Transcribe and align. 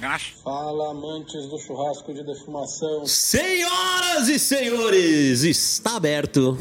negócio? 0.00 0.34
Fala, 0.42 0.90
amantes 0.90 1.46
do 1.46 1.58
churrasco 1.58 2.12
de 2.12 2.24
defumação. 2.24 3.06
Senhoras 3.06 4.28
e 4.28 4.38
senhores, 4.38 5.42
está 5.42 5.96
aberto 5.96 6.56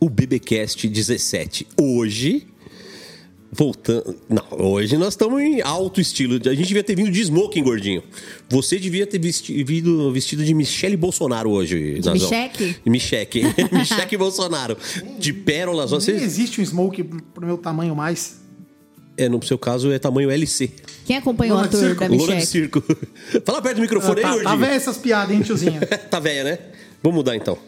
o 0.00 0.08
BBcast 0.08 0.88
17. 0.88 1.66
Hoje, 1.80 2.46
voltando. 3.50 4.16
Não, 4.28 4.44
hoje 4.66 4.96
nós 4.96 5.08
estamos 5.14 5.40
em 5.40 5.60
alto 5.60 6.00
estilo. 6.00 6.38
A 6.48 6.54
gente 6.54 6.66
devia 6.68 6.82
ter 6.84 6.94
vindo 6.96 7.10
de 7.10 7.20
smoking, 7.20 7.62
gordinho. 7.62 8.02
Você 8.48 8.78
devia 8.78 9.06
ter 9.06 9.18
vesti- 9.20 9.62
vindo 9.64 10.12
vestido 10.12 10.44
de 10.44 10.54
Michele 10.54 10.96
Bolsonaro 10.96 11.50
hoje, 11.50 11.94
De 12.00 12.06
Nazão. 12.06 12.28
Micheque? 12.30 12.76
Micheque. 12.86 13.42
Micheque 13.72 14.16
Bolsonaro. 14.16 14.76
De 15.18 15.32
pérolas. 15.32 15.90
Nem 15.90 16.00
Você, 16.00 16.12
existe 16.12 16.60
um 16.60 16.64
smoke 16.64 17.02
pro 17.04 17.46
meu 17.46 17.58
tamanho 17.58 17.94
mais. 17.94 18.40
É, 19.16 19.28
no 19.28 19.42
seu 19.42 19.58
caso, 19.58 19.92
é 19.92 19.98
tamanho 19.98 20.30
LC. 20.30 20.72
Quem 21.04 21.16
acompanhou 21.16 21.56
Lona 21.56 21.68
a 21.68 21.70
tour 21.70 21.80
circo. 21.80 22.00
da 22.00 22.06
Loura 22.06 22.36
de 22.36 22.46
circo. 22.46 22.82
Fala 23.44 23.60
perto 23.62 23.76
do 23.76 23.82
microfone 23.82 24.16
aí, 24.18 24.22
tá, 24.22 24.28
tá 24.28 24.34
gordinho. 24.36 24.58
velho 24.58 24.72
essas 24.74 24.98
piadas, 24.98 25.34
hein, 25.36 25.42
tiozinho? 25.42 25.80
tá 26.10 26.20
velha, 26.20 26.44
né? 26.44 26.58
Vamos 27.02 27.16
mudar 27.16 27.34
então. 27.36 27.58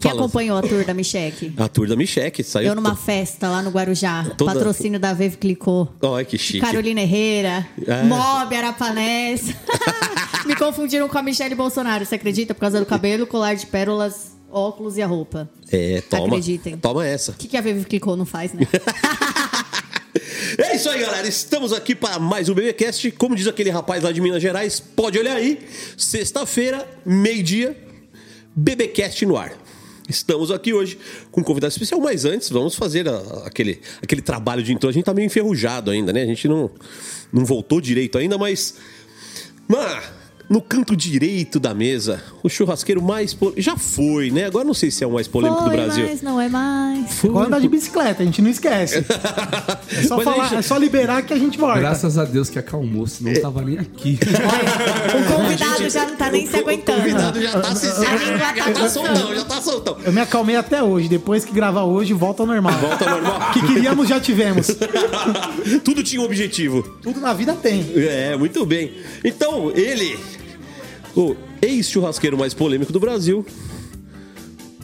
Quem 0.00 0.10
Fala. 0.10 0.22
acompanhou 0.22 0.58
a 0.58 0.62
tour 0.62 0.84
da 0.84 0.92
Micheque? 0.92 1.52
A 1.56 1.68
tour 1.68 1.86
da 1.86 1.94
Micheque 1.94 2.42
saiu. 2.42 2.68
Eu 2.70 2.74
numa 2.74 2.96
festa 2.96 3.48
lá 3.48 3.62
no 3.62 3.70
Guarujá. 3.70 4.32
Toda- 4.36 4.52
Patrocínio 4.54 4.98
da 4.98 5.12
Vevo 5.12 5.38
Clicou. 5.38 5.94
Olha 6.02 6.24
que 6.24 6.36
chique. 6.36 6.60
Carolina 6.60 7.00
Herrera, 7.00 7.64
É. 7.86 8.02
Mob, 8.02 8.54
Arapanés. 8.56 9.54
Me 10.44 10.56
confundiram 10.56 11.08
com 11.08 11.16
a 11.16 11.22
Michelle 11.22 11.54
Bolsonaro, 11.54 12.04
você 12.04 12.16
acredita? 12.16 12.52
Por 12.52 12.62
causa 12.62 12.80
do 12.80 12.84
cabelo, 12.86 13.28
colar 13.28 13.54
de 13.54 13.64
pérolas, 13.66 14.32
óculos 14.50 14.96
e 14.96 15.02
a 15.02 15.06
roupa. 15.06 15.48
É, 15.70 16.00
toma. 16.10 16.26
Acreditem. 16.26 16.76
Toma 16.78 17.06
essa. 17.06 17.30
O 17.30 17.34
que, 17.36 17.46
que 17.46 17.56
a 17.56 17.60
Vevo 17.60 17.84
Clicou 17.86 18.16
não 18.16 18.26
faz, 18.26 18.52
né? 18.52 18.66
É 20.58 20.76
isso 20.76 20.90
aí, 20.90 21.00
galera. 21.00 21.26
Estamos 21.26 21.72
aqui 21.72 21.94
para 21.94 22.18
mais 22.18 22.48
um 22.48 22.54
BBcast. 22.54 23.10
Como 23.12 23.34
diz 23.34 23.46
aquele 23.46 23.70
rapaz 23.70 24.02
lá 24.02 24.12
de 24.12 24.20
Minas 24.20 24.42
Gerais, 24.42 24.78
pode 24.78 25.18
olhar 25.18 25.36
aí. 25.36 25.58
Sexta-feira, 25.96 26.86
meio-dia, 27.04 27.76
BBcast 28.54 29.24
no 29.24 29.36
ar. 29.36 29.52
Estamos 30.08 30.50
aqui 30.50 30.74
hoje 30.74 30.98
com 31.30 31.40
um 31.40 31.44
convidado 31.44 31.72
especial, 31.72 31.98
mas 32.00 32.24
antes 32.26 32.50
vamos 32.50 32.74
fazer 32.74 33.08
a- 33.08 33.44
aquele, 33.46 33.80
aquele 34.02 34.20
trabalho 34.20 34.62
de 34.62 34.72
intro. 34.72 34.88
A 34.88 34.92
gente 34.92 35.04
tá 35.04 35.14
meio 35.14 35.24
enferrujado 35.26 35.90
ainda, 35.90 36.12
né? 36.12 36.22
A 36.22 36.26
gente 36.26 36.46
não, 36.46 36.70
não 37.32 37.44
voltou 37.44 37.80
direito 37.80 38.18
ainda, 38.18 38.36
mas. 38.36 38.74
Mano, 39.66 40.02
no 40.52 40.60
canto 40.60 40.94
direito 40.94 41.58
da 41.58 41.72
mesa, 41.74 42.22
o 42.42 42.48
churrasqueiro 42.48 43.00
mais. 43.02 43.32
pol- 43.32 43.54
Já 43.56 43.76
foi, 43.76 44.30
né? 44.30 44.44
Agora 44.44 44.64
não 44.64 44.74
sei 44.74 44.90
se 44.90 45.02
é 45.02 45.06
o 45.06 45.12
mais 45.12 45.26
polêmico 45.26 45.62
do 45.62 45.68
Foi, 45.68 45.76
Brasil. 45.78 46.06
mas 46.06 46.20
não 46.20 46.38
é 46.40 46.48
mais. 46.48 47.10
Foi. 47.14 47.30
Agora 47.30 47.46
andar 47.46 47.60
de 47.60 47.68
bicicleta, 47.68 48.22
a 48.22 48.26
gente 48.26 48.42
não 48.42 48.50
esquece. 48.50 49.04
É 49.94 50.02
só, 50.04 50.18
falar, 50.20 50.50
aí- 50.50 50.56
é 50.58 50.62
só 50.62 50.76
liberar 50.78 51.22
que 51.22 51.32
a 51.34 51.38
gente 51.38 51.58
volta. 51.58 51.78
Graças 51.78 52.16
a 52.16 52.24
Deus 52.24 52.48
que 52.48 52.58
acalmou, 52.58 53.06
senão 53.06 53.32
tava 53.40 53.62
nem 53.62 53.78
aqui. 53.78 54.18
O 55.12 55.36
convidado 55.36 55.88
já 55.90 56.06
não 56.06 56.16
tá 56.16 56.30
nem 56.30 56.46
se 56.46 56.56
O 56.56 56.60
aguentando. 56.60 56.98
convidado 57.00 57.42
já 57.42 57.60
tá 57.60 57.74
se 57.74 57.86
A 57.86 58.14
língua 58.16 58.38
tá 58.38 58.54
já 58.56 58.72
tá 58.72 58.88
soltão, 58.88 59.34
já 59.34 59.44
tá 59.44 59.60
soltão. 59.60 59.96
Eu 60.04 60.12
me 60.12 60.20
acalmei 60.20 60.56
até 60.56 60.82
hoje. 60.82 61.08
Depois 61.08 61.44
que 61.44 61.52
gravar 61.52 61.84
hoje, 61.84 62.12
volta 62.14 62.42
ao 62.42 62.46
normal. 62.46 62.72
Volta 62.78 63.04
ao 63.04 63.10
normal. 63.20 63.50
O 63.50 63.52
que 63.52 63.66
queríamos, 63.66 64.08
já 64.08 64.18
tivemos. 64.20 64.68
Tudo 65.84 66.02
tinha 66.02 66.20
um 66.20 66.24
objetivo. 66.24 66.82
Tudo 67.02 67.20
na 67.20 67.32
vida 67.34 67.52
tem. 67.54 67.84
É, 67.96 68.36
muito 68.36 68.64
bem. 68.64 68.92
Então, 69.24 69.70
ele, 69.74 70.18
o 71.16 71.36
ex-churrasqueiro 71.60 72.36
mais 72.36 72.54
polêmico 72.54 72.92
do 72.92 73.00
Brasil, 73.00 73.44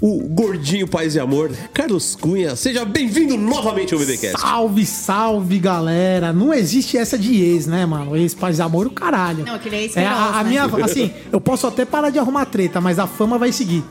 o 0.00 0.20
gordinho 0.28 0.86
paz 0.86 1.14
e 1.14 1.20
amor, 1.20 1.50
Carlos 1.72 2.14
Cunha. 2.14 2.54
Seja 2.54 2.84
bem-vindo 2.84 3.36
novamente 3.36 3.92
ao 3.94 4.00
BBcast. 4.00 4.40
Salve, 4.40 4.86
salve, 4.86 5.58
galera. 5.58 6.32
Não 6.32 6.54
existe 6.54 6.96
essa 6.96 7.18
de 7.18 7.42
ex, 7.42 7.66
né, 7.66 7.84
mano? 7.84 8.16
Ex, 8.16 8.34
paz, 8.34 8.60
amor, 8.60 8.86
o 8.86 8.90
caralho. 8.90 9.44
Não, 9.44 9.54
aquele 9.54 9.76
é 9.76 9.82
ex 9.82 9.96
é 9.96 10.06
a, 10.06 10.14
feroz, 10.14 10.34
a 10.34 10.44
né? 10.44 10.50
minha, 10.50 10.84
assim, 10.84 11.10
eu 11.32 11.40
posso 11.40 11.66
até 11.66 11.84
parar 11.84 12.10
de 12.10 12.18
arrumar 12.18 12.46
treta, 12.46 12.80
mas 12.80 12.98
a 12.98 13.06
fama 13.06 13.38
vai 13.38 13.50
seguir. 13.50 13.82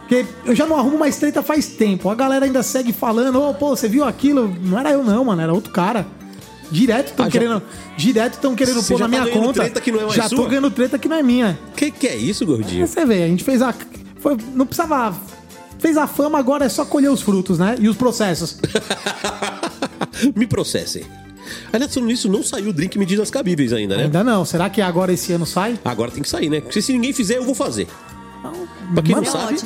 Porque 0.00 0.26
eu 0.44 0.54
já 0.54 0.66
não 0.66 0.76
arrumo 0.76 0.98
mais 0.98 1.16
treta 1.16 1.42
faz 1.42 1.66
tempo. 1.66 2.10
A 2.10 2.14
galera 2.14 2.44
ainda 2.44 2.62
segue 2.62 2.92
falando, 2.92 3.40
ô, 3.40 3.54
pô, 3.54 3.70
você 3.70 3.88
viu 3.88 4.04
aquilo? 4.04 4.54
Não 4.62 4.78
era 4.78 4.90
eu 4.90 5.02
não, 5.02 5.24
mano, 5.24 5.40
era 5.40 5.52
outro 5.52 5.72
cara. 5.72 6.06
Direto 6.74 7.10
estão 7.10 7.24
Ah, 7.26 7.28
já- 7.28 7.32
querendo, 7.38 7.62
direto 7.96 8.32
estão 8.34 8.54
querendo 8.56 8.82
Você 8.82 8.92
pôr 8.92 8.98
já 8.98 9.06
na 9.08 9.16
tá 9.18 9.22
minha 9.24 9.32
conta. 9.34 9.70
que 9.80 9.92
não 9.92 10.00
é 10.00 10.02
mais 10.02 10.14
já 10.14 10.28
tô 10.28 10.36
sua? 10.36 10.48
ganhando 10.48 10.70
treta 10.72 10.98
que 10.98 11.08
não 11.08 11.16
é 11.16 11.22
minha. 11.22 11.56
Que 11.76 11.90
que 11.92 12.08
é 12.08 12.16
isso, 12.16 12.44
gordinho? 12.44 12.84
Você 12.86 13.04
vê, 13.06 13.22
a 13.22 13.28
gente 13.28 13.44
fez 13.44 13.62
a. 13.62 13.72
Foi, 14.18 14.36
não 14.54 14.66
precisava. 14.66 15.16
Fez 15.78 15.96
a 15.96 16.06
fama, 16.08 16.36
agora 16.38 16.64
é 16.64 16.68
só 16.68 16.84
colher 16.84 17.10
os 17.10 17.22
frutos, 17.22 17.58
né? 17.58 17.76
E 17.78 17.88
os 17.88 17.96
processos. 17.96 18.58
Me 20.34 20.46
processem. 20.46 21.04
Aliás, 21.72 21.92
falando 21.92 22.08
nisso, 22.08 22.28
não 22.28 22.42
saiu 22.42 22.70
o 22.70 22.72
drink 22.72 22.98
medidas 22.98 23.30
cabíveis 23.30 23.72
ainda, 23.72 23.96
né? 23.96 24.04
Ainda 24.04 24.24
não. 24.24 24.44
Será 24.44 24.68
que 24.70 24.80
agora 24.80 25.12
esse 25.12 25.32
ano 25.32 25.44
sai? 25.46 25.78
Agora 25.84 26.10
tem 26.10 26.22
que 26.22 26.28
sair, 26.28 26.48
né? 26.48 26.60
Porque 26.60 26.80
se 26.80 26.92
ninguém 26.92 27.12
fizer, 27.12 27.36
eu 27.36 27.44
vou 27.44 27.54
fazer. 27.54 27.86
Pra 28.92 29.02
quem 29.02 29.14
não 29.14 29.22
Manda 29.22 29.30
sabe, 29.30 29.58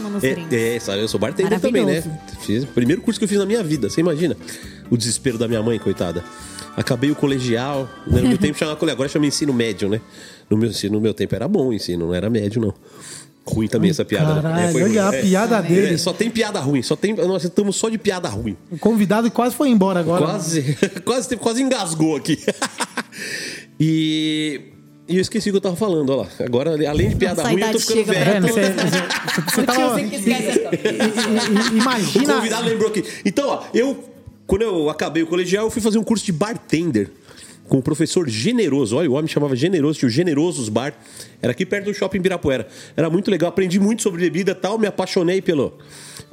é, 0.54 0.76
é, 0.76 0.80
sabe, 0.80 1.02
eu 1.02 1.08
sou 1.08 1.18
bartender 1.18 1.58
também, 1.60 1.84
né? 1.84 2.02
Fiz, 2.40 2.64
primeiro 2.64 3.02
curso 3.02 3.18
que 3.18 3.24
eu 3.24 3.28
fiz 3.28 3.38
na 3.38 3.46
minha 3.46 3.62
vida, 3.62 3.90
você 3.90 4.00
imagina? 4.00 4.36
O 4.88 4.96
desespero 4.96 5.36
da 5.36 5.48
minha 5.48 5.62
mãe, 5.62 5.78
coitada. 5.78 6.24
Acabei 6.76 7.10
o 7.10 7.14
colegial, 7.14 7.88
né? 8.06 8.20
no 8.20 8.28
meu 8.28 8.38
tempo 8.38 8.56
chamava 8.56 8.76
colegial, 8.78 8.96
agora 8.96 9.08
chama 9.08 9.26
ensino 9.26 9.52
médio, 9.52 9.88
né? 9.88 10.00
No 10.48 10.56
meu, 10.56 10.70
no 10.90 11.00
meu 11.00 11.12
tempo 11.12 11.34
era 11.34 11.48
bom 11.48 11.68
o 11.68 11.72
ensino, 11.72 12.06
não 12.06 12.14
era 12.14 12.30
médio, 12.30 12.60
não. 12.60 12.72
Ruim 13.44 13.66
também 13.66 13.90
essa 13.90 14.04
piada. 14.04 14.34
né? 14.34 14.42
Caralho, 14.42 14.72
foi 14.72 14.82
olha 14.84 15.08
a 15.08 15.12
piada 15.12 15.62
dele. 15.62 15.94
É, 15.94 15.98
só 15.98 16.12
tem 16.12 16.30
piada 16.30 16.60
ruim, 16.60 16.82
só 16.82 16.94
tem. 16.94 17.14
Nós 17.14 17.44
estamos 17.44 17.76
só 17.76 17.88
de 17.88 17.96
piada 17.96 18.28
ruim. 18.28 18.56
O 18.70 18.78
convidado 18.78 19.30
quase 19.30 19.54
foi 19.54 19.70
embora 19.70 20.00
agora. 20.00 20.24
Quase, 20.24 20.76
quase, 21.04 21.36
quase 21.36 21.62
engasgou 21.62 22.14
aqui. 22.14 22.38
e, 23.80 24.60
e 25.08 25.16
eu 25.16 25.20
esqueci 25.22 25.48
o 25.48 25.52
que 25.52 25.56
eu 25.56 25.60
tava 25.60 25.76
falando, 25.76 26.10
olha 26.10 26.22
lá. 26.22 26.28
Agora, 26.44 26.72
além 26.88 27.08
de 27.08 27.16
piada 27.16 27.42
Nossa, 27.42 27.52
ruim, 27.54 27.62
eu 27.62 27.72
tô 27.72 27.78
ficando 27.80 28.04
velho. 28.04 28.42
Você, 28.42 28.60
você, 28.72 29.40
você 29.54 29.62
tava, 29.62 29.78
tiozinho 29.78 30.10
que 30.10 30.16
esquece. 30.16 30.58
i- 30.58 30.58
i- 30.58 31.70
O 31.72 31.76
imagina. 31.78 32.34
convidado 32.34 32.68
lembrou 32.68 32.88
aqui. 32.90 33.04
Então, 33.24 33.48
ó, 33.48 33.62
eu, 33.72 34.04
quando 34.46 34.62
eu 34.62 34.90
acabei 34.90 35.22
o 35.22 35.26
colegial, 35.26 35.64
eu 35.66 35.70
fui 35.70 35.80
fazer 35.82 35.98
um 35.98 36.04
curso 36.04 36.24
de 36.24 36.32
bartender 36.32 37.10
com 37.68 37.78
o 37.78 37.82
professor 37.82 38.28
Generoso. 38.28 38.96
Olha, 38.96 39.10
o 39.10 39.14
homem 39.14 39.28
chamava 39.28 39.54
Generoso, 39.56 39.98
tinha 39.98 40.08
o 40.08 40.10
Generosos 40.10 40.68
Bar. 40.68 40.94
Era 41.42 41.52
aqui 41.52 41.64
perto 41.66 41.86
do 41.86 41.94
shopping 41.94 42.18
Ibirapuera. 42.18 42.66
Era 42.96 43.08
muito 43.10 43.30
legal, 43.30 43.48
aprendi 43.50 43.78
muito 43.78 44.02
sobre 44.02 44.20
bebida 44.22 44.52
e 44.52 44.54
tal, 44.54 44.78
me 44.78 44.86
apaixonei 44.86 45.40
pelo, 45.42 45.76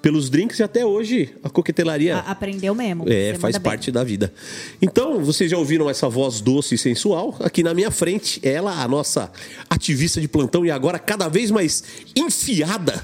pelos 0.06 0.30
drinks 0.30 0.60
e 0.60 0.64
até 0.64 0.86
hoje 0.86 1.32
a 1.44 1.50
coquetelaria. 1.50 2.18
A- 2.18 2.30
Aprendeu 2.30 2.76
mesmo. 2.76 3.06
É, 3.10 3.32
faz 3.40 3.56
manda 3.56 3.60
bem. 3.60 3.62
parte 3.64 3.92
da 3.92 4.04
vida. 4.04 4.32
Então, 4.80 5.20
vocês 5.24 5.50
já 5.50 5.58
ouviram 5.58 5.90
essa 5.90 6.08
voz 6.08 6.42
doce 6.42 6.76
e 6.76 6.78
sensual? 6.78 7.36
Aqui 7.40 7.64
na 7.64 7.74
minha 7.74 7.90
frente, 7.90 8.40
ela, 8.44 8.84
a 8.84 8.88
nossa 8.88 9.32
ativista 9.68 10.22
de 10.22 10.28
plantão 10.28 10.64
e 10.64 10.70
agora 10.70 11.00
cada 11.00 11.28
vez 11.28 11.50
mais 11.50 11.84
enfiada 12.16 13.04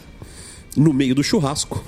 no 0.78 0.94
meio 0.94 1.16
do 1.16 1.24
churrasco. 1.24 1.84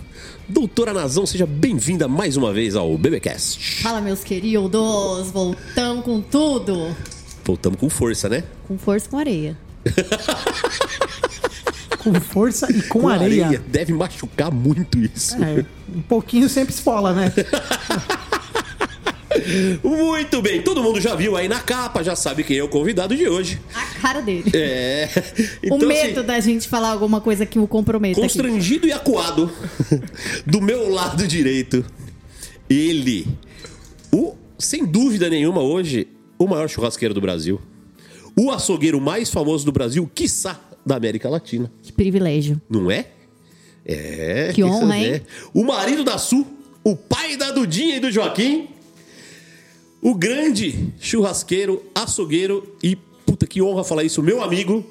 Doutora 0.50 0.92
Nazão, 0.92 1.28
seja 1.28 1.46
bem-vinda 1.46 2.08
mais 2.08 2.36
uma 2.36 2.52
vez 2.52 2.76
ao 2.76 2.98
BBcast. 2.98 3.84
Fala, 3.84 4.02
meus 4.02 4.24
queridos. 4.24 5.30
Voltamos 5.30 6.04
com 6.06 6.22
tudo. 6.22 6.96
Voltamos 7.46 7.80
com 7.80 7.88
força, 7.88 8.28
né? 8.28 8.44
Com 8.68 8.80
força 8.80 9.08
com 9.08 9.20
areia. 9.20 9.56
Com 12.04 12.14
força 12.20 12.72
e 12.72 12.82
com, 12.84 13.08
areia. 13.08 13.64
Deve 13.68 13.94
machucar 13.94 14.52
muito 14.52 14.98
isso. 15.00 15.36
É, 15.42 15.66
um 15.96 16.02
pouquinho 16.02 16.50
sempre 16.50 16.74
esfola, 16.74 17.14
né? 17.14 17.34
Muito 19.84 20.42
bem, 20.42 20.62
todo 20.62 20.84
mundo 20.84 21.02
já 21.02 21.16
viu 21.16 21.36
aí 21.36 21.48
na 21.48 21.60
capa, 21.60 22.04
já 22.04 22.16
sabe 22.16 22.44
quem 22.44 22.58
é 22.58 22.64
o 22.64 22.70
convidado 22.70 23.16
de 23.16 23.28
hoje. 23.28 23.60
A 23.74 23.86
cara 24.00 24.22
dele. 24.22 24.52
É. 24.54 25.10
o 25.64 25.76
Então, 25.76 25.88
medo 25.88 26.20
assim, 26.20 26.28
da 26.28 26.40
gente 26.40 26.68
falar 26.68 26.90
alguma 26.90 27.20
coisa 27.20 27.46
que 27.46 27.58
o 27.58 27.68
comprometa 27.68 28.20
aqui. 28.20 28.22
Constrangido 28.22 28.88
e 28.88 28.92
acuado. 28.92 29.52
Do 30.46 30.62
meu 30.62 30.90
lado 30.90 31.28
direito, 31.28 31.84
ele. 32.70 33.28
O, 34.12 34.36
sem 34.60 34.86
dúvida 34.86 35.30
nenhuma, 35.30 35.62
hoje, 35.62 36.08
o 36.38 36.48
maior 36.48 36.70
churrasqueiro 36.70 37.14
do 37.14 37.22
Brasil. 37.22 37.60
O 38.40 38.52
açougueiro 38.52 39.00
mais 39.00 39.30
famoso 39.30 39.66
do 39.66 39.72
Brasil, 39.72 40.10
quiçá 40.14 40.60
da 40.86 40.96
América 40.96 41.30
Latina. 41.30 41.72
Privilégio. 41.96 42.62
Não 42.70 42.90
é? 42.90 43.06
É. 43.86 44.52
Que 44.54 44.64
honra, 44.64 44.98
é. 44.98 45.16
hein? 45.16 45.22
O 45.54 45.64
marido 45.64 46.04
da 46.04 46.18
Su, 46.18 46.46
o 46.84 46.96
pai 46.96 47.38
da 47.38 47.52
Dudinha 47.52 47.98
e 47.98 48.00
do 48.00 48.12
Joaquim. 48.12 48.70
O 50.02 50.14
grande 50.14 50.90
churrasqueiro, 51.00 51.82
açougueiro 51.96 52.76
e, 52.84 52.96
puta 53.26 53.48
que 53.48 53.62
honra 53.62 53.86
falar 53.86 54.04
isso, 54.04 54.22
meu 54.22 54.44
amigo, 54.44 54.86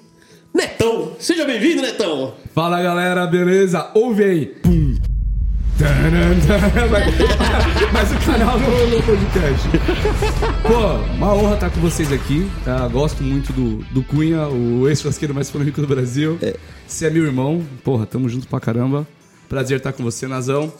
Netão. 0.55 1.13
Seja 1.19 1.45
bem-vindo, 1.45 1.83
Netão. 1.83 2.35
Fala 2.55 2.83
galera, 2.83 3.27
beleza? 3.27 3.91
Ouve 3.95 4.25
aí. 4.25 4.47
Pum. 4.47 4.82
Mas- 7.93 8.13
o 8.13 8.19
canal 8.25 8.59
no, 8.59 8.87
no 8.89 9.03
podcast. 9.03 9.69
Pô, 10.63 11.15
uma 11.17 11.35
honra 11.35 11.55
estar 11.55 11.71
com 11.71 11.81
vocês 11.81 12.13
aqui. 12.13 12.49
Tá? 12.65 12.87
Gosto 12.89 13.23
muito 13.23 13.53
do, 13.53 13.79
do 13.93 14.03
Cunha, 14.03 14.47
o 14.49 14.89
ex-churrasqueiro 14.89 15.35
mais 15.35 15.51
polêmico 15.51 15.81
do 15.81 15.87
Brasil. 15.87 16.39
Você 16.87 17.07
é 17.07 17.11
meu 17.11 17.25
irmão. 17.25 17.65
Porra, 17.83 18.07
tamo 18.07 18.29
junto 18.29 18.47
pra 18.47 18.61
caramba. 18.61 19.07
Prazer 19.49 19.79
estar 19.79 19.93
com 19.93 20.03
você, 20.03 20.27
Nazão. 20.27 20.73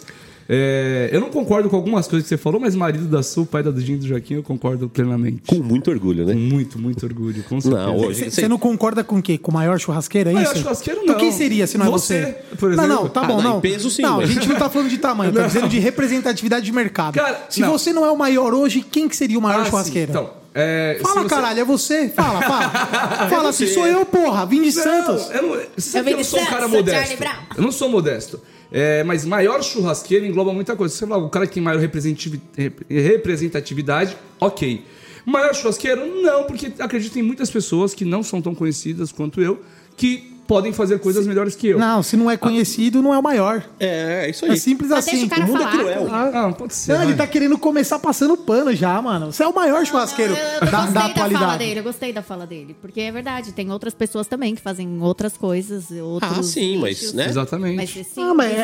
É, 0.49 1.09
eu 1.13 1.21
não 1.21 1.31
concordo 1.31 1.69
com 1.71 1.77
algumas 1.77 2.07
coisas 2.09 2.25
que 2.29 2.35
você 2.35 2.37
falou, 2.37 2.61
mas 2.61 2.75
marido 2.75 3.05
da 3.07 3.23
Sul, 3.23 3.47
pai 3.47 3.63
da 3.63 3.71
Dudinho 3.71 3.97
e 3.97 4.01
do 4.01 4.07
Joaquim, 4.09 4.35
eu 4.35 4.43
concordo 4.43 4.89
plenamente. 4.89 5.43
Com 5.47 5.57
muito 5.63 5.91
orgulho, 5.91 6.25
né? 6.27 6.33
Com 6.35 6.39
muito, 6.41 6.79
muito 6.79 7.05
orgulho, 7.07 7.43
com 7.45 7.61
certeza. 7.61 7.87
Não, 7.87 7.97
hoje. 7.97 8.31
Você 8.31 8.49
não 8.49 8.59
concorda 8.59 9.03
com 9.05 9.19
o 9.19 9.23
quê? 9.23 9.39
Com 9.39 9.51
o 9.51 9.55
maior 9.55 9.79
churrasqueiro, 9.79 10.31
é 10.31 10.33
Maior 10.35 10.53
isso? 10.53 10.63
churrasqueiro, 10.63 11.01
Então 11.03 11.15
não. 11.15 11.21
quem 11.21 11.33
seria 11.33 11.67
se 11.67 11.79
não 11.79 11.87
é 11.87 11.91
Você, 11.91 12.21
você? 12.51 12.57
por 12.57 12.71
Não, 12.71 12.77
não, 12.87 12.95
exemplo. 12.95 13.09
tá 13.11 13.21
Ah, 13.23 13.25
bom, 13.27 13.37
não, 13.41 13.51
não. 13.53 13.59
em 13.59 13.61
peso, 13.61 13.91
sim, 13.91 14.03
Não, 14.03 14.17
mas- 14.17 14.31
a 14.31 14.33
gente 14.33 14.49
não 14.49 14.57
tá 14.57 14.69
falando 14.69 14.89
de 14.91 14.99
tamanho, 14.99 15.33
tá 15.33 15.47
dizendo 15.47 15.69
de 15.69 15.79
representatividade 15.79 16.65
de 16.67 16.73
mercado. 16.73 17.15
Cara, 17.15 17.47
se 17.49 17.61
não. 17.61 17.71
você 17.71 17.93
não 17.93 18.05
é 18.05 18.11
o 18.11 18.17
maior 18.19 18.53
hoje, 18.53 18.81
quem 18.83 19.09
que 19.09 19.17
seria 19.17 19.39
o 19.39 19.43
maior 19.43 19.61
Ah, 19.61 19.65
sim. 19.65 19.71
churrasqueiro? 19.71 20.11
Então, 20.11 20.31
é, 20.55 20.97
se 20.99 21.03
Fala, 21.03 21.23
você- 21.23 21.29
caralho, 21.29 21.61
é 21.61 21.65
você? 21.65 22.09
Fala, 22.09 22.43
fala. 22.43 22.69
fala 23.31 23.49
assim, 23.51 23.67
você. 23.67 23.75
sou 23.75 23.87
eu, 23.87 24.05
porra, 24.05 24.45
vim 24.45 24.63
de 24.63 24.75
Não, 24.77 24.83
Santos. 24.83 25.31
eu 25.31 25.43
não, 25.43 25.49
você 25.77 25.91
sabe 25.91 25.99
Eu 25.99 26.05
que 26.05 26.13
eu 26.13 26.17
não 26.19 26.25
sou 26.25 26.41
um 26.41 26.45
cara 26.47 26.61
Santos, 26.63 26.77
modesto. 26.77 27.25
Eu 27.57 27.63
não 27.63 27.73
sou 27.73 27.89
modesto. 27.89 28.41
É, 28.73 29.05
mas 29.05 29.25
maior 29.25 29.63
churrasqueiro 29.63 30.25
engloba 30.25 30.53
muita 30.53 30.75
coisa. 30.75 30.95
Você 30.95 31.07
fala, 31.07 31.23
o 31.23 31.29
cara 31.29 31.47
que 31.47 31.55
tem 31.55 31.63
maior 31.63 31.79
representativi- 31.79 32.41
rep- 32.57 32.81
representatividade, 32.89 34.17
ok. 34.41 34.83
Maior 35.27 35.55
churrasqueiro, 35.55 36.05
não, 36.23 36.45
porque 36.45 36.73
acredito 36.79 37.17
em 37.19 37.23
muitas 37.23 37.51
pessoas 37.51 37.95
que 37.95 38.05
não 38.05 38.23
são 38.23 38.41
tão 38.43 38.55
conhecidas 38.55 39.13
quanto 39.13 39.41
eu, 39.41 39.61
que 39.97 40.32
podem 40.47 40.73
fazer 40.73 40.99
coisas 40.99 41.27
melhores 41.27 41.55
que 41.55 41.69
eu. 41.69 41.79
Não, 41.79 42.03
se 42.03 42.17
não 42.17 42.31
é 42.31 42.37
conhecido, 42.37 43.01
não 43.03 43.15
é 43.15 43.19
o 43.19 43.23
maior. 43.23 43.63
É, 43.81 44.27
é 44.27 44.31
isso 44.31 44.45
É 44.45 44.51
aí. 44.51 44.57
simples 44.59 44.91
Mas 44.91 45.07
assim. 45.09 45.25
o 45.25 45.35
o 45.35 45.47
mundo 45.47 45.57
é 45.63 45.65
falar. 45.65 45.71
cruel. 45.73 46.05
pô. 46.07 46.15
Ah, 46.15 46.53
pode 46.57 46.75
ser. 46.75 46.93
Não, 46.95 47.03
ele 47.05 47.15
tá 47.15 47.27
querendo 47.27 47.57
começar 47.59 47.99
passando 47.99 48.37
pano 48.37 48.75
já, 48.75 49.01
mano. 49.01 49.33
Você 49.33 49.43
é 49.43 49.47
o 49.49 49.55
maior 49.55 49.85
churrasqueiro 49.87 50.35
Eu, 50.35 50.39
eu 50.39 50.61
da, 50.61 50.67
gostei 50.67 50.71
da 50.71 50.83
da, 50.85 51.01
fala 51.01 51.09
atualidade. 51.11 51.59
dele, 51.59 51.81
eu 51.81 51.85
gostei 51.85 52.13
da 52.13 52.23
fala 52.23 52.47
dele. 52.47 52.77
Porque 52.81 53.01
é 53.01 53.13
verdade, 53.13 53.53
tem 53.53 53.71
outras 53.71 53.95
pessoas 53.95 54.27
também 54.27 54.55
que 54.55 54.61
fazem 54.61 55.01
outras 55.01 55.37
coisas, 55.37 55.91
outros 55.91 56.39
Ah, 56.39 56.43
sim, 56.43 56.79
mas, 56.79 57.13
né? 57.13 57.27
Exatamente. 57.29 57.77
Mas 57.77 57.97
esse, 57.97 58.21
Ah, 58.21 58.35
mas 58.35 58.53
é- 58.53 58.57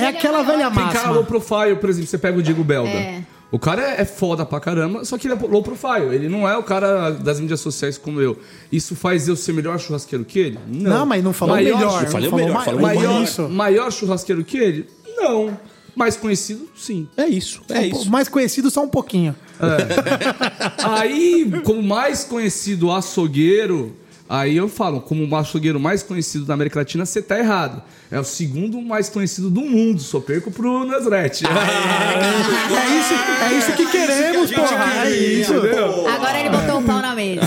é- 0.00 0.02
é 0.04 0.06
aquela 0.08 0.42
maior. 0.42 0.56
velha 0.58 0.70
Tem 0.70 0.88
cara 0.92 1.10
low 1.10 1.24
profile, 1.24 1.76
por 1.76 1.88
exemplo, 1.88 2.08
você 2.08 2.18
pega 2.18 2.38
o 2.38 2.42
Diego 2.42 2.62
Belda. 2.64 2.88
É. 2.90 3.22
O 3.52 3.58
cara 3.58 3.82
é 3.82 4.00
é 4.00 4.04
foda 4.04 4.44
pra 4.44 4.58
caramba, 4.58 5.04
só 5.04 5.16
que 5.16 5.28
ele 5.28 5.34
é 5.34 5.46
low 5.46 5.62
profile. 5.62 6.12
Ele 6.12 6.28
não 6.28 6.48
é 6.48 6.56
o 6.56 6.62
cara 6.62 7.10
das 7.10 7.38
mídias 7.38 7.60
sociais 7.60 7.96
como 7.98 8.20
eu. 8.20 8.36
Isso 8.70 8.96
faz 8.96 9.28
eu 9.28 9.36
ser 9.36 9.52
melhor 9.52 9.78
churrasqueiro 9.78 10.24
que 10.24 10.38
ele? 10.38 10.58
Não, 10.66 11.04
mas 11.06 11.22
não 11.22 11.32
falou 11.32 11.54
Maior 11.54 11.78
melhor. 11.78 12.02
não 12.02 12.10
falei 12.10 12.30
falou 12.30 12.46
melhor, 12.46 12.64
falei 12.64 12.80
Maior, 12.80 13.22
isso. 13.22 13.48
maior 13.48 13.92
churrasqueiro 13.92 14.42
que 14.42 14.56
ele? 14.56 14.88
Não. 15.16 15.56
Mais 15.94 16.16
conhecido? 16.16 16.68
Sim. 16.74 17.06
É 17.16 17.26
isso, 17.26 17.62
é 17.68 17.86
isso. 17.86 18.10
Mais 18.10 18.28
conhecido 18.28 18.70
só 18.70 18.82
um 18.82 18.88
pouquinho. 18.88 19.36
Aí, 20.82 21.50
como 21.64 21.82
mais 21.82 22.24
conhecido 22.24 22.90
açougueiro, 22.90 23.94
aí 24.28 24.56
eu 24.56 24.68
falo, 24.68 25.00
como 25.02 25.28
o 25.28 25.36
açougueiro 25.36 25.78
mais 25.78 26.02
conhecido 26.02 26.44
da 26.46 26.54
América 26.54 26.78
Latina, 26.80 27.04
você 27.04 27.20
tá 27.20 27.38
errado. 27.38 27.82
É 28.12 28.20
o 28.20 28.24
segundo 28.24 28.82
mais 28.82 29.08
conhecido 29.08 29.48
do 29.48 29.62
mundo, 29.62 30.02
só 30.02 30.20
perco 30.20 30.50
pro 30.50 30.84
Nasret. 30.84 31.44
É 31.46 32.98
isso, 32.98 33.14
é 33.42 33.58
isso 33.58 33.72
que 33.72 33.86
queremos, 33.90 34.50
porra. 34.52 35.06
É 35.06 35.10
isso. 35.10 35.54
Agora 35.54 36.38
ele 36.38 36.50
botou 36.50 36.80
o 36.80 36.82
pau 36.82 37.00
na 37.00 37.14
mesa. 37.14 37.40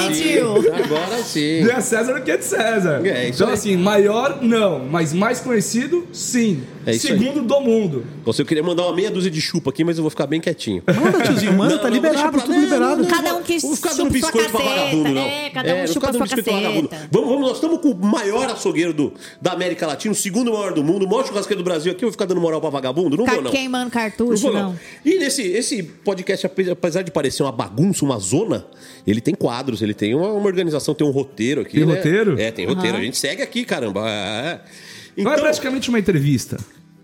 Mentiu. 0.00 0.56
Agora 0.56 1.22
sim. 1.22 1.60
É 1.70 1.80
César 1.80 2.16
o 2.16 2.22
que 2.22 2.30
é 2.32 2.36
de 2.36 2.44
César. 2.44 3.06
É, 3.06 3.28
isso 3.28 3.36
então, 3.36 3.48
aí. 3.48 3.54
assim, 3.54 3.76
maior, 3.76 4.42
não. 4.42 4.80
Mas 4.80 5.12
mais 5.12 5.38
conhecido, 5.38 6.08
sim. 6.12 6.60
É 6.84 6.94
isso 6.94 7.12
aí. 7.12 7.18
Segundo 7.18 7.42
do 7.42 7.60
mundo. 7.60 8.04
Você 8.24 8.42
eu 8.42 8.46
queria 8.46 8.64
mandar 8.64 8.82
uma 8.84 8.96
meia 8.96 9.12
dúzia 9.12 9.30
de 9.30 9.40
chupa 9.40 9.70
aqui, 9.70 9.84
mas 9.84 9.96
eu 9.96 10.02
vou 10.02 10.10
ficar 10.10 10.26
bem 10.26 10.40
quietinho. 10.40 10.82
Manda, 10.86 11.22
tiozinho, 11.22 11.52
manda, 11.52 11.74
Não, 11.74 11.82
tá 11.82 11.88
não, 11.88 11.94
liberado, 11.94 12.40
tudo 12.40 12.52
não, 12.52 12.60
liberado. 12.60 13.06
Cada 13.06 13.34
um 13.34 13.42
que 13.42 13.60
chupa 13.60 13.90
sua 13.90 14.10
biscoito 14.10 14.50
pra 14.50 14.60
vagabundo, 14.60 15.08
não. 15.10 15.22
É, 15.22 15.50
cada 15.50 15.74
um 15.74 15.78
não 15.78 15.86
chupa 15.86 16.06
dando 16.06 16.16
sua 16.16 16.36
biscoito 16.36 16.50
pra 16.50 16.54
vagabundo. 16.54 16.90
Vamos, 17.12 17.28
vamos, 17.28 17.46
nós 17.46 17.54
estamos 17.56 17.80
com 17.80 17.90
o 17.90 18.04
maior 18.04 18.50
açougueiro 18.50 18.92
do, 18.92 19.12
da 19.40 19.52
América 19.52 19.67
Latina, 19.86 20.12
o 20.12 20.14
segundo 20.14 20.52
maior 20.52 20.72
do 20.72 20.82
mundo, 20.84 21.04
o 21.04 21.08
maior 21.08 21.26
churrasqueiro 21.26 21.62
do 21.62 21.64
Brasil 21.64 21.92
aqui. 21.92 22.04
Eu 22.04 22.08
vou 22.08 22.12
ficar 22.12 22.24
dando 22.24 22.40
moral 22.40 22.60
pra 22.60 22.70
vagabundo? 22.70 23.16
Não 23.16 23.24
Ca- 23.24 23.34
vou, 23.34 23.42
não. 23.42 23.50
queimando 23.50 23.84
Não 23.84 23.90
cartucho, 23.90 24.42
vou, 24.42 24.52
não. 24.52 24.70
não. 24.70 24.80
E 25.04 25.18
nesse 25.18 25.42
esse 25.42 25.82
podcast, 25.82 26.46
ape- 26.46 26.70
apesar 26.70 27.02
de 27.02 27.10
parecer 27.10 27.42
uma 27.42 27.52
bagunça, 27.52 28.04
uma 28.04 28.18
zona, 28.18 28.66
ele 29.06 29.20
tem 29.20 29.34
quadros, 29.34 29.82
ele 29.82 29.94
tem 29.94 30.14
uma, 30.14 30.32
uma 30.32 30.46
organização, 30.46 30.94
tem 30.94 31.06
um 31.06 31.10
roteiro 31.10 31.60
aqui. 31.62 31.78
Tem 31.78 31.86
né? 31.86 31.94
roteiro? 31.94 32.38
É, 32.40 32.50
tem 32.50 32.66
roteiro. 32.66 32.96
A 32.96 33.00
gente 33.00 33.16
segue 33.18 33.42
aqui, 33.42 33.64
caramba. 33.64 34.08
É. 34.08 34.60
Não 35.16 35.30
é 35.30 35.34
Então- 35.34 35.44
praticamente 35.44 35.88
uma 35.88 35.98
entrevista. 35.98 36.56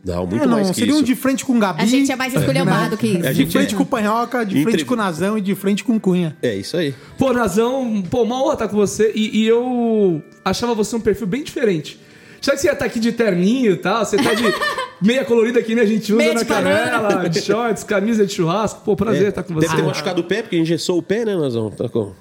Não, 0.07 0.27
muito 0.27 0.43
É, 0.43 0.47
não, 0.47 0.57
mais 0.57 0.69
que 0.69 0.75
seria 0.77 0.91
isso. 0.93 1.01
um 1.01 1.03
de 1.03 1.15
frente 1.15 1.47
com 1.47 1.57
o 1.57 1.59
Gabi. 1.59 1.81
A 1.83 1.87
gente 1.87 2.13
é 2.13 2.15
mais 2.15 2.35
esculhambado 2.35 2.95
que 2.95 3.07
isso. 3.07 3.23
De 3.23 3.33
gente 3.33 3.53
frente 3.53 3.73
é- 3.75 3.77
com 3.79 3.85
o 3.85 3.87
Panhoca, 3.87 4.45
de 4.45 4.63
frente 4.63 4.85
com 4.85 4.93
o 4.93 4.97
Nazão 4.99 5.39
e 5.39 5.41
de 5.41 5.55
frente 5.55 5.83
com 5.83 5.97
o 5.97 6.01
Cunha. 6.01 6.37
É 6.43 6.55
isso 6.55 6.77
aí. 6.77 6.95
Pô, 7.17 7.33
Nazão, 7.33 8.03
pô, 8.11 8.23
uma 8.23 8.39
honra 8.43 8.53
estar 8.53 8.69
com 8.69 8.77
você. 8.77 9.13
E, 9.15 9.41
e 9.41 9.47
eu 9.49 10.23
achava 10.45 10.75
você 10.75 10.95
um 10.95 11.01
perfil 11.01 11.27
bem 11.27 11.43
diferente. 11.43 11.99
Já 12.45 12.53
que 12.53 12.59
você 12.59 12.67
ia 12.67 12.73
estar 12.75 12.85
aqui 12.85 13.01
de 13.01 13.11
terninho 13.11 13.73
e 13.73 13.77
tal, 13.77 14.05
você 14.05 14.19
tá 14.19 14.35
de 14.35 14.43
meia 15.01 15.25
colorida 15.25 15.63
que 15.63 15.75
nem 15.75 15.83
a 15.83 15.87
gente 15.87 16.13
usa 16.13 16.23
Meia 16.23 16.35
na 16.35 16.45
canela, 16.45 17.29
de 17.29 17.41
shorts, 17.41 17.83
camisa 17.83 18.27
de 18.27 18.35
churrasco. 18.35 18.83
Pô, 18.85 18.95
prazer 18.95 19.29
estar 19.29 19.43
com 19.43 19.55
você. 19.55 19.67
Deve 19.67 19.81
ter 19.81 19.87
machucado 19.87 20.21
o 20.21 20.25
pé, 20.25 20.43
porque 20.43 20.59
engessou 20.59 20.99
o 20.99 21.03
pé, 21.03 21.25
né, 21.25 21.35
Nazão? 21.35 21.71
Tá 21.71 21.89
com... 21.89 22.13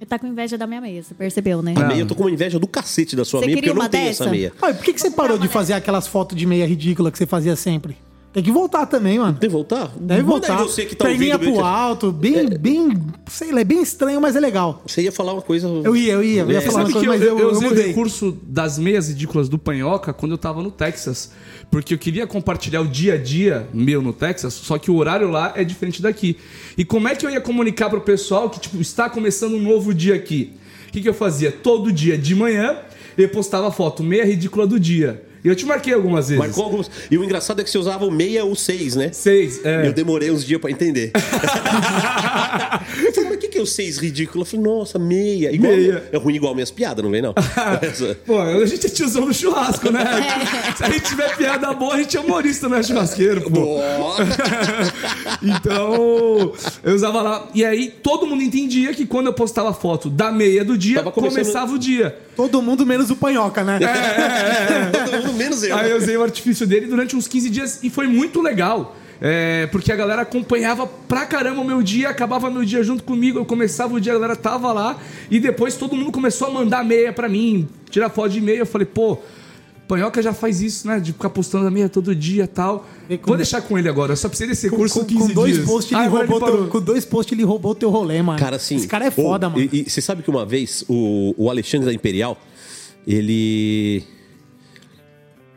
Ele 0.00 0.08
tá 0.08 0.18
com 0.18 0.26
inveja 0.26 0.58
da 0.58 0.66
minha 0.66 0.80
meia, 0.80 1.00
você 1.00 1.14
percebeu, 1.14 1.62
né? 1.62 1.74
A 1.76 1.84
meia, 1.84 2.00
eu 2.00 2.06
tô 2.06 2.16
com 2.16 2.24
uma 2.24 2.30
inveja 2.32 2.58
do 2.58 2.66
cacete 2.66 3.14
da 3.14 3.24
sua 3.24 3.38
Você 3.38 3.46
meia, 3.46 3.56
porque 3.56 3.70
eu 3.70 3.74
não 3.74 3.88
tenho 3.88 4.08
dessa? 4.08 4.24
essa 4.24 4.30
meia. 4.32 4.52
Ai, 4.60 4.74
por 4.74 4.84
que, 4.84 4.92
que 4.94 5.00
você 5.00 5.12
parou 5.12 5.38
de 5.38 5.46
fazer 5.46 5.74
aquelas 5.74 6.08
fotos 6.08 6.36
de 6.36 6.44
meia 6.44 6.66
ridícula 6.66 7.12
que 7.12 7.18
você 7.18 7.26
fazia 7.26 7.54
sempre? 7.54 7.96
Tem 8.32 8.42
que 8.42 8.50
voltar 8.50 8.86
também, 8.86 9.18
mano. 9.18 9.34
Deve 9.38 9.52
voltar? 9.52 9.92
Deve 9.94 10.22
Manda 10.22 10.32
voltar. 10.46 10.58
aí 10.58 10.62
você 10.64 10.86
que 10.86 10.96
tá 10.96 11.04
Perninha 11.04 11.34
ouvindo. 11.34 11.54
pro 11.56 11.64
alto, 11.64 12.10
bem, 12.10 12.48
bem, 12.58 12.96
sei 13.28 13.52
lá, 13.52 13.60
é 13.60 13.64
bem 13.64 13.82
estranho, 13.82 14.20
mas 14.22 14.34
é 14.34 14.40
legal. 14.40 14.82
Você 14.86 15.02
ia 15.02 15.12
falar 15.12 15.34
uma 15.34 15.42
coisa... 15.42 15.66
Eu 15.68 15.94
ia, 15.94 16.14
eu 16.14 16.24
ia, 16.24 16.40
eu 16.42 16.50
ia 16.50 16.58
É. 16.58 16.60
falar 16.62 16.78
uma 16.80 16.86
que 16.86 16.92
coisa, 16.94 17.06
eu, 17.06 17.12
mas 17.12 17.20
eu, 17.22 17.28
eu, 17.28 17.38
eu 17.38 17.50
usei 17.50 17.66
o 17.66 17.70
mudei. 17.70 17.86
recurso 17.88 18.38
das 18.44 18.78
meias 18.78 19.08
ridículas 19.08 19.50
do 19.50 19.58
Panhoca 19.58 20.14
quando 20.14 20.32
eu 20.32 20.38
tava 20.38 20.62
no 20.62 20.70
Texas. 20.70 21.30
Porque 21.70 21.92
eu 21.92 21.98
queria 21.98 22.26
compartilhar 22.26 22.80
o 22.80 22.86
dia 22.88 23.14
a 23.14 23.18
dia 23.18 23.68
meu 23.72 24.00
no 24.00 24.12
Texas, 24.14 24.54
só 24.54 24.78
que 24.78 24.90
o 24.90 24.96
horário 24.96 25.30
lá 25.30 25.52
é 25.54 25.62
diferente 25.62 26.00
daqui. 26.00 26.38
E 26.78 26.84
como 26.86 27.08
é 27.08 27.14
que 27.14 27.26
eu 27.26 27.30
ia 27.30 27.40
comunicar 27.40 27.90
pro 27.90 28.00
pessoal 28.00 28.48
que, 28.48 28.58
tipo, 28.60 28.80
está 28.80 29.10
começando 29.10 29.54
um 29.56 29.62
novo 29.62 29.92
dia 29.92 30.14
aqui? 30.14 30.52
O 30.88 30.92
que, 30.92 31.02
que 31.02 31.08
eu 31.08 31.14
fazia? 31.14 31.52
Todo 31.52 31.92
dia 31.92 32.16
de 32.16 32.34
manhã 32.34 32.76
eu 33.16 33.28
postava 33.28 33.70
foto 33.70 34.02
meia 34.02 34.24
ridícula 34.24 34.66
do 34.66 34.80
dia. 34.80 35.22
E 35.44 35.48
eu 35.48 35.56
te 35.56 35.66
marquei 35.66 35.92
algumas 35.92 36.28
vezes. 36.28 36.38
Marcou 36.38 36.64
alguns. 36.64 36.90
E 37.10 37.18
o 37.18 37.24
engraçado 37.24 37.60
é 37.60 37.64
que 37.64 37.70
você 37.70 37.78
usava 37.78 38.04
o 38.04 38.10
meia 38.10 38.44
ou 38.44 38.54
seis, 38.54 38.94
né? 38.94 39.10
Seis, 39.12 39.60
é. 39.64 39.88
Eu 39.88 39.92
demorei 39.92 40.30
uns 40.30 40.44
dias 40.44 40.60
pra 40.60 40.70
entender. 40.70 41.10
eu 43.04 43.12
falei, 43.12 43.28
mas 43.30 43.38
o 43.38 43.40
que, 43.40 43.48
que 43.48 43.58
é 43.58 43.60
o 43.60 43.66
seis 43.66 43.98
ridículo? 43.98 44.42
Eu 44.42 44.46
falei, 44.46 44.64
nossa, 44.64 44.98
meia. 45.00 45.52
Igual, 45.52 45.72
Meia. 45.72 46.04
É 46.12 46.16
ruim 46.16 46.36
igual 46.36 46.54
minhas 46.54 46.70
piadas, 46.70 47.04
não 47.04 47.10
vem 47.10 47.20
não? 47.20 47.34
Pô, 48.24 48.40
a 48.40 48.64
gente 48.66 48.86
é 48.86 48.90
tiozão 48.90 49.26
do 49.26 49.34
churrasco, 49.34 49.90
né? 49.90 50.04
Se 50.76 50.84
a 50.84 50.90
gente 50.90 51.02
tiver 51.02 51.36
piada 51.36 51.72
boa, 51.74 51.94
a 51.94 51.98
gente 51.98 52.16
é 52.16 52.20
humorista, 52.20 52.68
não 52.68 52.76
é 52.76 52.82
churrasqueiro, 52.82 53.50
pô. 53.50 53.78
Então, 55.42 56.52
eu 56.84 56.94
usava 56.94 57.20
lá. 57.20 57.48
E 57.54 57.64
aí, 57.64 57.88
todo 58.02 58.26
mundo 58.26 58.42
entendia 58.42 58.94
que 58.94 59.06
quando 59.06 59.26
eu 59.26 59.32
postava 59.32 59.72
foto 59.72 60.08
da 60.08 60.30
meia 60.30 60.64
do 60.64 60.78
dia, 60.78 61.02
começava 61.02 61.72
o 61.72 61.78
dia. 61.78 62.16
Todo 62.36 62.62
mundo 62.62 62.86
menos 62.86 63.10
o 63.10 63.16
Panhoca, 63.16 63.62
né? 63.62 63.78
Todo 65.10 65.26
mundo 65.26 65.31
menos 65.32 65.62
eu. 65.62 65.76
Aí 65.76 65.90
eu 65.90 65.96
usei 65.96 66.16
o 66.16 66.22
artifício 66.22 66.66
dele 66.66 66.86
durante 66.86 67.14
uns 67.16 67.26
15 67.28 67.50
dias 67.50 67.80
e 67.82 67.90
foi 67.90 68.06
muito 68.06 68.40
legal. 68.40 68.96
É, 69.24 69.68
porque 69.68 69.92
a 69.92 69.94
galera 69.96 70.22
acompanhava 70.22 70.84
pra 70.84 71.24
caramba 71.24 71.60
o 71.60 71.64
meu 71.64 71.80
dia, 71.80 72.08
acabava 72.08 72.50
meu 72.50 72.64
dia 72.64 72.82
junto 72.82 73.04
comigo, 73.04 73.38
eu 73.38 73.44
começava 73.44 73.94
o 73.94 74.00
dia, 74.00 74.10
a 74.12 74.16
galera 74.16 74.34
tava 74.34 74.72
lá, 74.72 74.98
e 75.30 75.38
depois 75.38 75.76
todo 75.76 75.94
mundo 75.94 76.10
começou 76.10 76.48
a 76.48 76.50
mandar 76.50 76.84
meia 76.84 77.12
pra 77.12 77.28
mim, 77.28 77.68
tirar 77.88 78.10
foto 78.10 78.30
de 78.30 78.40
meia. 78.40 78.58
Eu 78.58 78.66
falei, 78.66 78.84
pô, 78.84 79.18
Panhoca 79.86 80.20
já 80.20 80.32
faz 80.32 80.60
isso, 80.60 80.88
né? 80.88 80.98
De 80.98 81.12
ficar 81.12 81.30
postando 81.30 81.68
a 81.68 81.70
meia 81.70 81.88
todo 81.88 82.12
dia 82.16 82.44
e 82.44 82.46
tal. 82.48 82.84
E 83.08 83.16
com- 83.16 83.28
Vou 83.28 83.36
deixar 83.36 83.60
com 83.62 83.78
ele 83.78 83.88
agora, 83.88 84.10
eu 84.12 84.16
só 84.16 84.28
precisei 84.28 84.48
desse 84.48 84.68
curso 84.68 85.00
com- 85.00 85.04
15 85.06 85.28
com 85.28 85.34
dois 85.34 85.54
dias. 85.54 85.66
posts 85.66 85.92
ele 85.92 86.00
Ah, 86.00 86.08
roubou 86.08 86.40
parou. 86.40 86.56
teu, 86.62 86.66
com 86.66 86.80
dois 86.80 87.04
posts 87.04 87.32
ele 87.32 87.44
roubou 87.44 87.76
teu 87.76 87.90
rolê, 87.90 88.20
mano. 88.22 88.40
Cara, 88.40 88.56
assim. 88.56 88.74
Esse 88.74 88.88
cara 88.88 89.04
é 89.04 89.10
foda, 89.12 89.48
mano. 89.48 89.62
E, 89.72 89.84
e 89.86 89.88
você 89.90 90.00
sabe 90.00 90.24
que 90.24 90.30
uma 90.30 90.44
vez 90.44 90.84
o, 90.88 91.32
o 91.38 91.48
Alexandre 91.48 91.86
da 91.86 91.92
Imperial, 91.94 92.36
ele. 93.06 94.02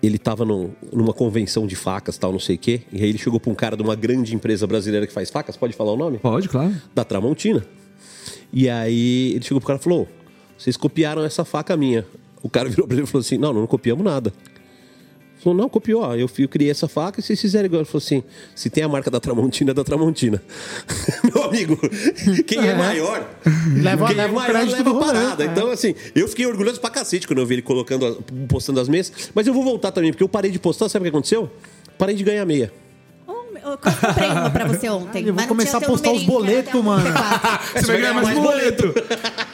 Ele 0.05 0.17
tava 0.17 0.43
num- 0.45 0.71
numa 0.93 1.13
convenção 1.13 1.65
de 1.65 1.75
facas, 1.75 2.17
tal, 2.17 2.31
não 2.31 2.39
sei 2.39 2.55
o 2.55 2.59
quê. 2.59 2.81
E 2.91 3.01
aí 3.03 3.09
ele 3.09 3.17
chegou 3.17 3.39
pra 3.39 3.51
um 3.51 3.55
cara 3.55 3.75
de 3.77 3.81
uma 3.83 3.95
grande 3.95 4.35
empresa 4.35 4.67
brasileira 4.67 5.07
que 5.07 5.13
faz 5.13 5.29
facas, 5.29 5.55
pode 5.57 5.73
falar 5.73 5.93
o 5.93 5.97
nome? 5.97 6.17
Pode, 6.19 6.47
claro. 6.49 6.73
Da 6.93 7.03
Tramontina. 7.03 7.65
E 8.53 8.69
aí 8.69 9.33
ele 9.33 9.43
chegou 9.43 9.59
pro 9.59 9.67
cara 9.67 9.79
e 9.79 9.83
falou: 9.83 10.07
Vocês 10.57 10.77
copiaram 10.77 11.23
essa 11.23 11.43
faca 11.45 11.75
minha. 11.75 12.05
O 12.43 12.49
cara 12.49 12.69
virou 12.69 12.87
pra 12.87 12.95
ele 12.97 13.03
e 13.05 13.07
falou 13.07 13.21
assim: 13.21 13.37
Não, 13.37 13.53
não 13.53 13.65
copiamos 13.67 14.03
nada. 14.03 14.33
Ele 15.45 15.53
Falou, 15.53 15.57
não, 15.61 15.69
copiou. 15.69 16.01
ó, 16.01 16.15
Eu, 16.15 16.29
eu 16.39 16.49
criei 16.49 16.71
essa 16.71 16.87
faca 16.87 17.19
e 17.19 17.23
vocês 17.23 17.39
fizeram 17.39 17.65
igual. 17.65 17.81
Ele 17.81 17.85
falou 17.87 18.03
assim: 18.03 18.23
se 18.55 18.69
tem 18.69 18.83
a 18.83 18.87
marca 18.87 19.11
da 19.11 19.19
Tramontina, 19.19 19.71
é 19.71 19.73
da 19.73 19.83
Tramontina. 19.83 20.41
Meu 21.33 21.43
amigo, 21.43 21.77
quem 22.47 22.59
é, 22.59 22.71
É. 22.71 22.75
maior, 22.75 23.29
Leva- 23.81 24.07
quem 24.07 24.15
leva 24.15 24.29
é 24.29 24.35
maior 24.35 24.67
leva 24.67 24.89
a 24.91 24.93
parada. 24.99 25.43
é. 25.43 25.47
Então, 25.47 25.69
assim, 25.69 25.93
eu 26.15 26.27
fiquei 26.27 26.45
orgulhoso 26.47 26.79
pra 26.81 26.89
cacete 26.89 27.27
quando 27.27 27.39
eu 27.39 27.45
vi 27.45 27.55
ele 27.55 27.61
colocando, 27.61 28.23
postando 28.47 28.79
as 28.79 28.89
meias. 28.89 29.11
Mas 29.35 29.45
eu 29.45 29.53
vou 29.53 29.63
voltar 29.63 29.91
também, 29.91 30.11
porque 30.11 30.23
eu 30.23 30.29
parei 30.29 30.49
de 30.49 30.57
postar, 30.59 30.89
sabe 30.89 31.03
o 31.03 31.05
que 31.05 31.09
aconteceu? 31.15 31.49
Parei 31.97 32.15
de 32.15 32.23
ganhar 32.23 32.45
meia. 32.45 32.71
Eu 33.65 33.77
comprei 33.79 34.29
uma 34.29 34.49
pra 34.51 34.67
você 34.67 34.89
ontem. 34.89 35.25
Eu 35.27 35.33
vou 35.33 35.47
começar 35.47 35.77
a 35.79 35.81
postar 35.81 36.11
os 36.11 36.21
era 36.21 36.31
boletos, 36.31 36.83
mano. 36.83 37.01
34. 37.03 37.65
Você 37.81 37.85
vai 37.87 37.97
ganhar 38.01 38.13
mais 38.13 38.37
boleto. 38.39 38.93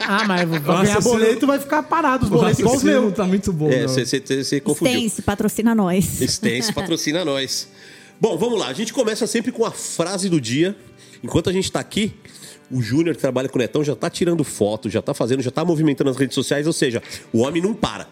Ah, 0.00 0.24
mas 0.28 0.48
vai 0.48 0.60
Nossa, 0.60 0.82
ganhar 0.84 1.00
boleto 1.00 1.46
vai 1.46 1.58
ficar 1.58 1.82
parado 1.84 2.24
os 2.26 2.30
O 2.30 2.34
boletos 2.34 2.58
igual 2.58 2.76
os 2.76 2.82
meus. 2.82 3.14
tá 3.14 3.24
muito 3.24 3.52
bom. 3.52 3.70
É, 3.70 3.86
você 3.86 4.60
confundiu. 4.60 4.98
Stance, 5.00 5.22
patrocina 5.22 5.74
nós. 5.74 6.20
Stance 6.20 6.70
patrocina 6.74 7.24
nós. 7.24 7.68
Bom, 8.20 8.36
vamos 8.36 8.58
lá. 8.60 8.68
A 8.68 8.72
gente 8.74 8.92
começa 8.92 9.26
sempre 9.26 9.50
com 9.50 9.64
a 9.64 9.70
frase 9.70 10.28
do 10.28 10.40
dia. 10.40 10.76
Enquanto 11.24 11.48
a 11.48 11.52
gente 11.52 11.72
tá 11.72 11.80
aqui, 11.80 12.12
o 12.70 12.82
Júnior 12.82 13.14
que 13.14 13.20
trabalha 13.20 13.48
com 13.48 13.56
o 13.58 13.60
Netão 13.62 13.82
já 13.82 13.96
tá 13.96 14.10
tirando 14.10 14.44
foto, 14.44 14.90
já 14.90 15.00
tá 15.00 15.14
fazendo, 15.14 15.40
já 15.42 15.50
tá 15.50 15.64
movimentando 15.64 16.10
as 16.10 16.16
redes 16.16 16.34
sociais, 16.34 16.66
ou 16.66 16.72
seja, 16.72 17.02
o 17.32 17.38
homem 17.38 17.62
não 17.62 17.72
para. 17.72 18.06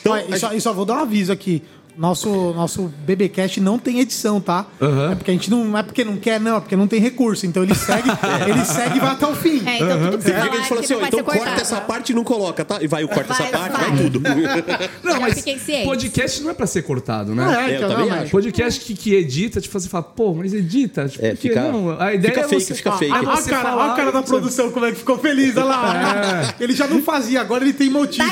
Então, 0.00 0.12
Olha, 0.12 0.36
e, 0.36 0.38
só, 0.38 0.48
gente- 0.50 0.58
e 0.58 0.60
só 0.60 0.72
vou 0.72 0.84
dar 0.84 0.94
um 0.94 1.00
aviso 1.00 1.32
aqui. 1.32 1.62
Nosso, 1.96 2.28
nosso 2.54 2.92
BBcast 3.06 3.60
não 3.60 3.78
tem 3.78 4.00
edição, 4.00 4.40
tá? 4.40 4.66
Aham. 4.80 5.12
É 5.12 5.14
porque 5.14 5.30
a 5.30 5.34
gente 5.34 5.50
não. 5.50 5.64
Não 5.64 5.78
é 5.78 5.82
porque 5.82 6.04
não 6.04 6.16
quer, 6.16 6.40
não, 6.40 6.56
é 6.56 6.60
porque 6.60 6.74
não 6.76 6.86
tem 6.88 7.00
recurso. 7.00 7.46
Então 7.46 7.62
ele 7.62 7.74
segue, 7.74 8.08
ele 8.48 8.64
segue 8.64 8.96
e 8.96 9.00
vai 9.00 9.10
até 9.12 9.26
o 9.26 9.34
fim. 9.34 9.62
É, 9.66 9.76
então 9.76 9.88
tudo 10.10 10.18
que 10.18 10.24
você 10.24 10.32
Tem 10.32 10.34
dia 10.34 10.34
falar 10.34 10.48
que 10.50 10.56
a 10.56 10.58
gente 10.60 10.68
fala 10.68 10.80
que 10.80 10.84
assim, 10.86 10.94
vai 11.00 11.08
então 11.08 11.22
corta 11.22 11.38
cortado. 11.40 11.60
essa 11.60 11.80
parte 11.80 12.10
e 12.10 12.14
não 12.14 12.24
coloca, 12.24 12.64
tá? 12.64 12.78
E 12.82 12.86
vai 12.86 13.04
o 13.04 13.08
corta 13.08 13.32
Vai, 13.32 13.46
essa 13.48 13.58
parte, 13.58 13.72
vai, 13.72 13.90
vai. 13.90 13.96
tudo. 13.98 14.20
Não, 15.04 15.20
mas 15.20 15.44
podcast 15.84 16.42
não 16.42 16.50
é 16.50 16.54
pra 16.54 16.66
ser 16.66 16.82
cortado, 16.82 17.34
né? 17.34 17.44
É, 17.44 17.72
eu 17.72 17.76
então, 17.76 17.88
também 17.90 18.08
não, 18.08 18.16
acho. 18.22 18.30
Podcast 18.30 18.80
que, 18.80 18.94
que 18.94 19.14
edita, 19.14 19.60
tipo, 19.60 19.78
você 19.78 19.88
fala, 19.88 20.02
pô, 20.04 20.34
mas 20.34 20.52
edita. 20.52 21.08
Tipo, 21.08 21.24
É, 21.24 21.34
fica- 21.36 21.60
não, 21.70 22.00
a 22.00 22.14
ideia 22.14 22.34
fica 22.34 22.46
é 22.46 22.48
fake, 22.48 22.62
você, 22.64 22.74
fica 22.74 22.90
Ah, 22.90 22.98
fake. 22.98 23.12
é 23.12 23.16
Olha 23.18 23.36
você 23.36 23.50
o 23.50 23.54
cara, 23.54 23.68
falar, 23.68 23.96
cara 23.96 24.12
da 24.12 24.20
você- 24.20 24.28
produção, 24.28 24.70
como 24.72 24.86
é 24.86 24.90
que 24.92 24.98
ficou 24.98 25.18
feliz, 25.18 25.56
olha 25.56 25.64
lá. 25.66 26.54
Ele 26.58 26.72
já 26.74 26.86
não 26.86 27.02
fazia, 27.02 27.40
agora 27.40 27.62
ele 27.64 27.72
tem 27.72 27.90
motivo. 27.90 28.24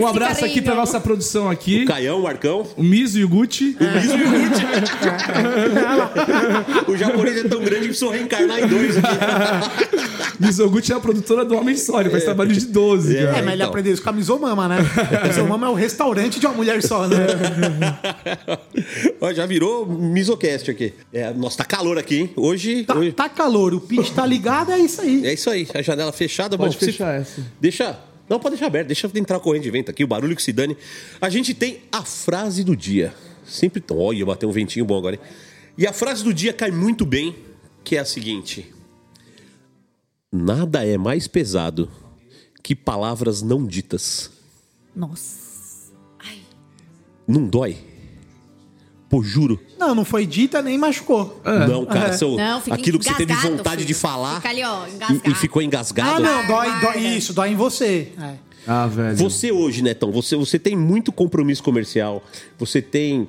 Um 0.00 0.06
abraço 0.06 0.44
aqui 0.44 0.60
pra 0.62 0.74
nossa 0.74 1.00
produção 1.00 1.50
aqui, 1.50 1.82
O 1.84 1.86
Caião, 1.86 2.20
o 2.20 2.22
Marcão, 2.22 2.66
o 2.76 2.82
Miso 2.92 3.18
e 3.18 3.24
o 3.24 3.28
Gucci. 3.30 3.74
o 6.86 6.94
japonês 6.94 7.38
é 7.38 7.48
tão 7.48 7.60
grande 7.60 7.80
que 7.80 7.86
precisou 7.88 8.10
reencarnar 8.10 8.58
em 8.62 8.66
dois 8.66 8.98
aqui. 8.98 10.36
Miso 10.38 10.68
Gucci 10.68 10.92
é 10.92 10.96
a 10.96 11.00
produtora 11.00 11.42
do 11.42 11.56
Homem 11.56 11.74
Só, 11.74 12.02
ele 12.02 12.10
faz 12.10 12.22
trabalho 12.24 12.52
de 12.52 12.66
12, 12.66 13.16
É. 13.16 13.24
cara. 13.26 13.38
É, 13.38 13.40
mas 13.40 13.46
ele 13.46 13.54
então. 13.62 13.68
aprendeu 13.70 13.94
isso 13.94 14.02
com 14.02 14.10
a 14.10 14.12
Misomama, 14.12 14.68
né? 14.68 14.76
Misomama 15.26 15.68
é 15.68 15.70
o 15.70 15.74
restaurante 15.74 16.38
de 16.38 16.46
uma 16.46 16.54
mulher 16.54 16.82
só, 16.82 17.08
né? 17.08 17.16
Ó, 19.22 19.32
já 19.32 19.46
virou 19.46 19.86
misocast 19.86 20.70
aqui. 20.70 20.92
É, 21.10 21.32
nossa, 21.32 21.56
tá 21.56 21.64
calor 21.64 21.96
aqui, 21.96 22.16
hein? 22.18 22.30
Hoje, 22.36 22.84
Tá, 22.84 22.94
hoje- 22.94 23.12
tá 23.12 23.26
calor, 23.30 23.72
o 23.72 23.80
pitch 23.80 24.10
tá 24.10 24.26
ligado, 24.26 24.70
é 24.70 24.78
isso 24.78 25.00
aí. 25.00 25.24
É 25.24 25.32
isso 25.32 25.48
aí, 25.48 25.66
a 25.72 25.80
janela 25.80 26.12
fechada. 26.12 26.58
Pode 26.58 26.74
bom, 26.74 26.78
se- 26.80 26.86
fechar 26.92 27.18
essa. 27.18 27.40
Deixa. 27.58 27.96
Não, 28.32 28.40
pode 28.40 28.54
deixar 28.54 28.68
aberto, 28.68 28.86
deixa 28.86 29.10
entrar 29.14 29.36
a 29.36 29.40
corrente 29.40 29.64
de 29.64 29.70
vento 29.70 29.90
aqui, 29.90 30.02
o 30.02 30.06
barulho 30.06 30.34
que 30.34 30.42
se 30.42 30.54
dane. 30.54 30.74
A 31.20 31.28
gente 31.28 31.52
tem 31.52 31.82
a 31.92 32.02
frase 32.02 32.64
do 32.64 32.74
dia. 32.74 33.12
Sempre. 33.44 33.84
Olha, 33.90 34.24
bateu 34.24 34.48
um 34.48 34.52
ventinho 34.52 34.86
bom 34.86 34.96
agora, 34.96 35.16
hein? 35.16 35.20
E 35.76 35.86
a 35.86 35.92
frase 35.92 36.24
do 36.24 36.32
dia 36.32 36.50
cai 36.50 36.70
muito 36.70 37.04
bem, 37.04 37.36
que 37.84 37.94
é 37.94 37.98
a 37.98 38.06
seguinte: 38.06 38.72
Nada 40.32 40.82
é 40.82 40.96
mais 40.96 41.28
pesado 41.28 41.90
que 42.62 42.74
palavras 42.74 43.42
não 43.42 43.66
ditas. 43.66 44.30
Nossa. 44.96 45.92
Não 47.28 47.46
dói? 47.46 47.76
Pô, 49.12 49.22
juro. 49.22 49.60
Não, 49.78 49.94
não 49.94 50.06
foi 50.06 50.24
dita 50.24 50.62
nem 50.62 50.78
machucou. 50.78 51.38
Não, 51.68 51.84
cara, 51.84 52.08
É. 52.08 52.12
seu- 52.16 52.34
Não, 52.34 52.62
fica 52.62 52.74
aquilo 52.74 52.98
que 52.98 53.04
você 53.04 53.12
teve 53.12 53.30
engasgado, 53.30 53.56
vontade 53.58 53.76
filho. 53.82 53.86
de 53.88 53.92
falar 53.94 54.36
Fica 54.36 54.48
ali, 54.48 54.64
ó, 54.64 54.86
e- 54.86 54.90
engasgado. 54.94 55.30
e, 55.30 55.34
ficou 55.34 55.60
engasgado. 55.60 56.10
Ah, 56.16 56.18
não, 56.20 56.46
dói, 56.46 56.80
dói. 56.80 56.98
Isso, 57.18 57.34
dói 57.34 57.50
em 57.50 57.54
você. 57.54 58.08
É. 58.18 58.34
Ah, 58.66 58.86
velho. 58.86 59.14
Você 59.18 59.52
hoje, 59.52 59.82
Netão, 59.82 60.10
você, 60.10 60.34
você 60.34 60.58
tem 60.58 60.74
muito 60.74 61.12
compromisso 61.12 61.62
comercial, 61.62 62.24
você 62.58 62.80
tem 62.80 63.28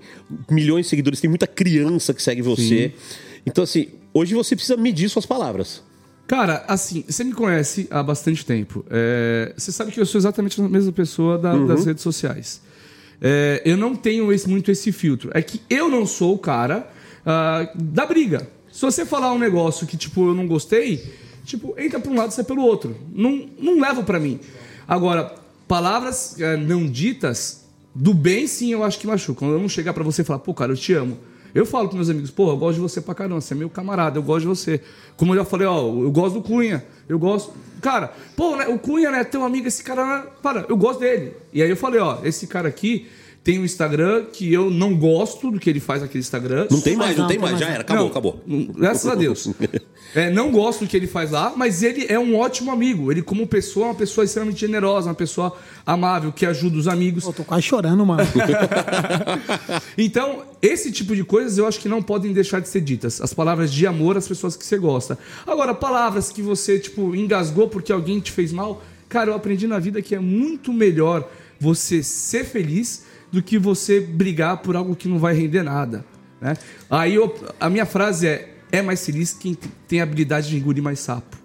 milhões 0.49 0.85
de 0.85 0.89
seguidores, 0.91 1.19
tem 1.19 1.29
muita 1.29 1.47
criança 1.47 2.13
que 2.13 2.23
segue 2.23 2.41
você. 2.41 2.93
Então, 3.45 3.61
assim, 3.65 3.87
hoje 4.13 4.33
você 4.35 4.55
precisa 4.55 4.77
medir 4.77 5.09
suas 5.09 5.25
palavras. 5.25 5.83
Cara, 6.25 6.63
assim, 6.65 7.03
você 7.09 7.25
me 7.25 7.33
conhece 7.33 7.87
há 7.91 8.01
bastante 8.01 8.45
tempo. 8.45 8.85
É, 8.89 9.53
você 9.57 9.69
sabe 9.73 9.91
que 9.91 9.99
eu 9.99 10.05
sou 10.05 10.17
exatamente 10.17 10.61
a 10.61 10.63
mesma 10.69 10.93
pessoa 10.93 11.37
da- 11.37 11.57
das 11.57 11.85
redes 11.85 12.01
sociais. 12.01 12.61
É, 13.25 13.61
eu 13.63 13.77
não 13.77 13.95
tenho 13.95 14.31
esse- 14.33 14.49
muito 14.49 14.69
esse 14.69 14.91
filtro. 14.91 15.31
É 15.33 15.41
que 15.41 15.61
eu 15.69 15.87
não 15.89 16.05
sou 16.05 16.33
o 16.35 16.37
cara 16.37 16.91
ah, 17.25 17.69
da 17.73 18.05
briga. 18.05 18.47
Se 18.69 18.81
você 18.81 19.05
falar 19.05 19.31
um 19.31 19.39
negócio 19.39 19.87
que, 19.87 19.95
tipo, 19.95 20.27
eu 20.27 20.35
não 20.35 20.45
gostei, 20.45 21.01
tipo, 21.45 21.73
entra 21.77 21.99
pra 22.01 22.11
um 22.11 22.15
lado 22.15 22.31
e 22.31 22.33
sai 22.33 22.43
pelo 22.43 22.61
outro. 22.63 22.97
Não, 23.13 23.47
não 23.57 23.79
leva 23.79 24.03
pra 24.03 24.19
mim. 24.19 24.39
Agora, 24.85 25.33
palavras 25.67 26.35
eh, 26.39 26.57
não 26.57 26.85
ditas, 26.85 27.63
do 27.95 28.13
bem, 28.13 28.45
sim, 28.47 28.73
eu 28.73 28.83
acho 28.83 28.99
que 28.99 29.07
machucam. 29.07 29.49
Eu 29.49 29.59
não 29.59 29.69
chegar 29.69 29.93
pra 29.93 30.03
você 30.03 30.21
e 30.21 30.25
falar, 30.25 30.39
pô, 30.39 30.53
cara, 30.53 30.73
eu 30.73 30.75
te 30.77 30.91
amo. 30.93 31.17
Eu 31.53 31.65
falo 31.65 31.87
pros 31.87 31.95
meus 31.97 32.09
amigos, 32.09 32.31
pô, 32.31 32.49
eu 32.49 32.57
gosto 32.57 32.75
de 32.75 32.81
você 32.81 32.99
pra 32.99 33.13
caramba, 33.13 33.39
você 33.39 33.53
é 33.53 33.57
meu 33.57 33.69
camarada, 33.69 34.17
eu 34.17 34.23
gosto 34.23 34.41
de 34.41 34.47
você. 34.47 34.81
Como 35.15 35.33
eu 35.33 35.37
já 35.37 35.45
falei, 35.45 35.67
ó, 35.67 35.81
eu 35.81 36.11
gosto 36.11 36.35
do 36.35 36.41
Cunha, 36.41 36.83
eu 37.07 37.19
gosto. 37.19 37.53
Cara, 37.81 38.11
pô, 38.35 38.55
né, 38.55 38.67
o 38.67 38.79
Cunha, 38.79 39.11
né, 39.11 39.23
teu 39.23 39.43
amigo, 39.43 39.67
esse 39.67 39.83
cara, 39.83 40.05
né, 40.05 40.23
para, 40.41 40.65
eu 40.67 40.75
gosto 40.75 40.99
dele. 40.99 41.33
E 41.53 41.61
aí 41.61 41.69
eu 41.69 41.77
falei, 41.77 41.99
ó, 41.99 42.19
esse 42.23 42.47
cara 42.47 42.67
aqui 42.67 43.07
tem 43.43 43.59
um 43.59 43.65
Instagram 43.65 44.25
que 44.31 44.51
eu 44.51 44.71
não 44.71 44.97
gosto 44.97 45.51
do 45.51 45.59
que 45.59 45.69
ele 45.69 45.79
faz 45.79 46.01
naquele 46.01 46.21
Instagram. 46.21 46.67
Não 46.71 46.81
tem 46.81 46.95
mais, 46.95 47.15
não 47.15 47.23
não, 47.23 47.29
tem 47.29 47.37
mais, 47.37 47.51
mais 47.51 47.63
já 47.63 47.69
era, 47.69 47.81
acabou, 47.81 48.03
Não, 48.03 48.09
acabou. 48.09 48.41
Graças 48.75 49.05
a 49.05 49.15
Deus. 49.15 49.49
É, 50.15 50.29
não 50.29 50.51
gosto 50.51 50.81
do 50.85 50.87
que 50.87 50.95
ele 50.95 51.07
faz 51.07 51.31
lá, 51.31 51.53
mas 51.55 51.81
ele 51.81 52.05
é 52.07 52.19
um 52.19 52.35
ótimo 52.37 52.71
amigo. 52.71 53.11
Ele, 53.11 53.21
como 53.21 53.47
pessoa, 53.47 53.87
é 53.87 53.89
uma 53.89 53.95
pessoa 53.95 54.23
extremamente 54.25 54.59
generosa, 54.59 55.09
uma 55.09 55.15
pessoa 55.15 55.55
amável, 55.85 56.31
que 56.31 56.45
ajuda 56.45 56.77
os 56.77 56.87
amigos. 56.87 57.23
Pô, 57.23 57.33
tô 57.33 57.43
quase 57.43 57.63
chorando, 57.63 58.05
mano. 58.05 58.23
Então, 59.97 60.43
esse 60.61 60.91
tipo 60.91 61.15
de 61.15 61.23
coisas 61.23 61.57
eu 61.57 61.67
acho 61.67 61.79
que 61.79 61.89
não 61.89 62.01
podem 62.01 62.33
deixar 62.33 62.59
de 62.59 62.67
ser 62.69 62.81
ditas. 62.81 63.21
As 63.21 63.33
palavras 63.33 63.71
de 63.71 63.85
amor 63.85 64.17
às 64.17 64.27
pessoas 64.27 64.55
que 64.55 64.65
você 64.65 64.77
gosta. 64.77 65.17
Agora, 65.45 65.73
palavras 65.73 66.29
que 66.29 66.41
você, 66.41 66.79
tipo, 66.79 67.15
engasgou 67.15 67.67
porque 67.67 67.91
alguém 67.91 68.19
te 68.19 68.31
fez 68.31 68.51
mal. 68.51 68.83
Cara, 69.09 69.29
eu 69.31 69.35
aprendi 69.35 69.67
na 69.67 69.79
vida 69.79 70.01
que 70.01 70.15
é 70.15 70.19
muito 70.19 70.73
melhor 70.73 71.29
você 71.59 72.01
ser 72.03 72.43
feliz 72.45 73.05
do 73.31 73.41
que 73.41 73.57
você 73.57 73.99
brigar 73.99 74.57
por 74.57 74.75
algo 74.75 74.95
que 74.95 75.07
não 75.07 75.19
vai 75.19 75.33
render 75.35 75.63
nada. 75.63 76.05
Né? 76.41 76.55
Aí 76.89 77.15
eu- 77.15 77.33
a 77.59 77.69
minha 77.69 77.85
frase 77.85 78.27
é: 78.27 78.52
é 78.73 78.81
mais 78.81 79.05
feliz 79.05 79.33
quem 79.33 79.55
tem 79.87 79.99
a 79.99 80.03
habilidade 80.03 80.49
de 80.49 80.57
engolir 80.57 80.81
mais 80.83 80.99
sapo. 80.99 81.37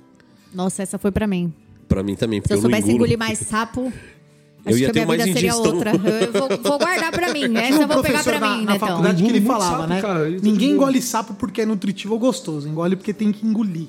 Nossa, 0.52 0.82
essa 0.82 0.99
foi 0.99 1.11
pra 1.12 1.26
mim. 1.26 1.52
Pra 1.87 2.02
mim 2.02 2.14
também, 2.16 2.40
Se 2.44 2.52
eu 2.52 2.56
eu, 2.56 2.62
soubesse 2.62 2.90
engolir 2.90 3.18
mais 3.18 3.38
sapo, 3.38 3.92
Eu 4.66 4.70
acho 4.75 4.78
ia 4.82 4.87
que 4.88 4.92
ter 4.94 5.00
a 5.00 5.06
minha 5.06 5.16
mais 5.18 5.25
vida 5.25 5.35
seria 5.40 5.56
outra. 5.56 5.92
Eu 5.92 6.32
vou, 6.32 6.49
vou 6.62 6.78
guardar 6.80 7.12
pra 7.12 7.32
mim. 7.32 7.54
Essa 7.56 7.66
Tinha 7.68 7.82
eu 7.82 7.88
vou 7.88 8.02
pegar 8.02 8.25
pra 8.25 8.40
na, 8.40 8.56
mim, 8.56 8.64
na 8.64 8.73
Netão. 8.73 8.88
faculdade 8.88 9.23
que 9.23 9.28
ele 9.28 9.40
falava, 9.42 9.76
sapo, 9.76 9.87
né? 9.88 10.00
cara, 10.02 10.28
Ninguém 10.30 10.70
é 10.70 10.73
engole 10.73 11.00
sapo 11.02 11.35
porque 11.35 11.61
é 11.62 11.66
nutritivo 11.66 12.14
ou 12.14 12.18
gostoso. 12.20 12.68
Engole 12.68 12.97
porque 12.97 13.12
tem 13.14 13.30
que 13.30 13.47
engolir. 13.47 13.87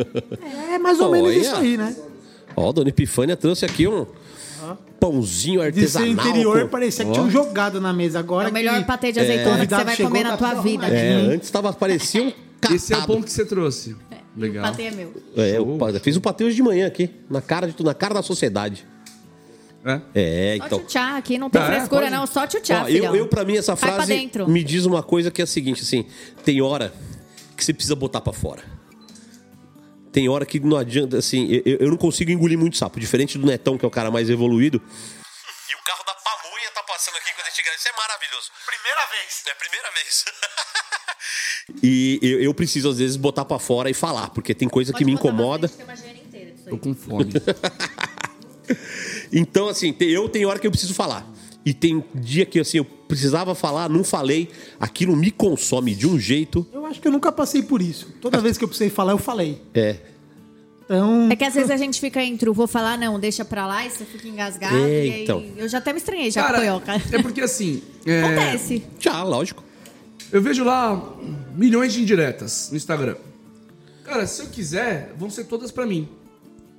é 0.74 0.78
mais 0.78 1.00
ou 1.00 1.10
menos 1.12 1.28
Olha. 1.28 1.38
isso 1.38 1.54
aí, 1.54 1.76
né? 1.76 1.94
Ó, 2.56 2.72
Dona 2.72 2.88
Epifânia 2.88 3.36
trouxe 3.36 3.64
aqui 3.64 3.86
um 3.86 4.04
pãozinho 4.98 5.60
De 5.60 5.66
artesanal. 5.66 6.08
interior, 6.08 6.62
com- 6.62 6.68
parecia 6.68 7.04
que 7.04 7.12
tinham 7.12 7.30
jogado 7.30 7.80
na 7.80 7.92
mesa. 7.92 8.18
Agora 8.18 8.48
É 8.48 8.50
o 8.50 8.54
melhor 8.54 8.78
que... 8.80 8.84
patê 8.84 9.12
de 9.12 9.20
azeitona 9.20 9.66
que 9.66 9.74
você 9.74 9.84
vai 9.84 9.96
comer 9.96 10.24
na 10.24 10.36
tua 10.36 10.54
vida. 10.54 10.86
É, 10.88 11.12
antes 11.34 11.50
tava, 11.50 11.72
parecia 11.72 12.22
um 12.22 12.32
catado. 12.60 12.74
Esse 12.76 12.92
é 12.94 12.98
o 12.98 13.06
pão 13.06 13.22
que 13.22 13.30
você 13.30 13.44
trouxe. 13.44 13.96
Legal. 14.36 14.64
O 14.64 14.70
patê 14.70 14.82
é 14.84 14.90
meu. 14.92 15.12
É, 15.36 15.56
eu 15.58 15.76
pa- 15.78 15.92
fiz 16.00 16.16
o 16.16 16.20
patê 16.20 16.44
hoje 16.44 16.56
de 16.56 16.62
manhã 16.62 16.86
aqui, 16.86 17.10
na 17.28 17.42
cara, 17.42 17.66
de, 17.68 17.82
na 17.82 17.94
cara 17.94 18.14
da 18.14 18.22
sociedade. 18.22 18.86
É? 19.84 20.00
É, 20.14 20.56
Só 20.58 20.66
então... 20.66 20.78
tchutchá, 20.80 21.16
aqui 21.16 21.38
não 21.38 21.48
tem 21.48 21.60
Tá, 21.60 21.66
é, 21.66 21.70
frescura 21.76 22.02
pode. 22.02 22.12
não, 22.14 22.26
só 22.26 22.46
tchutchá, 22.46 22.82
Ó, 22.82 22.84
filhão. 22.84 23.14
eu, 23.16 23.22
eu, 23.22 23.28
pra 23.28 23.44
mim, 23.44 23.56
essa 23.56 23.74
frase 23.76 24.06
dentro. 24.08 24.46
me 24.48 24.62
diz 24.62 24.84
uma 24.84 25.02
coisa 25.02 25.30
que 25.30 25.40
é 25.40 25.44
a 25.44 25.46
seguinte, 25.46 25.82
assim, 25.82 26.04
tem 26.44 26.60
hora 26.60 26.92
que 27.56 27.64
você 27.64 27.72
precisa 27.72 27.96
botar 27.96 28.20
pra 28.20 28.32
fora. 28.32 28.62
Tem 30.12 30.28
hora 30.28 30.44
que 30.44 30.60
não 30.60 30.76
adianta, 30.76 31.16
assim, 31.18 31.48
eu, 31.64 31.78
eu 31.80 31.88
não 31.90 31.96
consigo 31.96 32.30
engolir 32.30 32.58
muito 32.58 32.76
sapo, 32.76 33.00
diferente 33.00 33.38
do 33.38 33.46
Netão, 33.46 33.78
que 33.78 33.84
é 33.84 33.88
o 33.88 33.90
cara 33.90 34.10
mais 34.10 34.28
evoluído. 34.28 34.76
E 34.76 35.74
o 35.74 35.82
carro 35.86 36.04
da 36.04 36.12
pamonha 36.14 36.70
tá 36.74 36.82
passando 36.82 37.16
aqui 37.16 37.32
quando 37.34 37.46
a 37.46 37.50
gente 37.50 37.62
grava, 37.62 37.76
isso 37.78 37.88
é 37.88 37.92
maravilhoso. 37.96 38.50
Primeira 38.66 39.06
vez. 39.16 39.42
É 39.46 39.52
a 39.52 39.54
primeira 39.56 39.90
vez. 39.92 40.24
e 41.82 42.18
eu, 42.22 42.40
eu 42.40 42.54
preciso, 42.54 42.88
às 42.88 42.98
vezes, 42.98 43.16
botar 43.16 43.44
pra 43.44 43.58
fora 43.58 43.90
e 43.90 43.94
falar, 43.94 44.30
porque 44.30 44.54
tem 44.54 44.68
coisa 44.68 44.92
que 44.92 45.04
me 45.04 45.12
incomoda. 45.12 45.70
Tô 46.68 46.78
com 46.78 46.94
fome. 46.94 47.32
Então, 49.32 49.68
assim, 49.68 49.94
eu 50.00 50.28
tenho 50.28 50.48
hora 50.48 50.58
que 50.58 50.66
eu 50.66 50.70
preciso 50.70 50.94
falar. 50.94 51.28
E 51.64 51.74
tem 51.74 52.02
dia 52.14 52.46
que, 52.46 52.58
assim, 52.58 52.78
eu 52.78 52.84
precisava 52.84 53.54
falar, 53.54 53.88
não 53.88 54.02
falei. 54.02 54.48
Aquilo 54.78 55.14
me 55.14 55.30
consome 55.30 55.94
de 55.94 56.06
um 56.06 56.18
jeito. 56.18 56.66
Eu 56.72 56.86
acho 56.86 57.00
que 57.00 57.06
eu 57.06 57.12
nunca 57.12 57.30
passei 57.30 57.62
por 57.62 57.82
isso. 57.82 58.08
Toda 58.20 58.40
vez 58.40 58.56
que 58.56 58.64
eu 58.64 58.68
precisei 58.68 58.90
falar, 58.90 59.12
eu 59.12 59.18
falei. 59.18 59.60
É. 59.74 59.96
Então, 60.84 61.28
É 61.30 61.36
que 61.36 61.44
às 61.44 61.54
vezes 61.54 61.70
a 61.70 61.76
gente 61.76 62.00
fica 62.00 62.20
entre 62.20 62.50
o 62.50 62.54
vou 62.54 62.66
falar, 62.66 62.98
não, 62.98 63.20
deixa 63.20 63.44
pra 63.44 63.66
lá, 63.66 63.86
e 63.86 63.90
você 63.90 64.04
fica 64.04 64.26
engasgado. 64.26 64.76
É, 64.76 65.06
e 65.06 65.12
aí 65.12 65.22
então. 65.22 65.44
eu 65.56 65.68
já 65.68 65.78
até 65.78 65.92
me 65.92 65.98
estranhei 65.98 66.30
já 66.32 66.42
com 66.42 66.48
Cara, 66.48 66.58
o 66.58 66.80
Coioca. 66.80 67.02
é 67.12 67.22
porque 67.22 67.40
assim. 67.40 67.82
é, 68.04 68.24
Acontece. 68.24 68.82
Já, 68.98 69.22
lógico. 69.22 69.62
Eu 70.32 70.40
vejo 70.40 70.64
lá 70.64 71.00
milhões 71.56 71.92
de 71.92 72.02
indiretas 72.02 72.68
no 72.70 72.76
Instagram. 72.76 73.16
Cara, 74.04 74.26
se 74.26 74.42
eu 74.42 74.46
quiser, 74.48 75.12
vão 75.18 75.30
ser 75.30 75.44
todas 75.44 75.70
pra 75.70 75.86
mim. 75.86 76.08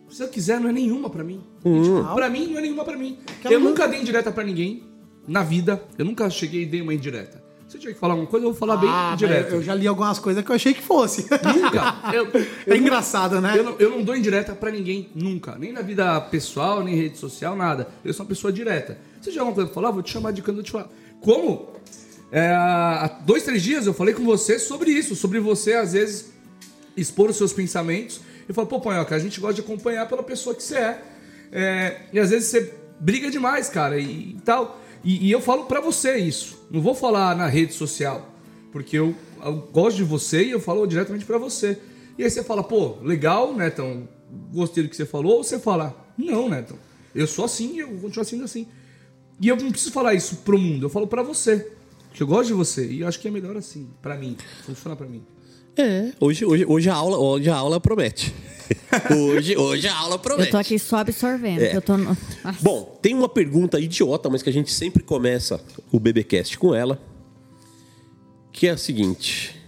Se 0.09 0.21
eu 0.23 0.27
quiser, 0.27 0.59
não 0.59 0.69
é 0.69 0.73
nenhuma 0.73 1.09
pra 1.09 1.23
mim. 1.23 1.41
E, 1.63 1.81
tipo, 1.83 2.03
pra 2.13 2.29
mim, 2.29 2.47
não 2.47 2.57
é 2.57 2.61
nenhuma 2.61 2.83
pra 2.83 2.97
mim. 2.97 3.17
Eu 3.45 3.59
não- 3.59 3.69
nunca 3.69 3.87
dei 3.87 4.01
indireta 4.01 4.31
pra 4.31 4.43
ninguém 4.43 4.83
na 5.27 5.41
vida. 5.43 5.81
Eu 5.97 6.03
nunca 6.03 6.29
cheguei 6.29 6.63
e 6.63 6.65
dei 6.65 6.81
uma 6.81 6.93
indireta. 6.93 7.41
Se 7.69 7.77
eu 7.77 7.81
tiver 7.81 7.93
que 7.93 7.99
falar 8.01 8.13
alguma 8.15 8.29
coisa, 8.29 8.45
eu 8.45 8.51
vou 8.51 8.59
falar 8.59 8.75
bem 8.75 8.89
Ah, 8.91 9.15
direto. 9.17 9.43
mas 9.45 9.53
eu 9.53 9.63
já 9.63 9.73
li 9.73 9.87
algumas 9.87 10.19
coisas 10.19 10.43
que 10.43 10.51
eu 10.51 10.55
achei 10.55 10.73
que 10.73 10.81
fosse. 10.81 11.21
Nunca. 11.21 11.95
Eu, 12.13 12.27
É 12.67 12.75
engraçado, 12.75 13.39
né? 13.39 13.53
Eu 13.57 13.63
não, 13.63 13.75
eu 13.79 13.89
não 13.91 14.03
dou 14.03 14.13
indireta 14.13 14.53
pra 14.53 14.69
ninguém, 14.69 15.07
nunca. 15.15 15.55
Nem 15.57 15.71
na 15.71 15.81
vida 15.81 16.19
pessoal, 16.19 16.83
nem 16.83 16.93
rede 16.95 17.17
social, 17.17 17.55
nada. 17.55 17.87
Eu 18.03 18.13
sou 18.13 18.25
uma 18.25 18.27
pessoa 18.29 18.51
direta. 18.51 18.97
Se 19.21 19.29
tiver 19.29 19.39
alguma 19.39 19.55
coisa 19.55 19.69
pra 19.69 19.75
falar, 19.75 19.91
vou 19.91 20.03
te 20.03 20.11
chamar 20.11 20.31
de 20.33 20.41
canto, 20.41 20.59
eu 20.59 20.63
te 20.63 20.71
falar. 20.71 20.89
Como? 21.21 21.69
É, 22.31 22.47
há 22.47 23.19
dois, 23.25 23.43
três 23.43 23.61
dias 23.61 23.85
eu 23.85 23.93
falei 23.93 24.13
com 24.13 24.23
você 24.23 24.57
sobre 24.57 24.91
isso, 24.91 25.15
sobre 25.15 25.39
você, 25.39 25.73
às 25.73 25.93
vezes, 25.93 26.31
expor 26.95 27.29
os 27.29 27.35
seus 27.35 27.51
pensamentos. 27.51 28.21
Eu 28.47 28.55
falo, 28.55 28.67
pô, 28.67 28.79
Panhoca, 28.79 29.15
a 29.15 29.19
gente 29.19 29.39
gosta 29.39 29.55
de 29.55 29.61
acompanhar 29.61 30.07
pela 30.07 30.23
pessoa 30.23 30.55
que 30.55 30.63
você 30.63 30.77
é. 30.77 31.01
É, 31.51 32.01
e 32.13 32.19
às 32.19 32.29
vezes 32.29 32.47
você 32.47 32.73
briga 32.99 33.29
demais, 33.29 33.69
cara, 33.69 33.99
e, 33.99 34.31
e 34.31 34.41
tal. 34.45 34.79
E, 35.03 35.27
e 35.27 35.31
eu 35.31 35.41
falo 35.41 35.65
pra 35.65 35.81
você 35.81 36.17
isso. 36.17 36.57
Não 36.71 36.81
vou 36.81 36.95
falar 36.95 37.35
na 37.35 37.47
rede 37.47 37.73
social. 37.73 38.29
Porque 38.71 38.97
eu, 38.97 39.13
eu 39.43 39.55
gosto 39.71 39.97
de 39.97 40.03
você 40.03 40.43
e 40.43 40.51
eu 40.51 40.59
falo 40.59 40.87
diretamente 40.87 41.25
pra 41.25 41.37
você. 41.37 41.77
E 42.17 42.23
aí 42.23 42.29
você 42.29 42.43
fala, 42.43 42.63
pô, 42.63 42.95
legal, 43.01 43.53
Netão, 43.53 44.07
gostei 44.53 44.83
do 44.83 44.89
que 44.89 44.95
você 44.95 45.05
falou. 45.05 45.37
Ou 45.37 45.43
você 45.43 45.59
fala, 45.59 45.95
não, 46.17 46.47
Netão, 46.47 46.77
eu 47.13 47.27
sou 47.27 47.45
assim 47.45 47.79
eu 47.79 47.87
vou 47.87 48.01
continuar 48.01 48.23
sendo 48.23 48.45
assim. 48.45 48.67
E 49.39 49.47
eu 49.47 49.55
não 49.55 49.71
preciso 49.71 49.91
falar 49.91 50.13
isso 50.13 50.37
pro 50.37 50.57
mundo, 50.57 50.85
eu 50.85 50.89
falo 50.89 51.07
pra 51.07 51.23
você. 51.23 51.71
Que 52.13 52.23
eu 52.23 52.27
gosto 52.27 52.47
de 52.47 52.53
você. 52.53 52.87
E 52.87 53.01
eu 53.01 53.07
acho 53.07 53.19
que 53.19 53.27
é 53.27 53.31
melhor 53.31 53.55
assim, 53.55 53.89
pra 54.01 54.15
mim. 54.15 54.35
Funciona 54.65 54.95
pra 54.95 55.07
mim. 55.07 55.23
É, 55.77 56.11
hoje, 56.19 56.43
hoje, 56.45 56.65
hoje, 56.65 56.89
a, 56.89 56.93
aula, 56.93 57.17
hoje 57.17 57.49
a 57.49 57.55
aula 57.55 57.79
promete. 57.79 58.33
hoje, 59.09 59.55
hoje 59.55 59.87
a 59.87 59.97
aula 59.97 60.19
promete. 60.19 60.47
Eu 60.47 60.51
tô 60.51 60.57
aqui 60.57 60.77
só 60.77 60.97
absorvendo. 60.97 61.61
É. 61.61 61.75
Eu 61.75 61.81
tô. 61.81 61.93
Bom, 62.61 62.99
tem 63.01 63.13
uma 63.13 63.29
pergunta 63.29 63.79
idiota, 63.79 64.29
mas 64.29 64.43
que 64.43 64.49
a 64.49 64.53
gente 64.53 64.71
sempre 64.71 65.01
começa 65.01 65.61
o 65.91 65.99
BBcast 65.99 66.57
com 66.57 66.75
ela, 66.75 67.01
que 68.51 68.67
é 68.67 68.71
a 68.71 68.77
seguinte. 68.77 69.60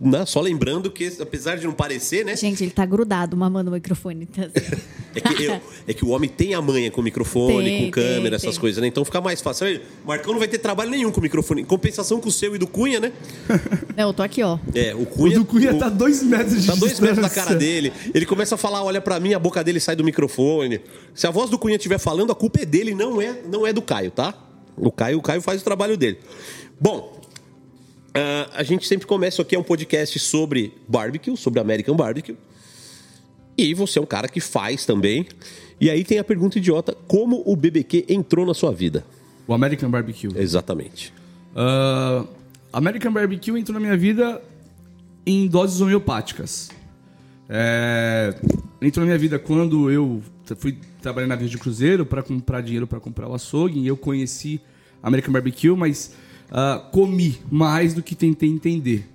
Né, 0.00 0.24
só 0.24 0.40
lembrando 0.40 0.90
que, 0.90 1.12
apesar 1.20 1.56
de 1.56 1.66
não 1.66 1.74
parecer, 1.74 2.24
né? 2.24 2.34
Gente, 2.36 2.64
ele 2.64 2.70
tá 2.70 2.86
grudado 2.86 3.36
mamando 3.36 3.70
o 3.70 3.74
microfone. 3.74 4.26
Então, 4.30 4.44
assim. 4.44 4.82
É 5.14 5.20
que, 5.20 5.44
eu- 5.44 5.60
é 5.88 5.92
que 5.92 6.04
o 6.06 6.08
homem 6.08 6.26
tem 6.30 6.54
a 6.54 6.62
manha 6.62 6.90
com 6.90 7.02
microfone, 7.02 7.64
Tem, 7.68 7.84
com 7.84 7.90
câmera, 7.90 8.22
tem, 8.30 8.34
essas 8.36 8.52
tem. 8.54 8.60
coisas, 8.62 8.80
né? 8.80 8.86
Então 8.88 9.04
fica 9.04 9.20
mais 9.20 9.42
fácil. 9.42 9.78
O 10.02 10.08
Marcão 10.08 10.32
não 10.32 10.38
vai 10.38 10.48
ter 10.48 10.56
trabalho 10.56 10.90
nenhum 10.90 11.12
com 11.12 11.20
o 11.20 11.22
microfone. 11.22 11.60
Em 11.60 11.64
compensação 11.66 12.18
com 12.18 12.30
o 12.30 12.32
seu 12.32 12.54
e 12.54 12.58
do 12.58 12.66
Cunha, 12.66 12.98
né? 12.98 13.12
Não, 13.94 14.08
eu 14.08 14.14
tô 14.14 14.22
aqui, 14.22 14.42
ó. 14.42 14.58
É, 14.74 14.94
o 14.94 15.02
O 15.02 15.06
Cunha. 15.06 15.38
do 15.38 15.44
Cunha 15.44 15.74
o- 15.74 15.78
tá 15.78 15.90
dois 15.90 16.22
metros 16.22 16.62
de 16.62 16.66
Tá 16.66 16.74
dois 16.76 16.98
metros 16.98 17.18
da 17.18 17.24
distância. 17.28 17.44
cara 17.44 17.54
dele. 17.58 17.92
Ele 18.14 18.24
começa 18.24 18.54
a 18.54 18.58
falar, 18.58 18.82
olha 18.82 19.02
pra 19.02 19.20
mim, 19.20 19.34
a 19.34 19.38
boca 19.38 19.62
dele 19.62 19.80
sai 19.80 19.94
do 19.94 20.02
microfone. 20.02 20.80
Se 21.14 21.26
a 21.26 21.30
voz 21.30 21.50
do 21.50 21.58
Cunha 21.58 21.76
estiver 21.76 21.98
falando, 21.98 22.32
a 22.32 22.34
culpa 22.34 22.62
é 22.62 22.64
dele, 22.64 22.94
não 22.94 23.20
é, 23.20 23.36
não 23.52 23.66
é 23.66 23.72
do 23.74 23.82
Caio, 23.82 24.10
tá? 24.10 24.32
O 24.78 24.90
Caio, 24.90 25.18
o 25.18 25.22
Caio 25.22 25.42
faz 25.42 25.60
o 25.60 25.64
trabalho 25.64 25.94
dele. 25.98 26.16
Bom, 26.80 27.20
ah, 28.14 28.50
a 28.54 28.62
gente 28.62 28.86
sempre 28.86 29.06
começa 29.06 29.40
aqui 29.42 29.56
é 29.56 29.58
um 29.58 29.62
podcast 29.62 30.18
sobre 30.18 30.74
barbecue, 30.88 31.36
sobre 31.36 31.60
American 31.60 31.96
Barbecue. 31.96 32.36
E 33.56 33.74
você 33.74 33.98
é 33.98 34.02
um 34.02 34.06
cara 34.06 34.28
que 34.28 34.40
faz 34.40 34.84
também. 34.84 35.26
E 35.80 35.90
aí 35.90 36.04
tem 36.04 36.18
a 36.18 36.24
pergunta 36.24 36.58
idiota: 36.58 36.96
como 37.06 37.42
o 37.46 37.56
BBQ 37.56 38.06
entrou 38.08 38.46
na 38.46 38.54
sua 38.54 38.72
vida? 38.72 39.04
O 39.46 39.54
American 39.54 39.90
Barbecue. 39.90 40.30
Exatamente. 40.36 41.12
Ah, 41.54 42.24
American 42.72 43.12
Barbecue 43.12 43.58
entrou 43.58 43.74
na 43.74 43.80
minha 43.80 43.96
vida 43.96 44.42
em 45.26 45.46
doses 45.46 45.80
homeopáticas. 45.80 46.70
É, 47.48 48.34
entrou 48.80 49.04
na 49.04 49.06
minha 49.10 49.18
vida 49.18 49.38
quando 49.38 49.90
eu 49.90 50.22
fui 50.56 50.78
trabalhar 51.02 51.26
na 51.26 51.36
Via 51.36 51.48
de 51.48 51.58
Cruzeiro 51.58 52.06
para 52.06 52.22
comprar 52.22 52.62
dinheiro 52.62 52.86
para 52.86 52.98
comprar 53.00 53.28
o 53.28 53.34
açougue 53.34 53.80
e 53.80 53.86
eu 53.86 53.96
conheci 53.96 54.60
American 55.02 55.32
Barbecue, 55.32 55.76
mas 55.76 56.14
ah, 56.52 56.78
comi 56.92 57.40
mais 57.50 57.94
do 57.94 58.02
que 58.02 58.14
tentei 58.14 58.50
entender. 58.50 59.08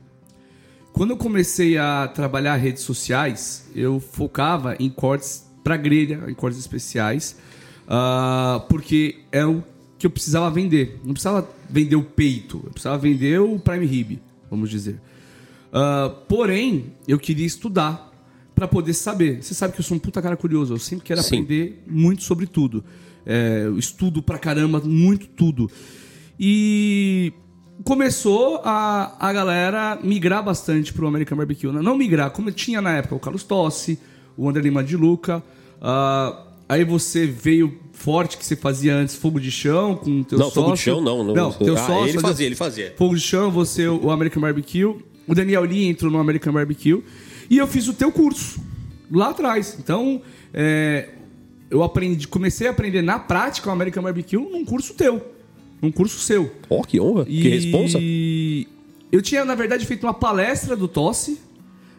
Quando 0.91 1.11
eu 1.11 1.17
comecei 1.17 1.77
a 1.77 2.07
trabalhar 2.07 2.55
redes 2.55 2.81
sociais, 2.81 3.69
eu 3.75 3.99
focava 3.99 4.75
em 4.79 4.89
cortes 4.89 5.45
para 5.63 5.77
grelha, 5.77 6.23
em 6.27 6.33
cortes 6.33 6.59
especiais, 6.59 7.37
ah, 7.87 8.65
porque 8.67 9.19
é 9.31 9.45
o 9.45 9.63
que 9.99 10.07
eu 10.07 10.09
precisava 10.09 10.49
vender. 10.49 10.99
Não 11.05 11.13
precisava 11.13 11.47
vender 11.69 11.95
o 11.95 12.03
peito, 12.03 12.61
eu 12.65 12.71
precisava 12.71 12.97
vender 12.97 13.39
o 13.39 13.59
prime 13.59 13.85
rib, 13.85 14.19
vamos 14.49 14.71
dizer. 14.71 14.99
Ah, 15.71 16.09
porém, 16.27 16.93
eu 17.07 17.19
queria 17.19 17.45
estudar 17.45 18.11
para 18.55 18.67
poder 18.67 18.93
saber. 18.93 19.43
Você 19.43 19.53
sabe 19.53 19.73
que 19.73 19.79
eu 19.79 19.83
sou 19.83 19.95
um 19.95 19.99
puta 19.99 20.19
cara 20.19 20.35
curioso, 20.35 20.73
eu 20.73 20.79
sempre 20.79 21.05
quero 21.05 21.21
Sim. 21.21 21.35
aprender 21.35 21.83
muito 21.85 22.23
sobre 22.23 22.47
tudo. 22.47 22.83
É, 23.23 23.63
eu 23.65 23.77
estudo 23.77 24.23
pra 24.23 24.39
caramba, 24.39 24.79
muito 24.79 25.27
tudo. 25.27 25.69
E 26.39 27.33
começou 27.83 28.61
a, 28.63 29.15
a 29.19 29.33
galera 29.33 29.97
migrar 30.03 30.43
bastante 30.43 30.93
pro 30.93 31.07
American 31.07 31.37
Barbecue. 31.37 31.67
Não 31.71 31.97
migrar, 31.97 32.31
como 32.31 32.51
tinha 32.51 32.81
na 32.81 32.97
época 32.97 33.15
o 33.15 33.19
Carlos 33.19 33.43
Tossi, 33.43 33.99
o 34.35 34.47
André 34.49 34.61
Lima 34.63 34.83
de 34.83 34.95
Luca. 34.95 35.41
ah, 35.81 36.43
aí 36.69 36.83
você 36.83 37.25
veio 37.25 37.79
forte 37.93 38.37
que 38.37 38.45
você 38.45 38.55
fazia 38.55 38.95
antes 38.95 39.15
fogo 39.15 39.39
de 39.39 39.49
chão 39.49 39.95
com 39.95 40.21
teu 40.23 40.37
Não, 40.37 40.45
sócio. 40.47 40.61
fogo 40.61 40.75
de 40.75 40.81
chão 40.81 41.01
não, 41.01 41.23
não. 41.23 41.33
Não, 41.33 41.51
teu 41.51 41.75
Ah, 41.75 41.77
sócio. 41.77 42.09
ele 42.09 42.19
fazia, 42.19 42.45
ele 42.45 42.55
fazia. 42.55 42.93
Fogo 42.97 43.15
de 43.15 43.21
chão, 43.21 43.49
você 43.49 43.87
o 43.87 44.11
American 44.11 44.41
Barbecue. 44.41 44.85
O 44.85 45.33
Daniel 45.35 45.63
Lee 45.63 45.87
entrou 45.87 46.11
no 46.11 46.19
American 46.19 46.53
Barbecue. 46.53 47.03
E 47.49 47.57
eu 47.57 47.65
fiz 47.67 47.87
o 47.87 47.93
teu 47.93 48.11
curso 48.11 48.59
lá 49.11 49.29
atrás. 49.29 49.77
Então, 49.79 50.21
é, 50.53 51.09
eu 51.71 51.81
aprendi, 51.83 52.27
comecei 52.27 52.67
a 52.67 52.71
aprender 52.71 53.01
na 53.01 53.17
prática 53.17 53.69
o 53.69 53.71
American 53.71 54.03
Barbecue 54.03 54.37
num 54.37 54.63
curso 54.65 54.93
teu. 54.93 55.36
Num 55.81 55.91
curso 55.91 56.19
seu. 56.19 56.51
Ó, 56.69 56.81
que 56.83 56.99
honra, 56.99 57.25
que 57.25 57.49
responsa. 57.49 57.97
E 58.01 58.67
eu 59.11 59.21
tinha, 59.21 59.45
na 59.45 59.55
verdade, 59.55 59.85
feito 59.85 60.03
uma 60.03 60.13
palestra 60.13 60.75
do 60.75 60.87
Tossi, 60.87 61.39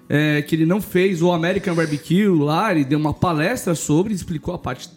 é, 0.08 0.42
que 0.42 0.54
ele 0.54 0.66
não 0.66 0.80
fez 0.80 1.22
o 1.22 1.30
American 1.30 1.74
Barbecue 1.74 2.26
lá, 2.26 2.72
ele 2.72 2.84
deu 2.84 2.98
uma 2.98 3.14
palestra 3.14 3.74
sobre, 3.74 4.14
explicou 4.14 4.54
a 4.54 4.58
parte 4.58 4.88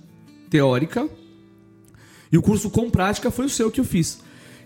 teórica. 0.49 1.07
E 2.31 2.37
o 2.37 2.41
curso 2.41 2.69
com 2.69 2.89
prática 2.89 3.29
foi 3.29 3.45
o 3.45 3.49
seu 3.49 3.69
que 3.69 3.79
eu 3.79 3.85
fiz. 3.85 4.19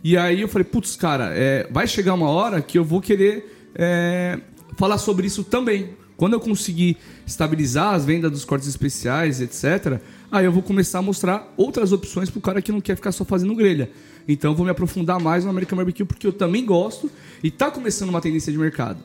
E 0.04 0.16
aí 0.16 0.42
eu 0.42 0.48
falei, 0.48 0.66
putz, 0.66 0.96
cara, 0.96 1.32
é, 1.34 1.68
vai 1.72 1.88
chegar 1.88 2.14
uma 2.14 2.30
hora 2.30 2.62
que 2.62 2.78
eu 2.78 2.84
vou 2.84 3.02
querer 3.02 3.72
é, 3.74 4.40
falar 4.78 5.00
sobre 5.00 5.26
isso 5.26 5.44
também. 5.44 5.90
Quando 6.16 6.34
eu 6.34 6.40
conseguir 6.40 6.98
estabilizar 7.26 7.94
as 7.94 8.06
vendas 8.06 8.32
dos 8.32 8.46
cortes 8.46 8.68
especiais, 8.68 9.42
etc., 9.42 10.00
aí 10.36 10.46
eu 10.46 10.52
vou 10.52 10.62
começar 10.62 11.00
a 11.00 11.02
mostrar 11.02 11.54
outras 11.56 11.94
opções 11.94 12.30
pro 12.30 12.42
cara 12.42 12.62
que 12.62 12.72
não 12.72 12.82
quer 12.82 12.96
ficar 12.96 13.14
só 13.14 13.24
fazendo 13.24 13.56
grelha. 13.56 13.90
Então 14.28 14.52
eu 14.52 14.56
vou 14.56 14.66
me 14.66 14.72
aprofundar 14.72 15.18
mais 15.20 15.46
no 15.46 15.50
American 15.50 15.78
Barbecue 15.78 16.04
porque 16.04 16.28
eu 16.28 16.34
também 16.34 16.66
gosto 16.66 17.10
e 17.42 17.50
tá 17.50 17.72
começando 17.72 18.10
uma 18.10 18.20
tendência 18.20 18.52
de 18.52 18.58
mercado. 18.58 19.00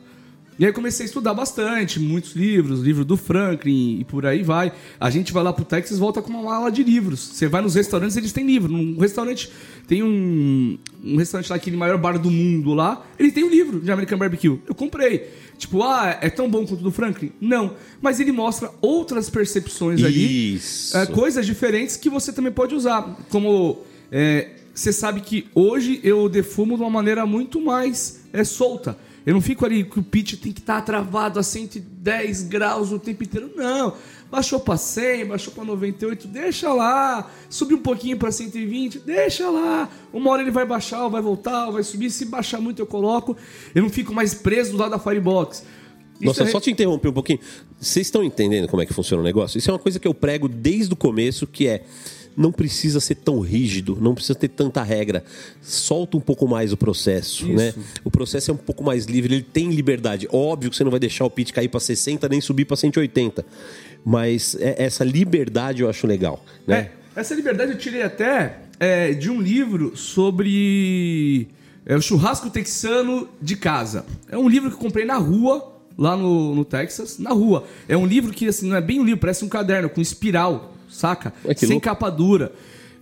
E 0.60 0.66
aí 0.66 0.74
comecei 0.74 1.04
a 1.04 1.06
estudar 1.06 1.32
bastante, 1.32 1.98
muitos 1.98 2.32
livros, 2.32 2.80
livro 2.80 3.02
do 3.02 3.16
Franklin 3.16 3.98
e 3.98 4.04
por 4.04 4.26
aí 4.26 4.42
vai. 4.42 4.70
A 5.00 5.08
gente 5.08 5.32
vai 5.32 5.42
lá 5.42 5.54
pro 5.54 5.64
Texas 5.64 5.96
e 5.96 6.00
volta 6.00 6.20
com 6.20 6.28
uma 6.28 6.42
mala 6.42 6.70
de 6.70 6.84
livros. 6.84 7.18
Você 7.18 7.48
vai 7.48 7.62
nos 7.62 7.76
restaurantes, 7.76 8.14
eles 8.18 8.30
têm 8.30 8.46
livro. 8.46 8.70
Num 8.70 8.98
restaurante, 8.98 9.50
tem 9.88 10.02
um, 10.02 10.76
um 11.02 11.16
restaurante 11.16 11.48
lá, 11.48 11.56
aquele 11.56 11.78
maior 11.78 11.96
bar 11.96 12.18
do 12.18 12.30
mundo 12.30 12.74
lá, 12.74 13.06
ele 13.18 13.32
tem 13.32 13.42
um 13.42 13.48
livro 13.48 13.80
de 13.80 13.90
American 13.90 14.18
Barbecue. 14.18 14.60
Eu 14.68 14.74
comprei. 14.74 15.30
Tipo, 15.56 15.82
ah, 15.82 16.18
é 16.20 16.28
tão 16.28 16.50
bom 16.50 16.66
quanto 16.66 16.80
o 16.80 16.84
do 16.84 16.90
Franklin? 16.90 17.32
Não. 17.40 17.74
Mas 18.02 18.20
ele 18.20 18.30
mostra 18.30 18.70
outras 18.82 19.30
percepções 19.30 20.04
ali. 20.04 20.56
Isso. 20.56 20.94
É, 20.94 21.06
coisas 21.06 21.46
diferentes 21.46 21.96
que 21.96 22.10
você 22.10 22.34
também 22.34 22.52
pode 22.52 22.74
usar. 22.74 23.16
Como 23.30 23.78
é, 24.12 24.50
você 24.74 24.92
sabe 24.92 25.22
que 25.22 25.46
hoje 25.54 26.00
eu 26.04 26.28
defumo 26.28 26.76
de 26.76 26.82
uma 26.82 26.90
maneira 26.90 27.24
muito 27.24 27.62
mais 27.62 28.20
é, 28.30 28.44
solta. 28.44 28.98
Eu 29.26 29.34
não 29.34 29.40
fico 29.40 29.64
ali 29.66 29.84
que 29.84 29.98
o 29.98 30.02
pitch 30.02 30.34
tem 30.40 30.50
que 30.52 30.60
estar 30.60 30.80
travado 30.82 31.38
a 31.38 31.42
110 31.42 32.44
graus 32.44 32.90
o 32.92 32.98
tempo 32.98 33.22
inteiro. 33.22 33.50
Não. 33.54 33.94
Baixou 34.30 34.60
para 34.60 34.76
100, 34.76 35.26
baixou 35.26 35.52
para 35.52 35.64
98, 35.64 36.28
deixa 36.28 36.72
lá. 36.72 37.28
Subiu 37.48 37.76
um 37.76 37.82
pouquinho 37.82 38.16
para 38.16 38.30
120, 38.30 39.00
deixa 39.00 39.50
lá. 39.50 39.88
Uma 40.12 40.30
hora 40.30 40.42
ele 40.42 40.50
vai 40.52 40.64
baixar, 40.64 41.02
ou 41.04 41.10
vai 41.10 41.20
voltar, 41.20 41.66
ou 41.66 41.72
vai 41.72 41.82
subir. 41.82 42.10
Se 42.10 42.24
baixar 42.24 42.60
muito 42.60 42.80
eu 42.80 42.86
coloco. 42.86 43.36
Eu 43.74 43.82
não 43.82 43.90
fico 43.90 44.14
mais 44.14 44.32
preso 44.32 44.72
do 44.72 44.78
lado 44.78 44.92
da 44.92 44.98
Firebox. 44.98 45.64
Nossa, 46.20 46.44
é- 46.44 46.46
só 46.46 46.60
te 46.60 46.70
interromper 46.70 47.08
um 47.08 47.12
pouquinho. 47.12 47.40
Vocês 47.78 48.06
estão 48.06 48.22
entendendo 48.22 48.68
como 48.68 48.82
é 48.82 48.86
que 48.86 48.92
funciona 48.92 49.20
o 49.22 49.24
negócio? 49.24 49.58
Isso 49.58 49.70
é 49.70 49.72
uma 49.72 49.78
coisa 49.78 49.98
que 49.98 50.06
eu 50.06 50.14
prego 50.14 50.48
desde 50.48 50.92
o 50.92 50.96
começo, 50.96 51.46
que 51.46 51.66
é 51.66 51.82
não 52.36 52.52
precisa 52.52 53.00
ser 53.00 53.16
tão 53.16 53.40
rígido, 53.40 53.98
não 54.00 54.14
precisa 54.14 54.34
ter 54.34 54.48
tanta 54.48 54.82
regra. 54.82 55.24
Solta 55.60 56.16
um 56.16 56.20
pouco 56.20 56.46
mais 56.48 56.72
o 56.72 56.76
processo, 56.76 57.46
né? 57.48 57.74
O 58.04 58.10
processo 58.10 58.50
é 58.50 58.54
um 58.54 58.56
pouco 58.56 58.82
mais 58.82 59.04
livre, 59.06 59.34
ele 59.34 59.42
tem 59.42 59.70
liberdade. 59.70 60.28
Óbvio 60.32 60.70
que 60.70 60.76
você 60.76 60.84
não 60.84 60.90
vai 60.90 61.00
deixar 61.00 61.24
o 61.24 61.30
pitch 61.30 61.52
cair 61.52 61.68
para 61.68 61.80
60 61.80 62.28
nem 62.28 62.40
subir 62.40 62.64
para 62.64 62.76
180. 62.76 63.44
Mas 64.04 64.56
é- 64.58 64.84
essa 64.84 65.04
liberdade 65.04 65.82
eu 65.82 65.90
acho 65.90 66.06
legal, 66.06 66.44
né? 66.66 66.90
É, 67.16 67.20
essa 67.20 67.34
liberdade 67.34 67.72
eu 67.72 67.78
tirei 67.78 68.02
até 68.02 68.60
é, 68.78 69.12
de 69.12 69.30
um 69.30 69.40
livro 69.40 69.94
sobre 69.96 71.48
é, 71.84 71.94
o 71.94 72.00
churrasco 72.00 72.48
texano 72.48 73.28
de 73.40 73.56
casa. 73.56 74.06
É 74.28 74.38
um 74.38 74.48
livro 74.48 74.70
que 74.70 74.76
eu 74.76 74.80
comprei 74.80 75.04
na 75.04 75.16
rua, 75.18 75.76
lá 75.98 76.16
no, 76.16 76.54
no 76.54 76.64
Texas, 76.64 77.18
na 77.18 77.30
rua. 77.30 77.64
É 77.86 77.96
um 77.96 78.06
livro 78.06 78.32
que 78.32 78.46
assim, 78.48 78.68
não 78.68 78.76
é 78.76 78.80
bem 78.80 79.00
um 79.00 79.04
livro, 79.04 79.20
parece 79.20 79.44
um 79.44 79.48
caderno 79.48 79.90
com 79.90 80.00
espiral, 80.00 80.74
saca? 80.90 81.32
Ué, 81.44 81.54
Sem 81.54 81.68
louco. 81.70 81.84
capa 81.84 82.10
dura. 82.10 82.52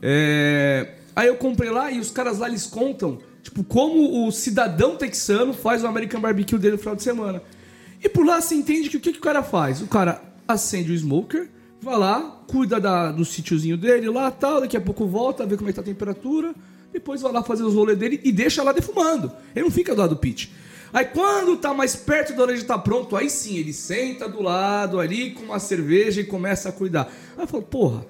É, 0.03 0.95
Aí 1.17 1.27
eu 1.27 1.37
comprei 1.37 1.71
lá 1.71 1.91
e 1.91 1.99
os 1.99 2.11
caras 2.11 2.39
lá 2.39 2.49
eles 2.49 2.65
contam 2.67 3.19
Tipo, 3.43 3.65
como 3.65 4.27
o 4.27 4.31
cidadão 4.31 4.97
texano 4.97 5.55
faz 5.55 5.83
o 5.83 5.87
American 5.87 6.21
Barbecue 6.21 6.59
dele 6.59 6.73
no 6.73 6.79
final 6.79 6.95
de 6.95 7.03
semana. 7.03 7.41
E 8.03 8.09
por 8.09 8.27
lá 8.27 8.41
você 8.41 8.55
entende 8.55 8.91
que 8.91 8.97
o 8.99 9.01
que, 9.01 9.13
que 9.13 9.19
o 9.19 9.23
cara 9.23 9.43
faz? 9.43 9.81
O 9.81 9.87
cara 9.87 10.21
acende 10.47 10.93
o 10.93 10.95
smoker, 10.95 11.49
vai 11.81 11.97
lá, 11.99 12.43
cuida 12.47 12.79
da- 12.79 13.11
do 13.11 13.25
sítiozinho 13.25 13.77
dele 13.79 14.11
lá 14.11 14.31
tal, 14.31 14.61
daqui 14.61 14.77
a 14.77 14.81
pouco 14.81 15.07
volta, 15.07 15.47
vê 15.47 15.57
como 15.57 15.71
é 15.71 15.73
que 15.73 15.77
tá 15.77 15.81
a 15.81 15.85
temperatura, 15.85 16.55
depois 16.93 17.23
vai 17.23 17.33
lá 17.33 17.43
fazer 17.43 17.63
os 17.63 17.73
rolês 17.75 17.97
dele 17.99 18.21
e 18.23 18.31
deixa 18.31 18.63
lá 18.63 18.71
defumando. 18.73 19.33
Ele 19.57 19.65
não 19.65 19.71
fica 19.73 19.95
do 19.95 20.01
lado 20.03 20.11
do 20.11 20.17
pit. 20.21 20.53
Aí 20.93 21.05
quando 21.05 21.57
tá 21.57 21.75
mais 21.75 21.95
perto 21.95 22.35
da 22.35 22.43
hora 22.43 22.55
de 22.55 22.61
estar 22.63 22.79
pronto, 22.79 23.15
aí 23.17 23.29
sim, 23.29 23.57
ele 23.57 23.73
senta 23.73 24.29
do 24.29 24.43
lado 24.43 24.99
ali 24.99 25.33
com 25.33 25.43
uma 25.45 25.59
cerveja 25.59 26.21
e 26.21 26.25
começa 26.25 26.69
a 26.71 26.73
cuidar. 26.73 27.13
Aí 27.37 27.45
eu 27.45 27.47
falo, 27.47 27.63
porra, 27.63 28.07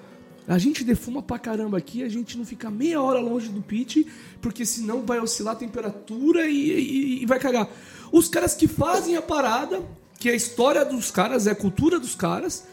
a 0.47 0.57
gente 0.57 0.83
defuma 0.83 1.21
pra 1.21 1.37
caramba 1.37 1.77
aqui, 1.77 2.03
a 2.03 2.09
gente 2.09 2.37
não 2.37 2.45
fica 2.45 2.71
meia 2.71 3.01
hora 3.01 3.19
longe 3.19 3.49
do 3.49 3.61
pit, 3.61 4.07
porque 4.41 4.65
senão 4.65 5.05
vai 5.05 5.19
oscilar 5.19 5.53
a 5.53 5.57
temperatura 5.57 6.47
e, 6.47 6.55
e- 6.71 7.21
e 7.23 7.25
vai 7.25 7.37
cagar. 7.39 7.69
Os 8.11 8.27
caras 8.29 8.55
que 8.55 8.67
fazem 8.67 9.15
a 9.15 9.21
parada, 9.21 9.81
que 10.17 10.29
é 10.29 10.31
a 10.31 10.35
história 10.35 10.83
dos 10.85 11.11
caras, 11.11 11.47
é 11.47 11.51
a 11.51 11.55
cultura 11.55 11.99
dos 11.99 12.15
caras, 12.15 12.65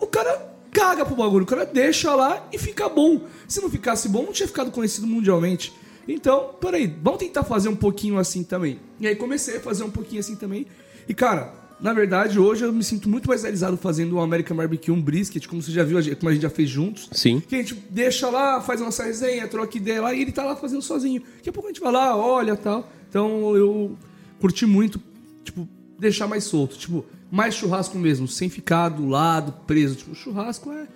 o 0.00 0.06
cara 0.06 0.54
caga 0.72 1.04
pro 1.06 1.14
bagulho, 1.14 1.44
o 1.44 1.46
cara 1.46 1.64
deixa 1.64 2.14
lá 2.14 2.48
e 2.52 2.58
fica 2.58 2.88
bom. 2.88 3.20
Se 3.46 3.60
não 3.62 3.70
ficasse 3.70 4.08
bom, 4.08 4.24
não 4.24 4.32
tinha 4.32 4.46
ficado 4.48 4.70
conhecido 4.70 5.06
mundialmente. 5.06 5.72
Então, 6.08 6.54
peraí, 6.60 6.86
vamos 7.02 7.18
tentar 7.18 7.42
fazer 7.44 7.68
um 7.68 7.76
pouquinho 7.76 8.18
assim 8.18 8.44
também. 8.44 8.78
E 9.00 9.06
aí 9.06 9.16
comecei 9.16 9.56
a 9.56 9.60
fazer 9.60 9.84
um 9.84 9.90
pouquinho 9.90 10.20
assim 10.20 10.36
também. 10.36 10.66
E 11.08 11.14
cara, 11.14 11.52
na 11.80 11.92
verdade, 11.92 12.38
hoje 12.38 12.64
eu 12.64 12.72
me 12.72 12.82
sinto 12.82 13.08
muito 13.08 13.28
mais 13.28 13.42
realizado 13.42 13.76
fazendo 13.76 14.16
um 14.16 14.20
American 14.20 14.56
Barbecue, 14.56 14.90
um 14.90 15.00
brisket, 15.00 15.46
como 15.46 15.60
você 15.60 15.70
já 15.70 15.84
viu, 15.84 15.98
como 16.16 16.30
a 16.30 16.32
gente 16.32 16.42
já 16.42 16.50
fez 16.50 16.70
juntos. 16.70 17.08
Sim. 17.12 17.40
Que 17.40 17.56
a 17.56 17.58
gente 17.58 17.74
deixa 17.90 18.30
lá, 18.30 18.60
faz 18.60 18.80
a 18.80 18.84
nossa 18.84 19.04
resenha, 19.04 19.46
troca 19.46 19.76
ideia 19.76 20.00
lá 20.00 20.14
e 20.14 20.22
ele 20.22 20.32
tá 20.32 20.42
lá 20.44 20.56
fazendo 20.56 20.80
sozinho. 20.80 21.22
Daqui 21.36 21.50
a 21.50 21.52
pouco 21.52 21.68
a 21.68 21.72
gente 21.72 21.80
vai 21.80 21.92
lá, 21.92 22.16
olha 22.16 22.52
e 22.52 22.56
tal. 22.56 22.90
Então 23.08 23.54
eu 23.54 23.96
curti 24.40 24.64
muito, 24.64 25.00
tipo, 25.44 25.68
deixar 25.98 26.26
mais 26.26 26.44
solto. 26.44 26.78
Tipo, 26.78 27.04
mais 27.30 27.54
churrasco 27.54 27.98
mesmo, 27.98 28.26
sem 28.26 28.48
ficar 28.48 28.88
do 28.88 29.06
lado, 29.06 29.52
preso. 29.66 29.96
Tipo, 29.96 30.14
churrasco 30.14 30.72
é. 30.72 30.86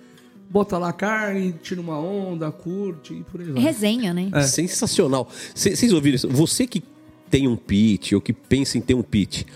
Bota 0.51 0.77
lá 0.77 0.89
a 0.89 0.93
carne, 0.93 1.55
tira 1.63 1.79
uma 1.79 1.97
onda, 1.97 2.51
curte 2.51 3.13
e 3.13 3.23
por 3.23 3.39
aí 3.39 3.51
vai. 3.51 3.63
Resenha, 3.63 4.13
né? 4.13 4.29
É. 4.33 4.41
Sensacional. 4.41 5.29
Vocês 5.55 5.93
ouviram 5.93 6.17
isso? 6.17 6.27
Você 6.27 6.67
que 6.67 6.83
tem 7.29 7.47
um 7.47 7.55
pit 7.55 8.13
ou 8.13 8.19
que 8.19 8.33
pensa 8.33 8.77
em 8.77 8.81
ter 8.81 8.93
um 8.93 9.01
pit, 9.01 9.47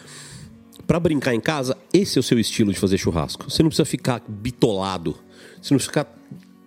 pra 0.87 0.97
brincar 0.97 1.35
em 1.35 1.41
casa, 1.41 1.75
esse 1.91 2.17
é 2.17 2.21
o 2.21 2.23
seu 2.23 2.39
estilo 2.39 2.71
de 2.71 2.79
fazer 2.79 2.97
churrasco. 2.97 3.51
Você 3.51 3.61
não 3.61 3.69
precisa 3.69 3.83
ficar 3.83 4.23
bitolado. 4.25 5.17
Você 5.61 5.73
não 5.73 5.79
precisa 5.79 5.87
ficar 5.87 6.15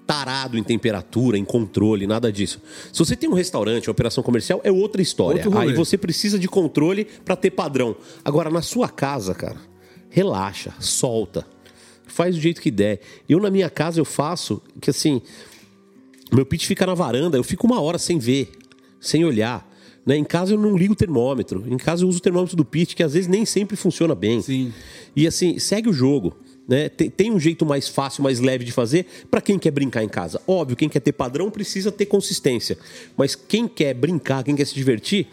tarado 0.07 0.59
em 0.59 0.63
temperatura, 0.63 1.39
em 1.39 1.45
controle, 1.45 2.07
nada 2.07 2.31
disso. 2.31 2.61
Se 2.93 2.99
você 2.99 3.17
tem 3.17 3.31
um 3.31 3.35
restaurante, 3.35 3.89
uma 3.89 3.93
operação 3.93 4.23
comercial, 4.23 4.61
é 4.63 4.71
outra 4.71 5.01
história. 5.01 5.43
Aí 5.59 5.73
você 5.73 5.97
precisa 5.97 6.39
de 6.39 6.49
controle 6.49 7.07
pra 7.25 7.35
ter 7.35 7.51
padrão. 7.51 7.97
Agora, 8.23 8.51
na 8.51 8.61
sua 8.61 8.91
casa, 8.91 9.35
cara, 9.35 9.57
relaxa, 10.11 10.75
solta. 10.79 11.47
Faz 12.09 12.35
do 12.35 12.41
jeito 12.41 12.61
que 12.61 12.71
der. 12.71 13.01
Eu, 13.29 13.39
na 13.39 13.51
minha 13.51 13.71
casa, 13.71 14.01
eu 14.01 14.05
faço 14.05 14.61
que 14.81 14.91
assim. 14.91 15.23
Meu 16.33 16.45
pit 16.45 16.67
fica 16.67 16.85
na 16.85 16.95
varanda, 16.95 17.39
eu 17.39 17.45
fico 17.45 17.67
uma 17.67 17.81
hora 17.81 17.97
sem 17.97 18.19
ver, 18.19 18.51
sem 19.01 19.25
olhar. 19.25 19.67
Né? 20.05 20.17
Em 20.17 20.25
casa 20.25 20.55
eu 20.55 20.59
não 20.59 20.77
ligo 20.77 20.95
o 20.95 20.97
termômetro. 20.97 21.65
Em 21.67 21.77
casa 21.77 22.03
eu 22.03 22.09
uso 22.09 22.19
o 22.19 22.21
termômetro 22.21 22.57
do 22.57 22.65
pit, 22.65 22.97
que 22.97 23.03
às 23.03 23.13
vezes 23.13 23.29
nem 23.29 23.45
sempre 23.45 23.77
funciona 23.77 24.15
bem. 24.15 24.41
Sim. 24.41 24.73
E 25.15 25.27
assim, 25.27 25.59
segue 25.59 25.89
o 25.89 25.93
jogo. 25.93 26.35
Né? 26.67 26.89
Tem, 26.89 27.09
tem 27.09 27.31
um 27.31 27.39
jeito 27.39 27.65
mais 27.65 27.89
fácil, 27.89 28.23
mais 28.23 28.41
leve 28.41 28.65
de 28.65 28.73
fazer 28.73 29.07
para 29.31 29.41
quem 29.41 29.59
quer 29.59 29.71
brincar 29.71 30.03
em 30.03 30.09
casa. 30.09 30.41
Óbvio, 30.47 30.77
quem 30.77 30.89
quer 30.89 31.01
ter 31.01 31.13
padrão 31.13 31.51
precisa 31.51 31.93
ter 31.93 32.07
consistência. 32.07 32.79
Mas 33.17 33.35
quem 33.35 33.69
quer 33.69 33.95
brincar, 33.95 34.45
quem 34.45 34.55
quer 34.57 34.67
se 34.67 34.75
divertir, 34.75 35.29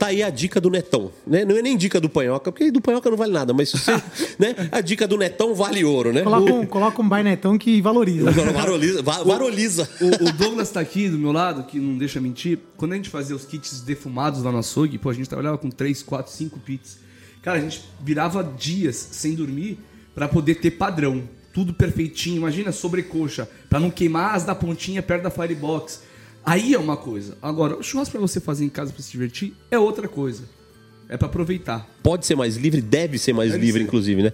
tá 0.00 0.06
aí 0.06 0.22
a 0.22 0.30
dica 0.30 0.60
do 0.60 0.68
Netão. 0.70 1.12
Né? 1.26 1.44
Não 1.44 1.56
é 1.56 1.62
nem 1.62 1.76
dica 1.76 2.00
do 2.00 2.08
Panhoca, 2.08 2.50
porque 2.50 2.70
do 2.72 2.80
Panhoca 2.80 3.08
não 3.10 3.16
vale 3.16 3.32
nada, 3.32 3.52
mas 3.52 3.68
se 3.68 3.78
você, 3.78 3.92
né? 4.38 4.54
a 4.72 4.80
dica 4.80 5.06
do 5.06 5.16
Netão 5.16 5.54
vale 5.54 5.84
ouro, 5.84 6.12
né? 6.12 6.22
Coloca 6.22 6.52
um, 6.52 6.66
coloca 6.66 7.02
um 7.02 7.08
bainetão 7.08 7.56
que 7.58 7.80
valoriza. 7.80 8.30
O- 8.50 8.52
Varoliza. 8.52 9.02
va- 9.02 9.22
varoliza. 9.22 9.88
O, 10.00 10.28
o 10.28 10.32
Douglas 10.32 10.70
tá 10.70 10.80
aqui 10.80 11.08
do 11.08 11.18
meu 11.18 11.30
lado, 11.32 11.64
que 11.64 11.78
não 11.78 11.96
deixa 11.98 12.20
mentir. 12.20 12.58
Quando 12.76 12.92
a 12.92 12.96
gente 12.96 13.10
fazia 13.10 13.36
os 13.36 13.44
kits 13.44 13.82
defumados 13.82 14.42
lá 14.42 14.50
no 14.50 14.58
açougue, 14.58 14.96
pô, 14.98 15.10
a 15.10 15.14
gente 15.14 15.28
trabalhava 15.28 15.58
com 15.58 15.70
3, 15.70 16.02
4, 16.02 16.32
5 16.32 16.58
pits. 16.60 16.98
Cara, 17.42 17.58
a 17.58 17.60
gente 17.60 17.82
virava 18.02 18.42
dias 18.42 18.96
sem 19.12 19.34
dormir 19.34 19.78
pra 20.14 20.26
poder 20.26 20.56
ter 20.56 20.72
padrão. 20.72 21.22
Tudo 21.52 21.74
perfeitinho. 21.74 22.36
Imagina 22.36 22.70
sobrecoxa, 22.72 23.48
pra 23.68 23.80
não 23.80 23.90
queimar 23.90 24.34
as 24.34 24.44
da 24.44 24.54
pontinha 24.54 25.02
perto 25.02 25.24
da 25.24 25.30
firebox. 25.30 26.00
Aí 26.50 26.74
é 26.74 26.78
uma 26.78 26.96
coisa. 26.96 27.36
Agora, 27.40 27.76
o 27.76 27.82
churrasco 27.82 28.12
pra 28.12 28.20
você 28.20 28.40
fazer 28.40 28.64
em 28.64 28.68
casa 28.68 28.92
pra 28.92 29.02
se 29.02 29.10
divertir 29.12 29.54
é 29.70 29.78
outra 29.78 30.08
coisa. 30.08 30.42
É 31.08 31.16
pra 31.16 31.26
aproveitar. 31.26 31.88
pode 32.02 32.24
ser 32.26 32.36
mais 32.36 32.56
livre, 32.56 32.80
deve 32.80 33.18
ser 33.18 33.32
mais 33.32 33.50
Deve 33.52 33.64
livre, 33.64 33.80
ser. 33.82 33.86
inclusive, 33.86 34.22
né? 34.22 34.32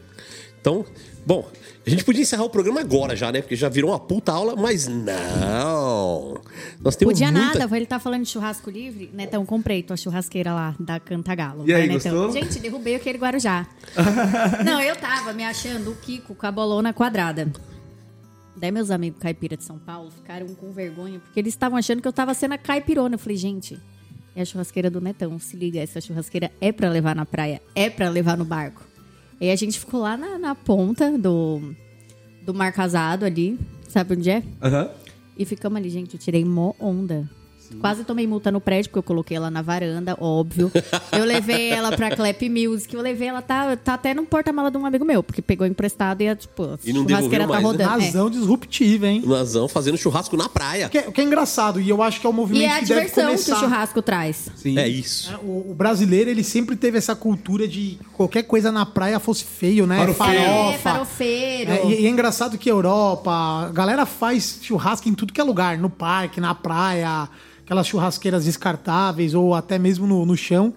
Então, 0.61 0.85
bom, 1.25 1.49
a 1.87 1.91
gente 1.91 2.05
podia 2.05 2.23
encerrar 2.23 2.45
o 2.45 2.51
programa 2.51 2.81
agora 2.81 3.15
já, 3.17 3.31
né? 3.33 3.41
Porque 3.41 3.55
já 3.57 3.69
virou 3.69 3.91
uma 3.93 3.99
puta 4.01 4.33
aula, 4.33 4.55
mas 4.57 4.87
não. 4.87 6.39
Nós 6.81 6.97
temos 6.97 7.15
Podia 7.15 7.31
muita... 7.31 7.59
nada, 7.61 7.77
ele 7.77 7.87
tá 7.87 7.99
falando 7.99 8.25
de 8.25 8.29
churrasco 8.31 8.69
livre. 8.71 9.11
Netão, 9.15 9.47
comprei 9.47 9.83
tua 9.83 9.97
churrasqueira 9.97 10.53
lá 10.53 10.75
da 10.79 10.99
Cantagalo. 11.01 11.65
E 11.67 11.73
aí, 11.73 11.87
Vai, 11.87 11.97
Netão. 11.97 12.13
gostou? 12.27 12.33
Gente, 12.43 12.59
derrubei 12.59 12.97
aquele 12.97 13.17
Guarujá. 13.19 13.67
Não, 14.65 14.81
eu 14.81 14.97
tava 14.97 15.33
me 15.33 15.45
achando 15.45 15.93
o 15.93 15.97
Kiko 15.97 16.35
com 16.35 16.47
a 16.47 16.51
bolona 16.53 16.93
quadrada. 16.93 17.51
Daí 18.57 18.71
meus 18.71 18.91
amigos 18.91 19.21
caipira 19.21 19.57
de 19.57 19.65
São 19.65 19.79
Paulo 19.79 20.11
ficaram 20.11 20.47
com 20.55 20.73
vergonha, 20.73 21.21
porque 21.21 21.39
eles 21.39 21.53
estavam 21.53 21.79
achando 21.79 22.01
que 22.01 22.09
eu 22.09 22.13
tava 22.13 22.33
sendo 22.33 22.53
a 22.53 22.59
caipirona. 22.59 23.17
Eu 23.17 23.19
falei, 23.19 23.37
gente, 23.37 23.79
é 24.35 24.43
a 24.43 24.45
churrasqueira 24.45 24.91
do 24.91 25.01
Netão. 25.01 25.39
Se 25.39 25.57
liga, 25.57 25.81
essa 25.81 26.01
churrasqueira 26.01 26.51
é 26.61 26.73
pra 26.73 26.89
levar 26.89 27.15
na 27.15 27.27
praia, 27.27 27.61
é 27.75 27.91
pra 27.91 28.09
levar 28.09 28.37
no 28.37 28.45
barco. 28.45 28.83
E 29.41 29.51
a 29.51 29.57
gente 29.57 29.79
ficou 29.79 30.01
lá 30.01 30.17
na, 30.17 30.39
na 30.39 30.55
ponta 30.55 31.17
do, 31.19 31.75
do 32.43 32.55
Mar 32.55 32.73
Casado 32.73 33.25
ali, 33.25 33.59
sabe 33.89 34.15
onde 34.15 34.31
é? 34.31 34.43
Aham. 34.63 34.91
E 35.39 35.45
ficamos 35.45 35.77
ali, 35.77 35.91
gente. 35.91 36.15
Eu 36.15 36.21
tirei 36.21 36.45
mó 36.45 36.73
onda. 36.81 37.29
Quase 37.81 38.05
tomei 38.05 38.27
multa 38.27 38.51
no 38.51 38.61
prédio, 38.61 38.91
porque 38.91 38.99
eu 38.99 39.03
coloquei 39.03 39.37
ela 39.37 39.51
na 39.51 39.63
varanda, 39.63 40.17
óbvio. 40.21 40.71
Eu 41.13 41.25
levei 41.25 41.71
ela 41.71 41.97
pra 41.97 42.15
Clap 42.15 42.43
Music. 42.49 42.95
Eu 42.95 43.01
levei 43.03 43.29
ela, 43.29 43.43
tá, 43.43 43.77
tá 43.77 43.95
até 43.95 44.15
no 44.15 44.25
porta-mala 44.25 44.71
de 44.71 44.77
um 44.79 44.87
amigo 44.87 45.05
meu, 45.05 45.23
porque 45.23 45.43
pegou 45.43 45.67
emprestado 45.67 46.21
e, 46.23 46.29
a, 46.29 46.37
tipo, 46.37 46.79
E 46.85 46.93
não 46.93 47.03
churrasqueira 47.09 47.45
tá 47.47 47.49
mais, 47.53 47.63
né? 47.63 47.69
rodando. 47.71 48.03
É. 48.03 48.07
Razão 48.07 48.31
disruptiva, 48.31 49.07
hein? 49.07 49.23
Nazão 49.27 49.69
fazendo 49.69 49.97
churrasco 49.99 50.37
na 50.37 50.49
praia. 50.49 50.87
O 50.87 50.91
que, 50.91 50.99
é, 50.99 51.03
que 51.03 51.21
é 51.21 51.25
engraçado, 51.25 51.81
e 51.81 51.89
eu 51.89 52.03
acho 52.03 52.21
que 52.21 52.27
é 52.27 52.31
o 52.31 52.33
movimento 52.33 52.63
E 52.63 52.65
é 52.67 52.77
a 52.77 52.81
que 52.81 52.87
deve 52.87 53.07
que 53.07 53.13
começar. 53.15 53.57
o 53.57 53.61
churrasco 53.61 54.03
traz. 54.03 54.49
Sim. 54.57 54.79
É 54.79 54.89
isso. 54.89 55.35
O, 55.43 55.71
o 55.71 55.75
brasileiro, 55.75 56.31
ele 56.31 56.45
sempre 56.45 56.77
teve 56.77 56.99
essa 56.99 57.15
cultura 57.17 57.67
de 57.67 57.99
qualquer 58.13 58.43
coisa 58.45 58.71
na 58.73 58.87
praia 58.87 59.19
fosse 59.19 59.45
feio, 59.45 59.87
né? 59.87 59.99
Farofeiro. 59.99 60.33
É, 60.33 60.47
Farofa. 60.47 60.79
farofeiro. 60.79 61.71
É, 61.71 61.87
e, 61.87 62.03
e 62.03 62.07
é 62.07 62.09
engraçado 62.11 62.57
que 62.59 62.69
a 62.71 62.73
Europa, 62.73 63.31
a 63.31 63.71
galera 63.73 64.07
faz 64.07 64.59
churrasco 64.63 65.09
em 65.09 65.15
tudo 65.15 65.33
que 65.33 65.41
é 65.41 65.45
lugar, 65.45 65.79
no 65.79 65.91
parque, 65.91 66.41
na 66.41 66.55
praia, 66.55 67.29
aquelas 67.67 67.87
churrasqueiras 67.89 68.45
descartáveis 68.45 69.35
ou 69.35 69.53
até 69.55 69.79
mesmo 69.79 70.07
no, 70.07 70.25
no 70.25 70.37
chão. 70.37 70.73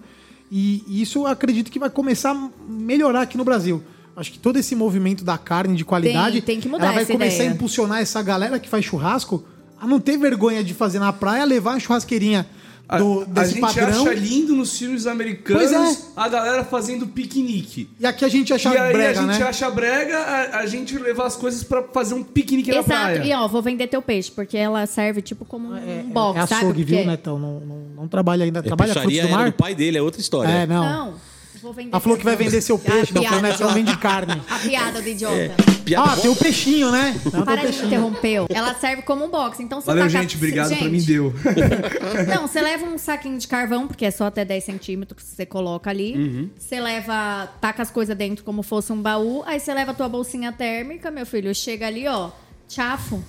E 0.50 0.82
isso 1.00 1.20
eu 1.20 1.26
acredito 1.28 1.70
que 1.70 1.78
vai 1.78 1.88
começar 1.88 2.32
a 2.32 2.50
melhorar 2.68 3.22
aqui 3.22 3.38
no 3.38 3.44
Brasil. 3.44 3.82
Acho 4.16 4.32
que 4.32 4.38
todo 4.40 4.56
esse 4.58 4.74
movimento 4.74 5.24
da 5.24 5.38
carne 5.38 5.76
de 5.76 5.84
qualidade, 5.84 6.42
Tem- 6.42 6.56
tem 6.56 6.60
que 6.60 6.68
mudar 6.68 6.86
ela 6.86 6.94
vai 6.96 7.06
começar 7.06 7.36
ideia. 7.36 7.50
a 7.50 7.54
impulsionar 7.54 8.00
essa 8.00 8.20
galera 8.20 8.58
que 8.58 8.68
faz 8.68 8.84
churrasco 8.84 9.44
a 9.80 9.86
não 9.86 10.00
ter 10.00 10.18
vergonha 10.18 10.62
de 10.64 10.74
fazer 10.74 10.98
na 10.98 11.12
praia, 11.12 11.44
levar 11.44 11.70
uma 11.70 11.80
churrasqueirinha 11.80 12.40
A, 12.40 12.59
do, 12.98 13.20
a 13.22 13.24
desse 13.24 13.52
gente 13.54 13.60
padrão. 13.60 14.02
acha 14.06 14.14
lindo 14.14 14.54
nos 14.54 14.76
filmes 14.78 15.06
americanos 15.06 15.72
é. 15.72 15.96
a 16.16 16.28
galera 16.28 16.64
fazendo 16.64 17.06
piquenique. 17.06 17.88
E 17.98 18.06
aqui 18.06 18.24
a 18.24 18.28
gente 18.28 18.52
acha 18.52 18.72
e 18.74 18.76
aí 18.76 18.92
brega, 18.92 19.20
a 19.20 19.22
gente 19.26 19.38
né? 19.40 19.46
acha 19.46 19.70
brega 19.70 20.18
a, 20.18 20.58
a 20.60 20.66
gente 20.66 20.98
levar 20.98 21.26
as 21.26 21.36
coisas 21.36 21.62
pra 21.62 21.82
fazer 21.84 22.14
um 22.14 22.22
piquenique 22.22 22.70
na 22.70 22.76
Exato. 22.78 22.88
praia. 22.90 23.24
E 23.24 23.32
ó, 23.32 23.46
vou 23.48 23.62
vender 23.62 23.86
teu 23.86 24.02
peixe, 24.02 24.30
porque 24.30 24.56
ela 24.56 24.84
serve 24.86 25.22
tipo 25.22 25.44
como 25.44 25.68
um 25.70 25.76
É, 25.76 26.02
box, 26.02 26.38
é 26.40 26.46
sabe? 26.46 26.62
açougue, 26.62 26.84
viu, 26.84 26.96
Porque- 26.98 27.10
Netão? 27.10 27.38
Não, 27.38 27.60
não, 27.60 27.76
não 27.96 28.08
trabalha 28.08 28.44
ainda. 28.44 28.60
A 28.60 28.62
Trabalha 28.62 28.92
frutos 28.92 29.12
do 29.12 29.18
era 29.18 29.28
mar? 29.28 29.50
do 29.50 29.52
pai 29.56 29.74
dele, 29.74 29.98
é 29.98 30.02
outra 30.02 30.20
história. 30.20 30.50
É, 30.50 30.66
não. 30.66 30.82
Não. 30.84 31.29
Vou 31.62 31.72
vender 31.72 31.90
Ela 31.92 32.00
falou 32.00 32.16
que 32.16 32.24
vai 32.24 32.36
vender 32.36 32.60
seu 32.60 32.78
peixe, 32.78 33.12
não, 33.12 33.22
o 33.22 33.24
Netão 33.40 33.50
idiota. 33.54 33.74
vende 33.74 33.96
carne. 33.98 34.42
A 34.48 34.58
piada 34.58 35.02
do 35.02 35.08
idiota. 35.08 35.54
Piada 35.84 36.12
Ah, 36.12 36.16
tem 36.16 36.30
o 36.30 36.36
peixinho, 36.36 36.90
né? 36.90 37.20
Não, 37.32 37.44
Para 37.44 37.70
de 37.70 37.84
interrompeu. 37.84 38.46
Ela 38.48 38.74
serve 38.74 39.02
como 39.02 39.24
um 39.24 39.28
box. 39.28 39.60
Então 39.62 39.80
você 39.80 39.86
Valeu, 39.86 40.04
taca- 40.06 40.20
gente. 40.20 40.36
Obrigado, 40.36 40.68
Gente, 40.68 40.78
pra 40.80 40.88
mim 40.88 41.02
deu. 41.02 41.34
Não, 42.34 42.46
você 42.46 42.60
leva 42.60 42.84
um 42.86 42.96
saquinho 42.96 43.38
de 43.38 43.46
carvão, 43.48 43.86
porque 43.86 44.04
é 44.04 44.10
só 44.10 44.26
até 44.26 44.44
10 44.44 44.62
centímetros 44.64 45.22
que 45.22 45.28
você 45.36 45.44
coloca 45.44 45.90
ali. 45.90 46.14
Uhum. 46.16 46.50
Você 46.58 46.80
leva, 46.80 47.48
taca 47.60 47.82
as 47.82 47.90
coisas 47.90 48.16
dentro 48.16 48.44
como 48.44 48.62
fosse 48.62 48.92
um 48.92 49.00
baú. 49.02 49.42
Aí 49.46 49.58
você 49.58 49.72
leva 49.74 49.90
a 49.90 49.94
tua 49.94 50.08
bolsinha 50.08 50.52
térmica, 50.52 51.10
meu 51.10 51.26
filho. 51.26 51.54
Chega 51.54 51.86
ali, 51.86 52.06
ó, 52.06 52.30
chafo. 52.68 53.22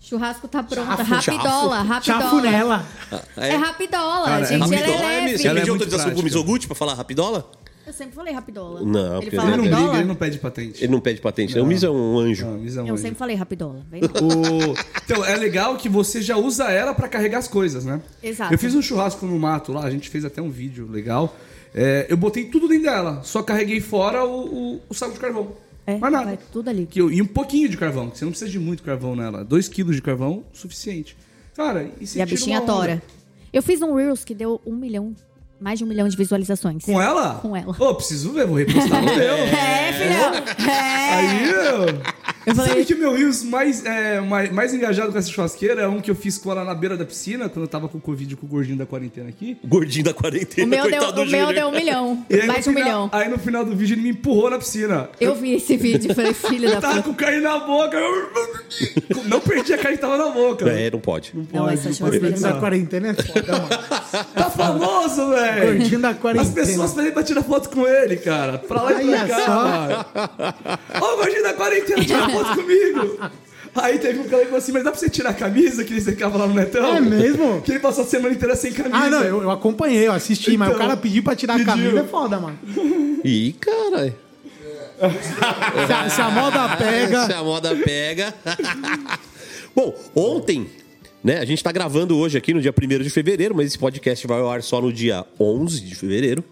Churrasco 0.00 0.46
tá 0.48 0.62
pronto. 0.62 0.86
Chafo, 0.96 1.10
rapidola, 1.14 1.82
rapidola. 1.82 2.22
Chafu 2.22 2.40
nela. 2.40 2.86
É 3.36 3.56
rapidola, 3.56 4.24
Cara, 4.26 4.44
é 4.44 4.48
gente. 4.48 4.62
Ela 4.62 4.74
é 4.74 4.78
Rapidola 4.78 5.02
é 5.02 5.06
leve. 5.08 5.24
mesmo. 5.26 5.38
Você 5.38 5.48
Ela 5.48 5.58
é 5.58 5.60
pediu 5.60 5.74
autorização 5.74 6.10
pro. 6.12 6.22
Mizoguchi 6.22 6.66
pra 6.66 6.76
falar 6.76 6.94
rapidola? 6.94 7.50
Eu 7.88 7.92
sempre 7.94 8.14
falei 8.14 8.34
rapidola. 8.34 8.82
Não, 8.82 9.22
ele 9.22 9.30
fala 9.30 9.48
Ele 9.48 9.56
não 9.56 9.64
rapidola? 9.70 9.98
ele 9.98 10.08
não 10.08 10.14
pede 10.14 10.38
patente. 10.38 10.84
Ele 10.84 10.92
não 10.92 11.00
pede 11.00 11.20
patente. 11.20 11.58
O 11.58 11.64
Miz 11.66 11.82
é 11.82 11.88
um 11.90 12.18
anjo. 12.18 12.44
Não, 12.46 12.58
Miz 12.58 12.76
é 12.76 12.82
um 12.82 12.86
Eu 12.86 12.92
anjo. 12.94 13.02
sempre 13.02 13.18
falei 13.18 13.34
rapidola. 13.34 13.84
O- 14.22 14.74
Então, 15.04 15.24
é 15.24 15.36
legal 15.36 15.76
que 15.76 15.88
você 15.88 16.20
já 16.20 16.36
usa 16.36 16.64
ela 16.70 16.92
pra 16.94 17.08
carregar 17.08 17.38
as 17.38 17.48
coisas, 17.48 17.84
né? 17.84 18.00
Exato. 18.22 18.52
Eu 18.52 18.58
fiz 18.58 18.74
um 18.74 18.82
churrasco 18.82 19.24
no 19.26 19.38
mato 19.38 19.72
lá, 19.72 19.84
a 19.84 19.90
gente 19.90 20.10
fez 20.10 20.24
até 20.24 20.42
um 20.42 20.50
vídeo 20.50 20.86
legal. 20.90 21.34
É, 21.74 22.06
eu 22.10 22.16
botei 22.16 22.44
tudo 22.44 22.68
dentro 22.68 22.84
dela, 22.84 23.22
só 23.24 23.42
carreguei 23.42 23.80
fora 23.80 24.24
o, 24.24 24.74
o- 24.76 24.80
o 24.88 24.94
saco 24.94 25.12
de 25.14 25.18
carvão. 25.20 25.52
É, 25.86 25.96
Mais 25.96 26.12
nada. 26.12 26.26
vai 26.26 26.38
tudo 26.52 26.68
ali. 26.68 26.86
Que 26.86 27.00
eu- 27.00 27.10
e 27.10 27.22
um 27.22 27.26
pouquinho 27.26 27.68
de 27.70 27.76
carvão, 27.78 28.10
que 28.10 28.18
você 28.18 28.24
não 28.26 28.32
precisa 28.32 28.50
de 28.50 28.58
muito 28.58 28.82
carvão 28.82 29.16
nela. 29.16 29.42
2 29.42 29.66
quilos 29.68 29.96
de 29.96 30.02
carvão, 30.02 30.44
suficiente. 30.52 31.16
Cara, 31.56 31.90
e 31.98 32.06
se 32.06 32.18
E 32.18 32.22
a 32.22 32.26
bichinha 32.26 32.60
tora. 32.60 33.02
Eu 33.50 33.62
fiz 33.62 33.80
um 33.80 33.94
Reels 33.94 34.24
que 34.24 34.34
deu 34.34 34.60
um 34.66 34.76
milhão, 34.76 35.14
mais 35.60 35.78
de 35.78 35.84
um 35.84 35.88
milhão 35.88 36.08
de 36.08 36.16
visualizações. 36.16 36.84
Com 36.84 37.00
ela? 37.00 37.34
Com 37.36 37.56
ela. 37.56 37.74
Ô, 37.78 37.94
preciso 37.94 38.32
ver, 38.32 38.46
vou 38.46 38.56
repostar 38.56 39.02
no 39.02 39.14
meu. 39.16 39.34
É, 39.58 39.92
filhão. 39.92 40.68
É. 40.68 41.14
Aí, 41.14 41.50
eu... 41.50 42.28
Eu 42.48 42.54
Sabe 42.54 42.68
falei- 42.68 42.84
que 42.84 42.94
o 42.94 42.98
meu 42.98 43.14
Rios 43.14 43.42
mais, 43.42 43.84
é, 43.84 44.20
mais, 44.20 44.50
mais 44.52 44.72
engajado 44.74 45.12
com 45.12 45.18
essa 45.18 45.28
churrasqueira 45.30 45.82
é 45.82 45.88
um 45.88 46.00
que 46.00 46.10
eu 46.10 46.14
fiz 46.14 46.38
com 46.38 46.50
ela 46.50 46.64
na 46.64 46.74
beira 46.74 46.96
da 46.96 47.04
piscina, 47.04 47.48
quando 47.48 47.64
eu 47.64 47.68
tava 47.68 47.88
com 47.88 47.98
o 47.98 48.00
Covid 48.00 48.36
com 48.36 48.46
o 48.46 48.48
gordinho 48.48 48.76
da 48.78 48.86
quarentena 48.86 49.28
aqui. 49.28 49.58
O 49.62 49.68
gordinho 49.68 50.04
da 50.04 50.10
O 50.12 50.14
quarentena, 50.14 50.66
meu, 50.66 50.90
deu, 50.90 51.02
o 51.02 51.26
meu 51.26 51.52
deu 51.52 51.68
um 51.68 51.72
milhão. 51.72 52.24
Aí, 52.30 52.46
Mais 52.46 52.64
de 52.64 52.70
um 52.70 52.72
final- 52.72 52.84
milhão. 52.84 53.10
Aí 53.12 53.28
no 53.28 53.38
final 53.38 53.64
do 53.64 53.76
vídeo 53.76 53.94
ele 53.94 54.02
me 54.02 54.10
empurrou 54.10 54.50
na 54.50 54.58
piscina. 54.58 55.08
Eu 55.20 55.34
vi 55.34 55.52
esse 55.54 55.76
vídeo 55.76 56.10
e 56.10 56.14
falei, 56.14 56.32
filho 56.32 56.68
da 56.68 56.76
Eu 56.76 56.80
tava 56.80 56.94
puta. 57.02 57.08
com 57.08 57.14
carne 57.14 57.40
na 57.40 57.58
boca. 57.58 57.96
eu- 57.96 59.24
Não 59.26 59.40
perdi 59.40 59.72
a 59.74 59.78
carne 59.78 59.96
que 59.96 60.00
tava 60.02 60.16
na 60.16 60.28
boca. 60.30 60.68
É, 60.70 60.90
não 60.90 61.00
pode. 61.00 61.32
Não, 61.34 61.44
Pode, 61.44 61.74
essa 61.74 61.88
não 61.88 61.94
churrasqueira 61.94 62.10
pode. 62.10 62.18
Gordinho 62.40 62.52
da 62.54 62.60
quarentena 62.60 63.08
é 63.08 63.14
foda, 63.14 63.52
mano. 63.52 63.68
Tá 64.34 64.50
famoso, 64.50 65.28
velho. 65.30 65.78
Gordinho 65.78 66.00
da 66.00 66.10
As 66.10 66.18
quarentena. 66.18 66.54
pessoas 66.54 66.92
pedem 66.94 67.12
pra 67.12 67.22
tirar 67.22 67.42
foto 67.42 67.68
com 67.70 67.86
ele, 67.86 68.16
cara. 68.16 68.58
Pra 68.58 68.82
lá 68.82 68.92
e 69.02 69.06
pra 69.06 69.18
Olha 69.20 69.26
cá. 69.28 70.06
Ó, 71.00 71.14
o 71.14 71.16
gordinho 71.18 71.42
da 71.42 71.52
quarentena, 71.54 72.04
tira 72.04 72.28
foto 72.44 72.54
comigo. 72.60 73.18
Aí 73.74 73.98
teve 73.98 74.18
um 74.20 74.24
cara 74.24 74.38
que 74.42 74.46
falou 74.46 74.58
assim, 74.58 74.72
mas 74.72 74.82
dá 74.82 74.90
pra 74.90 74.98
você 74.98 75.08
tirar 75.10 75.30
a 75.30 75.34
camisa 75.34 75.84
que 75.84 75.92
ele 75.92 76.00
secava 76.00 76.38
lá 76.38 76.46
no 76.46 76.54
Netão? 76.54 76.96
É 76.96 77.00
mesmo? 77.00 77.60
Que 77.62 77.72
ele 77.72 77.78
passou 77.80 78.02
a 78.02 78.06
semana 78.06 78.34
inteira 78.34 78.56
sem 78.56 78.72
camisa. 78.72 78.96
Ah, 78.96 79.10
não, 79.10 79.22
eu, 79.22 79.42
eu 79.42 79.50
acompanhei, 79.50 80.06
eu 80.08 80.12
assisti, 80.12 80.56
mas 80.56 80.68
o 80.68 80.72
Então, 80.72 80.86
cara 80.86 80.96
pediu 80.96 81.22
pra 81.22 81.36
tirar 81.36 81.54
a 81.54 81.56
pediu. 81.58 81.72
camisa 81.74 82.00
é 82.00 82.04
foda, 82.04 82.40
mano. 82.40 82.58
Ih, 83.24 83.54
cara. 83.60 84.14
Se 85.86 85.92
a, 85.92 86.10
se 86.10 86.20
a 86.20 86.30
moda 86.30 86.76
pega. 86.76 87.26
Se 87.26 87.32
a 87.32 87.42
moda 87.42 87.76
pega. 87.76 88.34
Bom, 89.76 89.94
ontem, 90.14 90.66
né? 91.22 91.38
A 91.38 91.44
gente 91.44 91.62
tá 91.62 91.70
gravando 91.70 92.16
hoje 92.18 92.36
aqui 92.36 92.52
no 92.52 92.60
dia 92.60 92.74
1 92.76 93.02
de 93.02 93.10
fevereiro, 93.10 93.54
mas 93.54 93.66
esse 93.66 93.78
podcast 93.78 94.26
vai 94.26 94.40
ao 94.40 94.50
ar 94.50 94.62
só 94.62 94.80
no 94.80 94.92
dia 94.92 95.24
11 95.38 95.80
de 95.82 95.94
fevereiro. 95.94 96.42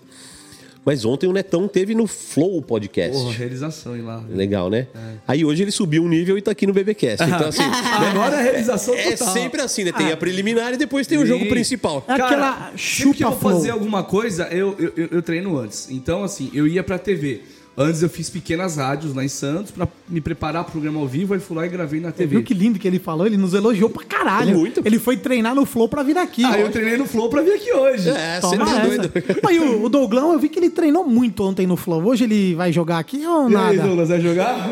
Mas 0.86 1.04
ontem 1.04 1.26
o 1.26 1.32
Netão 1.32 1.66
teve 1.66 1.96
no 1.96 2.06
Flow 2.06 2.62
Podcast. 2.62 3.10
Porra, 3.12 3.32
realização, 3.32 3.96
hein, 3.96 4.02
lá. 4.02 4.22
Legal, 4.30 4.70
né? 4.70 4.86
Aí 5.26 5.44
hoje 5.44 5.64
ele 5.64 5.72
subiu 5.72 6.04
um 6.04 6.08
nível 6.08 6.38
e 6.38 6.42
tá 6.42 6.52
aqui 6.52 6.64
no 6.64 6.72
BBcast. 6.72 7.26
Então, 7.26 7.48
assim, 7.50 7.62
Agora 8.08 8.36
é 8.36 8.42
realização 8.44 8.94
é 8.94 9.10
total. 9.16 9.34
sempre 9.34 9.60
assim, 9.60 9.82
né? 9.82 9.90
Tem 9.90 10.12
a 10.12 10.16
preliminar 10.16 10.72
e 10.74 10.76
depois 10.76 11.08
tem 11.08 11.18
o 11.18 11.26
jogo 11.26 11.44
principal. 11.48 12.04
É 12.06 12.12
aquela 12.12 12.70
sempre 12.76 12.76
que 12.76 12.78
chupa 12.78 13.22
eu 13.24 13.30
vou 13.30 13.38
flow. 13.40 13.52
fazer 13.54 13.70
alguma 13.70 14.04
coisa, 14.04 14.44
eu, 14.44 14.76
eu, 14.78 14.92
eu, 14.96 15.08
eu 15.10 15.22
treino 15.22 15.58
antes. 15.58 15.90
Então, 15.90 16.22
assim, 16.22 16.52
eu 16.54 16.68
ia 16.68 16.84
pra 16.84 17.00
TV. 17.00 17.42
Antes 17.78 18.02
eu 18.02 18.08
fiz 18.08 18.30
pequenas 18.30 18.76
rádios 18.76 19.14
lá 19.14 19.22
em 19.22 19.28
Santos 19.28 19.70
pra 19.70 19.86
me 20.08 20.18
preparar 20.20 20.64
pro 20.64 20.72
programa 20.72 20.98
ao 20.98 21.06
vivo, 21.06 21.34
aí 21.34 21.40
fui 21.40 21.54
lá 21.56 21.66
e 21.66 21.68
gravei 21.68 22.00
na 22.00 22.10
TV. 22.10 22.36
Viu 22.36 22.42
que 22.42 22.54
lindo 22.54 22.78
que 22.78 22.88
ele 22.88 22.98
falou? 22.98 23.26
Ele 23.26 23.36
nos 23.36 23.52
elogiou 23.52 23.90
pra 23.90 24.02
caralho. 24.02 24.56
Muito. 24.56 24.80
Ele 24.82 24.98
foi 24.98 25.18
treinar 25.18 25.54
no 25.54 25.66
Flow 25.66 25.86
pra 25.86 26.02
vir 26.02 26.16
aqui. 26.16 26.42
Aí 26.42 26.62
eu 26.62 26.70
treinei 26.70 26.96
no 26.96 27.04
Flow 27.04 27.28
pra 27.28 27.42
vir 27.42 27.52
aqui 27.52 27.70
hoje. 27.72 28.08
É, 28.08 28.40
você 28.40 28.56
Toma 28.56 28.64
tá 28.64 28.78
essa. 28.78 28.86
doido. 28.86 29.12
Aí 29.46 29.58
o, 29.60 29.84
o 29.84 29.88
Douglão, 29.90 30.32
eu 30.32 30.38
vi 30.38 30.48
que 30.48 30.58
ele 30.58 30.70
treinou 30.70 31.04
muito 31.04 31.42
ontem 31.44 31.66
no 31.66 31.76
Flow. 31.76 32.02
Hoje 32.02 32.24
ele 32.24 32.54
vai 32.54 32.72
jogar 32.72 32.98
aqui 32.98 33.26
ou 33.26 33.42
E 33.50 33.54
aí, 33.56 33.76
nada? 33.76 33.88
Douglas, 33.88 34.08
vai 34.08 34.20
jogar? 34.22 34.70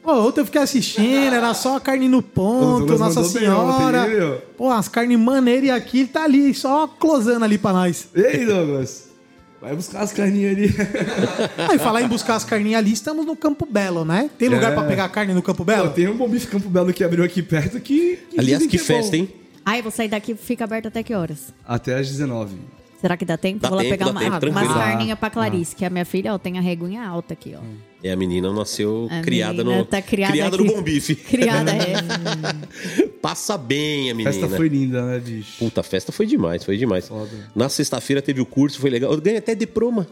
Pô, 0.00 0.12
ontem 0.28 0.40
eu 0.42 0.44
fiquei 0.44 0.60
assistindo, 0.60 1.34
era 1.34 1.52
só 1.54 1.80
carne 1.80 2.08
no 2.08 2.22
ponto, 2.22 2.96
Nossa 2.98 3.20
bem 3.22 3.30
Senhora. 3.30 4.02
ontem? 4.02 4.38
Pô, 4.56 4.70
as 4.70 4.86
carnes 4.86 5.18
maneiras 5.18 5.64
e 5.68 5.70
aqui 5.70 6.00
ele 6.00 6.08
tá 6.08 6.22
ali, 6.24 6.52
só 6.54 6.86
closando 6.86 7.44
ali 7.44 7.56
pra 7.58 7.72
nós. 7.72 8.06
E 8.14 8.24
aí, 8.24 8.44
Douglas? 8.46 9.08
Vai 9.64 9.74
buscar 9.74 10.00
as 10.02 10.12
carninhas 10.12 10.56
ali. 10.56 10.74
Aí 11.70 11.78
falar 11.78 12.02
em 12.02 12.06
buscar 12.08 12.34
as 12.34 12.44
carninhas 12.44 12.78
ali, 12.80 12.92
estamos 12.92 13.24
no 13.24 13.34
Campo 13.34 13.64
Belo, 13.64 14.04
né? 14.04 14.28
Tem 14.38 14.48
lugar 14.50 14.72
É. 14.72 14.74
pra 14.74 14.84
pegar 14.84 15.08
carne 15.08 15.32
no 15.32 15.40
Campo 15.42 15.64
Pô, 15.64 15.72
Belo? 15.72 15.88
tem 15.90 16.06
um 16.06 16.14
bom 16.16 16.28
bife 16.28 16.46
Campo 16.48 16.68
Belo 16.68 16.92
que 16.92 17.02
abriu 17.02 17.24
aqui 17.24 17.42
perto 17.42 17.80
que. 17.80 18.16
que 18.30 18.38
Aliás, 18.38 18.66
que 18.66 18.76
é 18.76 18.78
festa, 18.78 19.16
hein? 19.16 19.28
Ai, 19.64 19.80
vou 19.80 19.90
sair 19.90 20.08
daqui, 20.08 20.34
fica 20.34 20.64
aberto 20.64 20.88
até 20.88 21.02
que 21.02 21.14
horas? 21.14 21.54
Até 21.66 21.94
às 21.94 22.06
19. 22.10 22.56
Será 23.00 23.16
que 23.16 23.24
dá 23.24 23.38
tempo? 23.38 23.60
Dá 23.60 23.68
vou 23.68 23.76
lá 23.78 23.82
tempo, 23.82 23.96
pegar 23.98 24.10
uma, 24.10 24.20
tempo, 24.20 24.50
umas 24.50 24.68
carninhas 24.68 25.18
pra 25.18 25.30
Clarice, 25.30 25.74
que 25.74 25.84
a 25.84 25.88
minha 25.90 26.04
filha 26.04 26.34
ó, 26.34 26.38
tem 26.38 26.58
a 26.58 26.60
regunha 26.60 27.02
alta 27.06 27.32
aqui, 27.32 27.54
ó. 27.56 27.60
É, 28.06 28.12
a 28.12 28.16
menina 28.16 28.52
nasceu 28.52 29.08
A 29.10 29.22
criada 29.22 29.64
menina 29.64 29.78
no. 29.78 29.84
tá 29.86 30.02
criada 30.02 30.34
no 30.58 30.64
aqui. 30.64 30.74
bom 30.74 30.82
bife. 30.82 31.14
Criada 31.24 31.70
é. 31.70 31.94
Passa 33.22 33.56
bem 33.56 34.10
a 34.10 34.12
A 34.12 34.14
menina. 34.14 34.30
festa 34.32 34.48
foi 34.54 34.68
linda, 34.68 35.02
né, 35.06 35.18
bicho? 35.18 35.52
Puta, 35.58 35.80
a 35.80 35.82
festa 35.82 36.12
foi 36.12 36.26
demais, 36.26 36.62
foi 36.62 36.76
demais. 36.76 37.08
Foda. 37.08 37.30
Na 37.56 37.70
sexta-feira 37.70 38.20
teve 38.20 38.42
o 38.42 38.46
curso, 38.46 38.78
foi 38.78 38.90
legal. 38.90 39.10
Eu 39.10 39.20
ganhei 39.22 39.38
até 39.38 39.54
diploma. 39.54 40.06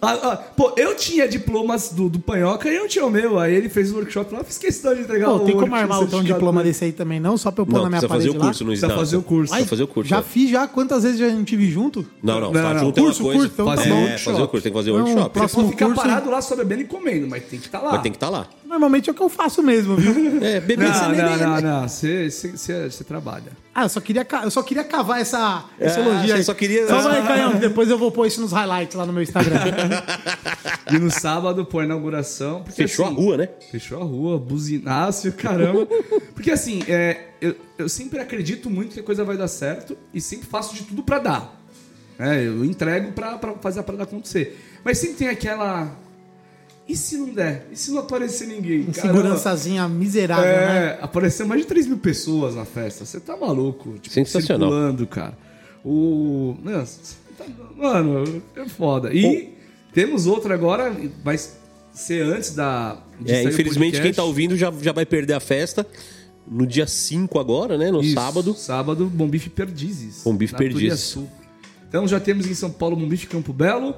Ah, 0.00 0.12
ah, 0.22 0.36
pô, 0.36 0.72
eu 0.76 0.94
tinha 0.94 1.26
diplomas 1.26 1.90
do, 1.92 2.08
do 2.08 2.20
Panhoca 2.20 2.70
e 2.70 2.74
eu 2.76 2.82
não 2.82 2.88
tinha 2.88 3.04
o 3.04 3.10
meu. 3.10 3.36
Aí 3.38 3.52
ele 3.52 3.68
fez 3.68 3.90
o 3.90 3.96
workshop 3.96 4.32
lá, 4.32 4.40
eu 4.40 4.44
fiz 4.44 4.56
questão 4.56 4.94
de 4.94 5.00
entregar 5.00 5.26
Pô, 5.26 5.34
o 5.36 5.40
tem 5.40 5.56
como 5.56 5.74
armar 5.74 5.98
certificado 5.98 6.24
diploma 6.24 6.62
desse 6.62 6.84
aí 6.84 6.92
também, 6.92 7.18
não? 7.18 7.36
Só 7.36 7.50
pra 7.50 7.62
eu 7.62 7.66
pôr 7.66 7.74
Não, 7.74 7.82
na 7.82 7.88
minha 7.88 8.00
precisa 8.00 8.14
fazer 8.14 8.28
parede 8.28 8.36
o 8.36 8.40
lá? 8.40 8.46
curso 8.46 8.64
no 8.64 8.70
Precisa 8.70 8.90
fazer 8.94 9.16
o 9.16 9.22
curso. 9.22 9.50
Precisa 9.52 9.68
fazer 9.70 9.82
o 9.82 9.88
curso. 9.88 10.08
Já 10.10 10.18
é. 10.18 10.22
fiz 10.22 10.50
já, 10.50 10.68
quantas 10.68 11.02
vezes 11.02 11.20
a 11.20 11.28
gente 11.30 11.56
viu 11.56 11.68
junto? 11.70 12.06
Não, 12.22 12.34
não, 12.40 12.52
Não, 12.52 12.62
tá 12.62 12.74
não. 12.74 12.80
junto 12.80 13.00
é 13.00 13.02
Curso, 13.02 13.22
coisa. 13.24 13.38
curso, 13.40 13.52
então 13.54 13.66
tá 13.66 13.76
fazer, 13.76 13.90
bom. 13.90 13.96
é, 13.96 14.18
fazer 14.18 14.42
o 14.42 14.48
curso, 14.48 14.62
tem 14.62 14.72
que 14.72 14.78
fazer 14.78 14.90
o 14.92 14.98
Não, 14.98 15.04
workshop. 15.04 15.30
próximo- 15.30 15.48
Você 15.48 15.66
pode 15.66 15.72
ficar 15.76 15.86
curso- 15.86 16.02
parado 16.02 16.30
lá 16.30 16.42
só 16.42 16.54
bebendo 16.56 16.82
e 16.82 16.84
comendo, 16.84 17.26
mas 17.26 17.42
tem 17.44 17.58
que 17.58 17.66
estar 17.66 17.80
lá. 17.80 17.90
Mas 17.92 18.02
tem 18.02 18.12
que 18.12 18.16
estar 18.16 18.28
lá. 18.30 18.46
Normalmente 18.68 19.08
é 19.08 19.12
o 19.12 19.14
que 19.14 19.22
eu 19.22 19.28
faço 19.30 19.62
mesmo, 19.62 19.96
viu? 19.96 20.12
É, 20.44 20.60
bebê 20.60 20.84
Não, 20.86 20.94
sem 20.94 21.08
não, 21.16 21.36
não, 21.38 21.54
né? 21.56 21.60
não. 21.62 21.88
Você, 21.88 22.30
você, 22.30 22.50
você, 22.50 22.90
você 22.90 23.02
trabalha. 23.02 23.50
Ah, 23.74 23.84
eu 23.84 23.88
só 23.88 24.00
queria, 24.00 24.26
eu 24.44 24.50
só 24.50 24.62
queria 24.62 24.84
cavar 24.84 25.20
essa, 25.20 25.64
essa 25.80 26.00
Ah, 26.00 26.02
elogio 26.02 26.34
aí. 26.34 26.38
você 26.40 26.44
só 26.44 26.54
queria- 26.54 26.86
Só 26.86 26.98
que 27.52 27.58
depois 27.58 27.88
eu 27.88 27.96
vou 27.96 28.12
pôr 28.12 28.26
isso 28.26 28.40
nos 28.40 28.52
highlights 28.52 28.94
lá 28.94 29.06
no 29.06 29.12
meu 29.12 29.22
Instagram. 29.22 29.58
E 30.92 30.98
no 30.98 31.10
sábado, 31.10 31.66
pô, 31.66 31.80
a 31.80 31.84
inauguração. 31.84 32.62
porque, 32.62 32.82
Fechou 32.82 33.04
assim, 33.06 33.14
a 33.14 33.18
rua, 33.18 33.36
né? 33.36 33.48
Fechou 33.70 34.00
a 34.00 34.04
rua, 34.04 34.38
buzinaço, 34.38 35.30
caramba. 35.32 35.86
Porque 36.34 36.50
assim, 36.50 36.82
é, 36.88 37.28
eu, 37.42 37.54
eu 37.76 37.88
sempre 37.90 38.18
acredito 38.20 38.70
muito 38.70 38.94
que 38.94 39.00
a 39.00 39.02
coisa 39.02 39.22
vai 39.22 39.36
dar 39.36 39.48
certo 39.48 39.96
e 40.14 40.20
sempre 40.20 40.46
faço 40.48 40.74
de 40.74 40.84
tudo 40.84 41.02
pra 41.02 41.18
dar. 41.18 41.60
É, 42.18 42.42
eu 42.46 42.64
entrego 42.64 43.12
pra, 43.12 43.36
pra 43.36 43.52
fazer 43.54 43.80
a 43.80 43.82
parada 43.82 44.04
acontecer. 44.04 44.58
Mas 44.82 44.96
sempre 44.98 45.16
tem 45.16 45.28
aquela. 45.28 45.90
E 46.88 46.96
se 46.96 47.18
não 47.18 47.28
der? 47.28 47.66
E 47.70 47.76
se 47.76 47.90
não 47.90 47.98
aparecer 47.98 48.48
ninguém? 48.48 48.90
Segurançazinha 48.94 49.86
miserável, 49.86 50.44
né? 50.44 50.86
É, 50.86 50.98
apareceu 51.02 51.46
mais 51.46 51.60
de 51.60 51.66
3 51.66 51.86
mil 51.86 51.98
pessoas 51.98 52.54
na 52.54 52.64
festa. 52.64 53.04
Você 53.04 53.20
tá 53.20 53.36
maluco? 53.36 53.98
Tipo, 53.98 54.14
Sensacional. 54.14 54.70
Circulando, 54.70 55.06
cara. 55.06 55.36
O. 55.84 56.56
Tá- 57.36 57.44
Mano, 57.76 58.42
é 58.56 58.68
foda. 58.68 59.12
E 59.12 59.54
temos 59.92 60.26
outra 60.26 60.54
agora, 60.54 60.94
vai 61.22 61.38
ser 61.92 62.22
antes 62.22 62.54
da. 62.54 62.98
É, 63.26 63.42
infelizmente 63.42 64.00
quem 64.00 64.12
tá 64.12 64.24
ouvindo 64.24 64.56
já, 64.56 64.72
já 64.80 64.92
vai 64.92 65.04
perder 65.04 65.34
a 65.34 65.40
festa. 65.40 65.86
No 66.50 66.66
dia 66.66 66.86
5 66.86 67.38
agora, 67.38 67.76
né? 67.76 67.90
No 67.90 68.00
Isso, 68.00 68.14
sábado. 68.14 68.54
Sábado, 68.54 69.04
Bom 69.06 69.28
Bife 69.28 69.50
Perdizes. 69.50 70.22
Bom 70.24 70.34
Bife 70.34 70.54
na 70.54 70.58
Perdizes. 70.58 71.18
Então 71.86 72.08
já 72.08 72.18
temos 72.18 72.46
em 72.46 72.54
São 72.54 72.70
Paulo 72.70 72.96
Bom 72.96 73.06
Bife 73.06 73.26
Campo 73.26 73.52
Belo, 73.52 73.94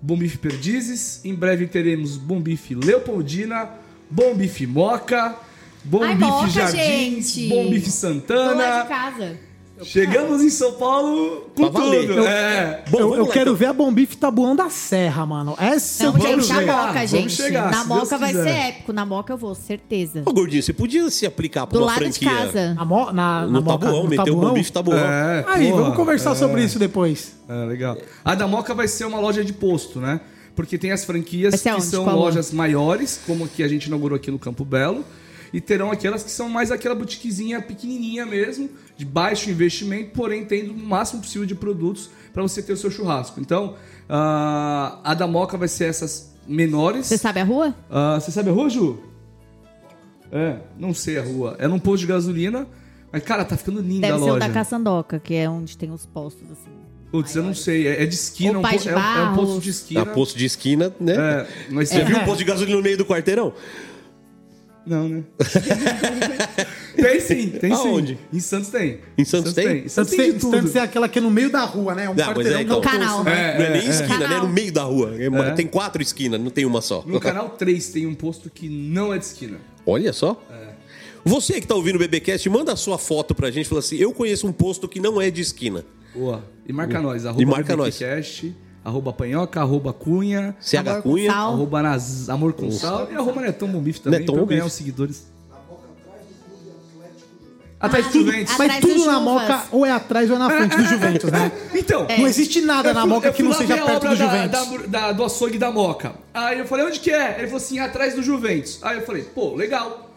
Bom 0.00 0.16
Bife 0.16 0.38
Perdizes. 0.38 1.20
Em 1.24 1.34
breve 1.34 1.66
teremos 1.66 2.16
Bom 2.16 2.40
Bife 2.40 2.74
Leopoldina, 2.74 3.68
Bom 4.10 4.34
Bife 4.34 4.66
Moca, 4.66 5.36
Bom 5.84 6.02
Ai, 6.02 6.14
Bife 6.14 6.26
Moca, 6.26 6.48
Jardins, 6.48 7.32
gente! 7.34 7.48
Bom 7.48 7.70
Bife 7.70 7.70
Tô 7.70 7.74
lá 7.74 7.80
de 7.80 7.90
Santana. 7.90 8.84
casa. 8.86 9.47
Chegamos 9.84 10.42
em 10.42 10.50
São 10.50 10.72
Paulo 10.72 11.50
com 11.54 11.70
Pra 11.70 11.80
valer. 11.80 12.06
tudo. 12.08 12.26
É. 12.26 12.84
Bom, 12.90 12.98
eu 12.98 13.02
vamos 13.04 13.18
eu 13.18 13.26
lá, 13.26 13.32
quero 13.32 13.50
então. 13.50 13.54
ver 13.56 13.66
a 13.66 13.72
Bombife 13.72 14.16
Tabuão 14.16 14.56
da 14.56 14.68
Serra, 14.70 15.24
mano. 15.24 15.54
Essa 15.58 16.04
Não, 16.04 16.14
eu 16.14 16.20
quero 16.20 16.40
gente, 16.40 16.48
na 16.48 16.54
ver. 16.54 16.60
chegar, 16.60 16.76
Moca, 16.86 16.92
vamos 16.94 17.10
gente. 17.10 17.32
chegar, 17.32 17.70
na 17.70 17.82
se 17.82 17.88
Moca 17.88 18.00
Deus 18.08 18.20
vai 18.20 18.28
quiser. 18.30 18.44
ser 18.44 18.58
épico. 18.68 18.92
Na 18.92 19.06
Moca 19.06 19.32
eu 19.32 19.36
vou, 19.36 19.54
certeza. 19.54 20.22
Ô, 20.26 20.32
Gordinho, 20.32 20.62
você 20.62 20.72
podia 20.72 21.08
se 21.10 21.26
aplicar 21.26 21.66
pra 21.66 21.78
Do 21.78 21.84
uma 21.84 21.92
lado 21.92 21.98
franquia 21.98 22.28
de 22.28 22.36
casa. 22.36 22.74
Na, 22.74 22.84
mo, 22.84 23.12
na, 23.12 23.42
no 23.46 23.52
na 23.52 23.60
Moca, 23.60 23.78
Tabuão, 23.86 24.02
no 24.04 24.08
meteu 24.10 24.22
o 24.22 24.26
Tabuão? 24.26 24.48
bom 24.48 24.54
bife 24.54 24.72
Tabuão. 24.72 24.98
É, 24.98 25.44
Aí, 25.48 25.70
porra. 25.70 25.82
vamos 25.82 25.96
conversar 25.96 26.34
sobre 26.34 26.64
isso 26.64 26.78
depois. 26.78 27.32
É, 27.48 27.64
legal. 27.66 27.96
A 28.24 28.34
da 28.34 28.46
Moca 28.46 28.74
vai 28.74 28.88
ser 28.88 29.04
uma 29.04 29.20
loja 29.20 29.44
de 29.44 29.52
posto, 29.52 30.00
né? 30.00 30.20
Porque 30.56 30.76
tem 30.76 30.90
as 30.90 31.04
franquias 31.04 31.62
que 31.62 31.70
onde? 31.70 31.84
são 31.84 32.02
Qual 32.04 32.16
lojas 32.18 32.50
maiores, 32.52 33.20
como 33.24 33.44
a 33.44 33.48
que 33.48 33.62
a 33.62 33.68
gente 33.68 33.86
inaugurou 33.86 34.16
aqui 34.16 34.28
no 34.30 34.40
Campo 34.40 34.64
Belo. 34.64 35.04
E 35.52 35.60
terão 35.60 35.90
aquelas 35.90 36.22
que 36.22 36.30
são 36.30 36.48
mais 36.48 36.70
aquela 36.70 36.94
boutiquezinha 36.94 37.60
pequenininha 37.62 38.26
mesmo, 38.26 38.68
de 38.96 39.04
baixo 39.04 39.48
investimento, 39.50 40.10
porém 40.14 40.44
tendo 40.44 40.72
o 40.72 40.76
máximo 40.78 41.22
possível 41.22 41.46
de 41.46 41.54
produtos 41.54 42.10
para 42.32 42.42
você 42.42 42.62
ter 42.62 42.72
o 42.72 42.76
seu 42.76 42.90
churrasco. 42.90 43.40
Então, 43.40 43.74
ah, 44.08 44.98
a 45.02 45.14
da 45.14 45.26
Moca 45.26 45.56
vai 45.56 45.68
ser 45.68 45.84
essas 45.86 46.34
menores. 46.46 47.06
Você 47.06 47.16
sabe 47.18 47.40
a 47.40 47.44
rua? 47.44 47.74
Ah, 47.90 48.18
Você 48.20 48.30
sabe 48.30 48.50
a 48.50 48.52
rua, 48.52 48.68
Ju? 48.68 48.98
É, 50.30 50.58
não 50.78 50.92
sei 50.92 51.18
a 51.18 51.22
rua. 51.22 51.56
É 51.58 51.66
num 51.66 51.78
posto 51.78 52.00
de 52.00 52.06
gasolina. 52.06 52.66
Mas, 53.10 53.22
cara, 53.22 53.42
tá 53.44 53.56
ficando 53.56 53.80
linda 53.80 54.02
Deve 54.08 54.12
a 54.12 54.18
ser 54.18 54.24
o 54.24 54.34
loja. 54.34 54.40
da 54.40 54.50
Caçandoca, 54.52 55.18
que 55.18 55.34
é 55.34 55.48
onde 55.48 55.78
tem 55.78 55.90
os 55.90 56.04
postos, 56.04 56.42
assim. 56.50 56.70
Putz, 57.10 57.34
eu 57.34 57.42
não 57.42 57.54
sei. 57.54 57.86
É, 57.88 58.02
é 58.02 58.06
de 58.06 58.14
esquina, 58.14 58.58
O 58.58 58.60
um 58.60 58.62
po- 58.62 58.76
de 58.76 58.88
é, 58.90 58.94
um- 58.94 58.98
é 59.00 59.22
um 59.30 59.34
posto 59.34 59.60
de 59.62 59.70
esquina. 59.70 60.02
A 60.02 60.06
posto 60.06 60.36
de 60.36 60.44
esquina, 60.44 60.94
né? 61.00 61.14
É, 61.16 61.46
mas 61.70 61.88
Você 61.88 62.00
é. 62.00 62.04
viu 62.04 62.18
um 62.18 62.24
posto 62.26 62.38
de 62.40 62.44
gasolina 62.44 62.76
no 62.76 62.82
meio 62.82 62.98
do 62.98 63.06
quarteirão? 63.06 63.54
Não, 64.88 65.06
né? 65.06 65.22
tem 66.96 67.20
sim, 67.20 67.50
tem 67.50 67.76
sim. 67.76 67.88
Aonde? 67.88 68.18
Em 68.32 68.40
Santos 68.40 68.70
tem. 68.70 69.00
Em 69.18 69.24
Santos 69.24 69.52
tem? 69.52 69.84
Em 69.84 69.88
Santos 69.88 69.92
Santos 69.92 70.16
tem. 70.16 70.40
Santos 70.40 70.72
tem 70.72 70.80
aquela 70.80 71.08
que 71.10 71.18
é 71.18 71.22
no 71.22 71.30
meio 71.30 71.50
da 71.50 71.62
rua, 71.64 71.94
né? 71.94 72.08
Um 72.08 72.14
mas 72.14 72.26
quarteirão 72.26 72.58
é, 72.58 72.62
então. 72.62 72.80
Canal, 72.80 73.16
posto, 73.18 73.24
né? 73.30 73.58
não 73.58 73.64
é 73.66 73.70
nem 73.70 73.86
é. 73.86 73.90
esquina, 73.90 74.18
né? 74.18 74.24
Canal. 74.24 74.46
No 74.46 74.52
meio 74.52 74.72
da 74.72 74.82
rua. 74.84 75.14
É, 75.18 75.26
É. 75.26 75.50
Tem 75.52 75.66
quatro 75.66 76.00
esquinas, 76.00 76.40
não 76.40 76.50
tem 76.50 76.64
uma 76.64 76.80
só. 76.80 77.04
No 77.06 77.20
canal 77.20 77.50
3 77.50 77.90
tem 77.90 78.06
um 78.06 78.14
posto 78.14 78.48
que 78.48 78.66
não 78.66 79.12
é 79.12 79.18
de 79.18 79.26
esquina. 79.26 79.58
Olha 79.84 80.12
só. 80.12 80.42
Você 81.22 81.60
que 81.60 81.66
tá 81.66 81.74
ouvindo 81.74 81.96
o 81.96 81.98
BBcast, 81.98 82.48
manda 82.48 82.72
a 82.72 82.76
sua 82.76 82.96
foto 82.96 83.34
pra 83.34 83.50
gente. 83.50 83.68
Fala 83.68 83.80
assim, 83.80 83.96
eu 83.96 84.12
conheço 84.14 84.46
um 84.46 84.52
posto 84.52 84.88
que 84.88 85.00
não 85.00 85.20
é 85.20 85.30
de 85.30 85.42
esquina. 85.42 85.84
Boa. 86.14 86.42
E 86.66 86.72
marca 86.72 87.00
nós, 87.02 87.26
arroba 87.26 87.42
E 87.42 87.44
marca 87.44 87.76
nós. 87.76 88.00
Arroba 88.84 89.12
panhoca, 89.12 89.60
arroba 89.60 89.92
cunha, 89.92 90.56
CH 90.60 90.76
Amor 90.78 91.02
com 91.02 91.10
Cunha. 91.10 91.30
sal. 91.32 91.52
arroba 91.52 91.82
nas, 91.82 92.28
amor 92.30 92.52
com 92.54 92.70
sal 92.70 93.08
e 93.10 93.14
arroba 93.14 93.40
Netão 93.42 93.68
Bom 93.68 93.80
Bife 93.80 94.00
também, 94.00 94.20
Netão 94.20 94.34
pra 94.34 94.42
Bom 94.44 94.48
ganhar 94.48 94.64
os 94.64 94.72
seguidores. 94.72 95.26
Atrás 97.80 98.06
do 98.08 98.12
Juventus. 98.12 98.52
Atrás 98.54 98.72
Mas 98.72 98.80
do 98.80 98.88
tudo 98.88 99.06
na. 99.06 99.20
Moca 99.20 99.62
ou 99.70 99.86
é 99.86 99.92
atrás 99.92 100.28
ou 100.30 100.34
é 100.34 100.38
na 100.40 100.50
frente 100.50 100.76
do 100.76 100.82
Juventus, 100.88 101.30
né? 101.30 101.52
Então, 101.74 102.06
Não 102.18 102.26
existe 102.26 102.60
nada 102.60 102.88
eu 102.88 102.94
na 102.94 103.02
fui- 103.02 103.10
Moca 103.10 103.28
eu 103.28 103.32
que 103.32 103.36
fui 103.36 103.44
não 103.44 103.52
lá 103.52 103.58
seja 103.58 103.74
ver 103.76 103.80
a 103.80 103.84
perto 103.84 103.96
obra 103.98 104.08
do 104.10 104.16
da- 104.16 104.24
Juventus. 104.24 104.88
Da, 104.88 105.00
da- 105.00 105.12
do 105.12 105.24
açougue 105.24 105.58
da 105.58 105.70
Moca. 105.70 106.12
Aí 106.34 106.58
eu 106.58 106.66
falei, 106.66 106.86
onde 106.86 106.98
que 106.98 107.10
é? 107.12 107.36
Ele 107.38 107.46
falou 107.46 107.58
assim, 107.58 107.78
atrás 107.78 108.14
do 108.16 108.22
Juventus. 108.22 108.80
Aí 108.82 108.96
eu 108.98 109.06
falei, 109.06 109.22
pô, 109.22 109.54
legal. 109.54 110.07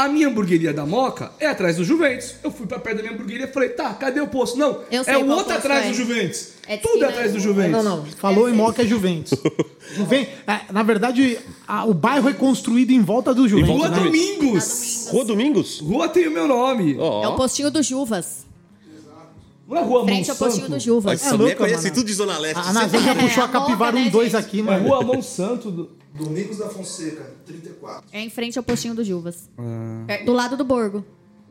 A 0.00 0.08
minha 0.08 0.28
hamburgueria 0.28 0.72
da 0.72 0.86
Moca 0.86 1.30
é 1.38 1.46
atrás 1.46 1.76
do 1.76 1.84
Juventus. 1.84 2.34
Eu 2.42 2.50
fui 2.50 2.66
pra 2.66 2.78
perto 2.78 2.96
da 2.96 3.02
minha 3.02 3.12
hamburgueria 3.14 3.44
e 3.44 3.52
falei, 3.52 3.68
tá, 3.68 3.92
cadê 3.92 4.18
o 4.18 4.28
posto? 4.28 4.58
Não, 4.58 4.78
Eu 4.90 5.04
sei 5.04 5.12
é 5.12 5.18
o 5.18 5.26
qual 5.26 5.36
outro 5.36 5.52
posto 5.52 5.58
atrás 5.58 5.84
é. 5.84 5.88
do 5.90 5.94
Juventus. 5.94 6.48
É 6.66 6.76
de 6.78 6.82
Tudo 6.82 7.04
é 7.04 7.08
atrás 7.08 7.32
do 7.34 7.38
Juventus. 7.38 7.72
Não, 7.72 7.98
não. 7.98 8.06
Falou 8.06 8.48
em 8.48 8.54
Moca 8.54 8.80
é 8.80 8.86
Juventus. 8.86 9.38
Juven... 9.94 10.26
é, 10.46 10.72
na 10.72 10.82
verdade, 10.82 11.38
a- 11.68 11.84
o 11.84 11.92
bairro 11.92 12.30
é 12.30 12.32
construído 12.32 12.92
em 12.92 13.02
volta 13.02 13.34
do 13.34 13.46
Juventus. 13.46 13.76
Rua 13.76 13.90
né? 13.90 13.98
Domingos. 13.98 15.08
Rua 15.10 15.24
Domingos? 15.26 15.80
Rua 15.80 16.08
tem 16.08 16.28
o 16.28 16.30
meu 16.30 16.48
nome. 16.48 16.96
Ó. 16.98 17.22
É 17.22 17.28
o 17.28 17.36
postinho 17.36 17.70
do 17.70 17.82
Juvas. 17.82 18.46
Não 19.70 19.76
é 19.76 19.82
Rua 19.82 20.04
Frente 20.04 20.30
ao 20.30 20.36
postinho 20.36 20.62
Monsanto? 20.64 20.78
do 20.78 20.84
Juvas. 20.84 21.12
Essa 21.14 21.28
É 21.34 21.38
mulher 21.38 21.44
louca, 21.44 21.56
conhece 21.64 21.82
mano. 21.84 21.94
tudo 21.94 22.06
de 22.06 22.12
Zona 22.14 22.38
Leste. 22.38 22.58
A 22.68 22.72
Nazê 22.72 22.98
já 22.98 23.10
É, 23.12 23.14
puxou 23.14 23.44
a 23.44 23.48
capivara 23.48 23.92
né, 23.96 24.02
1, 24.06 24.10
2 24.10 24.32
gente? 24.32 24.40
aqui, 24.44 24.60
É 24.60 24.62
mano. 24.62 24.88
Rua 24.88 25.02
Monsanto. 25.04 25.70
do- 25.70 26.00
Domingos 26.12 26.58
da 26.58 26.68
Fonseca, 26.68 27.24
34. 27.46 28.02
É 28.12 28.20
em 28.20 28.28
frente 28.28 28.58
ao 28.58 28.64
postinho 28.64 28.96
do 28.96 29.04
Juvas. 29.04 29.48
É 30.08 30.24
do 30.24 30.32
lado 30.32 30.56
do 30.56 30.64
Borgo. 30.64 31.04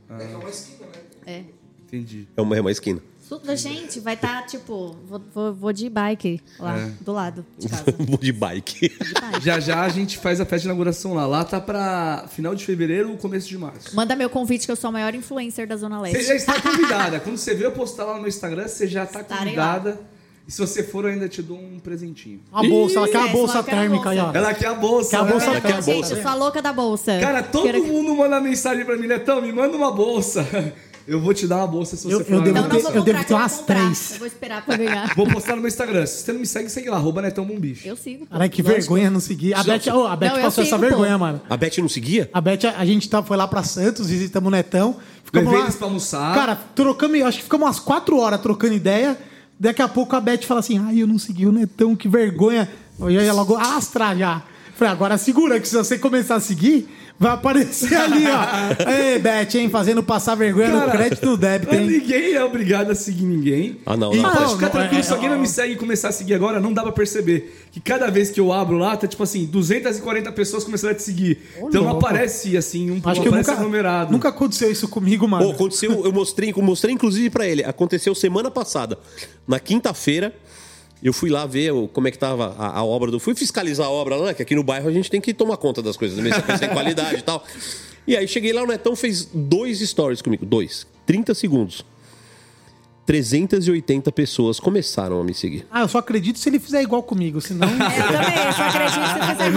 É 0.09 0.17
que 0.27 0.33
é 0.33 0.35
uma 0.37 0.49
esquina, 0.49 0.85
né? 0.85 1.01
É. 1.25 1.43
Entendi. 1.87 2.27
É 2.35 2.41
uma, 2.41 2.57
é 2.57 2.61
uma 2.61 2.71
esquina. 2.71 3.01
Su- 3.29 3.39
Gente, 3.55 3.99
vai 3.99 4.15
estar, 4.15 4.43
tipo, 4.47 4.95
vou, 5.07 5.21
vou- 5.31 5.53
vou 5.53 5.71
de 5.71 5.87
bike 5.87 6.41
lá, 6.59 6.79
É. 6.79 6.91
do 6.99 7.11
lado 7.13 7.45
de 7.59 7.69
casa. 7.69 7.83
Vou 7.99 8.17
de 8.17 8.31
bike. 8.31 8.89
De 8.89 9.13
bike. 9.13 9.45
Já 9.45 9.59
já 9.59 9.81
a 9.81 9.89
gente 9.89 10.17
faz 10.17 10.41
a 10.41 10.45
festa 10.45 10.61
de 10.61 10.65
inauguração 10.65 11.13
lá. 11.13 11.27
Lá 11.27 11.43
tá 11.45 11.61
pra 11.61 12.25
final 12.29 12.55
de 12.55 12.65
fevereiro 12.65 13.11
ou 13.11 13.17
começo 13.17 13.47
de 13.47 13.55
março. 13.57 13.95
Manda 13.95 14.15
meu 14.15 14.31
convite 14.31 14.65
que 14.65 14.71
eu 14.71 14.75
sou 14.75 14.87
a 14.87 14.91
maior 14.91 15.13
influencer 15.13 15.67
da 15.67 15.77
Zona 15.77 15.99
Você 15.99 16.13
Leste. 16.13 16.27
já 16.27 16.35
está 16.35 16.53
convidada. 16.61 17.19
Quando 17.19 17.37
você 17.37 17.53
ver 17.53 17.65
eu 17.65 17.71
postar 17.71 18.05
lá 18.05 18.13
no 18.15 18.19
meu 18.21 18.29
Instagram, 18.29 18.67
você 18.67 18.87
já 18.87 19.03
está 19.03 19.21
Estarei 19.21 19.43
convidada. 19.43 20.01
E 20.47 20.51
se 20.51 20.59
você 20.59 20.81
for, 20.81 21.05
eu 21.05 21.11
ainda 21.11 21.29
te 21.29 21.43
dou 21.43 21.59
um 21.59 21.77
presentinho. 21.79 22.41
Uma 22.51 22.63
bolsa, 22.67 22.97
ela 22.97 23.07
quer 23.07 23.17
É, 23.17 23.19
uma 23.19 23.27
bolsa 23.27 23.59
a 23.59 23.63
térmica 23.63 24.09
aí, 24.09 24.17
ó. 24.17 24.23
bolsa. 24.23 24.37
Ela 24.39 24.53
quer 24.55 24.65
a 24.67 24.73
bolsa. 24.73 25.09
Quer 25.11 25.17
a 25.17 25.23
né? 25.23 25.31
bolsa 25.31 25.45
Ela 25.45 25.53
quer 25.53 25.57
a 25.59 25.61
térmica. 25.73 25.91
bolsa. 25.93 26.07
Gente, 26.09 26.17
eu 26.17 26.23
sou 26.23 26.31
a 26.31 26.35
louca 26.35 26.61
da 26.63 26.73
bolsa. 26.73 27.19
Cara, 27.19 27.43
todo 27.43 27.63
Quero- 27.65 27.85
mundo 27.85 28.15
manda 28.15 28.41
mensagem 28.41 28.83
pra 28.83 28.97
mim, 28.97 29.05
Netão, 29.05 29.39
me 29.39 29.51
manda 29.51 29.77
uma 29.77 29.91
bolsa. 29.91 30.43
Eu 31.09 31.19
vou 31.19 31.33
te 31.33 31.47
dar 31.47 31.57
uma 31.57 31.67
bolsa 31.67 31.95
se 31.97 32.03
você 32.03 32.13
Eu- 32.13 32.23
for 32.23 32.31
eu 32.33 32.37
lá 32.39 32.43
devo 32.45 32.59
não 32.61 32.69
ter- 32.69 32.75
eu 32.75 32.81
devo 32.83 33.03
comprar, 33.05 33.23
ter 33.25 33.33
umas 33.33 33.53
comprar. 33.57 33.75
três. 33.75 34.11
Eu 34.11 34.17
vou 34.19 34.27
esperar 34.27 34.63
pra 34.65 34.77
ganhar. 34.77 35.15
Vou 35.15 35.27
postar 35.27 35.55
no 35.55 35.61
meu 35.61 35.67
Instagram. 35.67 36.05
Se 36.05 36.23
você 36.23 36.33
não 36.33 36.39
me 36.39 36.45
segue, 36.45 36.69
segue 36.69 36.89
lá, 36.89 36.97
arroba 36.97 37.21
Netão 37.21 37.43
Bom 37.45 37.59
Bife. 37.59 37.87
Eu 37.87 37.95
sigo. 37.95 38.25
pô. 38.25 38.31
Caralho, 38.31 38.51
que 38.51 38.61
Lógico. 38.61 38.79
vergonha 38.79 39.09
não 39.09 39.19
seguir. 39.19 39.53
A 39.55 39.63
Beth, 39.63 39.81
oh, 39.93 40.05
a 40.05 40.15
Beth 40.15 40.29
Não, 40.33 40.41
passou 40.41 40.63
essa 40.63 40.75
sigo, 40.75 40.81
pô. 40.83 40.87
vergonha, 40.97 41.17
mano. 41.17 41.41
A 41.49 41.57
Beth 41.57 41.77
não 41.79 41.89
seguia? 41.89 42.29
A 42.31 42.39
Beth, 42.39 42.59
a 42.77 42.85
gente 42.85 43.09
tá, 43.09 43.23
foi 43.23 43.35
lá 43.37 43.47
pra 43.47 43.63
Santos, 43.63 44.07
visitamos 44.09 44.47
o 44.47 44.51
Netão. 44.51 44.97
Ficamos 45.23 45.47
Levei 45.47 45.59
lá. 45.59 45.65
eles 45.65 45.75
pra 45.75 45.87
almoçar. 45.87 46.35
Cara, 46.35 46.55
trocamos, 46.75 47.21
acho 47.23 47.37
que 47.39 47.43
ficamos 47.43 47.65
umas 47.65 47.79
quatro 47.79 48.17
horas 48.19 48.39
trocando 48.41 48.73
ideia. 48.75 49.17
Daqui 49.59 49.81
a 49.81 49.87
pouco 49.87 50.15
a 50.15 50.21
Beth 50.21 50.43
fala 50.43 50.59
assim: 50.59 50.77
ai, 50.77 51.01
eu 51.01 51.07
não 51.07 51.17
segui 51.17 51.45
o 51.47 51.51
Netão, 51.51 51.95
que 51.95 52.07
vergonha. 52.07 52.69
Eu 52.99 53.09
ia 53.09 53.33
logo 53.33 53.55
astrar 53.55 54.15
já. 54.17 54.43
Falei, 54.75 54.93
agora 54.93 55.17
segura, 55.17 55.59
que 55.59 55.67
se 55.67 55.75
você 55.75 55.97
começar 55.99 56.35
a 56.35 56.39
seguir, 56.39 56.87
vai 57.19 57.31
aparecer 57.33 57.93
ali, 57.95 58.23
ó. 58.27 58.89
Ei, 58.89 59.19
Beth, 59.19 59.53
hein, 59.55 59.69
fazendo 59.69 60.01
passar 60.01 60.35
vergonha 60.35 60.69
no 60.69 60.91
crédito 60.91 61.21
e 61.21 61.25
no 61.25 61.37
débito, 61.37 61.75
hein? 61.75 61.85
Ninguém 61.85 62.33
é 62.33 62.43
obrigado 62.43 62.89
a 62.91 62.95
seguir 62.95 63.25
ninguém. 63.25 63.77
Ah, 63.85 63.97
não, 63.97 64.13
E 64.13 64.17
não. 64.17 64.29
pode 64.31 64.41
Não, 64.43 64.49
ficar 64.51 64.65
não, 64.67 64.71
tranquilo, 64.71 64.99
é- 64.99 65.03
se 65.03 65.11
alguém 65.11 65.29
não 65.29 65.37
me 65.39 65.47
segue 65.47 65.73
e 65.73 65.75
começar 65.75 66.09
a 66.09 66.11
seguir 66.11 66.33
agora, 66.33 66.59
não 66.59 66.71
dá 66.73 66.81
pra 66.83 66.91
perceber. 66.91 67.55
Que 67.71 67.79
cada 67.79 68.09
vez 68.09 68.31
que 68.31 68.39
eu 68.39 68.51
abro 68.53 68.77
lá, 68.77 68.95
tá 68.95 69.05
tipo 69.07 69.21
assim, 69.21 69.45
240 69.45 70.31
pessoas 70.31 70.63
começaram 70.63 70.93
a 70.93 70.95
te 70.97 71.03
seguir. 71.03 71.37
então 71.57 71.83
louco. 71.83 72.05
aparece 72.05 72.55
assim, 72.55 72.89
um 72.89 73.01
Acho 73.03 73.21
não 73.21 73.29
que 73.31 73.35
nunca, 73.37 73.51
aglomerado. 73.51 74.11
nunca 74.11 74.29
aconteceu 74.29 74.71
isso 74.71 74.87
comigo, 74.87 75.27
mano. 75.27 75.45
Pô, 75.45 75.51
aconteceu, 75.51 76.05
eu 76.05 76.11
mostrei, 76.11 76.53
eu 76.55 76.61
mostrei 76.63 76.93
inclusive 76.95 77.29
pra 77.29 77.45
ele. 77.45 77.63
Aconteceu 77.63 78.15
semana 78.15 78.49
passada. 78.49 78.97
Na 79.47 79.59
quinta-feira, 79.59 80.33
eu 81.01 81.13
fui 81.13 81.29
lá 81.29 81.45
ver 81.45 81.71
o- 81.71 81.87
como 81.87 82.07
é 82.07 82.11
que 82.11 82.17
tava 82.17 82.55
a, 82.57 82.79
a 82.79 82.83
obra 82.83 83.09
do. 83.11 83.19
Fui 83.19 83.33
fiscalizar 83.35 83.87
a 83.87 83.89
obra 83.89 84.15
lá, 84.15 84.25
né? 84.27 84.33
Que 84.33 84.41
aqui 84.43 84.55
no 84.55 84.63
bairro 84.63 84.87
a 84.89 84.91
gente 84.91 85.09
tem 85.09 85.21
que 85.21 85.33
tomar 85.33 85.57
conta 85.57 85.81
das 85.81 85.95
coisas, 85.97 86.17
ver 86.19 86.33
se 86.33 86.39
a 86.39 86.41
coisa 86.43 86.59
tem 86.59 86.69
qualidade 86.69 87.15
e 87.19 87.21
tal. 87.21 87.43
E 88.07 88.17
aí 88.17 88.27
cheguei 88.27 88.51
lá, 88.53 88.63
o 88.63 88.67
Netão 88.67 88.95
fez 88.95 89.25
dois 89.33 89.79
stories 89.79 90.21
comigo. 90.21 90.45
Dois. 90.45 90.85
30 91.05 91.33
segundos. 91.33 91.85
380 93.05 94.11
pessoas 94.11 94.59
começaram 94.59 95.19
a 95.19 95.23
me 95.23 95.33
seguir. 95.33 95.65
Ah, 95.71 95.81
eu 95.81 95.87
só 95.87 95.97
acredito 95.97 96.37
se 96.37 96.47
ele 96.47 96.59
fizer 96.59 96.83
igual 96.83 97.01
comigo, 97.01 97.41
senão. 97.41 97.67
Eu 97.73 97.77
também, 97.77 98.45
eu 98.45 98.53
só 98.53 98.63
acredito 98.63 99.07
se 99.07 99.13
você 99.13 99.31
fizer 99.31 99.51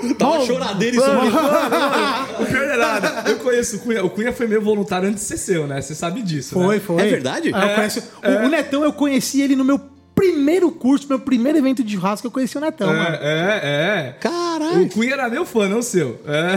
comigo. 0.00 0.14
Tava 0.14 0.46
choradeira 0.46 0.96
isso 0.96 1.04
aqui. 1.12 2.42
O 2.42 2.46
pior 2.46 2.66
não 2.66 2.72
é 2.72 2.76
nada. 2.78 3.30
Eu 3.30 3.36
conheço 3.38 3.76
o 3.76 3.78
Cunha. 3.80 4.02
O 4.04 4.08
Cunha 4.08 4.32
foi 4.32 4.46
meu 4.46 4.62
voluntário 4.62 5.08
antes 5.10 5.22
de 5.24 5.28
ser 5.28 5.36
seu, 5.36 5.66
né? 5.66 5.82
Você 5.82 5.94
sabe 5.94 6.22
disso. 6.22 6.54
Foi, 6.54 6.76
né? 6.76 6.80
foi. 6.80 7.02
É 7.02 7.06
verdade? 7.10 7.50
Ah, 7.54 7.66
eu 7.68 7.74
conheço- 7.74 8.02
o, 8.24 8.46
o 8.46 8.48
Netão, 8.48 8.82
eu 8.82 8.92
conheci 8.94 9.42
ele 9.42 9.54
no 9.54 9.64
meu 9.64 9.78
primeiro 10.18 10.70
curso, 10.70 11.06
meu 11.08 11.18
primeiro 11.20 11.58
evento 11.58 11.82
de 11.84 11.94
churrasco, 11.94 12.26
eu 12.26 12.30
conheci 12.30 12.56
o 12.58 12.60
Netão, 12.60 12.88
mano. 12.88 13.16
É, 13.16 13.60
é, 13.62 14.08
é. 14.08 14.16
Caralho. 14.20 14.82
O 14.84 14.88
Cunha 14.88 15.12
era 15.14 15.28
meu 15.28 15.44
fã, 15.46 15.68
não 15.68 15.80
seu. 15.82 16.20
É. 16.26 16.54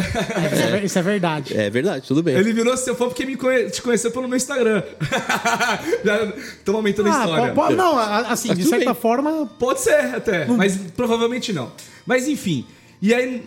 Isso 0.56 0.64
é, 0.76 0.86
isso 0.86 1.00
é 1.00 1.02
verdade. 1.02 1.56
É 1.58 1.70
verdade, 1.70 2.08
tudo 2.08 2.24
bem. 2.24 2.36
Ele 2.36 2.52
virou 2.54 2.76
seu 2.76 2.96
fã 2.96 3.08
porque 3.08 3.26
me 3.26 3.36
conhe- 3.36 3.70
te 3.70 3.82
conheceu 3.82 4.12
pelo 4.12 4.28
meu 4.28 4.38
Instagram. 4.38 4.82
Já 6.04 6.24
estamos 6.26 6.78
aumentando 6.80 7.10
a 7.10 7.16
Ah, 7.16 7.26
história. 7.26 7.54
po- 7.54 7.68
po- 7.68 7.74
não, 7.74 7.98
a- 7.98 8.20
assim, 8.32 8.50
Mas 8.50 8.58
de 8.58 8.64
certa 8.66 8.86
bem. 8.86 9.02
forma, 9.02 9.50
Pode 9.60 9.82
ser 9.82 10.16
até, 10.16 10.46
mas 10.46 10.76
provavelmente 10.96 11.54
não. 11.54 11.72
Mas 12.06 12.28
enfim. 12.28 12.66
E 13.02 13.14
aí, 13.14 13.44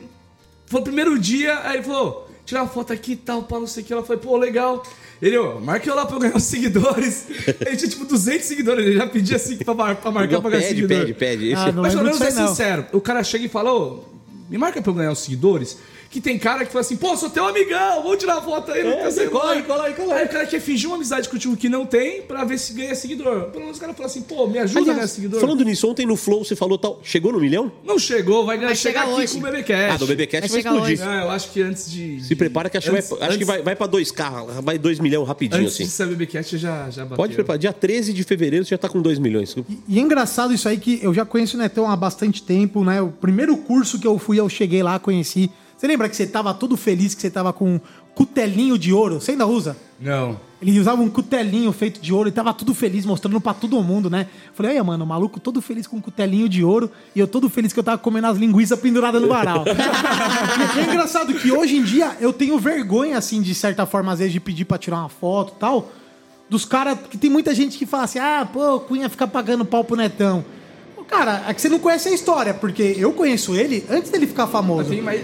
foi 0.67 0.81
o 0.81 0.85
primeiro 0.85 1.19
dia, 1.19 1.59
aí 1.65 1.77
ele 1.77 1.83
falou: 1.83 2.29
tirar 2.47 2.63
uma 2.63 2.69
foto 2.69 2.93
aqui 2.93 3.13
e 3.13 3.17
tal, 3.17 3.43
pá, 3.43 3.59
não 3.59 3.67
sei 3.67 3.83
o 3.83 3.87
que. 3.87 3.93
Ela 3.93 4.03
foi, 4.05 4.17
pô, 4.17 4.37
legal. 4.37 4.83
Ele, 5.27 5.39
ó, 5.39 5.59
marca 5.59 5.89
eu 5.89 5.95
lá 5.95 6.05
pra 6.05 6.17
eu 6.17 6.21
ganhar 6.21 6.37
os 6.37 6.43
seguidores. 6.43 7.27
Ele 7.65 7.77
tinha 7.77 7.89
tipo 7.91 8.05
200 8.05 8.45
seguidores, 8.47 8.85
ele 8.87 8.97
já 8.97 9.07
pedia 9.07 9.37
assim 9.37 9.57
pra, 9.57 9.73
mar- 9.73 9.97
pra 9.97 10.11
marcar 10.11 10.41
pra 10.41 10.51
ganhar 10.51 10.63
pede, 10.63 10.75
seguidor. 10.83 10.99
pede, 10.99 11.15
pede. 11.15 11.47
Esse- 11.53 11.63
Ah, 11.63 11.73
não 11.73 11.83
Mas 11.83 11.95
pelo 11.95 12.05
menos 12.05 12.21
é 12.21 12.31
sincero. 12.31 12.87
O 12.93 13.01
cara 13.01 13.25
chega 13.25 13.47
e 13.47 13.49
fala, 13.49 13.73
ô, 13.73 14.05
me 14.51 14.59
marca 14.59 14.83
pra 14.83 14.91
eu 14.91 14.95
ganhar 14.95 15.13
os 15.13 15.21
seguidores. 15.21 15.79
Que 16.15 16.21
tem 16.21 16.39
cara 16.39 16.65
que 16.65 16.71
fala 16.71 16.83
assim, 16.83 16.97
pô, 16.97 17.17
sou 17.17 17.29
teu 17.29 17.45
amigão, 17.45 18.01
vamos 18.05 18.19
tirar 18.19 18.41
foto 18.41 18.71
aí. 18.71 18.85
não 18.85 19.11
sei 19.11 19.27
cola 19.27 19.51
aí, 19.51 19.65
cola 19.65 19.87
aí, 19.87 19.95
cola 19.95 20.15
aí. 20.15 20.21
Aí 20.21 20.27
o 20.27 20.29
cara 20.29 20.47
quer 20.47 20.61
fingir 20.61 20.89
uma 20.89 20.95
amizade 20.95 21.29
contigo 21.29 21.57
que 21.57 21.69
não 21.69 21.85
tem 21.85 22.23
pra 22.23 22.45
ver 22.45 22.57
se 22.57 22.73
ganha 22.73 22.95
seguidor. 22.95 23.47
Pelo 23.51 23.65
menos 23.65 23.79
o 23.79 23.81
cara 23.81 23.93
fala 23.93 24.07
assim, 24.07 24.23
pô, 24.23 24.47
me 24.47 24.61
ajuda 24.61 24.79
a 24.79 24.83
ganhar 24.85 24.93
Aliás, 24.95 25.11
seguidor. 25.11 25.41
falando 25.41 25.65
nisso, 25.65 25.89
ontem 25.91 26.07
no 26.07 26.15
Flow 26.15 26.45
você 26.45 26.55
falou 26.55 26.79
tal. 26.79 27.01
Chegou 27.03 27.33
no 27.33 27.41
milhão? 27.41 27.73
Não 27.85 27.99
chegou, 27.99 28.47
vai, 28.47 28.57
ganhar, 28.59 28.69
Vai 28.69 28.77
chegar 28.77 29.01
chegar 29.01 29.13
aqui 29.13 29.23
hoje. 29.25 29.33
com 29.33 29.39
o 29.41 29.51
BBcast. 29.51 29.91
Ah, 29.93 29.97
do 29.97 30.07
BBcast 30.07 30.49
vai, 30.53 30.63
Vai 30.63 30.73
explodir. 30.73 31.01
hoje. 31.01 31.03
É, 31.03 31.23
eu 31.25 31.31
acho 31.33 31.51
que 31.51 31.63
antes 31.63 31.91
de... 31.91 32.23
Se 32.25 32.37
prepara 32.37 32.71
que 32.71 32.77
acho, 32.79 32.91
que 32.93 32.97
antes, 32.97 33.11
vai, 33.11 33.19
acho 33.19 33.29
que 33.31 33.35
antes- 33.35 33.47
vai, 33.49 33.63
vai 33.63 33.75
pra 33.75 33.89
2K, 33.89 34.61
vai 34.63 34.79
2 34.79 35.01
milhões 35.01 35.27
rapidinho 35.27 35.63
Antes 35.63 35.75
assim. 35.75 35.83
de 35.85 35.91
ser 35.91 36.07
BBcast 36.07 36.57
já, 36.59 36.89
já 36.91 37.03
bateu. 37.03 37.17
Pode 37.17 37.35
preparar. 37.35 37.59
Dia 37.59 37.73
13 37.73 38.13
de 38.13 38.23
fevereiro 38.23 38.65
você 38.65 38.71
já 38.71 38.79
tá 38.79 38.89
com 38.89 39.03
2 39.03 39.19
milhões. 39.19 39.57
E 39.89 39.99
é 39.99 40.01
engraçado 40.01 40.55
isso 40.55 40.69
aí 40.69 40.79
que 40.79 41.01
eu 41.03 41.13
já 41.13 41.25
conheço 41.25 41.57
o 41.57 41.61
Netão 41.61 41.91
há 41.91 41.97
bastante 41.97 42.41
tempo, 42.41 42.85
né? 42.85 43.03
O 43.03 43.09
primeiro 43.09 43.57
curso 43.57 43.99
que 43.99 44.07
eu 44.07 44.17
fui, 44.17 44.39
eu 44.39 44.49
cheguei 44.49 44.81
lá, 44.81 45.01
conheci. 45.01 45.51
Você 45.77 45.87
lembra 45.87 46.09
que 46.09 46.17
você 46.17 46.27
tava 46.27 46.55
todo 46.55 46.77
feliz, 46.77 47.15
que 47.15 47.21
você 47.21 47.31
tava 47.31 47.53
com 47.53 47.75
um 47.75 47.81
cutelinho 48.15 48.79
de 48.79 48.93
ouro? 48.93 49.21
Você 49.21 49.33
ainda 49.33 49.47
usa? 49.47 49.77
Não. 50.01 50.39
Ele 50.63 50.79
usava 50.81 51.03
um 51.03 51.11
cutelinho 51.11 51.71
feito 51.73 52.01
de 52.01 52.13
ouro 52.13 52.29
e 52.29 52.33
tava 52.33 52.55
tudo 52.55 52.73
feliz, 52.75 53.05
mostrando 53.05 53.41
pra 53.41 53.53
todo 53.53 53.83
mundo, 53.83 54.09
né? 54.09 54.29
Falei, 54.55 54.79
aí, 54.79 54.83
mano, 54.83 55.05
o 55.05 55.07
maluco 55.07 55.39
todo 55.39 55.61
feliz 55.61 55.87
com 55.87 55.97
um 55.97 56.01
cutelinho 56.01 56.49
de 56.49 56.65
ouro 56.65 56.91
e 57.15 57.21
eu 57.21 57.27
todo 57.27 57.51
feliz 57.51 57.73
que 57.73 57.79
eu 57.79 57.85
tava 57.85 57.99
comendo 57.99 58.29
as 58.29 58.39
linguiças 58.39 58.79
penduradas 58.79 59.21
no 59.21 59.29
varal. 59.29 59.65
e 60.77 60.81
é 60.81 60.85
engraçado 60.85 61.35
que 61.35 61.53
hoje 61.53 61.77
em 61.77 61.83
dia 61.83 62.17
eu 62.21 62.33
tenho 62.33 62.59
vergonha, 62.59 63.19
assim, 63.19 63.43
de 63.43 63.55
certa 63.55 63.85
forma, 63.85 64.13
às 64.13 64.21
vezes, 64.21 64.33
de 64.33 64.41
pedir 64.41 64.65
pra 64.65 64.79
tirar 64.79 65.01
uma 65.01 65.09
foto 65.09 65.53
e 65.57 65.59
tal, 65.59 65.93
dos 66.49 66.65
caras, 66.65 66.99
que 67.11 67.19
tem 67.19 67.29
muita 67.29 67.55
gente 67.55 67.77
que 67.77 67.85
fala 67.85 68.05
assim, 68.05 68.19
ah, 68.19 68.49
pô, 68.51 68.77
o 68.77 68.81
Cunha 68.81 69.09
fica 69.09 69.27
pagando 69.27 69.65
pau 69.65 69.85
pro 69.85 69.97
Netão. 69.97 70.45
Cara, 71.09 71.45
é 71.47 71.53
que 71.53 71.61
você 71.61 71.69
não 71.69 71.79
conhece 71.79 72.09
a 72.09 72.13
história, 72.13 72.55
porque 72.55 72.95
eu 72.97 73.13
conheço 73.13 73.55
ele 73.55 73.85
antes 73.91 74.11
dele 74.11 74.27
ficar 74.27 74.47
famoso. 74.47 74.89
Tem 74.89 75.03
mais... 75.03 75.23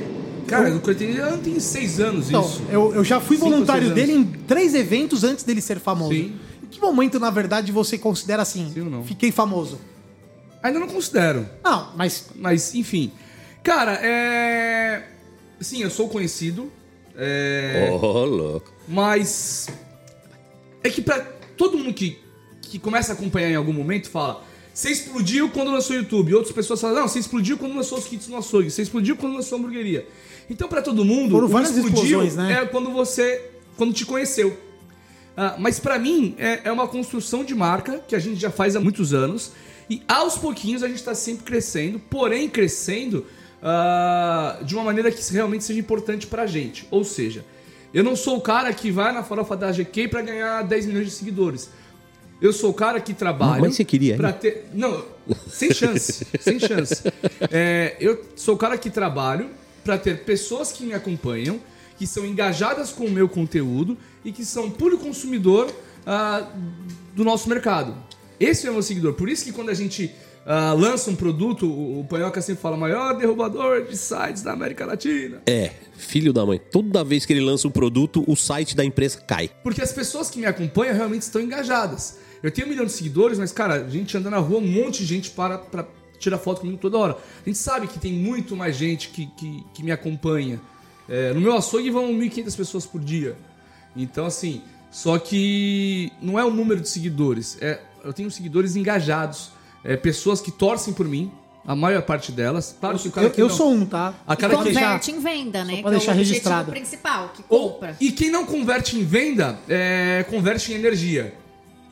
Cara, 0.50 0.68
eu 0.68 0.80
tenho, 0.94 1.16
eu 1.16 1.38
tenho 1.38 1.60
seis 1.60 2.00
anos 2.00 2.28
Então, 2.28 2.42
isso. 2.42 2.62
eu, 2.70 2.94
eu 2.94 3.04
já 3.04 3.20
fui 3.20 3.36
Cinco 3.36 3.48
voluntário 3.50 3.94
dele 3.94 4.12
em 4.12 4.24
três 4.24 4.74
eventos 4.74 5.22
antes 5.24 5.44
dele 5.44 5.60
ser 5.60 5.78
famoso. 5.78 6.12
Sim. 6.12 6.34
que 6.70 6.80
momento, 6.80 7.18
na 7.20 7.30
verdade, 7.30 7.70
você 7.72 7.96
considera 7.96 8.42
assim? 8.42 8.70
Sim 8.72 8.80
ou 8.80 8.90
não? 8.90 9.04
Fiquei 9.04 9.30
famoso. 9.30 9.78
Ainda 10.62 10.78
não 10.78 10.88
considero. 10.88 11.48
Não, 11.64 11.92
mas 11.96 12.26
Mas, 12.36 12.74
enfim. 12.74 13.12
Cara, 13.62 13.98
é. 14.02 15.06
Sim, 15.60 15.82
eu 15.82 15.90
sou 15.90 16.08
conhecido. 16.08 16.70
É. 17.16 17.88
Ô, 17.92 18.24
louco. 18.24 18.72
Mas. 18.88 19.68
É 20.82 20.88
que 20.88 21.02
pra 21.02 21.20
todo 21.56 21.76
mundo 21.76 21.92
que, 21.92 22.18
que 22.62 22.78
começa 22.78 23.12
a 23.12 23.14
acompanhar 23.14 23.50
em 23.50 23.56
algum 23.56 23.72
momento 23.72 24.08
fala. 24.08 24.42
Você 24.72 24.90
explodiu 24.90 25.50
quando 25.50 25.70
lançou 25.70 25.94
o 25.94 25.98
YouTube. 25.98 26.34
Outras 26.34 26.54
pessoas 26.54 26.80
falam, 26.80 27.00
não, 27.00 27.08
você 27.08 27.18
explodiu 27.18 27.58
quando 27.58 27.74
lançou 27.74 27.98
os 27.98 28.06
kits 28.06 28.28
no 28.28 28.36
açougue. 28.36 28.70
Você 28.70 28.82
explodiu 28.82 29.16
quando 29.16 29.34
lançou 29.34 29.56
a 29.56 29.58
hamburgueria. 29.58 30.06
Então, 30.50 30.68
pra 30.68 30.82
todo 30.82 31.04
mundo, 31.04 31.30
Foram 31.30 31.46
o 31.46 31.48
várias 31.48 31.76
explodiu 31.76 32.22
explosões, 32.24 32.36
né? 32.36 32.62
é 32.62 32.66
quando 32.66 32.90
você. 32.90 33.50
Quando 33.76 33.94
te 33.94 34.04
conheceu. 34.04 34.58
Ah, 35.36 35.54
mas 35.58 35.78
pra 35.78 35.98
mim, 35.98 36.34
é, 36.36 36.62
é 36.64 36.72
uma 36.72 36.88
construção 36.88 37.44
de 37.44 37.54
marca 37.54 38.02
que 38.06 38.16
a 38.16 38.18
gente 38.18 38.38
já 38.38 38.50
faz 38.50 38.74
há 38.74 38.80
muitos 38.80 39.14
anos. 39.14 39.52
E 39.88 40.02
aos 40.06 40.36
pouquinhos 40.36 40.82
a 40.82 40.88
gente 40.88 41.02
tá 41.02 41.14
sempre 41.14 41.44
crescendo, 41.44 41.98
porém 41.98 42.48
crescendo 42.48 43.24
ah, 43.62 44.58
de 44.62 44.74
uma 44.74 44.84
maneira 44.84 45.10
que 45.10 45.32
realmente 45.32 45.64
seja 45.64 45.78
importante 45.78 46.26
pra 46.26 46.46
gente. 46.46 46.86
Ou 46.90 47.04
seja, 47.04 47.44
eu 47.94 48.02
não 48.02 48.16
sou 48.16 48.36
o 48.36 48.40
cara 48.40 48.72
que 48.72 48.90
vai 48.90 49.12
na 49.12 49.22
farofa 49.22 49.56
da 49.56 49.70
GK 49.70 50.08
pra 50.08 50.20
ganhar 50.20 50.62
10 50.62 50.86
milhões 50.86 51.06
de 51.06 51.12
seguidores. 51.12 51.70
Eu 52.42 52.52
sou 52.52 52.70
o 52.70 52.74
cara 52.74 53.00
que 53.00 53.14
trabalha. 53.14 53.60
Mas 53.60 53.76
você 53.76 53.84
queria, 53.84 54.16
pra 54.16 54.30
hein? 54.30 54.36
ter. 54.40 54.70
Não, 54.74 55.04
sem 55.48 55.72
chance. 55.72 56.26
sem 56.40 56.58
chance. 56.58 57.02
É, 57.52 57.96
eu 57.98 58.22
sou 58.36 58.54
o 58.54 58.58
cara 58.58 58.76
que 58.78 58.90
trabalho 58.90 59.48
pra 59.90 59.98
ter 59.98 60.18
pessoas 60.18 60.70
que 60.70 60.84
me 60.84 60.94
acompanham, 60.94 61.58
que 61.98 62.06
são 62.06 62.24
engajadas 62.24 62.92
com 62.92 63.06
o 63.06 63.10
meu 63.10 63.28
conteúdo 63.28 63.98
e 64.24 64.30
que 64.30 64.44
são 64.44 64.70
puro 64.70 64.96
consumidor 64.96 65.68
ah, 66.06 66.48
do 67.12 67.24
nosso 67.24 67.48
mercado. 67.48 67.92
Esse 68.38 68.68
é 68.68 68.70
o 68.70 68.74
meu 68.74 68.84
seguidor. 68.84 69.14
Por 69.14 69.28
isso 69.28 69.44
que 69.44 69.50
quando 69.50 69.68
a 69.68 69.74
gente 69.74 70.14
ah, 70.46 70.72
lança 70.74 71.10
um 71.10 71.16
produto, 71.16 71.66
o, 71.66 72.02
o 72.02 72.04
Panhoca 72.04 72.40
sempre 72.40 72.62
fala 72.62 72.76
maior 72.76 73.18
derrubador 73.18 73.84
de 73.84 73.96
sites 73.96 74.42
da 74.42 74.52
América 74.52 74.86
Latina. 74.86 75.42
É, 75.44 75.72
filho 75.96 76.32
da 76.32 76.46
mãe. 76.46 76.60
Toda 76.70 77.02
vez 77.02 77.26
que 77.26 77.32
ele 77.32 77.40
lança 77.40 77.66
um 77.66 77.72
produto, 77.72 78.22
o 78.28 78.36
site 78.36 78.76
da 78.76 78.84
empresa 78.84 79.18
cai. 79.18 79.50
Porque 79.64 79.82
as 79.82 79.92
pessoas 79.92 80.30
que 80.30 80.38
me 80.38 80.46
acompanham 80.46 80.94
realmente 80.94 81.22
estão 81.22 81.42
engajadas. 81.42 82.16
Eu 82.44 82.52
tenho 82.52 82.68
um 82.68 82.70
milhão 82.70 82.86
de 82.86 82.92
seguidores, 82.92 83.40
mas, 83.40 83.50
cara, 83.50 83.74
a 83.74 83.88
gente 83.88 84.16
anda 84.16 84.30
na 84.30 84.38
rua, 84.38 84.60
um 84.60 84.66
monte 84.68 85.00
de 85.00 85.06
gente 85.06 85.30
para 85.30 85.58
pra 85.58 85.84
tirar 86.20 86.38
foto 86.38 86.60
comigo 86.60 86.78
toda 86.78 86.96
hora. 86.98 87.16
A 87.44 87.48
gente 87.48 87.58
sabe 87.58 87.88
que 87.88 87.98
tem 87.98 88.12
muito 88.12 88.54
mais 88.54 88.76
gente 88.76 89.08
que, 89.08 89.26
que, 89.36 89.64
que 89.74 89.82
me 89.82 89.90
acompanha. 89.90 90.60
É, 91.08 91.32
no 91.32 91.40
meu 91.40 91.56
açougue 91.56 91.90
vão 91.90 92.12
1.500 92.12 92.56
pessoas 92.56 92.86
por 92.86 93.00
dia. 93.00 93.36
Então, 93.96 94.24
assim, 94.26 94.62
só 94.92 95.18
que 95.18 96.12
não 96.22 96.38
é 96.38 96.44
o 96.44 96.50
número 96.50 96.80
de 96.80 96.88
seguidores. 96.88 97.58
É, 97.60 97.80
eu 98.04 98.12
tenho 98.12 98.30
seguidores 98.30 98.76
engajados. 98.76 99.50
É, 99.82 99.96
pessoas 99.96 100.40
que 100.40 100.50
torcem 100.52 100.92
por 100.94 101.08
mim, 101.08 101.32
a 101.66 101.74
maior 101.74 102.02
parte 102.02 102.30
delas. 102.30 102.76
Claro 102.78 102.98
que 102.98 103.08
o 103.08 103.10
cara 103.10 103.26
eu, 103.26 103.30
que 103.30 103.40
eu 103.42 103.48
não- 103.48 103.56
sou 103.56 103.72
um, 103.72 103.86
tá? 103.86 104.14
A 104.26 104.36
cara 104.36 104.56
que- 104.58 104.64
deixar- 104.64 104.80
Converte 104.82 105.10
em 105.10 105.20
venda, 105.20 105.64
né? 105.64 105.72
pra 105.80 105.82
que 105.82 105.88
é 105.88 105.90
deixar 105.90 106.12
o 106.12 106.14
objetivo 106.14 106.18
registrado. 106.28 106.70
principal, 106.70 107.28
que 107.34 107.44
Ou- 107.48 107.70
compra. 107.72 107.96
e 107.98 108.12
quem 108.12 108.30
não 108.30 108.44
converte 108.46 108.96
em 108.98 109.04
venda, 109.04 109.58
é, 109.68 110.24
converte 110.28 110.70
em 110.72 110.76
energia. 110.76 111.34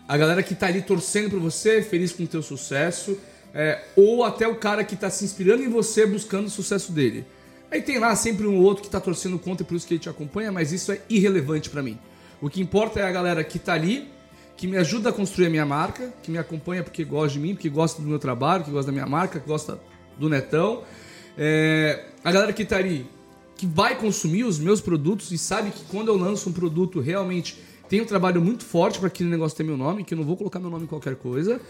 A 0.07 0.17
galera 0.17 0.43
que 0.43 0.55
tá 0.55 0.67
ali 0.69 0.81
torcendo 0.83 1.31
por 1.31 1.41
você, 1.41 1.83
feliz 1.83 2.13
com 2.13 2.23
o 2.23 2.27
teu 2.27 2.43
sucesso. 2.43 3.17
É, 3.55 3.83
ou 3.97 4.25
até 4.25 4.47
o 4.47 4.57
cara 4.57 4.85
que 4.85 4.97
tá 4.97 5.11
se 5.11 5.25
inspirando 5.25 5.63
em 5.63 5.69
você, 5.69 6.07
buscando 6.07 6.47
o 6.47 6.51
sucesso 6.51 6.93
dele. 6.93 7.25
Aí 7.71 7.83
tem 7.83 7.99
lá 7.99 8.15
sempre 8.17 8.47
um 8.47 8.57
ou 8.57 8.63
outro 8.63 8.83
que 8.83 8.91
tá 8.91 9.01
torcendo 9.01 9.39
contra, 9.39 9.65
por 9.65 9.75
isso 9.75 9.87
que 9.87 9.95
ele 9.95 10.01
te 10.01 10.09
acompanha, 10.09 10.51
mas 10.51 10.73
isso 10.73 10.91
é 10.91 11.01
irrelevante 11.09 11.69
pra 11.69 11.83
mim. 11.83 11.99
O 12.41 12.49
que 12.49 12.61
importa 12.61 13.01
é 13.01 13.03
a 13.03 13.13
galera 13.13 13.43
que 13.45 13.59
tá 13.59 13.75
ali, 13.75 14.09
que 14.57 14.67
me 14.67 14.77
ajuda 14.77 15.11
a 15.11 15.13
construir 15.13 15.47
a 15.47 15.51
minha 15.51 15.67
marca, 15.67 16.13
que 16.23 16.31
me 16.31 16.39
acompanha 16.39 16.83
porque 16.83 17.05
gosta 17.05 17.35
de 17.35 17.41
mim, 17.41 17.55
porque 17.55 17.69
gosta 17.69 18.01
do 18.01 18.09
meu 18.09 18.19
trabalho, 18.19 18.65
que 18.65 18.71
gosta 18.71 18.87
da 18.87 18.93
minha 18.93 19.07
marca, 19.07 19.39
que 19.39 19.47
gosta 19.47 19.79
do 20.19 20.29
Netão. 20.29 20.83
É, 21.37 22.07
a 22.25 22.33
galera 22.33 22.53
que 22.53 22.65
tá 22.65 22.77
ali, 22.77 23.07
que 23.57 23.67
vai 23.67 23.97
consumir 23.97 24.45
os 24.45 24.59
meus 24.59 24.81
produtos 24.81 25.31
e 25.31 25.39
sabe 25.39 25.71
que 25.71 25.85
quando 25.85 26.09
eu 26.09 26.17
lanço 26.17 26.49
um 26.49 26.53
produto 26.53 27.01
realmente 27.01 27.59
tem 27.89 28.01
um 28.01 28.05
trabalho 28.05 28.41
muito 28.41 28.65
forte 28.65 28.99
para 28.99 29.09
aquele 29.09 29.29
negócio 29.29 29.57
ter 29.57 29.65
meu 29.65 29.77
nome, 29.77 30.05
que 30.05 30.15
eu 30.15 30.19
não 30.19 30.25
vou 30.25 30.37
colocar 30.37 30.59
meu 30.59 30.71
nome 30.71 30.85
em 30.85 30.89
qualquer 30.89 31.17
coisa. 31.17 31.61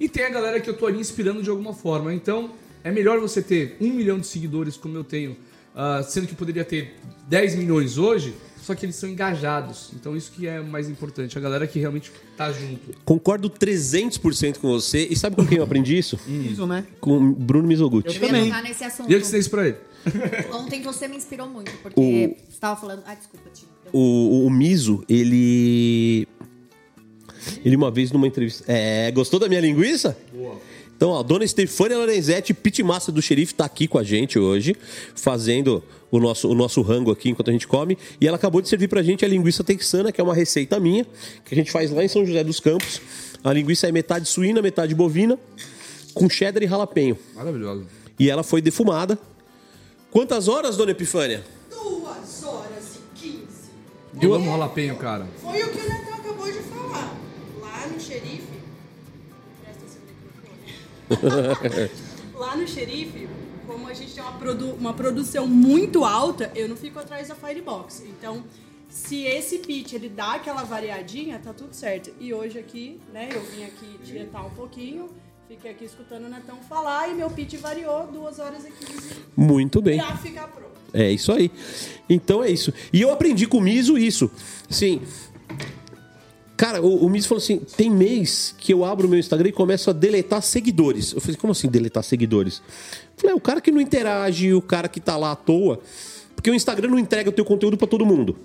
E 0.00 0.08
tem 0.08 0.24
a 0.24 0.30
galera 0.30 0.58
que 0.58 0.68
eu 0.68 0.74
tô 0.74 0.86
ali 0.86 0.98
inspirando 0.98 1.42
de 1.42 1.50
alguma 1.50 1.74
forma. 1.74 2.12
Então, 2.12 2.50
é 2.82 2.90
melhor 2.90 3.20
você 3.20 3.42
ter 3.42 3.76
um 3.80 3.92
milhão 3.92 4.18
de 4.18 4.26
seguidores 4.26 4.76
como 4.76 4.96
eu 4.96 5.04
tenho, 5.04 5.36
ah, 5.76 6.02
sendo 6.02 6.26
que 6.26 6.32
eu 6.32 6.38
poderia 6.38 6.64
ter 6.64 6.96
10 7.28 7.56
milhões 7.56 7.98
hoje, 7.98 8.34
só 8.62 8.74
que 8.74 8.86
eles 8.86 8.96
são 8.96 9.08
engajados. 9.08 9.90
Então, 9.94 10.16
isso 10.16 10.32
que 10.32 10.46
é 10.46 10.60
mais 10.60 10.88
importante. 10.88 11.36
A 11.36 11.40
galera 11.40 11.66
que 11.66 11.78
realmente 11.78 12.10
tá 12.36 12.50
junto. 12.50 12.94
Concordo 13.04 13.50
300% 13.50 14.58
com 14.58 14.68
você. 14.68 15.06
E 15.10 15.16
sabe 15.16 15.36
com 15.36 15.46
quem 15.46 15.58
eu 15.58 15.64
aprendi 15.64 15.98
isso? 15.98 16.18
Isso, 16.26 16.66
né? 16.66 16.86
Com 16.98 17.18
o 17.18 17.32
Bruno 17.34 17.68
Mizoguchi. 17.68 18.08
Eu 18.08 18.20
também. 18.20 18.50
nesse 18.62 18.84
assunto. 18.84 19.10
E 19.10 19.12
eu 19.12 19.18
que 19.18 19.24
ensinei 19.24 19.40
isso 19.40 19.50
pra 19.50 19.68
ele. 19.68 19.76
Ontem 20.52 20.80
você 20.82 21.06
me 21.06 21.16
inspirou 21.16 21.46
muito, 21.46 21.70
porque 21.82 22.36
você 22.38 22.52
estava 22.54 22.80
falando. 22.80 23.02
Ah, 23.06 23.14
desculpa, 23.14 23.50
Tio. 23.52 23.68
O, 23.92 24.46
o 24.46 24.50
Miso, 24.50 25.04
ele. 25.08 26.26
Ele 27.64 27.76
uma 27.76 27.90
vez 27.90 28.12
numa 28.12 28.26
entrevista. 28.26 28.64
É, 28.66 29.10
gostou 29.10 29.38
da 29.40 29.48
minha 29.48 29.60
linguiça? 29.60 30.16
Boa. 30.32 30.56
Então, 31.00 31.08
ó, 31.12 31.22
dona 31.22 31.46
Stefânia 31.46 31.96
Lorenzetti, 31.96 32.52
pitmaster 32.52 33.14
do 33.14 33.22
xerife, 33.22 33.54
tá 33.54 33.64
aqui 33.64 33.88
com 33.88 33.96
a 33.96 34.02
gente 34.02 34.38
hoje, 34.38 34.76
fazendo 35.14 35.82
o 36.10 36.20
nosso, 36.20 36.46
o 36.46 36.54
nosso 36.54 36.82
rango 36.82 37.10
aqui 37.10 37.30
enquanto 37.30 37.48
a 37.48 37.52
gente 37.52 37.66
come. 37.66 37.96
E 38.20 38.28
ela 38.28 38.36
acabou 38.36 38.60
de 38.60 38.68
servir 38.68 38.86
pra 38.86 39.02
gente 39.02 39.24
a 39.24 39.28
linguiça 39.28 39.64
texana, 39.64 40.12
que 40.12 40.20
é 40.20 40.24
uma 40.24 40.34
receita 40.34 40.78
minha, 40.78 41.06
que 41.42 41.54
a 41.54 41.56
gente 41.56 41.72
faz 41.72 41.90
lá 41.90 42.04
em 42.04 42.08
São 42.08 42.26
José 42.26 42.44
dos 42.44 42.60
Campos. 42.60 43.00
A 43.42 43.50
linguiça 43.50 43.88
é 43.88 43.92
metade 43.92 44.28
suína, 44.28 44.60
metade 44.60 44.94
bovina, 44.94 45.38
com 46.12 46.28
cheddar 46.28 46.62
e 46.62 46.66
jalapenho. 46.68 47.16
Maravilhoso. 47.34 47.86
E 48.18 48.28
ela 48.28 48.42
foi 48.42 48.60
defumada. 48.60 49.18
Quantas 50.10 50.48
horas, 50.48 50.76
dona 50.76 50.90
Epifânia? 50.90 51.42
Duas 51.70 52.44
horas 52.44 52.96
e 52.96 53.18
quinze. 53.18 53.70
Eu 54.20 54.34
amo 54.34 54.50
ralapenho, 54.50 54.96
cara. 54.96 55.26
Foi 55.40 55.62
o 55.62 55.68
que 55.70 55.78
o 55.78 56.09
Lá 62.34 62.56
no 62.56 62.66
xerife, 62.66 63.28
como 63.66 63.88
a 63.88 63.94
gente 63.94 64.12
tem 64.14 64.22
uma, 64.22 64.32
produ- 64.32 64.74
uma 64.78 64.92
produção 64.94 65.46
muito 65.46 66.04
alta, 66.04 66.50
eu 66.54 66.68
não 66.68 66.76
fico 66.76 66.98
atrás 66.98 67.28
da 67.28 67.34
Firebox. 67.34 68.02
Então, 68.06 68.42
se 68.88 69.22
esse 69.24 69.58
pitch 69.58 69.92
ele 69.92 70.08
dá 70.08 70.34
aquela 70.34 70.62
variadinha, 70.64 71.38
tá 71.42 71.52
tudo 71.52 71.74
certo. 71.74 72.10
E 72.18 72.32
hoje 72.34 72.58
aqui, 72.58 72.98
né, 73.12 73.28
eu 73.32 73.42
vim 73.42 73.64
aqui 73.64 73.98
tietar 74.04 74.44
um 74.46 74.50
pouquinho. 74.50 75.08
Fiquei 75.48 75.72
aqui 75.72 75.84
escutando 75.84 76.26
o 76.26 76.28
Netão 76.28 76.58
falar 76.68 77.08
e 77.08 77.14
meu 77.14 77.28
pitch 77.28 77.54
variou 77.56 78.06
2 78.06 78.38
horas 78.38 78.64
e 78.64 78.70
15 78.70 79.14
Muito 79.36 79.82
bem. 79.82 79.98
pra 79.98 80.16
ficar 80.16 80.46
pronto. 80.46 80.70
É 80.94 81.10
isso 81.10 81.32
aí. 81.32 81.50
Então 82.08 82.42
é 82.42 82.50
isso. 82.50 82.72
E 82.92 83.00
eu 83.00 83.12
aprendi 83.12 83.46
com 83.48 83.58
o 83.58 83.60
Miso 83.60 83.98
isso. 83.98 84.30
Assim. 84.68 85.02
Cara, 86.60 86.82
o, 86.82 87.06
o 87.06 87.08
Miso 87.08 87.26
falou 87.26 87.42
assim: 87.42 87.58
tem 87.74 87.88
mês 87.90 88.54
que 88.58 88.70
eu 88.70 88.84
abro 88.84 89.06
o 89.06 89.10
meu 89.10 89.18
Instagram 89.18 89.48
e 89.48 89.52
começo 89.52 89.88
a 89.88 89.94
deletar 89.94 90.42
seguidores. 90.42 91.12
Eu 91.14 91.20
falei, 91.22 91.34
como 91.36 91.52
assim 91.52 91.68
deletar 91.70 92.02
seguidores? 92.04 92.58
Eu 93.16 93.20
falei, 93.22 93.32
é 93.32 93.34
o 93.34 93.40
cara 93.40 93.62
que 93.62 93.70
não 93.72 93.80
interage, 93.80 94.52
o 94.52 94.60
cara 94.60 94.86
que 94.86 95.00
tá 95.00 95.16
lá 95.16 95.32
à 95.32 95.36
toa. 95.36 95.80
Porque 96.36 96.50
o 96.50 96.54
Instagram 96.54 96.88
não 96.90 96.98
entrega 96.98 97.30
o 97.30 97.32
teu 97.32 97.46
conteúdo 97.46 97.78
pra 97.78 97.86
todo 97.86 98.04
mundo. 98.04 98.36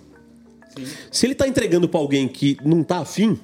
Se 1.12 1.26
ele 1.26 1.36
tá 1.36 1.46
entregando 1.46 1.90
pra 1.90 2.00
alguém 2.00 2.26
que 2.30 2.58
não 2.64 2.84
tá 2.84 3.00
afim, 3.00 3.38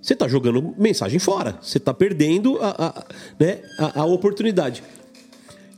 você 0.00 0.16
tá 0.16 0.26
jogando 0.26 0.74
mensagem 0.78 1.18
fora. 1.18 1.58
Você 1.60 1.78
tá 1.78 1.92
perdendo 1.92 2.56
a, 2.62 2.86
a- 2.86 3.04
né, 3.38 3.60
a- 3.78 4.00
a 4.00 4.04
oportunidade. 4.06 4.82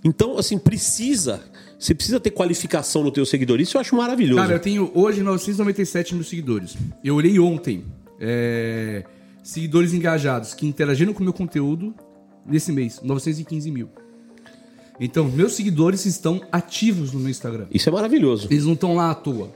Então, 0.05 0.39
assim, 0.39 0.59
precisa. 0.59 1.41
Você 1.77 1.93
precisa 1.93 2.21
ter 2.21 2.31
qualificação 2.31 3.03
no 3.03 3.11
teu 3.11 3.27
seguidor. 3.27 3.61
Isso 3.61 3.77
eu 3.77 3.81
acho 3.81 3.97
maravilhoso. 3.97 4.41
Cara, 4.41 4.55
eu 4.55 4.61
tenho 4.61 4.91
hoje 4.95 5.23
997 5.25 6.15
mil 6.15 6.23
seguidores. 6.25 6.77
Eu 7.03 7.17
olhei 7.17 7.37
ontem. 7.41 7.85
É, 8.21 9.05
seguidores 9.43 9.93
engajados 9.93 10.55
que 10.55 10.67
interagiram 10.67 11.13
com 11.13 11.21
o 11.21 11.25
meu 11.25 11.33
conteúdo 11.33 11.95
nesse 12.47 12.73
mês. 12.73 13.01
915 13.03 13.71
mil. 13.71 13.89
Então, 15.01 15.25
meus 15.27 15.53
seguidores 15.53 16.05
estão 16.07 16.41
ativos 16.51 17.13
no 17.13 17.21
meu 17.21 17.31
Instagram. 17.31 17.67
Isso 17.71 17.89
é 17.89 17.93
maravilhoso. 17.93 18.49
Eles 18.51 18.65
não 18.65 18.73
estão 18.73 18.95
lá 18.95 19.11
à 19.11 19.15
toa. 19.15 19.53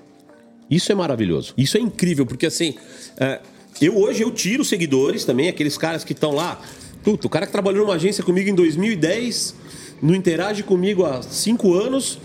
Isso 0.71 0.91
é 0.93 0.95
maravilhoso. 0.95 1.53
Isso 1.57 1.77
é 1.77 1.81
incrível, 1.81 2.25
porque 2.25 2.47
assim, 2.47 2.75
é, 3.19 3.41
eu 3.81 3.99
hoje 3.99 4.23
eu 4.23 4.31
tiro 4.31 4.65
seguidores 4.65 5.25
também, 5.25 5.49
aqueles 5.49 5.77
caras 5.77 6.05
que 6.05 6.13
estão 6.13 6.33
lá. 6.33 6.61
Puta, 7.03 7.27
o 7.27 7.31
cara 7.31 7.47
que 7.47 7.53
trabalhou 7.53 7.85
numa 7.85 7.97
agência 7.97 8.23
comigo 8.23 8.49
em 8.49 8.55
2010, 8.55 9.57
não 10.01 10.15
interage 10.15 10.63
comigo 10.63 11.05
há 11.05 11.21
cinco 11.23 11.75
anos, 11.75 12.19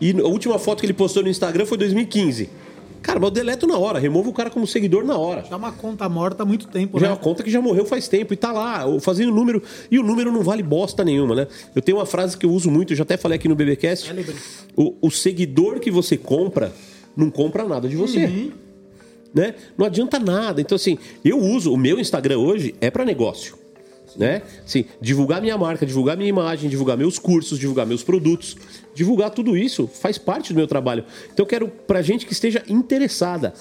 e 0.00 0.12
a 0.18 0.26
última 0.26 0.58
foto 0.58 0.80
que 0.80 0.86
ele 0.86 0.94
postou 0.94 1.22
no 1.22 1.28
Instagram 1.28 1.66
foi 1.66 1.76
2015. 1.76 2.48
Cara, 3.04 3.20
mas 3.20 3.28
eu 3.28 3.30
deleto 3.34 3.66
na 3.66 3.76
hora, 3.78 3.98
removo 3.98 4.30
o 4.30 4.32
cara 4.32 4.48
como 4.48 4.66
seguidor 4.66 5.04
na 5.04 5.16
hora. 5.18 5.42
Já 5.42 5.50
é 5.52 5.56
uma 5.56 5.70
conta 5.72 6.08
morta 6.08 6.42
há 6.42 6.46
muito 6.46 6.66
tempo, 6.66 6.98
Já 6.98 7.04
é 7.06 7.08
né? 7.10 7.14
uma 7.14 7.20
conta 7.20 7.42
que 7.42 7.50
já 7.50 7.60
morreu 7.60 7.84
faz 7.84 8.08
tempo 8.08 8.32
e 8.32 8.36
tá 8.36 8.50
lá, 8.50 8.84
fazendo 8.98 9.30
número. 9.30 9.62
E 9.90 9.98
o 9.98 10.02
número 10.02 10.32
não 10.32 10.42
vale 10.42 10.62
bosta 10.62 11.04
nenhuma, 11.04 11.34
né? 11.34 11.46
Eu 11.74 11.82
tenho 11.82 11.98
uma 11.98 12.06
frase 12.06 12.34
que 12.36 12.46
eu 12.46 12.50
uso 12.50 12.70
muito, 12.70 12.94
eu 12.94 12.96
já 12.96 13.02
até 13.02 13.18
falei 13.18 13.36
aqui 13.36 13.46
no 13.46 13.54
BBcast. 13.54 14.10
O, 14.74 14.94
o 15.02 15.10
seguidor 15.10 15.80
que 15.80 15.90
você 15.90 16.16
compra 16.16 16.72
não 17.14 17.30
compra 17.30 17.62
nada 17.64 17.86
de 17.86 17.94
você. 17.94 18.50
né? 19.34 19.54
Não 19.76 19.84
adianta 19.84 20.18
nada. 20.18 20.62
Então, 20.62 20.76
assim, 20.76 20.96
eu 21.22 21.38
uso 21.38 21.72
o 21.72 21.76
meu 21.76 22.00
Instagram 22.00 22.38
hoje 22.38 22.74
é 22.80 22.90
para 22.90 23.04
negócio. 23.04 23.56
Né? 24.16 24.42
Assim, 24.64 24.84
divulgar 25.00 25.42
minha 25.42 25.58
marca, 25.58 25.84
divulgar 25.84 26.16
minha 26.16 26.28
imagem, 26.28 26.70
divulgar 26.70 26.96
meus 26.96 27.18
cursos, 27.18 27.58
divulgar 27.58 27.84
meus 27.84 28.02
produtos, 28.02 28.56
divulgar 28.94 29.30
tudo 29.30 29.56
isso 29.56 29.86
faz 29.86 30.16
parte 30.16 30.52
do 30.52 30.56
meu 30.56 30.66
trabalho. 30.66 31.04
Então 31.32 31.44
eu 31.44 31.48
quero 31.48 31.68
pra 31.68 32.00
gente 32.02 32.26
que 32.26 32.32
esteja 32.32 32.62
interessada, 32.68 33.52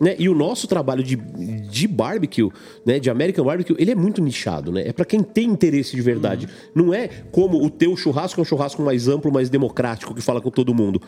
né? 0.00 0.16
E 0.18 0.28
o 0.28 0.34
nosso 0.34 0.66
trabalho 0.66 1.02
de, 1.02 1.16
de 1.16 1.86
barbecue, 1.86 2.50
né, 2.84 2.98
de 2.98 3.08
American 3.08 3.44
barbecue, 3.44 3.76
ele 3.78 3.90
é 3.90 3.94
muito 3.94 4.20
nichado, 4.20 4.72
né? 4.72 4.82
É 4.86 4.92
pra 4.92 5.04
quem 5.04 5.22
tem 5.22 5.48
interesse 5.48 5.94
de 5.94 6.02
verdade. 6.02 6.48
Não 6.74 6.92
é 6.92 7.08
como 7.30 7.64
o 7.64 7.70
teu 7.70 7.96
churrasco 7.96 8.40
é 8.40 8.42
um 8.42 8.44
churrasco 8.44 8.82
mais 8.82 9.08
amplo, 9.08 9.32
mais 9.32 9.48
democrático 9.48 10.14
que 10.14 10.20
fala 10.20 10.40
com 10.40 10.50
todo 10.50 10.74
mundo. 10.74 11.00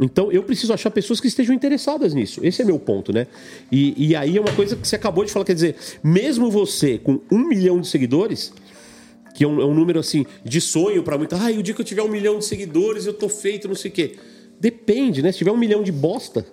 Então 0.00 0.32
eu 0.32 0.42
preciso 0.42 0.72
achar 0.72 0.90
pessoas 0.90 1.20
que 1.20 1.28
estejam 1.28 1.54
interessadas 1.54 2.14
nisso. 2.14 2.40
Esse 2.42 2.62
é 2.62 2.64
meu 2.64 2.78
ponto, 2.78 3.12
né? 3.12 3.26
E, 3.70 4.08
e 4.08 4.16
aí 4.16 4.36
é 4.36 4.40
uma 4.40 4.52
coisa 4.52 4.76
que 4.76 4.86
você 4.86 4.96
acabou 4.96 5.24
de 5.24 5.30
falar, 5.30 5.44
quer 5.44 5.54
dizer, 5.54 5.76
mesmo 6.02 6.50
você 6.50 6.98
com 6.98 7.20
um 7.30 7.46
milhão 7.46 7.80
de 7.80 7.86
seguidores 7.86 8.52
que 9.34 9.44
é 9.44 9.46
um, 9.48 9.60
é 9.60 9.64
um 9.64 9.74
número 9.74 9.98
assim 10.00 10.24
de 10.44 10.60
sonho 10.60 11.02
pra 11.02 11.16
muita. 11.18 11.36
Ah, 11.36 11.50
o 11.50 11.62
dia 11.62 11.74
que 11.74 11.80
eu 11.80 11.84
tiver 11.84 12.02
um 12.02 12.08
milhão 12.08 12.38
de 12.38 12.44
seguidores 12.44 13.06
eu 13.06 13.12
tô 13.14 13.28
feito, 13.28 13.68
não 13.68 13.74
sei 13.74 13.90
o 13.90 13.94
quê. 13.94 14.16
Depende, 14.58 15.22
né? 15.22 15.32
Se 15.32 15.38
tiver 15.38 15.52
um 15.52 15.56
milhão 15.56 15.82
de 15.82 15.90
bosta, 15.92 16.44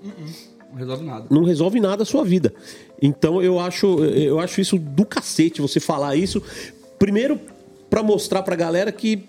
Não 0.71 0.77
resolve 0.77 1.03
nada. 1.05 1.27
não 1.29 1.43
resolve 1.43 1.79
nada 1.79 2.03
a 2.03 2.05
sua 2.05 2.23
vida. 2.23 2.53
Então 3.01 3.41
eu 3.41 3.59
acho, 3.59 4.03
eu 4.05 4.39
acho 4.39 4.61
isso 4.61 4.77
do 4.77 5.05
cacete 5.05 5.61
você 5.61 5.79
falar 5.79 6.15
isso. 6.15 6.41
Primeiro, 6.97 7.39
pra 7.89 8.01
mostrar 8.01 8.43
pra 8.43 8.55
galera 8.55 8.91
que 8.91 9.23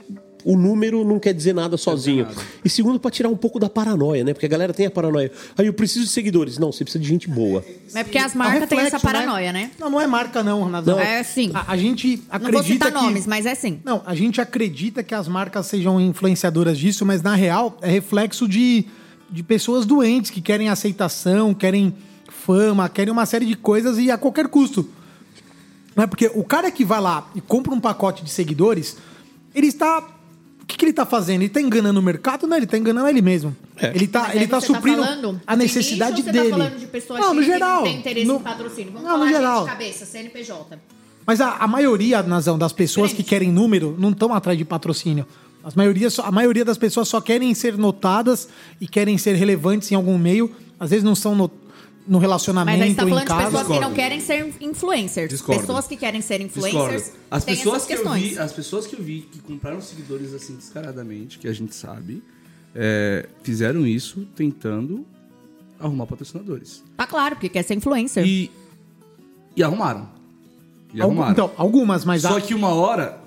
o 0.49 0.57
número 0.57 1.05
não 1.05 1.19
quer 1.19 1.35
dizer 1.35 1.55
nada 1.55 1.77
sozinho. 1.77 2.25
nada. 2.25 2.41
E 2.65 2.71
segundo, 2.71 2.99
pra 2.99 3.11
tirar 3.11 3.29
um 3.29 3.37
pouco 3.37 3.61
da 3.61 3.69
paranoia, 3.69 4.25
né? 4.25 4.33
Porque 4.33 4.47
a 4.47 4.49
galera 4.49 4.73
tem 4.73 4.87
a 4.87 4.91
paranoia. 4.91 5.31
Aí 5.59 5.67
eu 5.67 5.75
preciso 5.75 6.07
de 6.07 6.11
seguidores. 6.11 6.57
Não, 6.57 6.73
você 6.73 6.85
precisa 6.85 7.03
de 7.03 7.07
gente 7.07 7.29
boa. 7.29 7.63
É 7.95 8.03
porque 8.03 8.17
as 8.17 8.35
marcas 8.35 8.67
têm 8.67 8.81
essa 8.81 8.99
paranoia, 8.99 9.53
né? 9.53 9.71
Não, 9.79 9.91
não 9.91 10.01
é 10.01 10.07
marca 10.07 10.43
não, 10.43 10.65
Renazão. 10.65 10.99
É 10.99 11.23
sim. 11.23 11.51
A, 11.53 11.73
a 11.73 11.77
gente 11.77 12.23
Não 12.33 12.41
vou 12.41 12.49
acredita 12.61 12.87
citar 12.87 12.93
que... 12.93 13.07
nomes, 13.07 13.27
mas 13.27 13.45
é 13.45 13.55
sim. 13.55 13.79
Não, 13.85 14.03
a 14.07 14.15
gente 14.15 14.41
acredita 14.41 15.03
que 15.03 15.15
as 15.15 15.29
marcas 15.29 15.67
sejam 15.67 16.01
influenciadoras 16.01 16.79
disso, 16.79 17.05
mas 17.05 17.21
na 17.21 17.35
real 17.35 17.77
é 17.83 17.91
reflexo 17.91 18.49
de, 18.49 18.87
de 19.31 19.43
pessoas 19.43 19.85
doentes 19.85 20.31
que 20.31 20.41
querem 20.41 20.71
aceitação, 20.71 21.53
querem 21.53 21.95
fama, 22.27 22.89
querem 22.89 23.13
uma 23.13 23.27
série 23.27 23.45
de 23.45 23.55
coisas 23.55 23.99
e 23.99 24.11
a 24.11 24.17
qualquer 24.17 24.49
custo. 24.49 24.89
Não 25.95 26.05
é 26.05 26.07
porque 26.07 26.31
o 26.35 26.43
cara 26.43 26.71
que 26.71 26.87
vai 26.87 27.03
lá 27.03 27.29
e 27.35 27.41
compra 27.43 27.75
um 27.75 27.81
pacote 27.81 28.25
de 28.25 28.31
seguidores, 28.31 28.97
ele 29.55 29.67
está. 29.67 30.15
O 30.69 30.71
que, 30.71 30.77
que 30.77 30.85
ele 30.85 30.91
está 30.91 31.07
fazendo? 31.07 31.41
Ele 31.41 31.47
está 31.47 31.63
enganando 31.63 31.99
o 31.99 32.03
mercado? 32.03 32.47
Não, 32.47 32.55
ele 32.55 32.67
está 32.67 32.77
enganando 32.77 33.09
ele 33.09 33.23
mesmo. 33.23 33.57
Ele 33.81 34.05
está 34.05 34.25
Mas 34.25 34.35
ele 34.35 34.47
tá 34.47 34.61
tá 34.61 34.67
suprindo 34.67 35.03
falando 35.03 35.41
a 35.47 35.55
de 35.55 35.63
necessidade 35.63 36.21
ou 36.21 36.31
dele. 36.31 36.39
Você 36.39 36.51
tá 36.51 36.57
falando 36.59 36.79
de 36.79 36.87
pessoas 36.87 37.21
não, 37.21 37.33
no 37.33 37.41
que 37.41 37.47
geral. 37.47 37.77
não 37.77 37.85
tem 37.85 37.99
interesse 37.99 38.27
no, 38.27 38.37
em 38.37 38.41
patrocínio. 38.41 38.93
Vamos 38.93 39.09
não, 39.09 39.15
falar 39.15 39.25
no 39.25 39.33
geral. 39.33 39.65
de 39.65 39.71
cabeça, 39.71 40.05
CNPJ. 40.05 40.79
Mas 41.27 41.41
a, 41.41 41.57
a 41.57 41.67
maioria, 41.67 42.23
Nazão, 42.23 42.59
das 42.59 42.75
pessoas 42.75 43.15
que 43.15 43.23
querem 43.23 43.51
número 43.51 43.97
não 43.99 44.11
estão 44.11 44.35
atrás 44.35 44.59
de 44.59 44.65
patrocínio. 44.65 45.27
As 45.65 45.75
maioria, 45.75 46.09
a 46.23 46.31
maioria 46.31 46.67
das 46.67 46.77
pessoas 46.77 47.09
só 47.09 47.19
querem 47.19 47.55
ser 47.55 47.79
notadas 47.79 48.49
e 48.79 48.87
querem 48.87 49.17
ser 49.17 49.37
relevantes 49.37 49.91
em 49.91 49.95
algum 49.95 50.19
meio. 50.19 50.55
Às 50.79 50.91
vezes 50.91 51.03
não 51.03 51.15
são 51.15 51.35
no, 51.35 51.51
no 52.09 52.19
relacionamento 52.19 52.79
Mas 52.79 52.89
aí 52.89 52.91
você 52.91 52.97
tá 52.97 53.03
falando 53.07 53.21
de 53.21 53.27
casa. 53.29 53.45
pessoas 53.45 53.63
que 53.63 53.69
não 53.69 53.75
Discordo. 53.79 53.95
querem 53.97 54.21
ser 54.21 54.55
influencers. 54.61 55.29
Discordo. 55.29 55.61
Pessoas 55.61 55.87
que 55.87 55.97
querem 55.97 56.21
ser 56.23 56.39
Discordo. 56.39 56.69
influencers 56.69 57.13
As 57.31 57.45
têm 57.45 57.55
pessoas 57.57 57.77
essas 57.77 57.87
que 57.87 57.93
eu 57.93 57.99
questões. 57.99 58.23
vi, 58.31 58.39
as 58.39 58.53
pessoas 58.53 58.87
que 58.87 58.97
eu 58.97 59.03
vi 59.03 59.29
que 59.31 59.39
compraram 59.41 59.81
seguidores 59.81 60.33
assim 60.33 60.57
descaradamente, 60.57 61.39
que 61.39 61.47
a 61.47 61.53
gente 61.53 61.75
sabe, 61.75 62.23
é, 62.75 63.29
fizeram 63.43 63.87
isso 63.87 64.27
tentando 64.35 65.05
arrumar 65.79 66.07
patrocinadores. 66.07 66.83
Tá 66.97 67.07
claro, 67.07 67.37
porque 67.37 67.49
quer 67.49 67.63
ser 67.63 67.75
influencer. 67.75 68.27
E, 68.27 68.51
e 69.55 69.63
arrumaram. 69.63 70.09
E 70.95 71.01
Algum- 71.01 71.13
arrumaram. 71.23 71.33
então, 71.33 71.51
algumas, 71.57 72.05
mas 72.05 72.23
Só 72.23 72.39
a- 72.39 72.41
que 72.41 72.55
uma 72.55 72.69
hora 72.69 73.21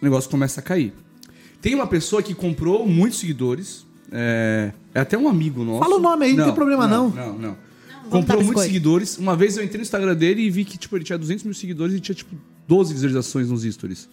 o 0.00 0.04
negócio 0.04 0.28
começa 0.28 0.60
a 0.60 0.62
cair. 0.62 0.92
Tem 1.62 1.74
uma 1.74 1.86
pessoa 1.86 2.22
que 2.22 2.34
comprou 2.34 2.86
muitos 2.86 3.18
seguidores. 3.20 3.86
É, 4.12 4.72
é 4.92 5.00
até 5.00 5.16
um 5.16 5.28
amigo 5.28 5.62
nosso. 5.62 5.78
Fala 5.78 5.96
o 5.96 6.00
nome 6.00 6.26
aí, 6.26 6.32
não 6.32 6.46
tem 6.46 6.54
problema 6.54 6.88
não. 6.88 7.10
Não, 7.10 7.38
não. 7.38 7.50
dar 7.52 7.69
Comprou 8.10 8.38
muitos 8.44 8.62
seguidores. 8.66 9.18
Uma 9.18 9.36
vez 9.36 9.56
eu 9.56 9.64
entrei 9.64 9.78
no 9.78 9.82
Instagram 9.82 10.14
dele 10.14 10.42
e 10.42 10.50
vi 10.50 10.64
que 10.64 10.76
tipo, 10.78 10.96
ele 10.96 11.04
tinha 11.04 11.18
200 11.18 11.44
mil 11.44 11.54
seguidores 11.54 11.94
e 11.94 12.00
tinha 12.00 12.14
tipo 12.14 12.34
12 12.68 12.92
visualizações 12.94 13.48
nos 13.48 13.62
stories. 13.62 14.08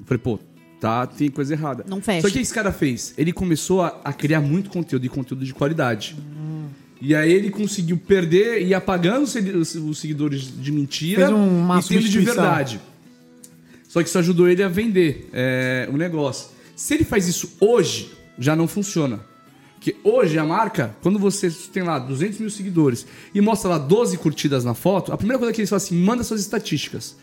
Eu 0.00 0.04
falei, 0.06 0.18
pô, 0.18 0.38
tá, 0.80 1.06
tem 1.06 1.30
coisa 1.30 1.54
errada. 1.54 1.84
Não 1.88 2.00
fecha. 2.00 2.22
Só 2.22 2.28
que 2.28 2.32
o 2.32 2.36
que 2.36 2.42
esse 2.42 2.52
cara 2.54 2.72
fez? 2.72 3.14
Ele 3.16 3.32
começou 3.32 3.82
a, 3.82 4.00
a 4.04 4.12
criar 4.12 4.40
muito 4.40 4.68
conteúdo 4.70 5.04
e 5.04 5.08
conteúdo 5.08 5.44
de 5.44 5.54
qualidade. 5.54 6.16
E 7.00 7.14
aí 7.14 7.32
ele 7.32 7.50
conseguiu 7.50 7.98
perder 7.98 8.62
e 8.62 8.68
ir 8.68 8.74
apagando 8.74 9.24
os, 9.24 9.30
segui- 9.30 9.50
os- 9.56 9.74
os 9.74 9.98
seguidores 9.98 10.42
de 10.60 10.72
mentira 10.72 11.26
Fez 11.26 11.30
um- 11.38 11.58
uma 11.60 11.78
e 11.80 11.82
tendo 11.82 12.08
de 12.08 12.18
verdade. 12.20 12.80
Só 13.88 14.02
que 14.02 14.08
isso 14.08 14.18
ajudou 14.18 14.48
ele 14.48 14.62
a 14.62 14.68
vender 14.68 15.28
é, 15.32 15.88
o 15.92 15.96
negócio. 15.96 16.48
Se 16.74 16.94
ele 16.94 17.04
faz 17.04 17.28
isso 17.28 17.52
hoje, 17.60 18.10
já 18.38 18.56
não 18.56 18.66
funciona. 18.66 19.20
Porque 19.84 19.98
hoje 20.02 20.38
a 20.38 20.44
marca, 20.46 20.96
quando 21.02 21.18
você 21.18 21.50
tem 21.70 21.82
lá 21.82 21.98
200 21.98 22.38
mil 22.38 22.48
seguidores 22.48 23.06
e 23.34 23.40
mostra 23.42 23.68
lá 23.68 23.76
12 23.76 24.16
curtidas 24.16 24.64
na 24.64 24.72
foto, 24.72 25.12
a 25.12 25.16
primeira 25.18 25.38
coisa 25.38 25.52
que 25.52 25.60
eles 25.60 25.68
falam 25.68 25.84
assim, 25.84 25.94
manda 26.02 26.24
suas 26.24 26.40
estatísticas. 26.40 27.14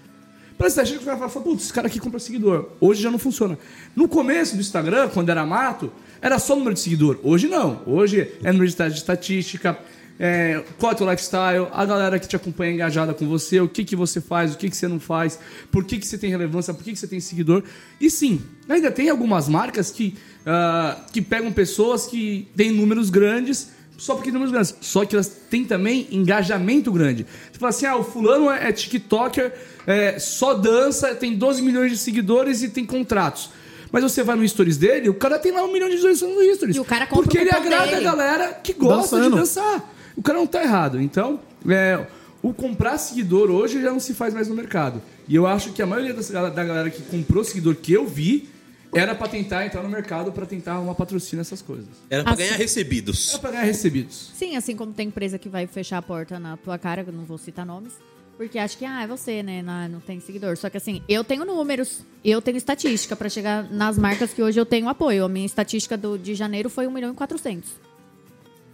Para 0.59 0.67
estatística, 0.67 1.01
o 1.01 1.05
cara 1.17 1.27
fala, 1.27 1.43
putz, 1.43 1.63
esse 1.63 1.73
cara 1.73 1.87
aqui 1.87 1.99
compra 1.99 2.19
seguidor. 2.19 2.69
Hoje 2.79 3.01
já 3.01 3.09
não 3.09 3.17
funciona. 3.17 3.57
No 3.95 4.07
começo 4.07 4.53
do 4.53 4.61
Instagram, 4.61 5.09
quando 5.09 5.29
era 5.29 5.43
mato, 5.43 5.91
era 6.21 6.37
só 6.37 6.55
número 6.55 6.75
de 6.75 6.81
seguidor. 6.81 7.17
Hoje 7.23 7.47
não. 7.47 7.81
Hoje 7.87 8.31
é 8.43 8.51
número 8.51 8.69
de 8.69 8.93
estatística, 8.93 9.79
é, 10.23 10.63
qual 10.77 10.91
é 10.91 10.93
o 10.93 10.97
teu 10.99 11.09
lifestyle, 11.09 11.67
a 11.73 11.83
galera 11.83 12.19
que 12.19 12.27
te 12.27 12.35
acompanha 12.35 12.71
engajada 12.71 13.11
com 13.11 13.27
você, 13.27 13.59
o 13.59 13.67
que, 13.67 13.83
que 13.83 13.95
você 13.95 14.21
faz, 14.21 14.53
o 14.53 14.57
que, 14.57 14.69
que 14.69 14.77
você 14.77 14.87
não 14.87 14.99
faz, 14.99 15.39
por 15.71 15.83
que, 15.83 15.97
que 15.97 16.05
você 16.05 16.15
tem 16.15 16.29
relevância, 16.29 16.75
por 16.75 16.83
que, 16.83 16.93
que 16.93 16.99
você 16.99 17.07
tem 17.07 17.19
seguidor. 17.19 17.63
E 17.99 18.07
sim, 18.07 18.39
ainda 18.69 18.91
tem 18.91 19.09
algumas 19.09 19.49
marcas 19.49 19.89
que, 19.89 20.15
ah, 20.45 20.95
que 21.11 21.23
pegam 21.23 21.51
pessoas 21.51 22.05
que 22.05 22.47
têm 22.55 22.71
números 22.71 23.09
grandes 23.09 23.71
só 23.97 24.13
porque 24.13 24.29
tem 24.31 24.33
números 24.33 24.51
grandes. 24.51 24.75
Só 24.81 25.05
que 25.05 25.15
elas 25.15 25.27
têm 25.27 25.63
também 25.63 26.07
engajamento 26.11 26.91
grande. 26.91 27.25
Você 27.51 27.59
fala 27.59 27.69
assim, 27.69 27.85
ah, 27.87 27.97
o 27.97 28.03
fulano 28.03 28.49
é, 28.49 28.69
é 28.69 28.71
tiktoker, 28.71 29.53
é, 29.87 30.19
só 30.19 30.53
dança, 30.53 31.15
tem 31.15 31.35
12 31.35 31.63
milhões 31.63 31.91
de 31.91 31.97
seguidores 31.97 32.61
e 32.61 32.69
tem 32.69 32.85
contratos. 32.85 33.49
Mas 33.91 34.03
você 34.03 34.23
vai 34.23 34.35
no 34.35 34.47
stories 34.47 34.77
dele, 34.77 35.09
o 35.09 35.13
cara 35.13 35.37
tem 35.37 35.51
lá 35.51 35.63
um 35.63 35.71
milhão 35.71 35.89
de 35.89 35.95
visualizações 35.95 36.35
no 36.35 36.55
stories. 36.55 36.75
E 36.77 36.79
o 36.79 36.85
cara 36.85 37.05
compra 37.07 37.23
Porque 37.23 37.37
o 37.37 37.41
ele 37.41 37.49
agrada 37.51 37.91
dele. 37.91 37.95
a 38.07 38.11
galera 38.11 38.53
que 38.53 38.73
gosta 38.73 39.17
Dançando. 39.17 39.35
de 39.35 39.41
dançar. 39.41 39.91
O 40.21 40.23
cara 40.23 40.37
não 40.37 40.45
tá 40.45 40.61
errado. 40.61 41.01
Então, 41.01 41.39
é, 41.67 42.05
o 42.43 42.53
comprar 42.53 42.99
seguidor 42.99 43.49
hoje 43.49 43.81
já 43.81 43.91
não 43.91 43.99
se 43.99 44.13
faz 44.13 44.35
mais 44.35 44.47
no 44.47 44.53
mercado. 44.53 45.01
E 45.27 45.35
eu 45.35 45.47
acho 45.47 45.73
que 45.73 45.81
a 45.81 45.87
maioria 45.87 46.13
das- 46.13 46.29
da 46.29 46.49
galera 46.63 46.91
que 46.91 47.01
comprou 47.01 47.43
seguidor 47.43 47.73
que 47.75 47.91
eu 47.91 48.05
vi 48.05 48.47
era 48.93 49.15
pra 49.15 49.27
tentar 49.27 49.65
entrar 49.65 49.81
no 49.81 49.89
mercado, 49.89 50.31
pra 50.31 50.45
tentar 50.45 50.73
arrumar 50.73 50.93
patrocínio 50.93 51.41
essas 51.41 51.59
coisas. 51.59 51.87
Era 52.07 52.23
pra 52.23 52.33
Assim- 52.33 52.43
ganhar 52.43 52.55
recebidos. 52.57 53.29
Era 53.31 53.39
pra 53.39 53.49
ganhar 53.51 53.63
recebidos. 53.63 54.31
Sim, 54.35 54.55
assim 54.55 54.75
como 54.75 54.93
tem 54.93 55.07
empresa 55.07 55.39
que 55.39 55.49
vai 55.49 55.65
fechar 55.65 55.97
a 55.97 56.01
porta 56.03 56.39
na 56.39 56.55
tua 56.55 56.77
cara, 56.77 57.03
que 57.03 57.09
eu 57.09 57.13
não 57.15 57.23
vou 57.25 57.37
citar 57.39 57.65
nomes, 57.65 57.93
porque 58.37 58.59
acha 58.59 58.77
que, 58.77 58.85
ah, 58.85 59.01
é 59.01 59.07
você, 59.07 59.41
né? 59.41 59.63
Não, 59.63 59.87
não 59.89 59.99
tem 60.01 60.19
seguidor. 60.19 60.55
Só 60.55 60.69
que 60.69 60.77
assim, 60.77 61.01
eu 61.09 61.23
tenho 61.23 61.43
números, 61.45 62.01
eu 62.23 62.41
tenho 62.43 62.57
estatística 62.57 63.15
pra 63.15 63.27
chegar 63.27 63.63
nas 63.71 63.97
marcas 63.97 64.33
que 64.33 64.43
hoje 64.43 64.59
eu 64.59 64.65
tenho 64.67 64.87
apoio. 64.87 65.25
A 65.25 65.29
minha 65.29 65.45
estatística 65.47 65.97
do, 65.97 66.15
de 66.17 66.35
janeiro 66.35 66.69
foi 66.69 66.85
1 66.85 66.91
milhão 66.91 67.11
e 67.11 67.15
400. 67.15 67.69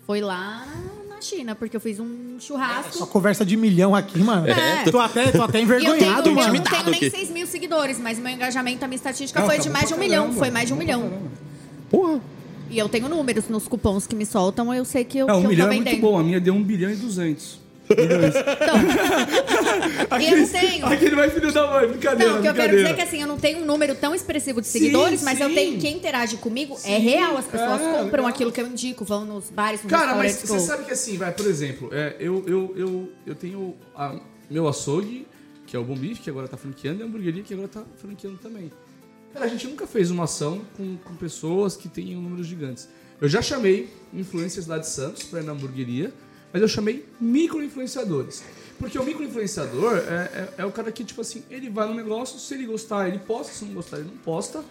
Foi 0.05 0.19
lá 0.21 0.65
na 1.17 1.21
China, 1.21 1.55
porque 1.55 1.75
eu 1.75 1.81
fiz 1.81 1.99
um 1.99 2.37
churrasco. 2.39 2.97
Só 2.97 3.05
conversa 3.05 3.43
de 3.45 3.57
milhão 3.57 3.95
aqui, 3.95 4.19
mano. 4.19 4.47
É. 4.47 4.83
Tô 4.89 4.99
até, 4.99 5.31
tô 5.31 5.41
até 5.41 5.59
E 5.59 5.63
eu, 5.63 5.67
tenho, 5.69 5.79
envergonhado, 5.79 6.29
eu 6.29 6.35
não 6.35 6.41
mano. 6.43 6.63
tenho 6.63 6.83
nem 6.85 6.93
aqui. 6.95 7.09
6 7.09 7.29
mil 7.31 7.47
seguidores, 7.47 7.99
mas 7.99 8.19
meu 8.19 8.31
engajamento, 8.31 8.85
a 8.85 8.87
minha 8.87 8.95
estatística 8.97 9.39
Não, 9.39 9.47
foi 9.47 9.57
tá 9.57 9.63
de 9.63 9.69
mais 9.69 9.87
de 9.87 9.93
um 9.93 9.97
milhão. 9.97 10.23
caramba. 10.25 10.39
Foi 10.39 10.51
mais 10.51 10.67
de 10.67 10.73
um 10.73 10.77
Tá 10.77 10.83
milhão. 10.83 11.01
caramba. 11.01 11.31
Porra. 11.89 12.21
E 12.69 12.77
eu 12.77 12.89
tenho 12.89 13.07
números 13.09 13.47
nos 13.47 13.67
cupons 13.67 14.05
que 14.05 14.15
me 14.15 14.25
soltam, 14.25 14.73
eu 14.73 14.83
sei 14.85 15.03
que 15.05 15.17
eu, 15.17 15.29
É, 15.29 15.33
um 15.33 15.39
que 15.39 15.45
eu 15.45 15.49
milhão 15.49 15.67
tô 15.67 15.71
é 15.71 15.75
muito 15.75 15.85
vendendo. 15.89 16.01
bom. 16.01 16.19
A 16.19 16.23
minha 16.23 16.39
deu 16.39 16.53
um 16.53 16.61
bilhão 16.63 16.91
e 16.91 16.95
duzentos. 16.95 17.59
Então, 17.89 18.77
eu 20.19 20.37
não 20.37 20.47
tenho. 20.47 20.85
Aquele 20.85 21.15
vai 21.15 21.29
filho 21.29 21.51
da 21.51 21.67
mãe, 21.67 21.87
brincadeira, 21.87 22.31
Não, 22.33 22.39
o 22.39 22.41
que 22.41 22.47
eu 22.49 22.53
quero 22.53 22.75
dizer 22.75 22.89
é 22.89 22.93
que 22.93 23.01
assim, 23.01 23.21
eu 23.21 23.27
não 23.27 23.37
tenho 23.37 23.59
um 23.59 23.65
número 23.65 23.95
tão 23.95 24.13
expressivo 24.13 24.61
de 24.61 24.67
Sim, 24.67 24.79
seguidores, 24.79 25.23
mas 25.23 25.39
eu 25.39 25.49
sim. 25.49 25.55
tenho 25.55 25.79
quem 25.79 25.95
interage 25.97 26.37
comigo 26.37 26.77
é 26.83 26.97
real. 26.97 27.37
As 27.37 27.45
pessoas 27.45 27.81
É, 27.81 27.93
compram 27.93 28.27
aquilo 28.27 28.51
que 28.51 28.59
eu 28.61 28.67
indico, 28.67 29.05
vão 29.05 29.25
nos 29.25 29.49
bares, 29.49 29.81
nos 29.83 29.89
Cara, 29.91 30.15
mas 30.15 30.33
você 30.35 30.59
sabe 30.59 30.85
que 30.85 30.91
assim, 30.91 31.17
vai, 31.17 31.31
por 31.31 31.45
exemplo, 31.45 31.89
é, 31.93 32.15
eu, 32.19 32.43
eu, 32.47 32.73
eu, 32.75 33.11
eu 33.25 33.35
tenho 33.35 33.75
a- 33.95 34.19
meu 34.49 34.67
açougue, 34.67 35.27
que 35.65 35.75
é 35.75 35.79
o 35.79 35.83
Bom 35.83 35.95
Bife, 35.95 36.21
que 36.21 36.29
agora 36.29 36.47
tá 36.47 36.57
franqueando, 36.57 36.99
e 36.99 37.03
a 37.03 37.05
hamburgueria, 37.05 37.43
que 37.43 37.53
agora 37.53 37.67
tá 37.67 37.83
franqueando 37.97 38.37
também. 38.37 38.71
Cara, 39.33 39.45
a 39.45 39.47
gente 39.49 39.67
nunca 39.67 39.85
fez 39.85 40.09
uma 40.09 40.23
ação 40.23 40.61
com, 40.75 40.97
com 40.97 41.15
pessoas 41.15 41.75
que 41.75 41.87
tenham 41.89 42.21
números 42.21 42.47
gigantes. 42.47 42.87
Eu 43.19 43.27
já 43.27 43.41
chamei 43.41 43.89
influencers 44.13 44.67
lá 44.67 44.77
de 44.77 44.87
Santos 44.87 45.23
pra 45.23 45.41
ir 45.41 45.43
na 45.43 45.51
hamburgueria, 45.51 46.13
mas 46.53 46.61
eu 46.61 46.67
chamei 46.67 47.05
micro-influenciadores. 47.19 48.43
Porque 48.79 48.97
o 48.99 49.03
micro-influenciador 49.03 49.97
é, 49.97 49.99
é, 50.01 50.49
é 50.59 50.65
o 50.65 50.71
cara 50.71 50.91
que, 50.91 51.03
tipo 51.03 51.21
assim, 51.21 51.43
ele 51.49 51.69
vai 51.69 51.87
no 51.87 51.95
negócio, 51.95 52.37
se 52.39 52.53
ele 52.53 52.65
gostar, 52.65 53.07
ele 53.07 53.17
posta, 53.19 53.51
se 53.53 53.65
não 53.65 53.73
gostar, 53.73 53.97
ele 53.97 54.07
não 54.07 54.17
posta. 54.17 54.63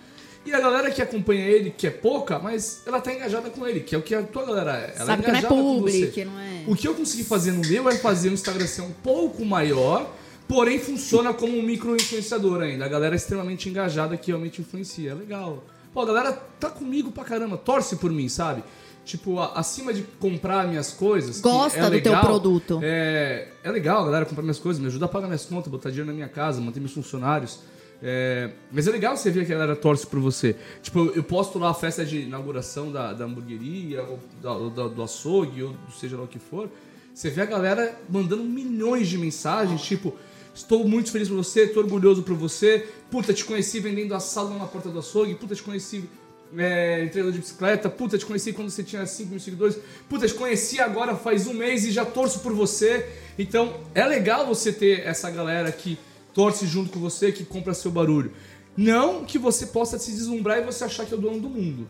E 0.44 0.54
a 0.54 0.60
galera 0.60 0.92
que 0.92 1.02
acompanha 1.02 1.44
ele, 1.44 1.70
que 1.70 1.88
é 1.88 1.90
pouca, 1.90 2.38
mas 2.38 2.82
ela 2.86 3.00
tá 3.00 3.12
engajada 3.12 3.50
com 3.50 3.66
ele, 3.66 3.80
que 3.80 3.96
é 3.96 3.98
o 3.98 4.02
que 4.02 4.14
a 4.14 4.22
tua 4.22 4.44
galera 4.46 4.76
é. 4.78 4.94
Ela 4.96 5.06
Sabe 5.06 5.22
que 5.22 5.28
não 5.28 5.34
é 5.34 5.38
engajada 5.40 5.48
com 5.62 5.80
você. 5.80 6.06
que 6.06 6.24
não 6.24 6.38
é- 6.38 6.64
O 6.68 6.76
que 6.76 6.86
eu 6.86 6.94
consegui 6.94 7.24
fazer 7.24 7.50
no 7.50 7.66
meu 7.68 7.88
é 7.88 7.96
fazer 7.96 8.28
o 8.28 8.32
Instagram 8.32 8.66
ser 8.68 8.82
um 8.82 8.92
pouco 8.92 9.44
maior, 9.44 10.08
porém 10.46 10.78
funciona 10.78 11.34
como 11.34 11.58
um 11.58 11.62
micro-influenciador 11.62 12.62
ainda. 12.62 12.84
A 12.84 12.88
galera 12.88 13.16
é 13.16 13.18
extremamente 13.18 13.68
engajada 13.68 14.16
que 14.16 14.28
realmente 14.30 14.60
influencia. 14.60 15.10
É 15.10 15.14
legal. 15.14 15.64
Pô, 15.92 16.02
a 16.02 16.06
galera 16.06 16.32
tá 16.60 16.70
comigo 16.70 17.10
pra 17.10 17.24
caramba, 17.24 17.56
torce 17.56 17.96
por 17.96 18.12
mim, 18.12 18.28
sabe? 18.28 18.62
Tipo, 19.06 19.38
a- 19.38 19.52
acima 19.54 19.94
de 19.94 20.02
comprar 20.18 20.66
minhas 20.66 20.90
coisas. 20.92 21.40
Gosta 21.40 21.78
é 21.78 21.88
do 21.90 22.00
teu 22.02 22.12
produto. 22.20 22.80
É, 22.82 23.46
é 23.62 23.70
legal 23.70 24.02
a 24.02 24.04
galera 24.06 24.26
comprar 24.26 24.42
minhas 24.42 24.58
coisas, 24.58 24.80
me 24.82 24.88
ajuda 24.88 25.04
a 25.04 25.08
pagar 25.08 25.28
minhas 25.28 25.44
contas, 25.46 25.70
botar 25.70 25.90
dinheiro 25.90 26.08
na 26.08 26.12
minha 26.12 26.28
casa, 26.28 26.60
manter 26.60 26.80
meus 26.80 26.92
funcionários. 26.92 27.60
É, 28.02 28.50
mas 28.70 28.86
é 28.88 28.90
legal 28.90 29.16
você 29.16 29.30
ver 29.30 29.46
que 29.46 29.52
a 29.52 29.56
galera 29.58 29.76
torce 29.76 30.04
por 30.06 30.18
você. 30.18 30.56
Tipo, 30.82 31.12
eu, 31.14 31.22
posto 31.22 31.56
lá 31.58 31.70
a 31.70 31.74
festa 31.74 32.04
de 32.04 32.22
inauguração 32.22 32.90
da, 32.90 33.12
da 33.12 33.24
hamburgueria, 33.26 34.02
ou 34.02 34.18
da- 34.42 34.82
da- 34.82 34.88
do 34.88 35.02
açougue, 35.02 35.62
ou 35.62 35.74
seja 35.98 36.16
lá 36.16 36.24
o 36.24 36.26
que 36.28 36.40
for. 36.40 36.68
Você 37.14 37.30
vê 37.30 37.42
a 37.42 37.46
galera 37.46 37.96
mandando 38.10 38.42
milhões 38.42 39.08
de 39.08 39.16
mensagens, 39.16 39.80
tipo, 39.82 40.14
estou 40.52 40.86
muito 40.86 41.10
feliz 41.12 41.28
por 41.28 41.36
você, 41.36 41.62
estou 41.62 41.82
orgulhoso 41.84 42.22
por 42.24 42.34
você. 42.34 42.86
Puta, 43.10 43.32
te 43.32 43.44
conheci 43.44 43.78
vendendo 43.80 44.14
assado 44.16 44.50
na 44.58 44.66
porta 44.66 44.88
do 44.90 44.98
açougue. 44.98 45.36
Puta, 45.36 45.54
te 45.54 45.62
conheci 45.62 46.04
é, 46.58 47.04
entregador 47.04 47.32
de 47.32 47.38
bicicleta. 47.38 47.88
Puta, 47.88 48.18
te 48.18 48.26
conheci 48.26 48.52
quando 48.52 48.70
você 48.70 48.82
tinha 48.82 49.06
5 49.06 49.30
mil 49.30 49.40
seguidores. 49.40 49.78
Puta, 50.08 50.26
te 50.26 50.34
conheci 50.34 50.80
agora 50.80 51.16
faz 51.16 51.46
um 51.46 51.54
mês 51.54 51.84
e 51.84 51.90
já 51.90 52.04
torço 52.04 52.40
por 52.40 52.52
você. 52.52 53.08
Então, 53.38 53.74
é 53.94 54.06
legal 54.06 54.46
você 54.46 54.72
ter 54.72 55.06
essa 55.06 55.30
galera 55.30 55.70
que 55.72 55.98
torce 56.32 56.66
junto 56.66 56.90
com 56.90 57.00
você, 57.00 57.32
que 57.32 57.44
compra 57.44 57.74
seu 57.74 57.90
barulho. 57.90 58.32
Não 58.76 59.24
que 59.24 59.38
você 59.38 59.66
possa 59.66 59.98
se 59.98 60.10
deslumbrar 60.10 60.58
e 60.58 60.64
você 60.64 60.84
achar 60.84 61.06
que 61.06 61.14
é 61.14 61.16
o 61.16 61.20
dono 61.20 61.40
do 61.40 61.48
mundo. 61.48 61.88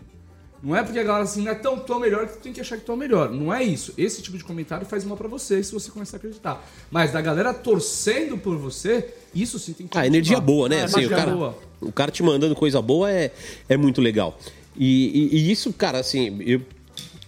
Não 0.66 0.74
é 0.74 0.82
porque 0.82 0.98
a 0.98 1.02
galera 1.04 1.22
assim, 1.22 1.42
não 1.44 1.52
é 1.52 1.54
tão, 1.54 1.78
tão 1.78 2.00
melhor 2.00 2.26
que 2.26 2.32
tu 2.34 2.40
tem 2.40 2.52
que 2.52 2.60
achar 2.60 2.76
que 2.76 2.84
tu 2.84 2.90
é 2.90 2.96
melhor. 2.96 3.30
Não 3.30 3.54
é 3.54 3.62
isso. 3.62 3.94
Esse 3.96 4.20
tipo 4.20 4.36
de 4.36 4.42
comentário 4.42 4.84
faz 4.84 5.04
mal 5.04 5.16
pra 5.16 5.28
você 5.28 5.62
se 5.62 5.70
você 5.72 5.92
começar 5.92 6.16
a 6.16 6.18
acreditar. 6.18 6.68
Mas 6.90 7.12
da 7.12 7.20
galera 7.20 7.54
torcendo 7.54 8.36
por 8.36 8.56
você, 8.56 9.14
isso 9.32 9.60
sim 9.60 9.72
tem 9.72 9.86
que 9.86 9.96
Ah, 9.96 10.04
energia 10.04 10.40
boa, 10.40 10.68
né? 10.68 10.82
Ah, 10.82 10.84
Assim, 10.86 11.04
o, 11.04 11.08
cara, 11.08 11.30
boa. 11.30 11.58
o 11.80 11.92
cara 11.92 12.10
te 12.10 12.20
mandando 12.22 12.56
coisa 12.56 12.82
boa 12.82 13.08
é, 13.12 13.30
é 13.68 13.76
muito 13.76 14.00
legal. 14.00 14.36
E, 14.76 15.30
e- 15.32 15.36
e 15.36 15.52
isso, 15.52 15.72
cara, 15.72 16.00
assim, 16.00 16.36
eu 16.44 16.60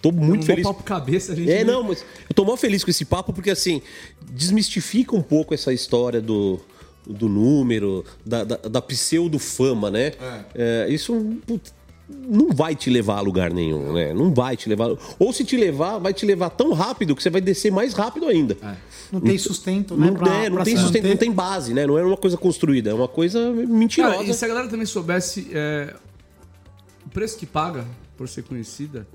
tô 0.03 0.11
muito 0.11 0.43
Um 0.43 0.47
feliz. 0.47 0.67
papo 0.67 0.83
cabeça, 0.83 1.37
gente 1.37 1.49
É, 1.51 1.63
não, 1.63 1.85
mas 1.85 2.05
eu 2.29 2.35
tô 2.35 2.45
mal 2.45 2.57
feliz 2.57 2.83
com 2.83 2.91
esse 2.91 3.05
papo 3.05 3.33
porque, 3.33 3.51
assim, 3.51 3.81
desmistifica 4.33 5.15
um 5.15 5.23
pouco 5.23 5.55
essa 5.55 5.73
história 5.73 6.21
do, 6.21 6.59
do 7.07 7.29
número, 7.29 8.05
da, 8.27 8.43
da, 8.45 8.57
da 8.57 8.83
pseudo-fama, 8.83 9.91
né? 9.91 10.13
É, 10.55 10.87
isso 10.91 11.15
putz, 11.47 11.73
não 12.09 12.51
vai 12.53 12.75
te 12.75 12.89
levar 12.89 13.19
a 13.19 13.21
lugar 13.21 13.53
nenhum, 13.53 13.93
né? 13.93 14.15
Não 14.15 14.33
vai 14.33 14.57
te 14.57 14.69
levar. 14.69 14.89
Ou 15.19 15.33
se 15.33 15.45
te 15.45 15.57
levar, 15.57 15.99
vai 15.99 16.15
te 16.15 16.25
levar 16.25 16.51
tão 16.51 16.73
rápido 16.73 17.15
que 17.15 17.23
você 17.23 17.29
vai 17.29 17.41
descer 17.41 17.71
mais 17.71 17.93
rápido 17.93 18.27
ainda. 18.27 18.57
Não 19.13 19.21
tem 19.21 19.37
sustento, 19.37 19.97
né? 19.97 20.11
Não, 20.11 20.27
é, 20.33 20.49
não 20.49 20.57
pra 20.57 20.65
tem 20.65 20.77
sustento, 20.77 21.03
manter. 21.03 21.09
não 21.11 21.17
tem 21.17 21.33
base, 21.33 21.75
né? 21.75 21.87
Não 21.87 21.99
é 21.99 22.03
uma 22.03 22.17
coisa 22.17 22.37
construída, 22.37 22.91
é 22.91 22.95
uma 22.95 23.09
coisa 23.09 23.53
mentirosa. 23.53 24.17
Cara, 24.17 24.27
e 24.27 24.35
se 24.35 24.45
a 24.45 24.49
galera 24.49 24.69
também 24.69 24.87
soubesse 24.87 25.49
é, 25.53 25.95
o 27.05 27.11
preço 27.11 27.37
que 27.37 27.47
paga 27.47 27.85
por 28.17 28.27
ser 28.27 28.43
conhecida, 28.43 29.07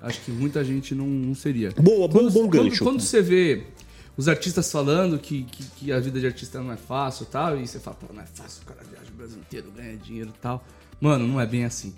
acho 0.00 0.20
que 0.22 0.32
muita 0.32 0.64
gente 0.64 0.94
não, 0.94 1.06
não 1.06 1.34
seria. 1.34 1.70
Boa, 1.72 2.08
bom, 2.08 2.28
bom 2.30 2.48
quando, 2.48 2.50
gancho. 2.50 2.82
Quando 2.82 3.00
você 3.00 3.22
vê 3.22 3.64
os 4.16 4.28
artistas 4.28 4.70
falando 4.70 5.18
que, 5.18 5.44
que, 5.44 5.64
que 5.76 5.92
a 5.92 6.00
vida 6.00 6.18
de 6.18 6.26
artista 6.26 6.60
não 6.60 6.72
é 6.72 6.76
fácil 6.76 7.24
e 7.24 7.26
tal, 7.26 7.58
e 7.58 7.66
você 7.66 7.78
fala, 7.78 7.96
pô, 7.96 8.12
não 8.12 8.22
é 8.22 8.26
fácil, 8.26 8.62
o 8.62 8.66
cara 8.66 8.80
viaja 8.88 9.10
o 9.12 9.16
Brasil 9.16 9.38
inteiro, 9.38 9.72
ganha 9.74 9.96
dinheiro 9.96 10.30
e 10.36 10.40
tal. 10.40 10.64
Mano, 11.00 11.26
não 11.26 11.40
é 11.40 11.46
bem 11.46 11.64
assim. 11.64 11.94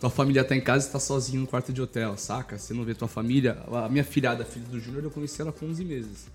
Tua 0.00 0.08
família 0.10 0.42
tá 0.42 0.56
em 0.56 0.60
casa 0.62 0.88
e 0.88 0.90
tá 0.92 0.98
sozinho 0.98 1.42
no 1.42 1.46
quarto 1.46 1.72
de 1.72 1.80
hotel, 1.82 2.16
saca? 2.16 2.58
Você 2.58 2.72
não 2.72 2.84
vê 2.84 2.94
tua 2.94 3.06
família. 3.06 3.58
A 3.84 3.88
minha 3.88 4.02
filhada, 4.02 4.44
filha 4.46 4.64
do 4.70 4.80
Júnior, 4.80 5.04
eu 5.04 5.10
conheci 5.10 5.40
ela 5.42 5.52
com 5.52 5.66
11 5.66 5.84
meses. 5.84 6.26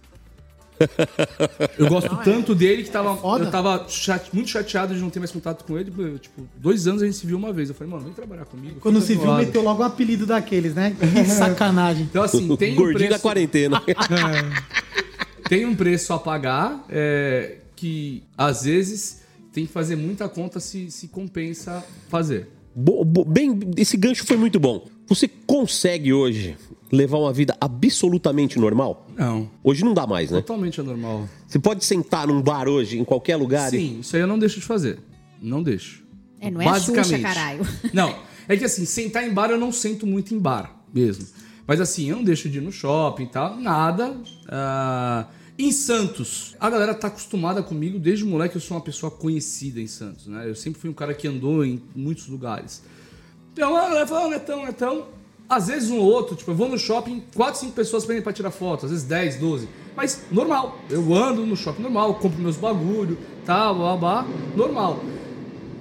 Eu 1.78 1.88
gosto 1.88 2.14
tanto 2.18 2.54
dele 2.54 2.84
que 2.84 2.92
tava, 2.92 3.16
foda. 3.16 3.46
eu 3.46 3.50
tava 3.52 3.86
chate- 3.88 4.30
muito 4.34 4.50
chateado 4.50 4.94
de 4.94 5.00
não 5.00 5.10
ter 5.10 5.20
mais 5.20 5.32
contato 5.32 5.64
com 5.64 5.78
ele. 5.80 5.90
Tipo, 6.20 6.46
dois 6.58 6.86
anos 6.86 7.02
a 7.02 7.06
gente 7.06 7.16
se 7.18 7.26
viu 7.26 7.38
uma 7.38 7.54
vez. 7.54 7.70
Eu 7.70 7.76
falei, 7.76 7.92
mano, 7.94 8.04
vem 8.04 8.14
trabalhar 8.14 8.44
comigo. 8.44 8.82
Quando 8.82 9.00
se 9.00 9.16
viu, 9.16 9.34
meteu 9.36 9.62
logo 9.64 9.82
um 9.82 9.86
apelido 9.86 10.26
daqueles, 10.26 10.76
né? 10.76 10.94
Que 11.00 11.24
sacanagem. 11.30 12.04
Então, 12.04 12.22
assim, 12.24 12.54
tem 12.58 12.74
um 12.74 12.76
Gordinho 12.76 13.04
da 13.04 13.08
preço, 13.16 13.22
quarentena. 13.22 13.82
tem 15.48 15.66
um 15.66 15.74
preço 15.76 16.12
a 16.12 16.20
pagar 16.20 16.86
é, 16.90 17.60
que, 17.74 18.24
às 18.38 18.64
vezes, 18.64 19.22
tem 19.54 19.66
que 19.66 19.72
fazer 19.72 19.96
muita 19.96 20.28
conta 20.28 20.60
se, 20.60 20.92
se 20.92 21.08
compensa 21.08 21.84
fazer. 22.10 22.50
Bem, 23.28 23.58
esse 23.78 23.96
gancho 23.96 24.26
foi 24.26 24.36
muito 24.36 24.60
bom. 24.60 24.86
Você 25.08 25.28
consegue 25.28 26.12
hoje 26.12 26.58
levar 26.92 27.18
uma 27.20 27.32
vida 27.32 27.56
absolutamente 27.60 28.60
normal? 28.60 29.08
Não. 29.16 29.50
Hoje 29.64 29.84
não 29.86 29.94
dá 29.94 30.06
mais, 30.06 30.30
né? 30.30 30.42
Totalmente 30.42 30.82
anormal. 30.82 31.28
Você 31.48 31.58
pode 31.58 31.86
sentar 31.86 32.28
num 32.28 32.42
bar 32.42 32.68
hoje, 32.68 33.00
em 33.00 33.06
qualquer 33.06 33.38
lugar 33.38 33.74
e 33.74 33.78
Sim, 33.80 34.00
isso 34.02 34.16
aí 34.16 34.22
eu 34.22 34.28
não 34.28 34.38
deixo 34.38 34.60
de 34.60 34.66
fazer. 34.66 35.00
Não 35.42 35.64
deixo. 35.64 36.04
É, 36.40 36.52
não 36.52 36.62
é 36.62 36.68
a 36.68 36.80
Xuxa, 36.80 37.18
caralho. 37.20 37.66
Não, 37.94 38.14
é 38.48 38.58
que 38.58 38.66
assim, 38.66 38.86
sentar 38.86 39.28
em 39.28 39.34
bar 39.34 39.50
eu 39.50 39.58
não 39.58 39.72
sento 39.72 40.06
muito 40.06 40.36
em 40.36 40.40
bar 40.40 40.76
mesmo. 40.94 41.26
Mas 41.66 41.82
assim, 41.82 42.10
eu 42.10 42.18
não 42.18 42.24
deixo 42.24 42.50
de 42.50 42.60
ir 42.60 42.62
no 42.62 42.72
shopping 42.72 43.24
e 43.24 43.28
tal, 43.28 43.58
nada. 43.58 44.16
Ah, 44.48 45.28
em 45.58 45.72
Santos, 45.72 46.54
a 46.60 46.70
galera 46.70 46.94
tá 46.94 47.08
acostumada 47.08 47.64
comigo 47.64 47.98
desde 47.98 48.26
moleque, 48.26 48.56
eu 48.56 48.62
sou 48.62 48.76
uma 48.76 48.84
pessoa 48.84 49.10
conhecida 49.10 49.80
em 49.80 49.88
Santos, 49.88 50.28
né? 50.28 50.50
Eu 50.50 50.56
sempre 50.56 50.82
fui 50.82 50.90
um 50.90 50.94
cara 50.94 51.14
que 51.14 51.28
andou 51.28 51.64
em 51.64 51.82
muitos 51.96 52.28
lugares. 52.28 52.84
Então 53.54 53.76
a 53.76 53.88
galera 53.88 54.08
fala, 54.08 54.26
ah, 54.26 54.30
Netão, 54.30 54.66
Netão. 54.66 55.06
Às 55.48 55.68
vezes 55.68 55.92
um 55.92 56.00
ou 56.00 56.06
outro, 56.06 56.36
tipo, 56.36 56.52
eu 56.52 56.56
vou 56.56 56.68
no 56.68 56.78
shopping, 56.78 57.24
quatro, 57.34 57.60
cinco 57.60 57.72
pessoas 57.72 58.04
pedem 58.04 58.22
pra 58.22 58.34
tirar 58.34 58.52
foto, 58.52 58.86
às 58.86 58.92
vezes 58.92 59.06
10, 59.06 59.38
12. 59.38 59.70
Mas 59.96 60.24
normal, 60.30 60.78
eu 60.90 61.14
ando 61.14 61.46
no 61.46 61.56
shopping 61.56 61.84
normal, 61.84 62.16
compro 62.16 62.42
meus 62.42 62.58
bagulho, 62.58 63.18
tal, 63.46 63.76
blá, 63.76 63.96
blá, 63.96 64.28
normal. 64.58 65.00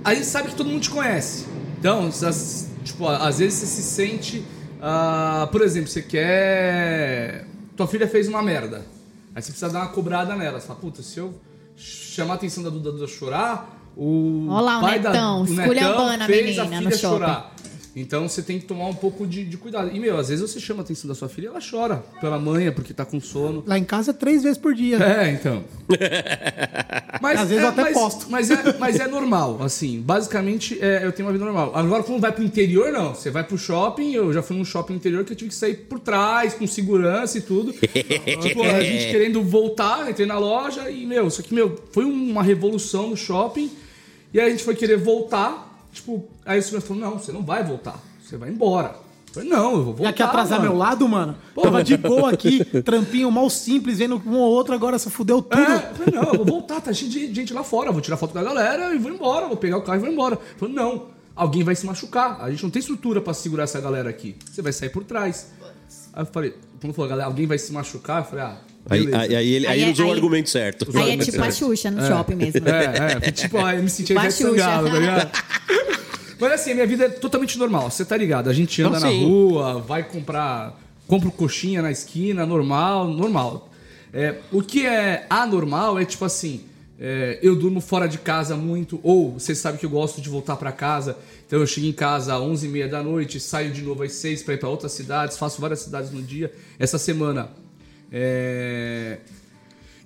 Aí 0.04 0.22
sabe 0.22 0.50
que 0.50 0.54
todo 0.54 0.68
mundo 0.68 0.82
te 0.82 0.90
conhece. 0.90 1.46
Então, 1.78 2.10
tipo, 2.84 3.08
às 3.08 3.38
vezes 3.38 3.58
você 3.58 3.66
se 3.66 3.82
sente. 3.82 4.44
ah, 4.80 5.48
por 5.50 5.62
exemplo, 5.62 5.88
você 5.88 6.02
quer. 6.02 7.46
Tua 7.74 7.88
filha 7.88 8.06
fez 8.06 8.28
uma 8.28 8.42
merda. 8.42 8.93
Aí 9.34 9.42
você 9.42 9.50
precisa 9.50 9.70
dar 9.70 9.80
uma 9.80 9.88
cobrada 9.88 10.36
nela. 10.36 10.60
Você 10.60 10.66
fala, 10.66 10.78
puta, 10.78 11.02
se 11.02 11.18
eu 11.18 11.34
chamar 11.76 12.34
a 12.34 12.36
atenção 12.36 12.62
da 12.62 12.70
Duda, 12.70 12.92
Duda 12.92 13.06
chorar, 13.06 13.90
o 13.96 14.46
Olha 14.48 14.60
lá 14.60 14.78
o 14.78 14.80
pai 14.80 14.98
Netão, 14.98 15.44
da 15.44 15.66
o 15.66 15.72
a 16.22 16.26
fez 16.26 16.58
a 16.58 16.66
filha 16.66 16.96
chorar. 16.96 17.53
Então 17.96 18.28
você 18.28 18.42
tem 18.42 18.58
que 18.58 18.66
tomar 18.66 18.86
um 18.86 18.94
pouco 18.94 19.26
de, 19.26 19.44
de 19.44 19.56
cuidado. 19.56 19.90
E, 19.94 20.00
meu, 20.00 20.18
às 20.18 20.28
vezes 20.28 20.50
você 20.50 20.58
chama 20.58 20.82
a 20.82 20.84
atenção 20.84 21.06
da 21.06 21.14
sua 21.14 21.28
filha 21.28 21.46
e 21.46 21.48
ela 21.48 21.60
chora 21.60 22.04
pela 22.20 22.38
manhã, 22.38 22.72
porque 22.72 22.92
tá 22.92 23.04
com 23.04 23.20
sono. 23.20 23.62
Lá 23.66 23.78
em 23.78 23.84
casa, 23.84 24.12
três 24.12 24.42
vezes 24.42 24.58
por 24.58 24.74
dia. 24.74 24.98
É, 24.98 25.30
então. 25.30 25.62
Mas 27.22 27.40
Às 27.40 27.48
vezes 27.48 27.62
é, 27.62 27.66
eu 27.66 27.70
até 27.70 27.82
mas, 27.82 27.94
posto. 27.94 28.26
Mas 28.28 28.50
é, 28.50 28.78
mas 28.78 29.00
é 29.00 29.06
normal, 29.06 29.62
assim. 29.62 30.00
Basicamente, 30.00 30.78
é, 30.80 31.04
eu 31.04 31.12
tenho 31.12 31.26
uma 31.26 31.32
vida 31.32 31.44
normal. 31.44 31.72
Agora, 31.74 32.02
quando 32.02 32.20
vai 32.20 32.32
pro 32.32 32.44
interior, 32.44 32.92
não. 32.92 33.14
Você 33.14 33.30
vai 33.30 33.44
pro 33.44 33.56
shopping, 33.56 34.12
eu 34.12 34.32
já 34.32 34.42
fui 34.42 34.56
num 34.56 34.64
shopping 34.64 34.94
interior 34.94 35.24
que 35.24 35.32
eu 35.32 35.36
tive 35.36 35.50
que 35.50 35.56
sair 35.56 35.74
por 35.74 36.00
trás, 36.00 36.54
com 36.54 36.66
segurança 36.66 37.38
e 37.38 37.40
tudo. 37.40 37.72
tipo, 38.42 38.62
a 38.62 38.82
gente 38.82 39.10
querendo 39.10 39.42
voltar, 39.42 40.10
entrei 40.10 40.26
na 40.26 40.38
loja 40.38 40.90
e, 40.90 41.06
meu, 41.06 41.28
isso 41.28 41.40
aqui, 41.40 41.54
meu, 41.54 41.80
foi 41.92 42.04
uma 42.04 42.42
revolução 42.42 43.08
no 43.10 43.16
shopping. 43.16 43.70
E 44.32 44.40
aí 44.40 44.48
a 44.48 44.50
gente 44.50 44.64
foi 44.64 44.74
querer 44.74 44.96
voltar. 44.96 45.73
Tipo, 45.94 46.28
aí 46.44 46.58
o 46.58 46.62
segurança 46.62 46.86
falou: 46.88 47.02
não, 47.02 47.18
você 47.18 47.32
não 47.32 47.42
vai 47.42 47.64
voltar. 47.64 47.98
Você 48.20 48.36
vai 48.36 48.50
embora. 48.50 48.96
Eu 49.28 49.34
falei, 49.34 49.48
não, 49.48 49.70
eu 49.72 49.84
vou 49.84 49.94
voltar. 49.94 50.04
Já 50.04 50.12
quer 50.12 50.22
atrasar 50.24 50.58
mano. 50.58 50.70
meu 50.70 50.78
lado, 50.78 51.08
mano? 51.08 51.36
Tava 51.60 51.82
de 51.82 51.96
boa 51.96 52.30
aqui, 52.30 52.64
trampinho 52.82 53.30
mal 53.30 53.48
simples, 53.50 53.98
vendo 53.98 54.20
um 54.26 54.36
ou 54.36 54.52
outro, 54.52 54.74
agora 54.74 54.98
você 54.98 55.10
fudeu 55.10 55.42
tudo. 55.42 55.60
É, 55.60 55.90
eu 55.90 55.94
falei, 55.94 56.14
não, 56.14 56.32
eu 56.32 56.36
vou 56.36 56.46
voltar, 56.46 56.80
tá 56.80 56.92
cheio 56.92 57.10
de 57.10 57.34
gente 57.34 57.52
lá 57.52 57.64
fora, 57.64 57.90
vou 57.90 58.00
tirar 58.00 58.16
foto 58.16 58.32
da 58.32 58.42
galera 58.42 58.94
e 58.94 58.98
vou 58.98 59.10
embora, 59.10 59.46
vou 59.46 59.56
pegar 59.56 59.76
o 59.76 59.82
carro 59.82 59.98
e 59.98 60.00
vou 60.02 60.08
embora. 60.08 60.36
Eu 60.36 60.58
falei, 60.58 60.74
não, 60.74 61.06
alguém 61.34 61.64
vai 61.64 61.74
se 61.74 61.84
machucar, 61.84 62.40
a 62.40 62.50
gente 62.50 62.62
não 62.62 62.70
tem 62.70 62.80
estrutura 62.80 63.20
pra 63.20 63.34
segurar 63.34 63.64
essa 63.64 63.80
galera 63.80 64.08
aqui, 64.08 64.36
você 64.48 64.62
vai 64.62 64.72
sair 64.72 64.90
por 64.90 65.02
trás. 65.02 65.52
Aí 66.12 66.22
eu 66.22 66.26
falei, 66.26 66.54
quando 66.80 66.94
falou, 66.94 67.08
galera, 67.08 67.28
alguém 67.28 67.46
vai 67.46 67.58
se 67.58 67.72
machucar, 67.72 68.22
eu 68.22 68.24
falei, 68.24 68.44
ah, 68.44 68.56
Aí, 68.88 69.08
aí, 69.14 69.34
aí 69.36 69.52
ele, 69.54 69.66
aí 69.66 69.72
Aí 69.72 69.80
ele 69.80 69.90
é- 69.90 69.92
usou 69.92 70.08
o 70.08 70.12
argumento 70.12 70.50
certo. 70.50 70.86
Aí 70.98 71.12
é 71.12 71.16
tipo 71.16 71.42
a 71.42 71.50
Xuxa 71.50 71.90
no 71.90 72.06
shopping 72.06 72.34
mesmo. 72.34 72.60
É, 72.68 73.28
é, 73.28 73.30
tipo, 73.30 73.58
ah, 73.58 73.74
eu 73.74 73.82
me 73.82 73.88
senti 73.88 74.12
a 74.12 74.20
Ivete 74.20 74.34
Sangalo, 74.42 74.86
Xuxa. 74.88 74.92
tá 74.94 74.98
ligado? 75.00 75.30
Mas 76.38 76.52
assim, 76.52 76.72
a 76.72 76.74
minha 76.74 76.86
vida 76.86 77.04
é 77.04 77.08
totalmente 77.08 77.56
normal, 77.58 77.90
você 77.90 78.04
tá 78.04 78.16
ligado? 78.16 78.50
A 78.50 78.52
gente 78.52 78.82
anda 78.82 78.98
Não, 79.00 79.06
na 79.06 79.08
sim. 79.12 79.24
rua, 79.24 79.80
vai 79.80 80.02
comprar, 80.02 80.78
compra 81.06 81.30
coxinha 81.30 81.80
na 81.80 81.90
esquina, 81.90 82.44
normal, 82.44 83.08
normal. 83.08 83.70
É, 84.12 84.36
o 84.52 84.60
que 84.60 84.84
é 84.86 85.26
anormal 85.30 85.98
é 85.98 86.04
tipo 86.04 86.24
assim, 86.24 86.62
é, 87.00 87.38
eu 87.42 87.56
durmo 87.56 87.80
fora 87.80 88.06
de 88.06 88.18
casa 88.18 88.56
muito, 88.56 89.00
ou 89.02 89.32
você 89.38 89.54
sabe 89.54 89.78
que 89.78 89.86
eu 89.86 89.90
gosto 89.90 90.20
de 90.20 90.28
voltar 90.28 90.56
pra 90.56 90.70
casa, 90.72 91.16
então 91.46 91.58
eu 91.60 91.66
chego 91.66 91.86
em 91.86 91.92
casa 91.92 92.34
às 92.34 92.40
11h30 92.40 92.88
da 92.90 93.02
noite, 93.02 93.40
saio 93.40 93.70
de 93.72 93.80
novo 93.82 94.02
às 94.02 94.12
6 94.12 94.42
pra 94.42 94.54
ir 94.54 94.58
pra 94.58 94.68
outras 94.68 94.92
cidades, 94.92 95.38
faço 95.38 95.60
várias 95.60 95.80
cidades 95.80 96.10
no 96.10 96.20
dia. 96.22 96.52
Essa 96.78 96.98
semana, 96.98 97.48
é... 98.10 99.18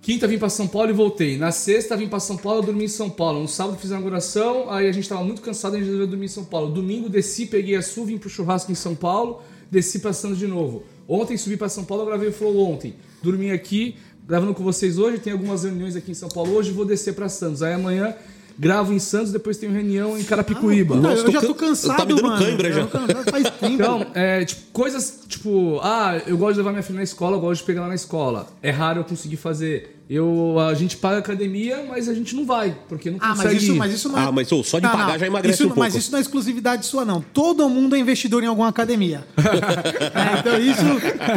Quinta 0.09 0.27
vim 0.27 0.39
pra 0.39 0.49
São 0.49 0.67
Paulo 0.67 0.89
e 0.89 0.93
voltei. 0.95 1.37
Na 1.37 1.53
sexta 1.53 1.95
vim 1.95 2.09
pra 2.09 2.19
São 2.19 2.39
Paulo, 2.39 2.63
dormi 2.63 2.85
em 2.85 2.89
São 2.89 3.11
Paulo. 3.11 3.43
No 3.43 3.49
sábado 3.49 3.77
fiz 3.77 3.91
a 3.91 3.95
inauguração, 3.97 4.71
aí 4.71 4.89
a 4.89 4.93
gente 4.93 5.07
tava 5.07 5.23
muito 5.23 5.43
cansado, 5.43 5.75
a 5.75 5.77
gente 5.77 5.85
resolveu 5.85 6.07
dormir 6.07 6.25
em 6.25 6.29
São 6.29 6.45
Paulo. 6.45 6.73
Domingo 6.73 7.11
desci, 7.11 7.45
peguei 7.45 7.77
a 7.77 7.83
Sul, 7.83 8.07
vim 8.07 8.17
pro 8.17 8.31
churrasco 8.31 8.73
em 8.73 8.75
São 8.75 8.95
Paulo, 8.95 9.43
desci 9.71 9.99
pra 9.99 10.15
Santos 10.15 10.39
de 10.39 10.47
novo. 10.47 10.85
Ontem 11.07 11.37
subi 11.37 11.59
pra 11.59 11.69
São 11.69 11.85
Paulo, 11.85 12.07
gravei 12.07 12.31
o 12.31 12.33
Flow 12.33 12.59
ontem. 12.71 12.95
Dormi 13.23 13.51
aqui, 13.51 13.97
gravando 14.27 14.55
com 14.55 14.65
vocês 14.65 14.97
hoje, 14.97 15.19
tem 15.19 15.33
algumas 15.33 15.65
reuniões 15.65 15.95
aqui 15.95 16.13
em 16.13 16.15
São 16.15 16.31
Paulo 16.31 16.55
hoje, 16.55 16.73
vou 16.73 16.87
descer 16.87 17.13
pra 17.15 17.29
Santos. 17.29 17.63
Aí 17.63 17.75
amanhã 17.75 18.17
gravo 18.59 18.93
em 18.93 18.99
Santos, 18.99 19.31
depois 19.33 19.57
tenho 19.57 19.73
reunião 19.73 20.19
em 20.19 20.25
Carapicuíba. 20.25 20.97
Não, 20.97 21.03
Nossa, 21.03 21.21
eu 21.21 21.25
tô 21.27 21.31
já 21.33 21.41
tô 21.41 21.55
cansado, 21.55 21.97
tá 21.97 22.05
me 22.05 22.15
dando 22.15 22.23
mano. 22.29 22.45
cãibra 22.45 22.73
já. 22.73 22.87
Cansado 22.87 23.31
faz 23.31 23.51
tempo. 23.51 23.67
Então, 23.75 24.07
é, 24.15 24.45
tipo, 24.45 24.63
coisas 24.73 25.21
tipo, 25.29 25.79
ah, 25.83 26.21
eu 26.27 26.37
gosto 26.37 26.53
de 26.55 26.59
levar 26.59 26.71
minha 26.71 26.83
filha 26.83 26.97
na 26.97 27.03
escola, 27.05 27.37
eu 27.37 27.41
gosto 27.41 27.61
de 27.61 27.67
pegar 27.67 27.81
ela 27.81 27.89
na 27.89 27.95
escola. 27.95 28.49
É 28.63 28.71
raro 28.71 29.01
eu 29.01 29.05
conseguir 29.05 29.37
fazer. 29.37 29.95
Eu, 30.11 30.59
a 30.59 30.73
gente 30.73 30.97
paga 30.97 31.19
academia, 31.19 31.85
mas 31.87 32.09
a 32.09 32.15
gente 32.15 32.35
não 32.35 32.47
vai, 32.47 32.75
porque 32.89 33.11
não 33.11 33.19
Ah, 33.21 33.31
consegue. 33.31 33.55
mas 33.55 33.63
isso, 33.63 33.75
mas 33.77 33.93
isso 33.93 34.09
não 34.09 34.19
é... 34.19 34.23
Ah, 34.23 34.33
mas, 34.33 34.51
ô, 34.51 34.65
só 34.65 34.79
de 34.79 34.89
pagar 34.89 35.19
já 35.19 35.27
emagrece 35.27 35.55
isso, 35.57 35.65
um 35.65 35.67
pouco. 35.69 35.81
Mas 35.81 35.95
isso 35.95 36.11
não 36.11 36.19
é 36.19 36.23
exclusividade 36.23 36.87
sua, 36.87 37.05
não. 37.05 37.21
Todo 37.21 37.69
mundo 37.69 37.95
é 37.95 37.99
investidor 37.99 38.43
em 38.43 38.47
alguma 38.47 38.69
academia. 38.69 39.27
É, 39.39 40.39
então 40.41 40.59
isso, 40.59 40.83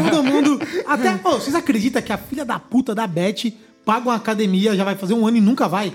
todo 0.10 0.24
mundo... 0.24 0.60
Até, 0.88 1.20
ô, 1.28 1.34
vocês 1.34 1.54
acreditam 1.54 2.02
que 2.02 2.14
a 2.14 2.18
filha 2.18 2.46
da 2.46 2.58
puta 2.60 2.96
da 2.96 3.06
Beth 3.06 3.52
paga 3.86 4.08
uma 4.10 4.16
academia, 4.16 4.74
já 4.76 4.84
vai 4.86 4.96
fazer 4.96 5.14
um 5.16 5.28
ano 5.28 5.38
e 5.38 5.42
nunca 5.42 5.68
vai? 5.68 5.94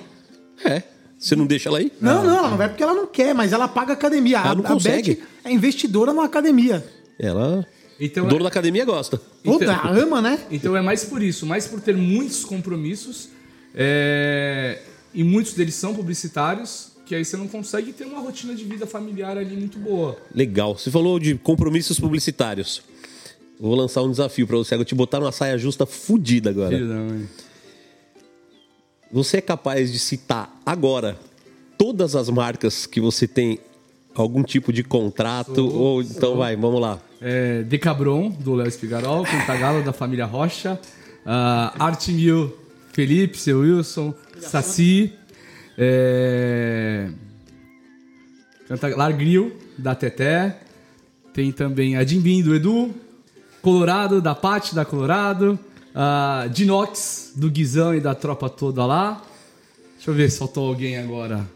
É. 0.64 0.82
Você 1.18 1.34
não 1.34 1.46
deixa 1.46 1.68
ela 1.68 1.78
aí? 1.78 1.90
Não, 2.00 2.22
não, 2.24 2.36
ela 2.38 2.50
não 2.50 2.56
vai 2.56 2.68
porque 2.68 2.82
ela 2.82 2.94
não 2.94 3.06
quer, 3.06 3.34
mas 3.34 3.52
ela 3.52 3.66
paga 3.66 3.92
academia. 3.94 4.38
Ela 4.38 4.50
a, 4.50 4.54
não 4.54 4.64
a 4.64 4.68
consegue. 4.68 5.14
Beth 5.14 5.24
é 5.44 5.52
investidora 5.52 6.12
numa 6.12 6.24
academia. 6.26 6.84
Ela. 7.18 7.66
Então, 7.98 8.26
o 8.26 8.28
dono 8.28 8.42
da 8.42 8.48
academia 8.48 8.84
gosta. 8.84 9.16
Puta, 9.42 9.64
Então- 9.64 9.92
ama, 10.02 10.20
né? 10.20 10.38
Então 10.50 10.76
é 10.76 10.82
mais 10.82 11.04
por 11.04 11.22
isso, 11.22 11.46
mais 11.46 11.66
por 11.66 11.80
ter 11.80 11.96
muitos 11.96 12.44
compromissos, 12.44 13.30
é, 13.74 14.78
e 15.14 15.24
muitos 15.24 15.54
deles 15.54 15.74
são 15.74 15.94
publicitários, 15.94 16.92
que 17.06 17.14
aí 17.14 17.24
você 17.24 17.36
não 17.36 17.48
consegue 17.48 17.92
ter 17.92 18.04
uma 18.04 18.20
rotina 18.20 18.54
de 18.54 18.64
vida 18.64 18.86
familiar 18.86 19.38
ali 19.38 19.56
muito 19.56 19.78
boa. 19.78 20.18
Legal. 20.34 20.76
Você 20.76 20.90
falou 20.90 21.18
de 21.18 21.36
compromissos 21.36 21.98
publicitários. 21.98 22.82
Vou 23.58 23.74
lançar 23.74 24.02
um 24.02 24.10
desafio 24.10 24.46
pra 24.46 24.56
você. 24.58 24.74
Eu 24.74 24.84
te 24.84 24.94
botar 24.94 25.18
numa 25.20 25.32
saia 25.32 25.56
justa 25.56 25.86
fudida 25.86 26.50
agora. 26.50 26.76
Filho 26.76 26.88
da 26.88 26.94
mãe. 26.96 27.26
Você 29.12 29.38
é 29.38 29.40
capaz 29.40 29.92
de 29.92 29.98
citar 29.98 30.60
agora 30.64 31.16
todas 31.78 32.16
as 32.16 32.28
marcas 32.28 32.86
que 32.86 33.00
você 33.00 33.26
tem 33.28 33.58
algum 34.14 34.42
tipo 34.42 34.72
de 34.72 34.82
contrato? 34.82 35.66
ou 35.68 36.02
então 36.02 36.36
vai, 36.36 36.56
vamos 36.56 36.80
lá. 36.80 36.98
É, 37.20 37.62
Decabron, 37.62 38.30
do 38.30 38.54
Léo 38.54 38.66
Espigarol, 38.68 39.24
Cantagalo, 39.24 39.82
da 39.82 39.92
família 39.92 40.26
Rocha, 40.26 40.78
uh, 41.24 42.52
Felipe, 42.92 43.38
seu 43.38 43.60
Wilson, 43.60 44.14
Saci, 44.40 45.12
é, 45.76 47.08
Canta- 48.68 48.96
Largril, 48.96 49.54
da 49.78 49.94
Teté, 49.94 50.58
tem 51.32 51.52
também 51.52 51.96
a 51.96 52.04
Jimbim, 52.04 52.42
do 52.42 52.54
Edu, 52.54 52.94
Colorado, 53.60 54.20
da 54.22 54.34
Pati, 54.34 54.74
da 54.74 54.84
Colorado, 54.84 55.58
a 55.98 56.46
Dinox, 56.52 57.32
do 57.34 57.50
Guizão 57.50 57.94
e 57.94 58.00
da 58.00 58.14
tropa 58.14 58.50
toda 58.50 58.84
lá. 58.84 59.22
Deixa 59.96 60.10
eu 60.10 60.14
ver 60.14 60.30
se 60.30 60.38
faltou 60.38 60.68
alguém 60.68 60.98
agora. 60.98 61.48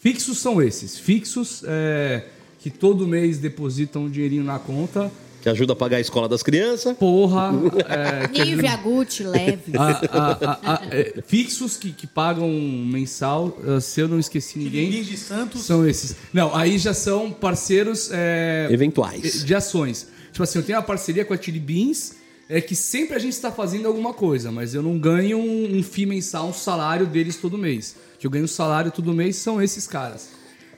Fixos 0.00 0.38
são 0.38 0.60
esses. 0.60 0.98
Fixos 0.98 1.62
é, 1.66 2.24
que 2.60 2.68
todo 2.68 3.06
mês 3.06 3.38
depositam 3.38 4.02
um 4.04 4.10
dinheirinho 4.10 4.44
na 4.44 4.58
conta. 4.58 5.10
Que 5.40 5.48
ajuda 5.48 5.74
a 5.74 5.76
pagar 5.76 5.98
a 5.98 6.00
escola 6.00 6.26
das 6.28 6.42
crianças. 6.42 6.96
Porra. 6.96 7.50
é, 8.34 8.44
Nívea, 8.44 8.76
Gucci, 8.78 9.22
leve. 9.28 9.72
a- 9.76 9.90
a- 10.10 10.32
a- 10.32 10.74
a- 10.74 10.82
é, 10.90 11.22
fixos 11.26 11.76
que, 11.76 11.92
que 11.92 12.06
pagam 12.06 12.48
mensal. 12.50 13.56
ah, 13.66 13.80
Se 13.80 14.00
eu 14.00 14.08
não 14.08 14.18
esqueci 14.18 14.58
ninguém. 14.58 14.90
Lins 14.90 15.06
de 15.06 15.16
Santos. 15.16 15.62
São 15.62 15.86
esses. 15.86 16.16
Não, 16.32 16.54
aí 16.54 16.76
já 16.78 16.92
são 16.92 17.30
parceiros 17.30 18.10
é, 18.12 18.68
Eventuais. 18.70 19.44
de 19.44 19.54
ações. 19.54 20.08
Tipo 20.34 20.42
assim, 20.42 20.58
eu 20.58 20.64
tenho 20.64 20.76
uma 20.76 20.84
parceria 20.84 21.24
com 21.24 21.32
a 21.32 21.40
Chili 21.40 21.60
Beans, 21.60 22.16
é 22.48 22.60
que 22.60 22.74
sempre 22.74 23.14
a 23.14 23.20
gente 23.20 23.34
está 23.34 23.52
fazendo 23.52 23.86
alguma 23.86 24.12
coisa, 24.12 24.50
mas 24.50 24.74
eu 24.74 24.82
não 24.82 24.98
ganho 24.98 25.38
um, 25.38 25.78
um 25.78 25.80
FII 25.80 26.06
mensal, 26.06 26.48
um 26.48 26.52
salário 26.52 27.06
deles 27.06 27.36
todo 27.36 27.56
mês. 27.56 27.94
Que 28.18 28.26
eu 28.26 28.30
ganho 28.32 28.44
um 28.44 28.48
salário 28.48 28.90
todo 28.90 29.14
mês 29.14 29.36
são 29.36 29.62
esses 29.62 29.86
caras. 29.86 30.30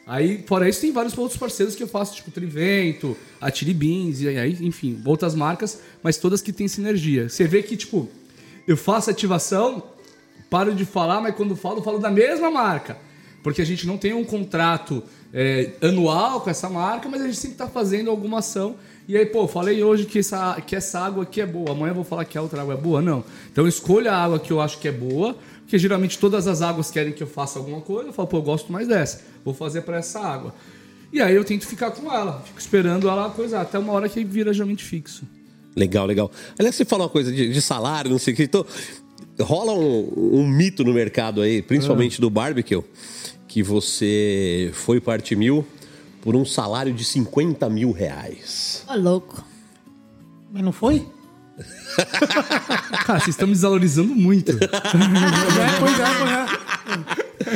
Aí, 0.07 0.45
fora 0.47 0.69
isso, 0.69 0.83
tem 0.83 0.93
vários 0.93 1.17
outros 1.17 1.41
parceiros 1.41 1.75
que 1.75 1.83
eu 1.83 1.89
faço, 1.89 2.15
tipo 2.17 2.31
Trivento, 2.31 3.17
a 3.41 3.51
Chili 3.51 3.73
Beans, 3.73 4.21
e 4.21 4.29
aí, 4.29 4.59
enfim, 4.61 5.01
outras 5.07 5.35
marcas, 5.35 5.81
mas 6.03 6.19
todas 6.19 6.43
que 6.43 6.53
têm 6.53 6.69
sinergia. 6.69 7.31
Você 7.31 7.47
vê 7.47 7.63
que, 7.63 7.79
tipo, 7.79 8.11
eu 8.69 8.77
faço 8.77 9.09
ativação, 9.09 9.83
paro 10.51 10.75
de 10.75 10.85
falar, 10.85 11.23
mas 11.23 11.35
quando 11.35 11.57
falo, 11.57 11.81
falo 11.81 11.99
da 11.99 12.11
mesma 12.11 12.51
marca. 12.51 12.99
Porque 13.47 13.63
a 13.63 13.65
gente 13.65 13.87
não 13.87 13.97
tem 13.97 14.13
um 14.13 14.25
contrato 14.25 15.05
é, 15.33 15.71
anual 15.81 16.41
com 16.41 16.51
essa 16.51 16.69
marca, 16.69 17.09
mas 17.09 17.23
a 17.23 17.27
gente 17.27 17.37
sempre 17.37 17.55
está 17.55 17.69
fazendo 17.69 18.11
alguma 18.11 18.41
ação. 18.41 18.75
E 19.07 19.17
aí, 19.17 19.25
pô, 19.25 19.47
falei 19.47 19.85
hoje 19.85 20.05
que 20.05 20.19
essa, 20.19 20.61
que 20.61 20.75
essa 20.75 20.99
água 20.99 21.23
aqui 21.23 21.41
é 21.41 21.47
boa, 21.47 21.71
amanhã 21.71 21.93
eu 21.93 21.95
vou 21.95 22.03
falar 22.03 22.25
que 22.25 22.37
a 22.37 22.43
outra 22.43 22.63
água 22.63 22.75
é 22.75 22.77
boa. 22.77 23.01
Não. 23.01 23.23
Então 23.53 23.63
eu 23.63 23.69
escolho 23.69 24.11
a 24.11 24.17
água 24.17 24.41
que 24.41 24.53
eu 24.53 24.61
acho 24.61 24.81
que 24.81 24.89
é 24.89 24.91
boa, 24.91 25.37
porque 25.61 25.79
geralmente 25.79 26.19
todas 26.19 26.49
as 26.49 26.61
águas 26.61 26.91
querem 26.91 27.13
que 27.13 27.23
eu 27.23 27.27
faça 27.29 27.61
alguma 27.61 27.81
coisa. 27.81 28.09
Eu 28.09 28.13
falo, 28.13 28.27
pô, 28.27 28.39
eu 28.39 28.43
gosto 28.43 28.73
mais 28.73 28.89
dessa, 28.89 29.21
vou 29.45 29.55
fazer 29.55 29.83
para 29.83 29.99
essa 29.99 30.19
água. 30.19 30.53
E 31.13 31.21
aí 31.21 31.37
eu 31.37 31.45
tento 31.45 31.69
ficar 31.69 31.93
com 31.93 32.13
ela, 32.13 32.43
fico 32.45 32.59
esperando 32.59 33.09
ela 33.09 33.31
coisar, 33.31 33.61
até 33.61 33.79
uma 33.79 33.93
hora 33.93 34.09
que 34.09 34.25
vira 34.25 34.53
geralmente 34.53 34.83
fixo. 34.83 35.23
Legal, 35.77 36.05
legal. 36.05 36.33
Aliás, 36.59 36.75
você 36.75 36.85
falou 36.85 37.07
uma 37.07 37.13
coisa 37.13 37.31
de, 37.31 37.53
de 37.53 37.63
salário, 37.63 38.11
não 38.11 38.19
sei 38.19 38.35
o 38.35 38.37
que. 38.37 38.43
Então, 38.43 38.67
rola 39.41 39.73
um, 39.73 40.41
um 40.41 40.49
mito 40.49 40.83
no 40.83 40.93
mercado 40.93 41.43
aí, 41.43 41.63
principalmente 41.63 42.21
do 42.21 42.31
barbecue, 42.31 42.83
que 43.57 43.63
você 43.63 44.71
foi 44.75 45.01
parte 45.01 45.35
mil 45.35 45.67
por 46.21 46.37
um 46.37 46.45
salário 46.45 46.93
de 46.93 47.03
50 47.03 47.71
mil 47.71 47.91
reais. 47.91 48.85
Ô, 48.87 48.95
louco. 48.95 49.43
Mas 50.53 50.63
não 50.63 50.73
foi? 50.73 51.07
Cara, 53.07 53.19
vocês 53.19 53.29
estão 53.29 53.49
me 53.49 53.55
desvalorizando 53.55 54.15
muito. 54.15 54.53
É, 54.61 55.81
pois 55.81 55.99
é, 55.99 56.07
pois 56.19 56.31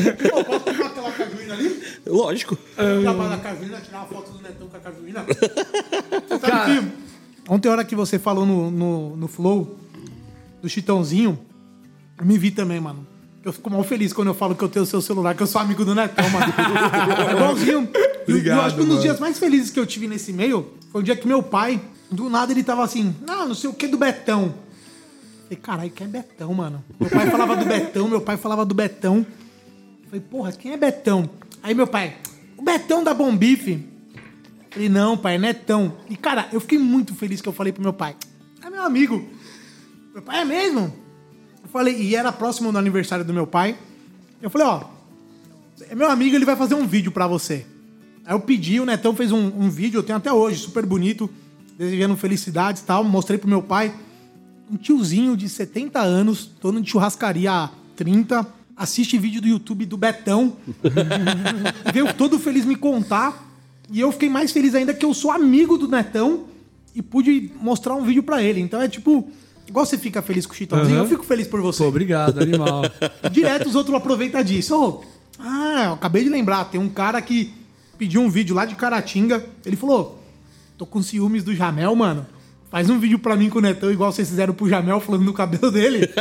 é. 0.01 0.31
Pô, 0.31 0.43
posso 0.43 0.65
tomar 0.65 0.87
aquela 0.87 1.13
cajuína 1.13 1.53
ali? 1.53 1.83
Lógico. 2.07 2.57
Trabalhar 2.57 3.35
a 3.35 3.39
cajuína, 3.39 3.81
tirar 3.83 3.99
uma 3.99 4.07
foto 4.07 4.33
do 4.33 4.43
Netão 4.43 4.69
com 4.69 4.77
a 4.79 4.81
cajuína. 4.81 5.27
Você 6.31 6.39
sabe 6.39 6.81
que 6.81 6.93
ontem, 7.47 7.69
a 7.69 7.73
hora 7.73 7.85
que 7.85 7.95
você 7.95 8.19
falou 8.19 8.47
no, 8.47 8.71
no, 8.71 9.17
no 9.17 9.29
Flow 9.29 9.79
do 10.63 10.69
Chitãozinho, 10.71 11.39
eu 12.19 12.25
me 12.25 12.39
vi 12.39 12.51
também, 12.51 12.81
mano. 12.81 13.07
Eu 13.43 13.53
fico 13.53 13.71
mal 13.71 13.83
feliz 13.83 14.13
quando 14.13 14.29
eu 14.29 14.35
falo 14.35 14.55
que 14.55 14.63
eu 14.63 14.69
tenho 14.69 14.83
o 14.83 14.87
seu 14.87 15.01
celular, 15.01 15.35
que 15.35 15.43
eu 15.43 15.47
sou 15.47 15.61
amigo 15.61 15.83
do 15.85 15.95
Netão, 15.95 16.29
mano. 16.29 16.53
É 17.29 17.33
igualzinho. 17.33 17.89
E 18.29 18.33
eu- 18.33 18.45
eu 18.45 18.61
acho 18.61 18.77
que 18.77 18.83
um 18.83 18.87
dos 18.87 19.01
dias 19.01 19.19
mais 19.19 19.39
felizes 19.39 19.71
que 19.71 19.81
eu 19.81 19.87
tive 19.87 20.07
nesse 20.07 20.33
meio 20.33 20.71
foi 20.93 21.01
o 21.01 21.05
dia 21.05 21.17
que 21.17 21.27
meu 21.27 21.43
pai, 21.43 21.81
do 22.11 22.29
nada, 22.29 22.53
ele 22.53 22.63
tava 22.63 22.85
assim, 22.85 23.15
não, 23.27 23.49
não 23.49 23.55
sei 23.55 23.71
o 23.71 23.73
que 23.73 23.87
do 23.89 23.97
Betão. 23.97 24.55
Falei, 25.45 25.57
caralho, 25.63 25.91
quem 25.91 26.07
é 26.07 26.11
Betão, 26.11 26.53
mano? 26.53 26.85
Meu 27.01 27.09
pai 27.09 27.31
falava 27.31 27.57
do 27.57 27.65
Betão, 27.65 28.09
meu 28.09 28.21
pai 28.21 28.37
falava 28.37 28.65
do 28.67 28.75
Betão. 28.75 29.27
Falei, 30.07 30.21
porra, 30.21 30.53
quem 30.53 30.73
é 30.73 30.77
Betão? 30.77 31.29
Aí 31.63 31.73
meu 31.75 31.87
pai, 31.87 32.17
o 32.59 32.63
Betão 32.63 33.03
da 33.03 33.15
Bombife. 33.15 33.89
Falei, 34.71 34.89
não, 34.89 35.17
pai, 35.17 35.39
Netão. 35.39 35.97
E, 36.11 36.17
cara, 36.17 36.49
eu 36.53 36.61
fiquei 36.61 36.79
muito 36.79 37.15
feliz 37.15 37.41
que 37.41 37.49
eu 37.49 37.53
falei 37.53 37.73
pro 37.73 37.83
meu 37.83 37.93
pai. 37.93 38.15
É 38.65 38.69
meu 38.69 38.83
amigo. 38.83 39.27
Meu 40.13 40.23
pai 40.23 40.43
é 40.43 40.45
mesmo? 40.45 40.93
Falei, 41.73 41.97
e 41.97 42.17
era 42.17 42.33
próximo 42.33 42.73
do 42.73 42.79
aniversário 42.79 43.25
do 43.25 43.33
meu 43.33 43.47
pai. 43.47 43.77
Eu 44.43 44.51
falei, 44.51 44.67
ó, 44.67 44.85
é 45.89 45.95
meu 45.95 46.11
amigo, 46.11 46.35
ele 46.35 46.45
vai 46.45 46.57
fazer 46.57 46.75
um 46.75 46.87
vídeo 46.87 47.13
pra 47.13 47.27
você. 47.27 47.65
Aí 48.25 48.35
eu 48.35 48.41
pedi, 48.41 48.81
o 48.81 48.87
Netão 48.87 49.15
fez 49.15 49.31
um, 49.33 49.39
um 49.39 49.71
vídeo, 49.71 49.99
eu 49.99 50.03
tenho 50.03 50.19
até 50.19 50.33
hoje, 50.33 50.59
super 50.59 50.85
bonito, 50.85 51.31
desejando 51.79 52.17
felicidades 52.17 52.83
e 52.83 52.85
tal. 52.85 53.05
Mostrei 53.05 53.39
pro 53.39 53.49
meu 53.49 53.63
pai. 53.63 53.95
Um 54.71 54.77
tiozinho 54.77 55.37
de 55.37 55.49
70 55.49 56.01
anos, 56.01 56.51
dono 56.61 56.81
de 56.81 56.91
churrascaria 56.91 57.51
há 57.53 57.71
30, 57.97 58.47
assiste 58.77 59.19
vídeo 59.19 59.41
do 59.41 59.49
YouTube 59.49 59.85
do 59.87 59.97
Betão. 59.97 60.57
veio 61.93 62.13
todo 62.15 62.39
feliz 62.39 62.65
me 62.65 62.77
contar. 62.77 63.49
E 63.91 63.99
eu 64.01 64.13
fiquei 64.13 64.29
mais 64.29 64.53
feliz 64.53 64.75
ainda 64.75 64.95
que 64.95 65.05
eu 65.05 65.13
sou 65.13 65.31
amigo 65.31 65.77
do 65.77 65.89
Netão 65.89 66.45
e 66.95 67.03
pude 67.03 67.51
mostrar 67.61 67.95
um 67.95 68.05
vídeo 68.05 68.23
pra 68.23 68.43
ele. 68.43 68.61
Então 68.61 68.81
é 68.81 68.89
tipo, 68.89 69.29
igual 69.71 69.87
você 69.87 69.97
fica 69.97 70.21
feliz 70.21 70.45
com 70.47 70.53
o 70.53 70.57
Chitãozinho, 70.57 70.97
Aham. 70.97 71.05
eu 71.05 71.09
fico 71.09 71.25
feliz 71.25 71.47
por 71.47 71.61
você. 71.63 71.83
Pô, 71.83 71.89
obrigado, 71.89 72.41
animal. 72.41 72.83
Direto 73.33 73.69
os 73.69 73.75
outros 73.75 73.97
aproveitam 73.97 74.43
disso. 74.43 74.75
Ô, 74.77 75.03
ah, 75.39 75.85
eu 75.87 75.93
acabei 75.95 76.23
de 76.25 76.29
lembrar, 76.29 76.65
tem 76.67 76.81
um 76.81 76.89
cara 76.89 77.21
que 77.23 77.53
pediu 77.97 78.21
um 78.21 78.29
vídeo 78.29 78.55
lá 78.55 78.65
de 78.67 78.75
Caratinga. 78.75 79.45
Ele 79.65 79.77
falou: 79.77 80.23
tô 80.77 80.85
com 80.85 81.03
ciúmes 81.03 81.43
do 81.43 81.55
Jamel, 81.55 81.95
mano. 81.97 82.27
Faz 82.71 82.89
um 82.89 83.01
vídeo 83.01 83.19
pra 83.19 83.35
mim 83.35 83.51
com 83.51 83.59
o 83.59 83.63
Netão, 83.63 83.91
igual 83.91 84.13
vocês 84.13 84.29
fizeram 84.29 84.55
pro 84.55 84.69
Jamel, 84.69 85.01
falando 85.01 85.25
do 85.25 85.33
cabelo 85.33 85.73
dele. 85.73 86.09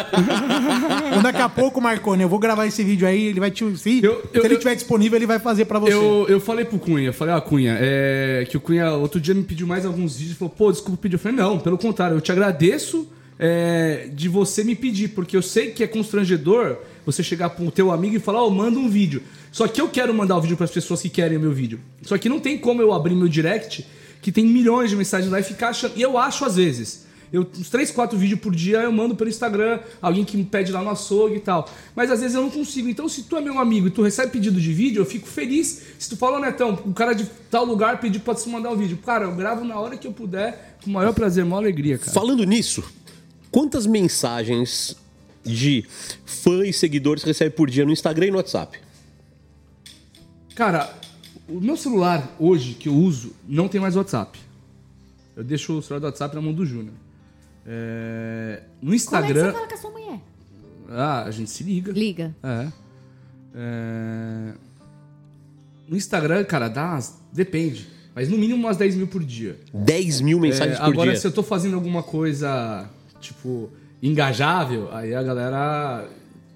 então, 1.07 1.21
daqui 1.21 1.41
a 1.41 1.47
pouco, 1.47 1.79
Marcone, 1.79 2.23
eu 2.23 2.29
vou 2.29 2.39
gravar 2.39 2.65
esse 2.65 2.83
vídeo 2.83 3.07
aí, 3.07 3.25
ele 3.27 3.39
vai 3.39 3.51
te. 3.51 3.63
Se, 3.77 4.03
Eu- 4.03 4.23
eu- 4.33 4.41
se 4.41 4.47
ele 4.47 4.55
eu- 4.55 4.59
tiver 4.59 4.73
disponível, 4.73 5.15
ele 5.17 5.27
vai 5.27 5.37
fazer 5.37 5.65
pra 5.65 5.77
você. 5.77 5.93
Eu, 5.93 6.25
eu 6.27 6.39
falei 6.39 6.65
pro 6.65 6.79
Cunha, 6.79 7.13
falei, 7.13 7.35
ah, 7.35 7.41
Cunha, 7.41 7.77
é, 7.79 8.47
que 8.49 8.57
o 8.57 8.61
Cunha 8.61 8.91
outro 8.93 9.21
dia 9.21 9.35
me 9.35 9.43
pediu 9.43 9.67
mais 9.67 9.85
alguns 9.85 10.17
vídeos, 10.17 10.37
falou, 10.39 10.51
pô, 10.57 10.71
desculpa 10.71 10.97
pedir. 10.99 11.15
Eu 11.15 11.19
falei, 11.19 11.37
não, 11.37 11.59
pelo 11.59 11.77
contrário, 11.77 12.17
eu 12.17 12.21
te 12.21 12.31
agradeço 12.31 13.07
é, 13.39 14.09
de 14.13 14.27
você 14.27 14.63
me 14.65 14.75
pedir, 14.75 15.09
porque 15.09 15.37
eu 15.37 15.41
sei 15.41 15.71
que 15.71 15.81
é 15.81 15.87
constrangedor 15.87 16.77
você 17.05 17.23
chegar 17.23 17.49
para 17.49 17.63
o 17.63 17.71
teu 17.71 17.89
amigo 17.89 18.17
e 18.17 18.19
falar, 18.19 18.43
ó, 18.43 18.49
manda 18.49 18.77
um 18.77 18.89
vídeo. 18.89 19.23
Só 19.51 19.67
que 19.67 19.79
eu 19.79 19.87
quero 19.87 20.13
mandar 20.13 20.37
o 20.37 20.41
vídeo 20.41 20.57
para 20.57 20.65
as 20.65 20.71
pessoas 20.71 21.01
que 21.01 21.09
querem 21.09 21.37
o 21.37 21.39
meu 21.41 21.53
vídeo. 21.53 21.79
Só 22.01 22.17
que 22.17 22.27
não 22.27 22.39
tem 22.39 22.57
como 22.57 22.81
eu 22.81 22.93
abrir 22.93 23.15
meu 23.15 23.29
direct, 23.29 23.87
que 24.21 24.31
tem 24.31 24.45
milhões 24.45 24.89
de 24.89 24.95
mensagens 24.97 25.31
lá 25.31 25.39
e 25.39 25.43
ficar 25.43 25.69
achando. 25.69 25.93
E 25.95 26.01
eu 26.01 26.17
acho 26.17 26.43
às 26.43 26.57
vezes. 26.57 27.07
Eu, 27.31 27.47
uns 27.57 27.69
3, 27.69 27.91
4 27.91 28.17
vídeos 28.17 28.39
por 28.39 28.53
dia 28.55 28.79
eu 28.79 28.91
mando 28.91 29.15
pelo 29.15 29.29
Instagram, 29.29 29.79
alguém 30.01 30.25
que 30.25 30.35
me 30.35 30.43
pede 30.43 30.71
lá 30.71 30.81
no 30.81 30.89
açougue 30.89 31.35
e 31.35 31.39
tal. 31.39 31.69
Mas 31.95 32.09
às 32.11 32.21
vezes 32.21 32.35
eu 32.35 32.41
não 32.41 32.49
consigo. 32.49 32.89
Então, 32.89 33.07
se 33.07 33.23
tu 33.23 33.37
é 33.37 33.41
meu 33.41 33.59
amigo 33.59 33.87
e 33.87 33.91
tu 33.91 34.01
recebe 34.01 34.31
pedido 34.31 34.59
de 34.59 34.73
vídeo, 34.73 35.01
eu 35.01 35.05
fico 35.05 35.27
feliz. 35.27 35.83
Se 35.99 36.09
tu 36.09 36.17
fala, 36.17 36.37
"Ô, 36.37 36.41
Netão, 36.41 36.79
o 36.85 36.93
cara 36.93 37.13
de 37.13 37.25
tal 37.51 37.65
lugar 37.65 37.99
pediu 37.99 38.21
pra 38.21 38.33
te 38.33 38.49
mandar 38.49 38.71
um 38.71 38.75
vídeo. 38.75 38.97
Cara, 39.05 39.25
eu 39.25 39.35
gravo 39.35 39.63
na 39.63 39.79
hora 39.79 39.95
que 39.95 40.07
eu 40.07 40.11
puder, 40.11 40.77
com 40.83 40.89
o 40.89 40.93
maior 40.93 41.13
prazer, 41.13 41.45
maior 41.45 41.59
alegria, 41.59 41.97
cara. 41.99 42.11
Falando 42.11 42.43
nisso, 42.43 42.83
quantas 43.51 43.85
mensagens 43.85 44.95
de 45.43 45.85
fã 46.25 46.65
e 46.65 46.73
seguidores 46.73 47.21
você 47.23 47.29
recebe 47.29 47.55
por 47.55 47.69
dia 47.69 47.85
no 47.85 47.91
Instagram 47.91 48.27
e 48.27 48.31
no 48.31 48.37
WhatsApp? 48.37 48.79
Cara, 50.55 50.93
o 51.47 51.59
meu 51.59 51.77
celular 51.77 52.35
hoje 52.39 52.73
que 52.73 52.89
eu 52.89 52.93
uso 52.95 53.33
não 53.47 53.67
tem 53.67 53.79
mais 53.79 53.95
WhatsApp. 53.95 54.37
Eu 55.35 55.43
deixo 55.43 55.77
o 55.77 55.81
celular 55.81 55.99
do 56.01 56.05
WhatsApp 56.07 56.35
na 56.35 56.41
mão 56.41 56.53
do 56.53 56.65
Júnior. 56.65 56.93
É, 57.65 58.63
No 58.81 58.87
Como 58.87 58.87
é 58.87 58.89
que 58.89 58.95
Instagram. 58.95 59.45
você 59.45 59.51
fala 59.53 59.67
com 59.67 59.73
a 59.73 59.77
sua 59.77 59.91
mulher? 59.91 60.19
Ah, 60.89 61.23
a 61.23 61.31
gente 61.31 61.49
se 61.49 61.63
liga. 61.63 61.91
Liga. 61.91 62.35
É. 62.43 62.67
É, 63.55 64.53
No 65.87 65.95
Instagram, 65.95 66.43
cara, 66.43 66.67
dá. 66.67 66.85
umas- 66.93 67.17
Depende. 67.31 67.87
Mas 68.13 68.27
no 68.27 68.37
mínimo 68.37 68.59
umas 68.59 68.75
10 68.75 68.95
mil 68.95 69.07
por 69.07 69.23
dia. 69.23 69.57
10 69.73 70.19
mil 70.19 70.39
mensagens 70.39 70.77
É, 70.77 70.83
por 70.83 70.91
agora, 70.93 71.11
dia. 71.11 71.19
se 71.19 71.25
eu 71.25 71.31
tô 71.31 71.41
fazendo 71.43 71.75
alguma 71.75 72.03
coisa, 72.03 72.89
tipo, 73.19 73.69
engajável, 74.01 74.89
aí 74.91 75.13
a 75.13 75.21
galera 75.23 76.07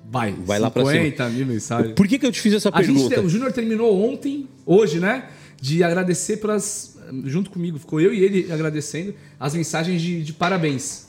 vai. 0.09 0.31
Vai 0.33 0.59
lá 0.59 0.69
pra 0.71 0.85
50 0.85 1.29
mil 1.29 1.45
mensagens. 1.45 1.93
Por 1.93 2.07
que, 2.07 2.17
que 2.19 2.25
eu 2.25 2.31
te 2.31 2.39
fiz 2.41 2.53
essa 2.53 2.69
A 2.73 2.81
gente, 2.81 2.95
pergunta? 2.95 3.21
o 3.21 3.29
Júnior 3.29 3.51
terminou 3.51 4.01
ontem, 4.09 4.47
hoje, 4.65 4.99
né? 4.99 5.25
De 5.61 5.83
agradecer 5.83 6.37
pelas. 6.37 6.97
Junto 7.25 7.49
comigo, 7.49 7.77
ficou 7.77 7.99
eu 7.99 8.13
e 8.13 8.23
ele 8.23 8.51
agradecendo 8.51 9.13
as 9.39 9.53
mensagens 9.53 10.01
de, 10.01 10.23
de 10.23 10.33
parabéns. 10.33 11.07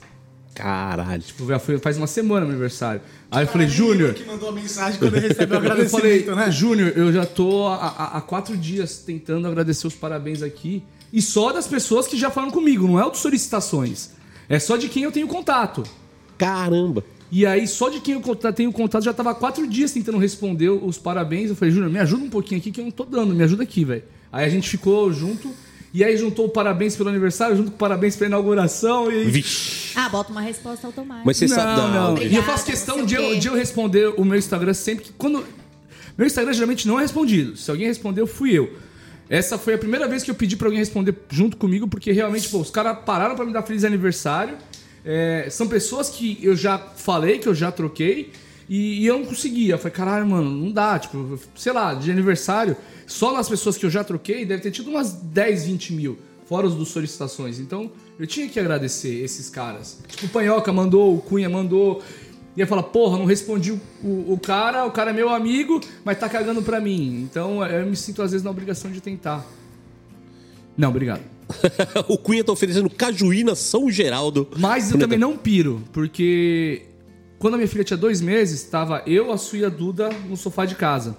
Caralho. 0.54 1.22
Tipo, 1.22 1.46
já 1.48 1.58
foi, 1.58 1.78
faz 1.78 1.96
uma 1.96 2.06
semana 2.06 2.42
meu 2.42 2.50
aniversário. 2.50 3.00
Aí 3.30 3.44
eu 3.44 3.48
falei, 3.48 3.66
Júnior. 3.68 4.14
que 4.14 4.24
mandou 4.24 4.48
a 4.50 4.52
mensagem 4.52 4.98
quando 4.98 5.16
ele 5.16 5.28
recebeu 5.28 5.58
o 5.58 5.60
Eu 5.64 5.72
agradecimento, 5.72 6.24
falei, 6.26 6.46
né? 6.46 6.50
Júnior, 6.52 6.92
eu 6.96 7.12
já 7.12 7.26
tô 7.26 7.66
há, 7.66 7.74
há- 7.86 8.18
há 8.18 8.20
quatro 8.20 8.56
dias 8.56 8.98
tentando 8.98 9.48
agradecer 9.48 9.86
os 9.86 9.94
parabéns 9.94 10.42
aqui. 10.42 10.82
E 11.12 11.20
só 11.22 11.52
das 11.52 11.66
pessoas 11.66 12.06
que 12.06 12.16
já 12.16 12.30
falaram 12.30 12.52
comigo, 12.52 12.86
não 12.86 13.00
é 13.00 13.04
o 13.04 13.10
de 13.10 13.18
solicitações. 13.18 14.10
É 14.48 14.58
só 14.58 14.76
de 14.76 14.88
quem 14.88 15.02
eu 15.04 15.12
tenho 15.12 15.26
contato. 15.26 15.82
Caramba. 16.36 17.04
E 17.30 17.44
aí, 17.46 17.66
só 17.66 17.88
de 17.88 18.00
quem 18.00 18.14
eu 18.14 18.52
tenho 18.52 18.72
contato, 18.72 19.04
já 19.04 19.12
tava 19.12 19.30
há 19.30 19.34
quatro 19.34 19.66
dias 19.66 19.90
tentando 19.90 20.18
responder 20.18 20.68
os 20.68 20.98
parabéns. 20.98 21.50
Eu 21.50 21.56
falei, 21.56 21.72
Júnior, 21.74 21.90
me 21.90 21.98
ajuda 21.98 22.24
um 22.24 22.30
pouquinho 22.30 22.60
aqui 22.60 22.70
que 22.70 22.80
eu 22.80 22.84
não 22.84 22.92
tô 22.92 23.04
dando, 23.04 23.34
me 23.34 23.42
ajuda 23.42 23.62
aqui, 23.62 23.84
velho. 23.84 24.04
Aí 24.30 24.44
a 24.44 24.48
gente 24.48 24.68
ficou 24.68 25.12
junto. 25.12 25.50
E 25.92 26.02
aí 26.02 26.16
juntou 26.16 26.46
o 26.46 26.48
parabéns 26.48 26.96
pelo 26.96 27.08
aniversário, 27.08 27.56
junto 27.56 27.70
com 27.70 27.76
o 27.76 27.78
parabéns 27.78 28.16
pela 28.16 28.26
inauguração. 28.26 29.12
E 29.12 29.24
Vixe. 29.26 29.92
Ah, 29.96 30.08
bota 30.08 30.32
uma 30.32 30.40
resposta 30.40 30.88
automática. 30.88 31.22
Mas 31.24 31.36
você 31.36 31.46
não, 31.46 31.54
sabe. 31.54 31.80
não. 31.80 31.88
Não, 31.88 31.94
E 31.94 32.04
eu 32.04 32.12
Obrigada, 32.12 32.42
faço 32.46 32.66
questão 32.66 33.06
de 33.06 33.14
eu, 33.14 33.38
de 33.38 33.46
eu 33.46 33.54
responder 33.54 34.12
o 34.16 34.24
meu 34.24 34.36
Instagram 34.36 34.74
sempre 34.74 35.04
que. 35.04 35.12
Quando. 35.12 35.44
Meu 36.18 36.26
Instagram 36.26 36.52
geralmente 36.52 36.88
não 36.88 36.98
é 36.98 37.02
respondido. 37.02 37.56
Se 37.56 37.70
alguém 37.70 37.86
respondeu, 37.86 38.26
fui 38.26 38.52
eu. 38.52 38.72
Essa 39.28 39.56
foi 39.56 39.74
a 39.74 39.78
primeira 39.78 40.06
vez 40.06 40.22
que 40.22 40.30
eu 40.30 40.34
pedi 40.34 40.56
pra 40.56 40.66
alguém 40.66 40.78
responder 40.78 41.14
junto 41.30 41.56
comigo, 41.56 41.88
porque 41.88 42.12
realmente, 42.12 42.48
pô, 42.48 42.58
os 42.58 42.70
caras 42.70 42.98
pararam 43.04 43.34
pra 43.34 43.44
me 43.44 43.52
dar 43.52 43.62
feliz 43.62 43.84
aniversário. 43.84 44.56
É, 45.04 45.48
são 45.50 45.66
pessoas 45.68 46.08
que 46.08 46.38
eu 46.42 46.56
já 46.56 46.78
falei, 46.78 47.38
que 47.38 47.48
eu 47.48 47.54
já 47.54 47.70
troquei, 47.70 48.32
e, 48.68 49.02
e 49.02 49.06
eu 49.06 49.18
não 49.18 49.26
conseguia. 49.26 49.74
Eu 49.74 49.78
falei, 49.78 49.92
caralho, 49.92 50.26
mano, 50.26 50.50
não 50.50 50.70
dá. 50.70 50.98
Tipo, 50.98 51.38
sei 51.54 51.72
lá, 51.72 51.94
de 51.94 52.10
aniversário, 52.10 52.76
só 53.06 53.32
nas 53.32 53.48
pessoas 53.48 53.76
que 53.76 53.84
eu 53.84 53.90
já 53.90 54.02
troquei, 54.04 54.44
deve 54.44 54.62
ter 54.62 54.70
tido 54.70 54.90
umas 54.90 55.12
10, 55.12 55.66
20 55.66 55.92
mil, 55.92 56.18
fora 56.46 56.66
os 56.66 56.74
dos 56.74 56.88
solicitações. 56.88 57.58
Então, 57.58 57.90
eu 58.18 58.26
tinha 58.26 58.48
que 58.48 58.58
agradecer 58.58 59.22
esses 59.22 59.50
caras. 59.50 59.98
Tipo, 60.08 60.26
o 60.26 60.28
Panhoca 60.28 60.72
mandou, 60.72 61.14
o 61.14 61.20
Cunha 61.20 61.48
mandou. 61.48 62.02
Ia 62.56 62.66
falar, 62.66 62.84
porra, 62.84 63.18
não 63.18 63.24
respondi 63.24 63.72
o, 63.72 63.80
o, 64.02 64.34
o 64.34 64.38
cara, 64.38 64.84
o 64.84 64.90
cara 64.90 65.10
é 65.10 65.12
meu 65.12 65.28
amigo, 65.28 65.80
mas 66.04 66.18
tá 66.18 66.28
cagando 66.28 66.62
pra 66.62 66.80
mim. 66.80 67.22
Então 67.28 67.64
eu 67.66 67.84
me 67.86 67.96
sinto 67.96 68.22
às 68.22 68.30
vezes 68.30 68.44
na 68.44 68.50
obrigação 68.50 68.90
de 68.92 69.00
tentar. 69.00 69.44
Não, 70.76 70.88
obrigado. 70.90 71.22
o 72.08 72.16
Cunha 72.16 72.42
tá 72.44 72.52
oferecendo 72.52 72.88
cajuína 72.88 73.54
São 73.54 73.90
Geraldo. 73.90 74.48
Mas 74.56 74.90
eu 74.90 74.98
também 74.98 75.18
Netão. 75.18 75.32
não 75.32 75.36
piro, 75.38 75.82
porque 75.92 76.82
quando 77.38 77.54
a 77.54 77.56
minha 77.56 77.68
filha 77.68 77.84
tinha 77.84 77.96
dois 77.96 78.20
meses, 78.20 78.62
tava 78.62 79.02
eu, 79.06 79.32
a 79.32 79.36
Su 79.36 79.56
e 79.56 79.64
a 79.64 79.68
Duda 79.68 80.08
no 80.28 80.36
sofá 80.36 80.64
de 80.64 80.74
casa. 80.76 81.16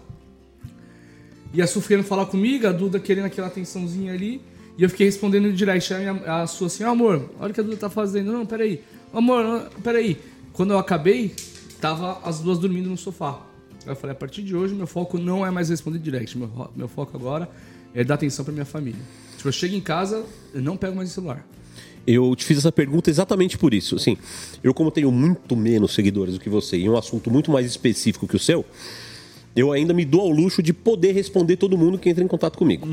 E 1.53 1.61
a 1.61 1.67
Su 1.67 1.81
querendo 1.81 2.05
falar 2.05 2.25
comigo, 2.27 2.65
a 2.67 2.71
Duda 2.71 2.99
querendo 2.99 3.25
aquela 3.25 3.47
atençãozinha 3.47 4.13
ali. 4.13 4.41
E 4.77 4.83
eu 4.83 4.89
fiquei 4.89 5.05
respondendo 5.05 5.45
no 5.45 5.53
direct. 5.53 5.93
A, 5.93 5.99
minha, 5.99 6.11
a 6.41 6.47
Su 6.47 6.65
assim, 6.65 6.83
"Ó, 6.83 6.89
amor, 6.91 7.29
olha 7.39 7.51
o 7.51 7.53
que 7.53 7.59
a 7.59 7.63
Duda 7.63 7.77
tá 7.77 7.89
fazendo. 7.89 8.31
Não, 8.31 8.45
peraí. 8.45 8.81
Amor, 9.13 9.69
peraí. 9.83 10.17
Quando 10.55 10.71
eu 10.71 10.79
acabei, 10.79 11.35
tava 11.81 12.19
as 12.23 12.39
duas 12.39 12.57
dormindo 12.57 12.89
no 12.89 12.97
sofá. 12.97 13.41
Aí 13.85 13.91
eu 13.91 13.95
falei, 13.95 14.15
a 14.15 14.17
partir 14.17 14.41
de 14.41 14.55
hoje, 14.55 14.73
meu 14.73 14.87
foco 14.87 15.17
não 15.17 15.45
é 15.45 15.51
mais 15.51 15.69
responder 15.69 15.99
direct. 15.99 16.37
Meu, 16.37 16.49
meu 16.73 16.87
foco 16.87 17.15
agora 17.17 17.49
é 17.93 18.05
dar 18.05 18.15
atenção 18.15 18.45
pra 18.45 18.53
minha 18.53 18.65
família. 18.65 19.01
Tipo, 19.35 19.49
eu 19.49 19.51
chego 19.51 19.75
em 19.75 19.81
casa, 19.81 20.25
eu 20.53 20.61
não 20.61 20.77
pego 20.77 20.95
mais 20.95 21.11
o 21.11 21.13
celular. 21.13 21.45
Eu 22.07 22.33
te 22.37 22.45
fiz 22.45 22.59
essa 22.59 22.71
pergunta 22.71 23.09
exatamente 23.09 23.57
por 23.57 23.73
isso. 23.73 23.97
Assim, 23.97 24.17
eu, 24.63 24.73
como 24.73 24.91
tenho 24.91 25.11
muito 25.11 25.57
menos 25.57 25.93
seguidores 25.93 26.35
do 26.35 26.39
que 26.39 26.49
você 26.49 26.77
e 26.77 26.89
um 26.89 26.97
assunto 26.97 27.29
muito 27.29 27.51
mais 27.51 27.65
específico 27.65 28.25
que 28.25 28.37
o 28.37 28.39
seu, 28.39 28.63
eu 29.55 29.73
ainda 29.73 29.93
me 29.93 30.05
dou 30.05 30.21
ao 30.21 30.29
luxo 30.29 30.63
de 30.63 30.71
poder 30.71 31.11
responder 31.11 31.57
todo 31.57 31.77
mundo 31.77 31.97
que 31.97 32.09
entra 32.09 32.23
em 32.23 32.27
contato 32.27 32.57
comigo. 32.57 32.87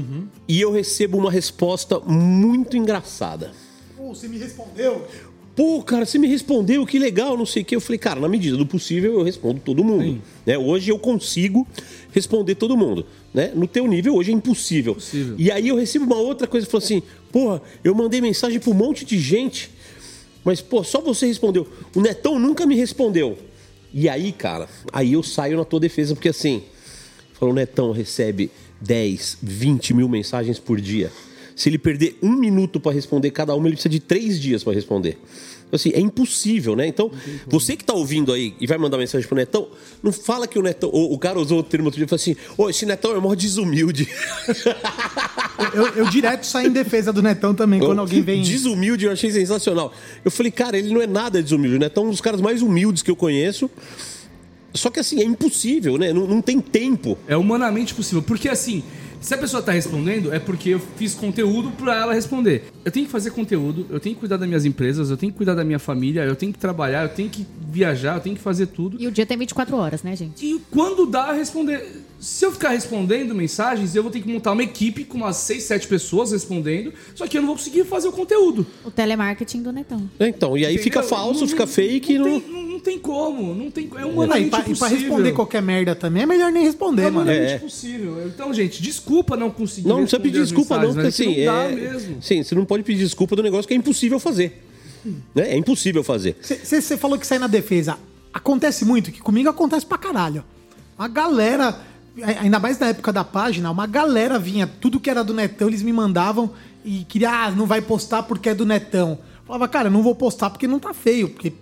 E 0.48 0.60
eu 0.60 0.72
recebo 0.72 1.16
uma 1.16 1.30
resposta 1.30 2.00
muito 2.00 2.76
engraçada. 2.76 3.52
Pô, 3.96 4.08
você 4.08 4.26
me 4.26 4.36
respondeu. 4.36 5.06
Pô, 5.54 5.82
cara, 5.82 6.06
você 6.06 6.18
me 6.18 6.26
respondeu, 6.26 6.86
que 6.86 6.98
legal, 6.98 7.36
não 7.36 7.44
sei 7.44 7.62
o 7.62 7.64
que. 7.64 7.76
Eu 7.76 7.80
falei, 7.80 7.98
cara, 7.98 8.18
na 8.18 8.28
medida 8.28 8.56
do 8.56 8.64
possível 8.64 9.12
eu 9.12 9.22
respondo 9.22 9.60
todo 9.60 9.84
mundo. 9.84 10.22
Né? 10.46 10.56
Hoje 10.56 10.90
eu 10.90 10.98
consigo 10.98 11.66
responder 12.10 12.54
todo 12.54 12.76
mundo. 12.76 13.04
Né? 13.34 13.52
No 13.54 13.66
teu 13.66 13.86
nível, 13.86 14.14
hoje 14.14 14.30
é 14.30 14.34
impossível. 14.34 14.92
Impossível. 14.92 15.34
E 15.38 15.50
aí 15.50 15.68
eu 15.68 15.76
recebo 15.76 16.06
uma 16.06 16.16
outra 16.16 16.46
coisa, 16.46 16.66
falou 16.66 16.82
assim, 16.82 17.02
porra, 17.30 17.60
eu 17.84 17.94
mandei 17.94 18.20
mensagem 18.20 18.58
pra 18.58 18.70
um 18.70 18.74
monte 18.74 19.04
de 19.04 19.18
gente, 19.18 19.70
mas, 20.42 20.60
pô, 20.60 20.82
só 20.82 21.00
você 21.00 21.26
respondeu. 21.26 21.68
O 21.94 22.00
Netão 22.00 22.38
nunca 22.38 22.64
me 22.66 22.74
respondeu. 22.74 23.38
E 23.92 24.08
aí, 24.08 24.32
cara, 24.32 24.68
aí 24.90 25.12
eu 25.12 25.22
saio 25.22 25.58
na 25.58 25.64
tua 25.64 25.78
defesa, 25.78 26.14
porque 26.14 26.30
assim, 26.30 26.62
falou, 27.34 27.52
o 27.52 27.56
Netão 27.56 27.92
recebe 27.92 28.50
10, 28.80 29.38
20 29.42 29.94
mil 29.94 30.08
mensagens 30.08 30.58
por 30.58 30.80
dia. 30.80 31.12
Se 31.62 31.68
ele 31.68 31.78
perder 31.78 32.18
um 32.20 32.32
minuto 32.32 32.80
pra 32.80 32.90
responder 32.90 33.30
cada 33.30 33.54
uma, 33.54 33.68
ele 33.68 33.76
precisa 33.76 33.88
de 33.88 34.00
três 34.00 34.40
dias 34.40 34.64
pra 34.64 34.72
responder. 34.72 35.16
Então, 35.68 35.76
Assim, 35.76 35.90
é 35.94 36.00
impossível, 36.00 36.74
né? 36.74 36.88
Então, 36.88 37.08
você 37.46 37.76
que 37.76 37.84
tá 37.84 37.94
ouvindo 37.94 38.32
aí 38.32 38.52
e 38.60 38.66
vai 38.66 38.76
mandar 38.78 38.98
mensagem 38.98 39.28
pro 39.28 39.36
Netão, 39.36 39.68
não 40.02 40.10
fala 40.10 40.48
que 40.48 40.58
o 40.58 40.62
Netão. 40.62 40.90
O, 40.92 41.14
o 41.14 41.18
cara 41.20 41.38
usou 41.38 41.60
o 41.60 41.62
termo 41.62 41.84
outro 41.84 41.98
dia 41.98 42.06
e 42.06 42.08
falou 42.08 42.20
assim: 42.20 42.34
Ô, 42.58 42.68
esse 42.68 42.84
Netão 42.84 43.14
é 43.14 43.20
mó 43.20 43.32
desumilde. 43.36 44.08
Eu, 45.72 45.86
eu 45.94 46.10
direto 46.10 46.44
saio 46.44 46.66
em 46.66 46.72
defesa 46.72 47.12
do 47.12 47.22
Netão 47.22 47.54
também, 47.54 47.78
quando 47.78 48.00
alguém 48.00 48.22
vem. 48.22 48.42
Desumilde, 48.42 49.04
eu 49.04 49.12
achei 49.12 49.30
sensacional. 49.30 49.92
Eu 50.24 50.30
falei, 50.32 50.50
cara, 50.50 50.76
ele 50.76 50.92
não 50.92 51.00
é 51.00 51.06
nada 51.06 51.40
desumilde, 51.40 51.78
né? 51.78 51.86
Então, 51.86 52.06
um 52.06 52.10
dos 52.10 52.20
caras 52.20 52.40
mais 52.40 52.60
humildes 52.60 53.02
que 53.04 53.10
eu 53.10 53.14
conheço. 53.14 53.70
Só 54.74 54.90
que 54.90 54.98
assim, 54.98 55.20
é 55.20 55.24
impossível, 55.24 55.96
né? 55.96 56.12
Não, 56.12 56.26
não 56.26 56.42
tem 56.42 56.60
tempo. 56.60 57.16
É 57.28 57.36
humanamente 57.36 57.94
possível. 57.94 58.22
Porque 58.22 58.48
assim, 58.48 58.82
se 59.22 59.34
a 59.34 59.38
pessoa 59.38 59.62
tá 59.62 59.72
respondendo, 59.72 60.32
é 60.32 60.38
porque 60.38 60.70
eu 60.70 60.80
fiz 60.80 61.14
conteúdo 61.14 61.70
pra 61.70 61.96
ela 61.96 62.12
responder. 62.12 62.64
Eu 62.84 62.90
tenho 62.90 63.06
que 63.06 63.12
fazer 63.12 63.30
conteúdo, 63.30 63.86
eu 63.88 64.00
tenho 64.00 64.14
que 64.14 64.20
cuidar 64.20 64.36
das 64.36 64.48
minhas 64.48 64.64
empresas, 64.64 65.10
eu 65.10 65.16
tenho 65.16 65.32
que 65.32 65.38
cuidar 65.38 65.54
da 65.54 65.64
minha 65.64 65.78
família, 65.78 66.22
eu 66.24 66.34
tenho 66.34 66.52
que 66.52 66.58
trabalhar, 66.58 67.04
eu 67.04 67.08
tenho 67.08 67.30
que 67.30 67.46
viajar, 67.70 68.16
eu 68.16 68.20
tenho 68.20 68.36
que 68.36 68.42
fazer 68.42 68.66
tudo. 68.66 68.96
E 69.00 69.06
o 69.06 69.12
dia 69.12 69.24
tem 69.24 69.38
24 69.38 69.76
horas, 69.76 70.02
né, 70.02 70.16
gente? 70.16 70.44
E 70.44 70.60
quando 70.70 71.06
dá, 71.06 71.32
responder. 71.32 72.02
Se 72.22 72.44
eu 72.46 72.52
ficar 72.52 72.68
respondendo 72.68 73.34
mensagens, 73.34 73.96
eu 73.96 74.02
vou 74.04 74.12
ter 74.12 74.20
que 74.20 74.28
montar 74.32 74.52
uma 74.52 74.62
equipe 74.62 75.02
com 75.04 75.18
umas 75.18 75.38
6, 75.38 75.64
7 75.64 75.88
pessoas 75.88 76.30
respondendo, 76.30 76.92
só 77.16 77.26
que 77.26 77.36
eu 77.36 77.42
não 77.42 77.48
vou 77.48 77.56
conseguir 77.56 77.84
fazer 77.84 78.06
o 78.06 78.12
conteúdo. 78.12 78.64
O 78.84 78.92
telemarketing 78.92 79.60
do 79.60 79.72
Netão. 79.72 80.08
É, 80.20 80.28
Então, 80.28 80.56
e 80.56 80.64
aí 80.64 80.78
fica 80.78 81.00
Entendeu? 81.00 81.16
falso, 81.18 81.40
Não- 81.40 81.48
fica 81.48 81.66
fake. 81.66 82.18
Não, 82.18 82.28
Não, 82.28 82.40
tem, 82.40 82.50
não, 82.52 82.62
não 82.62 82.78
tem 82.80 82.98
como, 83.00 83.52
não 83.54 83.70
tem 83.72 83.90
É 83.96 84.02
Ah, 84.02 84.06
humanamente 84.06 84.46
e, 84.46 84.50
pra, 84.50 84.64
e 84.68 84.76
pra 84.76 84.86
responder 84.86 85.32
qualquer 85.32 85.60
merda 85.62 85.96
também 85.96 86.22
é 86.22 86.26
melhor 86.26 86.52
nem 86.52 86.62
responder, 86.62 87.02
É 87.06 87.10
mano. 87.10 87.28
É. 87.28 87.58
possível. 87.58 88.24
Então, 88.28 88.54
gente, 88.54 88.80
desculpa 88.80 89.36
não 89.36 89.50
conseguir 89.50 89.88
não, 89.88 89.96
não 89.96 90.02
precisa 90.02 90.20
pedir 90.22 90.40
desculpa, 90.42 90.78
não, 90.78 90.92
porque 90.94 91.08
assim. 91.08 91.24
é 91.26 91.30
é- 91.30 91.34
que 91.34 91.44
não 91.46 91.54
dá 91.54 91.68
mesmo. 91.92 92.22
Sim, 92.22 92.42
você 92.44 92.54
não 92.54 92.64
pode 92.64 92.84
pedir 92.84 93.02
desculpa 93.02 93.34
do 93.34 93.42
negócio 93.42 93.66
que 93.66 93.74
é 93.74 93.76
impossível 93.76 94.20
fazer. 94.20 94.62
Né? 95.04 95.50
É 95.50 95.56
impossível 95.56 96.04
fazer. 96.04 96.36
Você 96.40 96.96
falou 96.96 97.18
que 97.18 97.26
sai 97.26 97.40
na 97.40 97.48
defesa. 97.48 97.98
Acontece 98.32 98.84
muito, 98.84 99.10
que 99.10 99.20
comigo 99.20 99.48
acontece 99.48 99.84
pra 99.84 99.98
caralho. 99.98 100.44
Uma 100.96 101.08
galera, 101.08 101.76
ainda 102.20 102.58
mais 102.58 102.78
na 102.78 102.88
época 102.88 103.12
da 103.12 103.24
página, 103.24 103.70
uma 103.70 103.86
galera 103.86 104.38
vinha, 104.38 104.66
tudo 104.66 105.00
que 105.00 105.08
era 105.08 105.24
do 105.24 105.32
Netão, 105.32 105.68
eles 105.68 105.82
me 105.82 105.92
mandavam 105.92 106.50
e 106.84 107.04
queria, 107.04 107.30
ah, 107.30 107.50
não 107.50 107.66
vai 107.66 107.80
postar 107.80 108.22
porque 108.24 108.48
é 108.50 108.54
do 108.54 108.66
Netão. 108.66 109.18
Falava, 109.46 109.68
cara, 109.68 109.88
não 109.90 110.02
vou 110.02 110.14
postar 110.14 110.50
porque 110.50 110.66
não 110.66 110.78
tá 110.78 110.92
feio. 110.92 111.28
Porque 111.30 111.52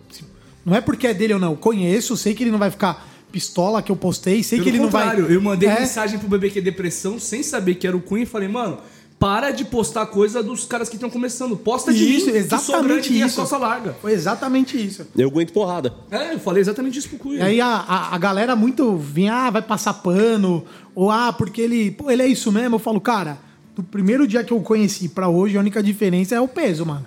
não 0.65 0.75
é 0.75 0.81
porque 0.81 1.07
é 1.07 1.15
dele 1.15 1.35
ou 1.35 1.41
não. 1.41 1.53
Eu 1.53 1.57
conheço, 1.57 2.17
sei 2.17 2.35
que 2.35 2.43
ele 2.43 2.51
não 2.51 2.59
vai 2.59 2.71
ficar 2.71 3.09
pistola 3.31 3.81
que 3.83 3.93
eu 3.93 3.97
postei, 3.97 4.43
sei 4.43 4.59
Pelo 4.59 4.65
que 4.65 4.77
ele 4.77 4.83
não 4.83 4.91
vai. 4.91 5.19
eu 5.21 5.41
mandei 5.41 5.69
É, 5.69 5.81
mensagem 5.81 6.19
pro 6.19 6.29
BBQ 6.29 6.61
Depressão 6.61 7.19
sem 7.21 7.43
saber 7.43 7.77
que 7.77 7.87
era 7.87 7.97
o 7.97 8.01
Cunha 8.01 8.25
e 8.25 8.27
falei, 8.27 8.49
mano, 8.49 8.79
para 9.21 9.51
de 9.51 9.67
postar 9.67 10.07
coisa 10.07 10.43
dos 10.43 10.65
caras 10.65 10.89
que 10.89 10.97
estão 10.97 11.11
começando. 11.11 11.55
Posta 11.55 11.93
de 11.93 12.17
Isso, 12.17 12.27
mim, 12.27 12.33
que 12.33 12.39
exatamente 12.39 13.11
e 13.11 13.13
tem 13.13 13.23
a 13.23 13.27
isso. 13.27 13.37
calça 13.37 13.59
larga. 13.59 13.95
Foi 14.01 14.13
exatamente 14.13 14.83
isso. 14.83 15.07
Eu 15.15 15.29
aguento 15.29 15.53
porrada. 15.53 15.93
É, 16.11 16.33
eu 16.33 16.41
falei 16.41 16.63
exatamente 16.63 16.99
isso 16.99 17.11
pro 17.11 17.19
Cunha. 17.19 17.41
E 17.41 17.43
aí 17.43 17.61
a, 17.61 17.67
a, 17.67 18.15
a 18.15 18.19
galera 18.19 18.57
muito 18.57 18.97
vinha, 18.97 19.35
ah, 19.35 19.51
vai 19.51 19.61
passar 19.61 19.93
pano, 19.93 20.65
ou 20.95 21.11
ah, 21.11 21.35
porque 21.35 21.61
ele, 21.61 21.91
pô, 21.91 22.11
ele 22.11 22.23
é 22.23 22.27
isso 22.27 22.51
mesmo. 22.51 22.77
Eu 22.77 22.79
falo, 22.79 22.99
cara, 22.99 23.37
do 23.77 23.83
primeiro 23.83 24.27
dia 24.27 24.43
que 24.43 24.55
eu 24.55 24.61
conheci 24.63 25.07
pra 25.11 25.29
hoje, 25.29 25.55
a 25.55 25.61
única 25.61 25.83
diferença 25.83 26.35
é 26.35 26.41
o 26.41 26.49
peso, 26.49 26.87
mano. 26.87 27.05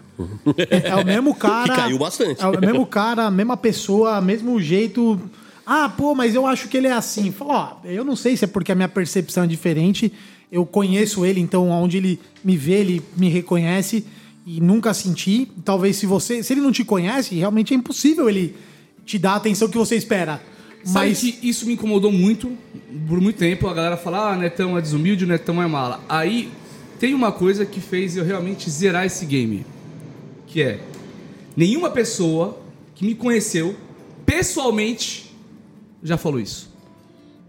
É, 0.69 0.89
é 0.93 0.95
o 0.95 1.03
mesmo 1.03 1.33
cara. 1.33 1.73
Que 1.73 1.81
caiu 1.81 1.97
bastante. 1.97 2.43
É 2.43 2.47
o 2.47 2.61
mesmo 2.61 2.85
cara, 2.85 3.25
a 3.25 3.31
mesma 3.31 3.57
pessoa, 3.57 4.21
mesmo 4.21 4.61
jeito. 4.61 5.19
Ah, 5.65 5.89
pô, 5.89 6.13
mas 6.13 6.35
eu 6.35 6.45
acho 6.45 6.67
que 6.67 6.77
ele 6.77 6.87
é 6.87 6.93
assim. 6.93 7.31
Fala, 7.31 7.79
ó, 7.83 7.87
eu 7.87 8.05
não 8.05 8.15
sei 8.15 8.37
se 8.37 8.45
é 8.45 8.47
porque 8.47 8.71
a 8.71 8.75
minha 8.75 8.87
percepção 8.89 9.45
é 9.45 9.47
diferente. 9.47 10.13
Eu 10.53 10.67
conheço 10.67 11.25
ele, 11.25 11.39
então 11.39 11.71
onde 11.71 11.97
ele 11.97 12.19
me 12.43 12.55
vê, 12.55 12.73
ele 12.73 13.01
me 13.17 13.27
reconhece 13.27 14.05
e 14.45 14.61
nunca 14.61 14.93
senti. 14.93 15.49
Talvez 15.65 15.95
se 15.95 16.05
você, 16.05 16.43
se 16.43 16.53
ele 16.53 16.61
não 16.61 16.71
te 16.71 16.85
conhece, 16.85 17.33
realmente 17.33 17.73
é 17.73 17.75
impossível 17.75 18.29
ele 18.29 18.55
te 19.03 19.17
dar 19.17 19.31
a 19.31 19.35
atenção 19.37 19.67
que 19.67 19.75
você 19.75 19.95
espera. 19.95 20.39
Sabe 20.83 21.09
Mas 21.09 21.21
que 21.21 21.39
isso 21.41 21.65
me 21.65 21.73
incomodou 21.73 22.11
muito 22.11 22.55
por 23.07 23.19
muito 23.19 23.37
tempo. 23.37 23.67
A 23.67 23.73
galera 23.73 23.97
fala, 23.97 24.33
ah, 24.33 24.37
Netão 24.37 24.77
é 24.77 24.81
desumilde, 24.81 25.25
Netão 25.25 25.59
é 25.59 25.65
mala. 25.65 26.03
Aí 26.07 26.51
tem 26.99 27.15
uma 27.15 27.31
coisa 27.31 27.65
que 27.65 27.81
fez 27.81 28.15
eu 28.15 28.23
realmente 28.23 28.69
zerar 28.69 29.07
esse 29.07 29.25
game. 29.25 29.65
Que 30.45 30.61
é, 30.61 30.79
nenhuma 31.57 31.89
pessoa 31.89 32.61
que 32.93 33.03
me 33.03 33.15
conheceu 33.15 33.75
pessoalmente 34.23 35.33
já 36.03 36.15
falou 36.15 36.39
isso. 36.39 36.71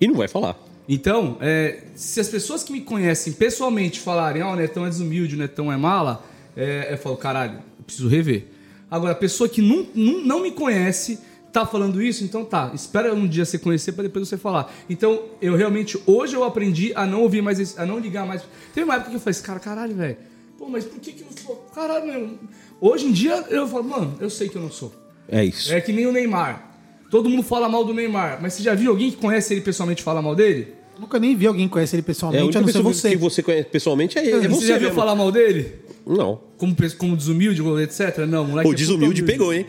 E 0.01 0.07
não 0.07 0.15
vai 0.15 0.27
falar. 0.27 0.64
Então, 0.89 1.39
é, 1.41 1.83
se 1.95 2.21
as 2.21 2.29
pessoas 2.29 2.63
que 2.63 2.73
me 2.73 2.81
conhecem 2.83 3.33
pessoalmente 3.33 4.01
falarem, 4.01 4.43
ah, 4.43 4.51
o 4.51 4.57
Netão 4.57 4.85
é 4.85 4.89
desumilde, 4.91 5.35
o 5.35 5.39
Netão 5.39 5.73
é 5.73 5.77
mala, 5.77 6.25
é, 6.57 6.89
eu 6.93 6.99
falo, 6.99 7.17
caralho, 7.17 7.55
eu 7.79 7.85
preciso 7.85 8.09
rever. 8.09 8.47
Agora, 8.91 9.13
a 9.13 9.17
pessoa 9.17 9.49
que 9.49 9.63
não, 9.63 9.87
não, 9.95 10.21
não 10.25 10.43
me 10.43 10.51
conhece 10.53 11.19
tá 11.53 11.65
falando 11.65 12.03
isso, 12.03 12.23
então 12.25 12.45
tá, 12.45 12.71
espera 12.75 13.15
um 13.15 13.27
dia 13.27 13.45
você 13.45 13.59
conhecer 13.59 13.93
para 13.93 14.03
depois 14.03 14.29
você 14.29 14.37
falar. 14.37 14.73
Então, 14.91 15.23
eu 15.41 15.57
realmente, 15.57 15.99
hoje 16.05 16.35
eu 16.35 16.45
aprendi 16.45 16.93
a 16.95 17.07
não 17.07 17.23
ouvir 17.23 17.41
mais, 17.43 17.59
esse- 17.61 17.81
a 17.81 17.87
não 17.87 17.99
ligar 17.99 18.27
mais. 18.27 18.43
Teve 18.75 18.85
uma 18.85 18.97
época 18.97 19.11
que 19.11 19.17
eu 19.17 19.21
falei, 19.21 19.41
cara, 19.41 19.61
caralho, 19.61 19.95
velho, 19.95 20.17
pô, 20.59 20.69
mas 20.69 20.85
por 20.85 21.01
que 21.01 21.13
que 21.13 21.23
eu 21.23 21.29
sou? 21.43 21.57
Caralho, 21.75 22.07
meu. 22.07 22.39
Hoje 22.81 23.07
em 23.07 23.13
dia 23.13 23.43
eu 23.49 23.67
falo, 23.69 23.85
mano, 23.85 24.17
eu 24.21 24.29
sei 24.29 24.49
que 24.49 24.57
eu 24.57 24.63
não 24.63 24.71
sou. 24.71 24.93
É 25.29 25.43
isso. 25.45 25.73
É 25.73 25.81
que 25.81 25.93
nem 25.93 26.07
o 26.07 26.13
Neymar. 26.13 26.73
Todo 27.11 27.31
mundo 27.31 27.45
fala 27.45 27.69
mal 27.69 27.85
do 27.85 27.95
Neymar, 27.95 28.41
mas 28.43 28.55
você 28.55 28.63
já 28.65 28.75
viu 28.75 28.91
alguém 28.91 29.11
que 29.11 29.17
conhece 29.17 29.55
ele 29.55 29.61
pessoalmente 29.61 30.03
falar 30.03 30.21
mal 30.21 30.35
dele? 30.35 30.74
Nunca 30.99 31.19
nem 31.19 31.37
vi 31.37 31.47
alguém 31.47 31.69
conhecer 31.69 31.97
ele 31.97 32.01
É, 32.01 32.05
a 32.05 32.07
pessoalmente, 32.07 32.45
única 32.45 32.59
a 32.59 32.63
não 32.63 32.69
ser 32.69 32.73
pessoa 32.79 32.93
você. 32.95 33.11
que 33.11 33.17
você 33.17 33.43
conhece 33.43 33.69
pessoalmente 33.69 34.19
é 34.19 34.23
ele. 34.27 34.47
É 34.47 34.49
você 34.49 34.61
você 34.61 34.67
já 34.67 34.75
viu 34.79 34.89
mesmo. 34.89 34.95
falar 35.01 35.15
mal 35.15 35.31
dele? 35.33 35.75
Não. 36.07 36.41
Como, 36.59 36.75
como 36.99 37.17
desumilde, 37.17 37.63
etc? 37.83 38.19
Não, 38.29 38.45
moleque. 38.47 38.69
O 38.69 38.73
é 38.73 38.77
desumilde 38.77 39.23
pegou, 39.23 39.53
hein? 39.53 39.67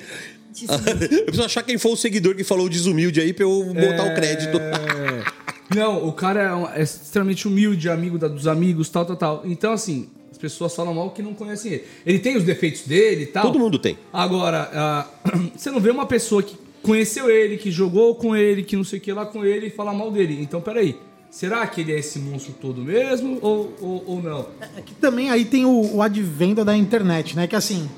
eu 0.55 1.23
preciso 1.25 1.43
achar 1.43 1.63
quem 1.63 1.77
foi 1.77 1.91
o 1.91 1.95
seguidor 1.97 2.35
que 2.35 2.43
falou 2.43 2.69
desumilde 2.69 3.19
aí 3.19 3.33
pra 3.33 3.43
eu 3.43 3.65
botar 3.73 4.05
o 4.11 4.15
crédito. 4.15 4.57
É. 4.57 5.45
Não, 5.75 6.07
o 6.07 6.13
cara 6.13 6.71
é, 6.75 6.79
é 6.79 6.83
extremamente 6.83 7.47
humilde, 7.47 7.89
amigo 7.89 8.17
da- 8.19 8.27
dos 8.27 8.47
amigos, 8.47 8.87
tal, 8.87 9.03
tal, 9.03 9.15
tal. 9.15 9.41
Então, 9.45 9.73
assim, 9.73 10.07
as 10.31 10.37
pessoas 10.37 10.75
falam 10.75 10.93
mal 10.93 11.09
que 11.09 11.23
não 11.23 11.33
conhecem 11.33 11.73
ele. 11.73 11.83
Ele 12.05 12.19
tem 12.19 12.37
os 12.37 12.43
defeitos 12.43 12.83
dele 12.83 13.23
e 13.23 13.25
tal. 13.25 13.43
Todo 13.47 13.57
mundo 13.59 13.79
tem. 13.79 13.97
Agora, 14.13 14.69
ah, 14.73 15.07
você 15.57 15.71
não 15.71 15.79
vê 15.79 15.89
uma 15.89 16.05
pessoa 16.05 16.43
que 16.43 16.55
conheceu 16.83 17.29
ele, 17.31 17.57
que 17.57 17.71
jogou 17.71 18.13
com 18.15 18.35
ele, 18.35 18.61
que 18.63 18.75
não 18.75 18.83
sei 18.83 18.99
o 18.99 19.01
que 19.01 19.11
lá 19.11 19.25
com 19.25 19.43
ele 19.43 19.67
e 19.67 19.69
falar 19.71 19.91
mal 19.93 20.11
dele. 20.11 20.37
Então, 20.39 20.61
peraí. 20.61 20.95
Será 21.35 21.67
que 21.67 21.81
ele 21.81 21.91
é 21.91 21.99
esse 21.99 22.17
monstro 22.17 22.53
todo 22.61 22.81
mesmo 22.81 23.39
ou, 23.41 23.73
ou, 23.81 24.03
ou 24.07 24.23
não? 24.23 24.47
É 24.77 24.81
que 24.81 24.95
também 24.95 25.29
aí 25.29 25.43
tem 25.43 25.65
o, 25.65 25.95
o 25.95 26.01
advento 26.01 26.63
da 26.63 26.77
internet, 26.77 27.35
né? 27.35 27.45
Que 27.45 27.57
assim, 27.57 27.89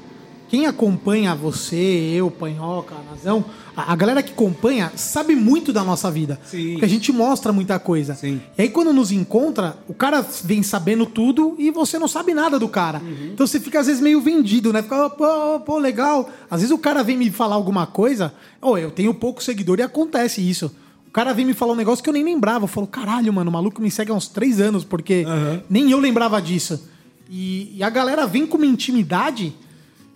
quem 0.49 0.65
acompanha 0.65 1.35
você, 1.35 1.75
eu, 2.15 2.31
Panhoca, 2.31 2.95
Nazão, 3.07 3.45
a, 3.75 3.93
a 3.93 3.95
galera 3.95 4.23
que 4.23 4.33
acompanha 4.33 4.91
sabe 4.95 5.35
muito 5.35 5.71
da 5.71 5.83
nossa 5.83 6.09
vida. 6.09 6.41
Sim. 6.45 6.71
Porque 6.71 6.85
a 6.85 6.89
gente 6.89 7.11
mostra 7.11 7.53
muita 7.53 7.77
coisa. 7.77 8.15
Sim. 8.15 8.41
E 8.57 8.63
aí 8.63 8.69
quando 8.69 8.91
nos 8.91 9.11
encontra, 9.11 9.77
o 9.87 9.93
cara 9.93 10.25
vem 10.43 10.63
sabendo 10.63 11.05
tudo 11.05 11.53
e 11.59 11.69
você 11.69 11.99
não 11.99 12.07
sabe 12.07 12.33
nada 12.33 12.57
do 12.57 12.67
cara. 12.67 12.97
Uhum. 12.97 13.29
Então 13.33 13.45
você 13.45 13.59
fica 13.59 13.79
às 13.79 13.85
vezes 13.85 14.01
meio 14.01 14.19
vendido, 14.19 14.73
né? 14.73 14.81
Fica, 14.81 15.11
pô, 15.11 15.59
pô, 15.59 15.77
legal. 15.77 16.27
Às 16.49 16.61
vezes 16.61 16.73
o 16.73 16.79
cara 16.79 17.03
vem 17.03 17.15
me 17.15 17.29
falar 17.29 17.53
alguma 17.53 17.85
coisa, 17.85 18.33
ô, 18.59 18.79
eu 18.79 18.89
tenho 18.89 19.13
pouco 19.13 19.43
seguidor 19.43 19.77
e 19.77 19.83
acontece 19.83 20.41
isso. 20.41 20.71
O 21.17 21.19
cara 21.19 21.33
vem 21.33 21.45
me 21.45 21.53
falar 21.55 21.73
um 21.73 21.75
negócio 21.75 22.03
que 22.03 22.09
eu 22.11 22.13
nem 22.13 22.23
lembrava. 22.23 22.65
Eu 22.65 22.67
falo, 22.67 22.85
caralho, 22.85 23.33
mano, 23.33 23.49
o 23.49 23.53
maluco 23.53 23.81
me 23.81 23.89
segue 23.89 24.11
há 24.11 24.13
uns 24.13 24.27
três 24.27 24.61
anos, 24.61 24.83
porque 24.83 25.25
nem 25.67 25.89
eu 25.89 25.97
lembrava 25.99 26.39
disso. 26.39 26.87
E, 27.27 27.75
e 27.75 27.81
a 27.81 27.89
galera 27.89 28.27
vem 28.27 28.45
com 28.45 28.55
uma 28.55 28.67
intimidade 28.67 29.51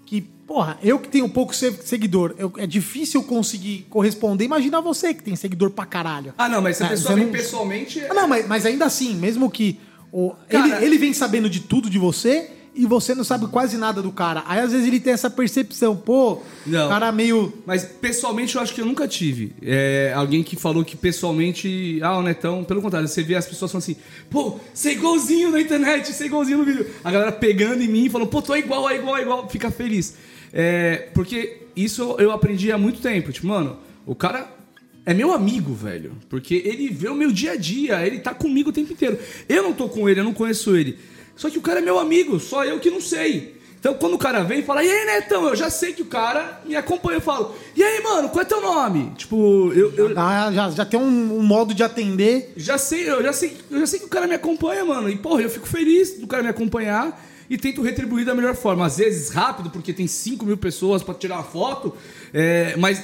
que, 0.05 0.21
porra, 0.21 0.77
eu 0.83 0.99
que 0.99 1.09
tenho 1.09 1.27
pouco 1.27 1.55
se- 1.55 1.71
seguidor, 1.83 2.35
eu- 2.37 2.53
é 2.55 2.67
difícil 2.67 3.23
conseguir 3.23 3.87
corresponder. 3.89 4.45
Imagina 4.45 4.79
você 4.79 5.11
que 5.11 5.23
tem 5.23 5.35
seguidor 5.35 5.71
pra 5.71 5.87
caralho. 5.87 6.35
Ah, 6.37 6.47
não, 6.47 6.61
mas 6.61 6.77
se 6.77 6.83
a 6.83 6.85
É, 6.85 6.89
pessoa 6.89 7.15
vem 7.15 7.25
não- 7.25 7.31
pessoalmente. 7.31 7.99
Ah, 8.07 8.13
não, 8.13 8.27
mas, 8.27 8.47
mas 8.47 8.63
ainda 8.67 8.85
assim, 8.85 9.15
mesmo 9.15 9.49
que 9.49 9.79
o, 10.11 10.35
Cara- 10.47 10.67
ele, 10.77 10.85
ele 10.85 10.97
vem 10.99 11.13
sabendo 11.13 11.49
de 11.49 11.61
tudo 11.61 11.89
de 11.89 11.97
você 11.97 12.47
e 12.81 12.85
você 12.87 13.13
não 13.13 13.23
sabe 13.23 13.45
quase 13.45 13.77
nada 13.77 14.01
do 14.01 14.11
cara. 14.11 14.43
Aí 14.47 14.59
às 14.59 14.71
vezes 14.71 14.87
ele 14.87 14.99
tem 14.99 15.13
essa 15.13 15.29
percepção, 15.29 15.95
pô, 15.95 16.41
Não. 16.65 16.87
o 16.87 16.89
cara 16.89 17.11
meio. 17.11 17.53
Mas 17.63 17.85
pessoalmente 17.85 18.55
eu 18.55 18.61
acho 18.61 18.73
que 18.73 18.81
eu 18.81 18.85
nunca 18.87 19.07
tive. 19.07 19.53
É, 19.61 20.11
alguém 20.15 20.41
que 20.41 20.55
falou 20.55 20.83
que 20.83 20.97
pessoalmente. 20.97 21.99
Ah, 22.01 22.17
o 22.17 22.23
Netão. 22.23 22.63
Pelo 22.63 22.81
contrário, 22.81 23.07
você 23.07 23.21
vê 23.21 23.35
as 23.35 23.45
pessoas 23.45 23.71
falando 23.71 23.83
assim: 23.83 23.95
pô, 24.31 24.59
você 24.73 24.89
é 24.89 24.91
igualzinho 24.93 25.51
na 25.51 25.61
internet, 25.61 26.11
você 26.11 26.23
é 26.23 26.25
igualzinho 26.25 26.57
no 26.57 26.65
vídeo. 26.65 26.87
A 27.03 27.11
galera 27.11 27.31
pegando 27.31 27.83
em 27.83 27.87
mim 27.87 28.05
e 28.05 28.09
falando: 28.09 28.29
pô, 28.29 28.41
tô 28.41 28.55
igual, 28.55 28.89
é 28.89 28.95
igual, 28.95 29.15
é 29.15 29.21
igual. 29.21 29.47
Fica 29.47 29.69
feliz. 29.69 30.15
É, 30.51 31.09
porque 31.13 31.67
isso 31.75 32.15
eu 32.17 32.31
aprendi 32.31 32.71
há 32.71 32.79
muito 32.79 32.99
tempo. 32.99 33.31
Tipo, 33.31 33.45
mano, 33.45 33.77
o 34.07 34.15
cara. 34.15 34.59
É 35.03 35.15
meu 35.15 35.33
amigo, 35.33 35.73
velho. 35.73 36.13
Porque 36.29 36.61
ele 36.65 36.89
vê 36.89 37.09
o 37.09 37.15
meu 37.15 37.31
dia 37.31 37.53
a 37.53 37.55
dia, 37.55 38.05
ele 38.05 38.19
tá 38.19 38.33
comigo 38.35 38.69
o 38.69 38.73
tempo 38.73 38.93
inteiro. 38.93 39.19
Eu 39.49 39.63
não 39.63 39.73
tô 39.73 39.89
com 39.89 40.07
ele, 40.07 40.19
eu 40.19 40.23
não 40.23 40.33
conheço 40.33 40.75
ele. 40.75 40.99
Só 41.35 41.49
que 41.49 41.57
o 41.57 41.61
cara 41.61 41.79
é 41.79 41.81
meu 41.81 41.97
amigo, 41.99 42.39
só 42.39 42.63
eu 42.63 42.79
que 42.79 42.89
não 42.91 43.01
sei. 43.01 43.59
Então, 43.79 43.95
quando 43.95 44.13
o 44.13 44.17
cara 44.19 44.43
vem 44.43 44.59
e 44.59 44.63
fala, 44.63 44.83
e 44.83 44.91
aí, 44.91 45.05
Netão, 45.07 45.47
eu 45.47 45.55
já 45.55 45.67
sei 45.67 45.91
que 45.91 46.03
o 46.03 46.05
cara 46.05 46.61
me 46.65 46.75
acompanha. 46.75 47.17
Eu 47.17 47.21
falo, 47.21 47.55
e 47.75 47.83
aí, 47.83 47.99
mano, 48.03 48.29
qual 48.29 48.43
é 48.43 48.45
teu 48.45 48.61
nome? 48.61 49.11
Tipo, 49.17 49.71
eu, 49.73 49.91
eu 49.95 50.13
Ah, 50.19 50.51
já, 50.53 50.69
já 50.69 50.85
tem 50.85 50.99
um, 50.99 51.37
um 51.39 51.41
modo 51.41 51.73
de 51.73 51.81
atender. 51.81 52.53
já 52.55 52.77
sei, 52.77 53.09
eu 53.09 53.23
já 53.23 53.33
sei, 53.33 53.57
eu 53.71 53.79
já 53.79 53.87
sei 53.87 53.99
que 53.99 54.05
o 54.05 54.09
cara 54.09 54.27
me 54.27 54.35
acompanha, 54.35 54.85
mano. 54.85 55.09
E, 55.09 55.15
porra, 55.15 55.41
eu 55.41 55.49
fico 55.49 55.65
feliz 55.67 56.19
do 56.19 56.27
cara 56.27 56.43
me 56.43 56.49
acompanhar 56.49 57.19
e 57.49 57.57
tento 57.57 57.81
retribuir 57.81 58.23
da 58.23 58.35
melhor 58.35 58.53
forma. 58.53 58.85
Às 58.85 58.97
vezes 58.97 59.29
rápido, 59.29 59.71
porque 59.71 59.91
tem 59.91 60.05
5 60.05 60.45
mil 60.45 60.57
pessoas 60.57 61.01
pra 61.01 61.15
tirar 61.15 61.37
uma 61.37 61.43
foto, 61.43 61.91
é, 62.31 62.75
mas 62.77 63.03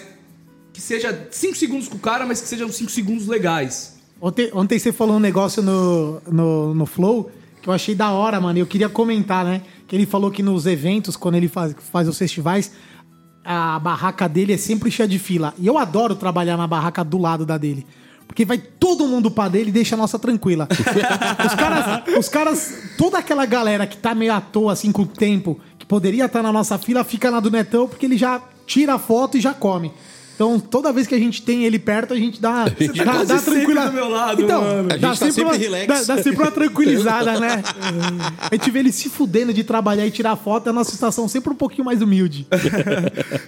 que 0.71 0.80
seja 0.80 1.28
5 1.32 1.55
segundos 1.57 1.88
com 1.88 1.95
o 1.95 1.99
cara, 1.99 2.23
mas 2.23 2.39
que 2.39 2.47
sejam 2.47 2.71
5 2.71 2.91
segundos 2.91 3.25
legais. 3.25 3.95
Ontem, 4.21 4.51
ontem 4.53 4.78
você 4.78 4.91
falou 4.93 5.15
um 5.15 5.19
negócio 5.19 5.63
no, 5.63 6.21
no, 6.32 6.75
no 6.75 6.86
Flow 6.86 7.32
que 7.62 7.70
eu 7.70 7.74
achei 7.74 7.95
da 7.95 8.12
hora, 8.12 8.39
mano. 8.39 8.58
E 8.58 8.62
eu 8.62 8.68
queria 8.68 8.89
comentar, 8.89 9.45
né? 9.45 9.62
Que 9.88 9.95
ele 9.95 10.05
falou 10.05 10.32
que 10.32 10.43
nos 10.43 10.66
eventos, 10.66 11.16
quando 11.16 11.36
ele 11.36 11.47
faz, 11.47 11.76
faz 11.91 12.08
os 12.08 12.18
festivais, 12.18 12.72
a 13.43 13.80
barraca 13.80 14.28
dele 14.28 14.53
é 14.53 14.58
sempre 14.58 14.91
cheia 14.91 15.08
de 15.08 15.18
fila. 15.18 15.53
E 15.58 15.66
eu 15.68 15.78
adoro 15.78 16.16
trabalhar 16.16 16.58
na 16.58 16.68
barraca 16.68 17.03
do 17.03 17.18
lado 17.18 17.45
da 17.45 17.58
dele. 17.58 17.86
Porque 18.28 18.43
vai 18.43 18.58
todo 18.58 19.08
mundo 19.08 19.32
pra 19.32 19.47
dele 19.47 19.70
e 19.70 19.72
deixa 19.72 19.95
a 19.95 19.97
nossa 19.97 20.20
tranquila. 20.20 20.68
os, 21.45 21.55
caras, 21.55 22.18
os 22.20 22.30
caras, 22.30 22.74
toda 22.97 23.18
aquela 23.18 23.45
galera 23.45 23.88
que 23.88 23.97
tá 23.97 24.14
meio 24.14 24.34
à 24.34 24.41
toa, 24.41 24.74
assim, 24.74 24.91
com 24.91 25.03
o 25.03 25.08
tempo, 25.08 25.60
que 25.80 25.86
poderia 25.86 26.26
estar 26.26 26.43
na 26.43 26.51
nossa 26.51 26.78
fila, 26.78 27.03
fica 27.05 27.32
na 27.32 27.39
do 27.39 27.49
Netão, 27.49 27.88
porque 27.88 28.05
ele 28.05 28.18
já 28.18 28.41
tira 28.66 28.95
a 28.95 28.99
foto 28.99 29.38
e 29.38 29.41
já 29.41 29.53
come. 29.53 29.93
Então, 30.38 30.59
toda 30.59 30.93
vez 30.93 31.07
que 31.07 31.15
a 31.15 31.17
gente 31.17 31.41
tem 31.41 31.65
ele 31.65 31.79
perto, 31.79 32.13
a 32.13 32.15
gente 32.15 32.39
dá, 32.39 32.65
tá 32.69 33.03
dá, 33.03 33.23
dá 33.23 33.41
tranquila. 33.41 33.88
do 33.88 33.93
meu 33.93 34.07
lado, 34.07 34.39
então, 34.39 34.61
mano. 34.61 34.89
A 34.91 34.93
gente 34.93 35.01
dá 35.01 35.07
tá 35.09 35.15
sempre, 35.15 35.33
sempre 35.33 35.49
uma, 35.49 35.57
relax. 35.57 35.88
Dá, 35.88 36.15
dá 36.15 36.23
sempre 36.23 36.43
uma 36.43 36.51
tranquilizada, 36.51 37.39
né? 37.41 37.63
A 38.39 38.53
gente 38.53 38.69
vê 38.69 38.77
ele 38.77 38.91
se 38.91 39.09
fudendo 39.09 39.51
de 39.51 39.63
trabalhar 39.63 40.05
e 40.05 40.11
tirar 40.11 40.35
foto, 40.35 40.67
é 40.67 40.69
a 40.69 40.73
nossa 40.73 40.93
estação 40.93 41.27
sempre 41.27 41.49
um 41.51 41.55
pouquinho 41.55 41.85
mais 41.85 42.01
humilde. 42.03 42.45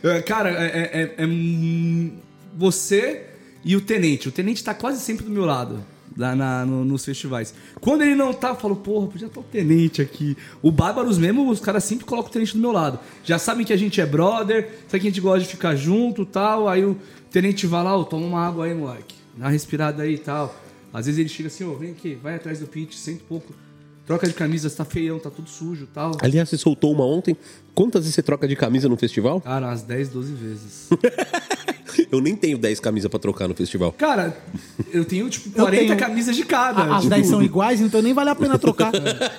É, 0.02 0.22
Cara, 0.22 0.50
é, 0.50 0.66
é- 0.66 1.02
é- 1.02 1.16
é, 1.24 1.26
hum, 1.28 2.12
você 2.58 3.28
e 3.64 3.76
o 3.76 3.82
tenente. 3.82 4.28
O 4.28 4.32
tenente 4.32 4.64
tá 4.64 4.74
quase 4.74 5.00
sempre 5.02 5.26
do 5.26 5.32
meu 5.32 5.46
lado. 5.46 5.84
Lá 6.20 6.36
na- 6.36 6.66
no- 6.66 6.84
nos 6.84 7.06
festivais. 7.06 7.54
Quando 7.80 8.02
ele 8.02 8.14
não 8.14 8.34
tá, 8.34 8.50
eu 8.50 8.56
falo, 8.58 8.76
porra, 8.76 9.08
podia 9.08 9.28
estar 9.28 9.40
o 9.40 9.44
tenente 9.44 10.02
aqui. 10.02 10.36
O 10.62 10.70
Bárbaros 10.70 11.18
mesmo, 11.18 11.50
os 11.50 11.62
caras 11.62 11.86
sempre 11.86 12.04
colocam 12.04 12.30
o 12.30 12.34
tenente 12.34 12.54
do 12.56 12.60
meu 12.60 12.74
lado. 12.74 13.00
Já 13.24 13.40
sabem 13.40 13.66
que 13.66 13.72
a 13.72 13.78
gente 13.78 14.02
é 14.02 14.06
brother, 14.06 14.70
sabe 14.90 15.00
que 15.02 15.08
a 15.08 15.12
gente 15.12 15.22
gosta 15.22 15.40
de 15.40 15.48
ficar 15.48 15.78
junto 15.78 16.26
tal. 16.26 16.68
Aí 16.68 16.84
o 16.84 16.98
tenente 17.32 17.66
vai 17.66 17.82
lá, 17.86 17.98
ó, 17.98 18.04
toma 18.04 18.26
uma 18.26 18.46
água 18.46 18.66
aí, 18.66 18.74
moleque. 18.74 19.16
Dá 19.38 19.46
uma 19.46 19.52
respirada 19.52 20.04
aí 20.04 20.16
e 20.16 20.18
tal. 20.18 20.54
Às 20.92 21.06
vezes 21.06 21.20
ele 21.20 21.30
chega 21.30 21.48
assim, 21.48 21.64
ô, 21.64 21.74
vem 21.76 21.92
aqui, 21.92 22.16
vai 22.16 22.36
atrás 22.36 22.60
do 22.60 22.68
pitch, 22.68 22.96
senta 22.96 23.24
um 23.24 23.28
pouco. 23.28 23.54
Troca 24.10 24.26
de 24.28 24.34
camisa, 24.34 24.68
você 24.68 24.76
tá 24.76 24.84
feião, 24.84 25.20
tá 25.20 25.30
tudo 25.30 25.48
sujo 25.48 25.84
e 25.84 25.88
tal. 25.94 26.18
Aliás, 26.24 26.50
você 26.50 26.58
soltou 26.58 26.92
uma 26.92 27.06
ontem. 27.06 27.38
Quantas 27.76 28.02
vezes 28.02 28.16
você 28.16 28.24
troca 28.24 28.48
de 28.48 28.56
camisa 28.56 28.90
no 28.90 28.98
festival? 28.98 29.40
Cara, 29.40 29.68
umas 29.68 29.84
10, 29.84 30.10
12 30.10 30.34
vezes. 30.34 30.90
Eu 32.12 32.20
nem 32.20 32.36
tenho 32.36 32.58
10 32.58 32.80
camisas 32.80 33.08
pra 33.08 33.20
trocar 33.20 33.48
no 33.48 33.54
festival. 33.54 33.92
Cara, 33.92 34.36
eu 34.92 35.06
tenho 35.06 35.30
tipo 35.30 35.50
Eu 35.50 35.64
40 35.66 35.86
tenho. 35.86 35.98
camisas 36.00 36.36
de 36.36 36.44
cada. 36.44 36.96
As 36.96 37.04
tipo- 37.04 37.14
10 37.14 37.28
são 37.28 37.44
iguais, 37.44 37.82
então 37.82 38.02
nem 38.02 38.14
vale 38.14 38.30
a 38.32 38.36
pena 38.36 38.58
trocar. 38.58 38.92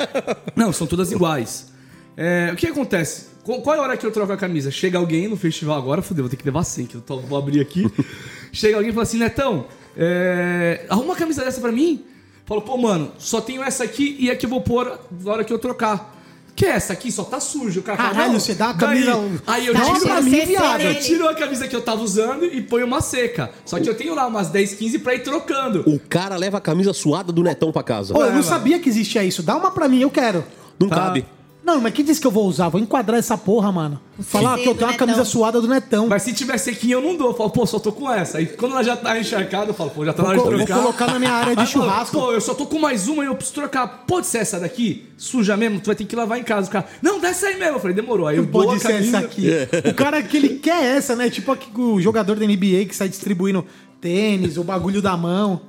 Não, 0.54 0.72
são 0.72 0.86
todas 0.86 1.10
iguais. 1.10 1.68
É, 2.16 2.50
o 2.52 2.56
que 2.56 2.66
acontece? 2.68 3.26
Qual, 3.42 3.74
é 3.74 3.78
a 3.78 3.82
hora 3.82 3.96
que 3.96 4.06
eu 4.06 4.10
troco 4.12 4.32
a 4.32 4.36
camisa? 4.36 4.70
Chega 4.70 4.98
alguém 4.98 5.26
no 5.26 5.36
festival 5.36 5.76
agora, 5.78 6.00
fudeu, 6.02 6.22
vou 6.24 6.30
ter 6.30 6.36
que 6.36 6.44
levar 6.44 6.62
100, 6.62 6.86
que 6.86 6.94
eu 6.96 7.00
tô- 7.00 7.18
vou 7.20 7.36
abrir 7.38 7.60
aqui. 7.60 7.90
Chega 8.52 8.76
alguém 8.76 8.90
e 8.90 8.92
fala 8.92 9.02
assim, 9.04 9.18
Netão, 9.18 9.66
é, 9.96 10.84
arruma 10.88 11.06
uma 11.06 11.16
camisa 11.16 11.42
dessa 11.44 11.60
pra 11.60 11.72
mim. 11.72 12.04
Falo, 12.50 12.62
pô, 12.62 12.76
mano, 12.76 13.12
só 13.16 13.40
tenho 13.40 13.62
essa 13.62 13.84
aqui 13.84 14.16
e 14.18 14.28
a 14.28 14.34
que 14.34 14.44
eu 14.44 14.50
vou 14.50 14.60
pôr 14.60 14.98
na 15.22 15.30
hora 15.32 15.44
que 15.44 15.52
eu 15.52 15.58
trocar. 15.60 16.16
Que 16.56 16.66
é 16.66 16.70
essa 16.70 16.92
aqui? 16.92 17.12
Só 17.12 17.22
tá 17.22 17.38
sujo. 17.38 17.78
O 17.78 17.82
cara 17.84 17.96
fala, 17.96 18.10
Caralho, 18.10 18.32
não, 18.32 18.40
você 18.40 18.54
dá 18.54 18.70
a 18.70 18.72
daí- 18.72 19.04
camisa- 19.04 19.42
Aí 19.46 19.66
eu 19.68 19.72
tiro, 19.74 20.00
pra 20.00 20.20
mim, 20.20 20.30
viado. 20.44 20.80
eu 20.80 20.94
tiro 21.00 21.28
a 21.28 21.34
camisa 21.36 21.68
que 21.68 21.76
eu 21.76 21.80
tava 21.80 22.02
usando 22.02 22.44
e 22.44 22.60
ponho 22.60 22.86
uma 22.86 23.00
seca. 23.00 23.52
Só 23.64 23.78
que 23.78 23.88
eu 23.88 23.94
tenho 23.96 24.16
lá 24.16 24.26
umas 24.26 24.48
10, 24.48 24.74
15 24.74 24.98
pra 24.98 25.14
ir 25.14 25.20
trocando. 25.22 25.84
O 25.86 26.00
cara 26.00 26.34
leva 26.36 26.58
a 26.58 26.60
camisa 26.60 26.92
suada 26.92 27.32
do 27.32 27.40
Netão 27.44 27.70
pra 27.70 27.84
casa. 27.84 28.12
Pô, 28.12 28.18
eu 28.20 28.26
não 28.26 28.32
mano. 28.32 28.42
sabia 28.42 28.80
que 28.80 28.88
existia 28.88 29.22
isso. 29.22 29.44
Dá 29.44 29.56
uma 29.56 29.70
pra 29.70 29.88
mim, 29.88 30.00
eu 30.00 30.10
quero. 30.10 30.44
Não 30.76 30.88
Tá. 30.88 30.96
cabe. 30.96 31.24
Não, 31.70 31.80
mas 31.80 31.94
quem 31.94 32.04
disse 32.04 32.20
que 32.20 32.26
eu 32.26 32.30
vou 32.32 32.46
usar? 32.46 32.68
Vou 32.68 32.80
enquadrar 32.80 33.18
essa 33.18 33.38
porra, 33.38 33.70
mano. 33.70 34.00
Falar 34.20 34.56
Sim, 34.56 34.62
que 34.64 34.68
eu 34.68 34.74
tenho 34.74 34.86
uma 34.86 34.92
Netão. 34.92 35.06
camisa 35.06 35.24
suada 35.24 35.60
do 35.60 35.68
Netão. 35.68 36.08
Mas 36.08 36.22
se 36.22 36.32
tiver 36.32 36.58
sequinha, 36.58 36.94
eu 36.94 37.00
não 37.00 37.16
dou. 37.16 37.28
Eu 37.28 37.34
falo, 37.34 37.50
pô, 37.50 37.64
só 37.64 37.78
tô 37.78 37.92
com 37.92 38.10
essa. 38.12 38.38
Aí 38.38 38.46
quando 38.46 38.72
ela 38.72 38.82
já 38.82 38.96
tá 38.96 39.18
encharcada, 39.18 39.70
eu 39.70 39.74
falo, 39.74 39.90
pô, 39.90 40.04
já 40.04 40.12
tá 40.12 40.22
na 40.22 40.30
hora 40.30 40.38
de 40.38 40.44
Vou, 40.44 40.56
trocar. 40.56 40.78
colocar 40.78 41.06
na 41.06 41.18
minha 41.18 41.32
área 41.32 41.54
de 41.54 41.60
Aí 41.62 41.66
fala, 41.66 41.84
churrasco. 41.86 42.18
Pô, 42.18 42.32
eu 42.32 42.40
só 42.40 42.54
tô 42.54 42.66
com 42.66 42.78
mais 42.80 43.06
uma 43.06 43.22
e 43.22 43.26
eu 43.28 43.34
preciso 43.36 43.54
trocar. 43.54 44.04
Pode 44.06 44.26
ser 44.26 44.38
essa 44.38 44.58
daqui? 44.58 45.06
Suja 45.16 45.56
mesmo? 45.56 45.80
Tu 45.80 45.86
vai 45.86 45.94
ter 45.94 46.04
que 46.04 46.16
lavar 46.16 46.38
em 46.38 46.42
casa. 46.42 46.68
O 46.68 46.72
cara, 46.72 46.86
não, 47.00 47.20
dessa 47.20 47.46
aí 47.46 47.56
mesmo. 47.56 47.76
Eu 47.76 47.80
falei, 47.80 47.94
demorou. 47.94 48.26
Aí 48.26 48.36
eu 48.36 48.42
Não 48.42 48.50
dou 48.50 48.64
pode 48.64 48.76
a 48.76 48.80
ser 48.80 48.92
camisa. 48.94 49.16
essa 49.18 49.26
aqui. 49.26 49.48
O 49.90 49.94
cara 49.94 50.22
que 50.22 50.36
ele 50.36 50.48
quer 50.58 50.96
essa, 50.96 51.14
né? 51.14 51.30
Tipo 51.30 51.52
aqui, 51.52 51.70
o 51.80 52.00
jogador 52.00 52.36
da 52.36 52.44
NBA 52.46 52.86
que 52.88 52.96
sai 52.96 53.08
distribuindo 53.08 53.64
tênis, 54.00 54.56
o 54.56 54.64
bagulho 54.64 55.00
da 55.00 55.16
mão. 55.16 55.60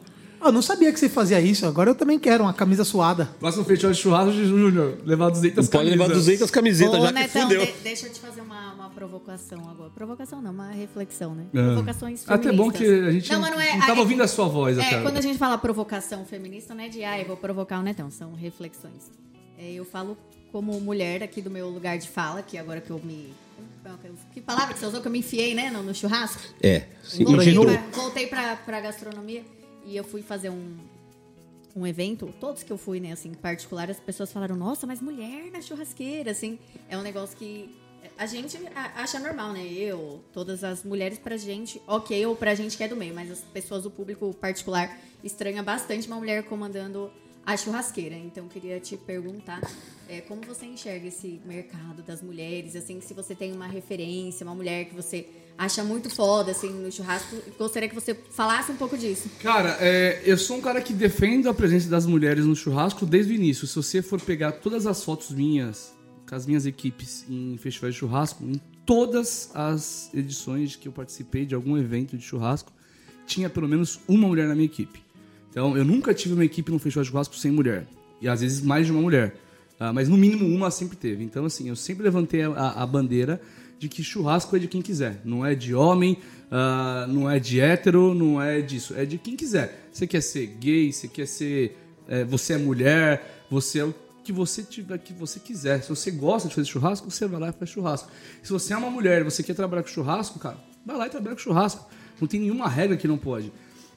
Ah, 0.41 0.47
Eu 0.47 0.51
não 0.51 0.61
sabia 0.61 0.91
que 0.91 0.99
você 0.99 1.07
fazia 1.07 1.39
isso. 1.39 1.65
Agora 1.65 1.89
eu 1.89 1.95
também 1.95 2.17
quero 2.17 2.43
uma 2.43 2.53
camisa 2.53 2.83
suada. 2.83 3.25
Próximo 3.39 3.63
festival 3.63 3.93
de 3.93 3.99
churrasco, 3.99 4.33
Júnior, 4.43 4.97
levar 5.05 5.29
200 5.29 5.69
Pode 5.69 5.89
levar 5.89 6.05
camisas. 6.05 6.25
200 6.25 6.51
camisetas 6.51 6.95
Ô, 6.99 7.01
já 7.01 7.07
que 7.07 7.13
Netão, 7.13 7.41
fudeu. 7.43 7.65
de- 7.65 7.71
deixa 7.83 8.07
eu 8.07 8.11
te 8.13 8.19
fazer 8.19 8.41
uma, 8.41 8.73
uma 8.73 8.89
provocação 8.89 9.69
agora. 9.69 9.89
Provocação 9.91 10.41
não, 10.41 10.51
uma 10.51 10.71
reflexão, 10.71 11.35
né? 11.35 11.45
É. 11.53 11.61
Provocações 11.63 12.23
feministas. 12.23 12.29
Até 12.29 12.51
bom 12.51 12.71
que 12.71 12.83
a 12.85 13.11
gente 13.11 13.31
não, 13.31 13.39
mas 13.41 13.51
não, 13.51 13.61
é- 13.61 13.79
tava 13.79 13.97
é- 13.97 13.99
ouvindo 13.99 14.23
a 14.23 14.27
sua 14.27 14.47
voz 14.47 14.77
É, 14.77 14.81
até. 14.85 15.01
quando 15.01 15.17
a 15.17 15.21
gente 15.21 15.37
fala 15.37 15.57
provocação 15.57 16.25
feminista, 16.25 16.73
não 16.73 16.83
é 16.83 16.89
de, 16.89 17.03
ah, 17.03 17.19
eu 17.19 17.25
vou 17.25 17.37
provocar 17.37 17.79
o 17.79 17.83
Netão, 17.83 18.09
são 18.09 18.33
reflexões. 18.33 19.11
É, 19.57 19.71
eu 19.73 19.85
falo 19.85 20.17
como 20.51 20.79
mulher 20.81 21.21
aqui 21.23 21.41
do 21.41 21.51
meu 21.51 21.69
lugar 21.69 21.97
de 21.97 22.09
fala, 22.09 22.41
que 22.41 22.57
agora 22.57 22.81
que 22.81 22.89
eu 22.89 22.99
me... 23.03 23.33
Que 24.33 24.41
palavra 24.41 24.73
que 24.73 24.79
você 24.79 24.85
usou 24.85 25.01
que 25.01 25.07
eu 25.07 25.11
me 25.11 25.19
enfiei, 25.19 25.53
né, 25.55 25.69
no, 25.71 25.81
no 25.83 25.93
churrasco? 25.93 26.41
É, 26.61 26.83
sim. 27.03 27.23
Voltei, 27.23 27.53
pra, 27.53 27.83
voltei 27.93 28.27
pra, 28.27 28.55
pra 28.57 28.79
gastronomia 28.81 29.43
e 29.85 29.95
eu 29.95 30.03
fui 30.03 30.21
fazer 30.21 30.49
um, 30.49 30.77
um 31.75 31.85
evento. 31.85 32.33
Todos 32.39 32.63
que 32.63 32.71
eu 32.71 32.77
fui, 32.77 32.99
né, 32.99 33.11
assim, 33.11 33.33
particular, 33.33 33.89
as 33.89 33.99
pessoas 33.99 34.31
falaram, 34.31 34.55
nossa, 34.55 34.85
mas 34.85 35.01
mulher 35.01 35.51
na 35.51 35.61
churrasqueira, 35.61 36.31
assim. 36.31 36.59
É 36.89 36.97
um 36.97 37.01
negócio 37.01 37.37
que 37.37 37.75
a 38.17 38.25
gente 38.25 38.57
acha 38.95 39.19
normal, 39.19 39.53
né? 39.53 39.65
Eu, 39.65 40.23
todas 40.33 40.63
as 40.63 40.83
mulheres 40.83 41.17
pra 41.17 41.37
gente, 41.37 41.81
ok, 41.87 42.25
ou 42.25 42.35
pra 42.35 42.53
gente 42.55 42.77
que 42.77 42.83
é 42.83 42.87
do 42.87 42.95
meio, 42.95 43.13
mas 43.13 43.31
as 43.31 43.39
pessoas 43.39 43.83
do 43.83 43.91
público 43.91 44.33
particular 44.33 44.97
estranha 45.23 45.61
bastante 45.63 46.07
uma 46.07 46.17
mulher 46.17 46.43
comandando 46.43 47.11
a 47.45 47.57
churrasqueira. 47.57 48.15
Então, 48.15 48.47
queria 48.47 48.79
te 48.79 48.97
perguntar 48.97 49.61
é, 50.07 50.21
como 50.21 50.41
você 50.41 50.65
enxerga 50.65 51.07
esse 51.07 51.41
mercado 51.45 52.03
das 52.03 52.21
mulheres, 52.21 52.75
assim, 52.75 53.01
se 53.01 53.13
você 53.13 53.33
tem 53.33 53.53
uma 53.53 53.67
referência, 53.67 54.45
uma 54.45 54.55
mulher 54.55 54.85
que 54.85 54.95
você 54.95 55.27
acha 55.57 55.83
muito 55.83 56.09
foda, 56.09 56.51
assim, 56.51 56.69
no 56.69 56.91
churrasco. 56.91 57.35
Gostaria 57.57 57.87
que 57.87 57.95
você 57.95 58.15
falasse 58.31 58.71
um 58.71 58.75
pouco 58.75 58.97
disso. 58.97 59.29
Cara, 59.41 59.77
é, 59.79 60.21
eu 60.25 60.37
sou 60.37 60.57
um 60.57 60.61
cara 60.61 60.81
que 60.81 60.93
defende 60.93 61.47
a 61.47 61.53
presença 61.53 61.89
das 61.89 62.05
mulheres 62.05 62.45
no 62.45 62.55
churrasco 62.55 63.05
desde 63.05 63.33
o 63.33 63.35
início. 63.35 63.67
Se 63.67 63.75
você 63.75 64.01
for 64.01 64.19
pegar 64.19 64.53
todas 64.53 64.87
as 64.87 65.03
fotos 65.03 65.31
minhas, 65.31 65.93
com 66.27 66.35
as 66.35 66.45
minhas 66.45 66.65
equipes 66.65 67.25
em 67.29 67.57
festivais 67.57 67.93
de 67.93 67.99
churrasco, 67.99 68.43
em 68.43 68.59
todas 68.85 69.51
as 69.53 70.09
edições 70.13 70.75
que 70.75 70.87
eu 70.87 70.91
participei 70.91 71.45
de 71.45 71.53
algum 71.53 71.77
evento 71.77 72.17
de 72.17 72.23
churrasco, 72.23 72.71
tinha 73.25 73.49
pelo 73.49 73.67
menos 73.67 73.99
uma 74.07 74.27
mulher 74.27 74.47
na 74.47 74.55
minha 74.55 74.65
equipe. 74.65 75.01
Então, 75.49 75.77
eu 75.77 75.83
nunca 75.83 76.13
tive 76.13 76.33
uma 76.33 76.45
equipe 76.45 76.71
num 76.71 76.79
festival 76.79 77.03
de 77.03 77.09
churrasco 77.09 77.35
sem 77.35 77.51
mulher. 77.51 77.85
E 78.21 78.27
às 78.27 78.41
vezes 78.41 78.61
mais 78.61 78.85
de 78.85 78.91
uma 78.91 79.01
mulher. 79.01 79.35
Ah, 79.79 79.91
mas 79.91 80.07
no 80.07 80.15
mínimo 80.15 80.45
uma 80.45 80.69
sempre 80.69 80.95
teve. 80.95 81.23
Então, 81.23 81.43
assim, 81.43 81.67
eu 81.67 81.75
sempre 81.75 82.03
levantei 82.03 82.43
a, 82.43 82.83
a 82.83 82.85
bandeira 82.85 83.41
de 83.81 83.89
que 83.89 84.03
churrasco 84.03 84.55
é 84.55 84.59
de 84.59 84.67
quem 84.67 84.79
quiser. 84.79 85.19
Não 85.25 85.43
é 85.43 85.55
de 85.55 85.73
homem, 85.73 86.19
ah, 86.51 87.07
não 87.09 87.27
é 87.27 87.39
de 87.39 87.59
hétero, 87.59 88.13
não 88.13 88.39
é 88.39 88.61
disso. 88.61 88.93
É 88.95 89.05
de 89.05 89.17
quem 89.17 89.35
quiser. 89.35 89.89
Você 89.91 90.05
quer 90.05 90.21
ser 90.21 90.45
gay, 90.45 90.93
você 90.93 91.07
quer 91.07 91.25
ser. 91.25 91.75
é, 92.07 92.23
você 92.23 92.53
é 92.53 92.57
mulher, 92.59 93.43
você 93.49 93.79
é 93.79 93.85
o 93.85 93.95
que 94.23 94.31
você 94.31 94.61
tiver, 94.61 94.99
que 94.99 95.13
você 95.13 95.39
quiser. 95.39 95.81
Se 95.81 95.89
você 95.89 96.11
gosta 96.11 96.47
de 96.47 96.53
fazer 96.53 96.67
churrasco, 96.67 97.09
você 97.09 97.25
vai 97.25 97.39
lá 97.39 97.49
e 97.49 97.53
faz 97.53 97.71
churrasco. 97.71 98.11
Se 98.43 98.53
você 98.53 98.71
é 98.71 98.77
uma 98.77 98.91
mulher 98.91 99.21
e 99.21 99.23
você 99.23 99.41
quer 99.41 99.55
trabalhar 99.55 99.81
com 99.81 99.89
churrasco, 99.89 100.37
cara, 100.37 100.57
vai 100.85 100.95
lá 100.95 101.07
e 101.07 101.09
trabalha 101.09 101.35
com 101.35 101.41
churrasco. 101.41 101.89
Não 102.19 102.27
tem 102.27 102.39
nenhuma 102.39 102.69
regra 102.69 102.95
que 102.95 103.07
não 103.07 103.17
pode. 103.17 103.51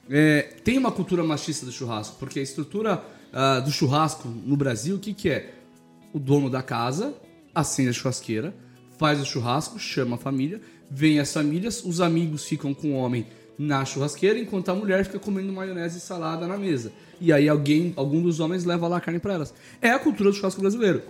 É, 0.09 0.41
tem 0.63 0.79
uma 0.79 0.91
cultura 0.91 1.23
machista 1.23 1.63
do 1.63 1.71
churrasco, 1.71 2.15
porque 2.17 2.39
a 2.39 2.41
estrutura 2.41 3.03
ah, 3.31 3.59
do 3.59 3.69
churrasco 3.71 4.27
no 4.27 4.57
Brasil, 4.57 4.95
o 4.95 4.99
que, 4.99 5.13
que 5.13 5.29
é? 5.29 5.53
O 6.11 6.17
dono 6.17 6.49
da 6.49 6.63
casa 6.63 7.13
acende 7.53 7.89
a 7.89 7.93
churrasqueira, 7.93 8.64
faz 8.97 9.21
o 9.21 9.25
churrasco, 9.25 9.79
chama 9.79 10.15
a 10.15 10.19
família, 10.19 10.61
vem 10.89 11.19
as 11.19 11.31
famílias, 11.33 11.83
os 11.83 12.01
amigos 12.01 12.45
ficam 12.45 12.73
com 12.73 12.93
o 12.93 12.95
homem 12.95 13.25
na 13.57 13.85
churrasqueira, 13.85 14.37
enquanto 14.37 14.69
a 14.69 14.75
mulher 14.75 15.05
fica 15.05 15.19
comendo 15.19 15.51
maionese 15.51 15.97
e 15.97 16.01
salada 16.01 16.47
na 16.47 16.57
mesa. 16.57 16.91
E 17.19 17.31
aí 17.31 17.47
alguém, 17.47 17.93
algum 17.95 18.21
dos 18.21 18.39
homens 18.39 18.65
leva 18.65 18.87
lá 18.87 18.97
a 18.97 19.01
carne 19.01 19.19
para 19.19 19.33
elas. 19.33 19.53
É 19.81 19.91
a 19.91 19.99
cultura 19.99 20.29
do 20.29 20.35
churrasco 20.35 20.61
brasileiro. 20.61 21.01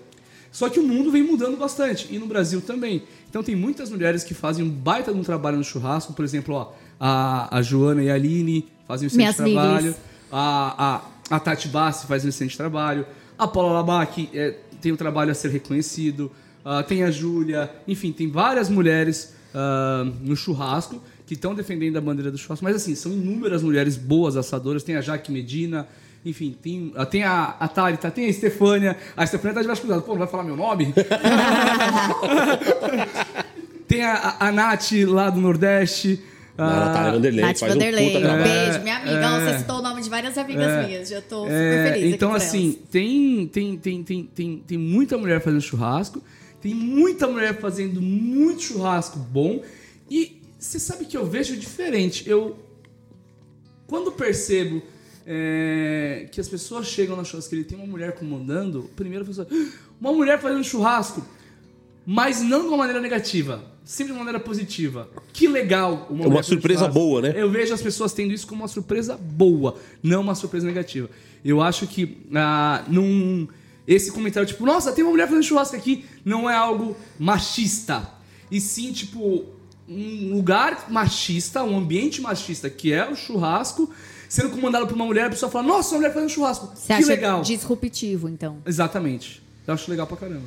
Só 0.51 0.69
que 0.69 0.79
o 0.79 0.83
mundo 0.83 1.11
vem 1.11 1.21
mudando 1.21 1.57
bastante, 1.57 2.07
e 2.09 2.17
no 2.17 2.27
Brasil 2.27 2.61
também. 2.61 3.03
Então 3.29 3.43
tem 3.43 3.55
muitas 3.55 3.89
mulheres 3.89 4.23
que 4.23 4.33
fazem 4.33 4.63
um 4.63 4.69
baita 4.69 5.11
de 5.11 5.19
um 5.19 5.23
trabalho 5.23 5.57
no 5.57 5.63
churrasco, 5.63 6.13
por 6.13 6.23
exemplo, 6.23 6.55
ó, 6.55 6.73
a, 6.99 7.57
a 7.57 7.61
Joana 7.61 8.01
e 8.03 8.09
a 8.09 8.13
Aline 8.13 8.65
fazem 8.87 9.07
um 9.07 9.07
excelente 9.07 9.41
Minhas 9.41 9.53
trabalho, 9.53 9.95
a, 10.31 11.01
a, 11.29 11.35
a 11.35 11.39
Tati 11.39 11.67
Bassi 11.67 12.07
faz 12.07 12.23
um 12.23 12.29
excelente 12.29 12.55
trabalho, 12.55 13.05
a 13.37 13.47
Paula 13.47 13.73
Labac 13.73 14.29
é, 14.33 14.55
tem 14.81 14.93
um 14.93 14.95
trabalho 14.95 15.31
a 15.31 15.33
ser 15.33 15.49
reconhecido, 15.49 16.31
ah, 16.65 16.83
tem 16.83 17.03
a 17.03 17.11
Júlia, 17.11 17.69
enfim, 17.87 18.11
tem 18.11 18.29
várias 18.29 18.69
mulheres 18.69 19.33
ah, 19.53 20.05
no 20.21 20.35
churrasco 20.35 21.01
que 21.25 21.35
estão 21.35 21.55
defendendo 21.55 21.95
a 21.97 22.01
bandeira 22.01 22.29
do 22.31 22.37
churrasco, 22.37 22.65
mas 22.65 22.75
assim, 22.75 22.95
são 22.95 23.13
inúmeras 23.13 23.63
mulheres 23.63 23.95
boas 23.95 24.35
assadoras, 24.35 24.83
tem 24.83 24.95
a 24.95 25.01
Jaque 25.01 25.31
Medina, 25.31 25.87
enfim, 26.25 26.55
tem, 26.59 26.91
ah, 26.95 27.05
tem 27.05 27.23
a, 27.23 27.55
a 27.59 27.67
Thalita, 27.67 28.09
tem 28.09 28.25
a 28.25 28.29
Estefânia. 28.29 28.97
A 29.15 29.23
Estefânia 29.23 29.53
tá 29.53 29.61
de 29.61 29.67
baixo 29.67 29.81
cuidado. 29.81 30.01
Pô, 30.01 30.13
não 30.13 30.19
vai 30.19 30.27
falar 30.27 30.43
meu 30.43 30.57
nome? 30.57 30.91
tem 33.87 34.03
a, 34.03 34.37
a, 34.39 34.51
Nath 34.51 34.91
lá 35.07 35.29
do 35.29 35.39
Nordeste. 35.39 36.19
A 36.57 36.65
ah, 36.65 36.85
Natália 36.85 37.11
Vanderlei 37.11 37.45
Nath 37.45 37.61
um 37.61 37.67
Vanderlei, 37.67 38.07
puta 38.07 38.19
trabalho. 38.21 38.43
beijo, 38.43 38.79
minha 38.81 38.95
amiga. 38.97 39.11
é. 39.11 39.51
Você 39.51 39.57
citou 39.59 39.77
o 39.77 39.81
nome 39.83 40.01
de 40.01 40.09
várias 40.09 40.35
amigas 40.37 40.71
É. 40.71 40.87
minhas. 40.87 41.09
Já 41.09 41.21
tô 41.21 41.43
super 41.43 41.53
É, 41.53 41.93
feliz. 41.93 42.13
então, 42.15 42.33
assim, 42.33 42.79
tem, 42.89 43.45
tem, 43.47 43.77
tem, 43.77 44.03
tem, 44.03 44.23
tem, 44.23 44.63
tem 44.65 44.77
muita 44.79 45.17
mulher 45.19 45.39
fazendo 45.41 45.61
churrasco, 45.61 46.23
tem 46.65 46.73
muita 46.73 47.27
mulher 47.27 47.59
fazendo 47.59 48.01
muito 48.01 48.63
churrasco 48.63 49.19
bom. 49.19 49.61
E 50.09 50.41
você 50.57 50.79
sabe 50.79 51.05
que 51.05 51.15
eu 51.15 51.23
vejo 51.23 51.55
diferente. 51.55 52.27
Eu, 52.27 52.57
quando 53.85 54.11
percebo 54.11 54.81
é, 55.27 56.27
que 56.31 56.41
as 56.41 56.49
pessoas 56.49 56.87
chegam 56.87 57.15
na 57.15 57.23
churrasqueira 57.23 57.63
e 57.63 57.67
tem 57.67 57.77
uma 57.77 57.85
mulher 57.85 58.13
comandando, 58.15 58.89
primeiro 58.95 59.23
a 59.23 59.27
pessoa, 59.27 59.47
"Ah, 59.47 59.71
uma 60.01 60.11
mulher 60.11 60.41
fazendo 60.41 60.63
churrasco, 60.63 61.23
mas 62.03 62.41
não 62.41 62.61
de 62.61 62.67
uma 62.69 62.77
maneira 62.77 62.99
negativa, 62.99 63.63
sempre 63.83 64.05
de 64.07 64.13
uma 64.13 64.25
maneira 64.25 64.39
positiva. 64.39 65.07
Que 65.33 65.47
legal 65.47 66.07
uma, 66.09 66.21
Uma 66.21 66.29
mulher 66.29 66.35
fazendo 66.37 66.45
surpresa 66.45 66.87
boa, 66.87 67.21
né? 67.21 67.33
Eu 67.35 67.51
vejo 67.51 67.75
as 67.75 67.81
pessoas 67.83 68.11
tendo 68.11 68.33
isso 68.33 68.47
como 68.47 68.63
uma 68.63 68.67
surpresa 68.67 69.15
boa, 69.15 69.77
não 70.01 70.21
uma 70.21 70.33
surpresa 70.33 70.65
negativa. 70.65 71.11
Eu 71.43 71.61
acho 71.61 71.85
que 71.85 72.25
ah, 72.33 72.83
num, 72.87 73.47
esse 73.87 74.11
comentário, 74.11 74.47
tipo, 74.47 74.65
nossa, 74.65 74.91
tem 74.91 75.03
uma 75.03 75.11
mulher 75.11 75.27
fazendo 75.27 75.43
churrasco 75.43 75.75
aqui, 75.75 76.05
não 76.23 76.49
é 76.49 76.55
algo 76.55 76.95
machista. 77.19 78.09
E 78.49 78.59
sim, 78.61 78.91
tipo, 78.91 79.45
um 79.87 80.33
lugar 80.35 80.85
machista, 80.89 81.63
um 81.63 81.77
ambiente 81.77 82.21
machista, 82.21 82.69
que 82.69 82.91
é 82.93 83.07
o 83.09 83.15
churrasco, 83.15 83.89
sendo 84.29 84.49
comandado 84.49 84.87
por 84.87 84.95
uma 84.95 85.05
mulher, 85.05 85.25
a 85.25 85.29
pessoa 85.29 85.51
fala, 85.51 85.67
nossa, 85.67 85.91
uma 85.93 85.97
mulher 86.01 86.13
fazendo 86.13 86.29
churrasco. 86.29 86.71
Você 86.75 86.87
que 86.87 86.93
acha 86.93 87.07
legal. 87.07 87.41
disruptivo, 87.41 88.27
então? 88.29 88.57
Exatamente. 88.65 89.41
Eu 89.67 89.73
acho 89.73 89.89
legal 89.89 90.07
pra 90.07 90.17
caramba. 90.17 90.45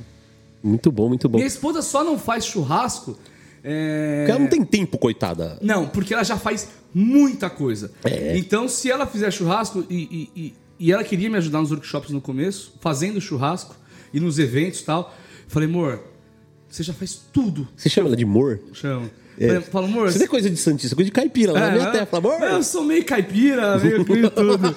Muito 0.63 0.91
bom, 0.91 1.09
muito 1.09 1.29
bom. 1.29 1.39
Minha 1.39 1.47
esposa 1.47 1.83
só 1.83 2.03
não 2.03 2.19
faz 2.19 2.45
churrasco. 2.45 3.17
é, 3.63 4.19
Porque 4.21 4.31
ela 4.33 4.41
não 4.41 4.49
tem 4.49 4.65
tempo, 4.65 4.99
coitada. 4.99 5.59
Não, 5.63 5.87
porque 5.89 6.13
ela 6.15 6.25
já 6.25 6.37
faz 6.37 6.69
muita 6.93 7.49
coisa. 7.49 7.93
É. 8.05 8.37
Então, 8.37 8.69
se 8.69 8.91
ela 8.91 9.07
fizer 9.07 9.31
churrasco 9.31 9.85
e, 9.89 9.95
e- 10.35 10.41
e 10.41 10.55
e 10.79 10.93
ela 10.93 11.03
queria 11.05 11.29
me 11.31 11.37
ajudar 11.37 11.61
nos 11.61 11.71
workshops 11.71 12.11
no 12.11 12.21
começo, 12.21 12.75
fazendo 12.81 13.21
churrasco 13.21 13.75
e 14.13 14.21
nos 14.21 14.39
eventos 14.39 14.81
e 14.81 14.85
tal. 14.85 15.15
Falei, 15.49 15.69
amor, 15.69 16.01
você 16.69 16.83
já 16.83 16.93
faz 16.93 17.21
tudo. 17.33 17.67
Você 17.77 17.89
chama 17.89 18.09
ela 18.09 18.17
de 18.17 18.25
amor? 18.25 18.61
Chama. 18.73 19.11
É. 19.41 19.61
Fala, 19.61 19.87
amor. 19.87 20.09
Isso 20.09 20.19
não 20.19 20.25
é 20.25 20.29
coisa 20.29 20.51
de 20.51 20.57
santista, 20.57 20.97
coisa 20.97 21.07
de 21.07 21.13
caipira. 21.13 21.53
Lá 21.53 21.61
na 21.61 21.71
minha 21.73 21.91
terra, 21.93 22.07
fala, 22.07 22.35
amor. 22.35 22.43
Eu 22.43 22.63
sou 22.63 22.83
meio 22.85 23.05
caipira, 23.05 23.79
meio 23.79 24.05
meio 24.09 24.31
tudo. 24.31 24.77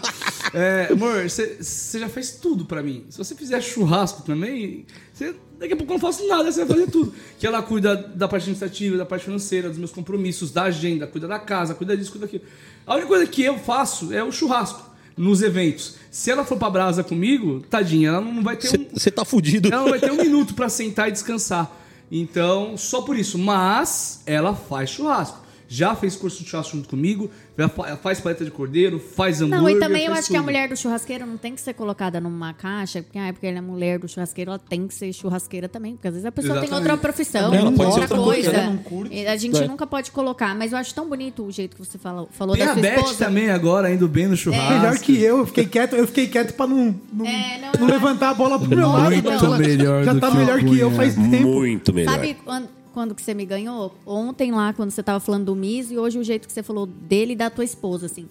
É, 0.53 0.89
amor, 0.91 1.27
você 1.29 1.57
você 1.59 1.99
já 1.99 2.07
fez 2.09 2.31
tudo 2.33 2.65
pra 2.65 2.83
mim. 2.83 3.05
Se 3.09 3.17
você 3.17 3.33
fizer 3.33 3.59
churrasco 3.61 4.21
também, 4.21 4.85
você- 5.13 5.33
daqui 5.59 5.73
a 5.73 5.75
pouco 5.77 5.91
eu 5.91 5.95
não 5.95 5.99
faço 5.99 6.27
nada, 6.27 6.51
você 6.51 6.63
vai 6.63 6.77
fazer 6.77 6.91
tudo. 6.91 7.11
Que 7.39 7.47
ela 7.47 7.61
cuida 7.63 7.95
da 7.95 8.27
parte 8.27 8.43
administrativa, 8.43 8.97
da 8.97 9.05
parte 9.05 9.25
financeira, 9.25 9.67
dos 9.69 9.77
meus 9.79 9.91
compromissos, 9.91 10.51
da 10.51 10.63
agenda, 10.63 11.07
cuida 11.07 11.27
da 11.27 11.39
casa, 11.39 11.73
cuida 11.73 11.97
disso, 11.97 12.11
cuida 12.11 12.27
daquilo. 12.27 12.43
A 12.85 12.93
única 12.93 13.07
coisa 13.07 13.25
que 13.25 13.41
eu 13.41 13.57
faço 13.57 14.13
é 14.13 14.23
o 14.23 14.31
churrasco 14.31 14.90
nos 15.17 15.41
eventos. 15.41 15.95
Se 16.09 16.31
ela 16.31 16.43
for 16.45 16.57
pra 16.57 16.69
brasa 16.69 17.03
comigo, 17.03 17.61
tadinha, 17.69 18.09
ela 18.09 18.21
não 18.21 18.43
vai 18.43 18.55
ter 18.57 18.79
um, 18.79 18.85
Você 18.93 19.11
tá 19.11 19.23
fudido. 19.25 19.69
ela 19.71 19.83
não 19.83 19.89
vai 19.89 19.99
ter 19.99 20.11
um 20.11 20.17
minuto 20.17 20.53
pra 20.53 20.69
sentar 20.69 21.09
e 21.09 21.11
descansar. 21.11 21.71
Então, 22.11 22.77
só 22.77 23.01
por 23.01 23.17
isso. 23.17 23.37
Mas 23.37 24.21
ela 24.25 24.53
faz 24.53 24.89
churrasco. 24.89 25.40
Já 25.73 25.95
fez 25.95 26.17
curso 26.17 26.43
de 26.43 26.49
churrasco 26.49 26.75
junto 26.75 26.89
comigo, 26.89 27.31
já 27.57 27.69
fa- 27.69 27.95
faz 27.95 28.19
paleta 28.19 28.43
de 28.43 28.51
cordeiro, 28.51 28.99
faz 28.99 29.41
hambúrguer. 29.41 29.61
Não, 29.61 29.69
e 29.69 29.79
também 29.79 30.05
eu 30.05 30.11
acho 30.11 30.27
que 30.27 30.35
a 30.35 30.39
tudo. 30.39 30.43
mulher 30.47 30.67
do 30.67 30.75
churrasqueiro 30.75 31.25
não 31.25 31.37
tem 31.37 31.55
que 31.55 31.61
ser 31.61 31.73
colocada 31.73 32.19
numa 32.19 32.53
caixa, 32.53 33.01
porque, 33.01 33.17
ah, 33.17 33.27
é 33.27 33.31
porque 33.31 33.47
ela 33.47 33.59
é 33.59 33.61
mulher 33.61 33.97
do 33.97 34.05
churrasqueiro, 34.05 34.51
ela 34.51 34.59
tem 34.59 34.85
que 34.85 34.93
ser 34.93 35.13
churrasqueira 35.13 35.69
também, 35.69 35.93
porque 35.93 36.09
às 36.09 36.13
vezes 36.13 36.25
a 36.25 36.31
pessoa 36.31 36.55
tem 36.55 36.63
Exatamente. 36.65 36.91
outra 36.91 36.97
profissão, 37.01 37.53
Ela 37.53 37.69
outra 37.69 37.87
outra 37.87 38.07
coisa. 38.09 38.51
coisa, 38.83 39.31
A 39.31 39.37
gente 39.37 39.63
É. 39.63 39.65
nunca 39.67 39.87
pode 39.87 40.11
colocar, 40.11 40.53
mas 40.55 40.73
eu 40.73 40.77
acho 40.77 40.93
tão 40.93 41.07
bonito 41.07 41.41
o 41.45 41.51
jeito 41.51 41.77
que 41.77 41.85
você 41.85 41.97
falou, 41.97 42.27
falou 42.33 42.53
Tem 42.57 42.65
da 42.65 42.71
a 42.71 42.73
sua 42.73 42.81
Beth 42.81 42.95
esposa. 42.97 43.25
também 43.25 43.49
agora, 43.49 43.93
indo 43.93 44.09
bem 44.09 44.27
no 44.27 44.35
churrasco. 44.35 44.73
Melhor 44.73 44.99
que 44.99 45.23
eu, 45.23 45.37
eu 45.37 45.45
fiquei 45.47 45.65
quieto, 45.67 45.95
eu 45.95 46.05
fiquei 46.05 46.27
quieto 46.27 46.53
pra 46.53 46.67
não, 46.67 46.93
não, 47.13 47.25
É, 47.25 47.59
não, 47.77 47.79
não 47.79 47.87
levantar 47.87 48.31
a 48.31 48.33
bola 48.33 48.59
pro 48.59 48.67
meu 48.67 48.89
lado. 48.89 49.09
Muito 49.09 49.57
melhor 49.57 50.03
Já 50.03 50.15
tá 50.19 50.31
melhor 50.31 50.59
que 50.59 50.77
eu 50.79 50.91
faz 50.91 51.15
tempo. 51.15 51.47
Muito 51.47 51.93
melhor. 51.93 52.11
Sabe 52.11 52.33
quando, 52.43 52.67
quando 52.93 53.15
que 53.15 53.21
você 53.21 53.33
me 53.33 53.45
ganhou? 53.45 53.93
Ontem 54.05 54.51
lá, 54.51 54.73
quando 54.73 54.91
você 54.91 55.01
tava 55.01 55.19
falando 55.19 55.45
do 55.45 55.55
Miso, 55.55 55.93
e 55.93 55.97
hoje 55.97 56.19
o 56.19 56.23
jeito 56.23 56.47
que 56.47 56.53
você 56.53 56.63
falou 56.63 56.85
dele 56.85 57.33
e 57.33 57.35
da 57.35 57.49
tua 57.49 57.63
esposa, 57.63 58.05
assim. 58.05 58.27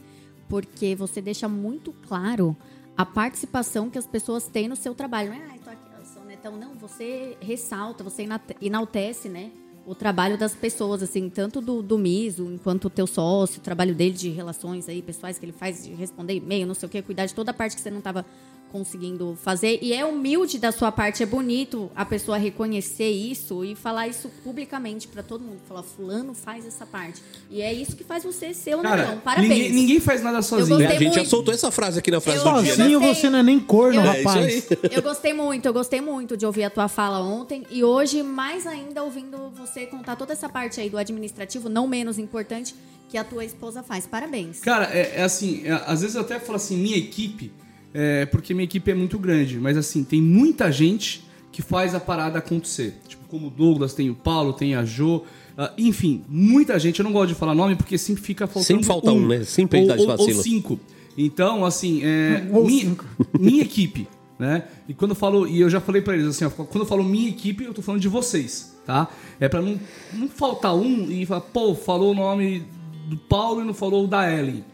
Porque 0.49 0.95
você 0.95 1.21
deixa 1.21 1.49
muito 1.49 1.93
claro 2.09 2.57
a 2.97 3.07
participação 3.07 3.89
que 3.89 3.99
as 3.99 4.07
pessoas 4.07 4.47
têm 4.47 4.69
no 4.69 4.77
seu 4.77 4.95
trabalho. 4.95 5.31
Não 5.31 5.37
é, 5.37 5.47
ah, 5.55 5.59
tô 5.65 5.71
aqui, 5.71 5.83
eu 5.99 6.05
sou 6.05 6.25
netão. 6.25 6.57
Não, 6.57 6.75
você 6.75 7.37
ressalta, 7.41 8.05
você 8.05 8.27
enaltece, 8.61 9.29
né? 9.29 9.51
O 9.87 9.95
trabalho 9.95 10.37
das 10.37 10.55
pessoas, 10.55 11.03
assim, 11.03 11.31
tanto 11.31 11.61
do, 11.61 11.83
do 11.83 11.99
Miso, 11.99 12.53
enquanto 12.53 12.85
o 12.85 12.91
teu 12.91 13.07
sócio, 13.07 13.59
o 13.59 13.63
trabalho 13.63 13.95
dele 13.95 14.15
de 14.15 14.29
relações 14.29 14.89
aí, 14.89 15.01
pessoais 15.01 15.39
que 15.39 15.45
ele 15.45 15.53
faz, 15.53 15.85
de 15.85 15.95
responder 15.95 16.35
e-mail, 16.35 16.67
não 16.67 16.75
sei 16.75 16.87
o 16.87 16.91
quê, 16.91 17.01
cuidar 17.01 17.27
de 17.27 17.35
toda 17.35 17.51
a 17.51 17.55
parte 17.55 17.75
que 17.75 17.81
você 17.81 17.91
não 17.91 18.01
tava 18.01 18.27
conseguindo 18.71 19.37
fazer. 19.43 19.79
E 19.83 19.93
é 19.93 20.05
humilde 20.05 20.59
da 20.59 20.73
sua 20.73 20.91
parte, 20.93 21.23
é 21.23 21.27
bonito 21.27 21.91
a 21.95 22.05
pessoa 22.05 22.39
reconhecer 22.39 23.11
isso 23.11 23.65
e 23.65 23.75
falar 23.75 24.09
isso 24.09 24.31
publicamente 24.45 25.09
pra 25.09 25.23
todo 25.23 25.43
mundo. 25.43 25.59
Falar, 25.69 25.83
fulano 25.83 26.35
faz 26.35 26.65
essa 26.67 26.87
parte. 26.87 27.21
E 27.51 27.61
é 27.63 27.73
isso 27.73 27.97
que 27.97 28.05
faz 28.05 28.25
você 28.25 28.55
ser 28.55 28.77
o 28.77 28.83
Cara, 28.83 29.07
não. 29.07 29.19
Parabéns. 29.19 29.51
ninguém, 29.53 29.73
ninguém 29.73 30.01
faz 30.01 30.23
nada 30.23 30.41
sozinho. 30.43 30.81
É, 30.83 30.87
a 30.87 30.91
gente 30.93 31.05
já 31.11 31.17
muito. 31.17 31.29
soltou 31.31 31.53
essa 31.53 31.71
frase 31.71 31.99
aqui 31.99 32.11
na 32.11 32.21
frase 32.21 32.39
Eu- 32.39 32.45
do 32.45 32.51
eu 32.59 32.63
dia. 32.63 32.71
né? 32.73 32.77
Sozinho 32.77 33.01
gostei. 33.01 33.15
você 33.23 33.31
não 33.31 33.39
é 33.39 33.43
nem 33.43 33.61
corno, 33.61 34.01
Eu- 34.01 34.11
É 34.11 34.21
isso 34.21 34.29
rapaz. 34.29 34.47
aí. 34.71 34.79
Eu 34.97 35.03
gostei 35.03 35.33
muito, 35.33 35.67
eu 35.67 35.73
gostei 35.73 36.01
muito 36.01 36.37
de 36.37 36.45
ouvir 36.47 36.65
a 36.65 36.71
tua 36.71 36.89
fala 36.89 37.21
ontem 37.21 37.65
e 37.71 37.83
hoje, 37.85 38.23
mais 38.23 38.67
ainda, 38.67 39.03
ouvindo 39.03 39.51
você 39.51 39.87
contar 39.87 40.17
toda 40.17 40.33
essa 40.33 40.49
parte 40.49 40.81
aí 40.81 40.89
do 40.91 40.99
administrativo, 40.99 41.69
não 41.69 41.87
menos 41.87 42.19
importante, 42.19 42.75
que 43.09 43.17
a 43.19 43.25
tua 43.25 43.45
esposa 43.45 43.83
faz. 43.83 44.07
Parabéns. 44.07 44.61
Cara, 44.61 44.85
é, 44.93 45.15
é 45.17 45.23
assim, 45.23 45.63
é, 45.65 45.73
às 45.87 46.01
vezes 46.03 46.15
eu 46.17 46.23
até 46.23 46.39
falo 46.39 46.57
assim, 46.57 46.77
minha 46.77 46.97
equipe, 46.97 47.53
é, 47.93 48.27
porque 48.27 48.55
minha 48.55 48.65
equipe 48.65 48.91
é 48.91 48.95
muito 48.95 49.19
grande, 49.19 49.59
mas 49.59 49.77
assim, 49.77 50.05
tem 50.05 50.21
muita 50.21 50.71
gente 50.71 51.25
que 51.51 51.63
faz 51.63 51.95
a 51.95 52.01
parada 52.01 52.39
acontecer. 52.39 52.95
Tipo, 53.09 53.25
como 53.27 53.49
o 53.49 53.51
Douglas, 53.51 53.93
tem 53.95 54.11
o 54.11 54.15
Paulo, 54.15 54.53
tem 54.53 54.75
a 54.75 54.85
Jo, 54.85 55.25
ah, 55.57 55.73
enfim, 55.77 56.25
muita 56.29 56.79
gente, 56.79 57.01
eu 57.01 57.05
não 57.05 57.13
gosto 57.13 57.29
de 57.29 57.35
falar 57.35 57.55
nome 57.55 57.77
porque 57.77 57.99
sempre 57.99 58.23
fica 58.23 58.47
faltando 58.47 58.65
Sempre 58.65 58.85
falta 58.85 59.13
um, 59.13 59.27
né? 59.27 59.45
Sempre 59.45 59.81
ou, 59.81 59.99
ou, 59.99 60.09
ou 60.09 60.33
cinco. 60.33 60.81
Então, 61.19 61.65
assim, 61.65 62.01
é, 62.03 62.49
Ou 62.51 62.65
minha, 62.65 62.85
cinco. 62.85 63.05
minha 63.39 63.63
equipe, 63.63 64.09
né? 64.39 64.65
E 64.89 64.95
quando 64.95 65.11
eu 65.11 65.15
falo, 65.15 65.47
e 65.47 65.61
eu 65.61 65.69
já 65.69 65.81
falei 65.81 66.01
pra 66.01 66.15
eles 66.15 66.29
assim, 66.29 66.45
ó, 66.45 66.51
quando 66.51 66.85
eu 66.85 66.87
falo 66.87 67.05
minha 67.05 67.29
equipe, 67.29 67.65
eu 67.65 67.75
tô 67.75 67.83
falando 67.83 68.01
de 68.01 68.09
vocês, 68.09 68.75
tá? 68.87 69.09
É 69.39 69.49
pra 69.49 69.61
não, 69.61 69.79
não 70.15 70.29
faltar 70.29 70.75
um 70.75 71.11
e 71.11 71.27
falar, 71.27 71.43
pô, 71.43 71.75
falou 71.75 72.13
o 72.13 72.15
nome 72.15 72.65
do 73.07 73.17
Paulo 73.17 73.61
e 73.61 73.65
não 73.65 73.75
falou 73.75 74.05
o 74.05 74.09
da 74.09 74.33
Ellen. 74.33 74.65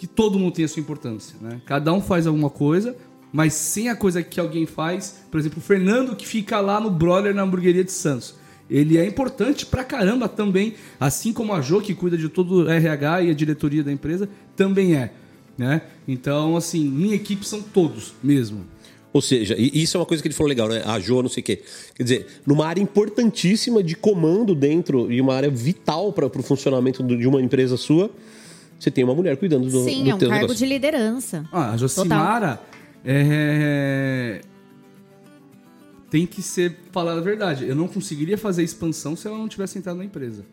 Que 0.00 0.06
todo 0.06 0.38
mundo 0.38 0.54
tem 0.54 0.64
a 0.64 0.68
sua 0.68 0.80
importância, 0.80 1.36
né? 1.42 1.60
Cada 1.66 1.92
um 1.92 2.00
faz 2.00 2.26
alguma 2.26 2.48
coisa, 2.48 2.96
mas 3.30 3.52
sem 3.52 3.90
a 3.90 3.94
coisa 3.94 4.22
que 4.22 4.40
alguém 4.40 4.64
faz, 4.64 5.20
por 5.30 5.38
exemplo, 5.38 5.58
o 5.58 5.60
Fernando 5.60 6.16
que 6.16 6.26
fica 6.26 6.58
lá 6.58 6.80
no 6.80 6.90
Broiler 6.90 7.34
na 7.34 7.42
hamburgueria 7.42 7.84
de 7.84 7.92
Santos. 7.92 8.34
Ele 8.70 8.96
é 8.96 9.06
importante 9.06 9.66
pra 9.66 9.84
caramba 9.84 10.26
também, 10.26 10.72
assim 10.98 11.34
como 11.34 11.52
a 11.52 11.60
Jo, 11.60 11.82
que 11.82 11.94
cuida 11.94 12.16
de 12.16 12.30
todo 12.30 12.64
o 12.64 12.70
RH 12.70 13.24
e 13.24 13.30
a 13.30 13.34
diretoria 13.34 13.84
da 13.84 13.92
empresa, 13.92 14.26
também 14.56 14.96
é. 14.96 15.12
Né? 15.58 15.82
Então, 16.08 16.56
assim, 16.56 16.82
minha 16.82 17.14
equipe 17.14 17.46
são 17.46 17.60
todos 17.60 18.14
mesmo. 18.22 18.64
Ou 19.12 19.20
seja, 19.20 19.54
isso 19.58 19.98
é 19.98 20.00
uma 20.00 20.06
coisa 20.06 20.22
que 20.22 20.28
ele 20.28 20.34
falou 20.34 20.48
legal, 20.48 20.66
né? 20.66 20.82
A 20.86 20.98
Jo, 20.98 21.20
não 21.20 21.28
sei 21.28 21.42
o 21.42 21.44
quê. 21.44 21.62
Quer 21.94 22.02
dizer, 22.04 22.26
numa 22.46 22.66
área 22.66 22.80
importantíssima 22.80 23.82
de 23.82 23.94
comando 23.94 24.54
dentro 24.54 25.12
e 25.12 25.20
uma 25.20 25.34
área 25.34 25.50
vital 25.50 26.10
para 26.10 26.24
o 26.24 26.42
funcionamento 26.42 27.02
de 27.02 27.26
uma 27.26 27.42
empresa 27.42 27.76
sua, 27.76 28.10
você 28.80 28.90
tem 28.90 29.04
uma 29.04 29.14
mulher 29.14 29.36
cuidando 29.36 29.68
do, 29.68 29.84
Sim, 29.84 30.04
do 30.04 30.10
é 30.10 30.14
um 30.14 30.18
teu 30.18 30.28
cargo 30.30 30.42
negócio. 30.44 30.66
de 30.66 30.72
liderança. 30.72 31.44
Ah, 31.52 31.72
a 31.72 31.76
Josimara 31.76 32.58
é... 33.04 34.40
tem 36.10 36.26
que 36.26 36.40
ser 36.40 36.76
falar 36.90 37.12
a 37.12 37.20
verdade. 37.20 37.68
Eu 37.68 37.76
não 37.76 37.86
conseguiria 37.86 38.38
fazer 38.38 38.62
expansão 38.62 39.14
se 39.14 39.26
ela 39.28 39.36
não 39.36 39.48
tivesse 39.48 39.78
entrado 39.78 39.98
na 39.98 40.04
empresa. 40.04 40.44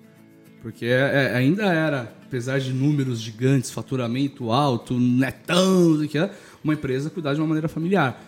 Porque 0.62 0.86
é- 0.86 1.32
é- 1.32 1.36
ainda 1.38 1.64
era, 1.66 2.14
apesar 2.26 2.60
de 2.60 2.74
números 2.74 3.20
gigantes, 3.22 3.72
faturamento 3.72 4.52
alto, 4.52 5.00
netão, 5.00 5.92
não 5.92 5.98
sei 6.00 6.06
o 6.08 6.10
que, 6.10 6.18
é, 6.18 6.30
uma 6.62 6.74
empresa 6.74 7.10
cuidar 7.10 7.34
de 7.34 7.40
uma 7.40 7.48
maneira 7.48 7.70
familiar. 7.70 8.22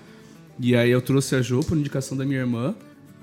E 0.58 0.76
aí 0.76 0.92
eu 0.92 1.02
trouxe 1.02 1.36
a 1.36 1.42
Jo 1.42 1.60
por 1.62 1.78
indicação 1.78 2.18
da 2.18 2.26
minha 2.26 2.40
irmã. 2.40 2.74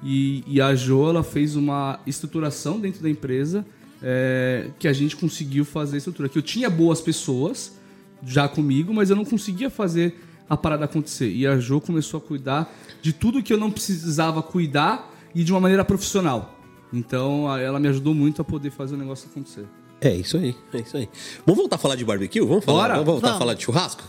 E, 0.02 0.44
e 0.46 0.60
a 0.60 0.74
Jo 0.74 1.08
ela 1.08 1.22
fez 1.24 1.56
uma 1.56 2.00
estruturação 2.06 2.78
dentro 2.78 3.02
da 3.02 3.08
empresa 3.08 3.64
é, 4.02 4.70
que 4.78 4.89
a 4.89 4.93
gente 4.93 5.16
conseguiu 5.16 5.64
fazer 5.64 5.97
a 5.97 5.98
estrutura. 5.98 6.28
Que 6.28 6.39
eu 6.39 6.43
tinha 6.43 6.68
boas 6.68 7.01
pessoas 7.01 7.77
já 8.24 8.48
comigo, 8.48 8.93
mas 8.93 9.10
eu 9.10 9.16
não 9.16 9.24
conseguia 9.24 9.70
fazer 9.70 10.14
a 10.48 10.56
parada 10.56 10.85
acontecer. 10.85 11.31
E 11.31 11.47
a 11.47 11.59
Jo 11.59 11.81
começou 11.81 12.18
a 12.18 12.20
cuidar 12.20 12.73
de 13.02 13.12
tudo 13.12 13.43
que 13.43 13.52
eu 13.52 13.59
não 13.59 13.70
precisava 13.70 14.43
cuidar 14.43 15.12
e 15.35 15.44
de 15.44 15.52
uma 15.52 15.60
maneira 15.60 15.85
profissional. 15.85 16.59
Então 16.93 17.55
ela 17.59 17.78
me 17.81 17.89
ajudou 17.89 18.14
muito 18.14 18.40
a 18.40 18.44
poder 18.44 18.70
fazer 18.70 18.94
o 18.94 18.98
negócio 18.98 19.28
acontecer. 19.31 19.66
É 19.98 20.14
isso 20.14 20.36
aí, 20.36 20.55
é 20.74 20.78
isso 20.81 20.94
aí. 20.97 21.09
Vamos 21.47 21.59
voltar 21.59 21.77
a 21.77 21.78
falar 21.78 21.97
de 21.97 22.05
barbecue? 22.05 22.40
Vamos 22.40 22.64
falar, 22.64 22.82
Bora. 22.82 22.93
vamos 22.94 23.06
voltar 23.06 23.27
a 23.28 23.31
Vamos. 23.31 23.39
falar 23.39 23.55
de 23.55 23.62
churrasco? 23.62 24.02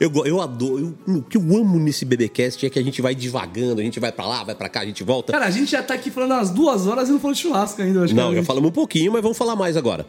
Eu, 0.00 0.10
eu 0.24 0.40
adoro. 0.40 0.96
eu- 1.06 1.16
o 1.16 1.22
que 1.22 1.36
eu 1.36 1.42
amo 1.42 1.78
nesse 1.78 2.06
BBcast 2.06 2.64
é 2.64 2.70
que 2.70 2.78
a 2.78 2.82
gente 2.82 3.02
vai 3.02 3.14
divagando, 3.14 3.80
a 3.82 3.84
gente 3.84 4.00
vai 4.00 4.10
pra 4.10 4.26
lá, 4.26 4.42
vai 4.44 4.54
pra 4.54 4.68
cá, 4.70 4.80
a 4.80 4.86
gente 4.86 5.04
volta. 5.04 5.30
Cara, 5.32 5.44
a 5.44 5.50
gente 5.50 5.70
já 5.70 5.82
tá 5.82 5.92
aqui 5.92 6.10
falando 6.10 6.32
umas 6.32 6.48
duas 6.50 6.86
horas 6.86 7.10
e 7.10 7.12
não 7.12 7.20
falou 7.20 7.34
de 7.34 7.40
churrasco 7.40 7.82
ainda. 7.82 7.98
eu 8.00 8.04
Acho 8.04 8.14
Não, 8.14 8.30
que 8.30 8.36
já 8.36 8.40
a- 8.40 8.44
falamos 8.44 8.70
um 8.70 8.72
pouquinho, 8.72 9.12
mas 9.12 9.20
vamos 9.22 9.36
falar 9.36 9.54
mais 9.54 9.76
agora. 9.76 10.06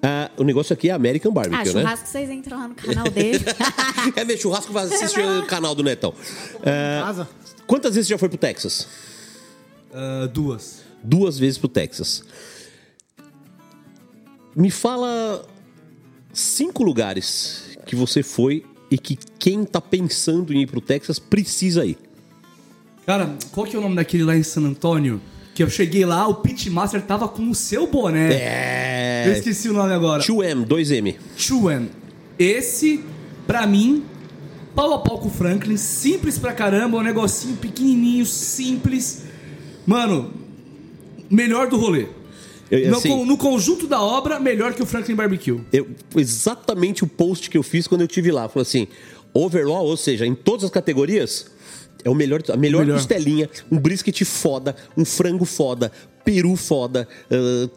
Ah, 0.00 0.30
o 0.36 0.44
negócio 0.44 0.72
aqui 0.72 0.90
é 0.90 0.92
American 0.92 1.32
Ah, 1.32 1.34
Barbecue, 1.34 1.72
né? 1.74 1.80
churrasco, 1.80 2.06
vocês 2.06 2.30
entram 2.30 2.58
lá 2.58 2.68
no 2.68 2.74
canal 2.76 3.04
dele. 3.10 3.44
Quer 4.14 4.24
ver 4.26 4.38
churrasco? 4.38 4.72
Vai 4.72 4.84
assistir 4.84 5.20
o 5.24 5.44
canal 5.46 5.74
do 5.74 5.82
Netão. 5.82 6.14
Ah, 6.62 7.02
Casa. 7.06 7.28
quantas 7.66 7.94
vezes 7.96 8.06
você 8.06 8.14
já 8.14 8.18
foi 8.18 8.28
pro 8.28 8.38
Texas? 8.38 8.86
Ah, 9.92 10.28
duas. 10.32 10.82
Duas 11.02 11.36
vezes 11.38 11.58
pro 11.58 11.68
Texas. 11.68 12.22
Me 14.56 14.70
fala 14.70 15.44
cinco 16.32 16.82
lugares 16.82 17.76
que 17.86 17.94
você 17.94 18.22
foi 18.22 18.64
e 18.90 18.96
que 18.96 19.18
quem 19.38 19.64
tá 19.64 19.80
pensando 19.80 20.52
em 20.54 20.62
ir 20.62 20.66
pro 20.66 20.80
Texas 20.80 21.18
precisa 21.18 21.84
ir. 21.84 21.98
Cara, 23.04 23.36
qual 23.52 23.66
que 23.66 23.76
é 23.76 23.78
o 23.78 23.82
nome 23.82 23.96
daquele 23.96 24.24
lá 24.24 24.34
em 24.36 24.42
San 24.42 24.62
Antônio? 24.62 25.20
Que 25.54 25.62
eu 25.62 25.70
cheguei 25.70 26.04
lá, 26.04 26.26
o 26.26 26.36
Pitmaster 26.36 27.00
tava 27.02 27.28
com 27.28 27.48
o 27.50 27.54
seu 27.54 27.86
boné. 27.86 28.28
Eu 29.26 29.32
É. 29.32 29.32
esqueci 29.38 29.68
o 29.68 29.72
nome 29.72 29.92
agora. 29.92 30.22
2M, 30.22 30.64
2M. 30.66 31.16
Chuen. 31.36 31.88
Esse, 32.38 33.02
pra 33.46 33.66
mim, 33.66 34.04
pau 34.74 34.92
a 34.92 34.98
pau 34.98 35.18
com 35.18 35.28
o 35.28 35.30
Franklin, 35.30 35.76
simples 35.76 36.38
pra 36.38 36.52
caramba, 36.52 36.98
um 36.98 37.02
negocinho 37.02 37.56
pequenininho, 37.56 38.26
simples. 38.26 39.22
Mano, 39.86 40.32
melhor 41.30 41.68
do 41.68 41.76
rolê. 41.78 42.08
Eu- 42.70 42.90
no, 42.90 42.96
assim, 42.96 43.08
con- 43.10 43.24
no 43.24 43.36
conjunto 43.36 43.86
da 43.86 44.00
obra, 44.02 44.40
melhor 44.40 44.74
que 44.74 44.82
o 44.82 44.86
Franklin 44.86 45.14
Barbecue. 45.14 45.60
eu- 45.72 45.86
exatamente 46.16 47.04
o 47.04 47.06
post 47.06 47.48
que 47.50 47.56
eu 47.56 47.62
fiz 47.62 47.86
quando 47.86 48.00
eu 48.02 48.08
tive 48.08 48.30
lá. 48.32 48.48
Falou 48.48 48.62
assim: 48.62 48.88
overall, 49.32 49.86
ou 49.86 49.96
seja, 49.96 50.26
em 50.26 50.34
todas 50.34 50.64
as 50.64 50.70
categorias, 50.70 51.46
é 52.04 52.10
o 52.10 52.14
melhor, 52.14 52.40
a 52.52 52.56
melhor, 52.56 52.80
Melhor. 52.84 52.96
costelinha, 52.98 53.48
um 53.70 53.78
brisket 53.78 54.24
foda, 54.24 54.74
um 54.96 55.04
frango 55.04 55.44
foda, 55.44 55.90
peru 56.24 56.56
foda, 56.56 57.06
ah, 57.30 57.68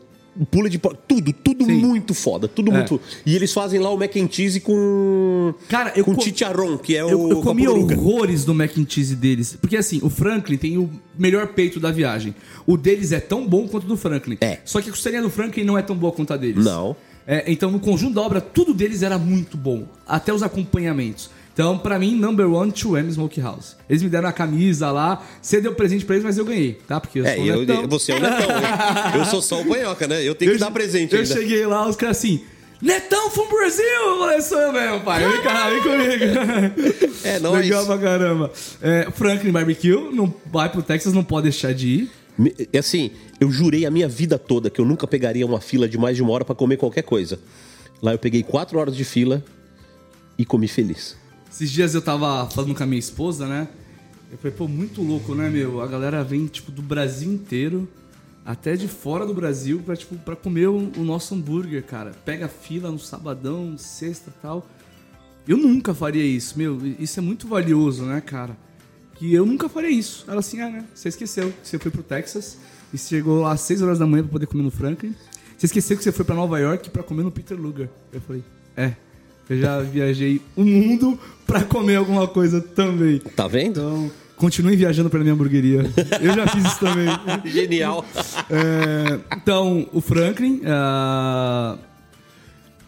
pula 0.51 0.69
de 0.69 0.77
tudo, 1.07 1.33
tudo 1.33 1.65
Sim. 1.65 1.73
muito 1.73 2.13
foda, 2.13 2.47
tudo 2.47 2.71
É. 2.71 2.73
muito. 2.77 2.99
E 3.25 3.35
eles 3.35 3.51
fazem 3.53 3.79
lá 3.79 3.89
o 3.91 3.97
mac 3.97 4.15
and 4.15 4.29
cheese 4.31 4.59
com 4.59 5.53
Cara, 5.67 5.91
eu 5.95 6.03
com 6.05 6.15
co- 6.15 6.21
chicharrón, 6.21 6.77
que 6.77 6.95
é 6.95 7.03
o 7.03 7.09
Eu, 7.09 7.29
eu 7.29 7.41
comi 7.41 7.65
com 7.65 7.71
horrores 7.93 8.45
do 8.45 8.53
mac 8.53 8.77
and 8.77 8.85
cheese 8.87 9.15
deles. 9.15 9.57
Porque 9.59 9.77
assim, 9.77 9.99
o 10.03 10.09
Franklin 10.09 10.57
tem 10.57 10.77
o 10.77 10.89
melhor 11.17 11.47
peito 11.47 11.79
da 11.79 11.91
viagem. 11.91 12.33
O 12.65 12.77
deles 12.77 13.11
é 13.11 13.19
tão 13.19 13.47
bom 13.47 13.67
quanto 13.67 13.83
o 13.83 13.87
do 13.87 13.97
Franklin. 13.97 14.37
É. 14.41 14.59
Só 14.65 14.81
que 14.81 14.89
a 14.89 14.91
costelinha 14.91 15.21
do 15.21 15.29
Franklin 15.29 15.63
não 15.63 15.77
é 15.77 15.81
tão 15.81 15.95
boa 15.95 16.11
quanto 16.11 16.33
a 16.33 16.37
deles. 16.37 16.63
Não. 16.63 16.95
É, 17.27 17.43
então, 17.51 17.69
no 17.69 17.79
conjunto 17.79 18.15
da 18.15 18.21
obra, 18.21 18.41
tudo 18.41 18.73
deles 18.73 19.03
era 19.03 19.17
muito 19.19 19.55
bom. 19.55 19.85
Até 20.07 20.33
os 20.33 20.41
acompanhamentos. 20.41 21.29
Então, 21.59 21.77
pra 21.77 21.99
mim, 21.99 22.15
number 22.15 22.49
one, 22.49 22.71
2M 22.71 23.09
Smokehouse. 23.09 23.75
Eles 23.89 24.01
me 24.01 24.07
deram 24.07 24.29
a 24.29 24.31
camisa 24.31 24.91
lá. 24.91 25.21
Você 25.41 25.59
deu 25.59 25.75
presente 25.75 26.05
pra 26.05 26.15
eles, 26.15 26.23
mas 26.23 26.37
eu 26.37 26.45
ganhei, 26.45 26.79
tá? 26.87 27.01
Porque 27.01 27.19
eu 27.19 27.25
É, 27.25 27.35
sou 27.35 27.45
eu, 27.45 27.65
netão. 27.65 27.85
você 27.89 28.13
é 28.13 28.15
o 28.15 28.19
netão. 28.21 28.49
hein? 28.49 28.63
eu 29.19 29.25
sou 29.25 29.41
só 29.41 29.59
o 29.59 29.65
panhoca, 29.65 30.07
né? 30.07 30.23
Eu 30.23 30.33
tenho 30.35 30.53
que 30.53 30.57
dar 30.57 30.71
presente 30.71 31.13
Eu 31.13 31.19
ainda. 31.19 31.33
cheguei 31.35 31.65
lá, 31.65 31.85
os 31.85 31.97
caras 31.97 32.15
assim... 32.17 32.41
Netão 32.81 33.29
from 33.29 33.49
Brasil! 33.49 33.83
Eu 33.83 34.19
falei, 34.19 34.41
sou 34.41 34.57
eu 34.57 34.71
mesmo, 34.71 35.01
pai. 35.01 35.29
Vem 35.29 35.41
cá, 35.41 35.69
vem 35.69 35.81
comigo. 35.83 37.15
É 37.27 37.39
nóis. 37.41 37.59
Legal 37.65 37.85
pra 37.85 37.97
caramba. 37.97 38.51
É, 38.81 39.09
Franklin 39.13 39.51
Barbecue, 39.51 39.97
não 40.13 40.33
vai 40.49 40.69
pro 40.69 40.81
Texas, 40.81 41.11
não 41.11 41.25
pode 41.25 41.43
deixar 41.43 41.73
de 41.73 41.87
ir. 41.89 42.11
É 42.71 42.77
Assim, 42.79 43.11
eu 43.37 43.51
jurei 43.51 43.85
a 43.85 43.91
minha 43.91 44.07
vida 44.07 44.39
toda 44.39 44.69
que 44.69 44.79
eu 44.79 44.85
nunca 44.85 45.05
pegaria 45.05 45.45
uma 45.45 45.59
fila 45.59 45.89
de 45.89 45.97
mais 45.97 46.15
de 46.15 46.23
uma 46.23 46.31
hora 46.31 46.45
pra 46.45 46.55
comer 46.55 46.77
qualquer 46.77 47.01
coisa. 47.03 47.37
Lá 48.01 48.13
eu 48.13 48.17
peguei 48.17 48.43
quatro 48.43 48.79
horas 48.79 48.95
de 48.95 49.03
fila 49.03 49.43
e 50.37 50.45
comi 50.45 50.69
feliz. 50.69 51.17
Esses 51.51 51.71
dias 51.71 51.95
eu 51.95 52.01
tava 52.01 52.49
falando 52.49 52.75
com 52.75 52.83
a 52.83 52.85
minha 52.85 52.99
esposa, 52.99 53.47
né? 53.47 53.67
Eu 54.31 54.37
falei, 54.37 54.55
pô, 54.55 54.67
muito 54.67 55.01
louco, 55.01 55.33
né, 55.33 55.49
meu? 55.49 55.81
A 55.81 55.87
galera 55.87 56.23
vem, 56.23 56.45
tipo, 56.45 56.71
do 56.71 56.81
Brasil 56.81 57.31
inteiro, 57.31 57.87
até 58.45 58.75
de 58.75 58.87
fora 58.87 59.25
do 59.25 59.33
Brasil, 59.33 59.81
pra, 59.83 59.95
tipo, 59.95 60.15
pra 60.17 60.35
comer 60.35 60.67
o, 60.67 60.91
o 60.95 61.03
nosso 61.03 61.33
hambúrguer, 61.33 61.83
cara. 61.83 62.11
Pega 62.23 62.47
fila 62.47 62.91
no 62.91 62.99
sabadão, 62.99 63.75
sexta 63.77 64.31
tal. 64.41 64.67
Eu 65.47 65.57
nunca 65.57 65.95
faria 65.95 66.23
isso, 66.23 66.57
meu. 66.57 66.77
Isso 66.99 67.19
é 67.19 67.21
muito 67.23 67.47
valioso, 67.47 68.03
né, 68.03 68.21
cara? 68.21 68.55
Que 69.15 69.33
eu 69.33 69.45
nunca 69.45 69.67
faria 69.67 69.89
isso. 69.89 70.23
Ela 70.27 70.39
assim, 70.39 70.61
ah, 70.61 70.69
né? 70.69 70.85
Você 70.93 71.09
esqueceu 71.09 71.51
que 71.51 71.67
você 71.67 71.79
foi 71.79 71.89
pro 71.89 72.03
Texas 72.03 72.59
e 72.93 72.97
chegou 72.97 73.41
lá 73.41 73.53
às 73.53 73.61
6 73.61 73.81
horas 73.81 73.99
da 73.99 74.05
manhã 74.05 74.23
pra 74.23 74.33
poder 74.33 74.45
comer 74.45 74.61
no 74.61 74.71
Franklin. 74.71 75.15
Você 75.57 75.65
esqueceu 75.65 75.97
que 75.97 76.03
você 76.03 76.11
foi 76.11 76.23
pra 76.23 76.35
Nova 76.35 76.59
York 76.59 76.91
pra 76.91 77.01
comer 77.01 77.23
no 77.23 77.31
Peter 77.31 77.59
Luger. 77.59 77.89
Eu 78.13 78.21
falei, 78.21 78.43
é. 78.77 78.93
Eu 79.49 79.59
já 79.59 79.79
viajei 79.81 80.41
o 80.55 80.63
mundo 80.63 81.19
pra 81.45 81.63
comer 81.63 81.95
alguma 81.95 82.27
coisa 82.27 82.61
também. 82.61 83.19
Tá 83.35 83.47
vendo? 83.47 83.79
Então, 83.79 84.11
continuem 84.35 84.77
viajando 84.77 85.09
pra 85.09 85.19
minha 85.19 85.33
hamburgueria. 85.33 85.89
Eu 86.21 86.33
já 86.35 86.45
fiz 86.47 86.63
isso 86.65 86.79
também. 86.79 87.07
Genial. 87.51 88.05
É, 88.49 89.19
então, 89.35 89.87
o 89.91 89.99
Franklin. 90.01 90.61
Uh, 90.63 91.77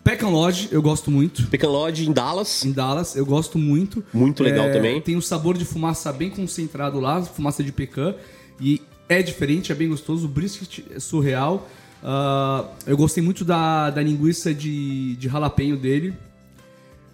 Pecan 0.03 0.29
Lodge, 0.29 0.69
eu 0.71 0.81
gosto 0.81 1.11
muito. 1.11 1.47
Pecan 1.47 1.69
Lodge 1.69 2.07
em 2.09 2.11
Dallas. 2.11 2.65
Em 2.65 2.71
Dallas, 2.71 3.15
eu 3.15 3.25
gosto 3.25 3.57
muito. 3.57 4.03
Muito 4.13 4.43
legal 4.43 4.65
É, 4.65 4.73
também. 4.73 4.99
Tem 5.01 5.15
o 5.15 5.21
sabor 5.21 5.57
de 5.57 5.65
fumaça 5.65 6.11
bem 6.11 6.29
concentrado 6.29 6.99
lá, 6.99 7.21
fumaça 7.23 7.63
de 7.63 7.71
pecan. 7.71 8.15
E 8.59 8.81
é 9.07 9.21
diferente, 9.21 9.71
é 9.71 9.75
bem 9.75 9.89
gostoso. 9.89 10.25
O 10.25 10.29
brisket 10.29 10.83
é 10.95 10.99
surreal. 10.99 11.69
Ah, 12.03 12.65
eu 12.87 12.97
gostei 12.97 13.23
muito 13.23 13.45
da, 13.45 13.91
da 13.91 14.01
linguiça 14.01 14.53
de, 14.53 15.15
de 15.17 15.29
jalapeño 15.29 15.77
dele. 15.77 16.13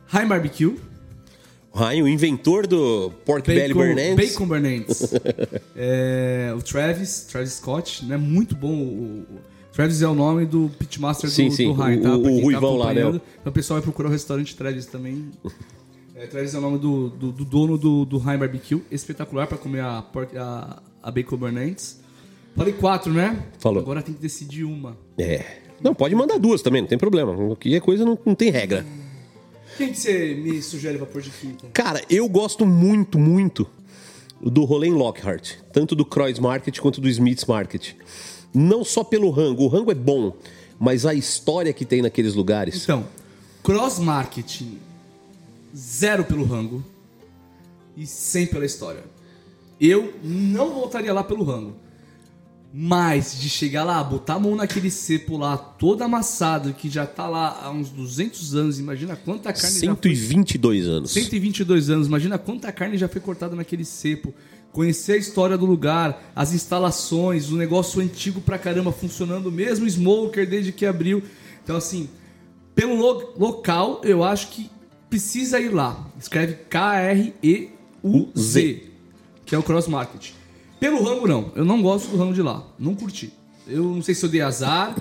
High 0.07 0.25
Barbecue. 0.27 0.75
Ryan, 1.73 2.03
o 2.03 2.07
inventor 2.07 2.65
do 2.65 3.11
Pork 3.23 3.45
Belly 3.47 3.73
Bernandes. 3.73 4.31
Bacon 4.33 4.47
Bernandes. 4.47 5.13
É, 5.79 6.51
o 6.57 6.61
Travis, 6.61 7.27
Travis 7.29 7.53
Scott, 7.53 8.03
né? 8.05 8.17
Muito 8.17 8.55
bom. 8.55 8.73
O, 8.73 9.25
o- 9.29 9.57
Travis 9.71 10.01
é 10.01 10.07
o 10.07 10.15
nome 10.15 10.43
do 10.47 10.71
pitmaster 10.79 11.29
Sim, 11.29 11.49
do, 11.49 11.53
sim, 11.53 11.65
do 11.67 11.73
Ryan, 11.73 12.01
tá? 12.01 12.15
o- 12.15 12.21
Pra 12.21 12.31
o 12.31 12.33
quem 12.33 12.37
tá 12.39 12.43
ruivão 12.45 12.77
lá, 12.77 12.93
né? 12.93 13.01
Então 13.01 13.21
o 13.45 13.51
pessoal 13.51 13.75
vai 13.79 13.83
procurar 13.83 14.09
o 14.09 14.11
restaurante 14.11 14.55
Travis 14.55 14.87
também. 14.87 15.29
É, 16.15 16.25
Travis 16.25 16.55
é 16.55 16.57
o 16.57 16.61
nome 16.61 16.79
do, 16.79 17.09
do, 17.09 17.31
do 17.31 17.45
dono 17.45 17.77
do, 17.77 18.03
do 18.05 18.17
Ryan 18.17 18.39
Barbecue. 18.39 18.81
Espetacular 18.89 19.45
pra 19.45 19.55
comer 19.55 19.81
a, 19.81 20.01
pork- 20.01 20.35
a, 20.35 20.81
a 21.03 21.11
Bacon 21.11 21.37
Bernandes. 21.37 21.99
Falei 22.55 22.73
quatro, 22.73 23.13
né? 23.13 23.43
Falou. 23.59 23.81
Agora 23.83 24.01
tem 24.01 24.15
que 24.15 24.21
decidir 24.21 24.63
uma. 24.63 24.97
É. 25.19 25.45
Não, 25.79 25.93
pode 25.93 26.15
mandar 26.15 26.39
duas 26.39 26.63
também, 26.63 26.81
não 26.81 26.89
tem 26.89 26.97
problema. 26.97 27.53
Aqui 27.53 27.75
é 27.75 27.79
coisa, 27.79 28.03
não, 28.03 28.17
não 28.25 28.33
tem 28.33 28.49
regra. 28.49 28.83
Quem 29.77 29.91
que 29.91 29.99
você 29.99 30.33
me 30.33 30.61
sugere 30.61 30.97
pra 30.97 31.05
pôr 31.05 31.21
de 31.21 31.29
quinta? 31.29 31.67
Cara, 31.71 32.01
eu 32.09 32.27
gosto 32.27 32.65
muito, 32.65 33.19
muito 33.19 33.67
do 34.41 34.63
rolê 34.63 34.89
Lockhart. 34.89 35.57
Tanto 35.71 35.95
do 35.95 36.03
Croix 36.03 36.39
Market 36.39 36.79
quanto 36.79 36.99
do 36.99 37.07
Smith's 37.07 37.45
Market. 37.45 37.93
Não 38.53 38.83
só 38.83 39.03
pelo 39.03 39.29
rango. 39.29 39.63
O 39.63 39.67
rango 39.67 39.91
é 39.91 39.95
bom, 39.95 40.35
mas 40.79 41.05
a 41.05 41.13
história 41.13 41.71
que 41.73 41.85
tem 41.85 42.01
naqueles 42.01 42.33
lugares. 42.33 42.83
Então, 42.83 43.05
cross 43.63 43.99
marketing, 43.99 44.79
zero 45.75 46.23
pelo 46.23 46.43
rango 46.43 46.83
e 47.95 48.07
100 48.07 48.47
pela 48.47 48.65
história. 48.65 49.03
Eu 49.79 50.13
não 50.23 50.73
voltaria 50.73 51.13
lá 51.13 51.23
pelo 51.23 51.43
rango. 51.43 51.75
Mas 52.73 53.39
de 53.39 53.49
chegar 53.49 53.83
lá, 53.85 54.03
botar 54.03 54.35
a 54.35 54.39
mão 54.39 54.55
naquele 54.55 54.91
cepo 54.91 55.37
lá, 55.37 55.57
todo 55.57 56.01
amassado, 56.03 56.73
que 56.73 56.89
já 56.89 57.05
tá 57.07 57.27
lá 57.27 57.61
há 57.63 57.71
uns 57.71 57.89
200 57.89 58.55
anos, 58.55 58.79
imagina 58.79 59.15
quanta 59.15 59.53
carne 59.53 59.79
já 59.79 59.95
foi 59.95 60.15
122 60.15 60.87
anos. 60.87 61.11
122 61.11 61.89
anos, 61.89 62.07
imagina 62.07 62.37
quanta 62.37 62.71
carne 62.71 62.97
já 62.97 63.07
foi 63.07 63.21
cortada 63.21 63.55
naquele 63.55 63.85
cepo. 63.85 64.33
Conhecer 64.73 65.13
a 65.13 65.17
história 65.17 65.57
do 65.57 65.65
lugar, 65.65 66.31
as 66.35 66.53
instalações, 66.53 67.49
o 67.49 67.55
negócio 67.55 67.99
antigo 68.01 68.41
pra 68.41 68.59
caramba 68.59 68.91
funcionando, 68.91 69.51
mesmo 69.51 69.89
smoker 69.89 70.47
desde 70.47 70.71
que 70.71 70.85
abriu. 70.85 71.23
Então, 71.63 71.77
assim, 71.77 72.07
pelo 72.75 72.95
lo- 72.95 73.33
local, 73.39 74.01
eu 74.03 74.23
acho 74.23 74.49
que 74.49 74.69
precisa 75.09 75.59
ir 75.59 75.69
lá. 75.69 76.05
Escreve 76.19 76.53
K-R-E-U-Z, 76.69 78.83
que 79.45 79.55
é 79.55 79.57
o 79.57 79.63
cross 79.63 79.87
market. 79.87 80.31
Pelo 80.79 81.03
rango, 81.03 81.27
não. 81.27 81.51
Eu 81.55 81.65
não 81.65 81.81
gosto 81.81 82.09
do 82.09 82.17
rango 82.17 82.33
de 82.33 82.41
lá. 82.41 82.63
Não 82.77 82.95
curti. 82.95 83.33
Eu 83.67 83.83
não 83.83 84.01
sei 84.01 84.13
se 84.15 84.23
eu 84.25 84.29
dei 84.29 84.41
azar. 84.41 84.95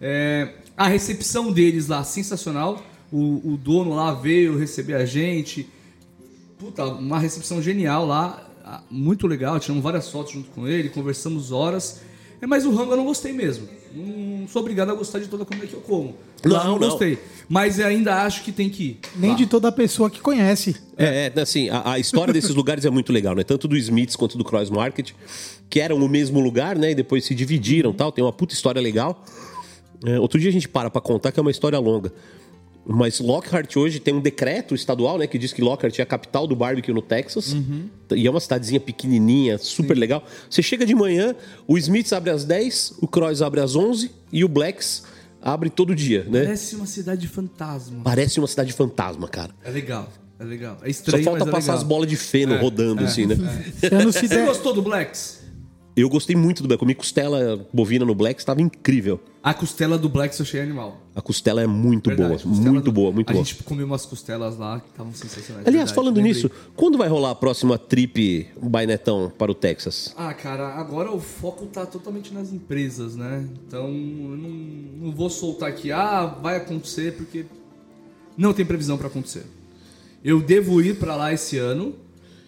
É, 0.00 0.54
a 0.76 0.88
recepção 0.88 1.52
deles 1.52 1.88
lá, 1.88 2.02
sensacional. 2.04 2.82
O, 3.12 3.52
o 3.52 3.56
dono 3.56 3.94
lá 3.94 4.12
veio 4.12 4.58
receber 4.58 4.94
a 4.94 5.04
gente. 5.04 5.68
Puta, 6.58 6.84
uma 6.84 7.18
recepção 7.18 7.62
genial 7.62 8.06
lá. 8.06 8.48
ah, 8.64 8.82
Muito 8.90 9.26
legal. 9.26 9.58
Tiramos 9.60 9.82
várias 9.82 10.08
fotos 10.10 10.32
junto 10.32 10.50
com 10.50 10.66
ele, 10.66 10.88
conversamos 10.88 11.52
horas. 11.52 12.00
É, 12.40 12.46
mas 12.46 12.64
o 12.66 12.74
rango 12.74 12.92
eu 12.92 12.96
não 12.96 13.04
gostei 13.04 13.32
mesmo. 13.32 13.68
Não 13.94 14.46
sou 14.48 14.62
obrigado 14.62 14.90
a 14.90 14.94
gostar 14.94 15.18
de 15.18 15.26
toda 15.26 15.42
a 15.42 15.46
comida 15.46 15.66
que 15.66 15.74
eu 15.74 15.80
como. 15.80 16.14
Não, 16.44 16.52
não, 16.52 16.78
não. 16.78 16.78
gostei. 16.78 17.18
Mas 17.48 17.80
ainda 17.80 18.22
acho 18.22 18.44
que 18.44 18.52
tem 18.52 18.70
que 18.70 18.82
ir. 18.82 19.00
Nem 19.16 19.32
lá. 19.32 19.36
de 19.36 19.46
toda 19.46 19.70
pessoa 19.72 20.08
que 20.08 20.20
conhece. 20.20 20.76
É, 20.96 21.32
é, 21.34 21.40
assim, 21.40 21.68
a, 21.68 21.92
a 21.92 21.98
história 21.98 22.32
desses 22.32 22.54
lugares 22.54 22.84
é 22.84 22.90
muito 22.90 23.12
legal, 23.12 23.34
né? 23.34 23.42
Tanto 23.42 23.66
do 23.66 23.76
Smiths 23.76 24.16
quanto 24.16 24.38
do 24.38 24.44
Cross 24.44 24.70
Market, 24.70 25.12
que 25.68 25.80
eram 25.80 25.96
o 25.96 26.08
mesmo 26.08 26.40
lugar, 26.40 26.76
né? 26.76 26.92
E 26.92 26.94
depois 26.94 27.24
se 27.24 27.34
dividiram 27.34 27.92
tal. 27.92 28.12
Tem 28.12 28.24
uma 28.24 28.32
puta 28.32 28.54
história 28.54 28.80
legal. 28.80 29.24
É, 30.06 30.18
outro 30.18 30.40
dia 30.40 30.48
a 30.48 30.52
gente 30.52 30.68
para 30.68 30.88
pra 30.88 31.00
contar 31.00 31.32
que 31.32 31.38
é 31.38 31.42
uma 31.42 31.50
história 31.50 31.78
longa. 31.78 32.12
Mas 32.86 33.20
Lockhart 33.20 33.76
hoje 33.76 34.00
tem 34.00 34.12
um 34.14 34.20
decreto 34.20 34.74
estadual, 34.74 35.18
né? 35.18 35.26
Que 35.26 35.38
diz 35.38 35.52
que 35.52 35.60
Lockhart 35.62 35.98
é 35.98 36.02
a 36.02 36.06
capital 36.06 36.46
do 36.46 36.56
barbecue 36.56 36.92
no 36.92 37.02
Texas. 37.02 37.54
E 38.14 38.26
é 38.26 38.30
uma 38.30 38.40
cidadezinha 38.40 38.80
pequenininha, 38.80 39.58
super 39.58 39.96
legal. 39.96 40.24
Você 40.48 40.62
chega 40.62 40.84
de 40.86 40.94
manhã, 40.94 41.34
o 41.68 41.76
Smiths 41.78 42.12
abre 42.12 42.30
às 42.30 42.44
10, 42.44 42.94
o 43.00 43.06
Cross 43.06 43.42
abre 43.42 43.60
às 43.60 43.76
11 43.76 44.10
e 44.32 44.44
o 44.44 44.48
Blacks 44.48 45.04
abre 45.42 45.70
todo 45.70 45.94
dia, 45.94 46.24
né? 46.28 46.44
Parece 46.44 46.74
uma 46.76 46.86
cidade 46.86 47.28
fantasma. 47.28 48.00
Parece 48.02 48.38
uma 48.40 48.48
cidade 48.48 48.72
fantasma, 48.72 49.28
cara. 49.28 49.54
É 49.64 49.70
legal, 49.70 50.08
é 50.38 50.44
legal. 50.44 50.76
É 50.80 50.84
Só 50.84 50.88
estranho, 50.90 51.24
falta 51.24 51.38
mas 51.44 51.48
é 51.48 51.52
passar 51.52 51.72
legal. 51.72 51.82
as 51.82 51.88
bolas 51.88 52.08
de 52.08 52.16
feno 52.16 52.56
rodando, 52.56 53.04
assim, 53.04 53.26
né? 53.26 53.36
Se 53.80 53.88
Você 53.88 54.28
der- 54.28 54.46
gostou 54.46 54.72
do 54.74 54.82
Blacks? 54.82 55.39
Eu 56.00 56.08
gostei 56.08 56.34
muito 56.36 56.62
do 56.62 56.68
Black. 56.68 56.78
Comi 56.80 56.94
costela 56.94 57.66
bovina 57.72 58.04
no 58.04 58.14
Black, 58.14 58.40
estava 58.40 58.60
incrível. 58.62 59.20
A 59.42 59.52
costela 59.54 59.96
do 59.98 60.08
Blacks 60.08 60.38
eu 60.38 60.44
achei 60.44 60.60
animal. 60.60 61.00
A 61.14 61.20
costela 61.22 61.62
é 61.62 61.66
muito 61.66 62.08
Verdade, 62.08 62.44
boa, 62.44 62.54
muito 62.72 62.84
do- 62.84 62.92
boa, 62.92 63.12
muito 63.12 63.30
a 63.30 63.32
boa. 63.32 63.44
gente 63.44 63.62
comeu 63.64 63.86
umas 63.86 64.04
costelas 64.06 64.56
lá 64.58 64.80
que 64.80 64.88
estavam 64.90 65.12
sensacionais. 65.14 65.66
Aliás, 65.66 65.90
verdade, 65.90 65.94
falando 65.94 66.16
lembrei. 66.16 66.32
nisso, 66.34 66.50
quando 66.76 66.98
vai 66.98 67.08
rolar 67.08 67.30
a 67.30 67.34
próxima 67.34 67.78
trip 67.78 68.48
Bainetão 68.62 69.32
para 69.36 69.50
o 69.50 69.54
Texas? 69.54 70.14
Ah, 70.16 70.32
cara, 70.34 70.68
agora 70.74 71.10
o 71.10 71.18
foco 71.20 71.66
tá 71.66 71.86
totalmente 71.86 72.32
nas 72.34 72.52
empresas, 72.52 73.16
né? 73.16 73.46
Então, 73.66 73.86
eu 73.88 74.36
não, 74.36 74.50
não 75.06 75.12
vou 75.12 75.30
soltar 75.30 75.68
aqui, 75.70 75.90
ah, 75.90 76.26
vai 76.26 76.56
acontecer, 76.56 77.14
porque 77.16 77.46
não 78.36 78.52
tem 78.52 78.64
previsão 78.66 78.98
pra 78.98 79.06
acontecer. 79.06 79.44
Eu 80.22 80.40
devo 80.42 80.82
ir 80.82 80.96
pra 80.96 81.16
lá 81.16 81.32
esse 81.32 81.56
ano, 81.56 81.94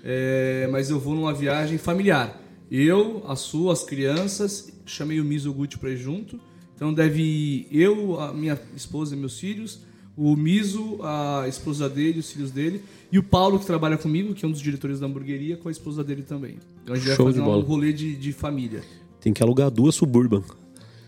é, 0.05 0.69
mas 0.71 0.91
eu 0.91 1.01
vou 1.01 1.15
numa 1.15 1.33
viagem 1.33 1.79
familiar. 1.79 2.39
Eu, 2.75 3.23
a 3.29 3.37
sua, 3.37 3.75
as 3.75 3.85
crianças, 3.85 4.73
chamei 4.87 5.21
o 5.21 5.25
Mizoguchi 5.27 5.77
pra 5.77 5.91
ir 5.91 5.99
junto. 5.99 6.41
Então 6.75 6.91
deve 6.91 7.21
ir 7.21 7.67
eu, 7.71 8.19
a 8.19 8.33
minha 8.33 8.59
esposa 8.75 9.15
e 9.15 9.19
meus 9.19 9.39
filhos, 9.39 9.81
o 10.17 10.35
Miso, 10.35 10.99
a 11.03 11.45
esposa 11.47 11.87
dele, 11.87 12.21
os 12.21 12.33
filhos 12.33 12.51
dele, 12.51 12.83
e 13.13 13.19
o 13.19 13.23
Paulo, 13.23 13.59
que 13.59 13.67
trabalha 13.67 13.99
comigo, 13.99 14.33
que 14.33 14.43
é 14.43 14.49
um 14.49 14.51
dos 14.51 14.63
diretores 14.63 14.99
da 14.99 15.07
hamburgueria, 15.07 15.59
com 15.59 15.69
a 15.69 15.71
esposa 15.71 16.03
dele 16.03 16.23
também. 16.23 16.57
Então 16.83 16.95
a 16.95 16.99
gente 16.99 17.09
vai 17.09 17.17
Show 17.17 17.27
fazer 17.27 17.43
de 17.43 17.47
um 17.47 17.61
rolê 17.61 17.93
de, 17.93 18.17
de 18.17 18.33
família. 18.33 18.83
Tem 19.21 19.35
que 19.35 19.43
alugar 19.43 19.71
duas 19.71 19.95
Suburban. 19.95 20.43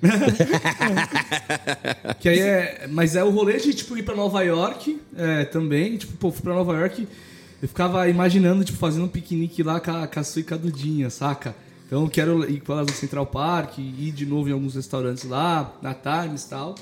que 2.20 2.28
aí 2.28 2.40
é. 2.40 2.86
Mas 2.90 3.16
é 3.16 3.24
o 3.24 3.30
rolê 3.30 3.56
de 3.56 3.72
tipo, 3.72 3.96
ir 3.96 4.02
pra 4.02 4.14
Nova 4.14 4.42
York 4.42 5.00
é, 5.16 5.46
também. 5.46 5.96
Tipo, 5.96 6.12
pô, 6.18 6.30
fui 6.30 6.42
pra 6.42 6.52
Nova 6.52 6.74
York. 6.74 7.08
Eu 7.64 7.68
ficava 7.68 8.06
imaginando, 8.10 8.62
tipo, 8.62 8.76
fazendo 8.76 9.06
um 9.06 9.08
piquenique 9.08 9.62
lá 9.62 9.80
com 9.80 9.90
a, 9.90 10.06
com 10.06 10.20
a 10.20 10.22
e 10.36 10.42
com 10.42 10.54
a 10.54 10.56
Dudinha, 10.58 11.08
saca? 11.08 11.56
Então 11.86 12.02
eu 12.02 12.10
quero 12.10 12.44
ir 12.50 12.60
com 12.60 12.74
elas 12.74 12.86
no 12.88 12.92
Central 12.92 13.24
Park, 13.24 13.78
ir 13.78 14.12
de 14.12 14.26
novo 14.26 14.50
em 14.50 14.52
alguns 14.52 14.74
restaurantes 14.74 15.24
lá, 15.24 15.74
na 15.80 15.94
Times 15.94 16.44
e 16.44 16.50
tal. 16.50 16.74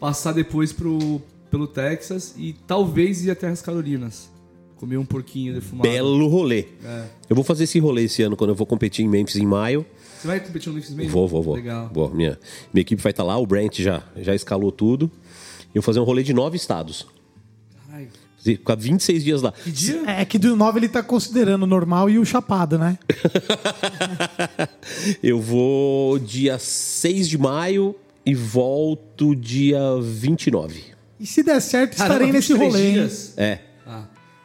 Passar 0.00 0.32
depois 0.32 0.72
pro, 0.72 1.20
pelo 1.50 1.66
Texas 1.66 2.34
e 2.38 2.54
talvez 2.66 3.22
ir 3.26 3.30
até 3.30 3.46
as 3.46 3.60
Carolinas. 3.60 4.30
Comer 4.76 4.96
um 4.96 5.04
porquinho 5.04 5.52
defumado. 5.52 5.86
Belo 5.86 6.26
rolê. 6.28 6.64
É. 6.82 7.04
Eu 7.28 7.36
vou 7.36 7.44
fazer 7.44 7.64
esse 7.64 7.78
rolê 7.78 8.04
esse 8.04 8.22
ano 8.22 8.34
quando 8.34 8.52
eu 8.52 8.56
vou 8.56 8.66
competir 8.66 9.04
em 9.04 9.08
Memphis 9.10 9.36
em 9.36 9.44
maio. 9.44 9.84
Você 10.18 10.28
vai 10.28 10.40
competir 10.40 10.70
no 10.70 10.76
Memphis 10.76 10.94
mesmo? 10.94 11.12
Vou, 11.12 11.28
vou, 11.28 11.42
vou. 11.42 11.54
Legal. 11.56 11.90
Vou. 11.92 12.08
Minha, 12.08 12.38
minha 12.72 12.80
equipe 12.80 13.02
vai 13.02 13.10
estar 13.10 13.22
lá, 13.22 13.36
o 13.36 13.46
Brent 13.46 13.80
já, 13.80 14.02
já 14.16 14.34
escalou 14.34 14.72
tudo. 14.72 15.10
Eu 15.74 15.82
vou 15.82 15.82
fazer 15.82 16.00
um 16.00 16.04
rolê 16.04 16.22
de 16.22 16.32
nove 16.32 16.56
estados. 16.56 17.06
Ficar 18.42 18.74
26 18.74 19.22
dias 19.22 19.40
lá. 19.42 19.52
Que 19.52 19.70
dia? 19.70 20.02
É 20.06 20.24
que 20.24 20.36
do 20.36 20.56
9 20.56 20.80
ele 20.80 20.88
tá 20.88 21.02
considerando 21.02 21.62
o 21.62 21.66
normal 21.66 22.10
e 22.10 22.18
o 22.18 22.24
chapado, 22.24 22.76
né? 22.76 22.98
eu 25.22 25.40
vou 25.40 26.18
dia 26.18 26.58
6 26.58 27.28
de 27.28 27.38
maio 27.38 27.94
e 28.26 28.34
volto 28.34 29.36
dia 29.36 29.80
29. 30.02 30.82
E 31.20 31.26
se 31.26 31.42
der 31.44 31.60
certo, 31.60 31.96
Caramba, 31.96 32.14
estarei 32.14 32.32
nesse 32.32 32.52
23 32.52 32.72
rolê. 32.72 32.92
dias? 32.92 33.34
É. 33.36 33.58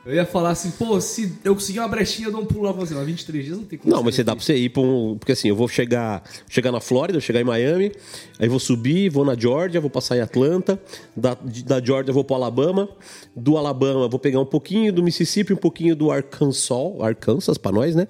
Eu 0.08 0.16
ia 0.16 0.26
falar 0.26 0.52
assim, 0.52 0.72
pô, 0.72 1.02
se 1.02 1.34
eu 1.44 1.54
conseguir 1.54 1.80
uma 1.80 1.88
brechinha, 1.90 2.30
eu 2.30 2.32
dou 2.32 2.40
um 2.40 2.46
pulo 2.46 2.64
lá 2.64 2.74
pra 2.74 2.86
você. 2.86 2.94
Mas 2.94 3.06
23 3.06 3.44
dias 3.44 3.58
não 3.58 3.66
tem 3.66 3.78
como. 3.78 3.94
Não, 3.94 4.02
mas 4.02 4.16
você 4.16 4.24
dá 4.24 4.34
pra 4.34 4.44
você 4.44 4.56
ir 4.56 4.70
pra 4.70 4.82
um. 4.82 5.18
Porque 5.20 5.34
assim, 5.34 5.50
eu 5.50 5.56
vou 5.56 5.68
chegar, 5.68 6.24
chegar 6.48 6.72
na 6.72 6.80
Flórida, 6.80 7.20
chegar 7.20 7.42
em 7.42 7.44
Miami, 7.44 7.92
aí 8.40 8.48
vou 8.48 8.58
subir, 8.58 9.10
vou 9.10 9.26
na 9.26 9.38
Georgia, 9.38 9.82
vou 9.82 9.90
passar 9.90 10.16
em 10.16 10.22
Atlanta, 10.22 10.82
da, 11.14 11.36
da 11.66 11.84
Georgia 11.84 12.12
eu 12.12 12.14
vou 12.14 12.24
pro 12.24 12.38
Alabama, 12.38 12.88
do 13.36 13.58
Alabama 13.58 14.04
eu 14.04 14.10
vou 14.10 14.18
pegar 14.18 14.40
um 14.40 14.46
pouquinho 14.46 14.94
do 14.94 15.04
Mississippi, 15.04 15.52
um 15.52 15.58
pouquinho 15.58 15.94
do 15.94 16.10
Arkansas, 16.10 17.02
Arkansas 17.02 17.58
pra 17.58 17.74
nós, 17.74 17.94
né? 17.94 18.08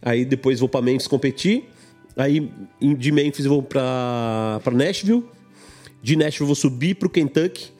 Aí 0.00 0.24
depois 0.24 0.60
vou 0.60 0.68
pra 0.68 0.80
Memphis 0.80 1.08
competir, 1.08 1.64
aí 2.16 2.52
de 2.80 3.10
Memphis 3.10 3.46
eu 3.46 3.50
vou 3.50 3.62
pra, 3.64 4.60
pra 4.62 4.72
Nashville, 4.72 5.24
de 6.00 6.14
Nashville 6.14 6.42
eu 6.42 6.46
vou 6.46 6.54
subir 6.54 6.94
pro 6.94 7.10
Kentucky, 7.10 7.72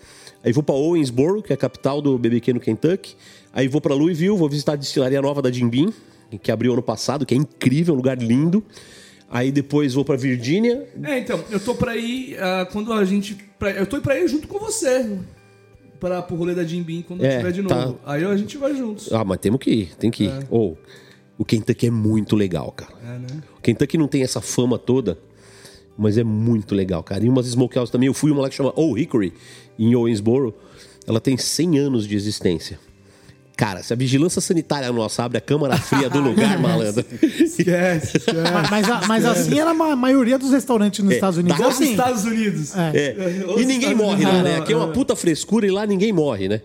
aí 0.42 0.52
vou 0.52 0.64
pra 0.64 0.74
Owensboro, 0.74 1.44
que 1.44 1.52
é 1.52 1.54
a 1.54 1.56
capital 1.56 2.02
do 2.02 2.18
BBQ 2.18 2.54
no 2.54 2.60
Kentucky, 2.60 3.14
aí 3.52 3.68
vou 3.68 3.80
pra 3.80 3.94
Louisville, 3.94 4.36
vou 4.36 4.48
visitar 4.48 4.72
a 4.72 4.76
destilaria 4.76 5.20
nova 5.20 5.40
da 5.42 5.50
Jim 5.50 5.68
Beam, 5.68 5.92
que 6.42 6.50
abriu 6.50 6.72
ano 6.72 6.82
passado, 6.82 7.26
que 7.26 7.34
é 7.34 7.36
incrível, 7.36 7.94
um 7.94 7.96
lugar 7.96 8.16
lindo. 8.20 8.64
Aí 9.30 9.50
depois 9.50 9.94
vou 9.94 10.04
pra 10.04 10.14
Virgínia. 10.16 10.86
É, 11.02 11.18
então, 11.18 11.42
eu 11.50 11.58
tô 11.58 11.74
pra 11.74 11.96
ir 11.96 12.36
ah, 12.38 12.68
quando 12.70 12.92
a 12.92 13.02
gente. 13.04 13.34
pra- 13.58 13.70
eu 13.70 13.86
tô 13.86 13.98
pra 14.00 14.18
ir 14.18 14.28
junto 14.28 14.46
com 14.46 14.58
você. 14.58 15.18
Pra, 15.98 16.20
pro 16.20 16.36
rolê 16.36 16.54
da 16.54 16.64
Jim 16.64 16.82
Beam 16.82 17.00
quando 17.02 17.24
É, 17.24 17.38
tiver 17.38 17.52
de 17.52 17.62
tá. 17.62 17.86
novo. 17.86 17.98
Aí 18.04 18.24
a 18.24 18.36
gente 18.36 18.58
vai 18.58 18.74
juntos. 18.76 19.10
Ah, 19.12 19.24
mas 19.24 19.38
temos 19.38 19.58
que 19.60 19.70
ir, 19.70 19.96
tem 19.96 20.10
que 20.10 20.24
ir. 20.24 20.46
Ou, 20.50 20.76
o 21.38 21.44
Kentucky 21.46 21.86
é 21.86 21.90
muito 21.90 22.36
legal, 22.36 22.72
cara. 22.72 22.92
É, 23.04 23.18
né? 23.18 23.42
O 23.56 23.62
Kentucky 23.62 23.96
não 23.96 24.06
tem 24.08 24.22
essa 24.22 24.40
fama 24.40 24.78
toda, 24.78 25.16
mas 25.96 26.18
é 26.18 26.24
muito 26.24 26.74
legal, 26.74 27.02
cara. 27.02 27.24
E 27.24 27.28
umas 27.28 27.46
smokehouse 27.46 27.90
também. 27.90 28.08
Eu 28.08 28.14
fui 28.14 28.30
uma 28.32 28.42
lá 28.42 28.50
que 28.50 28.54
chama 28.56 28.72
Oh 28.76 28.98
Hickory, 28.98 29.32
em 29.78 29.94
Owensboro. 29.94 30.54
Ela 31.06 31.20
tem 31.20 31.36
100 31.38 31.78
anos 31.78 32.06
de 32.06 32.16
existência. 32.16 32.78
Cara, 33.56 33.82
se 33.82 33.92
a 33.92 33.96
vigilância 33.96 34.40
sanitária 34.40 34.90
nossa 34.92 35.22
abre 35.24 35.38
a 35.38 35.40
câmara 35.40 35.76
fria 35.76 36.08
do 36.08 36.18
lugar, 36.22 36.58
malandro. 36.58 37.04
Esquece, 37.22 38.16
esquece. 38.16 38.20
Mas, 38.52 38.70
mas 38.70 38.90
a- 38.90 39.00
mas 39.06 39.24
assim 39.26 39.58
era 39.60 39.70
a 39.70 39.96
maioria 39.96 40.38
dos 40.38 40.50
restaurantes 40.50 41.04
nos 41.04 41.12
É, 41.12 41.16
Estados 41.16 41.38
Unidos. 41.38 41.60
Assim, 41.60 41.90
Estados 41.90 42.24
Unidos. 42.24 42.72
É. 42.76 43.14
Os 43.54 43.60
E 43.60 43.64
ninguém 43.66 43.92
Estados 43.92 43.96
morre 43.98 44.24
lá, 44.24 44.30
Unidos. 44.30 44.50
né? 44.50 44.58
Aqui 44.58 44.72
é 44.72 44.76
uma 44.76 44.88
puta 44.88 45.14
frescura 45.14 45.66
e 45.66 45.70
lá 45.70 45.84
ninguém 45.86 46.12
morre, 46.12 46.48
né? 46.48 46.60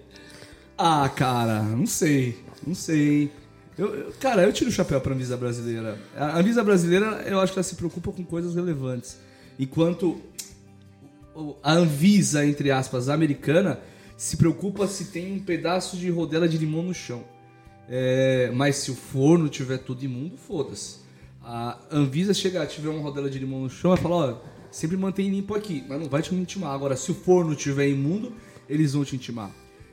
Ah, 0.78 1.10
cara, 1.14 1.62
não 1.62 1.86
sei. 1.86 2.38
Não 2.66 2.74
sei. 2.74 3.32
Eu, 3.78 3.94
eu- 3.94 4.14
cara, 4.20 4.44
eu 4.44 4.54
tiro 4.54 4.70
o 4.70 4.74
chapéu 4.74 5.00
pra 5.02 5.14
Anvisa 5.14 5.36
brasileira. 5.38 5.98
A 6.18 6.40
Anvisa 6.40 6.64
brasileira, 6.64 7.24
eu 7.28 7.40
acho 7.42 7.52
que 7.54 7.60
ela 7.60 7.64
se 7.64 7.76
preocupa 7.76 8.12
com 8.12 8.24
coisas 8.24 8.56
relevantes. 8.56 9.18
Enquanto 9.60 10.20
a 11.62 11.74
Anvisa, 11.74 12.46
entre 12.46 12.72
aspas, 12.72 13.10
americana, 13.10 13.78
se 14.18 14.36
preocupa 14.36 14.88
se 14.88 15.06
tem 15.06 15.32
um 15.32 15.40
pedaço 15.40 15.96
de 15.96 16.10
rodela 16.10 16.50
de 16.50 16.58
limão 16.58 16.82
no 16.84 16.94
chão. 16.94 17.24
É, 17.88 18.52
mas 18.54 18.76
se 18.78 18.92
o 18.92 18.96
forno 18.96 19.48
tiver 19.48 19.78
tudo 19.78 20.04
imundo, 20.04 20.36
foda-se. 20.36 20.98
A 21.42 21.80
Anvisa 21.90 22.34
chega, 22.34 22.66
tiver 22.66 22.90
uma 22.90 23.02
rodela 23.02 23.30
de 23.30 23.40
limão 23.40 23.62
no 23.62 23.70
chão, 23.70 23.92
vai 23.92 24.02
falar, 24.02 24.16
ó, 24.16 24.38
sempre 24.70 24.98
mantém 24.98 25.30
limpo 25.30 25.56
aqui, 25.56 25.86
mas 25.88 26.02
não 26.02 26.10
vai 26.10 26.22
te 26.22 26.36
intimar. 26.36 26.74
Agora, 26.74 26.98
se 26.98 27.12
o 27.12 27.16
forno 27.16 27.56
tiver 27.56 27.88
imundo, 27.88 28.34
eles 28.68 28.94
vão 28.94 29.06
te 29.06 29.16
intimar. 29.16 29.52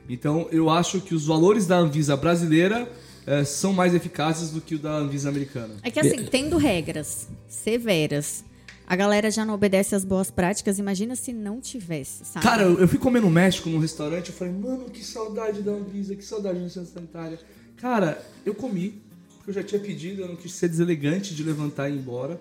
Então, 0.09 0.47
eu 0.51 0.69
acho 0.69 0.99
que 0.99 1.15
os 1.15 1.25
valores 1.25 1.65
da 1.65 1.77
Anvisa 1.77 2.17
brasileira 2.17 2.91
eh, 3.25 3.43
são 3.43 3.73
mais 3.73 3.95
eficazes 3.95 4.51
do 4.51 4.61
que 4.61 4.75
o 4.75 4.79
da 4.79 4.91
Anvisa 4.91 5.29
americana. 5.29 5.75
É 5.81 5.89
que 5.89 5.99
assim, 5.99 6.25
tendo 6.25 6.57
regras 6.57 7.27
severas, 7.47 8.43
a 8.87 8.95
galera 8.95 9.31
já 9.31 9.45
não 9.45 9.53
obedece 9.53 9.95
às 9.95 10.03
boas 10.05 10.29
práticas. 10.29 10.79
Imagina 10.79 11.15
se 11.15 11.33
não 11.33 11.59
tivesse, 11.59 12.25
sabe? 12.25 12.45
Cara, 12.45 12.63
eu, 12.63 12.79
eu 12.79 12.87
fui 12.87 12.99
comer 12.99 13.21
no 13.21 13.29
México, 13.29 13.69
num 13.69 13.79
restaurante, 13.79 14.29
eu 14.29 14.35
falei, 14.35 14.53
mano, 14.53 14.89
que 14.89 15.03
saudade 15.03 15.61
da 15.61 15.71
Anvisa, 15.71 16.15
que 16.15 16.23
saudade 16.23 16.59
da 16.59 16.63
licença 16.65 16.93
sanitária. 16.93 17.39
Cara, 17.77 18.23
eu 18.45 18.53
comi, 18.53 19.01
porque 19.37 19.49
eu 19.51 19.53
já 19.53 19.63
tinha 19.63 19.81
pedido, 19.81 20.21
eu 20.21 20.27
não 20.27 20.35
quis 20.35 20.53
ser 20.53 20.69
deselegante 20.69 21.33
de 21.35 21.43
levantar 21.43 21.89
e 21.89 21.93
ir 21.93 21.97
embora. 21.97 22.39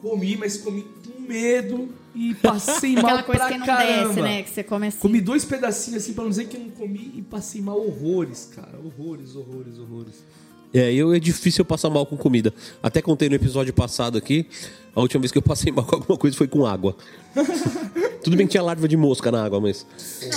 Comi, 0.00 0.36
mas 0.36 0.56
comi 0.56 0.84
com 1.06 1.20
medo 1.20 1.88
e 2.12 2.34
passei 2.34 2.94
mal 3.00 3.18
Aquela 3.18 3.22
coisa 3.22 3.40
pra 3.40 3.52
que 3.52 3.58
não 3.58 3.66
caramba. 3.66 4.08
desce, 4.08 4.20
né? 4.20 4.42
Que 4.42 4.50
você 4.50 4.64
come 4.64 4.86
assim. 4.88 4.98
Comi 4.98 5.20
dois 5.20 5.44
pedacinhos 5.44 6.02
assim, 6.02 6.12
pra 6.12 6.24
não 6.24 6.30
dizer 6.30 6.46
que 6.48 6.56
eu 6.56 6.60
não 6.60 6.70
comi, 6.70 7.12
e 7.14 7.22
passei 7.22 7.60
mal 7.60 7.80
horrores, 7.80 8.50
cara. 8.54 8.78
Horrores, 8.84 9.36
horrores, 9.36 9.78
horrores. 9.78 10.24
É, 10.74 10.92
eu 10.92 11.12
é 11.14 11.20
difícil 11.20 11.60
eu 11.60 11.66
passar 11.66 11.90
mal 11.90 12.04
com 12.06 12.16
comida. 12.16 12.52
Até 12.82 13.00
contei 13.02 13.28
no 13.28 13.34
episódio 13.34 13.72
passado 13.72 14.16
aqui, 14.18 14.46
a 14.94 15.00
última 15.00 15.20
vez 15.20 15.32
que 15.32 15.38
eu 15.38 15.42
passei 15.42 15.72
mal 15.72 15.84
com 15.84 15.96
alguma 15.96 16.18
coisa 16.18 16.36
foi 16.36 16.46
com 16.48 16.66
água. 16.66 16.96
Tudo 18.22 18.36
bem 18.36 18.46
que 18.46 18.52
tinha 18.52 18.62
larva 18.62 18.86
de 18.86 18.96
mosca 18.96 19.32
na 19.32 19.44
água, 19.44 19.60
mas. 19.60 19.84
eu 20.22 20.28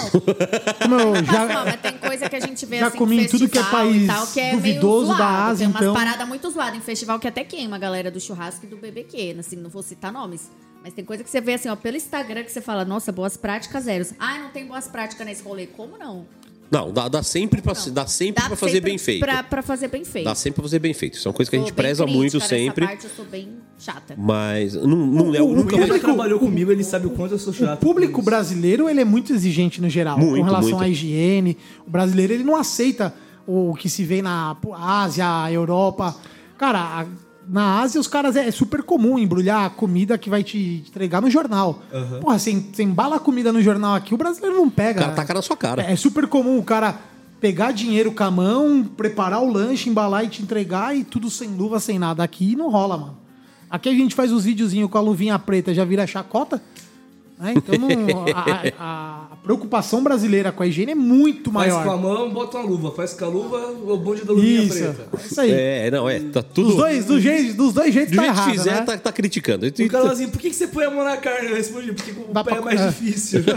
Mas, 0.90 1.26
já, 1.28 1.46
não, 1.46 1.66
mas 1.66 1.82
tem 1.82 1.98
coisa 1.98 2.28
que 2.30 2.36
a 2.36 2.40
gente 2.40 2.66
vê 2.66 2.80
já 2.80 2.88
assim, 2.88 2.98
comi 2.98 3.20
em 3.24 3.28
tudo 3.28 3.48
que 3.48 3.60
é 3.60 3.64
país 3.64 4.08
tal, 4.08 4.26
que 4.28 4.40
é 4.40 4.52
duvidoso 4.54 5.08
meio 5.08 5.18
da 5.18 5.24
zoado. 5.26 5.52
Ásia, 5.52 5.58
Tem 5.58 5.68
umas 5.68 5.82
então- 5.82 5.94
paradas 5.94 6.28
muito 6.28 6.50
zoadas 6.50 6.78
em 6.78 6.82
festival 6.82 7.20
que 7.20 7.28
até 7.28 7.44
queima 7.44 7.76
a 7.76 7.80
galera 7.80 8.10
do 8.10 8.20
churrasco 8.20 8.66
e 8.66 8.70
do 8.70 8.78
BBQ, 8.78 9.36
assim, 9.40 9.56
não 9.56 9.70
vou 9.70 9.84
citar 9.84 10.12
nomes. 10.12 10.50
Mas 10.84 10.94
tem 10.94 11.04
coisa 11.06 11.24
que 11.24 11.30
você 11.30 11.42
vê 11.42 11.54
assim, 11.56 11.68
ó, 11.70 11.76
pelo 11.76 11.98
Instagram 11.98 12.44
que 12.44 12.52
você 12.52 12.62
fala, 12.62 12.86
nossa, 12.86 13.12
boas 13.12 13.36
práticas 13.38 13.84
zeros. 13.84 14.14
Ah, 14.20 14.40
não 14.40 14.50
tem 14.50 14.66
boas 14.66 14.88
práticas 14.88 15.26
nesse 15.26 15.44
rolê. 15.44 15.68
Como 15.68 15.98
não? 15.98 16.26
Não, 16.72 16.92
dá, 16.92 17.08
dá 17.08 17.22
sempre 17.24 17.62
pra, 17.62 17.74
Não. 17.74 17.94
dá 17.94 18.08
sempre 18.08 18.42
Dá 18.42 18.48
pra 18.50 18.58
fazer 18.58 18.72
sempre 18.74 18.90
bem 18.90 18.98
feito. 18.98 19.20
Pra, 19.20 19.44
pra 19.44 19.62
fazer 19.62 19.88
bem 19.88 20.04
feito. 20.04 20.26
Dá 20.26 20.36
sempre 20.36 20.56
pra 20.56 20.64
fazer 20.64 20.80
bem 20.80 20.94
feito. 20.94 21.14
Isso 21.14 21.28
é 21.28 21.30
uma 21.30 21.36
coisa 21.36 21.50
que 21.52 21.56
a 21.58 21.60
gente 21.60 21.74
preza 21.74 22.06
muito 22.08 22.34
nessa 22.38 22.48
sempre. 22.50 22.86
parte, 22.88 23.04
eu 23.06 23.10
sou 23.16 23.26
bem 23.26 23.50
chata. 23.78 24.16
Mas 24.18 24.74
não, 24.74 24.88
não, 24.88 25.26
O- 25.30 25.52
o 25.52 25.56
nunca 25.56 25.76
Ele 25.76 25.86
vai. 25.86 25.98
já 26.00 26.04
trabalhou 26.04 26.40
comigo, 26.40 26.72
ele 26.72 26.84
sabe 26.84 27.06
o 27.08 27.12
quanto 27.12 27.34
eu 27.34 27.40
sou 27.40 27.54
chato. 27.54 27.78
O 27.82 27.86
público 27.86 28.14
com 28.14 28.22
brasileiro 28.24 28.90
ele 28.90 29.00
é 29.02 29.06
muito 29.06 29.32
exigente 29.32 29.80
no 29.82 29.90
geral, 29.90 30.18
com 30.18 30.26
Muito, 30.26 30.44
relação 30.46 30.70
muito. 30.72 30.84
à 30.84 30.90
higiene. 30.90 31.58
O 31.86 31.90
brasileiro 31.90 32.34
ele 32.34 32.44
não 32.44 32.56
aceita 32.56 33.14
o 33.48 33.76
que 33.76 33.88
se 33.88 34.04
vê 34.04 34.22
na 34.24 34.58
Ásia, 34.74 35.52
Europa. 35.52 36.16
Cara, 36.58 37.06
na 37.48 37.80
Ásia 37.80 38.00
os 38.02 38.08
caras 38.08 38.36
é 38.36 38.50
super 38.52 38.82
comum 38.84 39.18
embrulhar 39.20 39.66
a 39.66 39.70
comida 39.70 40.18
que 40.18 40.30
vai 40.30 40.44
te 40.44 40.84
entregar 40.88 41.22
no 41.22 41.30
jornal. 41.30 41.82
Porra, 42.22 42.40
você, 42.40 42.52
você 42.54 42.84
embala 42.84 43.18
a 43.18 43.20
comida 43.20 43.52
no 43.54 43.62
jornal 43.62 43.96
aqui, 43.96 44.14
o 44.14 44.18
brasileiro 44.18 44.56
não 44.56 44.68
O 44.68 44.72
pega. 44.72 45.02
cara 45.02 45.14
taca 45.14 45.34
na 45.34 45.42
sua 45.42 45.56
cara. 45.58 45.84
É, 45.84 45.94
é 45.94 45.96
super 45.96 46.28
comum 46.28 46.58
o 46.58 46.64
cara 46.64 46.98
pegar 47.40 47.72
dinheiro 47.72 48.12
com 48.12 48.24
a 48.24 48.32
mão, 48.32 48.84
preparar 48.98 49.42
o 49.44 49.52
lanche, 49.52 49.90
embalar 49.90 50.24
e 50.26 50.30
te 50.30 50.42
entregar 50.42 50.96
e 50.96 51.04
tudo 51.04 51.30
sem 51.30 51.50
luva, 51.50 51.80
sem 51.80 52.00
nada. 52.00 52.24
Aqui 52.24 52.56
não 52.56 52.70
rola, 52.70 52.98
mano. 52.98 53.18
Aqui 53.70 53.90
a 53.90 53.94
gente 53.94 54.16
faz 54.16 54.32
os 54.32 54.46
videozinhos 54.46 54.90
com 54.90 54.98
a 54.98 55.02
luvinha 55.02 55.38
preta, 55.38 55.74
já 55.74 55.84
vira 55.86 56.08
chacota. 56.08 56.62
Né? 57.40 57.54
Então 57.56 57.76
não- 57.78 58.26
a, 58.34 58.62
a- 58.80 59.28
a 59.34 59.36
preocupação 59.44 60.02
brasileira 60.04 60.52
com 60.52 60.64
a 60.64 60.68
higiene 60.68 60.94
é 60.94 60.96
muito 60.96 61.52
Faz 61.52 61.72
com 61.74 61.80
a 61.80 61.86
maior. 61.86 62.02
mão, 62.02 62.30
bota 62.32 62.58
uma 62.58 62.66
luva. 62.70 62.92
Faz 62.92 63.14
com 63.14 63.26
a 63.26 63.28
luva, 63.28 63.58
o 63.72 63.98
bonde 63.98 64.24
da 64.24 64.34
luvinha 64.34 64.64
Isso, 64.64 64.78
preta. 64.80 65.08
é 65.14 65.26
isso 65.26 65.42
aí. 65.42 65.52
É, 65.52 65.92
não, 65.92 66.10
é. 66.10 66.20
Tá 66.20 66.42
tudo. 66.42 66.68
Dos, 66.70 66.78
dois, 66.78 67.06
do 67.06 67.20
jeito, 67.20 67.54
dos 67.56 67.74
dois 67.74 67.94
jeitos 67.94 68.12
do 68.14 68.18
tá 68.18 68.24
jeito 68.24 68.34
que 68.36 68.40
errado, 68.42 68.52
fizer, 68.58 68.74
né? 68.76 68.82
tá, 68.82 68.98
tá 68.98 69.12
criticando. 69.12 69.66
O 69.68 69.88
cara 69.90 70.12
assim, 70.12 70.30
por 70.30 70.40
que, 70.40 70.50
que 70.50 70.56
você 70.56 70.68
põe 70.68 70.86
a 70.86 70.90
mão 70.92 71.04
na 71.04 71.18
carne? 71.18 71.50
Eu 71.50 71.56
respondi, 71.56 71.92
porque 71.94 72.12
o 72.12 72.34
Dá 72.34 72.44
pé 72.44 72.52
pra- 72.52 72.60
é 72.62 72.64
mais 72.66 72.82
é. 72.82 72.88
difícil. 72.88 73.44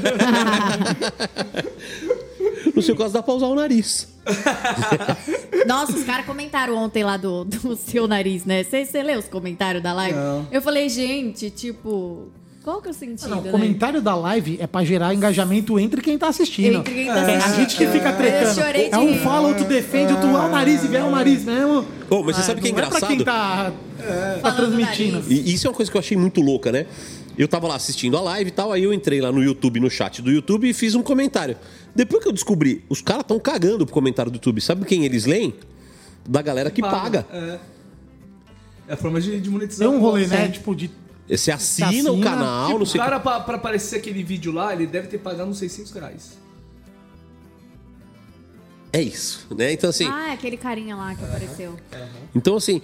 No 2.75 2.83
seu 2.83 2.95
caso, 2.97 3.13
dá 3.15 3.23
pra 3.23 3.35
usar 3.35 3.47
o 3.47 3.55
nariz. 3.55 4.09
Nossa, 5.67 5.93
os 5.93 6.05
caras 6.05 6.27
comentaram 6.27 6.77
ontem 6.77 7.03
lá 7.03 7.17
do, 7.17 7.45
do 7.45 7.75
seu 7.77 8.07
nariz, 8.07 8.45
né? 8.45 8.63
Você 8.63 8.85
você 8.85 9.03
leu 9.03 9.19
os 9.19 9.27
comentários 9.29 9.83
da 9.83 9.93
live? 9.93 10.17
Não. 10.17 10.47
Eu 10.51 10.63
falei, 10.63 10.89
gente, 10.89 11.51
tipo, 11.51 12.29
qual 12.69 12.83
que 12.83 12.89
é 12.89 12.91
o 12.91 12.95
sentido, 12.95 13.31
Não, 13.31 13.39
o 13.39 13.43
né? 13.43 13.51
comentário 13.51 14.03
da 14.03 14.15
live 14.15 14.59
é 14.61 14.67
pra 14.67 14.85
gerar 14.85 15.15
engajamento 15.15 15.79
entre 15.81 16.03
quem 16.03 16.19
tá 16.19 16.29
assistindo. 16.29 16.81
Entre 16.81 16.93
quem 16.93 17.07
tá 17.07 17.15
É, 17.15 17.35
a 17.35 17.39
assistindo. 17.39 17.57
gente 17.57 17.77
que 17.79 17.87
fica 17.87 18.13
tretando. 18.13 18.61
É 18.93 18.99
um 18.99 19.17
fala, 19.21 19.49
outro 19.49 19.65
defende, 19.65 20.13
outro 20.13 20.37
ah, 20.37 20.45
o 20.47 20.51
nariz 20.51 20.85
e 20.85 20.89
vem 20.89 21.01
o 21.03 21.11
nariz 21.11 21.45
mesmo. 21.45 21.87
Ô, 22.11 22.23
mas 22.23 22.37
você 22.37 22.43
Ah, 22.43 22.45
sabe 22.45 22.61
o 22.61 22.63
que 22.63 22.69
é 22.69 22.73
não 22.73 22.77
pra 22.77 22.87
engraçado? 22.89 23.09
quem 23.09 23.25
tá, 23.25 23.73
tá 23.73 24.39
Falando 24.43 24.43
do 24.43 24.77
transmitindo. 24.77 25.25
E 25.33 25.55
isso 25.55 25.67
é 25.67 25.71
uma 25.71 25.77
coisa 25.77 25.91
que 25.91 25.97
eu 25.97 26.01
achei 26.01 26.15
muito 26.15 26.43
louca, 26.43 26.71
né? 26.71 26.85
Eu 27.39 27.49
tava 27.49 27.67
lá 27.69 27.77
assistindo 27.77 28.19
a 28.19 28.21
live 28.21 28.49
e 28.49 28.53
tal, 28.53 28.71
aí 28.71 28.83
eu 28.85 28.93
entrei 28.93 29.21
lá 29.23 29.33
no 29.33 29.43
YouTube, 29.43 29.81
no 29.81 29.89
chat 29.89 30.21
do 30.21 30.31
YouTube 30.31 30.69
e 30.69 30.75
fiz 30.75 30.95
um 30.95 31.03
comentário. 31.03 31.57
Depois 31.97 32.23
que 32.23 32.29
eu 32.29 32.33
descobri, 32.35 32.85
os 32.91 33.01
caras 33.01 33.23
estão 33.23 33.39
cagando 33.41 33.87
pro 33.87 33.95
comentário 33.95 34.31
do 34.31 34.35
YouTube. 34.35 34.61
Sabe 34.61 34.85
quem 34.85 35.07
eles 35.07 35.25
leem? 35.25 35.55
Da 36.29 36.43
galera 36.43 36.71
que 36.71 36.83
paga. 36.83 37.25
É. 37.33 37.59
É 38.89 38.93
a 38.93 38.97
forma 38.99 39.21
de, 39.23 39.41
de 39.41 39.49
monetizar. 39.49 39.89
Tem 39.89 39.97
um 39.97 40.01
rolê, 40.01 40.27
né? 40.27 40.49
Tipo, 40.49 40.75
de. 40.75 40.91
Você 41.29 41.51
assina, 41.53 42.11
o 42.11 42.15
assina, 42.15 42.23
canal, 42.31 42.67
Tipo, 42.67 42.79
não 42.79 42.85
o 42.85 42.87
sei 42.87 43.01
o 43.01 43.05
cara, 43.05 43.21
pra, 43.21 43.41
pra 43.41 43.57
aparecer 43.57 43.97
aquele 43.97 44.23
vídeo 44.23 44.51
lá, 44.53 44.73
ele 44.73 44.87
deve 44.87 45.09
ter 45.09 45.19
pagado 45.19 45.51
uns 45.51 45.59
600 45.59 45.93
reais. 45.93 46.39
que. 48.93 48.99
É 48.99 49.03
isso, 49.03 49.47
né? 49.55 49.73
Então 49.73 49.91
assim, 49.91 50.09
Ah, 50.11 50.31
é 50.31 50.33
aquele 50.33 50.57
carinha 50.57 50.97
lá 50.97 51.15
que 51.15 51.23
apareceu. 51.23 51.77
então 52.35 52.57
assim, 52.57 52.81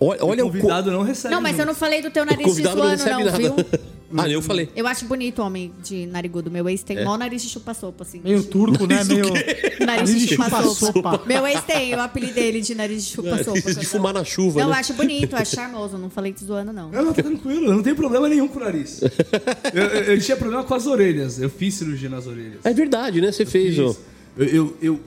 olha, 0.00 0.24
olha 0.24 0.44
o 0.44 0.48
o 0.48 0.50
co- 0.50 0.56
convidado 0.58 0.90
não 0.90 1.02
recebe. 1.02 1.32
Não, 1.34 1.40
mas 1.40 1.58
eu 1.58 1.64
não 1.66 1.74
falei 1.74 2.02
do 2.02 2.10
teu 2.10 2.24
o 2.24 2.26
nariz 2.26 2.44
convidado 2.44 2.76
não 2.76 2.84
suando, 2.96 2.96
recebe 3.04 3.24
não, 3.24 3.30
nada. 3.30 3.38
viu? 3.38 3.90
ah, 4.16 4.28
eu 4.28 4.42
falei. 4.42 4.68
Eu 4.74 4.86
acho 4.86 5.04
bonito 5.04 5.40
o 5.40 5.44
homem 5.46 5.72
de 5.82 6.06
narigudo. 6.06 6.50
Meu 6.50 6.68
ex 6.68 6.82
tem 6.82 6.98
É. 6.98 7.04
mó 7.04 7.16
nariz 7.16 7.42
de 7.42 7.48
chupa-sopa, 7.48 8.02
assim. 8.04 8.20
Meio 8.24 8.42
turco, 8.44 8.86
né? 8.86 9.02
Meio. 9.04 9.24
Nariz 9.86 10.10
de 10.18 10.28
chupa-sopa. 10.34 11.22
Meu 11.26 11.46
ex 11.46 11.62
tem, 11.64 11.90
eu 11.90 12.00
apelidei 12.00 12.48
ele 12.48 12.60
de 12.60 12.74
nariz 12.74 13.04
de 13.04 13.12
chupa-sopa. 13.12 13.74
de 13.74 13.86
fumar 13.86 14.12
na 14.12 14.24
chuva, 14.24 14.60
Não, 14.60 14.68
eu 14.68 14.72
né? 14.74 14.78
acho 14.80 14.92
bonito, 14.94 15.32
eu 15.34 15.38
acho 15.38 15.54
charmoso. 15.54 15.96
Não 15.98 16.10
falei 16.10 16.32
te 16.32 16.44
zoando, 16.44 16.72
não. 16.72 16.90
Não, 16.90 17.04
não, 17.06 17.12
tá 17.12 17.22
tranquilo, 17.22 17.66
eu 17.66 17.74
não 17.74 17.82
tenho 17.82 17.96
problema 17.96 18.28
nenhum 18.28 18.48
com 18.48 18.58
o 18.58 18.62
nariz. 18.62 19.00
eu, 19.72 19.82
eu- 19.82 20.02
eu 20.14 20.20
tinha 20.20 20.36
problema 20.36 20.64
com 20.64 20.74
as 20.74 20.86
orelhas. 20.86 21.40
Eu 21.40 21.48
fiz 21.50 21.74
cirurgia 21.74 22.08
nas 22.08 22.26
orelhas. 22.26 22.58
É 22.64 22.72
verdade, 22.72 23.20
né? 23.20 23.30
Você 23.32 23.46
fez, 23.46 23.78
ó. 23.78 23.88
Fiz. 23.94 23.98
Eu, 24.36 24.46
eu, 24.46 24.76
eu, 24.80 25.00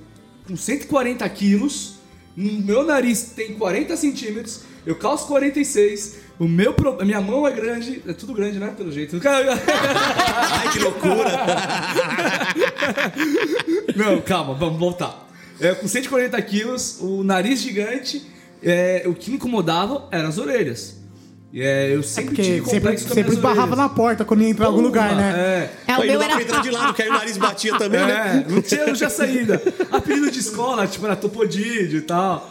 com 0.48 0.56
140 0.56 1.28
quilos, 1.30 1.94
o 2.38 2.42
meu 2.42 2.84
nariz 2.84 3.32
tem 3.36 3.54
40 3.54 3.96
centímetros, 3.98 4.62
eu 4.85 4.95
calço 4.95 5.27
46, 5.27 6.15
o 6.39 6.47
meu 6.47 6.73
pro- 6.73 7.03
minha 7.05 7.22
mão 7.22 7.47
é 7.47 7.51
grande, 7.51 8.01
é 8.07 8.14
tudo 8.14 8.34
grande, 8.34 8.60
né? 8.60 8.73
Pelo 8.76 8.91
jeito. 8.91 9.19
Ai, 9.26 10.72
que 10.72 10.80
loucura! 10.80 11.45
Não, 13.95 14.22
calma, 14.22 14.53
vamos 14.53 14.80
voltar. 14.80 15.27
É, 15.60 15.73
com 15.76 15.88
140 15.88 16.41
quilos, 16.41 16.97
o 16.99 17.23
nariz 17.23 17.61
gigante, 17.61 18.26
é, 18.61 19.03
o 19.05 19.14
que 19.14 19.30
me 19.30 19.38
incomodava 19.38 20.07
eram 20.11 20.30
as 20.30 20.38
orelhas. 20.38 21.01
E, 21.53 21.61
é, 21.61 21.95
eu 21.95 22.01
sempre 22.01 22.35
Porque 22.35 22.41
tive 22.41 22.65
sempre, 22.69 22.97
sempre 22.97 23.34
esbarrava 23.34 23.76
na 23.76 23.84
orelhas. 23.84 23.95
porta 23.95 24.26
quando 24.26 24.41
ia 24.41 24.49
entrar 24.49 24.65
em 24.65 24.69
algum 24.69 24.81
lugar, 24.81 25.15
né? 25.15 25.69
É. 25.88 25.91
É, 25.91 25.97
o 25.97 26.01
Aí 26.01 26.07
não 26.11 26.18
meu 26.18 26.19
dá 26.19 26.26
pra 26.26 26.34
era. 26.35 26.43
entrar 26.43 26.61
de 26.61 26.72
lado, 26.72 26.93
que 26.95 27.03
aí 27.03 27.10
o 27.10 27.14
nariz 27.14 27.38
batia 27.38 27.77
também, 27.77 27.99
né? 28.05 28.43
É, 28.47 28.51
não 28.51 28.61
tinha, 28.61 28.88
não 28.88 28.93
tinha 28.93 29.10
saída. 29.10 29.61
Apelido 29.91 30.31
de 30.31 30.39
escola, 30.39 30.88
tipo, 30.88 31.05
era 31.05 31.15
Topodídio 31.15 31.99
e 31.99 32.01
tal. 32.01 32.49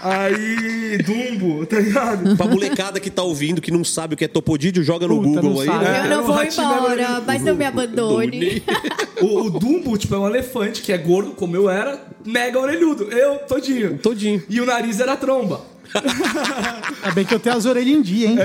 Aí, 0.00 0.98
Dumbo, 0.98 1.64
tá 1.66 1.78
ligado? 1.80 2.36
Pra 2.36 2.46
molecada 2.46 3.00
que 3.00 3.10
tá 3.10 3.22
ouvindo, 3.22 3.60
que 3.60 3.70
não 3.70 3.82
sabe 3.82 4.14
o 4.14 4.16
que 4.16 4.24
é 4.24 4.28
topodídio, 4.28 4.82
joga 4.84 5.06
no 5.08 5.22
Puta, 5.22 5.40
Google 5.40 5.60
aí, 5.62 5.68
né? 5.68 5.74
Eu 5.74 6.04
É, 6.04 6.08
não 6.08 6.24
vou 6.24 6.42
embora, 6.44 7.02
era- 7.02 7.20
mas 7.20 7.42
não 7.42 7.54
me 7.54 7.64
abandone. 7.64 8.62
O, 9.20 9.46
o 9.46 9.50
Dumbo, 9.50 9.98
tipo, 9.98 10.14
é 10.14 10.18
um 10.18 10.28
elefante 10.28 10.80
que 10.80 10.92
é 10.92 10.96
gordo, 10.96 11.32
como 11.32 11.56
eu 11.56 11.68
era, 11.68 12.06
mega 12.24 12.56
orelhudo. 12.56 13.02
Eu, 13.10 13.38
todinho. 13.48 13.98
Todinho. 13.98 14.40
E 14.48 14.60
o 14.60 14.64
nariz 14.64 15.00
era 15.00 15.16
tromba. 15.16 15.60
É 17.02 17.10
bem 17.12 17.24
que 17.24 17.34
eu 17.34 17.40
tenho 17.40 17.56
as 17.56 17.64
orelhas 17.66 17.96
em 17.96 18.02
dia, 18.02 18.28
hein? 18.28 18.36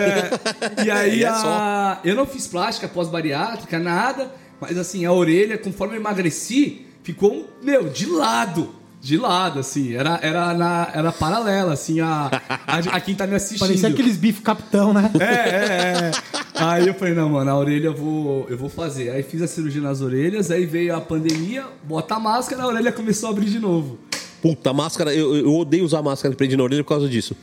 E 0.84 0.90
aí, 0.90 1.24
é 1.24 1.28
a... 1.28 2.00
eu 2.04 2.16
não 2.16 2.26
fiz 2.26 2.48
plástica 2.48 2.88
pós-bariátrica, 2.88 3.78
nada. 3.78 4.32
Mas 4.60 4.78
assim, 4.78 5.06
a 5.06 5.12
orelha, 5.12 5.58
conforme 5.60 5.96
eu 5.96 6.00
emagreci, 6.00 6.88
ficou, 7.04 7.48
meu, 7.62 7.90
de 7.90 8.06
lado. 8.08 8.70
De 9.04 9.18
lado, 9.18 9.60
assim. 9.60 9.94
Era, 9.94 10.18
era, 10.22 10.54
na, 10.54 10.90
era 10.94 11.12
paralela, 11.12 11.74
assim, 11.74 12.00
a, 12.00 12.32
a, 12.66 12.78
a 12.78 13.02
quem 13.02 13.14
tá 13.14 13.28
me 13.28 13.36
assistindo. 13.36 13.68
Parecia 13.68 13.90
aqueles 13.90 14.16
bife 14.16 14.42
capitão, 14.42 14.94
né? 14.94 15.12
É, 15.20 15.26
é, 15.26 16.10
é. 16.10 16.12
Aí 16.56 16.88
eu 16.88 16.94
falei, 16.94 17.14
não, 17.14 17.28
mano, 17.28 17.52
a 17.52 17.58
orelha 17.58 17.88
eu 17.88 17.94
vou, 17.94 18.48
eu 18.50 18.58
vou 18.58 18.70
fazer. 18.70 19.10
Aí 19.10 19.22
fiz 19.22 19.42
a 19.42 19.48
cirurgia 19.48 19.82
nas 19.82 20.00
orelhas, 20.00 20.50
aí 20.50 20.66
veio 20.66 20.96
a 20.96 21.02
pandemia, 21.02 21.66
bota 21.84 22.16
a 22.16 22.20
máscara, 22.20 22.64
a 22.64 22.68
orelha 22.68 22.94
começou 22.94 23.28
a 23.28 23.32
abrir 23.34 23.50
de 23.50 23.60
novo. 23.60 24.00
Puta, 24.42 24.70
a 24.70 24.74
máscara, 24.74 25.14
eu, 25.14 25.36
eu 25.36 25.54
odeio 25.54 25.84
usar 25.84 26.02
máscara 26.02 26.32
de 26.32 26.38
prender 26.38 26.58
na 26.58 26.64
orelha 26.64 26.84
por 26.84 26.90
causa 26.90 27.10
disso. 27.10 27.36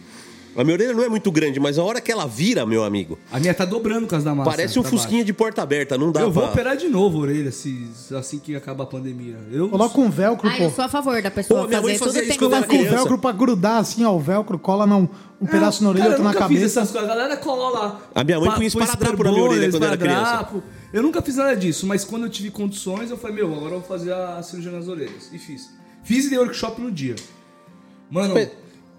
A 0.56 0.64
minha 0.64 0.74
orelha 0.74 0.92
não 0.92 1.04
é 1.04 1.08
muito 1.08 1.30
grande, 1.30 1.60
mas 1.60 1.78
a 1.78 1.84
hora 1.84 2.00
que 2.00 2.10
ela 2.10 2.26
vira, 2.26 2.66
meu 2.66 2.82
amigo, 2.82 3.16
A 3.30 3.38
minha 3.38 3.54
tá 3.54 3.64
dobrando 3.64 4.00
por 4.02 4.10
causa 4.10 4.24
da 4.24 4.34
máscara. 4.34 4.56
parece 4.56 4.78
um 4.78 4.82
pra 4.82 4.90
fusquinha 4.90 5.24
de 5.24 5.32
porta 5.32 5.62
aberta, 5.62 5.96
não 5.96 6.10
dá 6.10 6.20
baixo. 6.20 6.28
Eu 6.28 6.32
vou 6.32 6.42
pra... 6.42 6.52
operar 6.52 6.76
de 6.76 6.88
novo 6.88 7.18
a 7.18 7.20
orelha 7.22 7.52
se, 7.52 7.86
assim 8.16 8.38
que 8.40 8.56
acabar 8.56 8.84
a 8.84 8.86
pandemia. 8.86 9.36
Eu, 9.52 9.68
Coloca 9.68 10.00
um 10.00 10.10
velcro, 10.10 10.48
Ai, 10.48 10.64
eu 10.64 10.70
sou 10.70 10.84
a 10.84 10.88
favor 10.88 11.22
da 11.22 11.30
pessoa 11.30 11.62
Pô, 11.62 11.68
minha 11.68 11.80
mãe 11.80 11.96
fazer 11.96 12.04
fazia 12.04 12.20
tudo 12.22 12.30
isso 12.30 12.38
tem 12.38 12.48
quando 12.48 12.50
que 12.50 12.56
era 12.56 12.66
Com 12.66 12.72
fazer. 12.72 12.78
criança. 12.84 12.96
velcro 12.96 13.18
pra 13.18 13.32
grudar, 13.32 13.76
assim, 13.78 14.04
ó. 14.04 14.12
O 14.14 14.18
velcro 14.18 14.58
cola 14.58 14.86
num, 14.86 15.08
um 15.40 15.46
pedaço 15.46 15.84
na 15.84 15.90
orelha, 15.90 16.04
Cara, 16.06 16.14
eu 16.14 16.18
outro 16.18 16.24
na 16.24 16.32
nunca 16.32 16.48
fiz 16.48 16.56
cabeça. 16.58 16.80
essas 16.80 16.90
coisas. 16.90 17.10
A 17.10 17.14
galera 17.14 17.36
cola 17.36 17.68
lá. 17.78 18.00
A 18.14 18.24
minha 18.24 18.40
mãe 18.40 18.48
punha 18.50 18.70
põe 18.70 18.82
esparadrapo 18.82 19.22
na 19.24 19.30
minha 19.32 19.44
orelha 19.44 19.70
quando 19.70 19.82
eu 19.82 19.88
era 19.88 19.96
criança. 19.96 20.20
esparadrapo. 20.20 20.62
Eu 20.92 21.02
nunca 21.04 21.22
fiz 21.22 21.36
nada 21.36 21.54
disso, 21.56 21.86
mas 21.86 22.04
quando 22.04 22.24
eu 22.24 22.28
tive 22.28 22.50
condições, 22.50 23.08
eu 23.10 23.16
falei, 23.16 23.36
meu, 23.36 23.46
agora 23.54 23.74
eu 23.76 23.80
vou 23.80 23.88
fazer 23.88 24.12
a 24.12 24.42
cirurgia 24.42 24.72
nas 24.72 24.88
orelhas. 24.88 25.30
E 25.32 25.38
fiz. 25.38 25.70
Fiz 26.02 26.26
e 26.26 26.30
dei 26.30 26.38
workshop 26.40 26.80
no 26.80 26.90
dia. 26.90 27.14
Mano, 28.10 28.34
Mas- 28.34 28.48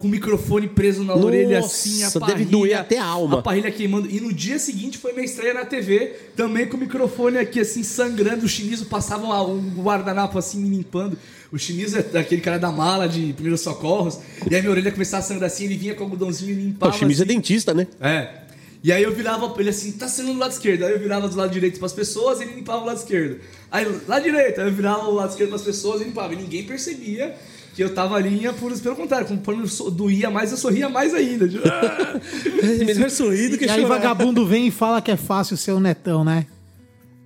com 0.02 0.08
o 0.08 0.12
microfone 0.12 0.68
preso 0.68 1.04
na 1.04 1.16
orelha 1.16 1.60
assim, 1.60 2.02
a 2.02 2.06
Nossa, 2.06 2.20
parrilha. 2.20 2.40
deve 2.40 2.50
doer 2.50 2.80
até 2.80 2.98
a 2.98 3.06
alma. 3.06 3.38
A 3.40 3.42
parrilha 3.44 3.72
queimando. 3.72 4.10
E 4.10 4.20
no 4.20 4.34
dia 4.34 4.58
seguinte 4.58 4.98
foi 4.98 5.14
minha 5.14 5.24
estreia 5.24 5.54
na 5.54 5.64
TV, 5.64 6.16
também 6.36 6.66
com 6.66 6.76
o 6.76 6.80
microfone 6.80 7.38
aqui 7.38 7.60
assim, 7.60 7.84
sangrando. 7.84 8.46
O 8.46 8.50
chinês 8.50 8.82
passava 8.82 9.26
um 9.44 9.60
guardanapo 9.76 10.40
assim, 10.40 10.60
me 10.60 10.76
limpando. 10.76 11.18
O 11.52 11.60
chinês 11.60 11.94
é 11.94 12.18
aquele 12.18 12.42
cara 12.42 12.58
da 12.58 12.72
mala 12.72 13.08
de 13.08 13.32
primeiros 13.34 13.62
socorros. 13.62 14.18
E 14.50 14.56
aí 14.56 14.62
minha 14.62 14.72
orelha 14.72 14.92
começava 14.92 15.24
a 15.24 15.26
sangrar 15.26 15.48
assim, 15.48 15.66
ele 15.66 15.78
vinha 15.78 15.94
com 15.94 16.02
o 16.02 16.08
algodãozinho 16.08 16.52
e 16.52 16.56
limpava. 16.56 16.96
o 16.96 16.98
Chimiz 16.98 17.20
é 17.20 17.24
assim. 17.24 17.34
dentista, 17.34 17.74
né? 17.74 17.86
É. 18.02 18.42
E 18.84 18.92
aí 18.92 19.04
eu 19.04 19.14
virava 19.14 19.54
ele 19.60 19.70
assim, 19.70 19.92
tá 19.92 20.08
sendo 20.08 20.34
do 20.34 20.40
lado 20.40 20.52
esquerdo. 20.52 20.84
Aí 20.84 20.94
eu 20.94 21.00
virava 21.00 21.30
do 21.30 21.38
lado 21.38 21.52
direito 21.52 21.78
pras 21.78 21.94
pessoas 21.94 22.40
e 22.40 22.44
ele 22.44 22.56
limpava 22.56 22.82
o 22.82 22.86
lado 22.86 22.98
esquerdo. 22.98 23.40
Aí 23.70 23.86
lado 24.08 24.24
direito, 24.24 24.60
aí 24.60 24.68
eu 24.68 24.74
virava 24.74 25.08
o 25.08 25.14
lado 25.14 25.30
esquerdo 25.30 25.50
pras 25.50 25.62
pessoas 25.62 26.02
e 26.02 26.06
limpava. 26.06 26.34
E 26.34 26.38
ninguém 26.38 26.64
percebia 26.64 27.36
que 27.76 27.84
eu 27.84 27.94
tava 27.94 28.16
ali, 28.16 28.42
por, 28.60 28.78
pelo 28.80 28.96
contrário, 28.96 29.28
conforme 29.28 29.64
eu 29.80 29.92
doía 29.92 30.30
mais, 30.30 30.52
eu 30.52 30.58
sorria 30.58 30.90
mais 30.90 31.14
ainda. 31.14 31.48
Tipo, 31.48 31.68
ah, 31.68 32.20
melhor 32.86 33.10
sorrir 33.10 33.50
do 33.50 33.58
que 33.58 33.66
E 33.66 33.70
aí 33.70 33.82
chorar. 33.82 33.96
vagabundo 33.96 34.46
vem 34.46 34.68
e 34.68 34.72
fala 34.72 35.02
que 35.02 35.12
é 35.12 35.18
fácil 35.18 35.56
ser 35.56 35.72
o 35.72 35.80
netão, 35.80 36.24
né? 36.24 36.46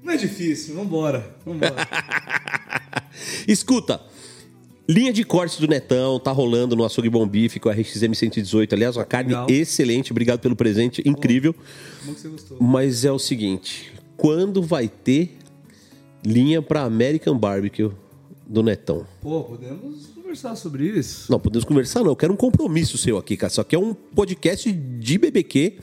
Não 0.04 0.14
é 0.14 0.18
difícil, 0.18 0.76
vambora, 0.76 1.36
vambora. 1.44 1.76
Escuta, 3.48 4.00
linha 4.88 5.12
de 5.12 5.24
cortes 5.24 5.58
do 5.60 5.68
Netão, 5.68 6.20
tá 6.20 6.32
rolando 6.32 6.76
no 6.76 6.84
Açougue 6.86 7.10
Bom 7.10 7.28
Bife 7.28 7.60
com 7.60 7.70
a 7.70 7.74
RXM 7.74 8.14
118. 8.14 8.76
Aliás, 8.76 8.96
uma 8.98 9.06
carne 9.06 9.30
Legal. 9.32 9.48
excelente, 9.50 10.12
obrigado 10.12 10.40
pelo 10.40 10.56
presente, 10.56 11.02
incrível. 11.06 11.56
Como 12.04 12.14
que 12.16 12.22
você 12.22 12.28
gostou? 12.28 12.58
Mas 12.62 13.04
é 13.04 13.12
o 13.12 13.18
seguinte, 13.18 13.92
quando 14.16 14.62
vai 14.62 14.88
ter 14.88 15.38
linha 16.24 16.62
pra 16.62 16.84
American 16.84 17.38
Barbecue 17.38 17.92
do 18.48 18.62
Netão? 18.62 19.08
Pô, 19.22 19.44
podemos 19.44 20.15
conversar 20.36 20.56
sobre 20.56 20.86
isso. 20.88 21.32
Não, 21.32 21.40
podemos 21.40 21.66
conversar 21.66 22.02
não, 22.02 22.08
eu 22.12 22.16
quero 22.16 22.34
um 22.34 22.38
compromisso 22.38 22.98
seu 22.98 23.18
aqui, 23.18 23.36
cara. 23.38 23.52
Isso 23.52 23.62
aqui 23.62 23.76
é 23.76 23.80
um 23.80 23.94
podcast 23.94 24.72
de 24.72 25.18
BBQ. 25.18 25.78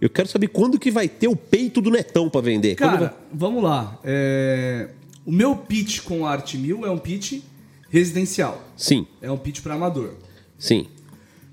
Eu 0.00 0.10
quero 0.10 0.28
saber 0.28 0.48
quando 0.48 0.78
que 0.78 0.90
vai 0.90 1.08
ter 1.08 1.28
o 1.28 1.36
peito 1.36 1.80
do 1.80 1.90
Netão 1.90 2.28
pra 2.28 2.40
vender. 2.40 2.74
Cara, 2.74 3.16
vamos 3.32 3.62
lá. 3.62 3.98
É, 4.02 4.88
O 5.24 5.30
meu 5.30 5.54
pitch 5.56 6.00
com 6.00 6.26
a 6.26 6.30
Arte 6.32 6.58
Mil 6.58 6.84
é 6.84 6.90
um 6.90 6.98
pitch 6.98 7.40
residencial. 7.88 8.54
vai- 8.54 8.62
Sim, 8.76 9.06
É 9.20 9.30
um 9.30 9.38
pitch 9.38 9.60
para 9.60 9.74
amador. 9.74 10.14
sim. 10.58 10.86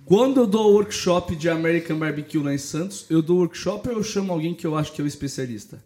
Quando 0.05 0.39
eu 0.39 0.47
dou 0.47 0.73
workshop 0.73 1.35
de 1.35 1.47
American 1.47 1.99
Barbecue 1.99 2.39
lá 2.39 2.51
em 2.51 2.57
Santos, 2.57 3.05
eu 3.11 3.21
dou 3.21 3.37
workshop 3.41 3.87
ou 3.89 3.97
eu 3.97 4.03
chamo 4.03 4.33
alguém 4.33 4.55
que 4.55 4.65
eu 4.65 4.75
acho 4.75 4.91
que 4.91 4.99
é 4.99 5.03
o 5.03 5.07
especialista? 5.07 5.83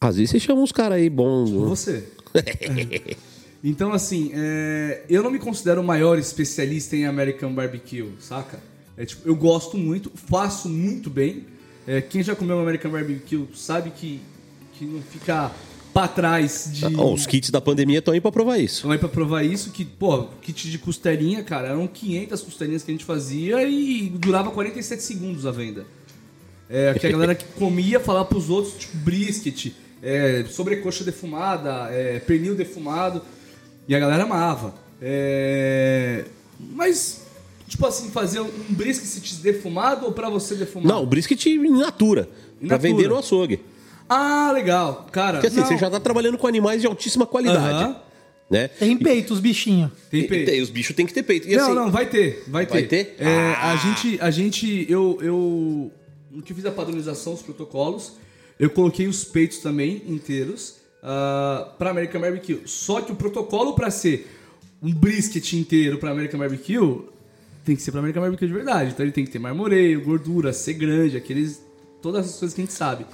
Às 0.00 0.16
vezes 0.16 0.30
você 0.30 0.40
chama 0.40 0.60
uns 0.60 0.72
caras 0.72 0.98
aí 0.98 1.08
bons. 1.08 1.50
Você. 1.52 2.08
Então, 3.62 3.92
assim, 3.92 4.30
é, 4.34 5.02
eu 5.08 5.22
não 5.22 5.30
me 5.30 5.38
considero 5.38 5.80
o 5.80 5.84
maior 5.84 6.18
especialista 6.18 6.96
em 6.96 7.04
American 7.04 7.52
Barbecue, 7.52 8.08
saca? 8.18 8.58
É, 8.96 9.04
tipo, 9.04 9.28
eu 9.28 9.34
gosto 9.36 9.76
muito, 9.76 10.10
faço 10.14 10.68
muito 10.68 11.10
bem. 11.10 11.44
É, 11.86 12.00
quem 12.00 12.22
já 12.22 12.34
comeu 12.34 12.58
American 12.60 12.90
Barbecue 12.90 13.48
sabe 13.54 13.90
que, 13.90 14.20
que 14.74 14.84
não 14.84 15.02
fica 15.02 15.50
pra 15.92 16.08
trás 16.08 16.70
de. 16.72 16.86
Os 16.86 17.26
kits 17.26 17.50
da 17.50 17.60
pandemia 17.60 17.98
estão 17.98 18.14
aí 18.14 18.20
pra 18.20 18.32
provar 18.32 18.58
isso. 18.58 18.80
Então 18.80 18.90
aí 18.90 18.98
pra 18.98 19.08
provar 19.08 19.42
isso, 19.42 19.70
que, 19.70 19.84
pô, 19.84 20.24
kit 20.40 20.70
de 20.70 20.78
costelinha, 20.78 21.42
cara, 21.42 21.68
eram 21.68 21.86
500 21.86 22.40
costelinhas 22.42 22.82
que 22.82 22.90
a 22.90 22.94
gente 22.94 23.04
fazia 23.04 23.62
e 23.62 24.08
durava 24.08 24.50
47 24.50 25.02
segundos 25.02 25.46
a 25.46 25.50
venda. 25.50 25.86
É, 26.68 26.94
que 26.94 27.06
a 27.06 27.10
galera 27.10 27.34
que 27.34 27.44
comia 27.58 27.98
falava 27.98 28.26
pros 28.26 28.48
outros, 28.48 28.74
tipo, 28.74 28.96
brisket, 28.98 29.72
é, 30.02 30.44
sobrecoxa 30.48 31.02
defumada, 31.02 31.88
é, 31.90 32.20
pernil 32.20 32.54
defumado, 32.54 33.22
e 33.88 33.94
a 33.94 33.98
galera 33.98 34.24
amava. 34.24 34.74
É, 35.00 36.24
mas, 36.72 37.22
tipo 37.66 37.86
assim, 37.86 38.10
fazer 38.10 38.40
um 38.40 38.50
brisket 38.70 39.40
defumado 39.40 40.06
ou 40.06 40.12
pra 40.12 40.28
você 40.28 40.54
defumar? 40.54 40.92
Não, 40.92 41.02
o 41.02 41.06
brisket 41.06 41.46
in 41.46 41.78
natura. 41.78 42.28
In 42.60 42.66
pra 42.68 42.76
natura. 42.76 42.78
vender 42.78 43.08
no 43.08 43.16
açougue. 43.16 43.60
Ah, 44.08 44.50
legal, 44.52 45.06
cara. 45.12 45.34
Porque 45.34 45.46
assim, 45.46 45.60
não, 45.60 45.66
você 45.66 45.78
já 45.78 45.88
tá 45.88 46.00
trabalhando 46.00 46.36
com 46.36 46.46
animais 46.46 46.80
de 46.80 46.86
altíssima 46.86 47.26
qualidade. 47.26 47.84
Aham. 47.84 47.96
Né? 48.50 48.66
Tem 48.66 48.96
peito, 48.96 49.32
os 49.32 49.38
bichinhos. 49.38 49.92
Tem 50.10 50.26
peito. 50.26 50.50
tem, 50.50 50.60
os 50.60 50.70
bichos 50.70 50.96
têm 50.96 51.06
que 51.06 51.14
ter 51.14 51.22
peito. 51.22 51.48
E 51.48 51.54
não, 51.54 51.64
assim, 51.66 51.74
não, 51.74 51.90
vai 51.90 52.06
ter, 52.06 52.42
vai 52.48 52.66
ter. 52.66 52.72
Vai 52.72 52.82
ter? 52.82 53.14
É, 53.16 53.54
A 53.54 53.76
gente, 53.76 54.18
a 54.20 54.30
gente, 54.32 54.86
eu, 54.88 55.18
eu, 55.22 55.92
no 56.32 56.42
que 56.42 56.50
eu 56.50 56.56
fiz 56.56 56.66
a 56.66 56.72
padronização, 56.72 57.32
os 57.32 57.42
protocolos, 57.42 58.14
eu 58.58 58.68
coloquei 58.68 59.06
os 59.06 59.22
peitos 59.22 59.58
também 59.58 60.02
inteiros 60.08 60.79
uh, 61.02 61.70
para 61.78 61.90
American 61.90 62.20
Barbecue. 62.20 62.62
Só 62.66 63.00
que 63.00 63.12
o 63.12 63.16
protocolo 63.16 63.74
para 63.74 63.90
ser 63.90 64.30
um 64.82 64.92
brisket 64.92 65.52
inteiro 65.52 65.98
para 65.98 66.10
American 66.10 66.40
Barbecue 66.40 67.02
tem 67.64 67.76
que 67.76 67.82
ser 67.82 67.90
para 67.90 68.00
American 68.00 68.22
Barbecue 68.22 68.46
de 68.46 68.52
verdade. 68.52 68.90
Então 68.92 69.04
ele 69.04 69.12
tem 69.12 69.24
que 69.24 69.30
ter 69.30 69.38
marmoreio, 69.38 70.02
gordura, 70.02 70.52
ser 70.52 70.74
grande, 70.74 71.16
aqueles 71.16 71.62
todas 72.00 72.26
as 72.26 72.36
coisas 72.38 72.54
que 72.54 72.60
a 72.60 72.64
gente 72.64 72.74
sabe. 72.74 73.06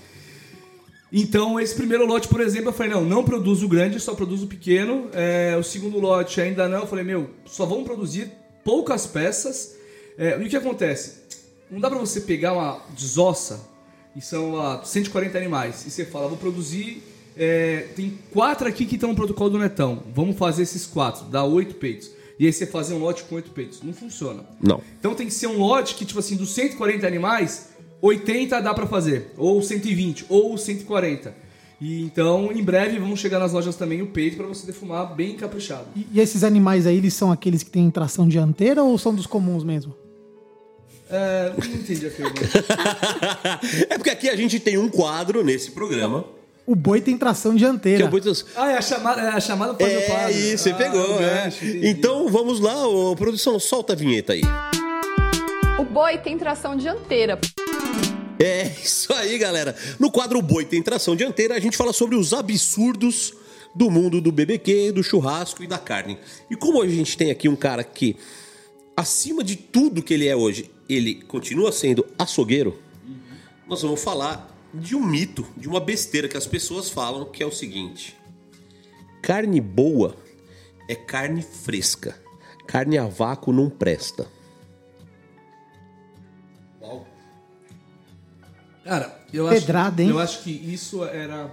Então, 1.12 1.58
esse 1.60 1.74
primeiro 1.74 2.04
lote, 2.04 2.26
por 2.26 2.40
exemplo, 2.40 2.70
eu 2.70 2.72
falei, 2.72 2.92
não, 2.92 3.04
não 3.04 3.24
produzo 3.24 3.68
grande, 3.68 4.00
só 4.00 4.14
produzo 4.14 4.46
pequeno. 4.46 5.08
É, 5.12 5.56
o 5.56 5.62
segundo 5.62 5.98
lote 5.98 6.40
ainda 6.40 6.68
não, 6.68 6.80
eu 6.80 6.86
falei, 6.86 7.04
meu, 7.04 7.30
só 7.44 7.64
vamos 7.64 7.84
produzir 7.84 8.30
poucas 8.64 9.06
peças. 9.06 9.76
É, 10.18 10.38
e 10.40 10.44
o 10.44 10.48
que 10.48 10.56
acontece? 10.56 11.22
Não 11.70 11.80
dá 11.80 11.88
pra 11.88 11.98
você 11.98 12.20
pegar 12.20 12.52
uma 12.52 12.80
desossa, 12.90 13.68
e 14.14 14.20
são 14.20 14.54
uh, 14.54 14.84
140 14.84 15.36
animais, 15.36 15.86
e 15.86 15.90
você 15.90 16.04
fala, 16.04 16.28
vou 16.28 16.38
produzir. 16.38 17.02
É, 17.36 17.88
tem 17.94 18.18
quatro 18.32 18.66
aqui 18.66 18.86
que 18.86 18.94
estão 18.94 19.10
no 19.10 19.14
protocolo 19.14 19.50
do 19.50 19.58
Netão. 19.58 20.02
Vamos 20.14 20.36
fazer 20.36 20.62
esses 20.62 20.86
quatro, 20.86 21.26
dá 21.26 21.44
oito 21.44 21.74
peitos. 21.74 22.10
E 22.38 22.46
aí 22.46 22.52
você 22.52 22.66
fazer 22.66 22.94
um 22.94 22.98
lote 22.98 23.24
com 23.24 23.34
oito 23.34 23.50
peitos. 23.50 23.82
Não 23.82 23.92
funciona. 23.92 24.44
Não. 24.60 24.80
Então 24.98 25.14
tem 25.14 25.26
que 25.26 25.32
ser 25.32 25.46
um 25.46 25.58
lote 25.58 25.94
que, 25.94 26.04
tipo 26.04 26.18
assim, 26.18 26.36
dos 26.36 26.50
140 26.50 27.06
animais, 27.06 27.70
80 28.00 28.60
dá 28.60 28.74
pra 28.74 28.86
fazer. 28.86 29.32
Ou 29.36 29.62
120, 29.62 30.26
ou 30.28 30.56
140. 30.56 31.46
E 31.80 32.02
então, 32.02 32.50
em 32.52 32.62
breve, 32.62 32.98
vamos 32.98 33.20
chegar 33.20 33.38
nas 33.38 33.52
lojas 33.52 33.76
também 33.76 34.00
o 34.00 34.06
peito 34.06 34.36
para 34.36 34.46
você 34.46 34.66
defumar 34.66 35.14
bem 35.14 35.36
caprichado. 35.36 35.86
E, 35.94 36.06
e 36.12 36.20
esses 36.20 36.42
animais 36.42 36.86
aí, 36.86 36.96
eles 36.96 37.14
são 37.14 37.30
aqueles 37.30 37.62
que 37.62 37.70
têm 37.70 37.90
tração 37.90 38.26
dianteira 38.26 38.82
ou 38.82 38.96
são 38.96 39.14
dos 39.14 39.26
comuns 39.26 39.62
mesmo? 39.62 39.94
É, 41.08 41.52
não 41.56 41.74
entendi 41.74 42.06
a 42.06 42.10
pergunta. 42.10 42.40
é 43.88 43.96
porque 43.96 44.10
aqui 44.10 44.28
a 44.28 44.36
gente 44.36 44.58
tem 44.58 44.76
um 44.76 44.88
quadro 44.88 45.44
nesse 45.44 45.70
programa. 45.70 46.24
O 46.66 46.74
boi 46.74 47.00
tem 47.00 47.16
tração 47.16 47.54
dianteira. 47.54 47.98
Que 47.98 48.02
é 48.04 48.06
o 48.06 48.10
boi 48.10 48.20
dos- 48.20 48.44
ah, 48.56 48.72
é 48.72 48.76
a 48.76 48.82
chamada, 48.82 49.20
é 49.22 49.28
a 49.28 49.40
chamada 49.40 49.72
o 49.72 49.76
É 49.86 50.00
quadro. 50.02 50.36
isso, 50.36 50.64
você 50.64 50.70
Ah, 50.70 50.74
pegou. 50.74 51.16
o 51.16 51.22
é. 51.22 51.48
entendi. 51.48 51.86
Então 51.88 52.28
vamos 52.28 52.58
lá, 52.58 52.86
ô, 52.88 53.14
produção, 53.14 53.58
solta 53.60 53.92
a 53.92 53.96
vinheta 53.96 54.32
aí. 54.32 54.42
O 55.78 55.84
boi 55.84 56.18
tem 56.18 56.36
tração 56.36 56.76
dianteira. 56.76 57.38
É 58.38 58.64
isso 58.82 59.12
aí, 59.14 59.38
galera. 59.38 59.74
No 59.98 60.10
quadro 60.10 60.42
Boi 60.42 60.64
tem 60.66 60.82
tração 60.82 61.16
dianteira, 61.16 61.54
a 61.54 61.60
gente 61.60 61.74
fala 61.76 61.90
sobre 61.92 62.16
os 62.16 62.34
absurdos 62.34 63.32
do 63.74 63.90
mundo 63.90 64.20
do 64.20 64.30
BBQ, 64.30 64.92
do 64.92 65.02
churrasco 65.02 65.62
e 65.62 65.66
da 65.66 65.78
carne. 65.78 66.18
E 66.50 66.54
como 66.56 66.82
a 66.82 66.86
gente 66.88 67.16
tem 67.16 67.30
aqui 67.30 67.48
um 67.48 67.56
cara 67.56 67.82
que, 67.82 68.14
acima 68.94 69.42
de 69.42 69.56
tudo 69.56 70.02
que 70.02 70.12
ele 70.12 70.26
é 70.28 70.36
hoje, 70.36 70.70
ele 70.88 71.14
continua 71.14 71.72
sendo 71.72 72.04
açougueiro, 72.18 72.78
nós 73.66 73.80
vamos 73.82 74.02
falar 74.02 74.54
de 74.80 74.94
um 74.94 75.04
mito, 75.04 75.46
de 75.56 75.68
uma 75.68 75.80
besteira 75.80 76.28
que 76.28 76.36
as 76.36 76.46
pessoas 76.46 76.90
falam, 76.90 77.24
que 77.24 77.42
é 77.42 77.46
o 77.46 77.52
seguinte: 77.52 78.16
carne 79.22 79.60
boa 79.60 80.16
é 80.88 80.94
carne 80.94 81.42
fresca. 81.42 82.20
Carne 82.66 82.98
a 82.98 83.06
vácuo 83.06 83.52
não 83.52 83.70
presta. 83.70 84.26
Cara, 88.86 89.20
eu 89.32 89.48
acho, 89.48 89.60
Pedrada, 89.60 90.00
hein? 90.00 90.10
eu 90.10 90.18
acho 90.20 90.44
que 90.44 90.50
isso 90.50 91.04
era 91.04 91.50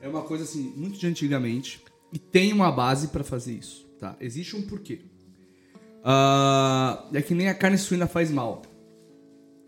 é 0.00 0.08
uma 0.08 0.22
coisa 0.22 0.44
assim 0.44 0.72
muito 0.74 0.98
de 0.98 1.06
antigamente 1.06 1.84
e 2.10 2.18
tem 2.18 2.50
uma 2.50 2.72
base 2.72 3.08
pra 3.08 3.22
fazer 3.22 3.52
isso, 3.52 3.86
tá? 4.00 4.16
Existe 4.18 4.56
um 4.56 4.62
porquê. 4.62 5.02
Ah, 6.02 7.06
é 7.12 7.20
que 7.20 7.34
nem 7.34 7.48
a 7.48 7.54
carne 7.54 7.76
suína 7.76 8.06
faz 8.06 8.30
mal. 8.30 8.62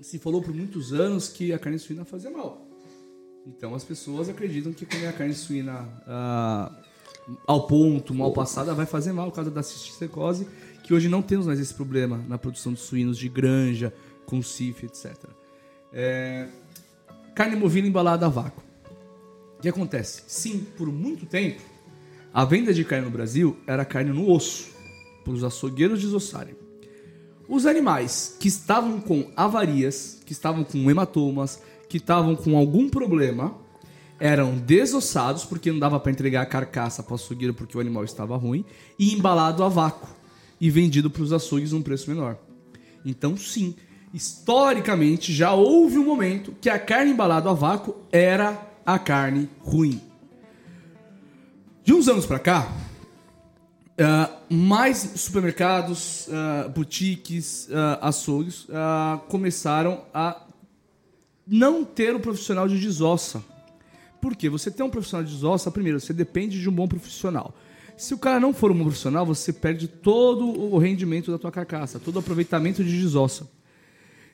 Se 0.03 0.19
falou 0.19 0.43
por 0.43 0.53
muitos 0.53 0.93
anos 0.93 1.29
que 1.29 1.53
a 1.53 1.59
carne 1.59 1.79
suína 1.79 2.05
fazia 2.05 2.31
mal. 2.31 2.67
Então 3.47 3.75
as 3.75 3.85
pessoas 3.85 4.29
acreditam 4.29 4.73
que 4.73 4.85
comer 4.85 5.07
a 5.07 5.13
carne 5.13 5.33
suína 5.33 5.89
ah, 6.07 6.73
ao 7.47 7.69
ponto, 7.69 8.13
mal 8.13 8.33
passada, 8.33 8.75
vai 8.75 8.85
fazer 8.85 9.13
mal 9.13 9.31
por 9.31 9.37
causa 9.37 9.51
da 9.51 9.63
cisticercose, 9.63 10.47
que 10.83 10.93
hoje 10.93 11.09
não 11.09 11.23
temos 11.23 11.47
mais 11.47 11.61
esse 11.61 11.73
problema 11.73 12.19
na 12.29 12.37
produção 12.37 12.73
de 12.73 12.81
suínos 12.81 13.17
de 13.17 13.29
granja, 13.29 13.95
com 14.27 14.43
CIF, 14.43 14.87
etc. 14.87 15.15
É, 15.93 16.49
carne 17.35 17.55
movida 17.55 17.87
embalada 17.87 18.27
a 18.27 18.29
vácuo. 18.29 18.63
O 19.59 19.63
que 19.63 19.69
acontece? 19.69 20.25
Sim, 20.27 20.67
por 20.77 20.89
muito 20.89 21.27
tempo, 21.27 21.63
a 22.35 22.45
venda 22.45 22.75
de 22.75 22.85
carne 22.85 23.05
no 23.05 23.11
Brasil 23.11 23.57
era 23.69 23.85
carne 23.85 24.11
no 24.11 24.29
osso, 24.29 24.73
para 25.23 25.33
os 25.33 25.45
açougueiros 25.45 26.01
desossarem. 26.01 26.62
Os 27.49 27.67
animais 27.67 28.37
que 28.39 28.49
estavam 28.49 29.01
com 29.01 29.31
avarias, 29.37 30.21
que 30.25 30.33
estavam 30.33 30.65
com 30.65 30.91
hematomas, 30.91 31.61
que 31.89 31.97
estavam 31.97 32.35
com 32.37 32.57
algum 32.57 32.89
problema, 32.89 33.55
eram 34.19 34.57
desossados, 34.57 35.45
porque 35.45 35.73
não 35.73 35.79
dava 35.79 35.99
para 35.99 36.13
entregar 36.13 36.43
a 36.43 36.47
carcaça 36.47 37.03
para 37.03 37.17
açougueiro 37.17 37.53
porque 37.53 37.77
o 37.77 37.81
animal 37.81 38.05
estava 38.05 38.37
ruim, 38.37 38.65
e 38.99 39.13
embalado 39.15 39.65
a 39.65 39.69
vácuo 39.69 40.09
e 40.61 40.71
vendido 40.71 41.11
para 41.11 41.23
os 41.23 41.33
açougues 41.33 41.73
num 41.73 41.83
preço 41.83 42.09
menor. 42.09 42.39
Então, 43.05 43.37
sim, 43.37 43.75
historicamente 44.15 45.33
já 45.33 45.53
houve 45.53 45.99
um 45.99 46.05
momento 46.05 46.55
que 46.61 46.71
a 46.71 46.79
carne 46.79 47.11
embalada 47.11 47.51
a 47.51 47.53
vácuo 47.53 47.97
era 48.13 48.71
a 48.87 48.99
carne 48.99 49.49
ruim. 49.61 50.01
De 51.85 51.93
uns 51.93 52.07
anos 52.07 52.25
para 52.25 52.39
cá, 52.39 52.73
ah, 53.99 54.31
mais 54.49 54.99
supermercados, 55.17 56.29
ah, 56.33 56.69
boutiques, 56.69 57.69
ah, 57.73 58.09
açougues 58.09 58.67
ah, 58.71 59.21
começaram 59.29 60.05
a 60.15 60.43
não 61.47 61.85
ter 61.85 62.15
o 62.15 62.21
profissional 62.21 62.69
de 62.69 62.79
desossa. 62.79 63.43
Por 64.21 64.37
quê? 64.37 64.49
Você 64.49 64.71
tem 64.71 64.87
um 64.87 64.91
profissional 64.91 65.25
de 65.25 65.33
desossa, 65.33 65.71
primeiro, 65.71 66.01
você 66.01 66.13
depende 66.13 66.61
de 66.61 66.69
um 66.69 66.73
bom 66.73 66.87
profissional. 66.87 67.55
Se 67.97 68.15
o 68.15 68.19
cara 68.19 68.41
não 68.41 68.55
for 68.55 68.71
um 68.71 68.75
bom 68.75 68.85
profissional, 68.85 69.27
você 69.27 69.53
perde 69.53 69.87
todo 69.89 70.47
o 70.47 70.79
rendimento 70.79 71.31
da 71.31 71.39
tua 71.39 71.51
carcaça, 71.53 71.99
todo 71.99 72.17
o 72.17 72.19
aproveitamento 72.21 72.83
de 72.83 72.99
desossa. 72.99 73.49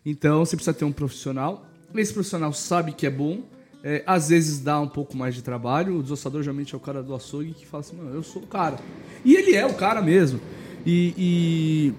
Então 0.05 0.45
você 0.45 0.57
precisa 0.57 0.75
ter 0.75 0.85
um 0.85 0.93
profissional. 0.93 1.67
Esse 1.95 2.13
profissional 2.13 2.53
sabe 2.53 2.93
que 2.93 3.07
é 3.07 3.11
bom. 3.11 3.43
É, 3.83 4.03
às 4.07 4.29
vezes 4.29 4.61
dá 4.61 4.81
um 4.81 4.89
pouco 4.89 5.17
mais 5.17 5.35
de 5.35 5.43
trabalho. 5.43 5.99
O 5.99 6.03
desossador 6.03 6.43
geralmente 6.43 6.75
é 6.75 6.77
o 6.77 6.81
cara 6.81 7.03
do 7.03 7.15
açougue 7.15 7.53
que 7.53 7.67
fala 7.67 7.81
assim, 7.81 7.97
mano, 7.97 8.15
eu 8.15 8.23
sou 8.23 8.43
o 8.43 8.47
cara. 8.47 8.79
E 9.25 9.35
ele 9.35 9.55
é 9.55 9.65
o 9.67 9.75
cara 9.75 10.03
mesmo. 10.03 10.41
E, 10.85 11.15
e 11.17 11.95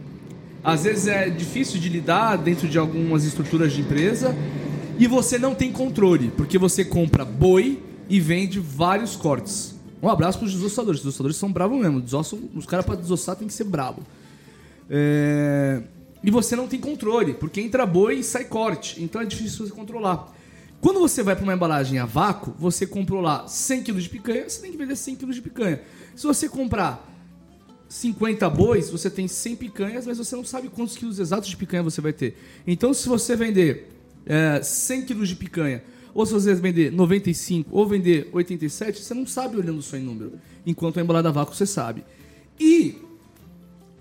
às 0.63 0.83
vezes 0.83 1.07
é 1.07 1.29
difícil 1.29 1.79
de 1.79 1.89
lidar 1.89 2.37
dentro 2.37 2.67
de 2.67 2.77
algumas 2.77 3.23
estruturas 3.23 3.71
de 3.73 3.81
empresa. 3.81 4.35
E 4.97 5.07
você 5.07 5.37
não 5.39 5.55
tem 5.55 5.71
controle, 5.71 6.29
porque 6.35 6.57
você 6.57 6.83
compra 6.83 7.23
boi 7.23 7.81
e 8.09 8.19
vende 8.19 8.59
vários 8.59 9.15
cortes. 9.15 9.75
Um 10.01 10.09
abraço 10.09 10.37
para 10.39 10.47
os 10.47 10.53
desossadores. 10.53 10.99
Os 10.99 11.05
desossadores 11.05 11.37
são 11.37 11.51
bravos 11.51 11.79
mesmo. 11.79 12.03
Os 12.55 12.65
caras 12.65 12.85
para 12.85 12.95
desossar 12.95 13.35
tem 13.37 13.47
que 13.47 13.53
ser 13.53 13.63
brabo. 13.63 14.01
É, 14.89 15.81
E 16.21 16.29
você 16.29 16.55
não 16.55 16.67
tem 16.67 16.79
controle, 16.79 17.33
porque 17.33 17.61
entra 17.61 17.85
boi 17.85 18.19
e 18.19 18.23
sai 18.23 18.43
corte. 18.43 19.01
Então 19.01 19.21
é 19.21 19.25
difícil 19.25 19.65
você 19.65 19.73
controlar. 19.73 20.35
Quando 20.81 20.99
você 20.99 21.21
vai 21.21 21.35
para 21.35 21.43
uma 21.43 21.53
embalagem 21.53 21.99
a 21.99 22.05
vácuo, 22.05 22.53
você 22.57 22.87
comprou 22.87 23.21
lá 23.21 23.47
100 23.47 23.83
kg 23.83 23.99
de 23.99 24.09
picanha, 24.09 24.49
você 24.49 24.61
tem 24.61 24.71
que 24.71 24.77
vender 24.77 24.95
100 24.95 25.15
kg 25.17 25.33
de 25.33 25.41
picanha. 25.41 25.81
Se 26.15 26.25
você 26.25 26.47
comprar 26.47 27.05
50 27.89 28.49
bois, 28.49 28.89
você 28.89 29.09
tem 29.09 29.27
100 29.27 29.55
picanhas, 29.57 30.05
mas 30.05 30.17
você 30.17 30.35
não 30.35 30.45
sabe 30.45 30.69
quantos 30.69 30.95
quilos 30.95 31.19
exatos 31.19 31.49
de 31.49 31.57
picanha 31.57 31.83
você 31.83 31.99
vai 31.99 32.13
ter. 32.13 32.37
Então, 32.65 32.93
se 32.93 33.09
você 33.09 33.35
vender 33.35 33.89
é, 34.25 34.61
100 34.61 35.05
quilos 35.05 35.27
de 35.27 35.35
picanha, 35.35 35.83
ou 36.13 36.25
se 36.25 36.33
você 36.33 36.53
vender 36.55 36.91
95 36.91 37.69
ou 37.75 37.87
vender 37.87 38.29
87, 38.31 39.01
você 39.01 39.13
não 39.13 39.27
sabe 39.27 39.57
olhando 39.57 39.81
só 39.81 39.97
em 39.97 40.01
número. 40.01 40.33
Enquanto 40.65 40.99
a 40.99 41.01
embalada 41.01 41.29
a 41.29 41.31
vácuo 41.31 41.55
você 41.55 41.65
sabe. 41.65 42.03
E 42.59 42.97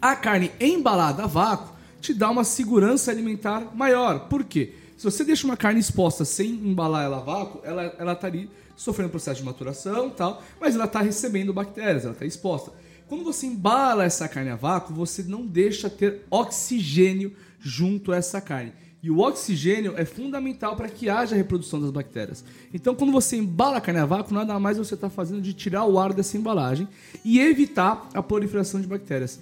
a 0.00 0.14
carne 0.14 0.50
embalada 0.60 1.24
a 1.24 1.26
vácuo 1.26 1.76
te 2.00 2.14
dá 2.14 2.30
uma 2.30 2.44
segurança 2.44 3.10
alimentar 3.10 3.74
maior. 3.74 4.28
Por 4.28 4.44
quê? 4.44 4.74
Se 4.98 5.04
você 5.04 5.22
deixa 5.22 5.46
uma 5.46 5.56
carne 5.56 5.78
exposta 5.78 6.24
sem 6.24 6.50
embalar 6.50 7.04
ela 7.04 7.18
a 7.18 7.20
vácuo, 7.20 7.60
ela 7.62 7.94
ela 8.00 8.16
tá 8.16 8.26
ali 8.26 8.50
sofrendo 8.74 9.08
processo 9.08 9.38
de 9.38 9.46
maturação 9.46 10.10
tal, 10.10 10.42
mas 10.60 10.74
ela 10.74 10.86
está 10.86 11.00
recebendo 11.00 11.52
bactérias, 11.52 12.02
ela 12.02 12.14
está 12.14 12.26
exposta. 12.26 12.72
Quando 13.06 13.22
você 13.22 13.46
embala 13.46 14.04
essa 14.04 14.26
carne 14.28 14.50
a 14.50 14.56
vácuo, 14.56 14.92
você 14.92 15.22
não 15.22 15.46
deixa 15.46 15.88
ter 15.88 16.26
oxigênio 16.28 17.32
junto 17.60 18.10
a 18.10 18.16
essa 18.16 18.40
carne. 18.40 18.72
E 19.00 19.08
o 19.08 19.20
oxigênio 19.20 19.94
é 19.96 20.04
fundamental 20.04 20.74
para 20.74 20.88
que 20.88 21.08
haja 21.08 21.36
reprodução 21.36 21.80
das 21.80 21.92
bactérias. 21.92 22.44
Então, 22.74 22.96
quando 22.96 23.12
você 23.12 23.36
embala 23.36 23.76
a 23.76 23.80
carne 23.80 24.00
a 24.00 24.04
vácuo, 24.04 24.34
nada 24.34 24.58
mais 24.58 24.78
você 24.78 24.94
está 24.94 25.08
fazendo 25.08 25.40
de 25.40 25.52
tirar 25.52 25.84
o 25.84 25.96
ar 25.96 26.12
dessa 26.12 26.36
embalagem 26.36 26.88
e 27.24 27.38
evitar 27.38 28.08
a 28.12 28.20
proliferação 28.20 28.80
de 28.80 28.88
bactérias. 28.88 29.38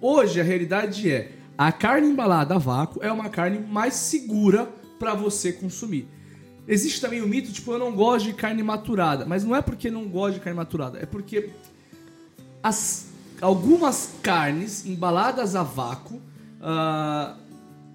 Hoje, 0.00 0.40
a 0.40 0.44
realidade 0.44 1.10
é 1.10 1.32
a 1.58 1.72
carne 1.72 2.08
embalada 2.08 2.54
a 2.54 2.58
vácuo 2.58 3.02
é 3.02 3.10
uma 3.10 3.28
carne 3.28 3.58
mais 3.58 3.94
segura 3.94 4.79
para 5.00 5.14
você 5.14 5.50
consumir. 5.50 6.06
Existe 6.68 7.00
também 7.00 7.22
o 7.22 7.26
mito, 7.26 7.50
tipo, 7.50 7.72
eu 7.72 7.78
não 7.78 7.92
gosto 7.92 8.26
de 8.26 8.34
carne 8.34 8.62
maturada. 8.62 9.24
Mas 9.24 9.42
não 9.42 9.56
é 9.56 9.62
porque 9.62 9.90
não 9.90 10.04
gosto 10.04 10.34
de 10.34 10.40
carne 10.40 10.56
maturada, 10.56 10.98
é 11.00 11.06
porque 11.06 11.50
as, 12.62 13.08
algumas 13.40 14.12
carnes 14.22 14.84
embaladas 14.86 15.56
a 15.56 15.62
vácuo 15.62 16.20
ah, 16.60 17.36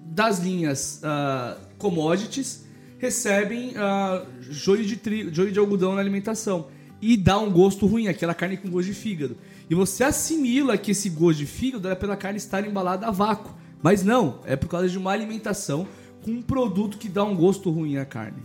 das 0.04 0.40
linhas 0.40 1.00
ah, 1.04 1.56
commodities 1.78 2.66
recebem 2.98 3.72
ah, 3.76 4.24
joio, 4.40 4.84
de 4.84 4.96
tri... 4.96 5.32
joio 5.32 5.52
de 5.52 5.58
algodão 5.58 5.94
na 5.94 6.00
alimentação. 6.00 6.66
E 7.00 7.16
dá 7.16 7.38
um 7.38 7.50
gosto 7.50 7.86
ruim, 7.86 8.08
aquela 8.08 8.34
carne 8.34 8.56
com 8.56 8.68
gosto 8.68 8.88
de 8.88 8.94
fígado. 8.94 9.36
E 9.70 9.74
você 9.74 10.02
assimila 10.02 10.76
que 10.76 10.90
esse 10.90 11.08
gosto 11.08 11.38
de 11.38 11.46
fígado 11.46 11.88
é 11.88 11.94
pela 11.94 12.16
carne 12.16 12.38
estar 12.38 12.66
embalada 12.66 13.06
a 13.06 13.10
vácuo. 13.10 13.54
Mas 13.82 14.02
não, 14.02 14.40
é 14.44 14.56
por 14.56 14.68
causa 14.68 14.88
de 14.88 14.98
uma 14.98 15.12
alimentação 15.12 15.86
com 16.26 16.32
um 16.32 16.42
produto 16.42 16.98
que 16.98 17.08
dá 17.08 17.22
um 17.24 17.36
gosto 17.36 17.70
ruim 17.70 17.96
à 17.98 18.04
carne. 18.04 18.42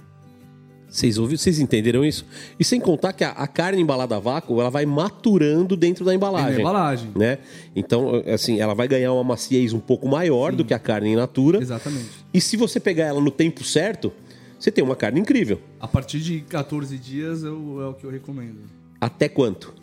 Vocês 0.88 1.18
ouviram? 1.18 1.40
Vocês 1.40 1.58
entenderam 1.58 2.06
isso? 2.06 2.26
E 2.60 2.64
sem 2.64 2.80
contar 2.80 3.12
que 3.14 3.24
a, 3.24 3.30
a 3.32 3.48
carne 3.48 3.82
embalada 3.82 4.18
a 4.18 4.20
vácuo, 4.20 4.60
ela 4.62 4.70
vai 4.70 4.86
maturando 4.86 5.76
dentro 5.76 6.06
da 6.06 6.14
embalagem. 6.14 6.50
É 6.52 6.54
na 6.56 6.60
embalagem. 6.60 7.12
Né? 7.16 7.40
Então, 7.76 8.22
assim, 8.32 8.60
ela 8.60 8.76
vai 8.76 8.88
ganhar 8.88 9.12
uma 9.14 9.24
maciez 9.24 9.74
um 9.74 9.80
pouco 9.80 10.08
maior 10.08 10.52
do 10.54 10.64
que 10.64 10.74
a 10.74 10.80
carne 10.80 11.10
in 11.14 11.16
natura. 11.16 11.60
Exatamente. 11.60 12.10
E 12.34 12.40
se 12.40 12.56
você 12.58 12.80
pegar 12.80 13.06
ela 13.06 13.20
no 13.22 13.32
tempo 13.32 13.64
certo, 13.64 14.12
você 14.60 14.70
tem 14.70 14.84
uma 14.84 14.96
carne 14.96 15.20
incrível. 15.22 15.60
A 15.80 15.88
partir 15.88 16.20
de 16.20 16.42
14 16.42 16.98
dias 16.98 17.42
eu- 17.42 17.82
é 17.82 17.88
o 17.88 17.94
que 17.94 18.04
eu 18.06 18.12
recomendo. 18.12 18.60
Até 19.00 19.28
quanto? 19.30 19.74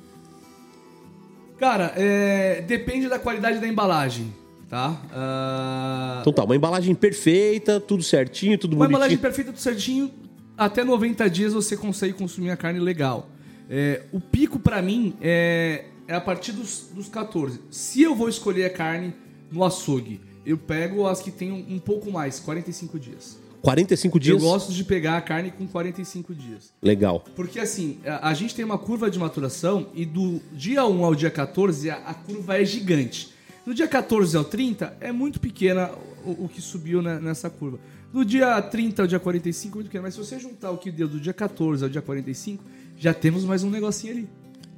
Cara, 1.59 1.93
é, 1.97 2.61
depende 2.61 3.09
da 3.09 3.19
qualidade 3.19 3.59
da 3.59 3.67
embalagem, 3.67 4.33
tá? 4.69 5.01
Ah, 5.13 6.19
Então 6.21 6.33
tá, 6.33 6.45
uma 6.45 6.55
embalagem 6.57 6.95
perfeita, 6.95 7.81
tudo 7.81 8.03
certinho, 8.03 8.59
tudo 8.59 8.73
Uma 8.73 8.79
bonitinho. 8.81 8.97
embalagem 8.97 9.19
perfeita, 9.19 9.53
tudo 9.53 9.61
certinho, 9.61 10.11
até 10.57 10.85
90 10.85 11.29
dias 11.31 11.53
você 11.53 11.77
consegue 11.77 12.13
consumir 12.13 12.51
a 12.51 12.57
carne 12.57 12.81
legal. 12.81 13.29
É, 13.71 14.03
o 14.13 14.21
pico 14.21 14.59
pra 14.59 14.81
mim 14.81 15.15
é, 15.21 15.85
é 16.07 16.15
a 16.15 16.21
partir 16.21 16.53
dos, 16.53 16.89
dos 16.93 17.09
14. 17.09 17.61
Se 17.71 18.03
eu 18.03 18.15
vou 18.15 18.29
escolher 18.29 18.65
a 18.65 18.71
carne 18.71 19.15
no 19.51 19.65
açougue, 19.65 20.21
eu 20.45 20.57
pego 20.57 21.07
as 21.07 21.21
que 21.21 21.31
tem 21.31 21.53
um, 21.53 21.75
um 21.75 21.79
pouco 21.79 22.11
mais, 22.11 22.41
45 22.41 22.99
dias. 22.99 23.39
45 23.61 24.21
dias? 24.21 24.41
Eu 24.43 24.49
gosto 24.49 24.73
de 24.73 24.85
pegar 24.85 25.17
a 25.17 25.21
carne 25.21 25.51
com 25.51 25.67
45 25.67 26.35
dias. 26.35 26.73
Legal. 26.81 27.25
Porque 27.35 27.59
assim, 27.59 27.99
a, 28.07 28.29
a 28.29 28.35
gente 28.35 28.55
tem 28.55 28.65
uma 28.65 28.79
curva 28.79 29.11
de 29.11 29.19
maturação 29.19 29.89
e 29.95 30.07
do 30.07 30.41
dia 30.53 30.85
1 30.87 31.05
ao 31.05 31.15
dia 31.15 31.31
14 31.31 31.91
a, 31.91 31.97
a 31.97 32.15
curva 32.15 32.61
é 32.61 32.65
gigante. 32.65 33.35
Do 33.69 33.75
dia 33.75 33.87
14 33.87 34.35
ao 34.35 34.45
30 34.45 34.97
é 34.99 35.13
muito 35.13 35.39
pequena 35.39 35.91
o, 36.25 36.45
o 36.45 36.49
que 36.49 36.59
subiu 36.59 37.03
né, 37.03 37.21
nessa 37.21 37.51
curva. 37.51 37.79
Do 38.11 38.25
dia 38.25 38.63
30 38.63 39.03
ao 39.03 39.07
dia 39.07 39.21
45 39.21 39.71
é 39.71 39.77
muito 39.77 39.87
pequeno. 39.89 40.05
Mas 40.05 40.15
se 40.15 40.21
você 40.21 40.41
juntar 40.41 40.71
o 40.71 40.79
que 40.79 40.91
deu 40.91 41.07
do 41.07 41.21
dia 41.21 41.35
14 41.35 41.85
ao 41.85 41.91
dia 41.91 42.01
45, 42.01 42.65
já 42.97 43.13
temos 43.13 43.45
mais 43.45 43.63
um 43.63 43.69
negocinho 43.69 44.15
ali. 44.15 44.29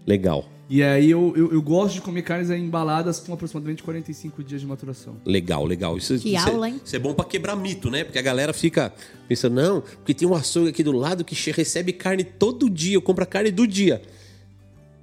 Legal. 0.04 0.44
E 0.68 0.82
aí 0.82 1.08
eu, 1.08 1.32
eu, 1.36 1.52
eu 1.52 1.62
gosto 1.62 1.94
de 1.94 2.00
comer 2.00 2.22
carnes 2.22 2.50
embaladas 2.50 3.20
com 3.20 3.32
aproximadamente 3.32 3.80
45 3.84 4.42
dias 4.42 4.60
de 4.60 4.66
maturação. 4.66 5.18
Legal, 5.24 5.64
legal. 5.64 5.96
Isso, 5.96 6.18
Que 6.18 6.34
isso 6.34 6.48
aula, 6.48 6.66
é, 6.66 6.70
hein? 6.70 6.80
Isso 6.84 6.96
é 6.96 6.98
bom 6.98 7.14
pra 7.14 7.24
quebrar 7.24 7.54
mito, 7.54 7.92
né? 7.92 8.02
Porque 8.02 8.18
a 8.18 8.22
galera 8.22 8.52
fica 8.52 8.92
pensando, 9.28 9.54
não, 9.54 9.82
porque 9.82 10.12
tem 10.12 10.26
um 10.26 10.34
açougue 10.34 10.70
aqui 10.70 10.82
do 10.82 10.90
lado 10.90 11.24
que 11.24 11.36
recebe 11.52 11.92
carne 11.92 12.24
todo 12.24 12.68
dia, 12.68 12.96
eu 12.96 13.02
compro 13.02 13.22
a 13.22 13.26
carne 13.26 13.52
do 13.52 13.68
dia. 13.68 14.02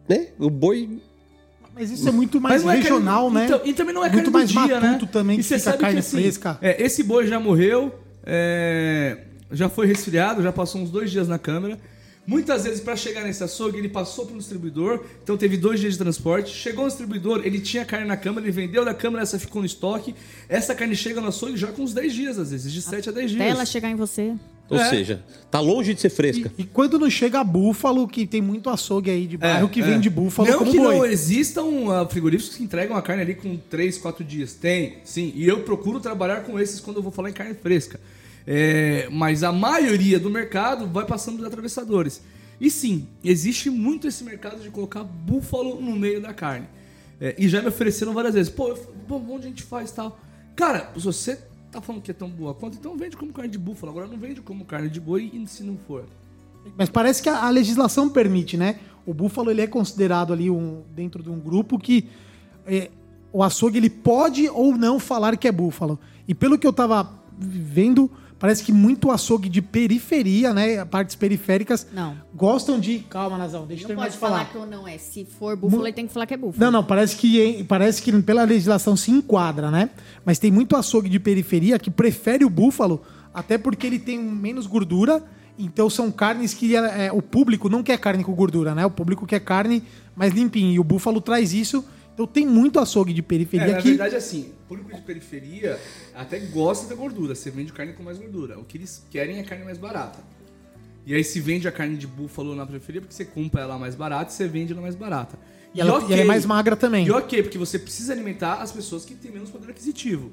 Né? 0.09 0.27
O 0.37 0.49
boi. 0.49 0.99
Mas 1.77 1.91
isso 1.91 2.07
é 2.09 2.11
muito 2.11 2.41
mais 2.41 2.65
é 2.65 2.75
regional, 2.75 3.31
carne- 3.31 3.39
né? 3.39 3.45
Então, 3.45 3.61
e 3.63 3.73
também 3.73 3.93
não 3.93 4.03
é 4.03 4.09
muito 4.09 4.31
carne 4.31 4.31
do 4.31 4.33
mais 4.33 4.49
dia, 4.49 4.79
matuto 4.81 5.05
né? 5.05 5.11
também, 5.11 5.35
E 5.35 5.37
que 5.37 5.43
você 5.43 5.59
sabe 5.59 5.77
carne 5.77 5.93
que, 5.95 5.99
assim, 5.99 6.21
fresca. 6.21 6.57
é, 6.61 6.81
esse 6.83 7.03
boi 7.03 7.27
já 7.27 7.39
morreu, 7.39 7.93
é, 8.25 9.17
já 9.51 9.69
foi 9.69 9.85
resfriado, 9.87 10.41
já 10.41 10.51
passou 10.51 10.81
uns 10.81 10.89
dois 10.89 11.11
dias 11.11 11.27
na 11.27 11.37
câmera. 11.39 11.79
Muitas 12.25 12.65
vezes, 12.65 12.81
para 12.81 12.93
chegar 12.97 13.23
nesse 13.23 13.41
açougue, 13.41 13.77
ele 13.77 13.87
passou 13.87 14.25
para 14.25 14.35
um 14.35 14.37
distribuidor, 14.37 15.01
então 15.23 15.37
teve 15.37 15.55
dois 15.55 15.79
dias 15.79 15.93
de 15.93 15.99
transporte. 15.99 16.49
Chegou 16.53 16.83
no 16.83 16.89
distribuidor, 16.89 17.41
ele 17.45 17.57
tinha 17.59 17.85
carne 17.85 18.05
na 18.05 18.17
câmara, 18.17 18.45
ele 18.45 18.51
vendeu 18.51 18.83
da 18.83 18.93
câmara, 18.93 19.23
essa 19.23 19.39
ficou 19.39 19.61
no 19.61 19.65
estoque. 19.65 20.13
Essa 20.49 20.75
carne 20.75 20.93
chega 20.93 21.21
no 21.21 21.27
açougue 21.29 21.55
já 21.55 21.67
com 21.67 21.83
uns 21.83 21.93
10 21.93 22.13
dias, 22.13 22.37
às 22.37 22.51
vezes, 22.51 22.73
de 22.73 22.81
7 22.81 23.07
a 23.07 23.11
10 23.13 23.31
dias. 23.31 23.41
Até 23.41 23.49
ela 23.51 23.65
chegar 23.65 23.89
em 23.89 23.95
você. 23.95 24.33
Ou 24.69 24.77
É. 24.77 24.89
seja, 24.89 25.23
tá 25.49 25.59
longe 25.61 25.93
de 25.93 26.01
ser 26.01 26.09
fresca. 26.09 26.51
E 26.57 26.63
quando 26.65 26.99
não 26.99 27.09
chega 27.09 27.41
búfalo, 27.43 28.07
que 28.07 28.27
tem 28.27 28.41
muito 28.41 28.69
açougue 28.69 29.09
aí 29.09 29.25
de 29.25 29.37
bairro 29.37 29.69
que 29.69 29.79
É, 29.79 29.83
vende 29.83 30.09
é. 30.09 30.11
búfalo 30.11 30.49
não 30.49 30.59
como 30.59 30.71
que 30.71 30.77
boi. 30.77 30.95
não 30.97 31.05
existam 31.05 31.65
ah, 31.89 32.05
frigoríficos 32.09 32.57
que 32.57 32.63
entregam 32.63 32.97
a 32.97 33.01
carne 33.01 33.21
ali 33.21 33.35
com 33.35 33.55
3, 33.57 33.97
4 33.97 34.23
dias. 34.25 34.53
Tem, 34.53 34.97
sim. 35.05 35.31
E 35.35 35.47
eu 35.47 35.61
procuro 35.63 35.99
trabalhar 36.01 36.41
com 36.41 36.59
esses 36.59 36.79
quando 36.81 36.97
eu 36.97 37.03
vou 37.03 37.11
falar 37.13 37.29
em 37.29 37.33
carne 37.33 37.53
fresca. 37.53 37.99
É, 38.45 39.07
mas 39.11 39.43
a 39.43 39.51
maioria 39.51 40.19
do 40.19 40.29
mercado 40.29 40.87
vai 40.87 41.05
passando 41.05 41.37
dos 41.37 41.45
atravessadores. 41.45 42.21
E 42.59 42.69
sim, 42.71 43.07
existe 43.23 43.69
muito 43.69 44.07
esse 44.07 44.23
mercado 44.23 44.61
de 44.61 44.69
colocar 44.69 45.03
búfalo 45.03 45.79
no 45.81 45.95
meio 45.95 46.19
da 46.21 46.33
carne. 46.33 46.67
É, 47.21 47.35
e 47.37 47.47
já 47.47 47.61
me 47.61 47.67
ofereceram 47.67 48.13
várias 48.13 48.33
vezes. 48.33 48.51
Pô, 48.51 48.69
eu- 48.69 48.93
bom, 49.07 49.25
onde 49.29 49.45
a 49.45 49.49
gente 49.49 49.63
faz 49.63 49.91
tal? 49.91 50.19
Cara, 50.55 50.91
se 50.97 51.03
você 51.03 51.37
tá 51.81 51.85
falando 51.85 52.01
que 52.01 52.11
é 52.11 52.13
tão 52.13 52.29
boa 52.29 52.53
quanto, 52.53 52.77
então 52.77 52.97
vende 52.97 53.15
como 53.15 53.31
carne 53.31 53.51
de 53.51 53.57
búfalo. 53.57 53.91
Agora 53.91 54.07
não 54.07 54.17
vende 54.17 54.41
como 54.41 54.65
carne 54.65 54.89
de 54.89 54.99
boi 54.99 55.31
e 55.33 55.47
se 55.47 55.63
não 55.63 55.77
for. 55.77 56.05
Mas 56.77 56.89
parece 56.89 57.21
que 57.21 57.29
a, 57.29 57.49
legislação 57.49 58.09
permite, 58.09 58.57
né? 58.57 58.79
O 59.05 59.13
búfalo 59.13 59.49
ele 59.51 59.61
é 59.61 59.67
considerado 59.67 60.33
ali 60.33 60.49
um, 60.49 60.81
dentro 60.95 61.23
de 61.23 61.29
um 61.29 61.39
grupo 61.39 61.79
que 61.79 62.09
é, 62.65 62.89
o 63.31 63.43
açougue 63.43 63.77
ele 63.77 63.89
pode 63.89 64.49
ou 64.49 64.75
não 64.75 64.99
falar 64.99 65.37
que 65.37 65.47
é 65.47 65.51
búfalo. 65.51 65.99
E 66.27 66.33
pelo 66.33 66.57
que 66.57 66.67
eu 66.67 66.73
tava 66.73 67.09
vendo, 67.37 68.11
parece 68.39 68.63
que 68.63 68.71
muito 68.71 69.11
açougue 69.11 69.49
de 69.49 69.61
periferia, 69.61 70.53
né? 70.53 70.83
Partes 70.85 71.15
periféricas 71.15 71.87
Não. 71.93 72.15
gostam 72.33 72.79
de. 72.79 72.99
Calma, 72.99 73.37
Nazão, 73.37 73.65
deixa 73.65 73.83
eu 73.83 73.83
Não 73.83 73.87
terminar 73.87 74.05
pode 74.05 74.13
de 74.13 74.19
falar 74.19 74.37
falar. 74.39 74.49
que 74.51 74.57
ou 74.57 74.65
não 74.65 74.87
é. 74.87 74.97
Se 74.97 75.25
for 75.25 75.55
búfalo, 75.55 75.85
ele 75.85 75.93
tem 75.93 76.07
que 76.07 76.13
falar 76.13 76.25
que 76.25 76.33
é 76.33 76.37
búfalo. 76.37 76.63
Não, 76.63 76.71
não, 76.71 76.83
parece 76.83 77.15
que, 77.15 77.63
parece 77.65 78.01
que 78.01 78.21
pela 78.21 78.43
legislação 78.43 78.95
se 78.95 79.11
enquadra, 79.11 79.71
né? 79.71 79.89
Mas 80.25 80.39
tem 80.39 80.51
muito 80.51 80.75
açougue 80.75 81.09
de 81.09 81.19
periferia 81.19 81.79
que 81.79 81.89
prefere 81.89 82.45
o 82.45 82.49
búfalo, 82.49 83.01
até 83.33 83.57
porque 83.57 83.87
ele 83.87 83.99
tem 83.99 84.19
menos 84.19 84.67
gordura. 84.67 85.23
Então 85.59 85.89
são 85.89 86.11
carnes 86.11 86.53
que 86.53 86.75
é, 86.75 87.11
o 87.11 87.19
público 87.21 87.67
não 87.67 87.81
quer 87.81 87.97
carne 87.97 88.23
com 88.23 88.31
gordura, 88.33 88.75
né? 88.75 88.85
O 88.85 88.91
público 88.91 89.25
quer 89.25 89.39
carne 89.39 89.81
mais 90.15 90.31
limpinha. 90.31 90.71
E 90.71 90.79
o 90.79 90.83
búfalo 90.83 91.19
traz 91.19 91.51
isso. 91.51 91.83
Então 92.17 92.25
tem 92.25 92.47
muito 92.47 92.79
açougue 92.79 93.13
de 93.13 93.21
periferia 93.21 93.67
É, 93.67 93.71
na 93.73 93.77
que. 93.77 93.89
verdade, 93.89 94.15
assim, 94.15 94.51
o 94.63 94.67
público 94.69 94.95
de 94.95 95.01
periferia 95.03 95.79
até 96.15 96.39
gosta 96.39 96.87
da 96.87 96.95
gordura. 96.95 97.35
Você 97.35 97.51
vende 97.51 97.71
carne 97.71 97.93
com 97.93 98.01
mais 98.01 98.17
gordura. 98.17 98.57
O 98.57 98.63
que 98.63 98.75
eles 98.75 99.05
querem 99.11 99.37
é 99.37 99.43
carne 99.43 99.63
mais 99.63 99.77
barata. 99.77 100.17
E 101.05 101.13
aí 101.13 101.23
se 101.23 101.39
vende 101.39 101.67
a 101.67 101.71
carne 101.71 101.95
de 101.95 102.07
búfalo 102.07 102.55
na 102.55 102.65
periferia 102.65 103.01
porque 103.01 103.13
você 103.13 103.23
compra 103.23 103.61
ela 103.61 103.77
mais 103.77 103.93
barata 103.93 104.31
e 104.31 104.33
você 104.33 104.47
vende 104.47 104.73
ela 104.73 104.81
mais 104.81 104.95
barata. 104.95 105.37
E 105.75 105.79
ela- 105.79 106.01
e 106.09 106.13
ela 106.13 106.21
é 106.23 106.25
mais 106.25 106.43
magra 106.43 106.75
também. 106.75 107.05
E 107.05 107.11
ok, 107.11 107.43
porque 107.43 107.57
você 107.57 107.77
precisa 107.77 108.13
alimentar 108.13 108.55
as 108.63 108.71
pessoas 108.71 109.05
que 109.05 109.13
têm 109.13 109.29
menos 109.31 109.51
poder 109.51 109.69
aquisitivo. 109.69 110.31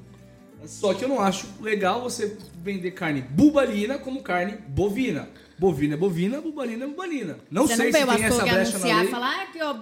Só 0.65 0.91
que 0.95 1.05
eu 1.05 1.07
não 1.09 1.21
acho 1.21 1.45
legal 1.61 2.01
você 2.01 2.35
vender 2.63 2.89
carne 2.91 3.21
bubalina 3.21 3.99
como 3.99 4.23
carne 4.23 4.57
bovina. 4.69 5.29
Bovina 5.59 5.93
é 5.93 5.97
bovina, 5.97 6.41
bubalina 6.41 6.85
é 6.85 6.87
bubalina. 6.87 7.37
Não 7.51 7.67
Você 7.67 7.75
sei 7.75 7.91
não 7.91 7.99
se 8.01 8.05
tem 8.15 8.23
essa 8.25 8.43
brecha 8.43 8.47
na 8.49 8.55
anunciar 8.61 8.97
lei. 9.01 9.07
e 9.07 9.11
falar, 9.11 9.29
ah, 9.29 9.43
aqui, 9.43 9.59
ó, 9.61 9.75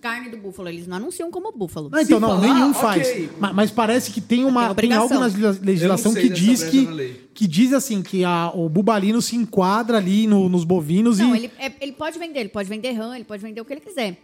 carne 0.00 0.28
do 0.30 0.36
búfalo. 0.36 0.68
Eles 0.68 0.86
não 0.86 0.96
anunciam 0.96 1.30
como 1.30 1.52
búfalo. 1.52 1.88
Não, 1.90 2.00
então 2.00 2.16
Se 2.18 2.20
não, 2.20 2.28
falar, 2.28 2.40
nenhum 2.54 2.70
ok. 2.70 2.80
faz. 2.80 3.38
Ma- 3.38 3.52
Mas, 3.52 3.70
parece 3.70 4.10
que 4.10 4.20
tem 4.20 4.44
uma 4.44 4.74
Tem 4.74 4.88
tem, 4.90 4.98
algo 4.98 5.14
na 5.14 5.26
legislação 5.26 6.12
não 6.12 6.20
que 6.20 6.28
diz 6.28 6.62
que 6.64 7.20
que 7.32 7.46
diz 7.46 7.72
assim 7.72 8.02
que 8.02 8.24
a, 8.24 8.50
o 8.54 8.68
bubalino 8.68 9.22
se 9.22 9.36
enquadra 9.36 9.96
ali 9.98 10.26
no- 10.26 10.48
nos 10.48 10.64
bovinos 10.64 11.18
Não, 11.18 11.34
e 11.34 11.38
ele, 11.44 11.52
é- 11.58 11.72
ele 11.80 11.92
pode 11.92 12.18
vender, 12.18 12.40
ele 12.40 12.48
pode 12.48 12.68
vender 12.68 12.92
rã, 12.92 13.14
ele 13.14 13.24
pode 13.24 13.42
vender 13.42 13.60
o 13.60 13.64
que 13.64 13.72
ele 13.72 13.80
quiser. 13.80 14.20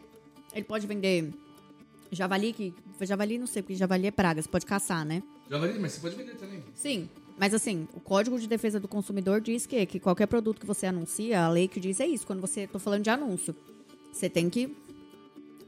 Ele 0.54 0.64
pode 0.64 0.86
vender 0.86 1.30
javali, 2.10 2.52
que 2.52 2.74
javali 3.02 3.38
não 3.38 3.46
sei, 3.46 3.62
porque 3.62 3.74
javali 3.74 4.06
é 4.06 4.10
praga, 4.10 4.40
você 4.42 4.48
pode 4.48 4.66
caçar, 4.66 5.04
né? 5.04 5.22
Javali, 5.50 5.78
mas 5.78 5.92
você 5.92 6.00
pode 6.00 6.16
vender 6.16 6.34
também. 6.36 6.62
Sim, 6.74 7.08
mas 7.38 7.54
assim, 7.54 7.86
o 7.94 8.00
Código 8.00 8.38
de 8.38 8.46
Defesa 8.46 8.80
do 8.80 8.88
Consumidor 8.88 9.40
diz 9.40 9.66
que, 9.66 9.84
que 9.86 10.00
qualquer 10.00 10.26
produto 10.26 10.60
que 10.60 10.66
você 10.66 10.86
anuncia, 10.86 11.42
a 11.44 11.48
lei 11.48 11.68
que 11.68 11.78
diz 11.80 12.00
é 12.00 12.06
isso, 12.06 12.26
quando 12.26 12.40
você, 12.40 12.66
tô 12.66 12.78
falando 12.78 13.02
de 13.02 13.10
anúncio, 13.10 13.54
você 14.12 14.28
tem 14.28 14.48
que 14.50 14.74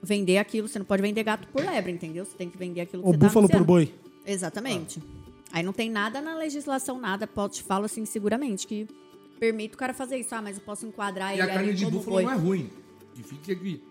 vender 0.02 0.38
aquilo, 0.38 0.68
você 0.68 0.78
não 0.78 0.86
pode 0.86 1.02
vender 1.02 1.22
gato 1.24 1.46
por 1.48 1.64
lebre, 1.64 1.92
entendeu? 1.92 2.24
Você 2.24 2.36
tem 2.36 2.48
que 2.48 2.56
vender 2.58 2.82
aquilo 2.82 3.02
que 3.02 3.08
o 3.08 3.12
você 3.12 3.18
tá 3.18 3.26
búfalo 3.26 3.48
por 3.48 3.56
anunciando. 3.56 3.64
boi. 3.86 3.94
Exatamente. 4.26 5.02
Aí 5.52 5.62
não 5.62 5.72
tem 5.72 5.90
nada 5.90 6.20
na 6.20 6.36
legislação, 6.36 7.00
nada, 7.00 7.26
pode, 7.26 7.54
te 7.54 7.62
falo 7.62 7.86
assim 7.86 8.04
seguramente, 8.04 8.66
que 8.66 8.86
permite 9.40 9.74
o 9.74 9.78
cara 9.78 9.94
fazer 9.94 10.16
isso. 10.18 10.34
Ah, 10.34 10.42
mas 10.42 10.56
eu 10.56 10.62
posso 10.62 10.86
enquadrar 10.86 11.30
E 11.30 11.34
ele 11.34 11.42
a 11.42 11.46
carne 11.46 11.68
ali 11.68 11.74
de 11.74 11.84
como 11.84 11.96
búfalo 11.98 12.16
boi. 12.16 12.24
não 12.24 12.32
é 12.32 12.36
ruim. 12.36 12.70
E 13.18 13.22
fique 13.22 13.50
aqui. 13.52 13.82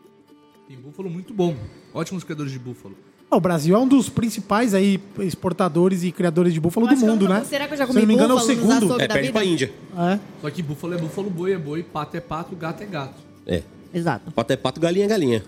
Tem 0.68 0.78
búfalo 0.78 1.10
muito 1.10 1.34
bom. 1.34 1.56
Ótimos 1.94 2.24
criadores 2.24 2.52
de 2.52 2.60
búfalo. 2.60 2.96
O 3.30 3.40
Brasil 3.42 3.76
é 3.76 3.80
um 3.80 3.88
dos 3.88 4.08
principais 4.08 4.74
aí 4.74 5.02
exportadores 5.20 6.04
e 6.04 6.12
criadores 6.14 6.54
de 6.54 6.60
búfalo 6.62 6.86
Eu 6.86 6.90
do 6.90 6.94
acho 6.94 7.02
que 7.04 7.08
eu 7.10 7.14
mundo, 7.14 7.22
nunca- 7.28 7.40
né? 7.40 7.46
será 7.46 7.68
que 7.68 7.74
eu 7.74 7.78
já 7.78 7.86
Se 7.86 7.88
comi 7.92 8.02
não 8.02 8.08
me 8.08 8.14
engano, 8.14 8.34
é 8.34 8.36
o 8.36 8.40
búfalo 8.40 8.56
nos 8.56 8.64
segundo. 8.66 8.86
açougues? 8.86 9.04
É, 9.04 9.08
da 9.08 9.14
perde 9.16 9.28
vida? 9.30 9.40
pra 9.40 9.46
Índia. 9.46 9.74
É. 9.98 10.20
Só 10.42 10.50
que 10.50 10.62
búfalo 10.64 10.94
é 10.94 10.98
búfalo, 10.98 11.30
boi 11.30 11.52
é 11.54 11.58
boi, 11.58 11.84
pato 11.84 12.16
é 12.16 12.22
pato, 12.22 12.56
gato 12.56 12.84
é 12.84 12.86
gato. 12.86 13.22
É. 13.46 13.64
Exato. 13.94 14.32
Pato 14.32 14.54
é 14.54 14.56
pato, 14.58 14.80
galinha 14.80 15.06
é 15.06 15.08
galinha. 15.10 15.44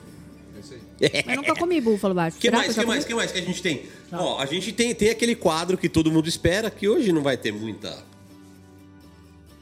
É. 1.01 1.23
Mas 1.27 1.35
nunca 1.35 1.55
comi 1.55 1.80
búfalo 1.81 2.13
baixo. 2.13 2.38
que 2.38 2.47
Será 2.47 2.57
mais, 2.57 2.76
eu 2.76 2.84
que 2.84 2.88
mais, 2.88 3.05
que 3.05 3.13
mais 3.15 3.31
que 3.31 3.39
a 3.39 3.41
gente 3.41 3.61
tem? 3.61 3.84
Ó, 4.11 4.39
a 4.39 4.45
gente 4.45 4.71
tem, 4.71 4.93
tem 4.93 5.09
aquele 5.09 5.35
quadro 5.35 5.77
que 5.77 5.89
todo 5.89 6.11
mundo 6.11 6.27
espera, 6.27 6.69
que 6.69 6.88
hoje 6.88 7.11
não 7.11 7.21
vai 7.21 7.38
ter 7.38 7.51
muita... 7.51 8.03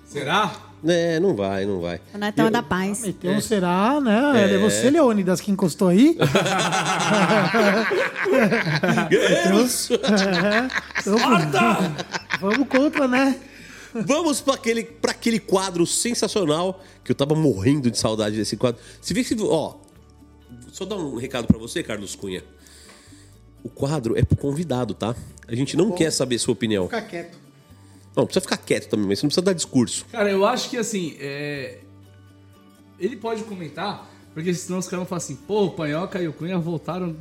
Será? 0.05 0.67
É, 0.85 1.19
não 1.19 1.35
vai, 1.35 1.65
não 1.65 1.81
vai. 1.81 1.99
O 2.13 2.17
Natal 2.17 2.47
é 2.47 2.51
da 2.51 2.61
paz. 2.61 3.03
Então 3.03 3.41
será, 3.41 3.99
né? 3.99 4.53
É. 4.53 4.57
você, 4.57 4.89
Leônidas, 4.89 5.41
que 5.41 5.51
encostou 5.51 5.87
aí? 5.87 6.15
Guerreiros! 9.09 9.89
Então, 11.07 11.95
vamos 12.41 12.67
contra, 12.67 13.07
né? 13.07 13.39
Vamos 13.93 14.41
para 14.41 14.55
aquele, 14.55 14.83
pra 14.83 15.11
aquele 15.11 15.39
quadro 15.39 15.87
sensacional 15.87 16.83
que 17.03 17.11
eu 17.11 17.15
tava 17.15 17.33
morrendo 17.33 17.89
de 17.89 17.97
saudade 17.97 18.35
desse 18.35 18.57
quadro. 18.57 18.81
Se 19.01 19.13
vê 19.13 19.23
que. 19.23 19.35
Ó, 19.41 19.75
só 20.77 20.85
dar 20.85 20.95
um 20.95 21.15
recado 21.15 21.47
pra 21.47 21.57
você, 21.57 21.81
Carlos 21.81 22.15
Cunha. 22.15 22.43
O 23.63 23.69
quadro 23.69 24.15
é 24.15 24.23
pro 24.23 24.37
convidado, 24.37 24.93
tá? 24.93 25.15
A 25.47 25.55
gente 25.55 25.75
não 25.75 25.91
quer 25.91 26.11
saber 26.11 26.37
sua 26.37 26.53
opinião. 26.53 26.85
Fica 26.85 27.01
quieto. 27.01 27.37
Não, 28.15 28.25
precisa 28.25 28.41
ficar 28.41 28.57
quieto 28.57 28.87
também, 28.87 29.07
mas 29.07 29.19
você 29.19 29.25
não 29.25 29.29
precisa 29.29 29.45
dar 29.45 29.53
discurso. 29.53 30.05
Cara, 30.11 30.29
eu 30.29 30.45
acho 30.45 30.69
que 30.69 30.77
assim, 30.77 31.15
é... 31.19 31.79
ele 32.99 33.15
pode 33.15 33.43
comentar, 33.43 34.07
porque 34.33 34.53
senão 34.53 34.77
os 34.77 34.85
caras 34.85 34.99
vão 34.99 35.05
falar 35.07 35.17
assim, 35.17 35.35
pô, 35.35 35.65
o 35.65 35.71
Panhoca 35.71 36.21
e 36.21 36.27
o 36.27 36.33
Cunha 36.33 36.59
voltaram 36.59 37.15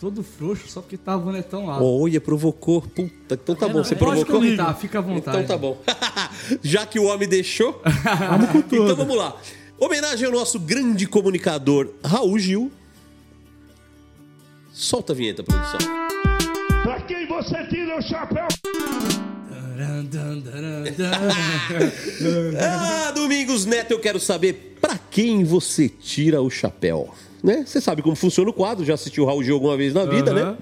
todo 0.00 0.22
frouxo 0.22 0.68
só 0.68 0.80
porque 0.80 0.96
tava 0.96 1.28
o 1.28 1.32
Netão 1.32 1.66
lá. 1.66 1.80
Olha, 1.80 2.20
provocou. 2.20 2.82
Puta, 2.82 3.34
então 3.34 3.54
tá 3.54 3.68
bom. 3.68 3.84
Você 3.84 3.94
pode 3.94 4.24
provocou? 4.24 4.40
comentar, 4.40 4.76
fica 4.76 4.98
à 4.98 5.02
vontade. 5.02 5.44
Então 5.44 5.56
tá 5.56 5.56
bom. 5.56 5.80
Já 6.60 6.84
que 6.84 6.98
o 6.98 7.04
homem 7.04 7.28
deixou, 7.28 7.80
Vamos 8.28 8.50
com 8.50 8.62
tudo. 8.62 8.84
então 8.84 8.96
vamos 8.96 9.16
lá. 9.16 9.40
Homenagem 9.78 10.26
ao 10.26 10.32
nosso 10.32 10.58
grande 10.58 11.06
comunicador 11.06 11.92
Raul 12.04 12.38
Gil. 12.38 12.72
Solta 14.78 15.14
a 15.14 15.16
vinheta, 15.16 15.42
produção. 15.42 15.78
Pra 16.82 17.00
quem 17.00 17.26
você 17.26 17.66
tira 17.66 17.96
o 17.98 18.02
chapéu? 18.02 18.46
Ah, 22.58 23.10
Domingos 23.12 23.64
Neto, 23.66 23.90
eu 23.92 23.98
quero 23.98 24.18
saber 24.20 24.76
pra 24.80 24.98
quem 25.10 25.44
você 25.44 25.88
tira 25.88 26.40
o 26.42 26.48
chapéu. 26.50 27.10
Né? 27.42 27.64
Você 27.66 27.80
sabe 27.80 28.02
como 28.02 28.14
funciona 28.16 28.50
o 28.50 28.52
quadro, 28.52 28.84
já 28.84 28.94
assistiu 28.94 29.24
o 29.24 29.26
Raul 29.26 29.42
Gil 29.42 29.54
alguma 29.54 29.76
vez 29.76 29.92
na 29.94 30.04
vida, 30.04 30.30
Aham. 30.30 30.52
né? 30.52 30.58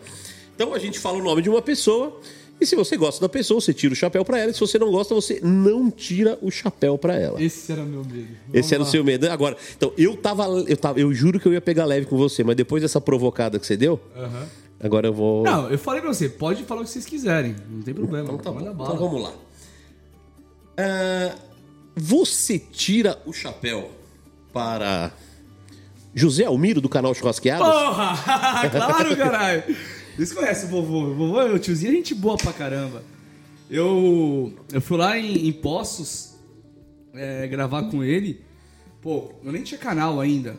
Então 0.54 0.74
a 0.74 0.78
gente 0.78 0.98
fala 0.98 1.18
o 1.18 1.22
nome 1.22 1.42
de 1.42 1.50
uma 1.50 1.60
pessoa. 1.62 2.20
E 2.64 2.66
se 2.66 2.74
você 2.74 2.96
gosta 2.96 3.20
da 3.20 3.28
pessoa, 3.28 3.60
você 3.60 3.74
tira 3.74 3.92
o 3.92 3.96
chapéu 3.96 4.24
pra 4.24 4.38
ela. 4.38 4.50
E 4.50 4.54
se 4.54 4.60
você 4.60 4.78
não 4.78 4.90
gosta, 4.90 5.14
você 5.14 5.38
não 5.42 5.90
tira 5.90 6.38
o 6.40 6.50
chapéu 6.50 6.96
pra 6.96 7.14
ela. 7.14 7.42
Esse 7.42 7.70
era 7.70 7.82
o 7.82 7.84
meu 7.86 8.02
medo. 8.02 8.26
Vamos 8.46 8.54
Esse 8.54 8.72
era 8.74 8.82
o 8.82 8.86
seu 8.86 9.04
medo. 9.04 9.30
Agora, 9.30 9.54
então, 9.76 9.92
eu 9.98 10.16
tava, 10.16 10.44
eu 10.46 10.76
tava. 10.76 10.98
Eu 10.98 11.12
juro 11.12 11.38
que 11.38 11.46
eu 11.46 11.52
ia 11.52 11.60
pegar 11.60 11.84
leve 11.84 12.06
com 12.06 12.16
você, 12.16 12.42
mas 12.42 12.56
depois 12.56 12.82
dessa 12.82 13.00
provocada 13.02 13.58
que 13.58 13.66
você 13.66 13.76
deu, 13.76 14.00
Aham. 14.16 14.46
agora 14.80 15.06
eu 15.08 15.12
vou. 15.12 15.44
Não, 15.44 15.68
eu 15.70 15.78
falei 15.78 16.00
pra 16.00 16.12
você, 16.12 16.26
pode 16.28 16.64
falar 16.64 16.80
o 16.80 16.84
que 16.84 16.90
vocês 16.90 17.04
quiserem, 17.04 17.54
não 17.70 17.82
tem 17.82 17.92
problema. 17.92 18.24
Então 18.32 18.38
tá 18.38 18.50
bom. 18.50 18.56
manda 18.60 18.70
Então 18.72 18.86
bala. 18.86 18.98
vamos 18.98 19.22
lá. 19.22 19.32
Ah, 20.78 21.34
você 21.94 22.58
tira 22.58 23.18
o 23.26 23.32
chapéu 23.32 23.90
para 24.52 25.12
José 26.14 26.44
Almiro 26.44 26.80
do 26.80 26.88
canal 26.88 27.14
Churrasqueados? 27.14 27.66
Porra! 27.66 28.16
claro, 28.70 29.16
caralho! 29.16 29.62
Vocês 30.16 30.32
conhecem 30.32 30.68
o 30.68 30.70
vovô. 30.70 31.04
O 31.06 31.14
vovô, 31.14 31.40
o 31.42 31.58
tiozinho 31.58 31.92
é 31.92 31.96
gente 31.96 32.14
boa 32.14 32.36
pra 32.36 32.52
caramba. 32.52 33.02
Eu, 33.68 34.52
eu 34.72 34.80
fui 34.80 34.96
lá 34.96 35.18
em, 35.18 35.48
em 35.48 35.52
Poços 35.52 36.36
é, 37.12 37.46
gravar 37.48 37.84
com 37.90 38.04
ele. 38.04 38.40
Pô, 39.02 39.32
eu 39.42 39.50
nem 39.50 39.62
tinha 39.62 39.78
canal 39.78 40.20
ainda. 40.20 40.56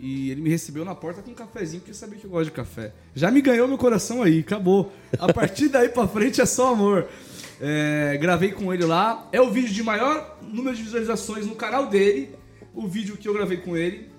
E 0.00 0.30
ele 0.30 0.40
me 0.40 0.50
recebeu 0.50 0.84
na 0.84 0.94
porta 0.94 1.22
com 1.22 1.30
um 1.30 1.34
cafezinho, 1.34 1.80
porque 1.80 1.94
sabia 1.94 2.18
que 2.18 2.24
eu 2.24 2.30
gosto 2.30 2.46
de 2.46 2.50
café. 2.52 2.92
Já 3.14 3.30
me 3.30 3.40
ganhou 3.40 3.68
meu 3.68 3.78
coração 3.78 4.22
aí, 4.22 4.40
acabou. 4.40 4.92
A 5.18 5.32
partir 5.32 5.68
daí 5.68 5.88
pra 5.88 6.08
frente 6.08 6.40
é 6.40 6.46
só 6.46 6.72
amor. 6.72 7.06
É, 7.60 8.16
gravei 8.20 8.52
com 8.52 8.72
ele 8.72 8.84
lá. 8.84 9.28
É 9.32 9.40
o 9.40 9.50
vídeo 9.50 9.72
de 9.72 9.82
maior 9.82 10.38
número 10.42 10.74
de 10.74 10.82
visualizações 10.82 11.46
no 11.46 11.54
canal 11.54 11.88
dele. 11.88 12.30
O 12.74 12.88
vídeo 12.88 13.16
que 13.16 13.28
eu 13.28 13.34
gravei 13.34 13.58
com 13.58 13.76
ele. 13.76 14.13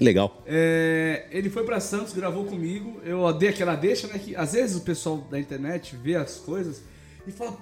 Legal. 0.00 0.42
É, 0.46 1.26
ele 1.30 1.48
foi 1.48 1.64
pra 1.64 1.80
Santos, 1.80 2.12
gravou 2.12 2.44
comigo. 2.44 3.00
Eu 3.04 3.32
dei 3.32 3.48
aquela 3.48 3.74
deixa, 3.74 4.06
né? 4.08 4.18
Que 4.18 4.36
às 4.36 4.52
vezes 4.52 4.76
o 4.76 4.80
pessoal 4.80 5.18
da 5.30 5.38
internet 5.38 5.96
vê 5.96 6.14
as 6.16 6.36
coisas 6.36 6.82
e 7.26 7.32
fala. 7.32 7.56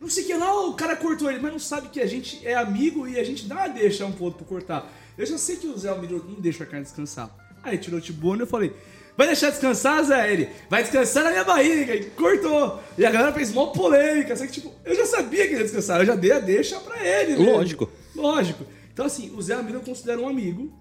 Não 0.00 0.08
sei 0.08 0.24
o 0.24 0.26
que 0.26 0.34
lá, 0.34 0.66
o 0.66 0.74
cara 0.74 0.96
cortou 0.96 1.30
ele, 1.30 1.38
mas 1.38 1.52
não 1.52 1.60
sabe 1.60 1.88
que 1.88 2.00
a 2.00 2.06
gente 2.06 2.44
é 2.44 2.54
amigo 2.54 3.06
e 3.06 3.20
a 3.20 3.24
gente 3.24 3.46
dá 3.46 3.54
uma 3.54 3.68
deixa 3.68 4.04
um 4.04 4.10
pro 4.10 4.24
outro 4.24 4.38
pra 4.40 4.48
cortar. 4.48 4.92
Eu 5.16 5.24
já 5.24 5.38
sei 5.38 5.56
que 5.56 5.66
o 5.68 5.78
Zé 5.78 5.90
Almiro 5.90 6.24
não 6.28 6.40
deixa 6.40 6.64
a 6.64 6.66
carne 6.66 6.84
descansar. 6.84 7.30
Aí 7.62 7.78
tirou 7.78 8.00
o 8.00 8.02
tibono 8.02 8.40
e 8.40 8.42
eu 8.42 8.46
falei: 8.46 8.74
Vai 9.16 9.26
deixar 9.26 9.50
descansar, 9.50 10.02
Zé? 10.04 10.32
Ele 10.32 10.48
vai 10.68 10.82
descansar 10.82 11.24
na 11.24 11.30
minha 11.30 11.44
barriga. 11.44 11.94
E 11.94 12.04
cortou. 12.10 12.80
E 12.96 13.04
a 13.04 13.10
galera 13.10 13.32
fez 13.32 13.52
mó 13.52 13.66
polêmica. 13.66 14.34
Só 14.34 14.46
que, 14.46 14.52
tipo, 14.52 14.72
eu 14.84 14.94
já 14.96 15.06
sabia 15.06 15.42
que 15.46 15.50
ele 15.52 15.58
ia 15.58 15.64
descansar. 15.64 16.00
Eu 16.00 16.06
já 16.06 16.14
dei 16.16 16.32
a 16.32 16.40
deixa 16.40 16.80
pra 16.80 16.96
ele. 17.06 17.36
né? 17.36 17.52
Lógico. 17.52 17.88
Lógico. 18.16 18.64
Então, 18.92 19.06
assim, 19.06 19.32
o 19.36 19.42
Zé 19.42 19.54
Almiro 19.54 19.78
eu 19.78 19.82
considero 19.82 20.22
um 20.22 20.28
amigo. 20.28 20.72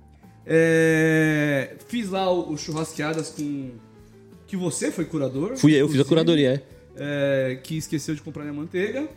É, 0.45 1.75
Fiz 1.87 2.09
lá 2.09 2.31
o, 2.31 2.53
o 2.53 2.57
churrasqueadas 2.57 3.29
com. 3.29 3.71
Que 4.47 4.57
você 4.57 4.91
foi 4.91 5.05
curador. 5.05 5.55
Fui 5.57 5.73
eu, 5.73 5.87
fiz 5.87 6.01
a 6.01 6.05
curadoria, 6.05 6.61
é. 6.97 7.51
é, 7.53 7.55
que 7.55 7.77
esqueceu 7.77 8.13
de 8.13 8.21
comprar 8.21 8.43
minha 8.43 8.53
manteiga. 8.53 9.07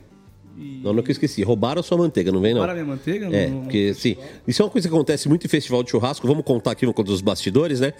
E 0.56 0.80
Não, 0.84 0.92
não 0.92 1.02
que 1.02 1.10
eu 1.10 1.12
esqueci. 1.12 1.42
Roubaram 1.42 1.80
a 1.80 1.82
sua 1.82 1.98
manteiga, 1.98 2.30
não 2.30 2.40
vem 2.40 2.54
não. 2.54 2.60
Para 2.60 2.70
a 2.70 2.74
minha 2.76 2.86
manteiga? 2.86 3.26
É, 3.34 3.48
no- 3.48 3.62
porque 3.62 3.92
festival. 3.92 4.24
isso 4.46 4.62
é 4.62 4.64
uma 4.64 4.70
coisa 4.70 4.88
que 4.88 4.94
acontece 4.94 5.28
muito 5.28 5.44
em 5.44 5.48
festival 5.48 5.82
de 5.82 5.90
churrasco. 5.90 6.24
Vamos 6.28 6.44
contar 6.44 6.70
aqui 6.70 6.86
uma 6.86 6.92
coisa 6.92 7.10
dos 7.10 7.20
bastidores, 7.20 7.80
né? 7.80 7.92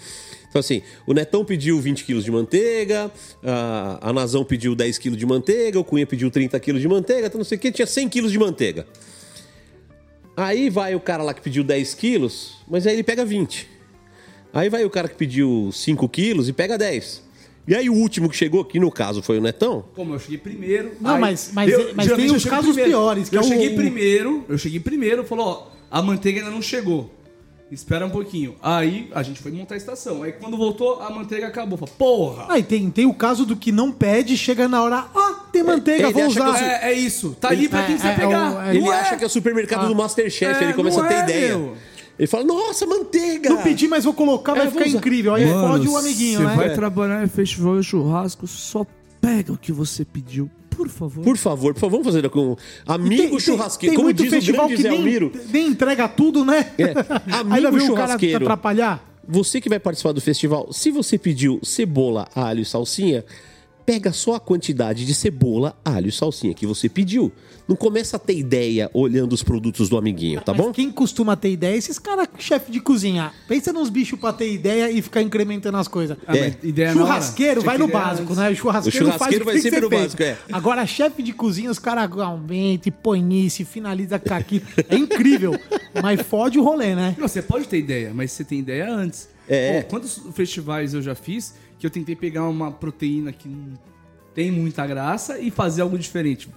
Então, 0.47 0.61
assim, 0.61 0.81
o 1.05 1.13
Netão 1.13 1.43
pediu 1.43 1.77
20 1.81 2.05
quilos 2.05 2.23
de 2.23 2.31
manteiga, 2.31 3.11
a, 3.43 4.09
a 4.09 4.13
Nazão 4.13 4.45
pediu 4.45 4.73
10 4.73 4.97
quilos 4.97 5.19
de 5.19 5.25
manteiga, 5.25 5.77
o 5.77 5.83
Cunha 5.83 6.07
pediu 6.07 6.31
30 6.31 6.57
quilos 6.61 6.81
de 6.81 6.87
manteiga, 6.87 7.27
então 7.27 7.37
não 7.37 7.43
sei 7.43 7.57
o 7.57 7.59
que, 7.59 7.69
tinha 7.73 7.85
100 7.85 8.07
quilos 8.07 8.31
de 8.31 8.39
manteiga. 8.39 8.87
Aí 10.37 10.69
vai 10.69 10.95
o 10.95 10.99
cara 10.99 11.23
lá 11.23 11.33
que 11.33 11.41
pediu 11.41 11.63
10 11.63 11.93
quilos, 11.93 12.57
mas 12.67 12.85
aí 12.85 12.93
ele 12.93 13.03
pega 13.03 13.23
20. 13.25 13.67
Aí 14.53 14.69
vai 14.69 14.83
o 14.85 14.89
cara 14.89 15.07
que 15.07 15.15
pediu 15.15 15.69
5 15.71 16.07
quilos 16.09 16.49
e 16.49 16.53
pega 16.53 16.77
10. 16.77 17.23
E 17.67 17.73
aí 17.73 17.89
o 17.89 17.93
último 17.93 18.29
que 18.29 18.35
chegou, 18.35 18.63
que 18.63 18.79
no 18.79 18.91
caso 18.91 19.21
foi 19.23 19.39
o 19.39 19.41
Netão, 19.41 19.85
Como 19.95 20.13
eu 20.13 20.19
cheguei 20.19 20.37
primeiro. 20.37 20.91
Não, 21.01 21.15
aí- 21.15 21.21
mas- 21.21 21.51
mas- 21.53 21.71
mas 21.95 22.11
tem 22.11 22.27
eu 22.27 22.35
os 22.35 22.43
chego 22.43 22.55
casos 22.55 22.75
piores, 22.75 23.29
que 23.29 23.35
eu 23.35 23.41
é 23.41 23.43
o- 23.43 23.47
cheguei 23.47 23.75
primeiro, 23.75 24.45
eu 24.47 24.57
cheguei 24.57 24.79
primeiro, 24.79 25.23
falou, 25.23 25.47
ó, 25.47 25.67
a 25.89 26.01
manteiga 26.01 26.39
ainda 26.41 26.51
não 26.51 26.61
chegou. 26.61 27.09
Espera 27.71 28.05
um 28.05 28.09
pouquinho. 28.11 28.55
Aí 28.61 29.09
a 29.13 29.23
gente 29.23 29.41
foi 29.41 29.51
montar 29.51 29.73
a 29.73 29.77
estação. 29.77 30.21
Aí 30.21 30.31
quando 30.33 30.55
voltou, 30.55 31.01
a 31.01 31.09
manteiga 31.09 31.47
acabou. 31.47 31.77
Falei, 31.77 31.93
porra! 31.97 32.45
Aí 32.49 32.61
tem, 32.63 32.89
tem 32.91 33.05
o 33.07 33.13
caso 33.13 33.43
do 33.45 33.55
que 33.55 33.71
não 33.71 33.91
pede, 33.91 34.37
chega 34.37 34.67
na 34.67 34.83
hora, 34.83 35.05
ah, 35.15 35.45
tem 35.51 35.63
manteiga, 35.63 36.03
ele 36.05 36.13
vou 36.13 36.25
acha 36.25 36.33
que 36.35 36.47
usar. 36.47 36.61
eu 36.61 36.67
É, 36.67 36.91
é 36.91 36.93
isso. 36.93 37.35
Tá 37.41 37.49
ali 37.49 37.67
pra 37.67 37.83
quem 37.83 37.95
É, 37.95 37.97
quiser 37.97 38.13
é, 38.13 38.15
pegar. 38.15 38.65
é 38.65 38.67
é- 38.67 38.75
ele 38.75 38.85
Não 38.85 38.91
acha 38.91 39.17
que 39.17 39.23
é 39.23 39.27
o 39.27 39.29
supermercado 39.29 39.87
do 39.87 39.95
Masterchef, 39.95 40.59
É, 40.59 40.63
ele 40.63 40.73
começa 40.73 40.97
não 40.99 41.05
a 41.05 41.07
ter 41.07 41.15
é, 41.15 41.23
ideia. 41.23 41.57
meu. 41.57 41.75
Ele 42.17 42.27
fala, 42.27 42.43
nossa, 42.45 42.85
manteiga! 42.85 43.49
Não 43.49 43.61
pedi, 43.61 43.87
mas 43.87 44.05
vou 44.05 44.13
colocar, 44.13 44.53
vai 44.53 44.67
É, 44.67 44.71
ficar 44.71 44.87
incrível. 44.87 45.33
Aí 45.33 45.45
fode 45.49 45.87
o 45.87 45.97
amiguinho, 45.97 46.39
você 46.41 46.45
né? 46.45 46.55
vai 46.55 46.73
trabalhar 46.73 47.23
em 47.23 47.27
festival 47.27 47.77
de 47.79 47.83
churrasco, 47.85 48.47
só 48.47 48.85
pega 49.19 49.51
o 49.51 49.57
que 49.57 49.71
você 49.71 50.05
pediu, 50.05 50.49
por 50.75 50.89
favor. 50.89 51.23
Por 51.23 51.37
favor, 51.37 51.73
por 51.73 51.79
favor, 51.79 51.91
vamos 52.01 52.13
fazer 52.13 52.29
com 52.29 52.55
amigo 52.85 53.29
tem- 53.29 53.39
churrasqueiro. 53.39 53.91
tem 53.91 53.95
Como 53.95 54.07
muito 54.07 54.17
diz 54.23 54.31
o 54.31 54.35
festival 54.35 54.67
grande 54.67 54.83
que 54.83 54.89
nem, 54.89 54.97
Almiro, 54.99 55.31
nem 55.51 55.67
entrega 55.67 56.07
tudo, 56.07 56.43
né? 56.45 56.71
É, 56.77 56.93
amigo 57.33 57.75
o 57.77 57.79
churrasqueiro. 57.79 58.43
atrapalhar? 58.45 59.11
você 59.27 59.59
que 59.59 59.67
vai 59.67 59.79
participar 59.79 60.11
do 60.11 60.21
festival, 60.21 60.71
se 60.71 60.91
você 60.91 61.17
pediu 61.17 61.59
cebola, 61.63 62.27
alho 62.35 62.61
e 62.61 62.65
salsinha, 62.65 63.25
pega 63.85 64.11
só 64.11 64.35
a 64.35 64.39
quantidade 64.39 65.05
de 65.05 65.13
cebola, 65.13 65.77
alho 65.85 66.09
e 66.09 66.11
salsinha 66.11 66.53
que 66.53 66.65
você 66.65 66.89
pediu. 66.89 67.31
Não 67.67 67.75
começa 67.75 68.17
a 68.17 68.19
ter 68.19 68.37
ideia 68.37 68.89
olhando 68.93 69.33
os 69.33 69.41
produtos 69.43 69.89
do 69.89 69.97
amiguinho, 69.97 70.39
tá 70.41 70.53
Mas 70.53 70.65
bom? 70.65 70.71
quem 70.71 70.91
costuma 70.91 71.35
ter 71.35 71.51
ideia, 71.51 71.75
esses 71.75 71.97
caras 71.97 72.27
chefe 72.37 72.71
de 72.71 72.79
cozinha. 72.79 73.31
Pensa 73.47 73.73
nos 73.73 73.89
bichos 73.89 74.19
pra 74.19 74.31
ter 74.33 74.51
ideia 74.53 74.91
e 74.91 75.01
ficar 75.01 75.21
incrementando 75.21 75.77
as 75.77 75.87
coisas. 75.87 76.17
Ah, 76.27 76.33
mas 76.35 76.57
ideia 76.63 76.89
hora. 76.89 76.99
Churrasqueiro 76.99 77.61
Tinha 77.61 77.65
vai 77.65 77.75
que 77.75 77.81
no 77.83 77.87
ideia 77.89 78.03
básico, 78.03 78.23
antes. 78.33 78.37
né? 78.37 78.49
O 78.51 78.55
churrasqueiro, 78.55 79.07
O 79.07 79.11
churrasqueiro 79.11 79.19
faz 79.19 79.35
o 79.35 79.37
que 79.39 79.43
vai 79.45 79.53
tem 79.53 79.61
que 79.63 79.69
sempre 79.69 79.79
ser 79.79 79.83
no 79.83 79.89
feito. 79.89 80.01
básico, 80.17 80.23
é. 80.23 80.37
Agora, 80.55 80.85
chefe 80.85 81.23
de 81.23 81.33
cozinha, 81.33 81.71
os 81.71 81.79
caras 81.79 82.11
aumentam, 82.19 82.87
e 82.87 82.91
põe 82.91 83.21
nisso, 83.21 83.61
e 83.61 83.65
finaliza 83.65 84.19
com 84.19 84.33
aquilo. 84.33 84.65
É 84.89 84.95
incrível. 84.95 85.59
mas 86.03 86.21
fode 86.21 86.59
o 86.59 86.63
rolê, 86.63 86.93
né? 86.95 87.15
Não, 87.17 87.27
você 87.27 87.41
pode 87.41 87.67
ter 87.67 87.79
ideia, 87.79 88.11
mas 88.13 88.31
você 88.31 88.43
tem 88.43 88.59
ideia 88.59 88.87
antes. 88.91 89.27
É. 89.47 89.81
Pô, 89.83 89.89
quantos 89.89 90.19
festivais 90.33 90.93
eu 90.93 91.01
já 91.03 91.13
fiz 91.15 91.53
que 91.77 91.85
eu 91.85 91.89
tentei 91.89 92.15
pegar 92.15 92.43
uma 92.47 92.71
proteína 92.71 93.31
que 93.31 93.47
não 93.47 93.77
tem 94.33 94.51
muita 94.51 94.85
graça 94.85 95.39
e 95.39 95.51
fazer 95.51 95.81
algo 95.81 95.97
diferente? 95.97 96.49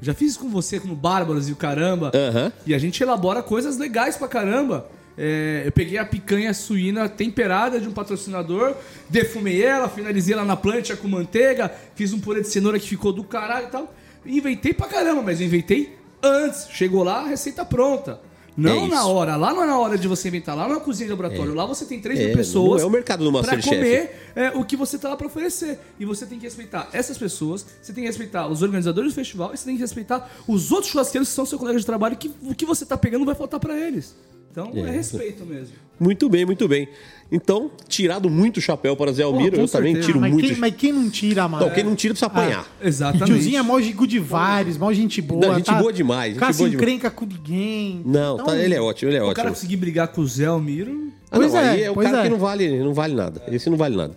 Já 0.00 0.12
fiz 0.12 0.32
isso 0.32 0.40
com 0.40 0.48
você, 0.48 0.80
com 0.80 0.88
o 0.88 0.94
Bárbaros 0.94 1.48
e 1.48 1.52
o 1.52 1.56
caramba. 1.56 2.10
Aham. 2.14 2.52
E 2.66 2.74
a 2.74 2.78
gente 2.78 3.02
elabora 3.02 3.42
coisas 3.42 3.78
legais 3.78 4.16
pra 4.16 4.28
caramba. 4.28 4.88
É, 5.16 5.62
eu 5.64 5.72
peguei 5.72 5.96
a 5.96 6.04
picanha 6.04 6.52
suína 6.52 7.08
temperada 7.08 7.80
de 7.80 7.88
um 7.88 7.92
patrocinador, 7.92 8.74
defumei 9.08 9.62
ela, 9.62 9.88
finalizei 9.88 10.34
ela 10.34 10.44
na 10.44 10.56
plancha 10.56 10.96
com 10.96 11.06
manteiga, 11.06 11.72
fiz 11.94 12.12
um 12.12 12.18
purê 12.18 12.40
de 12.40 12.48
cenoura 12.48 12.80
que 12.80 12.88
ficou 12.88 13.12
do 13.12 13.22
caralho 13.22 13.68
e 13.68 13.70
tal. 13.70 13.94
Inventei 14.26 14.74
pra 14.74 14.88
caramba, 14.88 15.22
mas 15.22 15.40
eu 15.40 15.46
inventei 15.46 15.96
antes. 16.22 16.68
Chegou 16.70 17.04
lá, 17.04 17.20
a 17.20 17.28
receita 17.28 17.64
pronta. 17.64 18.20
Não 18.56 18.84
É 18.84 18.88
na 18.88 19.06
hora. 19.06 19.36
Lá 19.36 19.52
não 19.52 19.62
é 19.64 19.66
na 19.66 19.78
hora 19.78 19.98
de 19.98 20.06
você 20.06 20.28
inventar. 20.28 20.56
Lá 20.56 20.68
não 20.68 20.76
é 20.76 20.80
cozinha 20.80 21.06
de 21.06 21.10
laboratório. 21.10 21.54
Lá 21.54 21.66
você 21.66 21.84
tem 21.84 22.00
3 22.00 22.18
É, 22.20 22.26
mil 22.26 22.36
pessoas. 22.36 22.80
não 22.82 22.86
é 22.88 22.90
o 22.90 22.92
mercado 22.92 23.24
do 23.24 23.42
Pra 23.42 23.60
comer 23.60 24.30
é, 24.36 24.50
o 24.50 24.64
que 24.64 24.76
você 24.76 24.96
tá 24.98 25.08
lá 25.08 25.16
pra 25.16 25.26
oferecer. 25.26 25.78
E 25.98 26.04
você 26.04 26.24
tem 26.24 26.38
que 26.38 26.44
respeitar 26.44 26.88
essas 26.92 27.18
pessoas, 27.18 27.66
você 27.82 27.92
tem 27.92 28.04
que 28.04 28.08
respeitar 28.08 28.46
os 28.46 28.62
organizadores 28.62 29.12
do 29.12 29.14
festival 29.14 29.52
e 29.52 29.56
você 29.58 29.64
tem 29.64 29.74
que 29.74 29.80
respeitar 29.82 30.30
os 30.46 30.70
outros 30.70 30.92
churrasqueiros 30.92 31.28
que 31.28 31.34
são 31.34 31.44
seus 31.44 31.58
colegas 31.58 31.82
de 31.82 31.86
trabalho 31.86 32.16
que 32.16 32.30
o 32.42 32.54
que 32.54 32.64
você 32.64 32.86
tá 32.86 32.96
pegando 32.96 33.24
vai 33.24 33.34
faltar 33.34 33.58
pra 33.58 33.76
eles. 33.78 34.14
Então 34.50 34.70
é, 34.74 34.80
É. 34.80 34.90
respeito 34.90 35.44
mesmo. 35.44 35.74
Muito 35.98 36.28
bem, 36.28 36.44
muito 36.44 36.66
bem. 36.66 36.88
Então, 37.32 37.70
tirado 37.88 38.28
muito 38.28 38.60
chapéu 38.60 38.96
para 38.96 39.12
Zé 39.12 39.22
Almiro, 39.22 39.56
com 39.56 39.62
eu 39.62 39.68
também 39.68 39.94
certeza. 39.94 40.06
tiro 40.06 40.20
mas, 40.20 40.32
muito. 40.32 40.46
quem, 40.48 40.56
mas 40.56 40.74
quem 40.76 40.92
não 40.92 41.10
tira, 41.10 41.48
mano? 41.48 41.66
Não, 41.66 41.74
quem 41.74 41.82
não 41.82 41.94
tira 41.94 42.14
precisa 42.14 42.26
apanhar. 42.26 42.66
Exatamente. 42.80 43.26
Tiozinho 43.26 43.58
é 43.58 43.62
mó 43.62 43.80
good 43.80 44.18
vibes, 44.20 44.78
mó 44.78 44.92
gente 44.92 45.22
boa. 45.22 45.40
Não, 45.46 45.54
gente 45.56 45.72
boa 45.74 45.92
demais, 45.92 46.32
gente 46.34 46.40
Cara, 46.40 46.52
se 46.52 46.62
encrenca 46.64 47.10
com 47.10 47.24
ninguém. 47.24 48.02
Não, 48.04 48.34
Então, 48.34 48.46
tá, 48.46 48.56
ele 48.56 48.74
é 48.74 48.80
ótimo, 48.80 49.10
ele 49.10 49.16
é 49.18 49.22
O 49.22 49.26
cara 49.26 49.48
ótimo. 49.48 49.54
conseguir 49.54 49.76
brigar 49.76 50.08
com 50.08 50.20
o 50.20 50.26
Zé 50.26 50.46
Almiro. 50.46 51.12
Ah, 51.30 51.36
Pois 51.36 51.52
não, 51.52 51.60
é, 51.60 51.68
aí 51.70 51.82
é 51.82 51.90
o 51.90 51.94
cara 51.96 52.20
é. 52.20 52.22
que 52.22 52.28
não 52.28 52.38
vale, 52.38 52.78
não 52.78 52.94
vale 52.94 53.14
nada. 53.14 53.42
Esse 53.48 53.68
não 53.70 53.76
vale 53.76 53.96
nada. 53.96 54.14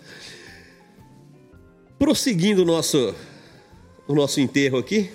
Prosseguindo 1.98 2.62
o 2.62 2.66
nosso, 2.66 3.16
o 4.08 4.14
nosso 4.14 4.40
enterro 4.40 4.78
aqui, 4.78 5.10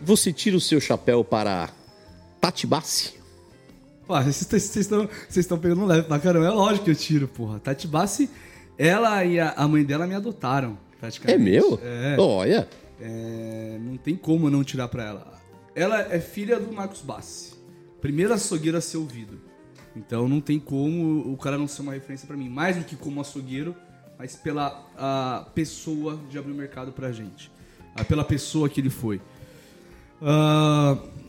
você 0.00 0.32
tira 0.32 0.56
o 0.56 0.60
seu 0.60 0.80
chapéu 0.80 1.22
para 1.22 1.68
Tati 2.40 2.66
Vocês 4.24 4.76
estão- 5.36 5.58
pegando 5.58 5.84
leve 5.86 6.02
pra 6.08 6.18
caramba. 6.18 6.46
É 6.46 6.50
lógico 6.50 6.84
que 6.86 6.90
eu 6.90 6.96
tiro, 6.96 7.28
porra. 7.28 7.58
Tati 7.58 7.86
Bassi, 7.86 8.28
ela 8.76 9.24
e 9.24 9.38
a, 9.40 9.50
a 9.52 9.68
mãe 9.68 9.84
dela 9.84 10.06
me 10.06 10.14
adotaram, 10.14 10.78
É 10.92 10.96
praticamente. 11.00 11.42
meu? 11.42 11.80
É. 11.82 12.16
Olha. 12.18 12.68
É, 13.00 13.78
não 13.80 13.96
tem 13.96 14.14
como 14.16 14.46
eu 14.46 14.50
não 14.50 14.62
tirar 14.64 14.88
pra 14.88 15.04
ela. 15.04 15.32
Ela 15.74 16.00
é 16.12 16.20
filha 16.20 16.58
do 16.60 16.72
Marcos 16.72 17.00
Bassi. 17.00 17.54
Primeiro 18.00 18.32
açougueiro 18.34 18.76
a 18.76 18.80
ser 18.80 18.96
ouvido. 18.98 19.40
Então 19.96 20.28
não 20.28 20.40
tem 20.40 20.58
como 20.58 21.32
o 21.32 21.36
cara 21.36 21.56
não 21.58 21.66
ser 21.66 21.82
uma 21.82 21.92
referência 21.92 22.26
pra 22.26 22.36
mim. 22.36 22.48
Mais 22.48 22.76
do 22.76 22.84
que 22.84 22.96
como 22.96 23.20
açougueiro, 23.20 23.74
mas 24.18 24.36
pela 24.36 24.86
a 24.96 25.46
pessoa 25.54 26.18
de 26.30 26.38
abrir 26.38 26.52
o 26.52 26.54
mercado 26.54 26.92
pra 26.92 27.10
gente. 27.12 27.50
Ah, 27.96 28.04
pela 28.04 28.22
pessoa 28.24 28.68
que 28.68 28.80
ele 28.80 28.90
foi. 28.90 29.20
E 30.22 31.19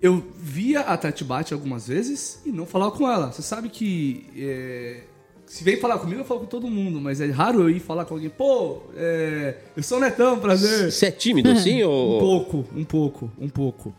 eu 0.00 0.22
via 0.36 0.80
a 0.80 0.96
Tati 0.96 1.24
Bate 1.24 1.52
algumas 1.52 1.88
vezes 1.88 2.40
e 2.46 2.52
não 2.52 2.64
falava 2.64 2.92
com 2.92 3.10
ela. 3.10 3.32
Você 3.32 3.42
sabe 3.42 3.68
que 3.68 4.26
é, 4.36 5.02
se 5.48 5.64
vem 5.64 5.76
falar 5.78 5.98
comigo, 5.98 6.20
eu 6.20 6.24
falo 6.24 6.40
com 6.40 6.46
todo 6.46 6.68
mundo, 6.68 7.00
mas 7.00 7.20
é 7.20 7.30
raro 7.30 7.62
eu 7.62 7.70
ir 7.70 7.80
falar 7.80 8.04
com 8.04 8.14
alguém. 8.14 8.30
Pô, 8.30 8.82
é, 8.94 9.56
eu 9.76 9.82
sou 9.82 9.98
o 9.98 10.00
Netão, 10.00 10.38
prazer. 10.38 10.92
Você 10.92 11.06
é 11.06 11.10
tímido 11.10 11.50
assim? 11.50 11.82
Um 11.88 11.88
ou... 11.88 12.18
pouco, 12.20 12.64
um 12.76 12.84
pouco, 12.84 13.30
um 13.38 13.48
pouco. 13.48 13.94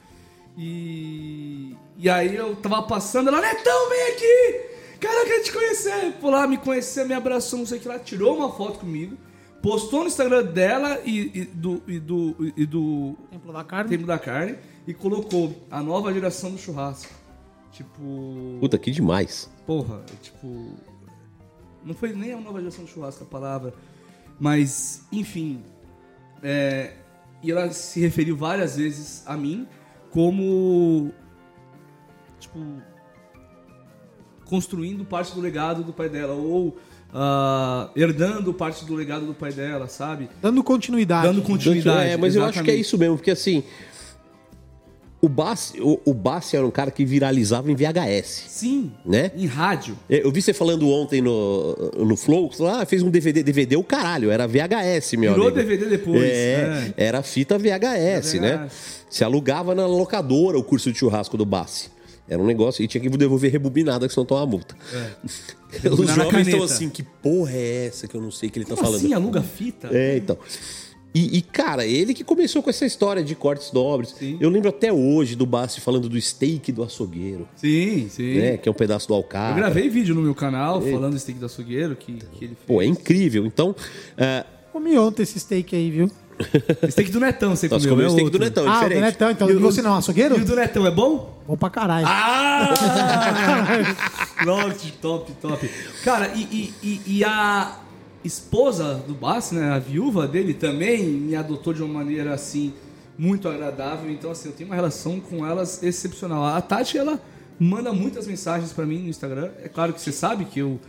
E, 0.58 1.76
e 1.98 2.10
aí 2.10 2.36
eu 2.36 2.56
tava 2.56 2.84
passando, 2.84 3.30
ela, 3.30 3.42
Netão, 3.42 3.90
vem 3.90 4.08
aqui! 4.14 4.70
Cara, 5.00 5.22
eu 5.22 5.26
quero 5.26 5.44
te 5.44 5.52
conhecer. 5.52 6.14
Foi 6.22 6.32
lá 6.32 6.46
me 6.46 6.58
conhecer, 6.58 7.06
me 7.06 7.14
abraçou, 7.14 7.60
não 7.60 7.66
sei 7.66 7.78
o 7.78 7.82
que 7.82 7.88
lá, 7.88 7.98
tirou 7.98 8.38
uma 8.38 8.52
foto 8.52 8.80
comigo, 8.80 9.18
postou 9.62 10.02
no 10.02 10.08
Instagram 10.08 10.44
dela 10.44 11.00
e, 11.06 11.32
e 11.34 11.46
do, 11.46 11.82
e, 11.88 12.00
do, 12.00 12.54
e 12.56 12.66
do 12.66 13.16
Templo 13.32 13.52
da 13.52 13.64
Carne. 13.64 13.90
Templo 13.90 14.08
da 14.08 14.20
Carne 14.20 14.58
e 14.90 14.94
colocou 14.96 15.56
a 15.70 15.84
nova 15.84 16.12
geração 16.12 16.50
do 16.50 16.58
churrasco. 16.58 17.14
Tipo. 17.72 18.58
Puta, 18.60 18.76
que 18.76 18.90
demais. 18.90 19.48
Porra, 19.64 20.02
é 20.12 20.16
tipo. 20.20 20.74
Não 21.86 21.94
foi 21.94 22.12
nem 22.12 22.34
a 22.34 22.40
nova 22.40 22.58
geração 22.58 22.86
do 22.86 22.90
churrasco 22.90 23.24
a 23.24 23.28
palavra. 23.28 23.72
Mas, 24.40 25.06
enfim. 25.12 25.62
é, 26.42 26.94
e 27.44 27.52
ela 27.52 27.70
se 27.72 28.00
referiu 28.00 28.36
várias 28.36 28.78
vezes 28.78 29.22
a 29.28 29.38
mim 29.38 29.68
como. 30.10 31.14
Tipo. 32.40 32.60
Construindo 34.44 35.06
parte 35.06 35.36
do 35.36 35.40
legado 35.40 35.84
do 35.84 35.94
pai 35.94 36.10
dela. 36.10 36.34
Ou 36.34 36.76
ah, 37.14 37.90
herdando 37.96 38.54
parte 38.54 38.86
do 38.86 38.94
legado 38.94 39.26
do 39.26 39.34
pai 39.34 39.52
dela, 39.52 39.88
sabe? 39.88 40.30
Dando 40.42 40.64
continuidade. 40.64 41.28
Dando 41.28 41.42
continuidade. 41.42 42.10
É, 42.12 42.18
mas 42.18 42.36
eu 42.36 42.44
acho 42.44 42.54
que 42.54 42.60
é 42.60 42.62
exatamente. 42.62 42.82
isso 42.82 42.98
mesmo, 42.98 43.18
porque 43.18 43.32
assim. 43.32 43.64
O 45.22 45.28
Bassi, 45.28 45.82
o, 45.82 46.00
o 46.06 46.14
Bassi 46.14 46.56
era 46.56 46.66
um 46.66 46.72
cara 46.72 46.90
que 46.92 47.04
viralizava 47.04 47.70
em 47.70 47.76
VHS, 47.76 48.46
Sim, 48.48 48.90
né? 49.06 49.32
em 49.36 49.46
rádio. 49.48 49.98
É, 50.10 50.26
Eu 50.26 50.32
vi 50.32 50.42
você 50.42 50.54
falando 50.54 50.88
ontem 50.90 51.22
no, 51.22 51.76
no 51.98 52.16
Flow, 52.16 52.50
lá 52.58 52.86
fez 52.86 53.04
um 53.04 53.10
DVD, 53.10 53.44
DVD 53.44 53.76
o 53.76 53.84
caralho, 53.84 54.32
era 54.32 54.48
VHS, 54.48 55.14
meu 55.18 55.34
Virou 55.34 55.48
amigo. 55.50 55.58
DVD 55.62 55.86
depois, 55.88 56.24
É, 56.24 56.94
é. 56.98 57.06
era 57.06 57.22
fita 57.22 57.58
VHS, 57.58 58.36
né? 58.40 58.70
Se 59.10 59.24
alugava 59.26 59.76
na 59.76 59.86
locadora 59.86 60.58
o 60.58 60.64
curso 60.64 60.90
de 60.92 60.98
churrasco 60.98 61.36
do 61.36 61.46
Bassi. 61.46 61.90
Era 62.26 62.42
um 62.42 62.46
negócio, 62.46 62.84
e 62.84 62.88
tinha 62.88 63.02
que 63.02 63.10
devolver 63.10 63.52
rebobinada, 63.52 64.08
que 64.08 64.14
senão 64.14 64.24
toma 64.26 64.46
multa. 64.46 64.76
Os 65.74 65.82
Rebobinar 65.84 66.18
na 66.18 66.24
jovens 66.24 66.48
estão 66.48 66.64
assim, 66.64 66.90
que 66.90 67.04
porra 67.04 67.52
é 67.54 67.88
essa 67.88 68.08
que 68.08 68.16
eu 68.16 68.22
não 68.22 68.32
sei 68.32 68.50
o 68.50 68.52
que 68.52 68.60
ele 68.60 68.66
tá 68.66 68.76
Como 68.76 68.86
falando? 68.86 69.04
assim, 69.04 69.14
aluga 69.14 69.42
fita? 69.42 69.90
É, 69.92 70.18
então. 70.18 70.38
E, 71.14 71.38
e, 71.40 71.42
cara, 71.42 71.86
ele 71.86 72.14
que 72.14 72.24
começou 72.24 72.62
com 72.62 72.70
essa 72.70 72.86
história 72.86 73.24
de 73.24 73.34
cortes 73.34 73.72
nobres. 73.72 74.16
Eu 74.40 74.50
lembro 74.50 74.70
até 74.70 74.94
hoje 74.94 75.36
do 75.36 75.46
Bassi 75.46 75.82
falando 75.82 76.08
do 76.08 76.22
steak 76.22 76.72
do 76.72 76.84
açougueiro, 76.84 77.48
Sim, 77.56 78.08
sim. 78.10 78.38
né? 78.38 78.58
Que 78.58 78.70
é 78.70 78.72
um 78.72 78.76
pedaço 78.76 79.08
do 79.08 79.16
alcatra. 79.16 79.52
Eu 79.52 79.56
gravei 79.56 79.90
vídeo 79.90 80.14
no 80.14 80.22
meu 80.22 80.36
canal 80.36 80.82
falando 80.82 81.14
do 81.14 81.20
steak 81.20 81.40
do 81.40 81.48
açougueiro 81.48 81.96
que, 81.96 82.14
que 82.14 82.46
ele 82.46 82.56
fez. 82.56 82.68
Pô, 82.68 82.82
é 82.82 82.86
incrível. 82.86 83.46
Então, 83.46 83.76
é, 84.16 84.46
Comi 84.72 84.98
ontem 84.98 85.24
esse 85.24 85.40
steak 85.40 85.76
aí, 85.76 85.90
viu? 85.90 86.12
Steak 86.90 87.12
do 87.12 87.20
Netão, 87.20 87.54
você 87.54 87.68
nós 87.68 87.86
comeu, 87.86 88.08
comemos 88.08 88.14
é 88.14 88.16
steak 88.16 88.30
do. 88.32 88.40
Netão, 88.40 88.66
é 88.66 88.70
ah, 88.70 88.88
do. 88.88 88.96
Netão, 89.02 89.32
então. 89.32 89.50
E 89.50 89.56
o- 89.56 89.60
você 89.60 89.82
não 89.82 89.92
é 89.92 89.94
um 89.96 89.98
açougueiro? 89.98 90.38
E 90.38 90.42
o 90.42 90.46
do 90.46 90.56
Netão 90.56 90.88
é 90.88 90.92
bom? 90.92 91.38
Bom 91.46 91.58
pra 91.58 91.70
caralho. 91.70 92.06
Ah! 92.08 92.70
Nossa, 94.46 94.86
top, 95.02 95.34
top. 95.42 95.70
Cara, 96.04 96.32
e, 96.34 96.42
e, 96.42 96.74
e, 96.82 97.02
e 97.18 97.24
a 97.26 97.78
esposa 98.24 98.96
do 98.96 99.14
Bassi, 99.14 99.56
né, 99.56 99.72
a 99.72 99.80
viúva 99.80 100.28
dele 100.28 100.54
também 100.54 101.04
me 101.04 101.36
adotou 101.36 101.74
de 101.74 101.82
uma 101.82 101.94
maneira 101.94 102.34
assim 102.34 102.74
muito 103.18 103.48
agradável. 103.48 104.10
Então 104.10 104.32
assim, 104.32 104.50
eu 104.50 104.56
tenho 104.56 104.70
uma 104.70 104.76
relação 104.76 105.20
com 105.20 105.46
elas 105.46 105.84
excepcional. 105.84 106.46
A 106.46 106.62
Tati 106.62 106.98
ela 106.98 107.22
manda 107.60 107.92
muitas 107.92 108.26
mensagens 108.28 108.72
pra 108.72 108.86
mim 108.86 109.00
no 109.00 109.10
Instagram. 109.10 109.50
É 109.64 109.68
claro 109.68 109.94
que 109.94 110.02
você 110.02 110.12
sabe 110.12 110.46
que 110.46 110.60
eu 110.60 110.80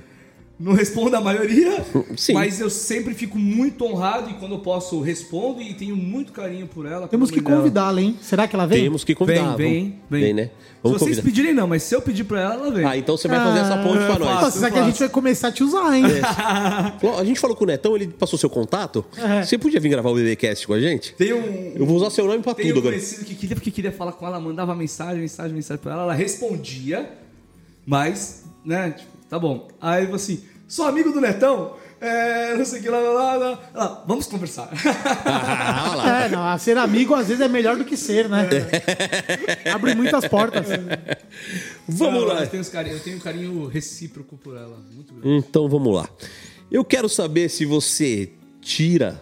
não 0.61 0.75
respondo 0.75 1.17
a 1.17 1.21
maioria, 1.23 1.83
Sim. 2.17 2.35
mas 2.35 2.61
eu 2.61 2.69
sempre 2.69 3.15
fico 3.15 3.39
muito 3.39 3.83
honrado 3.85 4.29
e 4.31 4.35
quando 4.35 4.53
eu 4.57 4.59
posso 4.59 5.01
respondo 5.01 5.63
e 5.63 5.73
tenho 5.73 5.97
muito 5.97 6.33
carinho 6.33 6.67
por 6.67 6.85
ela. 6.85 7.09
Temos 7.09 7.31
que 7.31 7.41
convidá-la, 7.41 8.03
hein? 8.03 8.15
Será 8.21 8.47
que 8.47 8.55
ela 8.55 8.67
vem? 8.67 8.83
Temos 8.85 9.03
que 9.03 9.15
convidar. 9.15 9.57
Vem, 9.57 9.99
vem, 10.11 10.23
vem. 10.23 10.35
né? 10.35 10.45
Se 10.45 10.51
Vamos 10.83 10.99
vocês 10.99 11.17
convidar. 11.17 11.23
pedirem 11.23 11.55
não, 11.55 11.67
mas 11.67 11.83
se 11.83 11.95
eu 11.95 12.03
pedir 12.03 12.25
pra 12.25 12.41
ela, 12.41 12.55
ela 12.55 12.71
vem. 12.71 12.85
Ah, 12.85 12.97
então 12.97 13.17
você 13.17 13.27
vai 13.27 13.39
fazer 13.39 13.59
essa 13.61 13.79
ponte 13.79 13.99
pra 14.05 14.19
nós. 14.19 14.41
Nossa, 14.43 14.51
será 14.59 14.71
que 14.71 14.79
a 14.79 14.85
gente 14.85 14.99
vai 14.99 15.09
começar 15.09 15.49
a 15.49 15.53
te 15.53 15.63
usar, 15.65 15.97
hein? 15.97 16.05
Falou, 17.01 17.19
A 17.19 17.25
gente 17.25 17.41
falou 17.41 17.57
com 17.57 17.65
o 17.65 17.67
Netão, 17.67 17.97
ele 17.97 18.09
passou 18.09 18.39
seu 18.39 18.51
contato. 18.51 19.05
Você 19.45 19.57
podia 19.57 19.81
vir 19.81 19.89
gravar 19.89 20.11
o 20.11 20.15
BBcast 20.15 20.67
com 20.67 20.75
a 20.75 20.81
gente? 20.81 21.15
Tem 21.15 21.33
um, 21.33 21.73
Eu 21.75 21.87
vou 21.87 21.97
usar 21.97 22.11
seu 22.11 22.27
nome 22.27 22.43
pra 22.43 22.55
Tem 22.55 22.67
tudo 22.69 22.77
um 22.77 22.81
agora. 22.81 22.95
conhecido 22.97 23.25
que 23.25 23.35
queria 23.35 23.57
porque 23.57 23.71
queria 23.71 23.93
falar 23.93 24.13
com 24.13 24.27
ela, 24.27 24.39
mandava 24.41 24.75
mensagem, 24.75 25.21
mensagem, 25.21 25.55
mensagem 25.55 25.83
pra 25.83 25.93
ela, 25.93 26.03
ela 26.03 26.15
respondia, 26.15 27.11
mas, 27.87 28.45
né, 28.65 28.91
tipo, 28.91 29.10
tá 29.31 29.39
bom. 29.39 29.69
Aí 29.81 30.03
eu 30.03 30.07
falei 30.07 30.17
assim, 30.17 30.45
sou 30.69 30.85
amigo 30.87 31.13
do 31.13 31.21
Netão, 31.21 31.77
é, 32.01 32.57
não 32.57 32.65
sei 32.65 32.81
o 32.81 32.83
que 32.83 32.89
lá, 32.89 32.99
lá, 32.99 33.37
lá, 33.37 33.59
lá. 33.75 34.05
Vamos 34.07 34.27
conversar. 34.27 34.71
Ah. 36.03 36.25
É, 36.25 36.29
não, 36.29 36.59
ser 36.59 36.77
amigo 36.79 37.15
às 37.15 37.29
vezes 37.29 37.41
é 37.41 37.49
melhor 37.49 37.77
do 37.77 37.85
que 37.85 37.97
ser, 37.97 38.29
né? 38.29 38.49
Abre 39.73 39.95
muitas 39.95 40.27
portas. 40.27 40.67
Vamos 41.87 42.21
Não, 42.23 42.29
lá. 42.29 42.41
Eu 42.41 42.49
tenho, 42.49 42.65
carinho, 42.65 42.97
eu 42.97 43.01
tenho 43.01 43.17
um 43.17 43.21
carinho 43.21 43.67
recíproco 43.67 44.37
por 44.37 44.57
ela, 44.57 44.79
muito 44.93 45.13
grande. 45.15 45.37
Então 45.37 45.69
vamos 45.69 45.95
lá. 45.95 46.09
Eu 46.71 46.85
quero 46.85 47.09
saber 47.09 47.49
se 47.49 47.65
você 47.65 48.31
tira 48.61 49.21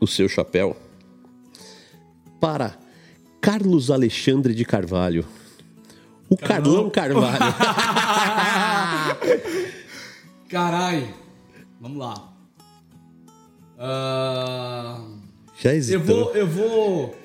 o 0.00 0.06
seu 0.06 0.28
chapéu 0.28 0.76
para 2.40 2.76
Carlos 3.40 3.90
Alexandre 3.90 4.54
de 4.54 4.64
Carvalho. 4.64 5.24
O 6.28 6.36
Carlão 6.36 6.90
Carvalho. 6.90 7.38
Carai, 10.48 11.14
vamos 11.80 11.98
lá. 11.98 12.32
Ah, 13.78 15.00
Já 15.60 15.70
eu, 15.72 15.76
hesitou. 15.76 16.04
vou, 16.24 16.34
eu 16.36 16.46
vou 16.46 17.16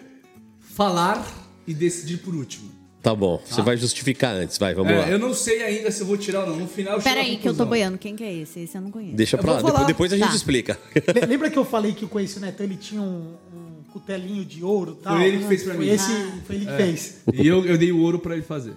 falar 0.60 1.26
e 1.68 1.74
decidir 1.74 2.18
por 2.18 2.34
último. 2.34 2.70
Tá 3.02 3.16
bom, 3.16 3.42
você 3.46 3.62
vai 3.62 3.78
justificar 3.78 4.36
antes, 4.36 4.58
vai, 4.58 4.74
vamos 4.74 4.92
É, 4.92 4.98
lá. 5.00 5.10
eu 5.10 5.18
não 5.18 5.34
sei 5.34 5.64
ainda 5.64 5.90
se 5.90 6.02
eu 6.02 6.06
vou 6.08 6.18
tirar 6.18 6.42
ou 6.42 6.48
não. 6.50 6.58
No 6.58 6.68
final 6.68 6.96
eu 6.96 7.00
chego 7.02 7.10
Pera 7.16 7.26
à 7.26 7.30
aí, 7.30 7.38
que 7.38 7.48
eu 7.48 7.56
tô 7.56 7.66
boiando. 7.66 7.98
Quem 7.98 8.14
que 8.14 8.24
é 8.24 8.34
esse? 8.34 8.60
Esse 8.60 8.78
eu 8.78 8.82
não 8.82 8.92
conheço. 8.92 9.16
Deixa 9.16 9.38
Eu 9.38 9.42
pra 9.42 9.54
lá, 9.54 9.60
falar. 9.62 9.72
depois, 9.86 9.88
depois 9.88 10.14
a 10.14 10.18
gente 10.18 10.28
Tá. 10.30 10.36
explica. 10.36 10.78
Le- 11.16 11.26
Lembra 11.26 11.50
que 11.50 11.58
eu 11.58 11.64
falei 11.64 11.94
que 11.94 12.04
eu 12.04 12.10
conheci 12.10 12.38
o 12.38 12.42
Netão? 12.42 12.66
Ele 12.66 12.76
tinha 12.76 13.02
um, 13.02 13.36
um 13.54 13.84
cutelinho 13.94 14.44
de 14.44 14.62
ouro 14.66 14.98
e 15.00 15.04
tal? 15.04 15.16
Foi 15.16 15.26
ele 15.28 15.38
que 15.38 15.46
fez 15.48 15.64
pra 15.64 15.74
mim. 15.76 15.88
Esse, 15.88 16.12
Ah. 16.12 16.40
foi 16.46 16.56
ele 16.58 16.66
que 16.66 16.72
É. 16.72 16.78
fez. 16.78 17.22
E 17.34 17.48
eu, 17.48 17.66
eu 17.66 17.78
dei 17.78 17.92
o 17.94 18.00
ouro 18.02 18.20
pra 18.20 18.34
ele 18.34 18.44
fazer. 18.44 18.74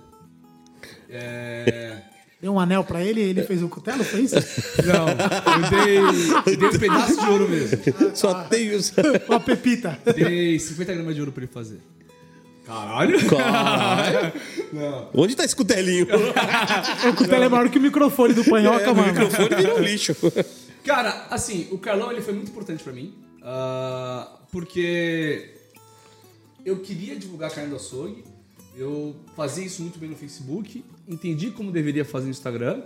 É... 1.11 2.03
Deu 2.43 2.53
um 2.53 2.59
anel 2.59 2.83
pra 2.83 3.01
ele 3.05 3.21
e 3.21 3.29
ele 3.31 3.43
fez 3.45 3.63
o 3.63 3.69
cutelo, 3.69 4.03
foi 4.03 4.23
isso? 4.23 4.35
Não, 4.85 5.07
eu 5.09 5.71
dei, 5.85 5.99
eu 6.55 6.57
dei 6.59 6.69
um 6.69 6.79
pedaço 6.79 7.21
de 7.21 7.27
ouro 7.31 7.49
mesmo. 7.49 7.79
Só 8.17 8.35
tem 8.45 8.75
os. 8.75 8.93
Uma 9.31 9.39
pepita. 9.39 9.97
Dei 10.15 10.59
50 10.59 10.93
gramas 10.93 11.15
de 11.15 11.21
ouro 11.21 11.31
pra 11.31 11.45
ele 11.45 11.53
fazer. 11.53 11.79
Caralho? 12.67 13.17
Caralho. 13.29 14.33
Onde 15.15 15.37
tá 15.37 15.45
esse 15.45 15.55
cutelinho? 15.55 16.07
O 17.09 17.15
cutelo 17.15 17.45
é 17.45 17.49
maior 17.49 17.69
que 17.69 17.79
o 17.79 17.83
microfone 17.83 18.35
do 18.35 18.45
panhoca, 18.45 18.87
É, 18.87 18.91
o 18.91 18.97
mano. 18.97 19.13
microfone 19.13 19.49
virou 19.55 19.79
um 19.79 19.81
lixo. 19.81 20.17
Cara, 20.85 21.27
assim, 21.31 21.69
o 21.71 21.79
Carlão 21.79 22.11
ele 22.11 22.23
foi 22.23 22.35
muito 22.35 22.51
importante 22.51 22.83
pra 22.83 22.93
mim. 22.93 23.15
ah, 23.43 24.29
porque 24.51 25.51
eu 26.67 26.79
queria 26.81 27.15
divulgar 27.17 27.51
a 27.51 27.55
carne 27.55 27.71
do 27.71 27.77
açougue. 27.77 28.25
Eu 28.77 29.15
fazia 29.37 29.65
isso 29.65 29.83
muito 29.83 29.99
bem 29.99 30.09
no 30.09 30.17
Facebook, 30.17 30.85
entendi 31.07 31.51
como 31.51 31.71
deveria 31.71 32.05
fazer 32.05 32.27
no 32.27 32.31
Instagram, 32.31 32.83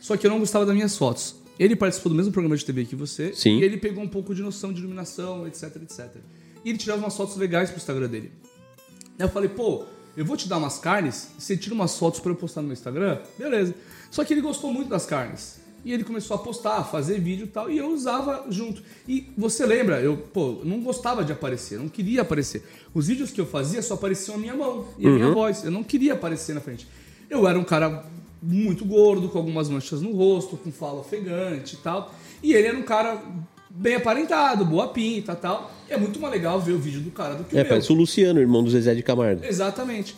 só 0.00 0.16
que 0.16 0.26
eu 0.26 0.30
não 0.30 0.38
gostava 0.38 0.66
das 0.66 0.74
minhas 0.74 0.96
fotos. 0.96 1.36
Ele 1.58 1.74
participou 1.74 2.10
do 2.10 2.16
mesmo 2.16 2.32
programa 2.32 2.56
de 2.56 2.64
TV 2.64 2.84
que 2.84 2.94
você, 2.94 3.32
Sim. 3.34 3.58
e 3.58 3.64
ele 3.64 3.76
pegou 3.76 4.02
um 4.02 4.08
pouco 4.08 4.34
de 4.34 4.42
noção 4.42 4.72
de 4.72 4.80
iluminação, 4.80 5.46
etc, 5.46 5.76
etc. 5.82 6.16
E 6.64 6.70
ele 6.70 6.78
tirava 6.78 7.00
umas 7.00 7.16
fotos 7.16 7.36
legais 7.36 7.70
pro 7.70 7.78
Instagram 7.78 8.08
dele. 8.08 8.32
Aí 9.18 9.26
eu 9.26 9.28
falei, 9.28 9.48
pô, 9.48 9.84
eu 10.16 10.24
vou 10.24 10.36
te 10.36 10.48
dar 10.48 10.58
umas 10.58 10.78
carnes, 10.78 11.30
você 11.38 11.56
tira 11.56 11.74
umas 11.74 11.96
fotos 11.98 12.20
pra 12.20 12.30
eu 12.30 12.36
postar 12.36 12.60
no 12.60 12.68
meu 12.68 12.74
Instagram? 12.74 13.20
Beleza. 13.38 13.74
Só 14.10 14.24
que 14.24 14.34
ele 14.34 14.40
gostou 14.40 14.72
muito 14.72 14.88
das 14.88 15.04
carnes. 15.06 15.60
E 15.84 15.92
ele 15.92 16.04
começou 16.04 16.34
a 16.34 16.38
postar, 16.38 16.78
a 16.78 16.84
fazer 16.84 17.20
vídeo 17.20 17.44
e 17.44 17.48
tal, 17.48 17.70
e 17.70 17.78
eu 17.78 17.88
usava 17.90 18.44
junto. 18.50 18.82
E 19.06 19.28
você 19.38 19.64
lembra, 19.64 20.00
eu, 20.00 20.16
pô, 20.16 20.58
não 20.64 20.80
gostava 20.80 21.24
de 21.24 21.32
aparecer, 21.32 21.78
não 21.78 21.88
queria 21.88 22.22
aparecer. 22.22 22.62
Os 22.92 23.06
vídeos 23.06 23.30
que 23.30 23.40
eu 23.40 23.46
fazia 23.46 23.80
só 23.80 23.94
apareciam 23.94 24.34
a 24.36 24.38
minha 24.38 24.54
mão 24.56 24.86
e 24.98 25.06
a 25.06 25.10
minha 25.10 25.30
voz. 25.32 25.64
Eu 25.64 25.70
não 25.70 25.84
queria 25.84 26.14
aparecer 26.14 26.54
na 26.54 26.60
frente. 26.60 26.86
Eu 27.30 27.46
era 27.46 27.58
um 27.58 27.64
cara 27.64 28.04
muito 28.42 28.84
gordo, 28.84 29.28
com 29.28 29.38
algumas 29.38 29.68
manchas 29.68 30.02
no 30.02 30.12
rosto, 30.12 30.56
com 30.56 30.70
fala 30.72 31.00
ofegante 31.00 31.74
e 31.76 31.78
tal. 31.78 32.12
E 32.42 32.52
ele 32.54 32.68
era 32.68 32.76
um 32.78 32.82
cara 32.82 33.22
bem 33.70 33.94
aparentado, 33.94 34.64
boa 34.64 34.88
pinta 34.88 35.32
e 35.32 35.36
tal. 35.36 35.70
E 35.88 35.92
é 35.92 35.96
muito 35.96 36.18
mais 36.20 36.32
legal 36.34 36.60
ver 36.60 36.72
o 36.72 36.78
vídeo 36.78 37.00
do 37.00 37.10
cara 37.12 37.34
do 37.36 37.44
que 37.44 37.54
o 37.54 37.58
É, 37.58 37.62
meu. 37.62 37.68
parece 37.68 37.90
o 37.92 37.94
Luciano, 37.94 38.40
irmão 38.40 38.62
do 38.64 38.70
Zezé 38.70 38.94
de 38.94 39.02
Camargo. 39.02 39.44
Exatamente. 39.44 40.16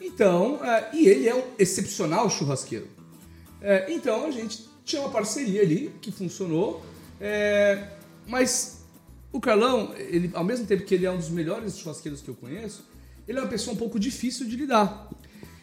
Então, 0.00 0.58
é, 0.64 0.88
e 0.94 1.06
ele 1.06 1.28
é 1.28 1.34
um 1.34 1.42
excepcional 1.58 2.28
churrasqueiro. 2.30 2.86
É, 3.60 3.92
então 3.92 4.24
a 4.26 4.30
gente 4.30 4.64
tinha 4.84 5.02
uma 5.02 5.10
parceria 5.10 5.62
ali 5.62 5.92
que 6.00 6.10
funcionou, 6.10 6.84
é, 7.20 7.88
mas 8.26 8.82
o 9.32 9.40
Carlão, 9.40 9.94
ele, 9.96 10.30
ao 10.34 10.44
mesmo 10.44 10.66
tempo 10.66 10.84
que 10.84 10.94
ele 10.94 11.06
é 11.06 11.10
um 11.10 11.16
dos 11.16 11.30
melhores 11.30 11.78
churrasqueiros 11.78 12.20
que 12.20 12.28
eu 12.28 12.34
conheço, 12.34 12.84
ele 13.26 13.38
é 13.38 13.42
uma 13.42 13.48
pessoa 13.48 13.74
um 13.74 13.78
pouco 13.78 13.98
difícil 13.98 14.46
de 14.46 14.56
lidar. 14.56 15.08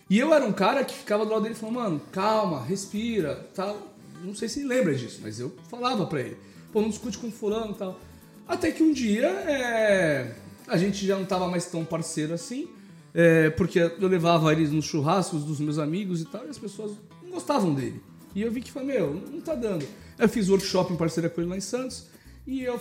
E 0.09 0.17
eu 0.17 0.33
era 0.33 0.43
um 0.43 0.53
cara 0.53 0.83
que 0.83 0.95
ficava 0.95 1.23
do 1.23 1.31
lado 1.31 1.43
dele 1.43 1.53
falando, 1.53 1.75
mano, 1.75 2.01
calma, 2.11 2.63
respira, 2.63 3.47
tal. 3.53 3.93
Não 4.23 4.33
sei 4.33 4.49
se 4.49 4.59
ele 4.59 4.69
lembra 4.69 4.95
disso, 4.95 5.19
mas 5.21 5.39
eu 5.39 5.55
falava 5.69 6.05
pra 6.07 6.21
ele, 6.21 6.37
pô, 6.73 6.81
não 6.81 6.89
discute 6.89 7.17
com 7.17 7.31
fulano 7.31 7.73
tal. 7.73 7.99
Até 8.47 8.71
que 8.71 8.81
um 8.81 8.91
dia 8.91 9.27
é, 9.27 10.35
a 10.67 10.77
gente 10.77 11.05
já 11.05 11.15
não 11.15 11.25
tava 11.25 11.47
mais 11.47 11.67
tão 11.67 11.85
parceiro 11.85 12.33
assim, 12.33 12.67
é, 13.13 13.51
porque 13.51 13.79
eu 13.79 14.07
levava 14.07 14.51
eles 14.51 14.71
nos 14.71 14.85
churrascos 14.85 15.43
dos 15.43 15.59
meus 15.59 15.77
amigos 15.77 16.21
e 16.21 16.25
tal, 16.25 16.45
e 16.45 16.49
as 16.49 16.57
pessoas 16.57 16.93
não 17.23 17.31
gostavam 17.31 17.73
dele. 17.75 18.01
E 18.35 18.41
eu 18.41 18.51
vi 18.51 18.61
que 18.61 18.71
falei, 18.71 18.97
meu, 18.99 19.13
não 19.13 19.41
tá 19.41 19.55
dando. 19.55 19.85
Eu 20.17 20.29
fiz 20.29 20.49
workshop 20.49 20.93
em 20.93 20.95
parceria 20.97 21.29
com 21.29 21.41
ele 21.41 21.49
lá 21.49 21.57
em 21.57 21.61
Santos, 21.61 22.07
e 22.45 22.63
eu 22.63 22.79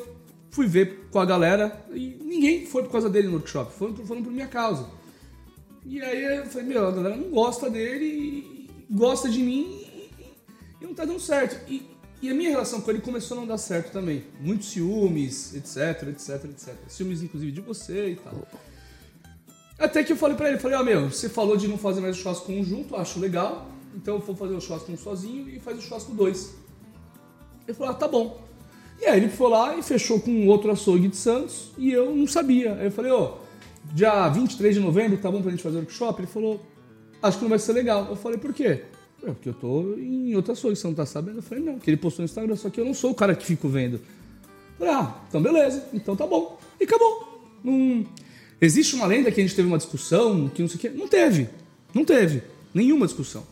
fui 0.50 0.66
ver 0.66 1.08
com 1.10 1.18
a 1.20 1.24
galera, 1.24 1.84
e 1.92 2.16
ninguém 2.22 2.66
foi 2.66 2.82
por 2.82 2.90
causa 2.92 3.08
dele 3.08 3.28
no 3.28 3.34
workshop, 3.34 3.72
foram, 3.72 3.94
por- 3.94 4.06
foram 4.06 4.22
por 4.22 4.32
minha 4.32 4.46
causa. 4.48 4.86
E 5.86 6.02
aí 6.02 6.38
eu 6.38 6.46
falei, 6.46 6.66
meu, 6.68 6.86
a 6.86 6.90
galera 6.90 7.16
não 7.16 7.30
gosta 7.30 7.70
dele, 7.70 8.68
gosta 8.90 9.28
de 9.28 9.40
mim, 9.40 9.84
e, 10.80 10.84
não 10.84 10.94
tá 10.94 11.04
dando 11.04 11.20
certo. 11.20 11.58
E, 11.70 11.82
e 12.20 12.28
a 12.28 12.34
minha 12.34 12.50
relação 12.50 12.80
com 12.80 12.90
ele 12.90 13.00
começou 13.00 13.36
a 13.36 13.40
não 13.40 13.46
dar 13.46 13.58
certo 13.58 13.92
também. 13.92 14.24
Muitos 14.40 14.68
ciúmes, 14.70 15.54
etc, 15.54 16.08
etc, 16.08 16.44
etc. 16.50 16.74
Ciúmes, 16.88 17.22
inclusive, 17.22 17.52
de 17.52 17.60
você 17.60 18.10
e 18.10 18.16
tal. 18.16 18.46
Até 19.78 20.02
que 20.02 20.12
eu 20.12 20.16
falei 20.16 20.36
pra 20.36 20.48
ele, 20.48 20.58
falei, 20.58 20.76
ó, 20.76 20.82
meu, 20.82 21.08
você 21.10 21.28
falou 21.28 21.56
de 21.56 21.68
não 21.68 21.78
fazer 21.78 22.00
mais 22.00 22.16
churrasco 22.16 22.46
conjunto, 22.46 22.96
acho 22.96 23.20
legal, 23.20 23.70
então 24.00 24.14
eu 24.14 24.20
vou 24.20 24.34
fazer 24.36 24.54
o 24.54 24.60
churrasco 24.60 24.92
um 24.92 24.96
sozinho 24.96 25.48
e 25.48 25.58
faz 25.58 25.76
o 25.78 25.82
churrasco 25.82 26.12
dois. 26.14 26.54
Ele 27.66 27.76
falou, 27.76 27.92
ah, 27.92 27.94
tá 27.96 28.06
bom. 28.08 28.40
E 29.00 29.06
aí 29.06 29.18
ele 29.18 29.28
foi 29.28 29.50
lá 29.50 29.76
e 29.76 29.82
fechou 29.82 30.20
com 30.20 30.46
outro 30.46 30.70
açougue 30.70 31.08
de 31.08 31.16
Santos 31.16 31.70
e 31.76 31.92
eu 31.92 32.14
não 32.14 32.26
sabia. 32.26 32.74
Aí 32.74 32.86
eu 32.86 32.90
falei, 32.90 33.10
ó, 33.12 33.34
dia 33.92 34.28
23 34.28 34.74
de 34.76 34.80
novembro, 34.80 35.18
tá 35.18 35.30
bom 35.30 35.42
pra 35.42 35.50
gente 35.50 35.62
fazer 35.62 35.76
o 35.76 35.80
workshop? 35.80 36.20
Ele 36.20 36.26
falou, 36.26 36.60
acho 37.22 37.38
que 37.38 37.42
não 37.44 37.50
vai 37.50 37.58
ser 37.58 37.72
legal. 37.72 38.06
Eu 38.08 38.16
falei, 38.16 38.38
por 38.38 38.52
quê? 38.54 38.82
"É, 39.22 39.26
Porque 39.26 39.48
eu 39.48 39.54
tô 39.54 39.94
em 39.96 40.34
outro 40.36 40.52
açougue, 40.52 40.76
você 40.76 40.86
não 40.86 40.94
tá 40.94 41.04
sabendo? 41.04 41.38
Eu 41.38 41.42
falei, 41.42 41.62
não, 41.62 41.78
que 41.78 41.90
ele 41.90 41.96
postou 41.96 42.22
no 42.22 42.24
Instagram, 42.26 42.56
só 42.56 42.70
que 42.70 42.80
eu 42.80 42.84
não 42.84 42.94
sou 42.94 43.10
o 43.10 43.14
cara 43.14 43.34
que 43.34 43.44
fico 43.44 43.68
vendo. 43.68 43.94
Eu 43.96 44.00
falei, 44.86 44.94
ah, 44.94 45.14
então 45.28 45.42
beleza, 45.42 45.88
então 45.92 46.14
tá 46.16 46.26
bom. 46.26 46.58
E 46.80 46.84
acabou. 46.84 47.42
Não... 47.62 48.06
Existe 48.60 48.94
uma 48.96 49.06
lenda 49.06 49.30
que 49.30 49.40
a 49.40 49.44
gente 49.44 49.54
teve 49.54 49.68
uma 49.68 49.76
discussão, 49.78 50.48
que 50.48 50.62
não 50.62 50.68
sei 50.68 50.76
o 50.76 50.80
quê. 50.80 50.88
Não 50.90 51.06
teve. 51.06 51.48
Não 51.94 52.04
teve. 52.04 52.42
Nenhuma 52.74 53.06
discussão. 53.06 53.44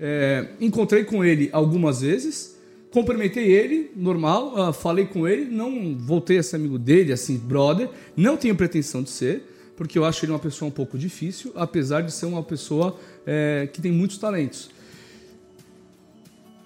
É, 0.00 0.46
encontrei 0.58 1.04
com 1.04 1.22
ele 1.22 1.50
algumas 1.52 2.00
vezes, 2.00 2.56
cumprimentei 2.90 3.52
ele, 3.52 3.90
normal, 3.94 4.56
ah, 4.56 4.72
falei 4.72 5.04
com 5.04 5.28
ele, 5.28 5.44
não 5.44 5.94
voltei 5.96 6.38
a 6.38 6.42
ser 6.42 6.56
amigo 6.56 6.78
dele, 6.78 7.12
assim, 7.12 7.36
brother. 7.36 7.88
Não 8.16 8.36
tenho 8.36 8.56
pretensão 8.56 9.02
de 9.02 9.10
ser, 9.10 9.44
porque 9.76 9.98
eu 9.98 10.04
acho 10.04 10.24
ele 10.24 10.32
uma 10.32 10.38
pessoa 10.38 10.68
um 10.68 10.72
pouco 10.72 10.96
difícil, 10.96 11.52
apesar 11.54 12.00
de 12.00 12.12
ser 12.12 12.26
uma 12.26 12.42
pessoa 12.42 12.98
é, 13.26 13.68
que 13.70 13.82
tem 13.82 13.92
muitos 13.92 14.16
talentos. 14.16 14.70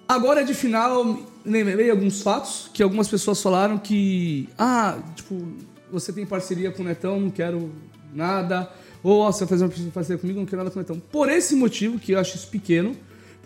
Agora 0.07 0.45
de 0.45 0.53
final, 0.53 1.19
lembrei 1.43 1.89
alguns 1.89 2.21
fatos 2.21 2.69
que 2.73 2.81
algumas 2.81 3.07
pessoas 3.07 3.41
falaram 3.41 3.77
que, 3.77 4.47
ah, 4.57 4.99
tipo, 5.15 5.45
você 5.91 6.13
tem 6.13 6.25
parceria 6.25 6.71
com 6.71 6.83
o 6.83 6.85
Netão, 6.85 7.19
não 7.19 7.29
quero 7.29 7.71
nada. 8.13 8.69
Ou 9.03 9.19
ó, 9.19 9.31
você 9.31 9.45
vai 9.45 9.57
fazer 9.57 9.81
uma 9.83 9.91
parceria 9.91 10.19
comigo, 10.19 10.39
não 10.39 10.45
quero 10.45 10.57
nada 10.57 10.69
com 10.69 10.79
o 10.79 10.81
Netão. 10.81 10.99
Por 11.11 11.27
esse 11.27 11.55
motivo, 11.55 11.99
que 11.99 12.11
eu 12.13 12.19
acho 12.19 12.35
isso 12.35 12.47
pequeno, 12.47 12.95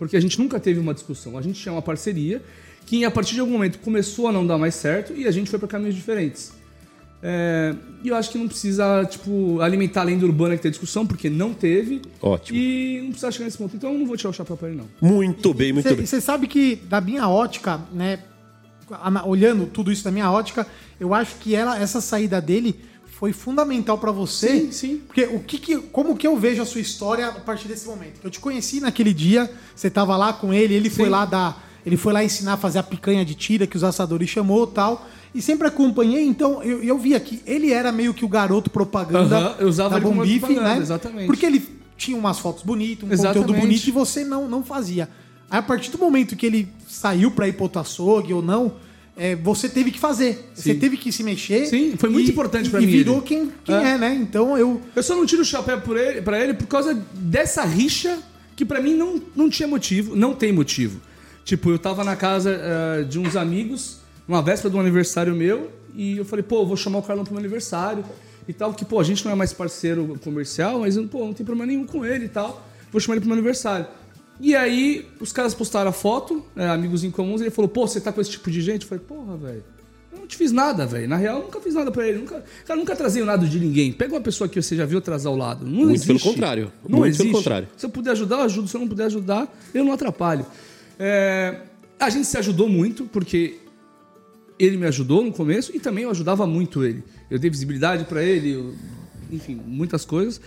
porque 0.00 0.16
a 0.16 0.20
gente 0.20 0.38
nunca 0.38 0.58
teve 0.58 0.80
uma 0.80 0.94
discussão. 0.94 1.36
A 1.36 1.42
gente 1.42 1.60
tinha 1.60 1.72
uma 1.72 1.82
parceria 1.82 2.42
que, 2.86 3.04
a 3.04 3.10
partir 3.10 3.34
de 3.34 3.40
algum 3.40 3.52
momento, 3.52 3.78
começou 3.80 4.28
a 4.28 4.32
não 4.32 4.46
dar 4.46 4.56
mais 4.56 4.74
certo 4.74 5.12
e 5.12 5.26
a 5.26 5.30
gente 5.30 5.50
foi 5.50 5.58
para 5.58 5.68
caminhos 5.68 5.94
diferentes. 5.94 6.52
É, 7.22 7.74
E 8.02 8.08
eu 8.08 8.16
acho 8.16 8.30
que 8.30 8.38
não 8.38 8.48
precisa, 8.48 9.04
tipo, 9.04 9.60
alimentar 9.60 10.00
a 10.00 10.04
lenda 10.04 10.24
urbana 10.24 10.56
que 10.56 10.62
tem 10.62 10.70
discussão, 10.70 11.06
porque 11.06 11.28
não 11.28 11.52
teve. 11.52 12.00
Ótimo. 12.22 12.58
E 12.58 13.00
não 13.02 13.10
precisa 13.10 13.30
chegar 13.30 13.44
nesse 13.44 13.58
ponto. 13.58 13.76
Então 13.76 13.92
eu 13.92 13.98
não 13.98 14.06
vou 14.06 14.16
tirar 14.16 14.30
o 14.30 14.32
chapéu 14.32 14.56
pra 14.56 14.68
ele, 14.70 14.78
não. 14.78 14.88
Muito 15.06 15.52
bem, 15.52 15.70
muito 15.70 15.94
bem. 15.94 16.06
Você 16.06 16.18
sabe 16.18 16.46
que, 16.48 16.76
da 16.76 16.98
minha 17.02 17.28
ótica, 17.28 17.78
né? 17.92 18.20
Olhando 19.26 19.66
tudo 19.66 19.92
isso 19.92 20.02
da 20.02 20.10
minha 20.10 20.32
ótica, 20.32 20.66
eu 20.98 21.12
acho 21.12 21.36
que 21.36 21.54
ela, 21.54 21.78
essa 21.78 22.00
saída 22.00 22.40
dele 22.40 22.74
foi 23.20 23.34
fundamental 23.34 23.98
pra 23.98 24.10
você. 24.10 24.60
Sim, 24.60 24.72
sim. 24.72 25.00
Porque 25.06 25.24
o 25.24 25.40
que, 25.40 25.58
que 25.58 25.76
como 25.76 26.16
que 26.16 26.26
eu 26.26 26.38
vejo 26.38 26.62
a 26.62 26.64
sua 26.64 26.80
história 26.80 27.28
a 27.28 27.32
partir 27.32 27.68
desse 27.68 27.86
momento? 27.86 28.18
Eu 28.24 28.30
te 28.30 28.40
conheci 28.40 28.80
naquele 28.80 29.12
dia, 29.12 29.52
você 29.76 29.90
tava 29.90 30.16
lá 30.16 30.32
com 30.32 30.54
ele, 30.54 30.72
ele 30.72 30.88
foi 30.88 31.04
Sim. 31.04 31.10
lá 31.10 31.26
dar, 31.26 31.70
ele 31.84 31.98
foi 31.98 32.14
lá 32.14 32.24
ensinar 32.24 32.54
a 32.54 32.56
fazer 32.56 32.78
a 32.78 32.82
picanha 32.82 33.22
de 33.22 33.34
tira 33.34 33.66
que 33.66 33.76
os 33.76 33.84
assadores 33.84 34.30
chamou, 34.30 34.66
tal. 34.66 35.06
E 35.34 35.42
sempre 35.42 35.68
acompanhei, 35.68 36.24
então 36.24 36.62
eu, 36.62 36.82
eu 36.82 36.98
via 36.98 37.20
que 37.20 37.42
ele 37.44 37.70
era 37.70 37.92
meio 37.92 38.14
que 38.14 38.24
o 38.24 38.28
garoto 38.28 38.70
propaganda 38.70 39.36
Aham, 39.36 39.56
eu 39.58 39.68
usava 39.68 39.90
da 39.90 39.96
ele 39.96 40.06
como 40.06 40.20
Bom 40.20 40.22
Bife, 40.22 40.38
propaganda, 40.40 40.74
né? 40.76 40.80
exatamente. 40.80 41.26
Porque 41.26 41.44
ele 41.44 41.68
tinha 41.98 42.16
umas 42.16 42.38
fotos 42.38 42.62
bonitas, 42.62 43.06
um 43.06 43.12
Exatamente. 43.12 43.38
conteúdo 43.42 43.60
bonito 43.60 43.86
e 43.86 43.90
você 43.90 44.24
não, 44.24 44.48
não 44.48 44.64
fazia. 44.64 45.10
Aí 45.50 45.58
a 45.58 45.62
partir 45.62 45.90
do 45.90 45.98
momento 45.98 46.34
que 46.36 46.46
ele 46.46 46.72
saiu 46.88 47.30
pra 47.30 47.46
ir 47.46 47.52
pro 47.52 47.64
outro 47.64 47.82
açougue 47.82 48.32
ou 48.32 48.40
não, 48.40 48.76
é, 49.22 49.36
você 49.36 49.68
teve 49.68 49.90
que 49.90 49.98
fazer. 50.00 50.50
Você 50.54 50.72
Sim. 50.72 50.78
teve 50.78 50.96
que 50.96 51.12
se 51.12 51.22
mexer. 51.22 51.66
Sim, 51.66 51.94
foi 51.98 52.08
muito 52.08 52.28
e- 52.28 52.30
importante 52.30 52.70
pra 52.70 52.80
e 52.80 52.86
mim 52.86 52.92
virou 52.92 53.16
ele. 53.18 53.26
quem, 53.26 53.52
quem 53.64 53.74
É. 53.74 53.90
é. 53.90 53.98
né? 53.98 54.14
Então 54.14 54.56
eu. 54.56 54.80
Eu 54.96 55.02
só 55.02 55.14
não 55.14 55.26
tiro 55.26 55.42
o 55.42 55.44
chapéu 55.44 55.80
por 55.80 55.96
ele, 55.96 56.22
pra 56.22 56.40
ele 56.42 56.54
por 56.54 56.66
causa 56.66 56.94
dessa 57.14 57.62
rixa 57.64 58.18
que 58.56 58.64
pra 58.64 58.80
mim 58.80 58.94
não, 58.94 59.20
não 59.36 59.48
tinha 59.50 59.68
motivo, 59.68 60.16
não 60.16 60.34
tem 60.34 60.52
motivo. 60.52 61.00
Tipo, 61.44 61.70
eu 61.70 61.78
tava 61.78 62.04
na 62.04 62.14
casa 62.16 62.50
eh, 62.50 63.02
de 63.04 63.18
uns 63.18 63.34
amigos, 63.36 63.98
numa 64.28 64.42
véspera 64.42 64.70
de 64.70 64.76
um 64.76 64.80
aniversário 64.80 65.34
meu, 65.34 65.70
e 65.94 66.18
eu 66.18 66.24
falei, 66.24 66.42
pô, 66.42 66.60
eu 66.62 66.66
vou 66.66 66.76
chamar 66.76 66.98
o 66.98 67.02
Carlão 67.02 67.24
pro 67.24 67.32
meu 67.32 67.40
aniversário 67.40 68.04
e 68.46 68.52
tal, 68.52 68.72
que, 68.74 68.84
pô, 68.84 69.00
a 69.00 69.02
gente 69.04 69.24
não 69.24 69.32
é 69.32 69.34
mais 69.34 69.52
parceiro 69.52 70.18
comercial, 70.22 70.80
mas, 70.80 70.96
pô, 71.10 71.20
não 71.24 71.32
tem 71.32 71.44
problema 71.44 71.66
nenhum 71.66 71.86
com 71.86 72.04
ele 72.04 72.26
e 72.26 72.28
tal, 72.28 72.66
vou 72.92 73.00
chamar 73.00 73.14
ele 73.14 73.20
pro 73.20 73.28
meu 73.28 73.38
aniversário. 73.38 73.86
E 74.40 74.56
aí, 74.56 75.06
os 75.20 75.32
caras 75.32 75.54
postaram 75.54 75.90
a 75.90 75.92
foto, 75.92 76.42
eh, 76.56 76.66
amigos 76.66 77.04
em 77.04 77.10
comuns, 77.10 77.40
e 77.40 77.44
ele 77.44 77.50
falou, 77.50 77.68
pô, 77.68 77.86
você 77.86 78.00
tá 78.00 78.10
com 78.10 78.20
esse 78.20 78.30
tipo 78.30 78.50
de 78.50 78.60
gente? 78.62 78.82
Eu 78.82 78.88
falei, 78.88 79.04
porra, 79.06 79.36
velho. 79.36 79.62
Eu 80.12 80.20
não 80.20 80.26
te 80.26 80.34
fiz 80.36 80.50
nada, 80.50 80.86
velho. 80.86 81.06
Na 81.08 81.16
real, 81.16 81.38
eu 81.38 81.44
nunca 81.44 81.60
fiz 81.60 81.74
nada 81.74 81.90
pra 81.92 82.08
ele. 82.08 82.18
Nunca, 82.18 82.42
cara, 82.66 82.78
nunca 82.80 82.96
trazei 82.96 83.22
nada 83.22 83.46
de 83.46 83.60
ninguém. 83.60 83.92
Pega 83.92 84.14
uma 84.14 84.20
pessoa 84.20 84.48
que 84.48 84.60
você 84.60 84.74
já 84.74 84.86
viu 84.86 84.98
atrasar 84.98 85.30
o 85.32 85.36
lado. 85.36 85.64
Não 85.66 85.72
Muito 85.72 85.90
existe. 85.90 86.06
pelo 86.06 86.18
contrário. 86.20 86.72
Não 86.88 86.98
Muito 87.00 87.08
existe. 87.10 87.22
pelo 87.24 87.34
contrário. 87.36 87.68
Se 87.76 87.84
eu 87.86 87.90
puder 87.90 88.10
ajudar, 88.12 88.36
eu 88.36 88.42
ajudo. 88.42 88.66
Se 88.66 88.76
eu 88.76 88.80
não 88.80 88.88
puder 88.88 89.04
ajudar, 89.04 89.60
eu 89.74 89.84
não 89.84 89.92
atrapalho. 89.92 90.46
É, 90.98 91.60
a 91.98 92.08
gente 92.10 92.26
se 92.26 92.36
ajudou 92.38 92.68
muito, 92.68 93.04
porque 93.04 93.58
ele 94.58 94.76
me 94.76 94.86
ajudou 94.86 95.22
no 95.24 95.32
começo 95.32 95.70
e 95.74 95.78
também 95.78 96.04
eu 96.04 96.10
ajudava 96.10 96.46
muito 96.46 96.82
ele. 96.84 97.04
Eu 97.30 97.38
dei 97.38 97.48
visibilidade 97.50 98.04
pra 98.04 98.22
ele, 98.22 98.52
eu- 98.52 98.74
enfim, 99.30 99.60
muitas 99.66 100.04
coisas. 100.04 100.40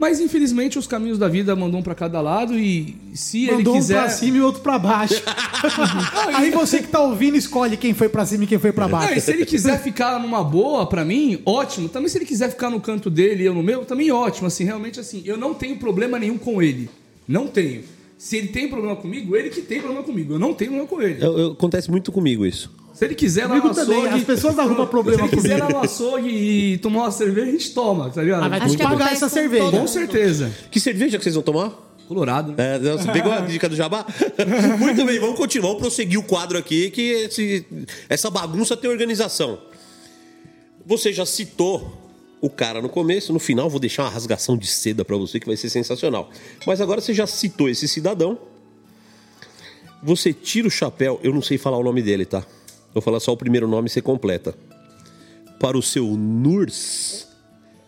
Mas 0.00 0.18
infelizmente 0.18 0.78
os 0.78 0.86
caminhos 0.86 1.18
da 1.18 1.28
vida 1.28 1.54
mandam 1.54 1.80
um 1.80 1.82
pra 1.82 1.94
cada 1.94 2.22
lado 2.22 2.58
e 2.58 2.96
se 3.12 3.46
Mandou 3.50 3.74
ele 3.74 3.80
quiser. 3.82 3.98
um 3.98 4.00
pra 4.00 4.08
cima 4.08 4.36
e 4.38 4.40
outro 4.40 4.62
pra 4.62 4.78
baixo. 4.78 5.22
Aí 6.34 6.50
você 6.50 6.80
que 6.80 6.88
tá 6.88 7.00
ouvindo 7.00 7.36
escolhe 7.36 7.76
quem 7.76 7.92
foi 7.92 8.08
pra 8.08 8.24
cima 8.24 8.44
e 8.44 8.46
quem 8.46 8.58
foi 8.58 8.72
pra 8.72 8.86
Não, 8.88 8.92
baixo. 8.98 9.18
e 9.18 9.20
se 9.20 9.30
ele 9.30 9.44
quiser 9.44 9.78
ficar 9.82 10.18
numa 10.18 10.42
boa 10.42 10.86
pra 10.86 11.04
mim, 11.04 11.40
ótimo. 11.44 11.86
Também 11.88 12.08
se 12.08 12.16
ele 12.16 12.24
quiser 12.24 12.48
ficar 12.50 12.70
no 12.70 12.80
canto 12.80 13.10
dele 13.10 13.42
e 13.42 13.46
eu 13.46 13.54
no 13.54 13.62
meu, 13.62 13.84
também 13.84 14.10
ótimo. 14.10 14.46
Assim, 14.46 14.64
realmente 14.64 14.98
assim, 14.98 15.22
eu 15.26 15.36
não 15.36 15.52
tenho 15.52 15.76
problema 15.76 16.18
nenhum 16.18 16.38
com 16.38 16.62
ele. 16.62 16.88
Não 17.28 17.46
tenho. 17.46 17.82
Se 18.16 18.36
ele 18.36 18.48
tem 18.48 18.68
problema 18.68 18.96
comigo, 18.96 19.36
ele 19.36 19.50
que 19.50 19.60
tem 19.60 19.80
problema 19.80 20.02
comigo. 20.02 20.32
Eu 20.34 20.38
não 20.38 20.54
tenho 20.54 20.70
problema 20.72 20.88
com 20.88 21.02
ele. 21.02 21.22
Eu- 21.22 21.38
eu- 21.38 21.52
acontece 21.52 21.90
muito 21.90 22.10
comigo 22.10 22.44
isso. 22.46 22.70
Se 23.00 23.06
ele 23.06 23.14
quiser 23.14 23.46
lá 23.46 23.56
no 23.56 23.74
também, 23.74 23.96
açougue... 23.98 24.08
as 24.18 24.24
pessoas 24.24 24.58
arrumam 24.58 24.84
problema 24.86 25.26
Se 25.26 25.34
ele 25.34 25.36
quiser 25.40 25.56
lá 25.58 25.70
no 25.70 25.78
açougue 25.78 26.28
e 26.28 26.76
tomar 26.76 27.04
uma 27.04 27.10
cerveja, 27.10 27.46
a 27.48 27.50
gente 27.50 27.70
toma, 27.72 28.10
tá 28.10 28.22
ligado? 28.22 28.44
Ah, 28.44 28.48
vai 28.58 28.76
pagar 28.76 29.12
essa 29.14 29.26
cerveja. 29.26 29.70
Com 29.70 29.86
certeza. 29.86 30.52
Que 30.70 30.78
cerveja 30.78 31.16
que 31.16 31.24
vocês 31.24 31.34
vão 31.34 31.42
tomar? 31.42 31.70
Colorado. 32.06 32.54
É, 32.60 32.78
você 32.78 33.10
pegou 33.10 33.32
a 33.32 33.40
dica 33.48 33.70
do 33.70 33.74
Jabá? 33.74 34.04
Muito 34.78 35.02
bem, 35.06 35.18
vamos 35.18 35.38
continuar, 35.38 35.68
vamos 35.68 35.80
prosseguir 35.80 36.18
o 36.18 36.22
quadro 36.22 36.58
aqui, 36.58 36.90
que 36.90 37.00
esse- 37.00 37.64
essa 38.06 38.28
bagunça 38.28 38.76
tem 38.76 38.90
organização. 38.90 39.58
Você 40.84 41.10
já 41.10 41.24
citou 41.24 42.12
o 42.38 42.50
cara 42.50 42.82
no 42.82 42.90
começo, 42.90 43.32
no 43.32 43.38
final 43.38 43.70
vou 43.70 43.80
deixar 43.80 44.02
uma 44.02 44.10
rasgação 44.10 44.58
de 44.58 44.66
seda 44.66 45.06
pra 45.06 45.16
você 45.16 45.40
que 45.40 45.46
vai 45.46 45.56
ser 45.56 45.70
sensacional. 45.70 46.28
Mas 46.66 46.82
agora 46.82 47.00
você 47.00 47.14
já 47.14 47.26
citou 47.26 47.66
esse 47.66 47.88
cidadão. 47.88 48.38
Você 50.02 50.34
tira 50.34 50.68
o 50.68 50.70
chapéu, 50.70 51.18
eu 51.22 51.32
não 51.32 51.40
sei 51.40 51.56
falar 51.56 51.78
o 51.78 51.82
nome 51.82 52.02
dele, 52.02 52.26
tá? 52.26 52.44
Vou 52.92 53.02
falar 53.02 53.20
só 53.20 53.32
o 53.32 53.36
primeiro 53.36 53.68
nome 53.68 53.88
e 53.88 53.90
você 53.90 54.02
completa. 54.02 54.54
Para 55.58 55.76
o 55.76 55.82
seu 55.82 56.06
Nurs. 56.06 57.28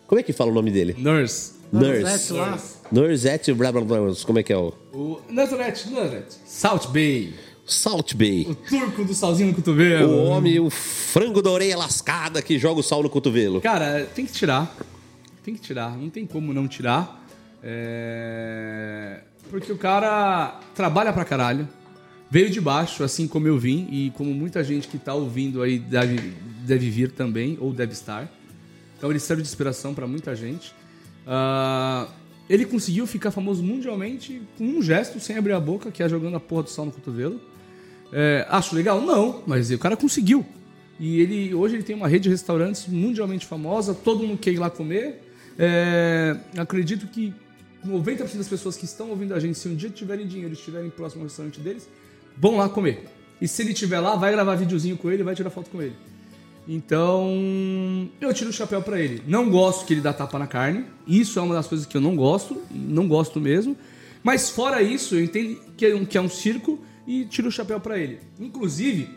Como 0.07 0.19
é 0.19 0.23
que 0.23 0.31
fala 0.31 0.51
o 0.51 0.53
nome 0.53 0.71
dele? 0.71 0.95
Nurse. 0.97 1.53
Nurse. 1.71 2.33
lá. 2.33 2.59
Nursete, 2.91 3.51
blá 3.53 3.71
blá 3.71 3.81
blá. 3.81 3.97
Como 4.25 4.37
é 4.37 4.43
que 4.43 4.53
é 4.53 4.57
o. 4.57 4.73
O 4.93 5.19
Nazareth, 5.29 5.89
Nazareth. 5.89 6.27
Salt 6.45 6.87
Bay. 6.87 7.33
Salt 7.65 8.13
Bay. 8.13 8.45
O 8.47 8.55
turco 8.55 9.03
do 9.03 9.13
salzinho 9.13 9.49
no 9.49 9.55
cotovelo. 9.55 10.13
O 10.13 10.25
homem, 10.25 10.59
o 10.59 10.69
frango 10.69 11.41
da 11.41 11.49
orelha 11.49 11.77
lascada 11.77 12.41
que 12.41 12.59
joga 12.59 12.81
o 12.81 12.83
sal 12.83 13.01
no 13.01 13.09
cotovelo. 13.09 13.61
Cara, 13.61 14.05
tem 14.13 14.25
que 14.25 14.33
tirar. 14.33 14.75
Tem 15.43 15.55
que 15.55 15.61
tirar. 15.61 15.97
Não 15.97 16.09
tem 16.09 16.27
como 16.27 16.53
não 16.53 16.67
tirar. 16.67 17.25
É... 17.63 19.21
Porque 19.49 19.71
o 19.71 19.77
cara 19.77 20.59
trabalha 20.75 21.11
pra 21.11 21.25
caralho. 21.25 21.67
Veio 22.33 22.49
de 22.49 22.59
baixo, 22.59 23.03
assim 23.03 23.27
como 23.27 23.47
eu 23.47 23.59
vim. 23.59 23.87
E 23.91 24.09
como 24.15 24.33
muita 24.33 24.63
gente 24.63 24.87
que 24.87 24.97
tá 24.97 25.13
ouvindo 25.13 25.61
aí 25.61 25.77
deve, 25.77 26.33
deve 26.65 26.89
vir 26.89 27.11
também, 27.11 27.59
ou 27.61 27.71
deve 27.71 27.93
estar. 27.93 28.27
Então 28.97 29.11
ele 29.11 29.19
serve 29.19 29.43
de 29.43 29.47
inspiração 29.47 29.93
pra 29.93 30.07
muita 30.07 30.35
gente. 30.35 30.73
Ah, 31.27 32.07
ele 32.49 32.65
conseguiu 32.65 33.05
ficar 33.05 33.29
famoso 33.29 33.61
mundialmente 33.61 34.41
com 34.57 34.63
um 34.63 34.81
gesto, 34.81 35.19
sem 35.19 35.37
abrir 35.37 35.53
a 35.53 35.59
boca, 35.59 35.91
que 35.91 36.01
é 36.01 36.09
jogando 36.09 36.35
a 36.35 36.39
porra 36.39 36.63
do 36.63 36.71
sal 36.71 36.85
no 36.85 36.91
cotovelo. 36.91 37.39
É, 38.11 38.47
acho 38.49 38.75
legal? 38.75 38.99
Não, 38.99 39.43
mas 39.45 39.69
o 39.69 39.77
cara 39.77 39.95
conseguiu. 39.95 40.43
E 40.99 41.19
ele 41.19 41.53
hoje 41.53 41.75
ele 41.75 41.83
tem 41.83 41.95
uma 41.95 42.07
rede 42.07 42.23
de 42.23 42.29
restaurantes 42.29 42.87
mundialmente 42.87 43.45
famosa, 43.45 43.93
todo 43.93 44.25
mundo 44.25 44.39
quer 44.39 44.53
ir 44.53 44.57
lá 44.57 44.71
comer. 44.71 45.21
É, 45.59 46.35
acredito 46.57 47.05
que 47.05 47.31
90% 47.85 48.37
das 48.37 48.47
pessoas 48.47 48.75
que 48.75 48.85
estão 48.85 49.11
ouvindo 49.11 49.35
a 49.35 49.39
gente, 49.39 49.55
se 49.55 49.67
um 49.67 49.75
dia 49.75 49.91
tiverem 49.91 50.25
dinheiro 50.25 50.51
e 50.51 50.57
estiverem 50.57 50.89
próximo 50.89 51.21
ao 51.21 51.27
restaurante 51.27 51.59
deles, 51.59 51.87
vão 52.37 52.57
lá 52.57 52.69
comer. 52.69 53.05
E 53.41 53.47
se 53.47 53.61
ele 53.61 53.73
estiver 53.73 53.99
lá, 53.99 54.15
vai 54.15 54.31
gravar 54.31 54.55
videozinho 54.55 54.97
com 54.97 55.11
ele, 55.11 55.23
vai 55.23 55.35
tirar 55.35 55.49
foto 55.49 55.69
com 55.69 55.81
ele. 55.81 55.95
Então, 56.67 57.29
eu 58.21 58.33
tiro 58.33 58.49
o 58.49 58.53
chapéu 58.53 58.81
pra 58.81 58.99
ele. 58.99 59.21
Não 59.27 59.49
gosto 59.49 59.85
que 59.85 59.93
ele 59.93 60.01
dá 60.01 60.13
tapa 60.13 60.39
na 60.39 60.47
carne. 60.47 60.85
Isso 61.05 61.37
é 61.37 61.41
uma 61.41 61.53
das 61.53 61.67
coisas 61.67 61.85
que 61.85 61.97
eu 61.97 62.01
não 62.01 62.15
gosto, 62.15 62.61
não 62.71 63.07
gosto 63.07 63.41
mesmo. 63.41 63.75
Mas 64.23 64.49
fora 64.49 64.81
isso, 64.81 65.15
eu 65.15 65.23
entendo 65.23 65.59
que 65.75 65.85
é 65.85 65.95
um, 65.95 66.05
que 66.05 66.17
é 66.17 66.21
um 66.21 66.29
circo 66.29 66.79
e 67.05 67.25
tiro 67.25 67.49
o 67.49 67.51
chapéu 67.51 67.79
pra 67.79 67.99
ele. 67.99 68.19
Inclusive, 68.39 69.09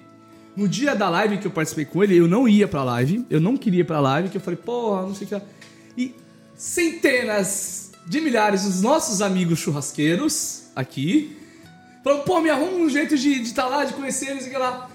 no 0.57 0.67
dia 0.67 0.97
da 0.97 1.09
live 1.09 1.39
que 1.39 1.47
eu 1.47 1.51
participei 1.53 1.85
com 1.85 2.03
ele, 2.03 2.17
eu 2.17 2.27
não 2.27 2.49
ia 2.49 2.67
pra 2.67 2.83
live, 2.83 3.25
eu 3.31 3.41
não 3.41 3.57
queria 3.57 3.83
ir 3.83 3.85
pra 3.85 4.01
live, 4.01 4.29
que 4.29 4.39
eu 4.39 4.41
falei, 4.41 4.59
porra, 4.59 5.03
não 5.03 5.15
sei 5.15 5.27
o 5.27 5.31
que. 5.31 5.43
E 5.97 6.15
centenas 6.57 7.93
de 8.09 8.21
milhares 8.21 8.65
dos 8.65 8.83
nossos 8.83 9.23
amigos 9.23 9.61
churrasqueiros 9.61 10.65
aqui 10.75 11.36
falaram, 12.07 12.25
pô, 12.25 12.41
me 12.41 12.49
arruma 12.51 12.77
um 12.77 12.89
jeito 12.89 13.17
de 13.17 13.43
estar 13.43 13.67
lá, 13.67 13.85
de 13.85 13.93
conhecer 13.93 14.31
eles, 14.31 14.45
sei 14.45 14.57
lá. 14.57 14.89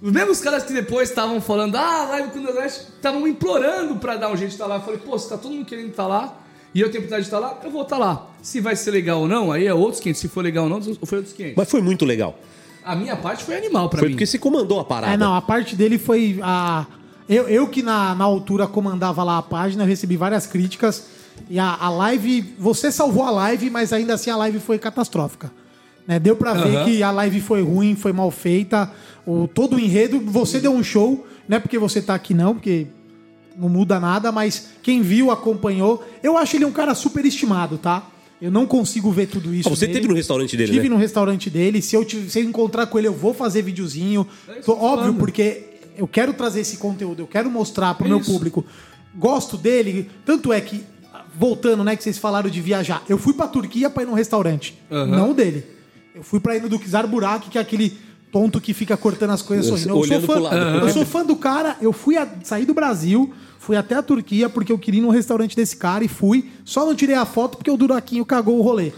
Os 0.00 0.12
mesmos 0.12 0.40
caras 0.40 0.64
que 0.64 0.72
depois 0.72 1.08
estavam 1.08 1.40
falando, 1.40 1.76
ah, 1.76 2.06
live 2.10 2.30
com 2.30 2.38
o 2.38 2.42
Nordeste, 2.42 2.88
estavam 2.96 3.26
implorando 3.28 3.96
pra 3.96 4.16
dar 4.16 4.30
um 4.30 4.36
jeito 4.36 4.50
de 4.50 4.54
estar 4.54 4.66
lá. 4.66 4.76
Eu 4.76 4.80
falei, 4.80 4.98
pô, 4.98 5.18
se 5.18 5.28
tá 5.28 5.36
todo 5.36 5.52
mundo 5.52 5.64
querendo 5.64 5.90
estar 5.90 6.06
lá 6.06 6.36
e 6.74 6.80
eu 6.80 6.90
tenho 6.90 7.04
oportunidade 7.04 7.22
de 7.22 7.28
estar 7.28 7.38
lá, 7.38 7.58
eu 7.62 7.70
vou 7.70 7.82
estar 7.82 7.98
lá. 7.98 8.26
Se 8.42 8.60
vai 8.60 8.76
ser 8.76 8.90
legal 8.90 9.20
ou 9.20 9.28
não, 9.28 9.52
aí 9.52 9.66
é 9.66 9.72
outros 9.72 10.00
500. 10.00 10.20
Se 10.20 10.28
for 10.28 10.42
legal 10.42 10.64
ou 10.64 10.70
não, 10.70 10.82
foi 11.06 11.18
outros 11.18 11.34
500. 11.34 11.56
Mas 11.56 11.70
foi 11.70 11.80
muito 11.80 12.04
legal. 12.04 12.38
A 12.84 12.94
minha 12.94 13.16
parte 13.16 13.44
foi 13.44 13.56
animal 13.56 13.88
pra 13.88 13.98
Foi 14.00 14.08
mim. 14.08 14.14
porque 14.14 14.26
você 14.26 14.38
comandou 14.38 14.78
a 14.78 14.84
parada. 14.84 15.14
É, 15.14 15.16
não, 15.16 15.34
a 15.34 15.40
parte 15.40 15.74
dele 15.74 15.98
foi 15.98 16.38
a. 16.42 16.84
Eu, 17.26 17.48
eu 17.48 17.66
que 17.68 17.82
na, 17.82 18.14
na 18.14 18.24
altura 18.24 18.66
comandava 18.66 19.22
lá 19.22 19.38
a 19.38 19.42
página, 19.42 19.84
eu 19.84 19.88
recebi 19.88 20.16
várias 20.18 20.46
críticas. 20.46 21.06
E 21.48 21.58
a, 21.58 21.74
a 21.80 21.88
live. 21.88 22.54
Você 22.58 22.92
salvou 22.92 23.24
a 23.24 23.30
live, 23.30 23.70
mas 23.70 23.90
ainda 23.90 24.12
assim 24.14 24.30
a 24.30 24.36
live 24.36 24.60
foi 24.60 24.78
catastrófica. 24.78 25.50
Né? 26.06 26.18
Deu 26.18 26.36
pra 26.36 26.52
ver 26.54 26.76
Aham. 26.76 26.84
que 26.84 27.02
a 27.02 27.10
live 27.10 27.40
foi 27.40 27.62
ruim, 27.62 27.94
foi 27.96 28.12
mal 28.12 28.30
feita. 28.30 28.90
O, 29.26 29.48
todo 29.48 29.76
o 29.76 29.80
enredo, 29.80 30.20
você 30.20 30.60
deu 30.60 30.72
um 30.72 30.82
show, 30.82 31.26
não 31.48 31.56
é 31.56 31.60
porque 31.60 31.78
você 31.78 32.02
tá 32.02 32.14
aqui, 32.14 32.34
não, 32.34 32.54
porque 32.54 32.86
não 33.56 33.68
muda 33.68 33.98
nada, 33.98 34.30
mas 34.30 34.68
quem 34.82 35.00
viu, 35.00 35.30
acompanhou. 35.30 36.04
Eu 36.22 36.36
acho 36.36 36.56
ele 36.56 36.64
um 36.64 36.72
cara 36.72 36.94
super 36.94 37.24
estimado, 37.24 37.78
tá? 37.78 38.06
Eu 38.42 38.50
não 38.50 38.66
consigo 38.66 39.10
ver 39.10 39.28
tudo 39.28 39.54
isso. 39.54 39.68
Ah, 39.68 39.74
você 39.74 39.86
nele. 39.86 40.00
teve 40.00 40.08
no 40.08 40.14
restaurante 40.14 40.56
dele, 40.56 40.72
Tive 40.72 40.88
né? 40.88 40.94
no 40.94 41.00
restaurante 41.00 41.48
dele. 41.48 41.80
Se 41.80 41.96
eu, 41.96 42.04
tive- 42.04 42.28
se 42.28 42.40
eu 42.40 42.44
encontrar 42.44 42.86
com 42.86 42.98
ele, 42.98 43.08
eu 43.08 43.14
vou 43.14 43.32
fazer 43.32 43.62
videozinho. 43.62 44.26
Tô- 44.66 44.76
óbvio, 44.76 45.14
porque 45.14 45.64
eu 45.96 46.06
quero 46.06 46.34
trazer 46.34 46.60
esse 46.60 46.76
conteúdo, 46.76 47.22
eu 47.22 47.26
quero 47.26 47.48
mostrar 47.50 47.94
pro 47.94 48.06
meu 48.06 48.18
Isso. 48.18 48.30
público. 48.30 48.62
Gosto 49.16 49.56
dele. 49.56 50.10
Tanto 50.26 50.52
é 50.52 50.60
que, 50.60 50.84
voltando, 51.38 51.82
né, 51.84 51.96
que 51.96 52.02
vocês 52.02 52.18
falaram 52.18 52.50
de 52.50 52.60
viajar. 52.60 53.02
Eu 53.08 53.16
fui 53.16 53.32
pra 53.32 53.46
Turquia 53.46 53.88
pra 53.88 54.02
ir 54.02 54.06
num 54.06 54.12
restaurante. 54.14 54.76
Não 54.90 55.30
o 55.30 55.34
dele. 55.34 55.64
Eu 56.14 56.22
fui 56.22 56.38
pra 56.38 56.56
ir 56.56 56.62
no 56.62 56.68
do 56.68 56.78
Kizar 56.78 57.06
Burak, 57.08 57.50
que 57.50 57.58
é 57.58 57.60
aquele 57.60 57.98
tonto 58.30 58.60
que 58.60 58.72
fica 58.72 58.96
cortando 58.96 59.30
as 59.30 59.42
coisas 59.42 59.66
sorrindo. 59.66 59.88
Eu 59.90 60.04
sou, 60.04 60.20
fã, 60.20 60.54
eu 60.80 60.88
sou 60.90 61.04
fã 61.04 61.24
do 61.24 61.34
cara. 61.34 61.76
Eu 61.80 61.92
fui 61.92 62.16
a, 62.16 62.28
sair 62.44 62.64
do 62.64 62.72
Brasil, 62.72 63.32
fui 63.58 63.76
até 63.76 63.96
a 63.96 64.02
Turquia 64.02 64.48
porque 64.48 64.70
eu 64.70 64.78
queria 64.78 65.00
ir 65.00 65.02
no 65.02 65.10
restaurante 65.10 65.56
desse 65.56 65.76
cara 65.76 66.04
e 66.04 66.08
fui. 66.08 66.50
Só 66.64 66.86
não 66.86 66.94
tirei 66.94 67.16
a 67.16 67.24
foto 67.24 67.56
porque 67.56 67.70
o 67.70 67.76
Duraquinho 67.76 68.24
cagou 68.24 68.58
o 68.60 68.62
rolê. 68.62 68.92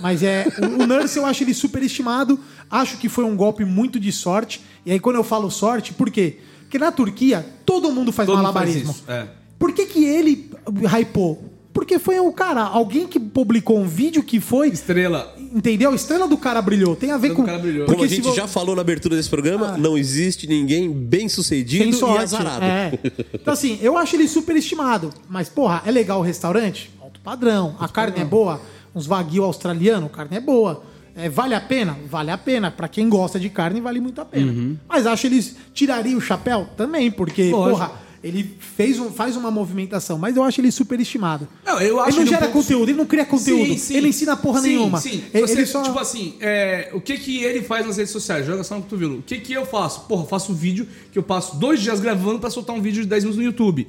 Mas 0.00 0.24
é. 0.24 0.46
O, 0.60 0.82
o 0.82 0.86
Nurse 0.86 1.16
eu 1.18 1.24
acho 1.24 1.44
ele 1.44 1.54
super 1.54 1.82
estimado. 1.84 2.38
Acho 2.68 2.96
que 2.98 3.08
foi 3.08 3.24
um 3.24 3.36
golpe 3.36 3.64
muito 3.64 4.00
de 4.00 4.10
sorte. 4.10 4.60
E 4.84 4.90
aí, 4.90 4.98
quando 4.98 5.16
eu 5.16 5.24
falo 5.24 5.48
sorte, 5.50 5.94
por 5.94 6.10
quê? 6.10 6.38
Porque 6.62 6.80
na 6.80 6.90
Turquia, 6.90 7.46
todo 7.64 7.92
mundo 7.92 8.10
faz 8.10 8.26
Todo 8.26 8.38
mundo 8.38 8.52
faz 8.52 8.54
malabarismo. 8.54 8.90
isso, 8.90 9.04
é. 9.06 9.28
Por 9.56 9.72
que, 9.72 9.86
que 9.86 10.04
ele 10.04 10.50
hypou? 10.98 11.55
Porque 11.76 11.98
foi 11.98 12.18
o 12.18 12.32
cara, 12.32 12.62
alguém 12.62 13.06
que 13.06 13.20
publicou 13.20 13.78
um 13.78 13.86
vídeo 13.86 14.22
que 14.22 14.40
foi. 14.40 14.68
Estrela. 14.68 15.36
Entendeu? 15.54 15.90
A 15.90 15.94
estrela 15.94 16.26
do 16.26 16.38
cara 16.38 16.62
brilhou. 16.62 16.96
Tem 16.96 17.10
a 17.10 17.18
ver 17.18 17.28
Estrela 17.28 17.36
com. 17.36 17.42
do 17.42 17.46
cara 17.46 17.58
brilhou. 17.58 17.86
Como 17.86 18.02
a 18.02 18.06
gente 18.06 18.22
vo- 18.22 18.34
já 18.34 18.48
falou 18.48 18.74
na 18.74 18.80
abertura 18.80 19.14
desse 19.14 19.28
programa, 19.28 19.76
não 19.76 19.96
existe 19.98 20.46
ninguém 20.46 20.90
bem 20.90 21.28
sucedido 21.28 21.94
Sem 21.94 22.14
e 22.14 22.18
azarado. 22.18 22.64
É. 22.64 22.98
Então, 23.34 23.52
assim, 23.52 23.78
eu 23.82 23.98
acho 23.98 24.16
ele 24.16 24.26
super 24.26 24.56
estimado. 24.56 25.12
Mas, 25.28 25.50
porra, 25.50 25.82
é 25.84 25.90
legal 25.90 26.20
o 26.20 26.22
restaurante? 26.22 26.90
Alto 26.98 27.20
padrão. 27.20 27.76
A 27.78 27.86
carne 27.88 28.20
é 28.20 28.24
boa. 28.24 28.58
Uns 28.94 29.06
wagyu 29.06 29.44
australiano, 29.44 30.08
carne 30.08 30.38
é 30.38 30.40
boa. 30.40 30.82
É, 31.14 31.28
vale 31.28 31.54
a 31.54 31.60
pena? 31.60 31.94
Vale 32.10 32.30
a 32.30 32.38
pena. 32.38 32.70
Pra 32.70 32.88
quem 32.88 33.06
gosta 33.10 33.38
de 33.38 33.50
carne, 33.50 33.82
vale 33.82 34.00
muito 34.00 34.18
a 34.20 34.24
pena. 34.24 34.78
Mas 34.88 35.06
acho 35.06 35.26
eles 35.26 35.56
tirariam 35.74 36.16
o 36.16 36.22
chapéu? 36.22 36.66
Também, 36.74 37.10
porque, 37.10 37.50
Lógico. 37.50 37.70
porra, 37.78 37.92
ele 38.26 38.56
fez 38.58 38.98
um, 38.98 39.10
faz 39.10 39.36
uma 39.36 39.50
movimentação. 39.50 40.18
Mas 40.18 40.36
eu 40.36 40.42
acho 40.42 40.60
ele 40.60 40.70
super 40.72 40.98
estimado. 41.00 41.46
Não, 41.64 41.80
eu 41.80 42.00
acho 42.00 42.10
ele 42.10 42.16
não 42.18 42.22
um 42.24 42.26
gera 42.26 42.42
pouco- 42.46 42.58
conteúdo, 42.62 42.88
ele 42.90 42.98
não 42.98 43.06
cria 43.06 43.24
conteúdo. 43.24 43.66
Sim, 43.72 43.78
sim. 43.78 43.96
Ele 43.96 44.08
ensina 44.08 44.36
porra 44.36 44.60
Sim, 44.60 44.68
nenhuma. 44.68 45.00
Sim, 45.00 45.22
Ele, 45.32 45.46
Você, 45.46 45.52
ele 45.54 45.66
só... 45.66 45.82
Tipo 45.82 45.98
assim, 45.98 46.36
é, 46.40 46.90
o 46.92 47.00
que 47.00 47.16
que 47.18 47.42
ele 47.44 47.62
faz 47.62 47.86
nas 47.86 47.96
redes 47.96 48.12
sociais? 48.12 48.46
Joga 48.46 48.64
só 48.64 48.74
no 48.76 48.82
cotovelo. 48.82 49.18
O 49.18 49.22
que 49.22 49.38
que 49.38 49.52
eu 49.52 49.64
faço? 49.64 50.00
Porra, 50.06 50.22
eu 50.24 50.26
faço 50.28 50.52
um 50.52 50.54
vídeo 50.54 50.86
que 51.12 51.18
eu 51.18 51.22
passo 51.22 51.56
dois 51.56 51.80
dias 51.80 52.00
gravando 52.00 52.38
pra 52.38 52.50
soltar 52.50 52.74
um 52.76 52.82
vídeo 52.82 53.02
de 53.02 53.08
10 53.08 53.24
minutos 53.24 53.38
no 53.38 53.44
YouTube. 53.44 53.86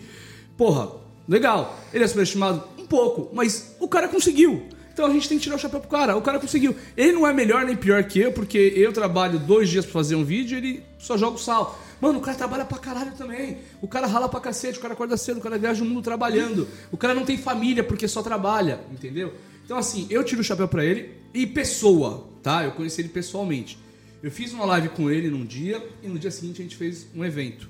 Porra, 0.58 0.90
legal. 1.28 1.78
Ele 1.94 2.04
é 2.04 2.08
superestimado? 2.08 2.64
Um 2.80 2.86
pouco, 2.86 3.30
mas 3.36 3.76
o 3.80 3.88
cara 3.88 4.08
conseguiu. 4.08 4.64
Então 4.98 5.06
a 5.06 5.14
gente 5.14 5.30
tem 5.30 5.38
que 5.38 5.44
tirar 5.44 5.58
o 5.58 5.60
chapéu 5.60 5.80
pro 5.80 5.92
cara. 5.92 6.18
O 6.18 6.24
cara 6.24 6.40
conseguiu. 6.40 6.76
Ele 6.98 7.12
não 7.12 7.28
é 7.28 7.32
melhor 7.32 7.64
nem 7.64 7.76
pior 7.76 8.04
que 8.06 8.18
eu, 8.18 8.34
porque 8.34 8.58
eu 8.58 8.92
trabalho 8.92 9.38
dois 9.38 9.70
dias 9.70 9.86
pra 9.86 9.94
fazer 9.94 10.16
um 10.16 10.26
vídeo 10.26 10.58
ele 10.58 10.84
só 10.98 11.16
joga 11.16 11.36
o 11.36 11.40
sal. 11.40 11.80
Mano, 12.02 12.18
o 12.18 12.22
cara 12.22 12.36
trabalha 12.36 12.66
pra 12.66 12.80
caralho 12.80 13.12
também. 13.12 13.60
O 13.80 13.88
cara 13.88 14.08
rala 14.08 14.28
pra 14.28 14.40
cacete, 14.40 14.80
o 14.80 14.82
cara 14.82 14.96
acorda 14.96 15.16
cedo, 15.16 15.38
o 15.38 15.40
cara 15.40 15.56
viaja 15.60 15.84
o 15.84 15.86
mundo 15.86 16.02
trabalhando. 16.02 16.68
O 16.92 16.98
cara 16.98 17.14
não 17.14 17.26
tem 17.26 17.38
família 17.38 17.84
porque 17.84 18.08
só 18.08 18.24
trabalha, 18.24 18.80
entendeu? 18.92 19.36
Então, 19.64 19.78
assim, 19.78 20.08
eu 20.10 20.24
tiro 20.24 20.42
o 20.42 20.44
chapéu 20.44 20.68
pra 20.68 20.84
ele 20.84 21.14
e 21.32 21.46
pessoa, 21.46 22.28
tá? 22.42 22.64
Eu 22.64 22.72
conheci 22.72 23.02
ele 23.02 23.10
pessoalmente. 23.10 23.78
Eu 24.24 24.32
fiz 24.32 24.52
uma 24.52 24.66
live 24.66 24.90
com 24.90 25.12
ele 25.12 25.30
num 25.30 25.46
dia 25.46 25.88
e 26.02 26.08
no 26.08 26.18
dia 26.18 26.32
seguinte 26.32 26.60
a 26.60 26.64
gente 26.64 26.76
fez 26.76 27.06
um 27.16 27.24
evento. 27.24 27.70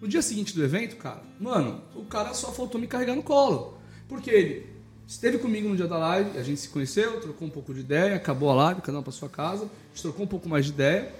No 0.00 0.06
dia 0.06 0.22
seguinte 0.22 0.54
do 0.54 0.62
evento, 0.62 0.94
cara, 0.98 1.20
mano, 1.40 1.82
o 1.96 2.04
cara 2.04 2.32
só 2.32 2.52
faltou 2.52 2.80
me 2.80 2.86
carregar 2.86 3.16
no 3.16 3.24
colo. 3.24 3.76
Porque 4.08 4.30
ele 4.30 4.66
esteve 5.08 5.38
comigo 5.38 5.68
no 5.68 5.74
dia 5.76 5.86
da 5.86 5.96
live, 5.96 6.38
a 6.38 6.42
gente 6.42 6.60
se 6.60 6.68
conheceu, 6.68 7.18
trocou 7.20 7.48
um 7.48 7.50
pouco 7.50 7.72
de 7.74 7.80
ideia, 7.80 8.14
acabou 8.14 8.50
a 8.50 8.54
live, 8.54 8.82
cada 8.82 8.98
um 8.98 9.02
pra 9.02 9.10
sua 9.12 9.28
casa, 9.28 9.64
a 9.64 9.88
gente 9.94 10.02
trocou 10.02 10.24
um 10.24 10.28
pouco 10.28 10.48
mais 10.48 10.66
de 10.66 10.72
ideia. 10.72 11.10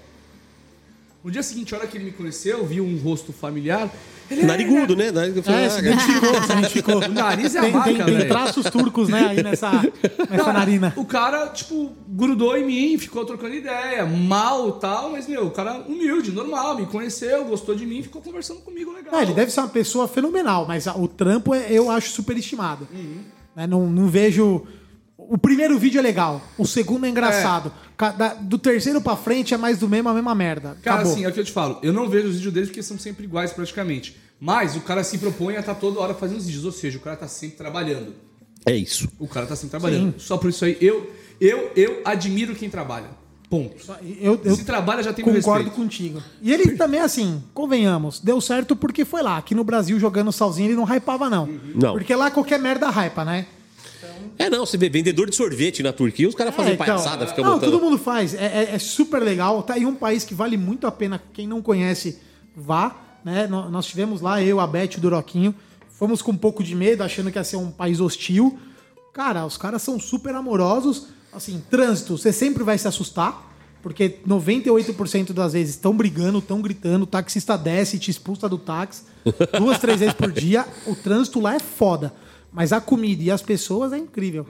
No 1.21 1.29
dia 1.29 1.43
seguinte, 1.43 1.75
a 1.75 1.77
hora 1.79 1.85
que 1.87 1.97
ele 1.97 2.05
me 2.05 2.11
conheceu, 2.13 2.65
viu 2.65 2.81
um 2.85 2.97
rosto 2.97 3.33
familiar. 3.33 3.91
Ele 4.31 4.43
Narigudo, 4.43 4.95
né? 4.95 5.11
Narigudo. 5.11 5.51
É, 5.51 5.69
se 5.69 5.79
identificou, 5.79 6.43
se 6.43 6.51
identificou. 6.53 6.95
O 7.03 7.07
nariz 7.09 7.55
é 7.55 7.59
a 7.59 7.61
Tem, 7.63 7.71
vaca, 7.73 8.05
tem, 8.05 8.27
traços 8.27 8.69
turcos, 8.69 9.09
né, 9.09 9.25
aí 9.27 9.43
nessa, 9.43 9.69
nessa 10.29 10.53
narina. 10.53 10.93
O 10.95 11.03
cara, 11.03 11.47
tipo, 11.49 11.91
grudou 12.07 12.55
em 12.55 12.65
mim, 12.65 12.97
ficou 12.97 13.25
trocando 13.25 13.53
ideia, 13.53 14.05
mal 14.05 14.69
e 14.69 14.79
tal, 14.79 15.09
mas, 15.11 15.27
meu, 15.27 15.47
o 15.47 15.51
cara 15.51 15.73
humilde, 15.79 16.31
normal, 16.31 16.77
me 16.77 16.85
conheceu, 16.85 17.43
gostou 17.43 17.75
de 17.75 17.85
mim, 17.85 18.01
ficou 18.01 18.21
conversando 18.21 18.61
comigo 18.61 18.93
legal. 18.93 19.11
Não, 19.11 19.21
ele 19.21 19.33
deve 19.33 19.51
ser 19.51 19.59
uma 19.59 19.67
pessoa 19.67 20.07
fenomenal, 20.07 20.65
mas 20.65 20.87
a- 20.87 20.95
o 20.95 21.05
trampo 21.07 21.53
é- 21.53 21.69
eu 21.69 21.89
acho 21.91 22.11
superestimado. 22.11 22.87
Uhum. 22.93 23.17
Né, 23.59 23.67
Não, 23.67 23.89
não 23.89 24.07
vejo. 24.07 24.65
O 25.17 25.37
primeiro 25.37 25.77
vídeo 25.77 25.99
é 25.99 26.01
legal, 26.01 26.41
o 26.57 26.65
segundo 26.65 27.05
é 27.05 27.09
engraçado. 27.09 27.71
Ca- 27.97 28.11
da- 28.13 28.33
Do 28.35 28.57
terceiro 28.57 29.01
pra 29.01 29.17
frente 29.17 29.53
é 29.53 29.57
mais 29.57 29.77
do 29.77 29.87
mesmo, 29.89 30.07
a 30.07 30.13
mesma 30.13 30.33
merda. 30.33 30.77
Cara, 30.81 31.01
Acabou. 31.01 31.11
assim, 31.11 31.25
é 31.25 31.27
o 31.27 31.33
que 31.33 31.39
eu 31.41 31.43
te 31.43 31.51
falo. 31.51 31.77
Eu 31.83 31.91
não 31.91 32.07
vejo 32.09 32.29
os 32.29 32.35
vídeos 32.35 32.53
deles 32.53 32.69
porque 32.69 32.81
são 32.81 32.97
sempre 32.97 33.25
iguais 33.25 33.51
praticamente. 33.51 34.15
Mas 34.39 34.77
o 34.77 34.81
cara 34.81 35.03
se 35.03 35.17
propõe 35.17 35.57
a 35.57 35.59
estar 35.59 35.75
toda 35.75 35.99
hora 35.99 36.13
fazendo 36.13 36.37
os 36.37 36.45
vídeos. 36.45 36.63
Ou 36.63 36.71
seja, 36.71 36.97
o 36.97 37.01
cara 37.01 37.17
tá 37.17 37.27
sempre 37.27 37.57
trabalhando. 37.57 38.13
É 38.65 38.73
isso. 38.73 39.09
O 39.19 39.27
cara 39.27 39.45
tá 39.45 39.55
sempre 39.57 39.71
trabalhando. 39.71 40.17
Só 40.19 40.37
por 40.37 40.49
isso 40.49 40.63
aí, 40.63 40.77
eu, 40.79 41.11
eu, 41.41 41.69
eu 41.75 42.01
admiro 42.05 42.55
quem 42.55 42.69
trabalha. 42.69 43.09
Ponto. 43.49 43.75
Eu, 44.21 44.39
eu 44.43 44.55
Se 44.55 44.63
trabalha, 44.63 45.01
já 45.01 45.11
tem 45.11 45.25
meu 45.25 45.33
concordo 45.33 45.65
respeito. 45.65 45.81
contigo. 45.81 46.21
E 46.41 46.53
ele 46.53 46.75
também, 46.77 46.99
assim, 46.99 47.43
convenhamos, 47.53 48.19
deu 48.19 48.39
certo 48.39 48.75
porque 48.75 49.03
foi 49.03 49.23
lá. 49.23 49.37
Aqui 49.37 49.55
no 49.55 49.63
Brasil, 49.63 49.99
jogando 49.99 50.31
sozinho, 50.31 50.67
ele 50.67 50.75
não 50.75 50.83
hypava, 50.85 51.29
não. 51.31 51.47
Não. 51.73 51.93
Porque 51.93 52.13
lá 52.13 52.29
qualquer 52.29 52.59
merda 52.59 52.87
hypa, 52.89 53.25
né? 53.25 53.47
É, 54.37 54.49
não, 54.49 54.65
você 54.65 54.77
vê 54.77 54.87
vendedor 54.87 55.29
de 55.29 55.35
sorvete 55.35 55.81
na 55.83 55.91
Turquia, 55.91 56.29
os 56.29 56.35
caras 56.35 56.53
fazem 56.55 56.71
É, 56.71 56.75
então, 56.75 56.85
palhaçada, 56.85 57.25
ficam 57.27 57.43
Não, 57.43 57.53
botando. 57.55 57.71
todo 57.71 57.81
mundo 57.81 57.97
faz. 57.97 58.33
É, 58.35 58.45
é- 58.45 58.75
é 58.75 58.79
super 58.79 59.19
legal. 59.21 59.63
Tá 59.63 59.73
aí 59.73 59.85
um 59.85 59.95
país 59.95 60.23
que 60.23 60.33
vale 60.35 60.55
muito 60.55 60.85
a 60.87 60.91
pena. 60.91 61.21
Quem 61.33 61.47
não 61.47 61.61
conhece, 61.61 62.19
vá. 62.55 62.95
Né? 63.25 63.47
Nó- 63.47 63.67
Nós 63.69 63.85
tivemos 63.87 64.21
lá, 64.21 64.41
eu, 64.41 64.59
a 64.59 64.67
Beth 64.67 64.91
e 64.93 64.97
o 64.97 65.01
Doroquinho. 65.01 65.53
Fomos 65.89 66.21
com 66.21 66.31
um 66.31 66.37
pouco 66.37 66.63
de 66.63 66.73
medo, 66.75 67.03
achando 67.03 67.29
que 67.31 67.37
ia 67.37 67.43
ser 67.43 67.57
um 67.57 67.69
país 67.71 67.99
hostil. 67.99 68.57
Cara, 69.11 69.45
os 69.45 69.57
caras 69.57 69.81
são 69.81 69.99
super 69.99 70.33
amorosos. 70.35 71.07
Assim, 71.31 71.61
trânsito, 71.69 72.17
você 72.17 72.31
sempre 72.33 72.63
vai 72.63 72.77
se 72.77 72.87
assustar. 72.87 73.47
Porque 73.81 74.17
98% 74.27 75.31
das 75.31 75.53
vezes 75.53 75.75
estão 75.75 75.95
brigando, 75.95 76.39
estão 76.39 76.61
gritando, 76.61 77.03
o 77.03 77.07
taxista 77.07 77.57
desce 77.57 77.95
e 77.95 77.99
te 77.99 78.11
expulsa 78.11 78.49
do 78.49 78.57
táxi 78.57 79.03
duas, 79.57 79.79
três 79.79 80.01
vezes 80.01 80.13
por 80.13 80.29
dia. 80.33 80.65
O 80.85 80.93
trânsito 80.95 81.39
lá 81.39 81.55
é 81.55 81.59
foda. 81.59 82.13
Mas 82.51 82.73
a 82.73 82.81
comida 82.81 83.23
e 83.23 83.31
as 83.31 83.41
pessoas 83.41 83.93
é 83.93 83.97
incrível. 83.97 84.45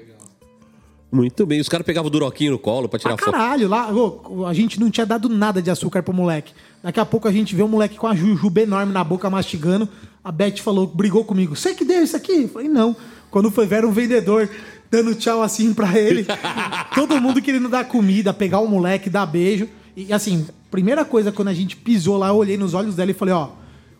Muito 1.11 1.45
bem. 1.45 1.59
Os 1.59 1.67
caras 1.67 1.85
pegavam 1.85 2.07
o 2.07 2.11
Duroquinho 2.11 2.51
no 2.51 2.59
colo 2.59 2.87
pra 2.87 2.99
tirar 2.99 3.15
Pra 3.15 3.25
foto. 3.25 3.33
caralho, 3.35 3.67
lá, 3.67 3.91
ô, 3.91 4.45
a 4.45 4.53
gente 4.53 4.79
não 4.79 4.91
tinha 4.91 5.05
dado 5.05 5.27
nada 5.27 5.61
de 5.61 5.69
açúcar 5.69 6.01
pro 6.03 6.13
moleque. 6.13 6.53
Daqui 6.83 6.99
a 6.99 7.05
pouco 7.05 7.27
a 7.27 7.31
gente 7.31 7.55
vê 7.55 7.61
um 7.63 7.67
moleque 7.67 7.97
com 7.97 8.07
a 8.07 8.15
jujuba 8.15 8.61
enorme 8.61 8.93
na 8.93 9.03
boca 9.03 9.29
mastigando. 9.29 9.89
A 10.23 10.31
Beth 10.31 10.57
falou, 10.57 10.85
brigou 10.87 11.23
comigo. 11.25 11.55
Você 11.55 11.73
que 11.73 11.83
deu 11.83 12.03
isso 12.03 12.15
aqui? 12.15 12.43
Eu 12.43 12.49
falei, 12.49 12.67
não. 12.67 12.95
Quando 13.31 13.49
foi 13.49 13.65
ver 13.65 13.85
um 13.85 13.91
vendedor 13.91 14.47
dando 14.89 15.15
tchau 15.15 15.41
assim 15.41 15.73
pra 15.73 15.97
ele. 15.97 16.25
todo 16.95 17.19
mundo 17.21 17.41
querendo 17.41 17.69
dar 17.69 17.85
comida, 17.85 18.33
pegar 18.33 18.59
o 18.59 18.67
moleque, 18.67 19.09
dar 19.09 19.25
beijo. 19.25 19.67
E 19.95 20.11
assim, 20.13 20.47
primeira 20.71 21.03
coisa, 21.03 21.31
quando 21.31 21.49
a 21.49 21.53
gente 21.53 21.75
pisou 21.75 22.17
lá, 22.17 22.29
eu 22.29 22.35
olhei 22.35 22.57
nos 22.57 22.73
olhos 22.73 22.95
dela 22.95 23.11
e 23.11 23.13
falei, 23.13 23.33
ó. 23.33 23.49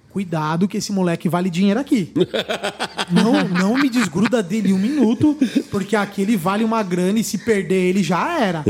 Cuidado 0.10 0.68
que 0.68 0.78
esse 0.78 0.92
moleque 0.92 1.30
vale 1.30 1.52
dinheiro 1.52 1.80
aqui. 1.80 2.12
Não, 3.12 3.48
não 3.48 3.76
me 3.76 3.90
desgruda 3.90 4.44
dele 4.44 4.72
um 4.72 4.78
minuto, 4.78 5.36
porque 5.72 5.96
aqui 5.96 6.22
ele 6.22 6.38
vale 6.38 6.64
uma 6.64 6.84
grana 6.84 7.18
e 7.18 7.24
se 7.24 7.40
perder 7.40 7.90
ele 7.90 8.04
já 8.04 8.40
era. 8.40 8.64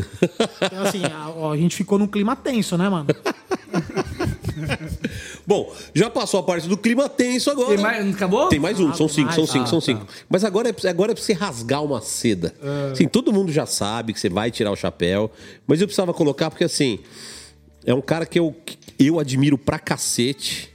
Então, 0.61 0.83
assim, 0.83 1.03
a, 1.03 1.29
ó, 1.29 1.51
a 1.51 1.57
gente 1.57 1.75
ficou 1.75 1.99
num 1.99 2.07
clima 2.07 2.37
tenso, 2.37 2.77
né, 2.77 2.87
mano? 2.87 3.07
Bom, 5.49 5.73
já 5.95 6.11
passou 6.11 6.39
a 6.41 6.43
parte 6.43 6.67
do 6.67 6.77
clima 6.77 7.09
tenso 7.09 7.49
agora. 7.49 7.69
Tem 7.69 7.77
mais- 7.79 8.13
acabou? 8.13 8.49
Tem 8.49 8.59
mais 8.59 8.79
um, 8.79 8.89
Ah, 8.91 8.93
são 8.93 9.07
cinco, 9.07 9.25
mais? 9.25 9.35
são 9.35 9.47
cinco, 9.47 9.63
Ah, 9.63 9.67
são 9.67 9.79
tá. 9.79 9.85
cinco. 9.87 10.07
Mas 10.29 10.43
agora 10.43 10.69
é, 10.69 10.87
agora 10.87 11.11
é 11.11 11.15
pra 11.15 11.23
você 11.23 11.33
rasgar 11.33 11.83
uma 11.83 11.99
seda. 12.01 12.53
Assim, 12.91 13.07
todo 13.07 13.33
mundo 13.33 13.51
já 13.51 13.65
sabe 13.65 14.13
que 14.13 14.19
você 14.19 14.29
vai 14.29 14.51
tirar 14.51 14.71
o 14.71 14.75
chapéu, 14.75 15.31
mas 15.65 15.81
eu 15.81 15.87
precisava 15.87 16.13
colocar 16.13 16.51
porque, 16.51 16.63
assim, 16.63 16.99
é 17.83 17.91
um 17.95 17.99
cara 18.01 18.27
que 18.27 18.37
eu, 18.37 18.55
eu 18.99 19.19
admiro 19.19 19.57
pra 19.57 19.79
cacete 19.79 20.69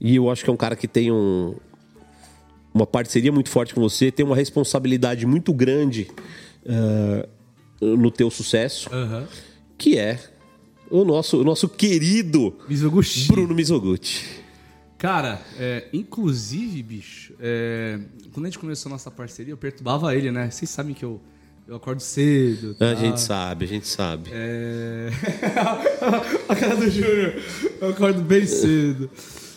e 0.00 0.14
eu 0.14 0.30
acho 0.30 0.44
que 0.44 0.50
é 0.50 0.52
um 0.52 0.56
cara 0.56 0.76
que 0.76 0.86
tem 0.86 1.10
um, 1.10 1.56
uma 2.72 2.86
parceria 2.86 3.32
muito 3.32 3.50
forte 3.50 3.74
com 3.74 3.80
você, 3.80 4.12
tem 4.12 4.24
uma 4.24 4.36
responsabilidade 4.36 5.26
muito 5.26 5.52
grande 5.52 6.06
ah, 6.68 7.26
no 7.80 8.12
teu 8.12 8.30
sucesso, 8.30 8.88
que 9.76 9.98
é 9.98 10.20
o 10.90 11.04
nosso, 11.04 11.40
o 11.40 11.44
nosso 11.44 11.68
querido 11.68 12.54
Mizoguchi. 12.68 13.28
Bruno 13.28 13.54
Mizoguchi. 13.54 14.24
Cara, 14.98 15.40
é, 15.58 15.86
inclusive, 15.92 16.82
bicho, 16.82 17.32
é, 17.38 18.00
quando 18.32 18.46
a 18.46 18.48
gente 18.48 18.58
começou 18.58 18.90
a 18.90 18.92
nossa 18.94 19.10
parceria, 19.10 19.52
eu 19.52 19.56
perturbava 19.56 20.14
ele, 20.14 20.32
né? 20.32 20.50
Vocês 20.50 20.68
sabem 20.68 20.92
que 20.92 21.04
eu, 21.04 21.20
eu 21.68 21.76
acordo 21.76 22.00
cedo. 22.00 22.72
A 22.72 22.74
tá? 22.74 22.94
gente 22.96 23.20
sabe, 23.20 23.64
a 23.64 23.68
gente 23.68 23.86
sabe. 23.86 24.30
É... 24.32 25.10
a 26.48 26.56
cara 26.56 26.74
do 26.74 26.90
Júnior. 26.90 27.34
Eu 27.80 27.90
acordo 27.90 28.22
bem 28.22 28.44
cedo. 28.44 29.08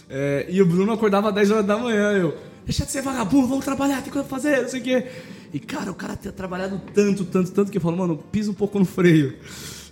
É, 0.07 0.45
e 0.47 0.61
o 0.61 0.65
Bruno 0.65 0.91
acordava 0.91 1.29
às 1.29 1.35
10 1.35 1.51
horas 1.51 1.65
da 1.65 1.77
manhã. 1.77 2.11
Eu, 2.11 2.37
deixa 2.63 2.85
de 2.85 2.91
ser 2.91 3.01
vagabundo, 3.01 3.47
vamos 3.47 3.65
trabalhar, 3.65 4.03
tem 4.03 4.13
coisa 4.13 4.27
pra 4.27 4.37
fazer, 4.37 4.61
não 4.61 4.69
sei 4.69 4.79
o 4.79 4.83
quê. 4.83 5.07
E, 5.53 5.59
cara, 5.59 5.89
o 5.89 5.95
cara 5.95 6.15
tinha 6.15 6.31
trabalhado 6.31 6.79
tanto, 6.93 7.25
tanto, 7.25 7.51
tanto 7.51 7.71
que 7.71 7.77
eu 7.77 7.81
falo, 7.81 7.97
mano, 7.97 8.17
pisa 8.31 8.51
um 8.51 8.53
pouco 8.53 8.77
no 8.77 8.85
freio. 8.85 9.37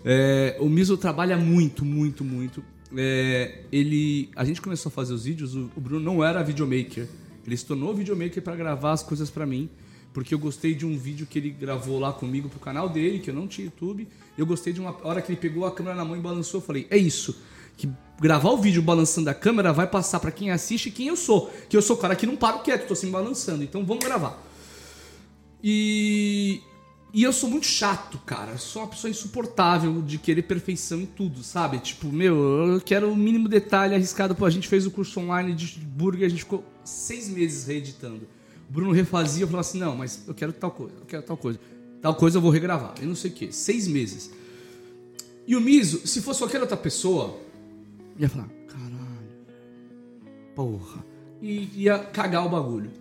É, 0.03 0.57
o 0.59 0.69
Miso 0.69 0.97
trabalha 0.97 1.37
muito, 1.37 1.83
muito, 1.83 2.23
muito. 2.23 2.63
É, 2.95 3.63
ele, 3.71 4.29
a 4.35 4.43
gente 4.43 4.61
começou 4.61 4.89
a 4.89 4.91
fazer 4.91 5.13
os 5.13 5.25
vídeos, 5.25 5.55
o, 5.55 5.69
o 5.75 5.81
Bruno 5.81 6.03
não 6.03 6.23
era 6.23 6.41
videomaker. 6.41 7.07
Ele 7.45 7.57
se 7.57 7.65
tornou 7.65 7.93
videomaker 7.93 8.41
pra 8.41 8.55
gravar 8.55 8.91
as 8.91 9.03
coisas 9.03 9.29
pra 9.29 9.45
mim. 9.45 9.69
Porque 10.13 10.33
eu 10.33 10.39
gostei 10.39 10.73
de 10.73 10.85
um 10.85 10.97
vídeo 10.97 11.27
que 11.27 11.37
ele 11.37 11.51
gravou 11.51 11.99
lá 11.99 12.11
comigo 12.11 12.49
pro 12.49 12.59
canal 12.59 12.89
dele, 12.89 13.19
que 13.19 13.29
eu 13.29 13.33
não 13.33 13.47
tinha 13.47 13.65
YouTube. 13.65 14.07
Eu 14.37 14.45
gostei 14.45 14.73
de 14.73 14.81
uma 14.81 14.95
hora 15.03 15.21
que 15.21 15.31
ele 15.31 15.39
pegou 15.39 15.65
a 15.65 15.71
câmera 15.71 15.95
na 15.95 16.03
mão 16.03 16.17
e 16.17 16.19
balançou. 16.19 16.59
Eu 16.59 16.65
falei, 16.65 16.87
é 16.89 16.97
isso. 16.97 17.39
Que 17.77 17.87
gravar 18.19 18.49
o 18.49 18.57
vídeo 18.57 18.81
balançando 18.81 19.29
a 19.29 19.33
câmera 19.33 19.71
vai 19.71 19.87
passar 19.87 20.19
pra 20.19 20.31
quem 20.31 20.51
assiste 20.51 20.89
quem 20.89 21.07
eu 21.07 21.15
sou. 21.15 21.53
Que 21.69 21.77
eu 21.77 21.81
sou 21.81 21.95
o 21.95 21.99
cara 21.99 22.15
que 22.15 22.25
não 22.25 22.35
paro 22.35 22.59
quieto, 22.59 22.87
tô 22.87 22.95
sempre 22.95 23.11
balançando. 23.11 23.63
Então 23.63 23.85
vamos 23.85 24.03
gravar. 24.03 24.41
E. 25.63 26.61
E 27.11 27.23
eu 27.23 27.33
sou 27.33 27.49
muito 27.49 27.65
chato, 27.65 28.19
cara. 28.19 28.51
Eu 28.51 28.57
sou 28.59 28.83
uma 28.83 28.87
pessoa 28.87 29.09
insuportável 29.09 30.01
de 30.01 30.19
querer 30.19 30.43
perfeição 30.43 31.01
em 31.01 31.05
tudo, 31.07 31.43
sabe? 31.43 31.79
Tipo, 31.79 32.07
meu, 32.11 32.35
eu 32.73 32.81
quero 32.81 33.11
o 33.11 33.15
mínimo 33.15 33.49
detalhe 33.49 33.95
arriscado. 33.95 34.35
Pô, 34.35 34.45
a 34.45 34.49
gente 34.49 34.67
fez 34.67 34.85
o 34.85 34.91
curso 34.91 35.19
online 35.19 35.53
de 35.53 35.79
burger, 35.79 36.27
a 36.27 36.29
gente 36.29 36.43
ficou 36.43 36.63
seis 36.83 37.27
meses 37.27 37.65
reeditando. 37.65 38.27
O 38.69 38.71
Bruno 38.71 38.91
refazia, 38.91 39.43
eu 39.43 39.47
falava 39.47 39.67
assim: 39.67 39.79
não, 39.79 39.95
mas 39.95 40.23
eu 40.27 40.35
quero 40.35 40.53
tal 40.53 40.69
coisa, 40.69 40.93
eu 40.99 41.05
quero 41.05 41.23
tal 41.23 41.37
coisa. 41.37 41.59
Tal 41.99 42.15
coisa 42.15 42.37
eu 42.37 42.41
vou 42.41 42.51
regravar. 42.51 42.93
E 43.01 43.05
não 43.05 43.15
sei 43.15 43.31
o 43.31 43.33
quê. 43.33 43.51
Seis 43.51 43.87
meses. 43.87 44.31
E 45.47 45.55
o 45.55 45.61
Miso, 45.61 46.05
se 46.05 46.21
fosse 46.21 46.39
qualquer 46.39 46.61
outra 46.61 46.77
pessoa, 46.77 47.39
ia 48.19 48.29
falar: 48.29 48.49
caralho, 48.67 49.29
porra. 50.55 51.03
E 51.41 51.69
ia 51.75 51.97
cagar 51.97 52.45
o 52.45 52.49
bagulho. 52.49 52.91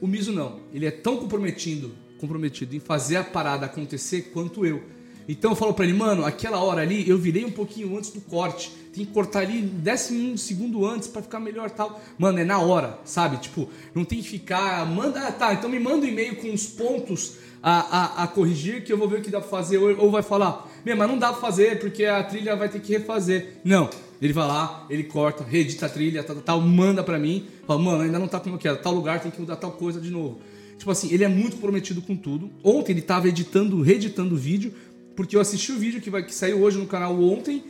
O 0.00 0.06
Miso 0.08 0.32
não. 0.32 0.58
Ele 0.72 0.84
é 0.84 0.90
tão 0.90 1.16
comprometido, 1.16 1.94
comprometido 2.22 2.74
em 2.76 2.80
fazer 2.80 3.16
a 3.16 3.24
parada 3.24 3.66
acontecer 3.66 4.30
quanto 4.32 4.64
eu. 4.64 4.80
Então 5.28 5.52
eu 5.52 5.56
falo 5.56 5.74
pra 5.74 5.84
ele, 5.84 5.94
mano, 5.96 6.24
aquela 6.24 6.58
hora 6.62 6.80
ali 6.82 7.08
eu 7.08 7.18
virei 7.18 7.44
um 7.44 7.50
pouquinho 7.50 7.96
antes 7.96 8.10
do 8.10 8.20
corte. 8.20 8.70
Tem 8.94 9.04
que 9.04 9.12
cortar 9.12 9.40
ali 9.40 9.58
um 9.58 9.66
décimo 9.80 10.38
segundo 10.38 10.86
antes 10.86 11.08
pra 11.08 11.22
ficar 11.22 11.40
melhor 11.40 11.70
tal. 11.70 12.00
Mano, 12.18 12.38
é 12.38 12.44
na 12.44 12.58
hora, 12.58 12.98
sabe? 13.04 13.38
Tipo, 13.38 13.68
não 13.94 14.04
tem 14.04 14.20
que 14.20 14.28
ficar. 14.28 14.86
Manda. 14.86 15.20
ah, 15.26 15.32
Tá, 15.32 15.52
então 15.52 15.68
me 15.68 15.78
manda 15.78 16.04
um 16.06 16.08
e-mail 16.08 16.36
com 16.36 16.52
os 16.52 16.66
pontos 16.66 17.34
a, 17.62 18.20
a, 18.20 18.22
a 18.24 18.26
corrigir 18.26 18.84
que 18.84 18.92
eu 18.92 18.98
vou 18.98 19.08
ver 19.08 19.20
o 19.20 19.22
que 19.22 19.30
dá 19.30 19.40
pra 19.40 19.48
fazer. 19.48 19.78
Ou, 19.78 19.96
ou 19.98 20.10
vai 20.10 20.22
falar, 20.22 20.68
meu, 20.84 20.96
mas 20.96 21.08
não 21.08 21.18
dá 21.18 21.32
pra 21.32 21.40
fazer 21.40 21.78
porque 21.80 22.04
a 22.04 22.22
trilha 22.22 22.54
vai 22.54 22.68
ter 22.68 22.80
que 22.80 22.92
refazer. 22.92 23.60
Não. 23.64 23.88
Ele 24.20 24.32
vai 24.32 24.46
lá, 24.46 24.86
ele 24.88 25.02
corta, 25.04 25.42
reedita 25.42 25.86
a 25.86 25.88
trilha, 25.88 26.22
tal, 26.22 26.36
tal, 26.36 26.44
tal, 26.44 26.60
manda 26.60 27.02
pra 27.02 27.18
mim. 27.18 27.46
Fala, 27.66 27.80
mano, 27.80 28.02
ainda 28.02 28.18
não 28.20 28.28
tá 28.28 28.38
como 28.38 28.54
eu 28.54 28.58
quero. 28.58 28.76
Tal 28.76 28.92
lugar 28.94 29.20
tem 29.20 29.30
que 29.32 29.40
mudar 29.40 29.56
tal 29.56 29.72
coisa 29.72 30.00
de 30.00 30.10
novo. 30.10 30.40
Tipo 30.82 30.90
assim, 30.90 31.14
ele 31.14 31.22
é 31.22 31.28
muito 31.28 31.54
comprometido 31.54 32.02
com 32.02 32.16
tudo. 32.16 32.50
Ontem 32.60 32.90
ele 32.90 33.02
tava 33.02 33.28
editando, 33.28 33.80
reeditando 33.82 34.34
o 34.34 34.36
vídeo, 34.36 34.74
porque 35.14 35.36
eu 35.36 35.40
assisti 35.40 35.70
o 35.70 35.78
vídeo 35.78 36.00
que, 36.00 36.10
vai, 36.10 36.24
que 36.26 36.34
saiu 36.34 36.60
hoje 36.60 36.76
no 36.76 36.88
canal 36.88 37.22
ontem. 37.22 37.62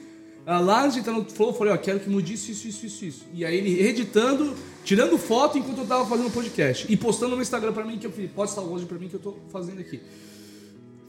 Ah, 0.46 0.58
lá 0.60 0.82
antes 0.82 0.94
de 0.94 1.00
entrar 1.00 1.12
no 1.12 1.22
Flow, 1.26 1.50
eu 1.50 1.54
falei, 1.54 1.74
ó, 1.74 1.76
quero 1.76 2.00
que 2.00 2.08
mude 2.08 2.32
isso, 2.32 2.50
isso, 2.50 2.66
isso, 2.66 2.86
isso, 2.86 3.04
isso. 3.04 3.26
E 3.34 3.44
aí 3.44 3.54
ele 3.54 3.82
reeditando, 3.82 4.54
tirando 4.82 5.18
foto 5.18 5.58
enquanto 5.58 5.76
eu 5.76 5.86
tava 5.86 6.06
fazendo 6.06 6.28
o 6.28 6.30
podcast. 6.30 6.90
E 6.90 6.96
postando 6.96 7.36
no 7.36 7.42
Instagram 7.42 7.74
pra 7.74 7.84
mim, 7.84 7.98
que 7.98 8.06
eu 8.06 8.10
falei, 8.10 8.30
pode 8.34 8.48
estar 8.48 8.62
hoje 8.62 8.86
pra 8.86 8.98
mim 8.98 9.08
que 9.08 9.14
eu 9.16 9.20
tô 9.20 9.36
fazendo 9.50 9.80
aqui. 9.82 10.00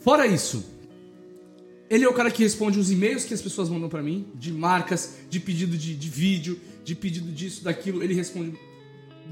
Fora 0.01 0.27
isso, 0.27 0.61
ele 1.89 2.03
é 2.03 2.09
o 2.09 2.13
cara 2.13 2.29
que 2.29 2.43
responde 2.43 2.77
os 2.77 2.91
e-mails 2.91 3.23
que 3.23 3.33
as 3.33 3.41
pessoas 3.41 3.69
mandam 3.69 3.87
pra 3.87 4.03
mim, 4.03 4.27
de 4.35 4.51
marcas, 4.51 5.19
de 5.29 5.39
pedido 5.39 5.77
de, 5.77 5.95
de 5.95 6.09
vídeo, 6.09 6.59
de 6.83 6.95
pedido 6.95 7.31
disso, 7.31 7.63
daquilo. 7.63 8.03
Ele 8.03 8.13
responde 8.13 8.59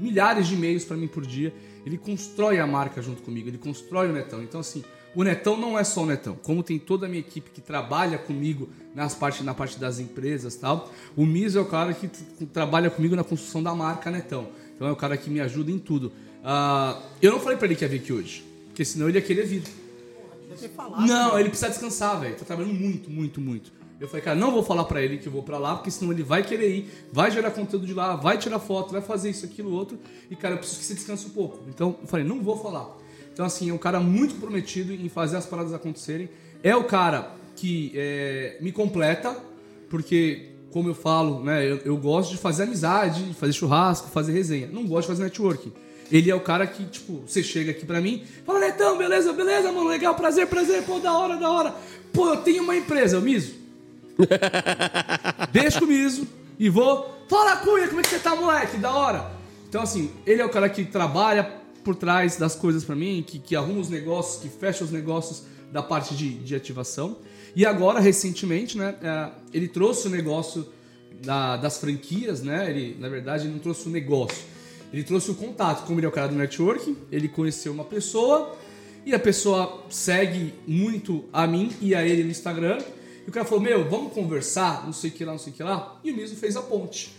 milhares 0.00 0.48
de 0.48 0.54
e-mails 0.54 0.86
pra 0.86 0.96
mim 0.96 1.06
por 1.06 1.26
dia. 1.26 1.52
Ele 1.84 1.98
constrói 1.98 2.58
a 2.58 2.66
marca 2.66 3.02
junto 3.02 3.22
comigo, 3.22 3.48
ele 3.48 3.58
constrói 3.58 4.08
o 4.08 4.12
Netão. 4.12 4.42
Então, 4.42 4.60
assim, 4.60 4.84
o 5.14 5.22
Netão 5.22 5.56
não 5.56 5.78
é 5.78 5.84
só 5.84 6.02
o 6.02 6.06
Netão. 6.06 6.36
Como 6.42 6.62
tem 6.62 6.78
toda 6.78 7.06
a 7.06 7.08
minha 7.08 7.20
equipe 7.20 7.50
que 7.50 7.60
trabalha 7.60 8.18
comigo 8.18 8.68
nas 8.94 9.14
parte, 9.14 9.42
na 9.42 9.54
parte 9.54 9.78
das 9.78 9.98
empresas 9.98 10.54
e 10.54 10.58
tal, 10.58 10.90
o 11.16 11.26
Miso 11.26 11.58
é 11.58 11.62
o 11.62 11.66
cara 11.66 11.92
que 11.92 12.08
trabalha 12.46 12.90
comigo 12.90 13.14
na 13.14 13.24
construção 13.24 13.62
da 13.62 13.74
marca 13.74 14.10
Netão. 14.10 14.48
Então 14.74 14.88
é 14.88 14.92
o 14.92 14.96
cara 14.96 15.16
que 15.16 15.28
me 15.28 15.40
ajuda 15.40 15.70
em 15.70 15.78
tudo. 15.78 16.12
Ah, 16.44 17.00
eu 17.20 17.32
não 17.32 17.40
falei 17.40 17.58
pra 17.58 17.66
ele 17.66 17.76
que 17.76 17.84
ia 17.84 17.88
vir 17.88 18.00
aqui 18.00 18.12
hoje, 18.12 18.44
porque 18.66 18.84
senão 18.84 19.08
ele 19.08 19.18
ia 19.18 19.24
querer 19.24 19.46
vir. 19.46 19.62
Não, 21.06 21.38
ele 21.38 21.48
precisa 21.48 21.70
descansar, 21.70 22.20
velho. 22.20 22.36
Tá 22.36 22.44
trabalhando 22.44 22.74
muito, 22.74 23.10
muito, 23.10 23.40
muito. 23.40 23.72
Eu 24.02 24.08
falei, 24.08 24.20
cara, 24.20 24.36
não 24.36 24.50
vou 24.50 24.64
falar 24.64 24.82
pra 24.82 25.00
ele 25.00 25.16
que 25.16 25.28
eu 25.28 25.32
vou 25.32 25.44
pra 25.44 25.58
lá, 25.58 25.76
porque 25.76 25.88
senão 25.88 26.10
ele 26.10 26.24
vai 26.24 26.42
querer 26.42 26.68
ir, 26.68 26.90
vai 27.12 27.30
gerar 27.30 27.52
conteúdo 27.52 27.86
de 27.86 27.94
lá, 27.94 28.16
vai 28.16 28.36
tirar 28.36 28.58
foto, 28.58 28.90
vai 28.90 29.00
fazer 29.00 29.30
isso, 29.30 29.46
aquilo, 29.46 29.70
outro. 29.70 29.96
E, 30.28 30.34
cara, 30.34 30.54
eu 30.54 30.58
preciso 30.58 30.80
que 30.80 30.86
você 30.86 30.94
descanse 30.94 31.26
um 31.26 31.30
pouco. 31.30 31.60
Então, 31.68 31.96
eu 32.02 32.08
falei, 32.08 32.26
não 32.26 32.42
vou 32.42 32.58
falar. 32.58 32.98
Então, 33.32 33.46
assim, 33.46 33.70
é 33.70 33.72
um 33.72 33.78
cara 33.78 34.00
muito 34.00 34.34
comprometido 34.34 34.92
em 34.92 35.08
fazer 35.08 35.36
as 35.36 35.46
paradas 35.46 35.72
acontecerem. 35.72 36.28
É 36.64 36.74
o 36.74 36.82
cara 36.82 37.30
que 37.54 37.92
é, 37.94 38.58
me 38.60 38.72
completa, 38.72 39.36
porque, 39.88 40.48
como 40.72 40.88
eu 40.88 40.96
falo, 40.96 41.40
né, 41.44 41.64
eu, 41.64 41.76
eu 41.84 41.96
gosto 41.96 42.32
de 42.32 42.38
fazer 42.38 42.64
amizade, 42.64 43.22
de 43.22 43.34
fazer 43.34 43.52
churrasco, 43.52 44.08
fazer 44.08 44.32
resenha. 44.32 44.66
Não 44.66 44.84
gosto 44.84 45.02
de 45.02 45.14
fazer 45.14 45.22
networking. 45.22 45.72
Ele 46.10 46.28
é 46.28 46.34
o 46.34 46.40
cara 46.40 46.66
que, 46.66 46.84
tipo, 46.86 47.22
você 47.24 47.40
chega 47.40 47.70
aqui 47.70 47.86
pra 47.86 48.00
mim, 48.00 48.24
fala, 48.44 48.58
Netão, 48.58 48.98
beleza, 48.98 49.32
beleza, 49.32 49.70
mano, 49.70 49.86
legal, 49.86 50.16
prazer, 50.16 50.48
prazer, 50.48 50.82
pô, 50.82 50.98
da 50.98 51.16
hora, 51.16 51.36
da 51.36 51.48
hora. 51.48 51.72
Pô, 52.12 52.30
eu 52.30 52.38
tenho 52.38 52.64
uma 52.64 52.76
empresa, 52.76 53.16
eu 53.16 53.20
miso. 53.20 53.61
Deixa 55.52 55.82
o 55.84 55.86
miso 55.86 56.26
e 56.58 56.68
vou. 56.68 57.10
Fala, 57.28 57.56
Cunha, 57.56 57.88
como 57.88 58.00
é 58.00 58.02
que 58.02 58.10
você 58.10 58.18
tá, 58.18 58.34
moleque? 58.36 58.76
Da 58.76 58.92
hora. 58.92 59.30
Então, 59.68 59.82
assim, 59.82 60.10
ele 60.26 60.42
é 60.42 60.44
o 60.44 60.50
cara 60.50 60.68
que 60.68 60.84
trabalha 60.84 61.44
por 61.82 61.94
trás 61.94 62.36
das 62.36 62.54
coisas 62.54 62.84
pra 62.84 62.94
mim, 62.94 63.24
que, 63.26 63.38
que 63.38 63.56
arruma 63.56 63.80
os 63.80 63.88
negócios, 63.88 64.42
que 64.42 64.48
fecha 64.48 64.84
os 64.84 64.90
negócios 64.90 65.42
da 65.72 65.82
parte 65.82 66.14
de, 66.14 66.34
de 66.34 66.54
ativação. 66.54 67.16
E 67.56 67.64
agora, 67.66 67.98
recentemente, 68.00 68.76
né, 68.76 68.94
é, 69.02 69.28
ele 69.52 69.68
trouxe 69.68 70.06
o 70.08 70.10
negócio 70.10 70.66
da- 71.24 71.56
das 71.56 71.78
franquias, 71.78 72.42
né? 72.42 72.68
Ele, 72.68 72.96
na 73.00 73.08
verdade, 73.08 73.44
ele 73.44 73.52
não 73.54 73.58
trouxe 73.60 73.88
o 73.88 73.90
negócio. 73.90 74.44
Ele 74.92 75.02
trouxe 75.02 75.30
o 75.30 75.34
contato. 75.34 75.86
Como 75.86 75.98
ele 75.98 76.06
é 76.06 76.08
o 76.08 76.12
cara 76.12 76.28
do 76.28 76.34
networking, 76.34 76.96
ele 77.10 77.28
conheceu 77.28 77.72
uma 77.72 77.84
pessoa 77.84 78.54
e 79.06 79.14
a 79.14 79.18
pessoa 79.18 79.84
segue 79.88 80.52
muito 80.66 81.24
a 81.32 81.46
mim 81.46 81.72
e 81.80 81.94
a 81.94 82.06
ele 82.06 82.22
no 82.24 82.30
Instagram. 82.30 82.78
E 83.26 83.30
o 83.30 83.32
cara 83.32 83.44
falou: 83.44 83.62
Meu, 83.62 83.88
vamos 83.88 84.12
conversar, 84.12 84.84
não 84.84 84.92
sei 84.92 85.10
o 85.10 85.12
que 85.12 85.24
lá, 85.24 85.32
não 85.32 85.38
sei 85.38 85.52
o 85.52 85.56
que 85.56 85.62
lá. 85.62 86.00
E 86.02 86.10
o 86.10 86.16
Miso 86.16 86.36
fez 86.36 86.56
a 86.56 86.62
ponte. 86.62 87.12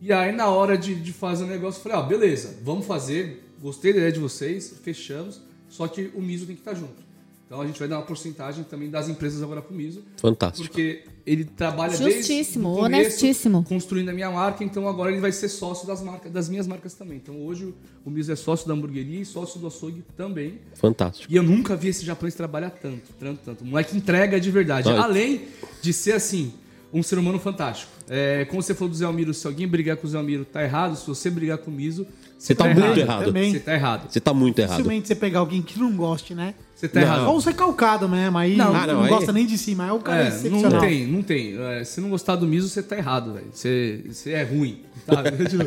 E 0.00 0.12
aí, 0.12 0.32
na 0.32 0.48
hora 0.48 0.78
de, 0.78 0.94
de 0.94 1.12
fazer 1.12 1.44
o 1.44 1.46
negócio, 1.46 1.78
eu 1.78 1.82
falei: 1.82 1.98
Ó, 1.98 2.02
beleza, 2.02 2.58
vamos 2.62 2.86
fazer. 2.86 3.44
Gostei 3.60 3.92
da 3.92 3.98
ideia 3.98 4.12
de 4.12 4.20
vocês, 4.20 4.74
fechamos. 4.82 5.40
Só 5.68 5.86
que 5.88 6.10
o 6.14 6.22
Miso 6.22 6.46
tem 6.46 6.54
que 6.54 6.60
estar 6.60 6.74
junto. 6.74 7.07
Então 7.48 7.62
a 7.62 7.66
gente 7.66 7.78
vai 7.78 7.88
dar 7.88 7.96
uma 7.96 8.04
porcentagem 8.04 8.62
também 8.62 8.90
das 8.90 9.08
empresas 9.08 9.42
agora 9.42 9.62
pro 9.62 9.74
Miso. 9.74 10.04
Fantástico. 10.18 10.68
Porque 10.68 11.04
ele 11.24 11.44
trabalha 11.44 11.96
Justíssimo, 11.96 12.68
desde 12.68 12.80
o 12.80 12.82
começo, 12.82 12.84
honestíssimo. 13.08 13.64
construindo 13.64 14.10
a 14.10 14.12
minha 14.12 14.30
marca, 14.30 14.62
então 14.62 14.86
agora 14.86 15.10
ele 15.10 15.20
vai 15.20 15.32
ser 15.32 15.48
sócio 15.48 15.86
das 15.86 16.02
marcas, 16.02 16.30
das 16.30 16.46
minhas 16.50 16.66
marcas 16.66 16.92
também. 16.92 17.16
Então 17.16 17.40
hoje 17.40 17.64
o- 17.64 17.74
o 18.04 18.10
Miso 18.10 18.30
é 18.30 18.36
sócio 18.36 18.68
da 18.68 18.74
hamburgueria 18.74 19.20
e 19.22 19.24
sócio 19.24 19.58
do 19.58 19.66
açougue 19.66 20.04
também. 20.14 20.58
Fantástico. 20.74 21.32
E 21.32 21.36
eu 21.36 21.42
nunca 21.42 21.74
vi 21.74 21.88
esse 21.88 22.04
japonês 22.04 22.34
trabalhar 22.34 22.68
tanto, 22.68 23.14
tanto, 23.18 23.40
tanto. 23.42 23.64
O 23.64 23.66
moleque 23.66 23.96
entrega 23.96 24.38
de 24.38 24.50
verdade. 24.50 24.90
Ai. 24.90 24.98
Além 24.98 25.40
de 25.80 25.90
ser, 25.94 26.12
assim, 26.12 26.52
um 26.92 27.02
ser 27.02 27.18
humano 27.18 27.38
fantástico. 27.38 27.90
É, 28.10 28.44
como 28.44 28.62
você 28.62 28.74
falou 28.74 28.90
do 28.90 28.96
Zé 28.96 29.06
Almiro, 29.06 29.32
se 29.32 29.46
alguém 29.46 29.66
brigar 29.66 29.96
com 29.96 30.06
o 30.06 30.10
Zé 30.10 30.18
Almiro, 30.18 30.44
tá 30.44 30.62
errado. 30.62 30.96
Se 30.96 31.06
você 31.06 31.30
brigar 31.30 31.56
com 31.56 31.70
o 31.70 31.74
Miso, 31.74 32.06
Você 32.38 32.54
tá 32.54 32.64
muito 32.72 32.98
errado. 33.00 33.24
Também. 33.24 33.52
Você 33.52 33.60
tá 33.60 33.72
errado. 33.74 34.10
Você 34.12 34.20
tá 34.20 34.32
muito 34.34 34.58
errado. 34.58 34.76
Dificilmente 34.76 35.08
você 35.08 35.14
pegar 35.14 35.38
alguém 35.40 35.60
que 35.62 35.78
não 35.78 35.96
goste, 35.96 36.34
né? 36.34 36.54
Você 36.78 36.88
tá 36.88 37.00
Não. 37.00 37.06
errado. 37.08 37.26
Ou 37.30 37.40
você 37.40 37.50
é 37.50 37.52
calcado 37.52 38.08
mesmo, 38.08 38.38
aí 38.38 38.56
Não, 38.56 38.72
não, 38.72 38.86
não, 38.86 39.02
aí- 39.02 39.08
gosta 39.08 39.32
nem 39.32 39.44
de 39.44 39.58
si, 39.58 39.74
mas 39.74 39.88
é 39.88 39.92
o 39.92 39.98
cara 39.98 40.24
É, 40.24 40.28
excepcional. 40.28 40.70
não 40.70 40.80
tem, 40.80 41.06
não 41.08 41.22
tem. 41.24 41.58
É, 41.60 41.82
se 41.82 42.00
não 42.00 42.08
gostar 42.08 42.36
do 42.36 42.46
Miso, 42.46 42.68
você 42.68 42.80
tá 42.84 42.96
errado, 42.96 43.32
velho. 43.32 43.48
Você, 43.52 44.04
você 44.08 44.30
é 44.30 44.44
ruim? 44.44 44.84
Tipo, 45.50 45.64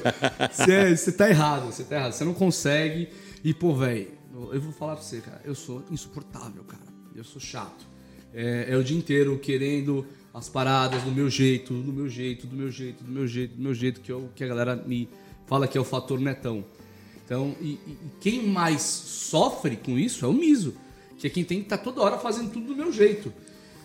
você, 0.54 0.72
é- 0.72 0.96
você 0.96 1.12
tá 1.12 1.30
errado, 1.30 1.66
você 1.66 1.84
tá 1.84 1.96
errado. 1.98 2.14
Você 2.14 2.24
não 2.24 2.34
consegue. 2.34 3.10
E, 3.44 3.54
pô, 3.54 3.76
velho, 3.76 4.08
eu 4.54 4.62
vou 4.62 4.72
falar 4.72 4.96
pra 4.96 5.04
você, 5.04 5.20
cara. 5.20 5.42
Eu 5.44 5.54
sou 5.54 5.84
insuportável, 5.92 6.64
cara. 6.64 6.84
Eu 7.14 7.26
sou 7.26 7.42
chato. 7.42 7.86
É, 8.34 8.68
é 8.70 8.78
o 8.78 8.84
dia 8.84 8.98
inteiro 8.98 9.38
querendo 9.38 10.06
as 10.34 10.48
paradas 10.48 11.02
do 11.04 11.12
meu 11.12 11.30
jeito, 11.30 11.74
do 11.74 11.92
meu 11.92 12.08
jeito, 12.08 12.48
do 12.48 12.56
meu 12.56 12.72
jeito, 12.72 13.04
do 13.04 13.12
meu 13.12 13.28
jeito, 13.28 13.56
do 13.58 13.62
meu 13.62 13.74
jeito, 13.74 14.00
que, 14.00 14.10
é 14.10 14.16
o 14.16 14.30
que 14.34 14.46
a 14.46 14.48
galera 14.48 14.78
me 14.78 15.10
fala 15.46 15.68
que 15.68 15.78
é 15.78 15.82
o 15.82 15.84
fator 15.84 16.18
netão. 16.22 16.64
Então, 17.26 17.54
e- 17.60 17.72
e 17.86 17.98
quem 18.22 18.48
mais 18.48 18.82
sofre 18.82 19.76
com 19.76 20.00
isso 20.00 20.24
é 20.24 20.28
o 20.30 20.34
Miso, 20.34 20.74
que 21.22 21.28
é 21.28 21.30
quem 21.30 21.44
tem 21.44 21.60
que 21.60 21.66
estar 21.66 21.78
toda 21.78 22.02
hora 22.02 22.18
fazendo 22.18 22.52
tudo 22.52 22.68
do 22.68 22.76
meu 22.76 22.92
jeito. 22.92 23.32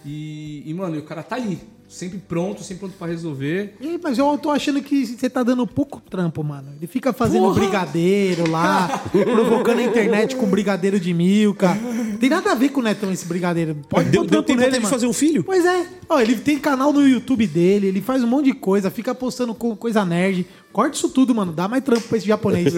E, 0.05 0.63
e, 0.65 0.73
mano, 0.73 0.97
e 0.97 0.99
o 0.99 1.03
cara 1.03 1.23
tá 1.23 1.37
ali, 1.37 1.61
sempre 1.89 2.19
pronto, 2.19 2.63
sempre 2.63 2.81
pronto 2.81 2.95
pra 2.99 3.07
resolver. 3.07 3.75
Ih, 3.81 3.99
Mas 4.03 4.19
eu 4.19 4.37
tô 4.39 4.51
achando 4.51 4.83
que 4.83 5.07
você 5.07 5.31
tá 5.31 5.43
dando 5.43 5.67
pouco 5.67 6.01
trampo, 6.01 6.43
mano. 6.45 6.73
Ele 6.77 6.87
fica 6.87 7.13
fazendo 7.13 7.43
Porra! 7.45 7.55
brigadeiro 7.61 8.51
lá, 8.51 9.03
provocando 9.11 9.79
a 9.79 9.83
internet 9.85 10.37
com 10.37 10.47
brigadeiro 10.47 10.99
de 11.01 11.13
milka. 11.15 11.77
Tem 12.21 12.29
nada 12.31 12.53
a 12.53 12.55
ver 12.55 12.71
com 12.71 12.81
o 12.81 12.83
Netão 12.83 13.13
esse 13.13 13.27
brigadeiro. 13.27 13.77
Pode 13.89 14.09
Deu, 14.11 14.25
deu 14.25 14.43
tempo 14.43 14.61
nele, 14.61 14.77
até 14.77 14.85
de 14.85 14.91
fazer 14.91 15.07
um 15.07 15.13
filho? 15.13 15.45
Pois 15.45 15.65
é. 15.65 15.87
Ó, 16.09 16.21
ele 16.21 16.37
tem 16.37 16.59
canal 16.59 16.93
no 16.93 17.07
YouTube 17.07 17.47
dele, 17.47 17.87
ele 17.89 18.01
faz 18.01 18.23
um 18.23 18.27
monte 18.27 18.47
de 18.47 18.53
coisa, 18.55 18.91
fica 18.91 19.15
postando 19.15 19.55
co- 19.55 19.77
coisa 19.77 20.05
nerd. 20.05 20.47
Corta 20.73 20.97
isso 20.97 21.09
tudo, 21.09 21.35
mano. 21.35 21.53
Dá 21.53 21.67
mais 21.69 21.83
trampo 21.83 22.07
pra 22.09 22.19
esse 22.19 22.27
japonês. 22.27 22.73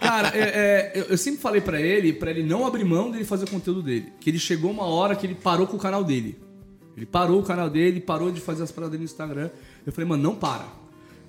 Cara, 0.00 0.28
é- 0.34 0.40
é, 0.40 0.92
eu, 0.94 1.04
eu 1.10 1.18
sempre 1.18 1.40
falei 1.40 1.60
pra 1.60 1.80
ele, 1.80 2.12
pra 2.12 2.30
ele 2.30 2.42
não 2.42 2.66
abrir 2.66 2.84
mão 2.84 3.10
dele 3.10 3.24
fazer 3.24 3.44
o 3.44 3.50
conteúdo 3.50 3.82
dele. 3.82 4.12
Que 4.20 4.30
ele 4.30 4.38
chegou 4.38 4.70
uma 4.70 4.84
hora 4.84 5.14
que 5.16 5.26
ele 5.26 5.34
parou 5.34 5.66
com 5.66 5.76
o 5.76 5.80
canal 5.80 6.04
dele. 6.04 6.36
Ele 6.96 7.06
parou 7.06 7.40
o 7.40 7.42
canal 7.42 7.70
dele, 7.70 8.00
parou 8.00 8.30
de 8.30 8.40
fazer 8.40 8.62
as 8.62 8.70
paradas 8.70 8.98
no 8.98 9.04
Instagram. 9.04 9.50
Eu 9.86 9.92
falei, 9.92 10.08
mano, 10.08 10.22
não 10.22 10.34
para. 10.34 10.66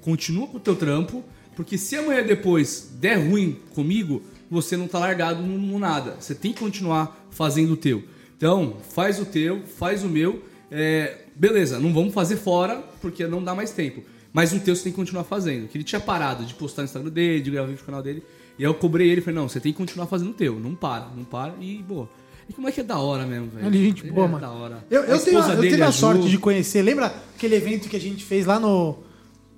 Continua 0.01 0.47
com 0.47 0.57
o 0.57 0.59
teu 0.59 0.75
trampo, 0.75 1.23
porque 1.55 1.77
se 1.77 1.95
amanhã 1.95 2.23
depois 2.23 2.91
der 2.99 3.15
ruim 3.15 3.57
comigo, 3.73 4.21
você 4.49 4.75
não 4.75 4.87
tá 4.87 4.99
largado 4.99 5.41
no, 5.41 5.57
no 5.57 5.79
nada. 5.79 6.17
Você 6.19 6.35
tem 6.35 6.53
que 6.53 6.59
continuar 6.59 7.27
fazendo 7.31 7.73
o 7.73 7.77
teu. 7.77 8.03
Então, 8.35 8.77
faz 8.89 9.19
o 9.19 9.25
teu, 9.25 9.63
faz 9.65 10.03
o 10.03 10.09
meu. 10.09 10.43
É, 10.69 11.25
beleza, 11.35 11.79
não 11.79 11.93
vamos 11.93 12.13
fazer 12.13 12.35
fora, 12.35 12.83
porque 13.01 13.25
não 13.25 13.43
dá 13.43 13.55
mais 13.55 13.71
tempo. 13.71 14.03
Mas 14.33 14.51
o 14.51 14.59
teu 14.59 14.75
você 14.75 14.83
tem 14.83 14.91
que 14.91 14.97
continuar 14.97 15.23
fazendo. 15.23 15.67
Que 15.67 15.77
ele 15.77 15.83
tinha 15.83 16.01
parado 16.01 16.43
de 16.43 16.53
postar 16.55 16.81
no 16.81 16.85
Instagram 16.85 17.11
dele, 17.11 17.41
de 17.41 17.51
gravar 17.51 17.67
vídeo 17.67 17.79
no 17.81 17.85
canal 17.85 18.01
dele. 18.01 18.23
E 18.57 18.65
aí 18.65 18.69
eu 18.69 18.73
cobrei 18.73 19.09
ele 19.09 19.21
e 19.21 19.23
falei, 19.23 19.39
não, 19.39 19.47
você 19.47 19.59
tem 19.59 19.71
que 19.71 19.77
continuar 19.77 20.07
fazendo 20.07 20.31
o 20.31 20.33
teu. 20.33 20.59
Não 20.59 20.75
para, 20.75 21.07
não 21.15 21.23
para. 21.23 21.53
E, 21.61 21.77
boa. 21.77 22.09
E 22.49 22.53
como 22.53 22.67
é 22.67 22.71
que 22.71 22.81
é 22.81 22.83
da 22.83 22.97
hora 22.99 23.25
mesmo, 23.25 23.47
velho? 23.47 23.67
Ele 23.67 23.77
é 23.77 23.85
gente 23.85 24.05
boa, 24.11 24.25
é 24.27 24.29
mano. 24.29 24.41
da 24.41 24.51
hora. 24.51 24.85
Eu, 24.91 25.03
eu, 25.03 25.19
tenho, 25.19 25.39
a- 25.41 25.53
eu 25.53 25.61
tive 25.61 25.81
a 25.81 25.87
ajuda. 25.87 25.91
sorte 25.91 26.29
de 26.29 26.37
conhecer. 26.37 26.81
Lembra 26.81 27.13
aquele 27.35 27.55
evento 27.55 27.87
que 27.89 27.95
a 27.95 27.99
gente 28.01 28.23
fez 28.23 28.45
lá 28.45 28.59
no, 28.59 28.97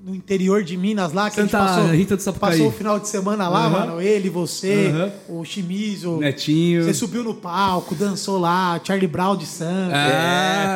no 0.05 0.13
interior 0.13 0.63
de 0.63 0.77
Minas, 0.77 1.13
lá? 1.13 1.31
Que 1.31 1.37
Santa 1.37 1.57
a 1.57 1.65
gente 1.67 1.75
passou, 1.77 1.95
Rita 1.95 2.15
do 2.15 2.21
Sapucaí. 2.21 2.51
passou 2.51 2.67
o 2.67 2.71
final 2.71 2.99
de 2.99 3.07
semana 3.09 3.49
lá, 3.49 3.65
Aham. 3.65 3.69
mano. 3.87 4.01
Ele, 4.01 4.29
você, 4.29 4.91
Aham. 4.93 5.11
o 5.29 5.43
Chimizo. 5.43 6.17
Netinho. 6.17 6.83
Você 6.83 6.93
subiu 6.93 7.23
no 7.23 7.33
palco, 7.33 7.95
dançou 7.95 8.37
lá, 8.37 8.79
Charlie 8.83 9.07
Brown 9.07 9.35
de 9.35 9.47
Santa. 9.47 9.95
Ah. 9.95 10.75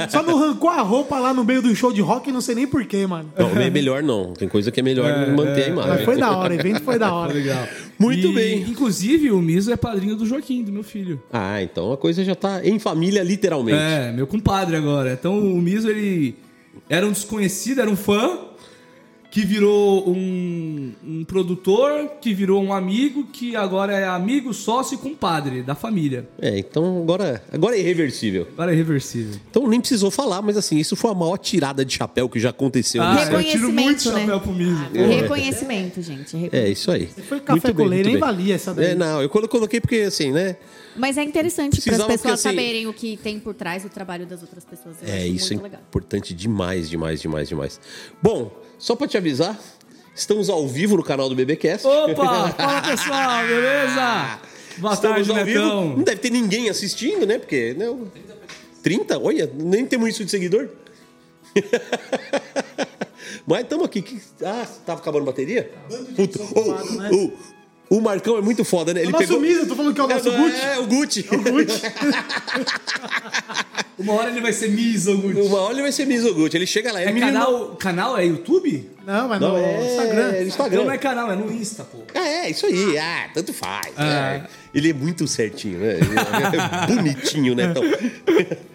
Não, 0.00 0.08
Só 0.10 0.22
não 0.24 0.42
arrancou 0.42 0.68
a 0.70 0.80
roupa 0.80 1.20
lá 1.20 1.32
no 1.32 1.44
meio 1.44 1.62
do 1.62 1.72
show 1.76 1.92
de 1.92 2.00
rock, 2.00 2.32
não 2.32 2.40
sei 2.40 2.56
nem 2.56 2.66
porquê, 2.66 3.06
mano. 3.06 3.30
Não, 3.38 3.50
é 3.60 3.70
melhor 3.70 4.02
não. 4.02 4.32
Tem 4.32 4.48
coisa 4.48 4.72
que 4.72 4.80
é 4.80 4.82
melhor 4.82 5.06
manter 5.28 5.66
a 5.66 5.68
imagem. 5.68 5.90
Mas 5.92 6.04
foi 6.04 6.16
da 6.16 6.36
hora, 6.36 6.52
o 6.52 6.56
evento 6.58 6.82
foi 6.82 6.98
da 6.98 7.12
hora. 7.14 7.32
Legal. 7.32 7.68
Muito 7.96 8.26
E, 8.26 8.34
bem. 8.34 8.60
Inclusive, 8.62 9.30
o 9.30 9.40
Miso 9.40 9.72
é 9.72 9.76
padrinho 9.76 10.16
do 10.16 10.26
Joaquim, 10.26 10.64
do 10.64 10.72
meu 10.72 10.82
filho. 10.82 11.22
Ah, 11.32 11.62
então 11.62 11.92
a 11.92 11.96
coisa 11.96 12.24
já 12.24 12.34
tá 12.34 12.60
em 12.66 12.80
família, 12.80 13.22
literalmente. 13.22 13.78
É, 13.78 14.10
meu 14.10 14.26
compadre 14.26 14.74
agora. 14.74 15.12
Então 15.12 15.38
o 15.38 15.62
Miso, 15.62 15.88
ele 15.88 16.34
era 16.88 17.06
um 17.06 17.12
desconhecido, 17.12 17.80
era 17.80 17.88
um 17.88 17.94
fã, 17.96 18.36
que 19.34 19.44
virou 19.44 20.08
um, 20.08 20.92
um 21.04 21.24
produtor, 21.24 22.08
que 22.20 22.32
virou 22.32 22.62
um 22.62 22.72
amigo, 22.72 23.24
que 23.32 23.56
agora 23.56 23.92
é 23.92 24.06
amigo, 24.06 24.54
sócio 24.54 24.94
e 24.94 24.98
compadre 24.98 25.60
da 25.60 25.74
família. 25.74 26.28
É, 26.40 26.56
então 26.56 27.02
agora, 27.02 27.42
agora 27.52 27.74
é 27.76 27.80
irreversível. 27.80 28.46
Agora 28.52 28.72
é 28.72 28.76
reversível. 28.76 29.34
Então 29.50 29.66
nem 29.66 29.80
precisou 29.80 30.08
falar, 30.08 30.40
mas 30.40 30.56
assim, 30.56 30.78
isso 30.78 30.94
foi 30.94 31.10
a 31.10 31.14
maior 31.14 31.36
tirada 31.36 31.84
de 31.84 31.92
chapéu 31.94 32.28
que 32.28 32.38
já 32.38 32.50
aconteceu. 32.50 33.02
Ah, 33.02 33.12
nesse- 33.16 33.32
eu 33.32 33.42
tiro 33.42 33.72
muito 33.72 34.12
né? 34.12 34.20
chapéu 34.20 34.40
pro 34.40 34.52
Miso. 34.52 34.84
Reconhecimento, 34.94 36.00
gente. 36.00 36.36
reconhecimento. 36.36 36.54
É, 36.54 36.68
isso 36.68 36.92
aí. 36.92 37.06
Foi 37.28 37.40
café 37.40 37.72
com 37.72 37.82
leite, 37.84 38.04
nem 38.04 38.12
bem. 38.12 38.20
valia 38.20 38.54
essa 38.54 38.72
daí. 38.72 38.92
É, 38.92 38.94
não, 38.94 39.20
eu 39.20 39.28
colo- 39.28 39.48
coloquei 39.48 39.80
porque 39.80 39.96
assim, 39.96 40.30
né? 40.30 40.54
Mas 40.96 41.18
é 41.18 41.24
interessante 41.24 41.82
para 41.82 41.90
as 41.96 41.98
pessoas 42.02 42.20
porque, 42.20 42.30
assim, 42.34 42.42
saberem 42.50 42.86
o 42.86 42.92
que 42.92 43.16
tem 43.16 43.40
por 43.40 43.52
trás 43.52 43.82
do 43.82 43.88
trabalho 43.88 44.26
das 44.26 44.42
outras 44.42 44.64
pessoas. 44.64 44.94
Eu 45.02 45.08
É, 45.12 45.16
acho 45.22 45.26
isso 45.26 45.54
é 45.54 45.56
legal. 45.56 45.80
importante 45.88 46.32
demais, 46.32 46.88
demais, 46.88 47.20
demais, 47.20 47.48
demais. 47.48 47.80
Bom, 48.22 48.52
só 48.78 48.94
pra 48.96 49.06
te 49.06 49.16
avisar, 49.16 49.58
estamos 50.14 50.48
ao 50.48 50.66
vivo 50.68 50.96
no 50.96 51.02
canal 51.02 51.28
do 51.28 51.34
BBcast. 51.34 51.86
Opa! 51.86 52.50
Fala 52.56 52.82
pessoal, 52.82 53.46
beleza? 53.46 54.40
Boa 54.78 54.94
Estamos 54.94 55.28
tarde, 55.28 55.40
ao 55.40 55.44
vivo. 55.44 55.60
Netão. 55.60 55.96
Não 55.96 56.02
deve 56.02 56.20
ter 56.20 56.30
ninguém 56.30 56.68
assistindo, 56.68 57.26
né? 57.26 57.38
Porque. 57.38 57.74
Né? 57.74 57.86
30? 58.82 59.18
Olha, 59.18 59.50
nem 59.54 59.86
temos 59.86 60.08
isso 60.10 60.24
de 60.24 60.30
seguidor. 60.30 60.68
Mas 63.46 63.62
estamos 63.62 63.86
aqui. 63.86 64.02
Que... 64.02 64.20
Ah, 64.44 64.66
tava 64.84 65.00
acabando 65.00 65.22
a 65.22 65.26
bateria? 65.26 65.72
Puta. 66.16 66.42
Ô, 66.42 66.74
né? 67.00 67.10
ô, 67.10 67.32
O 67.94 68.00
Marcão 68.00 68.36
é 68.36 68.40
muito 68.40 68.64
foda, 68.64 68.92
né? 68.92 69.02
Ele 69.02 69.12
nosso 69.12 69.24
pegou... 69.24 69.40
Misa, 69.40 69.60
eu 69.60 69.68
tô 69.68 69.76
falando 69.76 69.94
que 69.94 70.00
é 70.00 70.04
o 70.04 70.08
nosso 70.08 70.28
é, 70.28 70.36
Gucci. 70.36 70.60
É, 70.64 70.78
o 70.78 70.86
Gucci. 70.86 71.26
O 71.30 71.38
Gucci. 71.38 71.82
Uma 73.96 74.14
hora 74.14 74.30
ele 74.30 74.40
vai 74.40 74.52
ser 74.52 74.68
Mizogut. 74.70 75.40
Uma 75.40 75.60
hora 75.60 75.74
ele 75.74 75.82
vai 75.82 75.92
ser 75.92 76.04
Mizogut. 76.04 76.56
Ele 76.56 76.66
chega 76.66 76.92
lá, 76.92 77.00
é, 77.00 77.04
É 77.04 77.12
menino- 77.12 77.32
canal, 77.32 77.76
canal 77.76 78.18
é 78.18 78.26
YouTube? 78.26 78.90
Não, 79.06 79.28
mas 79.28 79.40
Não, 79.40 79.52
no 79.52 79.58
é 79.58 79.86
Instagram. 79.86 80.32
é 80.32 80.42
Instagram. 80.42 80.84
Não 80.84 80.90
é 80.90 80.98
canal, 80.98 81.30
é 81.30 81.36
no 81.36 81.52
Insta, 81.52 81.84
pô. 81.84 81.98
Ah, 82.12 82.26
é, 82.26 82.50
isso 82.50 82.66
aí. 82.66 82.98
Ah, 82.98 83.28
tanto 83.32 83.52
faz. 83.52 83.92
Ah. 83.96 84.34
é. 84.34 84.44
Ele 84.74 84.90
é 84.90 84.92
muito 84.92 85.28
certinho, 85.28 85.78
né? 85.78 85.98
Ele 85.98 86.08
é 86.18 86.94
bonitinho, 86.96 87.54
né? 87.54 87.70
Então, 87.70 87.84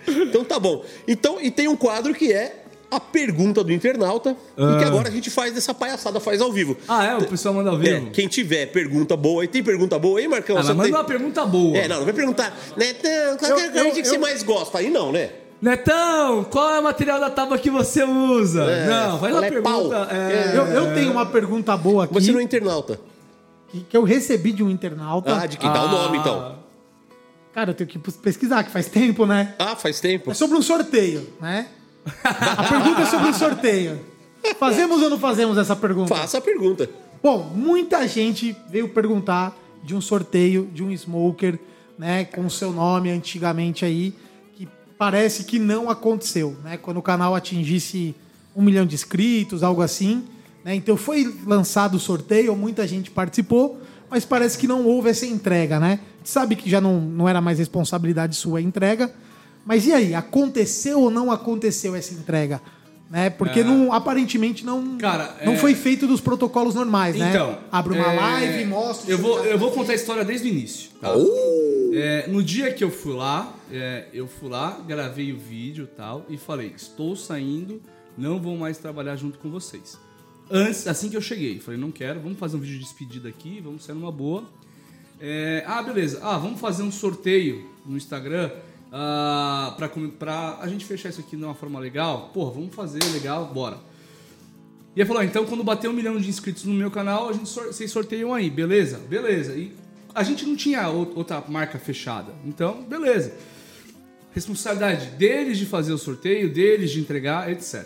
então 0.23 0.45
tá 0.45 0.57
bom. 0.57 0.85
Então, 1.05 1.41
e 1.41 1.51
tem 1.51 1.67
um 1.67 1.75
quadro 1.75 2.13
que 2.13 2.31
é 2.31 2.55
a 2.91 2.99
pergunta 2.99 3.63
do 3.63 3.71
internauta, 3.71 4.31
e 4.57 4.77
que 4.79 4.83
Ah. 4.83 4.87
agora 4.87 5.07
a 5.09 5.11
gente 5.11 5.29
faz 5.29 5.53
dessa 5.53 5.73
palhaçada, 5.73 6.19
faz 6.19 6.41
ao 6.41 6.51
vivo. 6.51 6.75
Ah, 6.87 7.05
é? 7.05 7.15
O 7.17 7.25
pessoal 7.27 7.53
manda 7.53 7.69
ao 7.69 7.75
É, 7.75 7.79
vivo? 7.99 8.11
quem 8.11 8.27
tiver 8.27 8.65
pergunta 8.67 9.15
boa, 9.15 9.43
e 9.43 9.47
tem 9.47 9.61
pergunta 9.63 9.99
boa 9.99 10.19
aí, 10.19 10.27
Marcão? 10.27 10.57
Ah, 10.57 10.61
Você 10.63 10.69
mas 10.69 10.77
manda 10.77 10.89
tem- 10.89 10.97
uma 10.97 11.03
pergunta 11.03 11.45
boa. 11.45 11.77
É, 11.77 11.87
não, 11.87 11.97
não 11.97 12.05
vai 12.05 12.13
perguntar, 12.13 12.57
Netão, 12.75 13.37
qual 13.37 13.55
que 13.55 13.61
é 13.61 13.65
a 13.67 13.71
coisa 13.71 13.87
eu- 13.89 13.93
que 13.93 14.03
você 14.05 14.15
eu- 14.15 14.19
mais 14.19 14.41
gosta? 14.43 14.77
Aí 14.79 14.89
não, 14.89 15.11
né? 15.11 15.29
Netão, 15.61 16.45
qual 16.45 16.73
é 16.75 16.79
o 16.79 16.83
material 16.83 17.19
da 17.19 17.29
tábua 17.29 17.57
que 17.57 17.69
você 17.69 18.03
usa? 18.03 18.63
É, 18.63 18.87
não, 18.87 19.19
faz 19.19 19.33
uma 19.35 19.45
é 19.45 19.49
pergunta. 19.49 19.69
pau. 19.69 19.93
é- 20.09 20.53
Eu, 20.55 20.65
eu 20.67 20.93
tenho 20.95 21.11
uma 21.11 21.25
pergunta 21.25 21.75
boa 21.77 22.05
aqui 22.05 22.13
Você 22.13 22.31
não 22.31 22.39
é 22.39 22.43
internauta. 22.43 22.99
que, 23.69 23.81
que 23.81 23.95
eu 23.97 24.03
recebi 24.03 24.51
de 24.53 24.63
um 24.63 24.69
internauta. 24.69 25.35
Ah, 25.35 25.45
de 25.45 25.57
que 25.57 25.67
dá 25.67 25.83
o 25.83 25.87
nome, 25.89 26.17
Ah. 26.17 26.21
então. 26.21 26.59
Cara, 27.53 27.71
eu 27.71 27.73
tenho 27.73 27.89
que 27.89 27.99
pesquisar, 27.99 28.63
que 28.63 28.71
faz 28.71 28.87
tempo, 28.87 29.25
né? 29.25 29.53
Ah, 29.59 29.75
faz 29.75 29.99
tempo. 29.99 30.31
É 30.31 30.33
sobre 30.33 30.57
um 30.57 30.61
sorteio, 30.61 31.27
né? 31.41 31.67
A 32.23 32.63
pergunta 32.63 33.01
é 33.01 33.05
sobre 33.05 33.27
um 33.29 33.33
sorteio. 33.33 33.99
Fazemos 34.57 35.01
ou 35.01 35.09
não 35.09 35.19
fazemos 35.19 35.57
essa 35.57 35.75
pergunta? 35.75 36.15
Faça 36.15 36.37
a 36.37 36.41
pergunta. 36.41 36.89
Bom, 37.21 37.51
muita 37.53 38.07
gente 38.07 38.55
veio 38.69 38.89
perguntar 38.89 39.55
de 39.83 39.95
um 39.95 40.01
sorteio 40.01 40.69
de 40.73 40.83
um 40.83 40.91
smoker, 40.95 41.59
né, 41.97 42.23
com 42.23 42.45
o 42.45 42.49
seu 42.49 42.71
nome 42.71 43.09
antigamente 43.09 43.83
aí, 43.83 44.13
que 44.55 44.67
parece 44.97 45.43
que 45.43 45.59
não 45.59 45.89
aconteceu, 45.89 46.55
né? 46.63 46.77
Quando 46.77 46.97
o 46.97 47.01
canal 47.01 47.35
atingisse 47.35 48.15
um 48.55 48.61
milhão 48.61 48.85
de 48.85 48.95
inscritos, 48.95 49.63
algo 49.63 49.81
assim, 49.81 50.23
né? 50.63 50.75
Então 50.75 50.95
foi 50.95 51.33
lançado 51.45 51.95
o 51.95 51.99
sorteio, 51.99 52.55
muita 52.55 52.87
gente 52.87 53.11
participou, 53.11 53.81
mas 54.09 54.23
parece 54.23 54.57
que 54.57 54.67
não 54.67 54.85
houve 54.85 55.09
essa 55.09 55.25
entrega, 55.25 55.79
né? 55.79 55.99
A 56.15 56.17
gente 56.19 56.29
sabe 56.29 56.55
que 56.55 56.69
já 56.69 56.79
não, 56.79 57.01
não 57.01 57.27
era 57.27 57.41
mais 57.41 57.59
responsabilidade 57.59 58.35
sua 58.35 58.59
a 58.59 58.61
entrega, 58.61 59.13
mas 59.69 59.85
e 59.85 59.93
aí, 59.93 60.15
aconteceu 60.15 60.99
ou 60.99 61.11
não 61.11 61.31
aconteceu 61.31 61.93
essa 61.93 62.11
entrega? 62.11 62.59
Né? 63.07 63.29
Porque 63.29 63.59
É. 63.59 63.63
não, 63.63 63.93
aparentemente 63.93 64.65
não, 64.65 64.97
Cara, 64.97 65.37
não 65.45 65.53
é- 65.53 65.57
foi 65.57 65.75
feito 65.75 66.07
dos 66.07 66.19
protocolos 66.19 66.73
normais, 66.73 67.15
né? 67.15 67.29
Então. 67.29 67.55
Abre 67.71 67.93
uma 67.93 68.11
é, 68.13 68.15
live, 68.15 68.65
mostra. 68.65 69.11
Eu 69.11 69.19
vou, 69.19 69.45
eu 69.45 69.59
vou 69.59 69.69
contar 69.69 69.91
a 69.91 69.95
história 69.95 70.25
desde 70.25 70.47
o 70.47 70.49
início. 70.49 70.89
tá? 70.99 71.09
É, 71.93 72.25
no 72.27 72.41
dia 72.41 72.73
que 72.73 72.83
eu 72.83 72.89
fui 72.89 73.13
lá, 73.13 73.55
é, 73.71 74.05
eu 74.11 74.27
fui 74.27 74.49
lá, 74.49 74.81
gravei 74.87 75.31
o 75.31 75.37
vídeo 75.37 75.83
e 75.83 75.95
tal, 75.95 76.25
e 76.27 76.35
falei: 76.35 76.73
estou 76.75 77.15
saindo, 77.15 77.79
não 78.17 78.41
vou 78.41 78.57
mais 78.57 78.79
trabalhar 78.79 79.17
junto 79.17 79.37
com 79.37 79.51
vocês. 79.51 79.99
Antes, 80.49 80.87
assim 80.87 81.11
que 81.11 81.17
eu 81.17 81.21
cheguei, 81.21 81.59
falei: 81.59 81.79
não 81.79 81.91
quero, 81.91 82.19
vamos 82.19 82.39
fazer 82.39 82.57
um 82.57 82.59
vídeo 82.59 82.79
de 82.79 82.85
despedida 82.85 83.29
aqui, 83.29 83.61
vamos 83.63 83.85
sair 83.85 83.93
numa 83.95 84.11
boa. 84.11 84.45
É, 85.21 85.63
ah, 85.67 85.83
beleza. 85.83 86.21
Ah, 86.23 86.39
vamos 86.39 86.59
fazer 86.59 86.81
um 86.81 86.91
sorteio 86.91 87.69
no 87.85 87.95
Instagram 87.95 88.49
ah, 88.91 89.73
pra, 89.77 89.89
pra 90.17 90.57
a 90.61 90.67
gente 90.67 90.85
fechar 90.85 91.09
isso 91.09 91.19
aqui 91.21 91.35
de 91.37 91.43
uma 91.43 91.53
forma 91.55 91.79
legal. 91.79 92.29
Porra, 92.33 92.51
vamos 92.51 92.73
fazer 92.73 93.03
legal, 93.13 93.45
bora. 93.53 93.77
E 94.95 94.99
ele 95.01 95.07
falou, 95.07 95.21
ah, 95.21 95.25
então 95.25 95.45
quando 95.45 95.63
bater 95.63 95.87
um 95.89 95.93
milhão 95.93 96.17
de 96.17 96.27
inscritos 96.29 96.63
no 96.65 96.73
meu 96.73 96.89
canal, 96.91 97.29
a 97.29 97.33
gente 97.33 97.47
sor- 97.47 97.67
vocês 97.67 97.91
sorteiam 97.91 98.33
aí, 98.33 98.49
beleza? 98.49 98.97
Beleza. 98.97 99.55
E 99.55 99.73
a 100.13 100.23
gente 100.23 100.45
não 100.45 100.55
tinha 100.55 100.89
ou- 100.89 101.11
outra 101.15 101.43
marca 101.47 101.77
fechada. 101.77 102.33
Então, 102.45 102.81
beleza. 102.83 103.33
Responsabilidade 104.33 105.07
deles 105.11 105.57
de 105.57 105.65
fazer 105.65 105.93
o 105.93 105.97
sorteio, 105.97 106.51
deles 106.51 106.91
de 106.91 106.99
entregar, 106.99 107.51
etc. 107.51 107.85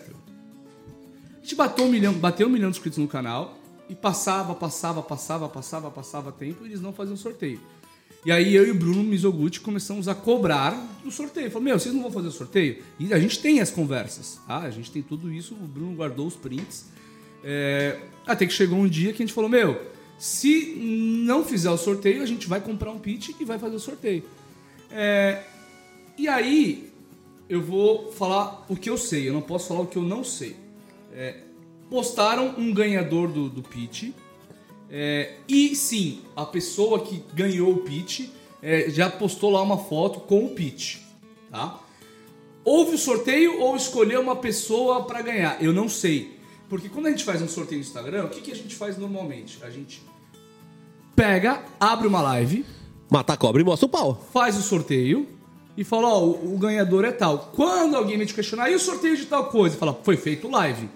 A 1.38 1.40
gente 1.42 1.54
bateu 1.54 1.84
um 1.84 1.90
milhão, 1.90 2.12
bateu 2.14 2.46
um 2.46 2.50
milhão 2.50 2.70
de 2.70 2.76
inscritos 2.76 2.98
no 2.98 3.06
canal 3.08 3.58
e 3.88 3.94
passava, 3.94 4.54
passava, 4.54 5.02
passava, 5.02 5.48
passava, 5.48 5.90
passava 5.90 6.32
tempo 6.32 6.64
e 6.64 6.68
eles 6.68 6.80
não 6.80 6.92
faziam 6.92 7.16
sorteio. 7.16 7.60
E 8.24 8.32
aí 8.32 8.54
eu 8.54 8.66
e 8.66 8.70
o 8.70 8.74
Bruno 8.74 9.02
Mizoguchi 9.02 9.60
começamos 9.60 10.08
a 10.08 10.14
cobrar 10.14 10.74
o 11.04 11.10
sorteio. 11.10 11.50
Falei, 11.50 11.66
meu, 11.68 11.78
vocês 11.78 11.94
não 11.94 12.02
vão 12.02 12.10
fazer 12.10 12.28
o 12.28 12.32
sorteio? 12.32 12.82
E 12.98 13.12
a 13.12 13.18
gente 13.18 13.38
tem 13.40 13.60
as 13.60 13.70
conversas, 13.70 14.40
tá? 14.46 14.58
A 14.60 14.70
gente 14.70 14.90
tem 14.90 15.02
tudo 15.02 15.30
isso, 15.30 15.54
o 15.54 15.66
Bruno 15.66 15.94
guardou 15.94 16.26
os 16.26 16.34
prints. 16.34 16.86
É, 17.42 18.00
Até 18.26 18.46
que 18.46 18.52
chegou 18.52 18.78
um 18.78 18.88
dia 18.88 19.12
que 19.12 19.22
a 19.22 19.26
gente 19.26 19.34
falou, 19.34 19.50
meu, 19.50 19.78
se 20.18 20.74
não 21.26 21.44
fizer 21.44 21.70
o 21.70 21.76
sorteio, 21.76 22.22
a 22.22 22.26
gente 22.26 22.48
vai 22.48 22.60
comprar 22.60 22.90
um 22.92 22.98
pitch 22.98 23.30
e 23.38 23.44
vai 23.44 23.58
fazer 23.58 23.76
o 23.76 23.80
sorteio. 23.80 24.22
É, 24.90 25.42
E 26.16 26.26
aí, 26.26 26.90
eu 27.48 27.60
vou 27.60 28.10
falar 28.12 28.64
o 28.68 28.76
que 28.76 28.88
eu 28.88 28.96
sei, 28.96 29.28
eu 29.28 29.34
não 29.34 29.42
posso 29.42 29.68
falar 29.68 29.80
o 29.80 29.86
que 29.86 29.96
eu 29.96 30.02
não 30.02 30.24
sei. 30.24 30.56
É, 31.12 31.40
postaram 31.90 32.54
um 32.56 32.72
ganhador 32.72 33.28
do, 33.28 33.50
do 33.50 33.62
pitch. 33.62 34.12
É, 34.90 35.34
e 35.48 35.74
sim, 35.74 36.20
a 36.36 36.44
pessoa 36.44 37.00
que 37.00 37.22
ganhou 37.34 37.72
o 37.72 37.78
pitch 37.78 38.28
é, 38.62 38.88
já 38.90 39.10
postou 39.10 39.50
lá 39.50 39.62
uma 39.62 39.78
foto 39.78 40.20
com 40.20 40.44
o 40.44 40.50
pitch. 40.50 40.98
Tá? 41.50 41.80
Houve 42.64 42.94
o 42.94 42.98
sorteio 42.98 43.60
ou 43.60 43.76
escolheu 43.76 44.20
uma 44.20 44.36
pessoa 44.36 45.04
para 45.04 45.20
ganhar? 45.22 45.62
Eu 45.62 45.72
não 45.72 45.88
sei. 45.88 46.38
Porque 46.68 46.88
quando 46.88 47.06
a 47.06 47.10
gente 47.10 47.24
faz 47.24 47.42
um 47.42 47.48
sorteio 47.48 47.80
no 47.80 47.86
Instagram, 47.86 48.24
o 48.24 48.28
que, 48.30 48.40
que 48.40 48.52
a 48.52 48.56
gente 48.56 48.74
faz 48.74 48.96
normalmente? 48.96 49.58
A 49.62 49.70
gente 49.70 50.02
pega, 51.14 51.62
abre 51.78 52.08
uma 52.08 52.22
live, 52.22 52.64
Mata 53.10 53.34
a 53.34 53.36
cobra 53.36 53.60
e 53.60 53.64
mostra 53.64 53.86
o 53.86 53.88
pau. 53.88 54.20
faz 54.32 54.56
o 54.56 54.62
sorteio 54.62 55.28
e 55.76 55.84
fala, 55.84 56.08
ó, 56.08 56.24
o, 56.24 56.54
o 56.54 56.58
ganhador 56.58 57.04
é 57.04 57.12
tal. 57.12 57.50
Quando 57.54 57.96
alguém 57.96 58.16
me 58.16 58.26
te 58.26 58.34
questionar, 58.34 58.70
e 58.70 58.74
o 58.74 58.80
sorteio 58.80 59.16
de 59.16 59.26
tal 59.26 59.46
coisa? 59.50 59.76
Fala, 59.76 59.96
foi 60.02 60.16
feito 60.16 60.48
live. 60.48 60.88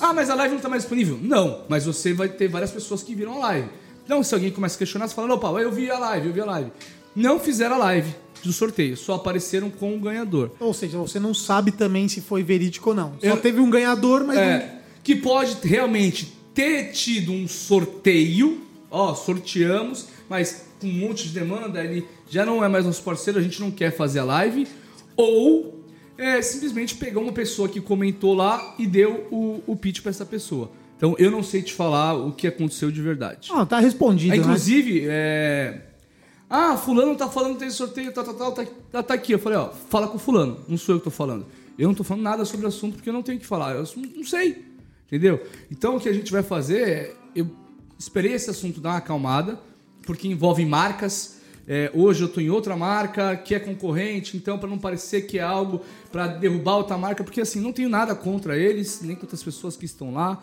Ah, 0.00 0.12
mas 0.12 0.30
a 0.30 0.34
live 0.34 0.54
não 0.54 0.60
tá 0.60 0.68
mais 0.68 0.82
disponível? 0.82 1.18
Não, 1.22 1.62
mas 1.68 1.84
você 1.86 2.12
vai 2.12 2.28
ter 2.28 2.48
várias 2.48 2.70
pessoas 2.70 3.02
que 3.02 3.14
viram 3.14 3.34
a 3.34 3.38
live. 3.48 3.68
Então, 4.04 4.22
se 4.22 4.34
alguém 4.34 4.50
começa 4.50 4.76
a 4.76 4.78
questionar, 4.78 5.08
você 5.08 5.14
fala, 5.14 5.34
opa, 5.34 5.48
eu 5.60 5.70
vi 5.72 5.90
a 5.90 5.98
live, 5.98 6.28
eu 6.28 6.32
vi 6.32 6.40
a 6.40 6.44
live. 6.44 6.70
Não 7.14 7.40
fizeram 7.40 7.76
a 7.76 7.78
live 7.78 8.14
do 8.44 8.52
sorteio, 8.52 8.96
só 8.96 9.14
apareceram 9.14 9.68
com 9.70 9.96
o 9.96 9.98
ganhador. 9.98 10.52
Ou 10.60 10.72
seja, 10.72 10.96
você 10.98 11.18
não 11.18 11.34
sabe 11.34 11.72
também 11.72 12.06
se 12.08 12.20
foi 12.20 12.42
verídico 12.42 12.90
ou 12.90 12.96
não. 12.96 13.12
Só 13.20 13.26
Eu- 13.26 13.36
teve 13.38 13.58
um 13.60 13.68
ganhador, 13.68 14.22
mas 14.24 14.38
É, 14.38 14.80
que 15.02 15.16
pode 15.16 15.56
realmente 15.66 16.32
ter 16.54 16.92
tido 16.92 17.32
um 17.32 17.48
sorteio, 17.48 18.60
ó, 18.90 19.14
sorteamos, 19.14 20.06
mas 20.28 20.66
com 20.80 20.86
um 20.86 20.92
monte 20.92 21.24
de 21.28 21.30
demanda, 21.30 21.82
ele 21.82 22.06
já 22.30 22.44
não 22.46 22.62
é 22.62 22.68
mais 22.68 22.84
nosso 22.86 23.02
parceiro, 23.02 23.38
a 23.38 23.42
gente 23.42 23.60
não 23.60 23.70
quer 23.70 23.90
fazer 23.96 24.20
a 24.20 24.24
live, 24.24 24.66
ou 25.16 25.75
é, 26.18 26.40
simplesmente 26.42 26.94
pegou 26.94 27.22
uma 27.22 27.32
pessoa 27.32 27.68
que 27.68 27.80
comentou 27.80 28.34
lá 28.34 28.74
e 28.78 28.86
deu 28.86 29.26
o, 29.30 29.62
o 29.66 29.76
pitch 29.76 30.00
pra 30.00 30.10
essa 30.10 30.24
pessoa. 30.24 30.70
Então 30.96 31.14
eu 31.18 31.30
não 31.30 31.42
sei 31.42 31.62
te 31.62 31.72
falar 31.74 32.14
o 32.14 32.32
que 32.32 32.46
aconteceu 32.46 32.90
de 32.90 33.02
verdade. 33.02 33.50
Ah, 33.52 33.66
tá 33.66 33.78
respondido, 33.78 34.34
É, 34.34 34.36
né? 34.38 34.42
inclusive, 34.42 35.04
é... 35.08 35.82
Ah, 36.48 36.76
fulano 36.76 37.16
tá 37.16 37.28
falando 37.28 37.54
que 37.54 37.60
tem 37.60 37.70
sorteio, 37.70 38.12
tal, 38.12 38.24
tal, 38.24 38.34
tal, 38.34 38.52
tá, 38.52 38.66
tá, 38.92 39.02
tá 39.02 39.14
aqui. 39.14 39.32
Eu 39.32 39.38
falei, 39.38 39.58
ó, 39.58 39.68
fala 39.70 40.06
com 40.08 40.18
fulano, 40.18 40.58
não 40.68 40.78
sou 40.78 40.94
eu 40.94 40.98
que 41.00 41.04
tô 41.04 41.10
falando. 41.10 41.44
Eu 41.78 41.88
não 41.88 41.94
tô 41.94 42.04
falando 42.04 42.22
nada 42.22 42.44
sobre 42.44 42.64
o 42.64 42.68
assunto 42.68 42.94
porque 42.94 43.08
eu 43.08 43.12
não 43.12 43.22
tenho 43.22 43.36
o 43.36 43.40
que 43.40 43.46
falar, 43.46 43.74
eu 43.74 43.84
não 44.16 44.24
sei, 44.24 44.64
entendeu? 45.06 45.44
Então 45.70 45.96
o 45.96 46.00
que 46.00 46.08
a 46.08 46.12
gente 46.12 46.32
vai 46.32 46.42
fazer 46.42 46.88
é, 46.88 47.14
eu 47.34 47.50
esperei 47.98 48.32
esse 48.32 48.48
assunto 48.48 48.80
dar 48.80 48.90
uma 48.90 48.98
acalmada, 48.98 49.60
porque 50.06 50.28
envolve 50.28 50.64
marcas, 50.64 51.35
é, 51.68 51.90
hoje 51.92 52.22
eu 52.22 52.28
tô 52.28 52.40
em 52.40 52.48
outra 52.48 52.76
marca 52.76 53.36
que 53.36 53.54
é 53.54 53.58
concorrente, 53.58 54.36
então 54.36 54.58
para 54.58 54.68
não 54.68 54.78
parecer 54.78 55.22
que 55.22 55.38
é 55.38 55.42
algo 55.42 55.80
para 56.12 56.28
derrubar 56.28 56.76
outra 56.76 56.96
marca, 56.96 57.24
porque 57.24 57.40
assim, 57.40 57.60
não 57.60 57.72
tenho 57.72 57.88
nada 57.88 58.14
contra 58.14 58.56
eles, 58.56 59.00
nem 59.02 59.16
contra 59.16 59.34
as 59.34 59.42
pessoas 59.42 59.76
que 59.76 59.84
estão 59.84 60.14
lá, 60.14 60.42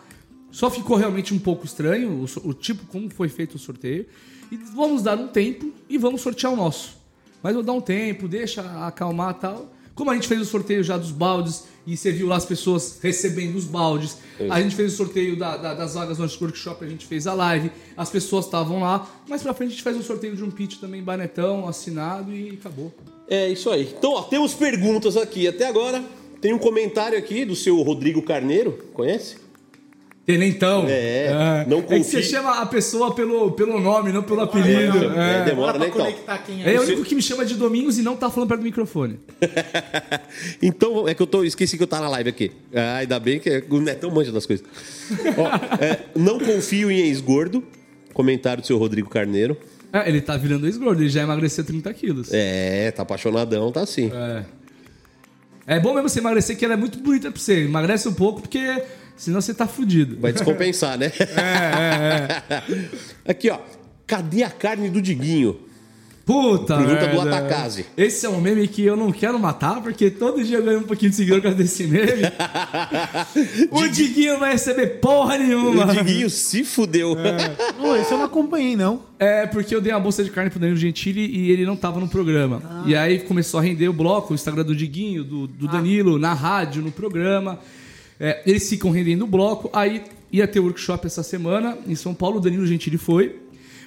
só 0.51 0.69
ficou 0.69 0.97
realmente 0.97 1.33
um 1.33 1.39
pouco 1.39 1.65
estranho 1.65 2.11
o, 2.11 2.49
o 2.49 2.53
tipo 2.53 2.85
como 2.87 3.09
foi 3.09 3.29
feito 3.29 3.55
o 3.55 3.59
sorteio. 3.59 4.05
E 4.51 4.57
vamos 4.57 5.01
dar 5.01 5.17
um 5.17 5.27
tempo 5.27 5.71
e 5.89 5.97
vamos 5.97 6.21
sortear 6.21 6.53
o 6.53 6.55
nosso. 6.55 6.97
Mas 7.41 7.55
vou 7.55 7.63
dar 7.63 7.73
um 7.73 7.81
tempo, 7.81 8.27
deixa 8.27 8.61
acalmar 8.85 9.33
tal. 9.35 9.73
Como 9.95 10.11
a 10.11 10.13
gente 10.13 10.27
fez 10.27 10.41
o 10.41 10.45
sorteio 10.45 10.83
já 10.83 10.97
dos 10.97 11.11
baldes 11.11 11.65
e 11.85 11.95
você 11.97 12.11
viu 12.11 12.27
lá 12.27 12.35
as 12.37 12.45
pessoas 12.45 12.99
recebendo 13.01 13.55
os 13.55 13.65
baldes, 13.65 14.17
a 14.49 14.61
gente 14.61 14.75
fez 14.75 14.93
o 14.93 14.95
sorteio 14.97 15.35
da- 15.37 15.57
da- 15.57 15.73
das 15.73 15.93
vagas 15.95 16.17
no 16.17 16.25
workshop, 16.41 16.83
a 16.83 16.87
gente 16.87 17.05
fez 17.05 17.27
a 17.27 17.33
live, 17.33 17.71
as 17.97 18.09
pessoas 18.09 18.45
estavam 18.45 18.79
lá. 18.81 19.07
Mais 19.27 19.41
pra 19.43 19.53
frente 19.53 19.69
a 19.69 19.71
gente 19.73 19.83
faz 19.83 19.95
um 19.97 20.01
sorteio 20.03 20.35
de 20.35 20.43
um 20.43 20.49
pitch 20.51 20.77
também, 20.79 21.03
banetão, 21.03 21.67
assinado 21.67 22.33
e 22.33 22.51
acabou. 22.51 22.93
É 23.27 23.49
isso 23.49 23.69
aí. 23.69 23.93
Então, 23.97 24.13
ó, 24.13 24.21
temos 24.23 24.53
perguntas 24.53 25.15
aqui 25.17 25.47
até 25.47 25.67
agora. 25.67 26.03
Tem 26.41 26.53
um 26.53 26.59
comentário 26.59 27.17
aqui 27.17 27.45
do 27.45 27.55
seu 27.55 27.81
Rodrigo 27.81 28.21
Carneiro, 28.21 28.77
conhece? 28.93 29.37
Tenentão. 30.25 30.85
É, 30.87 31.65
não 31.67 31.79
É 31.79 31.81
que 31.81 32.03
você 32.03 32.23
chama 32.23 32.61
a 32.61 32.65
pessoa 32.65 33.13
pelo, 33.13 33.51
pelo 33.51 33.79
nome, 33.79 34.13
não 34.13 34.23
pelo 34.23 34.39
apelido. 34.41 35.13
É, 35.19 35.41
É. 35.41 35.43
demora, 35.43 35.77
né, 35.77 35.87
então? 35.89 36.13
quem 36.45 36.63
é. 36.63 36.75
É 36.75 36.79
o 36.79 36.83
único 36.83 37.03
que 37.03 37.13
me 37.13 37.21
chama 37.21 37.43
de 37.45 37.55
Domingos 37.55 37.97
e 37.97 38.01
não 38.01 38.15
tá 38.15 38.29
falando 38.29 38.47
perto 38.47 38.61
do 38.61 38.63
microfone. 38.63 39.19
Então, 40.61 41.07
é 41.07 41.13
que 41.13 41.21
eu 41.21 41.27
tô, 41.27 41.43
esqueci 41.43 41.77
que 41.77 41.83
eu 41.83 41.87
tava 41.87 42.03
na 42.03 42.09
live 42.09 42.29
aqui. 42.29 42.51
Ah, 42.73 42.97
ainda 42.97 43.19
bem 43.19 43.39
que 43.39 43.63
o 43.69 43.79
Netão 43.79 44.09
manja 44.11 44.31
das 44.31 44.45
coisas. 44.45 44.65
Ó, 45.37 45.83
é, 45.83 45.99
não 46.15 46.39
confio 46.39 46.89
em 46.89 46.99
ex-gordo. 46.99 47.63
Comentário 48.13 48.61
do 48.61 48.67
seu 48.67 48.77
Rodrigo 48.77 49.09
Carneiro. 49.09 49.57
É, 49.91 50.07
ele 50.07 50.21
tá 50.21 50.37
virando 50.37 50.65
ex-gordo, 50.65 51.01
ele 51.01 51.09
já 51.09 51.21
emagreceu 51.23 51.63
30 51.63 51.93
quilos. 51.93 52.29
É, 52.31 52.91
tá 52.91 53.03
apaixonadão, 53.03 53.71
tá 53.71 53.81
assim. 53.81 54.11
É. 54.13 54.43
É 55.75 55.79
bom 55.79 55.93
mesmo 55.93 56.09
você 56.09 56.19
emagrecer, 56.19 56.57
que 56.57 56.65
ela 56.65 56.73
é 56.73 56.77
muito 56.77 56.99
bonita 56.99 57.31
pra 57.31 57.39
você. 57.39 57.63
Emagrece 57.65 58.07
um 58.07 58.13
pouco, 58.13 58.41
porque 58.41 58.59
senão 59.15 59.41
você 59.41 59.53
tá 59.53 59.67
fudido. 59.67 60.17
Vai 60.19 60.33
descompensar, 60.33 60.97
né? 60.97 61.11
É, 63.25 63.31
Aqui, 63.31 63.49
ó. 63.49 63.59
Cadê 64.05 64.43
a 64.43 64.49
carne 64.49 64.89
do 64.89 65.01
Diguinho? 65.01 65.57
Puta, 66.25 66.77
Pergunta 66.77 67.07
do 67.07 67.15
merda. 67.17 67.37
Atacase. 67.37 67.85
Esse 67.97 68.25
é 68.25 68.29
um 68.29 68.39
meme 68.39 68.65
que 68.67 68.81
eu 68.81 68.95
não 68.95 69.11
quero 69.11 69.37
matar, 69.37 69.81
porque 69.81 70.09
todo 70.09 70.41
dia 70.41 70.57
eu 70.57 70.63
ganho 70.63 70.79
um 70.79 70.83
pouquinho 70.83 71.09
de 71.09 71.17
seguidor 71.17 71.41
com 71.41 71.51
desse 71.51 71.85
meme. 71.85 72.21
o 73.69 73.87
Diguinho 73.89 74.33
não 74.33 74.39
vai 74.39 74.53
receber 74.53 74.87
porra 75.01 75.37
nenhuma. 75.37 75.85
O 75.85 75.93
Diguinho 75.93 76.29
se 76.29 76.63
fudeu. 76.63 77.11
Ô, 77.11 77.95
esse 77.97 78.11
eu 78.11 78.17
não 78.17 78.25
acompanhei, 78.25 78.77
não. 78.77 79.01
É, 79.19 79.45
porque 79.45 79.75
eu 79.75 79.81
dei 79.81 79.91
uma 79.91 79.99
bolsa 79.99 80.23
de 80.23 80.29
carne 80.29 80.49
pro 80.49 80.59
Danilo 80.59 80.77
Gentili 80.77 81.25
e 81.25 81.51
ele 81.51 81.65
não 81.65 81.75
tava 81.75 81.99
no 81.99 82.07
programa. 82.07 82.83
E 82.85 82.95
aí 82.95 83.19
começou 83.19 83.59
a 83.59 83.63
render 83.63 83.89
o 83.89 83.93
bloco, 83.93 84.31
o 84.31 84.35
Instagram 84.35 84.63
do 84.63 84.75
Diguinho, 84.75 85.25
do, 85.25 85.45
do 85.45 85.67
Danilo, 85.67 86.17
na 86.17 86.33
rádio, 86.33 86.81
no 86.81 86.91
programa. 86.91 87.59
É, 88.25 88.41
eles 88.45 88.69
ficam 88.69 88.89
rendendo 88.89 89.25
o 89.25 89.27
bloco. 89.27 89.69
Aí 89.73 90.01
ia 90.31 90.47
ter 90.47 90.61
workshop 90.61 91.05
essa 91.05 91.21
semana 91.23 91.77
em 91.85 91.93
São 91.93 92.13
Paulo, 92.13 92.37
o 92.37 92.39
Danilo 92.39 92.65
Gentili 92.65 92.97
foi. 92.97 93.35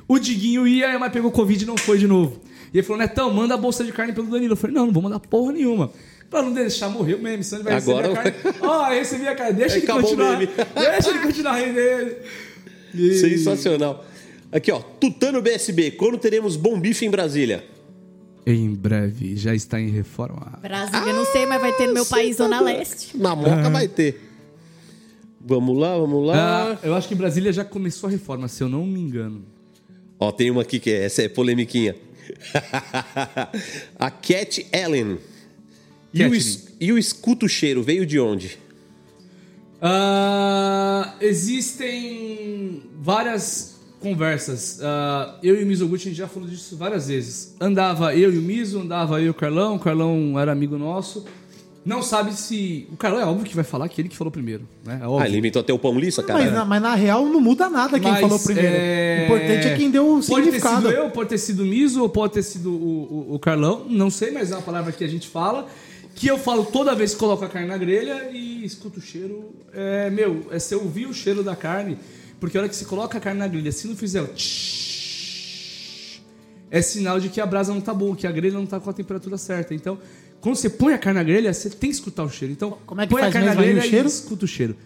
O 0.06 0.18
Diguinho 0.18 0.68
ia, 0.68 0.98
mas 0.98 1.10
pegou 1.10 1.32
Covid 1.32 1.64
e 1.64 1.66
não 1.66 1.76
foi 1.78 1.96
de 1.96 2.06
novo. 2.06 2.38
E 2.72 2.76
ele 2.76 2.86
falou, 2.86 3.00
Netão, 3.00 3.32
manda 3.32 3.54
a 3.54 3.56
bolsa 3.56 3.82
de 3.82 3.92
carne 3.92 4.12
pelo 4.12 4.26
Danilo. 4.26 4.52
Eu 4.52 4.56
falei, 4.56 4.76
não, 4.76 4.84
não 4.86 4.92
vou 4.92 5.02
mandar 5.02 5.18
porra 5.20 5.52
nenhuma. 5.52 5.90
Pra 6.28 6.42
não 6.42 6.52
deixar 6.52 6.90
morrer 6.90 7.14
o 7.14 7.18
meme, 7.18 7.42
senão 7.42 7.62
ele 7.62 7.70
vai 7.70 7.78
Agora 7.78 8.08
receber 8.08 8.28
a 8.28 8.32
carne. 8.42 8.58
Ó, 8.60 8.88
recebi 8.90 9.26
a 9.28 9.34
carne, 9.34 9.52
deixa 9.54 9.76
ele 9.76 9.84
acabou 9.84 10.02
o 10.02 10.06
continuar. 10.08 10.38
Deixa 10.74 11.10
ele 11.10 11.18
continuar 11.20 11.56
rendendo. 11.56 12.14
E- 12.94 13.14
Sensacional. 13.18 14.04
Aqui, 14.52 14.70
ó. 14.70 14.80
Tutano 14.80 15.40
BSB. 15.40 15.92
Quando 15.92 16.18
teremos 16.18 16.56
bom 16.56 16.78
bife 16.78 17.06
em 17.06 17.10
Brasília? 17.10 17.64
Em 18.46 18.72
breve, 18.74 19.34
já 19.36 19.54
está 19.54 19.80
em 19.80 19.88
reforma. 19.88 20.58
Brasília, 20.62 21.12
não 21.12 21.24
sei, 21.26 21.46
mas 21.46 21.60
vai 21.60 21.72
ter 21.72 21.86
no 21.88 21.94
meu 21.94 22.06
país, 22.06 22.36
Zona 22.36 22.60
Leste. 22.60 23.16
Na 23.16 23.34
Moca 23.34 23.70
vai 23.70 23.88
ter. 23.88 24.26
Vamos 25.48 25.78
lá, 25.78 25.97
vamos 25.97 26.27
lá. 26.27 26.73
Ah, 26.73 26.78
eu 26.82 26.93
acho 26.93 27.06
que 27.06 27.14
Brasília 27.14 27.52
já 27.52 27.64
começou 27.64 28.09
a 28.09 28.10
reforma, 28.10 28.48
se 28.48 28.64
eu 28.64 28.68
não 28.68 28.85
me 28.85 28.98
engano. 28.98 29.44
Ó, 30.18 30.32
tem 30.32 30.51
uma 30.51 30.62
aqui 30.62 30.81
que 30.81 30.90
é, 30.90 31.05
essa 31.05 31.23
é 31.23 31.28
polemiquinha. 31.28 31.94
a 33.97 34.10
Cat 34.10 34.66
Ellen. 34.73 35.18
E 36.12 36.24
o, 36.24 36.32
e 36.81 36.93
o 36.93 36.98
escuto 36.98 37.48
cheiro 37.48 37.81
veio 37.81 38.05
de 38.05 38.18
onde? 38.18 38.59
Ah, 39.81 41.14
existem 41.20 42.82
várias 42.98 43.78
conversas. 44.01 44.81
Ah, 44.82 45.39
eu 45.44 45.60
e 45.60 45.62
o 45.62 45.66
Mizoguchi 45.66 46.09
a 46.09 46.10
gente 46.10 46.18
já 46.18 46.27
falou 46.27 46.48
disso 46.48 46.77
várias 46.77 47.06
vezes. 47.06 47.55
Andava 47.60 48.16
eu 48.16 48.35
e 48.35 48.39
o 48.39 48.43
Mizo, 48.43 48.81
andava 48.81 49.20
eu 49.20 49.27
e 49.27 49.31
o 49.31 49.35
Carlão. 49.35 49.77
O 49.77 49.78
Carlão 49.78 50.40
era 50.40 50.51
amigo 50.51 50.77
nosso. 50.77 51.24
Não 51.86 52.02
sabe 52.02 52.34
se. 52.34 52.88
O 52.92 52.96
Carlão 52.96 53.20
é 53.20 53.24
óbvio 53.24 53.44
que 53.46 53.54
vai 53.54 53.62
falar 53.64 53.88
que 53.88 54.00
ele 54.00 54.08
que 54.08 54.16
falou 54.16 54.30
primeiro, 54.32 54.68
né? 54.84 54.98
É 55.00 55.06
óbvio. 55.06 55.22
Ah, 55.24 55.28
ele 55.28 55.38
inventou 55.38 55.60
até 55.60 55.72
o 55.72 55.78
pão 55.78 55.96
liça, 55.98 56.20
cara. 56.22 56.40
Mas, 56.42 56.52
na, 56.52 56.64
mas 56.64 56.82
na 56.82 56.94
real 56.96 57.24
não 57.26 57.40
muda 57.40 57.70
nada 57.70 58.00
quem 58.00 58.10
Mas, 58.10 58.20
falou 58.20 58.38
primeiro. 58.40 58.74
é, 58.76 59.18
O 59.20 59.24
importante 59.36 59.68
é 59.68 59.76
quem 59.76 59.90
deu 59.90 60.04
o 60.04 60.14
Pode 60.14 60.26
ter 60.26 60.34
significado. 60.34 60.88
sido 60.88 60.90
eu, 60.90 61.10
pode 61.10 61.28
ter 61.28 61.38
sido 61.38 61.62
o 61.62 61.66
Miso, 61.66 62.02
ou 62.02 62.08
pode 62.08 62.32
ter 62.32 62.42
sido 62.42 62.72
o, 62.72 62.74
o- 63.30 63.34
o 63.36 63.38
Carlão, 63.38 63.86
não 63.88 64.10
sei, 64.10 64.32
mas 64.32 64.50
é 64.50 64.56
uma 64.56 64.62
palavra 64.62 64.90
que 64.90 65.04
a 65.04 65.08
gente 65.08 65.28
fala. 65.28 65.66
Que 66.16 66.26
eu 66.26 66.36
falo 66.38 66.64
toda 66.64 66.92
vez 66.94 67.12
que 67.12 67.20
coloco 67.20 67.44
a 67.44 67.48
carne 67.48 67.68
na 67.68 67.78
grelha 67.78 68.30
e 68.32 68.64
escuto 68.64 68.98
o 68.98 69.02
cheiro. 69.02 69.50
É, 69.72 70.10
meu, 70.10 70.46
é 70.50 70.58
você 70.58 70.74
ouvir 70.74 71.06
o 71.06 71.14
cheiro 71.14 71.44
da 71.44 71.54
carne. 71.54 71.98
Porque 72.40 72.56
a 72.58 72.60
hora 72.62 72.68
que 72.68 72.74
você 72.74 72.84
coloca 72.84 73.16
a 73.16 73.20
carne 73.20 73.38
na 73.38 73.46
grelha, 73.46 73.70
se 73.70 73.86
não 73.86 73.94
fizer 73.94 74.22
o 74.22 74.26
tsh, 74.26 76.20
é 76.70 76.82
sinal 76.82 77.20
de 77.20 77.28
que 77.28 77.40
a 77.40 77.46
brasa 77.46 77.72
não 77.72 77.80
tá 77.80 77.94
boa, 77.94 78.16
que 78.16 78.26
a 78.26 78.32
grelha 78.32 78.54
não 78.54 78.66
tá 78.66 78.80
com 78.80 78.90
a 78.90 78.92
temperatura 78.92 79.38
certa. 79.38 79.72
Então, 79.74 79.98
quando 80.40 80.56
você 80.56 80.68
põe 80.70 80.94
a 80.94 80.98
carne 80.98 81.18
na 81.18 81.24
grelha, 81.24 81.52
você 81.52 81.68
tem 81.70 81.90
que 81.90 81.96
escutar 81.96 82.22
o 82.24 82.30
cheiro. 82.30 82.52
Então, 82.52 82.78
Como 82.86 83.00
é 83.00 83.06
que 83.06 83.10
põe 83.12 83.22
faz 83.22 83.30
a 83.30 83.38
carne 83.40 83.46
na 83.54 83.60
aí 83.62 83.70
o 83.70 83.72
grelha 83.74 83.88
cheiro? 83.90 84.06
e 84.06 84.10
escuta 84.10 84.44
o 84.44 84.48
cheiro. 84.48 84.76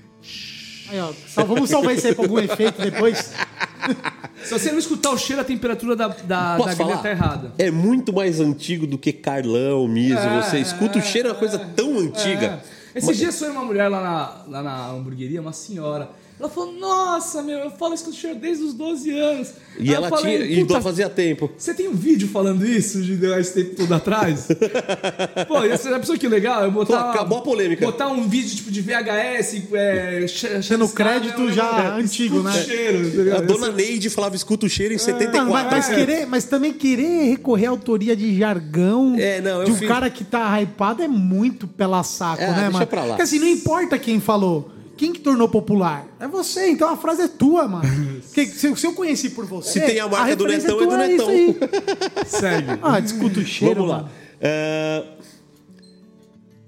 Aí, 0.91 0.99
ó, 1.01 1.13
só 1.29 1.45
vamos 1.45 1.71
salvar 1.71 1.95
isso 1.95 2.07
aí 2.07 2.15
pra 2.15 2.25
algum 2.25 2.39
efeito 2.39 2.81
depois. 2.83 3.33
Se 4.43 4.51
você 4.53 4.73
não 4.73 4.79
escutar 4.79 5.11
o 5.11 5.19
cheiro, 5.19 5.41
a 5.41 5.45
temperatura 5.45 5.95
da, 5.95 6.09
da, 6.09 6.57
Posso 6.57 6.69
da 6.71 6.75
grelha 6.75 6.91
falar? 6.91 7.03
tá 7.03 7.11
errada. 7.11 7.53
É 7.59 7.71
muito 7.71 8.13
mais 8.13 8.41
antigo 8.41 8.87
do 8.87 8.97
que 8.99 9.13
Carlão, 9.13 9.87
Miso. 9.87 10.17
É, 10.19 10.43
Você 10.43 10.59
escuta 10.59 10.99
o 10.99 11.03
cheiro, 11.03 11.29
é 11.29 11.33
uma 11.33 11.39
coisa 11.39 11.59
tão 11.59 11.99
antiga. 11.99 12.61
É. 12.95 12.99
Esses 12.99 13.09
Mas- 13.09 13.19
dias 13.19 13.39
foi 13.39 13.51
uma 13.51 13.63
mulher 13.63 13.89
lá 13.89 14.03
na, 14.03 14.45
lá 14.59 14.63
na 14.63 14.91
hamburgueria, 14.91 15.41
uma 15.41 15.53
senhora. 15.53 16.11
Ela 16.41 16.49
falou, 16.49 16.73
nossa, 16.73 17.43
meu, 17.43 17.59
eu 17.59 17.71
falo 17.71 17.93
isso 17.93 18.05
com 18.05 18.11
o 18.11 18.15
cheiro 18.15 18.39
desde 18.39 18.65
os 18.65 18.73
12 18.73 19.11
anos. 19.11 19.49
E 19.79 19.91
Aí 19.91 19.95
ela 19.95 20.09
falei, 20.09 20.39
tinha. 20.47 20.61
E 20.61 20.65
"Puta, 20.65 20.81
fazia 20.81 21.09
tempo. 21.11 21.51
Você 21.57 21.75
tem 21.75 21.87
um 21.87 21.95
vídeo 21.95 22.27
falando 22.29 22.65
isso 22.67 23.03
de 23.03 23.13
esse 23.39 23.53
tempo 23.53 23.77
todo 23.77 23.93
atrás? 23.95 24.49
Pô, 25.47 25.63
e 25.65 25.69
essa 25.69 25.99
pessoa 26.01 26.17
que 26.17 26.27
legal, 26.27 26.65
eu 26.65 26.71
botar. 26.71 27.03
Pô, 27.05 27.09
acabou 27.11 27.39
a 27.39 27.43
polêmica. 27.43 27.85
Botar 27.85 28.09
um 28.09 28.27
vídeo 28.27 28.57
tipo 28.57 28.71
de 28.71 28.81
VHS, 28.81 29.63
é, 29.75 30.27
Tendo 30.67 30.87
che- 30.89 30.95
crédito 30.95 31.43
né, 31.43 31.53
já 31.53 31.73
né, 31.73 32.01
antigo, 32.03 32.37
escuta 32.39 32.55
né? 32.57 32.61
o 32.61 32.65
Cheiro, 32.65 33.31
tá 33.31 33.37
A 33.37 33.41
dona 33.43 33.73
Neide 33.73 34.09
falava 34.11 34.35
escuta 34.35 34.65
o 34.65 34.69
cheiro 34.69 34.95
em 34.95 34.97
Não, 34.97 35.05
74. 35.05 35.51
mas, 35.53 35.71
mas 35.71 35.89
querer, 35.89 36.27
mas 36.27 36.45
também 36.45 36.73
querer 36.73 37.29
recorrer 37.31 37.67
à 37.67 37.71
autoria 37.71 38.17
de 38.17 38.39
jargão 38.39 39.15
É, 39.19 39.43
não, 39.43 39.63
de 39.65 39.73
um 39.73 39.77
fiz- 39.77 39.87
cara 39.89 40.09
que 40.09 40.25
tá 40.25 40.59
hypado 40.61 41.03
é 41.03 41.09
muito 41.09 41.69
pela 41.69 42.03
saco, 42.03 42.43
É, 42.43 42.47
né, 42.49 42.55
deixa 42.55 42.71
mano? 42.71 42.87
pra 42.87 43.01
lá. 43.03 43.09
Porque 43.09 43.23
assim, 43.23 43.39
não 43.39 43.47
importa 43.49 43.99
quem 43.99 44.19
falou. 44.21 44.71
Quem 45.01 45.15
que 45.15 45.21
tornou 45.21 45.49
popular? 45.49 46.07
É 46.21 46.29
você, 46.29 46.69
então 46.69 46.87
a 46.91 46.95
frase 46.95 47.23
é 47.23 47.29
tua, 47.29 47.67
mano. 47.67 47.89
Porque 48.21 48.45
se, 48.45 48.77
se 48.77 48.87
eu 48.87 48.93
conheci 48.93 49.31
por 49.31 49.47
você. 49.47 49.81
Se 49.81 49.81
tem 49.81 49.99
a 49.99 50.07
marca 50.07 50.37
do 50.37 50.45
referência 50.45 50.75
Netão, 50.75 50.93
é 50.93 51.09
do 51.09 51.25
Netão. 51.25 52.27
Segue. 52.27 52.67
Ah, 52.85 53.01
discuta 53.01 53.41
o 53.41 53.43
cheiro. 53.43 53.77
Vamos 53.77 53.91
lá. 53.91 54.11
É, 54.39 55.03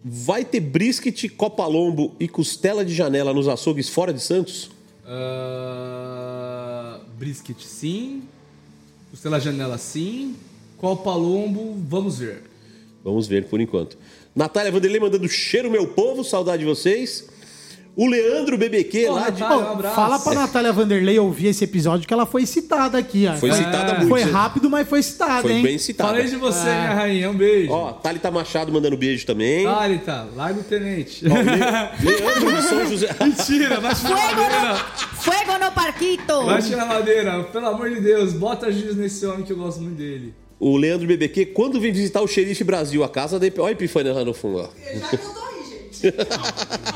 Vai 0.03 0.47
ter 0.47 0.61
brisket, 0.61 1.29
copa-lombo 1.37 2.17
e 2.19 2.27
costela 2.27 2.83
de 2.83 2.95
janela 2.95 3.35
nos 3.35 3.49
açougues 3.49 3.91
fora 3.91 4.15
de 4.15 4.23
Santos? 4.23 4.71
Ah, 5.05 7.01
brisket 7.19 7.61
sim. 7.61 8.23
Costela 9.11 9.39
janela 9.39 9.77
sim. 9.77 10.37
Qual 10.79 10.97
palombo? 10.97 11.77
Vamos 11.87 12.19
ver. 12.19 12.45
Vamos 13.05 13.27
ver 13.27 13.45
por 13.45 13.61
enquanto. 13.61 13.99
Natália 14.35 14.73
Vanderlei 14.73 14.99
mandando 14.99 15.29
cheiro, 15.29 15.71
meu 15.71 15.87
povo, 15.89 16.25
saudade 16.25 16.61
de 16.61 16.69
vocês. 16.69 17.31
O 17.95 18.07
Leandro 18.09 18.57
BBQ 18.57 19.09
lá 19.11 19.29
de. 19.29 19.41
Natália, 19.43 19.73
um 19.91 19.95
fala 19.95 20.19
pra 20.19 20.33
Natália 20.35 20.73
Vanderlei 20.73 21.19
ouvir 21.19 21.49
esse 21.49 21.63
episódio 21.65 22.09
que 22.09 22.15
ela 22.15 22.25
foi 22.25 22.47
citada 22.47 22.97
aqui. 22.97 23.27
ó. 23.27 23.35
Foi 23.35 23.53
citada 23.53 23.95
muito. 23.97 24.09
Foi 24.09 24.23
rápido, 24.23 24.71
mas 24.71 24.89
foi 24.89 25.03
citada, 25.03 25.43
Foi 25.43 25.53
hein? 25.53 25.63
bem 25.63 25.77
citada. 25.77 26.09
Falei 26.11 26.27
de 26.27 26.37
você, 26.37 26.65
minha 26.65 26.95
rainha. 26.95 27.31
Um 27.31 27.35
beijo. 27.37 27.71
Ó, 27.71 27.93
Thalita 27.93 28.31
Machado 28.31 28.73
mandando 28.73 28.97
beijo 28.97 29.27
também. 29.27 29.65
Tá. 30.07 30.27
Larga 30.35 30.61
o 30.61 30.65
tenente. 30.65 31.23
Ó, 31.27 31.35
Le- 31.35 32.11
Leandro 32.17 32.53
de 32.57 32.63
São 32.63 32.87
José. 32.87 33.09
Mentira, 33.21 33.79
bate 33.79 34.03
na 34.05 34.09
Fuego 34.17 34.41
madeira. 34.41 34.73
no, 34.73 34.77
fuego 35.19 35.59
no 35.65 35.73
parquito! 35.73 36.45
Bate 36.47 36.71
na 36.75 36.87
madeira. 36.87 37.45
Pelo 37.45 37.67
amor 37.67 37.91
de 37.91 38.01
Deus, 38.01 38.33
bota 38.33 38.73
giz 38.73 38.97
nesse 38.97 39.27
homem 39.27 39.43
que 39.45 39.53
eu 39.53 39.57
gosto 39.59 39.83
muito 39.83 39.97
dele. 39.99 40.35
O 40.59 40.79
Leandro 40.79 41.07
BBQ, 41.07 41.47
quando 41.47 41.79
vem 41.79 41.93
visitar 41.93 42.23
o 42.23 42.27
Xerife 42.27 42.65
Brasil, 42.65 43.05
a 43.05 43.09
casa 43.09 43.39
da. 43.39 43.47
Olha 43.59 43.69
a 43.69 43.73
Epifânia 43.73 44.15
lá 44.15 44.25
no 44.25 44.33
fundo, 44.33 44.61
ó. 44.61 44.69
Eu 44.91 44.99
já 45.01 45.09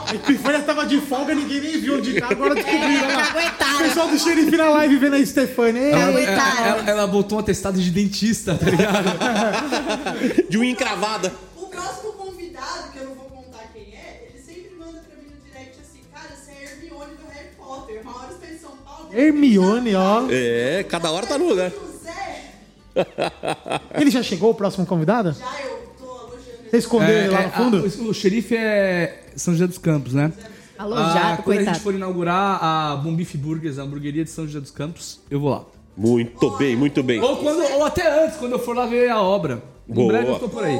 A 0.08 0.14
Epifânia 0.14 0.62
tava 0.62 0.86
de 0.86 1.00
folga, 1.00 1.34
ninguém 1.34 1.60
nem 1.60 1.80
viu 1.80 1.98
onde 1.98 2.18
tá, 2.20 2.28
agora 2.30 2.54
descobriram. 2.54 3.10
É, 3.10 3.64
não 3.64 3.74
O 3.76 3.78
pessoal 3.78 4.08
do 4.08 4.18
xerife 4.18 4.56
na 4.56 4.68
live 4.70 4.96
vendo 4.96 5.16
a 5.16 5.24
Stefania. 5.26 5.82
Ela, 5.82 6.20
ela- 6.20 6.66
ela- 6.68 6.90
ela 6.90 7.06
botou 7.06 7.38
um 7.38 7.40
atestado 7.40 7.80
de 7.80 7.90
dentista, 7.90 8.54
tá 8.54 8.66
ligado? 8.70 9.06
De 10.48 10.58
unha 10.58 10.70
encravada. 10.70 11.32
O 11.56 11.66
próximo 11.66 12.12
convidado, 12.12 12.92
que 12.92 12.98
eu 12.98 13.04
não 13.06 13.14
vou 13.14 13.24
contar 13.26 13.70
quem 13.72 13.82
é, 13.94 14.28
ele 14.32 14.42
sempre 14.42 14.72
manda 14.78 15.00
pra 15.00 15.16
mim 15.22 15.30
no 15.34 15.44
direct 15.50 15.78
assim, 15.80 16.00
cara, 16.12 16.28
você 16.34 16.50
é 16.52 16.64
Hermione 16.64 17.14
do 17.16 17.26
Harry 17.32 17.48
Potter. 17.58 18.00
Uma 18.02 18.16
hora 18.18 18.28
você 18.32 18.46
tá 18.46 18.52
em 18.52 18.58
São 18.58 18.70
Paulo. 18.84 19.08
Hermione, 19.12 19.94
ó. 19.94 20.24
É, 20.30 20.84
cada 20.88 21.10
hora 21.10 21.26
tá 21.26 21.36
no 21.38 21.48
lugar. 21.48 21.70
José, 21.70 22.52
Ele 24.00 24.10
já 24.10 24.22
chegou, 24.22 24.50
o 24.50 24.54
próximo 24.54 24.86
convidado? 24.86 25.32
já 25.32 25.60
eu 25.62 25.85
Você 26.70 26.76
escondeu 26.78 27.08
ele 27.08 27.28
lá 27.28 27.40
É, 27.42 27.46
no 27.46 27.52
fundo? 27.52 27.76
a- 27.78 28.08
o, 28.10 28.14
xerife 28.14 28.56
é 28.56 29.24
São 29.36 29.54
José 29.54 29.66
dos 29.66 29.78
Campos, 29.78 30.12
né? 30.14 30.32
Alô, 30.78 30.94
Ah, 30.94 31.12
jato, 31.14 31.20
quando 31.22 31.38
a 31.38 31.42
coitado. 31.42 31.74
gente 31.76 31.82
for 31.82 31.94
inaugurar 31.94 32.58
a 32.62 32.96
Bombif 32.96 33.36
Burgers, 33.38 33.78
a 33.78 33.82
hamburgueria 33.82 34.24
de 34.24 34.30
São 34.30 34.46
José 34.46 34.60
dos 34.60 34.70
Campos, 34.70 35.20
eu 35.30 35.40
vou 35.40 35.50
lá. 35.50 35.64
Muito 35.96 36.50
bem, 36.58 36.76
muito 36.76 37.02
bem. 37.02 37.18
Ou, 37.20 37.36
quando, 37.38 37.62
ou 37.76 37.84
até 37.84 38.24
antes, 38.24 38.36
quando 38.36 38.52
eu 38.52 38.58
for 38.58 38.76
lá 38.76 38.84
ver 38.86 39.08
a 39.10 39.22
obra. 39.22 39.62
Em 39.88 39.94
Boa. 39.94 40.08
breve 40.12 40.28
eu 40.30 40.38
tô 40.38 40.48
por 40.48 40.62
aí. 40.64 40.78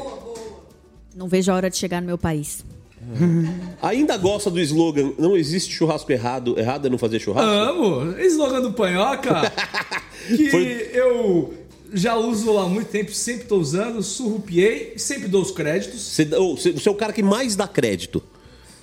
Não 1.15 1.29
vejo 1.29 1.51
a 1.51 1.55
hora 1.55 1.71
de 1.71 1.77
chegar 1.79 2.01
no 2.03 2.07
meu 2.07 2.19
país. 2.19 2.63
Ainda 3.83 4.17
gosta 4.17 4.51
do 4.51 4.59
slogan 4.61 5.13
Não 5.19 5.37
existe 5.37 5.73
churrasco 5.73 6.11
errado. 6.11 6.59
Errado 6.59 6.87
é 6.87 6.91
não 6.91 6.99
fazer 6.99 7.19
churrasco? 7.21 7.49
Amo! 7.51 8.19
Slogan 8.21 8.61
do 8.61 8.73
Panhoca, 8.73 9.51
que 10.29 10.51
Foi- 10.51 10.91
eu 10.93 11.55
já 11.93 12.17
uso 12.17 12.59
há 12.59 12.69
muito 12.69 12.89
tempo, 12.89 13.13
sempre 13.13 13.47
tô 13.47 13.57
usando, 13.59 14.03
surrupiei, 14.03 14.95
sempre 14.99 15.29
dou 15.29 15.43
os 15.43 15.51
créditos. 15.51 16.01
Você, 16.03 16.25
você 16.73 16.89
é 16.89 16.93
o 16.93 16.95
cara 16.95 17.13
que 17.13 17.23
mais 17.23 17.55
dá 17.57 17.67
crédito. 17.69 18.23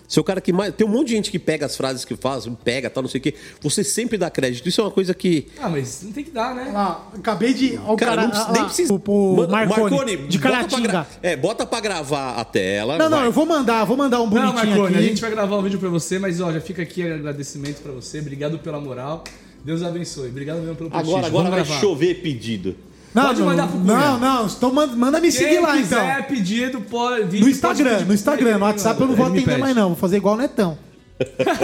Você 0.06 0.20
é 0.20 0.22
o 0.22 0.24
cara 0.24 0.40
que 0.42 0.54
mais. 0.54 0.76
Tem 0.76 0.86
um 0.86 0.90
monte 0.90 1.08
de 1.08 1.14
gente 1.16 1.32
que 1.32 1.40
pega 1.40 1.66
as 1.66 1.76
frases 1.76 2.06
que 2.06 2.16
faz, 2.16 2.46
pega, 2.64 2.88
tal, 2.90 3.02
não 3.02 3.10
sei 3.10 3.20
o 3.20 3.22
quê. 3.22 3.34
Você 3.62 3.84
sempre 3.84 4.16
dá 4.18 4.30
crédito. 4.30 4.68
Isso 4.70 4.80
é 4.80 4.84
uma 4.84 4.92
coisa 4.92 5.12
que. 5.14 5.48
Ah, 5.58 5.70
mas 5.70 6.04
não 6.04 6.12
tem 6.12 6.24
que 6.24 6.30
dar, 6.30 6.54
né? 6.54 6.70
Lá, 6.72 7.10
acabei 7.16 7.54
de. 7.54 7.80
Ó, 7.84 7.94
o 7.94 7.98
Cara, 7.98 8.12
cara, 8.18 8.22
não 8.24 8.30
precisa- 8.30 8.52
nem 8.52 8.62
lá, 8.62 8.68
precisa. 8.68 8.94
O, 8.94 8.98
o 8.98 9.36
Manda- 9.38 9.52
Marconi, 9.52 10.18
de 10.28 10.38
Caratinga. 10.40 10.88
gra- 10.88 11.08
É, 11.24 11.36
bota 11.36 11.66
pra 11.66 11.80
gravar 11.80 12.34
a 12.36 12.44
tela. 12.46 12.98
Não, 12.98 13.10
não, 13.10 13.18
vai. 13.20 13.28
eu 13.28 13.32
vou 13.32 13.46
mandar, 13.46 13.86
vou 13.86 13.98
mandar 13.98 14.20
um 14.22 14.26
Não, 14.26 14.30
bonitinho 14.30 14.54
Marconi, 14.54 14.88
aqui. 14.96 14.98
a 14.98 15.02
gente 15.08 15.22
vai 15.22 15.32
gravar 15.32 15.58
um 15.58 15.64
vídeo 15.64 15.80
pra 15.80 15.90
você, 15.90 16.20
mas 16.20 16.40
ó, 16.42 16.52
já 16.52 16.62
fica 16.62 16.82
aqui 16.84 17.02
agradecimento 17.02 17.82
pra 17.82 17.92
você. 17.94 18.20
Obrigado 18.20 18.60
pela 18.60 18.80
moral. 18.80 19.24
Deus 19.66 19.82
abençoe. 19.82 20.28
Obrigado 20.28 20.60
mesmo 20.60 20.76
pelo 20.76 20.90
prestígio. 20.92 21.16
Agora, 21.16 21.28
agora 21.28 21.44
Vamos 21.50 21.58
vai 21.60 21.66
gravar. 21.66 21.82
chover 21.82 22.16
pedido. 22.22 22.76
Não, 23.14 23.26
Pode 23.28 23.40
não, 23.40 23.46
mandar 23.48 23.68
pro 23.68 23.78
Não, 23.80 23.96
Cunha. 23.96 24.18
não, 24.18 24.48
então 24.48 24.74
manda, 24.74 24.96
manda 24.96 25.22
me 25.22 25.32
seguir 25.32 25.50
Quem 25.50 25.62
lá 25.62 25.78
quiser 25.78 26.20
então. 26.20 26.24
pedido, 26.36 26.82
pode. 26.82 27.24
vídeo, 27.26 27.40
No 27.40 27.46
pode 27.46 27.52
Instagram, 27.52 27.92
pedir 27.98 28.08
no 28.08 28.14
Instagram, 28.14 28.58
no 28.58 28.66
WhatsApp 28.66 29.02
eu 29.02 29.08
não 29.08 29.16
vou 29.16 29.26
atender 29.28 29.58
mais 29.60 29.76
não, 29.76 29.88
vou 29.90 29.98
fazer 29.98 30.18
igual 30.18 30.36
o 30.36 30.38
Netão. 30.38 30.78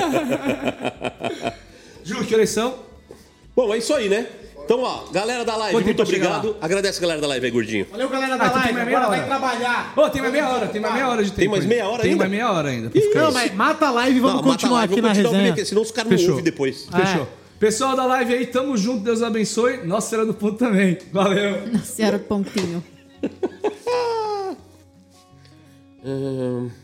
Ju, 2.03 2.23
que 2.25 2.33
eleição? 2.33 2.75
Bom, 3.55 3.73
é 3.73 3.77
isso 3.77 3.93
aí, 3.93 4.09
né? 4.09 4.25
Então, 4.63 4.83
ó, 4.83 5.05
galera 5.11 5.43
da 5.43 5.55
live, 5.57 5.83
muito 5.83 6.01
obrigado. 6.03 6.55
Agradece 6.61 6.99
a 6.99 7.01
galera 7.01 7.19
da 7.19 7.27
live 7.27 7.45
aí, 7.47 7.51
gordinho. 7.51 7.87
Valeu, 7.89 8.07
galera 8.07 8.37
da 8.37 8.43
Ah, 8.43 8.47
então 8.47 8.61
tem 8.61 8.63
live, 8.71 8.73
mais 8.75 8.85
meia 8.85 8.97
agora 8.99 9.09
vai 9.09 9.19
hora. 9.19 9.27
trabalhar. 9.27 9.93
Ô, 9.97 10.09
tem 10.09 10.21
mais 10.21 10.33
meia 10.33 10.49
hora, 10.49 10.67
tem 10.67 10.81
mais 10.81 10.93
meia 10.93 11.07
hora 11.07 11.23
de 11.23 11.31
tempo. 11.31 11.51
mais 11.51 11.63
ainda. 11.63 11.75
meia 11.75 11.89
hora 11.89 12.01
Tem 12.03 12.11
ainda? 12.11 12.19
mais 12.23 12.31
meia 12.31 12.51
hora 12.51 12.69
ainda. 12.69 12.91
Não, 13.15 13.31
mas 13.31 13.53
mata 13.55 13.87
a 13.87 13.91
live 13.91 14.17
e 14.17 14.19
vamos 14.19 14.35
Não, 14.35 14.43
continuar 14.51 14.77
live, 14.79 14.93
aqui 14.93 15.01
vamos 15.01 15.17
na 15.17 15.23
continuar 15.23 15.43
resenha. 15.45 15.65
Senão 15.65 15.81
os 15.81 15.91
caras 15.91 16.21
não 16.21 16.29
ouvem 16.29 16.43
depois. 16.43 16.85
Fechou. 16.85 17.27
Pessoal 17.59 17.93
da 17.93 18.05
live 18.05 18.35
aí, 18.35 18.47
tamo 18.47 18.77
junto, 18.77 19.03
Deus 19.03 19.21
abençoe. 19.21 19.85
Nossa 19.85 20.11
Senhora 20.11 20.25
do 20.25 20.33
Ponto 20.33 20.57
também. 20.57 20.97
Valeu. 21.11 21.67
Nossa 21.67 21.85
Senhora 21.85 22.17
do 22.17 22.23
Pontinho. 22.23 22.81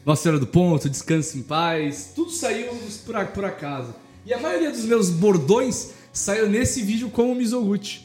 Nossa 0.05 0.23
Senhora 0.23 0.37
do 0.37 0.45
Ponto, 0.45 0.89
Descanse 0.89 1.37
em 1.37 1.43
Paz, 1.43 2.11
tudo 2.13 2.29
saiu 2.29 2.75
por, 3.05 3.25
por 3.27 3.45
acaso. 3.45 3.95
E 4.25 4.33
a 4.33 4.37
maioria 4.37 4.69
dos 4.69 4.83
meus 4.83 5.09
bordões 5.09 5.93
saiu 6.11 6.49
nesse 6.49 6.81
vídeo 6.81 7.09
como 7.09 7.33
Mizoguchi. 7.33 8.03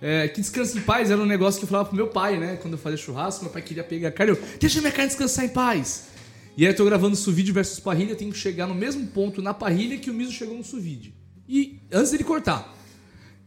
É, 0.00 0.28
que 0.28 0.40
Descanse 0.40 0.78
em 0.78 0.82
Paz 0.82 1.10
era 1.10 1.20
um 1.20 1.26
negócio 1.26 1.58
que 1.58 1.64
eu 1.64 1.68
falava 1.68 1.88
pro 1.88 1.96
meu 1.96 2.06
pai, 2.06 2.38
né? 2.38 2.56
Quando 2.62 2.74
eu 2.74 2.78
fazia 2.78 2.96
churrasco, 2.96 3.42
meu 3.42 3.52
pai 3.52 3.62
queria 3.62 3.82
pegar 3.82 4.10
a 4.10 4.12
carne, 4.12 4.34
eu, 4.34 4.42
deixa 4.60 4.80
minha 4.80 4.92
carne 4.92 5.08
descansar 5.08 5.46
em 5.46 5.48
paz. 5.48 6.10
E 6.56 6.64
aí 6.64 6.72
eu 6.72 6.76
tô 6.76 6.84
gravando 6.84 7.16
suvide 7.16 7.50
versus 7.50 7.80
parrilha, 7.80 8.12
eu 8.12 8.16
tenho 8.16 8.30
que 8.30 8.38
chegar 8.38 8.68
no 8.68 8.74
mesmo 8.74 9.04
ponto 9.08 9.42
na 9.42 9.52
parrilha 9.52 9.98
que 9.98 10.10
o 10.10 10.14
miso 10.14 10.30
chegou 10.30 10.56
no 10.56 10.62
suvide. 10.62 11.23
E 11.48 11.78
antes 11.92 12.10
dele 12.10 12.24
cortar. 12.24 12.72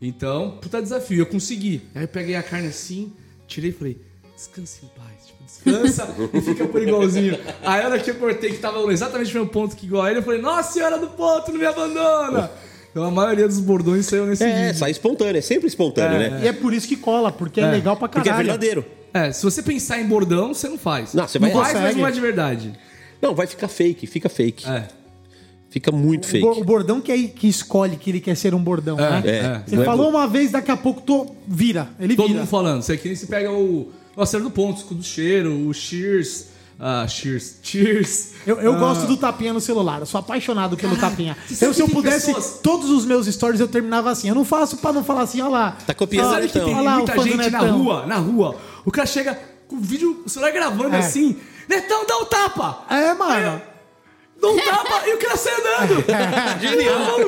Então, 0.01 0.57
puta 0.61 0.81
desafio, 0.81 1.19
eu 1.19 1.25
consegui. 1.25 1.81
Aí 1.95 2.03
eu 2.03 2.07
peguei 2.07 2.35
a 2.35 2.43
carne 2.43 2.67
assim, 2.67 3.11
tirei 3.47 3.71
e 3.71 3.73
falei, 3.73 3.97
descanse 4.35 4.81
em 4.85 4.87
paz. 4.89 5.25
Tipo, 5.25 5.43
descansa 5.43 6.15
e 6.33 6.41
fica 6.41 6.65
por 6.67 6.81
igualzinho. 6.81 7.37
Aí 7.63 7.81
a 7.81 7.87
hora 7.87 7.99
que 7.99 8.11
eu 8.11 8.15
cortei, 8.15 8.51
que 8.51 8.57
tava 8.59 8.79
exatamente 8.93 9.33
no 9.33 9.39
mesmo 9.39 9.51
ponto 9.51 9.75
que 9.75 9.85
igual 9.87 10.03
a 10.03 10.09
ele, 10.11 10.19
eu 10.19 10.23
falei, 10.23 10.39
nossa 10.41 10.71
senhora 10.73 10.99
do 10.99 11.07
ponto, 11.07 11.51
não 11.51 11.59
me 11.59 11.65
abandona. 11.65 12.51
Então 12.91 13.03
a 13.03 13.11
maioria 13.11 13.47
dos 13.47 13.59
bordões 13.59 14.05
saiu 14.05 14.25
nesse 14.27 14.43
É, 14.43 14.67
vídeo. 14.67 14.77
sai 14.79 14.91
espontâneo, 14.91 15.37
é 15.37 15.41
sempre 15.41 15.67
espontâneo, 15.67 16.17
né? 16.19 16.41
E 16.43 16.47
é 16.47 16.53
por 16.53 16.73
isso 16.73 16.87
que 16.87 16.95
cola, 16.95 17.31
porque 17.31 17.59
é, 17.59 17.63
É. 17.63 17.71
legal 17.71 17.97
pra 17.97 18.07
Porque 18.07 18.27
é 18.29 18.31
caralho. 18.31 18.47
verdadeiro. 18.47 18.85
É, 19.13 19.31
se 19.31 19.43
você 19.43 19.63
pensar 19.63 19.99
em 19.99 20.05
bordão, 20.05 20.53
você 20.53 20.67
não 20.69 20.77
faz. 20.77 21.13
Não, 21.13 21.27
você 21.27 21.39
vai- 21.39 21.51
faz, 21.51 21.73
mas 21.73 21.95
não 21.95 22.05
é 22.07 22.11
de 22.11 22.19
verdade. 22.21 22.73
Não, 23.21 23.33
vai 23.33 23.47
ficar 23.47 23.67
fake, 23.67 24.05
fica 24.05 24.29
fake. 24.29 24.67
É. 24.69 24.87
Fica 25.69 25.91
muito 25.91 26.25
O 26.25 26.27
fake. 26.27 26.45
O 26.45 26.63
bordão 26.63 27.01
que, 27.01 27.11
é, 27.11 27.27
que 27.27 27.47
escolhe 27.47 27.97
que 27.97 28.09
ele 28.09 28.21
quer 28.21 28.35
ser 28.35 28.55
um 28.55 28.59
bordão, 28.63 28.95
né? 28.95 29.21
é. 29.25 29.61
Você 29.67 29.75
é 29.81 29.83
falou 29.85 30.09
uma 30.09 30.25
vez, 30.27 30.51
daqui 30.51 30.71
a 30.71 30.77
pouco 30.77 31.01
tô... 31.01 31.27
vira. 31.47 31.89
Ele 31.99 32.15
Todo 32.15 32.27
vira. 32.27 32.39
mundo 32.39 32.47
falando. 32.49 32.81
Você 32.81 32.93
aqui 32.93 33.15
você 33.15 33.25
pega 33.25 33.51
o. 33.51 33.91
Nossa, 34.15 34.31
Senhora 34.31 34.49
do 34.49 34.53
ponto, 34.53 34.77
escudo 34.77 35.01
do 35.01 35.05
cheiro, 35.05 35.67
o 35.67 35.73
Shears. 35.73 36.47
Ah, 36.79 37.05
Shears. 37.07 37.55
Cheers. 37.63 38.29
Eu, 38.45 38.59
eu 38.61 38.73
Ah. 38.75 38.77
gosto 38.79 39.07
do 39.07 39.17
tapinha 39.17 39.51
no 39.51 39.59
celular, 39.59 39.99
eu 39.99 40.05
sou 40.05 40.19
apaixonado 40.19 40.77
pelo 40.77 40.95
tapinha. 40.95 41.35
Eu, 41.59 41.73
se 41.73 41.81
eu 41.81 41.87
que 41.87 41.93
pudesse, 41.93 42.27
pessoas- 42.27 42.59
todos 42.63 42.89
os 42.89 43.03
meus 43.03 43.25
stories 43.27 43.59
eu 43.59 43.67
terminava 43.67 44.09
assim. 44.11 44.29
Eu 44.29 44.35
não 44.35 44.45
faço 44.45 44.77
pra 44.77 44.93
não 44.93 45.03
falar 45.03 45.23
assim, 45.23 45.41
ó 45.41 45.49
lá. 45.49 45.75
Tá 45.85 45.93
copiando 45.93 46.27
ó, 46.27 46.29
o 46.29 46.33
Sabe 46.35 46.47
que 46.47 46.53
tem 46.59 46.73
Olha 46.73 46.81
lá, 46.81 46.93
o 46.93 46.97
muita 46.99 47.19
gente 47.23 47.35
na 47.37 47.43
Netão. 47.61 47.77
rua, 47.79 48.05
na 48.05 48.15
rua. 48.17 48.55
O 48.85 48.91
cara 48.91 49.05
chega 49.07 49.37
com 49.67 49.75
o 49.75 49.79
vídeo, 49.79 50.21
o 50.25 50.29
celular 50.29 50.51
gravando 50.51 50.95
É. 50.95 50.99
assim. 50.99 51.35
Netão, 51.67 52.05
dá 52.07 52.17
o 52.19 52.25
tapa! 52.25 52.85
É, 52.89 53.13
mano. 53.13 53.61
Um 54.43 54.55
tapa 54.59 55.07
e 55.07 55.13
o 55.13 55.17
cara 55.17 55.35
sai 55.37 55.53
andando. 55.55 56.03
Genial. 56.61 57.19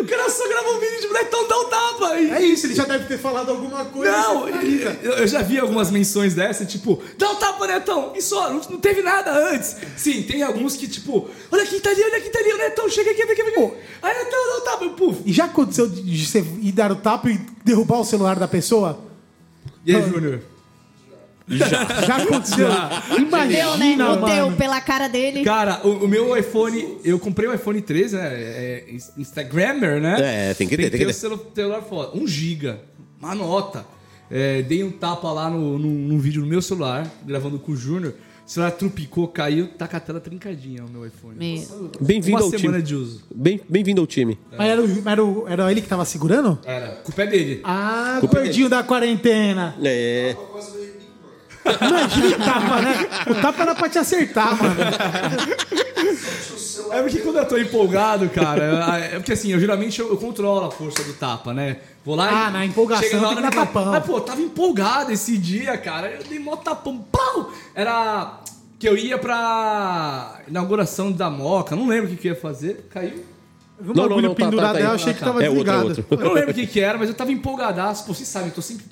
O 0.00 0.06
cara 0.06 0.30
só 0.30 0.48
gravou 0.48 0.76
um 0.76 0.80
vídeo 0.80 1.00
de 1.00 1.08
Netão, 1.12 1.46
dá 1.48 1.56
o 1.58 1.64
tapa. 1.64 2.18
E- 2.20 2.30
É 2.30 2.42
isso, 2.42 2.66
ele 2.66 2.74
já 2.74 2.84
deve 2.84 3.04
ter 3.06 3.18
falado 3.18 3.50
alguma 3.50 3.84
coisa. 3.84 4.10
Não, 4.10 4.46
finaliza. 4.46 4.98
eu, 5.02 5.26
já 5.26 5.42
vi 5.42 5.58
algumas 5.58 5.90
menções 5.90 6.34
dessa, 6.34 6.64
tipo, 6.64 7.00
dá 7.18 7.30
um 7.30 7.36
tapa, 7.36 7.66
Netão, 7.66 8.12
e 8.16 8.22
só, 8.22 8.48
não, 8.50 8.60
não 8.70 8.78
teve 8.80 9.02
nada 9.02 9.30
antes. 9.52 9.76
Sim, 9.96 10.22
tem 10.22 10.42
alguns 10.42 10.74
que, 10.76 10.88
tipo, 10.88 11.28
olha 11.50 11.66
quem 11.66 11.78
tá 11.80 11.90
ali, 11.90 12.02
olha 12.02 12.20
quem 12.20 12.30
tá 12.30 12.38
ali, 12.38 12.52
o 12.52 12.58
Netão, 12.58 12.88
chega 12.88 13.10
aqui, 13.10 13.22
vem 13.24 13.32
aqui, 13.32 13.42
vem 13.42 13.64
aqui. 13.64 13.74
Aí, 14.02 14.14
Netão, 14.24 14.48
dá 14.48 14.56
um 14.56 14.64
tapa, 14.64 14.84
e 14.84 14.90
puf. 14.90 15.20
E 15.26 15.32
já 15.32 15.44
aconteceu 15.44 15.88
de 15.88 16.26
você 16.26 16.38
ir 16.60 16.72
dar 16.72 16.90
o 16.90 16.96
tapa 16.96 17.28
e 17.30 17.38
derrubar 17.64 18.00
o 18.00 18.04
celular 18.04 18.36
da 18.38 18.48
pessoa? 18.48 18.98
E 19.84 19.94
aí, 19.94 20.02
Júnior? 20.08 20.40
Já 22.06 22.16
aconteceu? 22.16 22.68
Deu, 22.68 22.78
né? 22.78 23.16
Imagina, 23.18 24.12
O 24.12 24.24
teu, 24.26 24.44
mano. 24.46 24.56
pela 24.56 24.80
cara 24.80 25.08
dele. 25.08 25.42
Cara, 25.44 25.80
o, 25.84 26.04
o 26.04 26.08
meu 26.08 26.36
iPhone, 26.36 26.98
eu 27.04 27.18
comprei 27.18 27.48
o 27.48 27.54
iPhone 27.54 27.80
13, 27.80 28.16
né? 28.16 28.28
É, 28.32 28.84
é 28.88 28.94
Instagrammer, 29.18 30.00
né? 30.00 30.50
É, 30.50 30.54
tem 30.54 30.68
que 30.68 30.76
ter, 30.76 30.90
tem 30.90 30.98
que 31.00 31.04
ter. 31.06 31.10
o 31.10 31.14
celu- 31.14 31.46
celular 31.54 31.82
foda. 31.82 32.16
1 32.16 32.26
giga, 32.26 32.80
uma 33.20 33.34
nota. 33.34 33.84
É, 34.30 34.62
dei 34.62 34.84
um 34.84 34.90
tapa 34.92 35.30
lá 35.32 35.50
no, 35.50 35.76
no, 35.78 35.88
num 35.88 36.18
vídeo 36.18 36.40
no 36.40 36.46
meu 36.46 36.62
celular, 36.62 37.04
gravando 37.26 37.58
com 37.58 37.72
o 37.72 37.76
Júnior. 37.76 38.14
O 38.46 38.50
celular 38.52 38.72
trupicou, 38.72 39.28
caiu, 39.28 39.68
tá 39.78 39.86
com 39.86 39.96
a 39.96 40.00
tela 40.00 40.18
trincadinha 40.20 40.84
o 40.84 40.88
meu 40.90 41.06
iPhone. 41.06 41.36
Bem-vindo 42.00 42.36
Uma 42.38 42.44
ao 42.44 42.50
semana 42.50 42.78
time. 42.78 42.82
de 42.82 42.94
uso. 42.96 43.22
Bem- 43.32 43.60
Bem-vindo 43.68 44.00
ao 44.00 44.06
time. 44.08 44.38
Mas 44.58 44.68
era, 44.70 44.82
o- 44.82 45.02
era, 45.08 45.24
o- 45.24 45.48
era 45.48 45.70
ele 45.70 45.80
que 45.80 45.88
tava 45.88 46.04
segurando? 46.04 46.58
Era, 46.64 46.88
culpa 47.04 47.22
é 47.22 47.26
dele. 47.28 47.60
Ah, 47.62 48.16
Culpa 48.20 48.40
gordinho 48.40 48.68
da 48.68 48.82
quarentena. 48.82 49.76
É. 49.84 50.34
Imagina 51.64 52.36
o 52.36 52.38
tapa, 52.38 52.80
né? 52.82 53.08
O 53.28 53.34
tapa 53.34 53.62
era 53.62 53.74
pra 53.74 53.88
te 53.88 53.98
acertar, 53.98 54.56
mano. 54.62 54.74
É 56.92 57.02
porque 57.02 57.18
quando 57.20 57.36
eu 57.38 57.46
tô 57.46 57.58
empolgado, 57.58 58.28
cara, 58.30 58.98
é 58.98 59.16
porque 59.18 59.32
assim, 59.32 59.52
eu 59.52 59.60
geralmente 59.60 60.00
eu, 60.00 60.08
eu 60.10 60.16
controlo 60.16 60.66
a 60.66 60.70
força 60.70 61.02
do 61.04 61.12
tapa, 61.12 61.52
né? 61.54 61.76
Vou 62.04 62.16
lá 62.16 62.46
Ah, 62.46 62.50
e. 62.50 62.52
na 62.52 62.66
empolgação 62.66 63.04
chega 63.08 63.20
na 63.20 63.28
tem 63.28 63.36
hora 63.38 63.50
que 63.50 63.56
dar 63.56 63.62
e- 63.62 63.66
tapão. 63.66 63.86
Mas, 63.86 64.04
pô, 64.04 64.16
eu 64.16 64.20
tava 64.20 64.40
empolgado 64.40 65.12
esse 65.12 65.36
dia, 65.38 65.76
cara. 65.76 66.08
Eu 66.08 66.24
dei 66.24 66.38
mó 66.38 66.56
tapão. 66.56 66.98
Pau! 67.12 67.52
Era 67.74 68.40
que 68.78 68.88
eu 68.88 68.96
ia 68.96 69.18
pra 69.18 70.40
inauguração 70.48 71.12
da 71.12 71.28
Moca, 71.30 71.76
não 71.76 71.86
lembro 71.86 72.06
o 72.06 72.10
que, 72.10 72.16
que 72.16 72.28
eu 72.28 72.32
ia 72.34 72.40
fazer. 72.40 72.86
Caiu. 72.90 73.22
Eu 73.78 73.84
vi 73.84 73.90
um 73.90 73.94
Não, 73.94 74.08
bagulho 74.08 74.28
não, 74.28 74.34
tá- 74.34 74.44
tá- 74.44 74.50
pendurado 74.50 74.72
tá 74.72 74.78
aí, 74.78 74.84
eu 74.84 74.90
achei 74.90 75.14
que 75.14 75.22
Ah, 75.22 75.26
tava 75.26 75.44
É 75.44 75.48
outro, 75.48 75.60
é 75.60 75.64
desligado. 75.74 75.88
outro. 75.88 76.06
Eu 76.10 76.18
não 76.28 76.32
lembro 76.32 76.50
o 76.50 76.54
que, 76.54 76.66
que 76.66 76.80
era, 76.80 76.98
mas 76.98 77.08
eu 77.08 77.14
tava 77.14 77.32
empolgadaço. 77.32 78.04
Pô, 78.06 78.14
vocês 78.14 78.28
sabem, 78.28 78.48
eu 78.48 78.54
tô 78.54 78.60
sempre, 78.62 78.84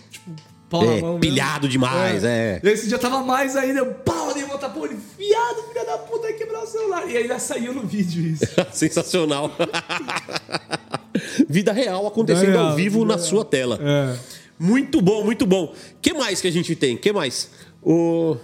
pau 0.69 0.85
na 0.85 0.93
É, 0.93 1.01
mão. 1.01 1.09
mesmo. 1.15 1.21
pilhado 1.21 1.69
demais, 1.69 2.23
é. 2.25 2.61
E 2.63 2.69
esse 2.69 2.89
dia 2.89 2.99
tava 2.99 3.23
mais 3.23 3.57
ainda, 3.57 3.81
eu 3.81 3.87
pau, 3.95 4.33
dei 4.35 4.45
uma 4.45 4.59
tapão, 4.59 4.85
ele, 4.85 4.99
fiado, 5.17 5.63
filha 5.73 5.85
da 5.85 5.99
puta, 5.99 6.23
vai 6.23 6.33
quebrar 6.35 6.63
o 6.63 6.67
celular. 6.67 7.09
E 7.09 7.17
aí 7.17 7.27
já 7.29 7.39
saiu 7.39 7.73
no 7.75 7.83
vídeo 7.87 8.23
isso. 8.27 8.45
Sensacional. 8.73 9.51
Vida 11.49 11.73
real 11.73 12.07
acontecendo 12.07 12.53
real, 12.53 12.67
ao 12.69 12.77
vivo 12.77 13.05
na 13.05 13.15
real. 13.15 13.27
sua 13.27 13.45
tela. 13.45 13.79
É. 13.83 14.17
Muito 14.59 15.01
bom, 15.01 15.25
muito 15.25 15.47
bom. 15.47 15.73
que 16.01 16.13
mais 16.13 16.41
que 16.41 16.49
a 16.49 16.53
gente 16.53 16.75
tem? 16.77 16.97
que 16.97 17.13
mais? 17.13 17.51
O. 17.83 18.37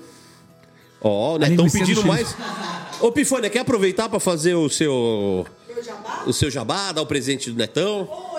Ó, 1.01 1.35
o 1.35 1.39
Netão 1.39 1.57
linguiça 1.67 1.79
pedindo 1.79 2.03
do 2.03 2.07
mais. 2.09 2.35
Ô, 3.01 3.13
Pifônia, 3.13 3.51
quer 3.51 3.61
aproveitar 3.61 4.09
pra 4.09 4.19
fazer 4.21 4.55
o 4.55 4.69
seu. 4.69 5.47
Meu 5.69 5.83
jabá? 5.83 6.23
O 6.27 6.33
seu 6.33 6.51
jabá, 6.51 6.93
dar 6.93 7.03
o 7.03 7.07
presente 7.07 7.51
do 7.51 7.57
Netão? 7.59 8.07
Quero? 8.07 8.34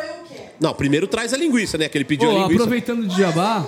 Não, 0.60 0.74
primeiro 0.74 1.08
traz 1.08 1.34
a 1.34 1.38
linguiça, 1.38 1.78
né? 1.78 1.90
Que 1.90 1.98
ele 1.98 2.06
pediu 2.06 2.30
Ô, 2.30 2.32
a 2.32 2.34
linguiça. 2.44 2.56
aproveitando 2.64 3.08
de 3.08 3.18
jabá. 3.18 3.66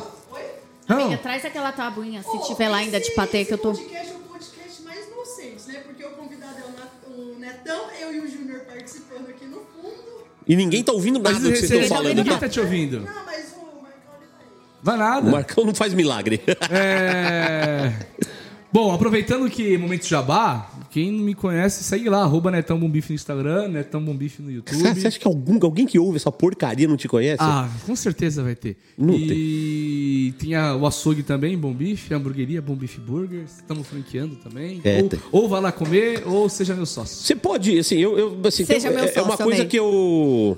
Amiga, 0.88 1.18
traz 1.18 1.44
aquela 1.44 1.72
tabuinha, 1.74 2.24
se 2.24 2.48
tiver 2.48 2.70
lá 2.70 2.78
ainda 2.78 3.00
de 3.00 3.12
patê 3.12 3.44
que 3.44 3.54
eu 3.54 3.58
tô... 3.58 3.72
Esse 3.72 3.82
podcast 3.84 4.12
é 4.12 4.16
o 4.16 4.20
podcast 4.20 4.82
mais 4.84 5.08
inocente, 5.08 5.68
né? 5.68 5.80
Porque 5.86 6.06
o 6.06 6.10
convidado 6.12 6.56
é 6.60 6.64
o 6.64 6.78
o 7.20 7.40
Netão, 7.40 7.90
eu 8.00 8.14
e 8.14 8.20
o 8.20 8.30
Júnior 8.32 8.62
participando 8.62 9.28
aqui 9.30 9.46
no 9.46 9.58
fundo. 9.58 10.24
E 10.48 10.56
ninguém 10.56 10.82
tá 10.84 10.92
ouvindo 10.94 11.20
nada 11.20 11.32
Mas 11.34 11.44
do 11.44 11.50
que 11.52 11.58
vocês 11.58 11.64
estão 11.72 11.82
você- 11.82 11.88
falando. 11.90 12.16
ninguém 12.16 12.34
tá? 12.34 12.40
tá 12.40 12.48
te 12.50 12.60
ouvindo. 12.60 13.02
Não, 13.02 13.26
mas 13.26 13.54
o 13.54 13.82
Marcão 13.82 14.14
ele 14.22 14.30
vai. 14.38 14.46
Vai 14.84 14.96
O 14.96 14.98
nada. 14.98 15.32
Marcão 15.32 15.66
não 15.66 15.76
faz 15.76 15.94
milagre. 15.94 16.42
É... 16.72 17.92
Bom, 18.72 18.94
aproveitando 18.94 19.50
que 19.50 19.78
momento 19.78 20.06
jabá, 20.08 20.70
quem 20.98 21.12
não 21.12 21.24
me 21.24 21.36
conhece, 21.36 21.84
segue 21.84 22.10
lá, 22.10 22.24
arroba 22.24 22.50
Netão 22.50 22.80
Bombife 22.80 23.12
no 23.12 23.16
Instagram, 23.16 23.68
Netão 23.68 24.04
Bombife 24.04 24.42
no 24.42 24.50
YouTube. 24.52 24.76
Você 24.96 25.08
acha 25.08 25.20
que 25.20 25.28
algum, 25.28 25.60
alguém 25.62 25.86
que 25.86 26.00
ouve 26.00 26.16
essa 26.18 26.32
porcaria 26.32 26.88
não 26.88 26.98
te 26.98 27.08
conhece? 27.08 27.38
Ah, 27.40 27.70
com 27.86 27.96
certeza 27.96 28.42
vai 28.42 28.56
ter. 28.56 28.78
Não 28.98 29.14
e 29.14 30.34
tem 30.40 30.56
a- 30.56 30.76
o 30.76 30.88
açougue 30.88 31.22
também, 31.22 31.56
Bom 31.56 31.72
Bife, 31.72 32.12
a 32.14 32.18
hamburgueria 32.18 32.62
Bom 32.64 32.74
Bife 32.76 33.00
Burgers. 33.00 33.58
Estamos 33.58 33.86
franqueando 33.86 34.38
também. 34.38 34.82
É, 34.84 35.02
ou, 35.04 35.10
tem. 35.10 35.20
ou 35.32 35.48
vá 35.48 35.60
lá 35.60 35.72
comer, 35.72 36.24
ou 36.26 36.50
seja 36.50 36.74
meu 36.74 36.86
sócio. 36.88 37.18
Você 37.24 37.36
pode, 37.36 37.78
assim, 37.78 37.98
eu, 37.98 38.18
eu 38.18 38.38
assim, 38.46 38.66
Seja 38.66 38.88
tem- 38.90 38.98
meu 38.98 39.06
é, 39.06 39.12
é 39.14 39.22
uma 39.22 39.32
sócio 39.32 39.44
coisa 39.46 39.58
também. 39.60 39.68
que 39.70 39.78
eu 39.78 40.58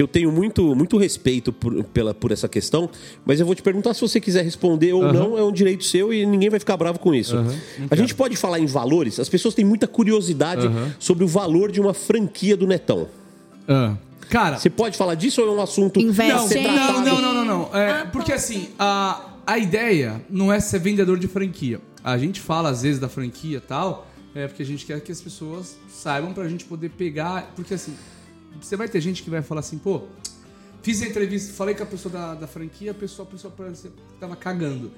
que 0.00 0.02
eu 0.02 0.08
tenho 0.08 0.32
muito, 0.32 0.74
muito 0.74 0.96
respeito 0.96 1.52
por, 1.52 1.84
pela, 1.84 2.14
por 2.14 2.32
essa 2.32 2.48
questão, 2.48 2.88
mas 3.22 3.38
eu 3.38 3.44
vou 3.44 3.54
te 3.54 3.62
perguntar 3.62 3.92
se 3.92 4.00
você 4.00 4.18
quiser 4.18 4.42
responder 4.42 4.94
ou 4.94 5.04
Aham. 5.04 5.12
não, 5.12 5.38
é 5.38 5.44
um 5.44 5.52
direito 5.52 5.84
seu 5.84 6.10
e 6.10 6.24
ninguém 6.24 6.48
vai 6.48 6.58
ficar 6.58 6.74
bravo 6.78 6.98
com 6.98 7.14
isso. 7.14 7.36
Não 7.36 7.54
A 7.90 7.94
gente 7.94 8.14
pode 8.14 8.34
falar 8.34 8.58
em 8.58 8.64
valores? 8.64 9.20
As 9.20 9.28
pessoas 9.28 9.54
têm 9.54 9.62
muita 9.62 9.86
curiosidade 9.86 10.66
Aham. 10.66 10.94
sobre 10.98 11.22
o 11.22 11.26
valor 11.26 11.70
de 11.70 11.82
uma 11.82 11.92
franquia 11.92 12.56
do 12.56 12.66
Netão. 12.66 13.08
Ah. 13.68 13.94
Cara, 14.30 14.58
Você 14.58 14.70
pode 14.70 14.96
falar 14.96 15.16
disso 15.16 15.42
ou 15.42 15.48
é 15.48 15.50
um 15.50 15.60
assunto 15.60 16.00
Investe? 16.00 16.60
Não, 16.60 17.04
não, 17.04 17.20
não, 17.20 17.34
não. 17.34 17.44
não. 17.44 17.76
É, 17.76 18.06
porque 18.06 18.32
assim, 18.32 18.70
a, 18.78 19.32
a 19.46 19.58
ideia 19.58 20.22
não 20.30 20.50
é 20.50 20.60
ser 20.60 20.78
vendedor 20.78 21.18
de 21.18 21.26
franquia. 21.28 21.78
A 22.02 22.16
gente 22.16 22.40
fala 22.40 22.70
às 22.70 22.80
vezes 22.80 22.98
da 22.98 23.08
franquia 23.08 23.58
e 23.58 23.60
tal, 23.60 24.06
é 24.34 24.46
porque 24.46 24.62
a 24.62 24.66
gente 24.66 24.86
quer 24.86 24.98
que 25.00 25.12
as 25.12 25.20
pessoas 25.20 25.76
saibam 25.90 26.32
pra 26.32 26.48
gente 26.48 26.64
poder 26.64 26.88
pegar. 26.90 27.52
Porque 27.54 27.74
assim, 27.74 27.94
você 28.60 28.76
vai 28.76 28.88
ter 28.88 29.00
gente 29.00 29.22
que 29.22 29.30
vai 29.30 29.42
falar 29.42 29.60
assim, 29.60 29.78
pô, 29.78 30.02
fiz 30.82 31.02
a 31.02 31.06
entrevista, 31.06 31.52
falei 31.52 31.74
com 31.74 31.82
a 31.82 31.86
pessoa 31.86 32.12
da, 32.12 32.34
da 32.34 32.46
franquia, 32.46 32.90
a 32.90 32.94
pessoa, 32.94 33.26
a 33.26 33.30
pessoa 33.30 33.52
parece 33.56 33.88
que 33.88 33.94
tava 34.18 34.36
cagando. 34.36 34.90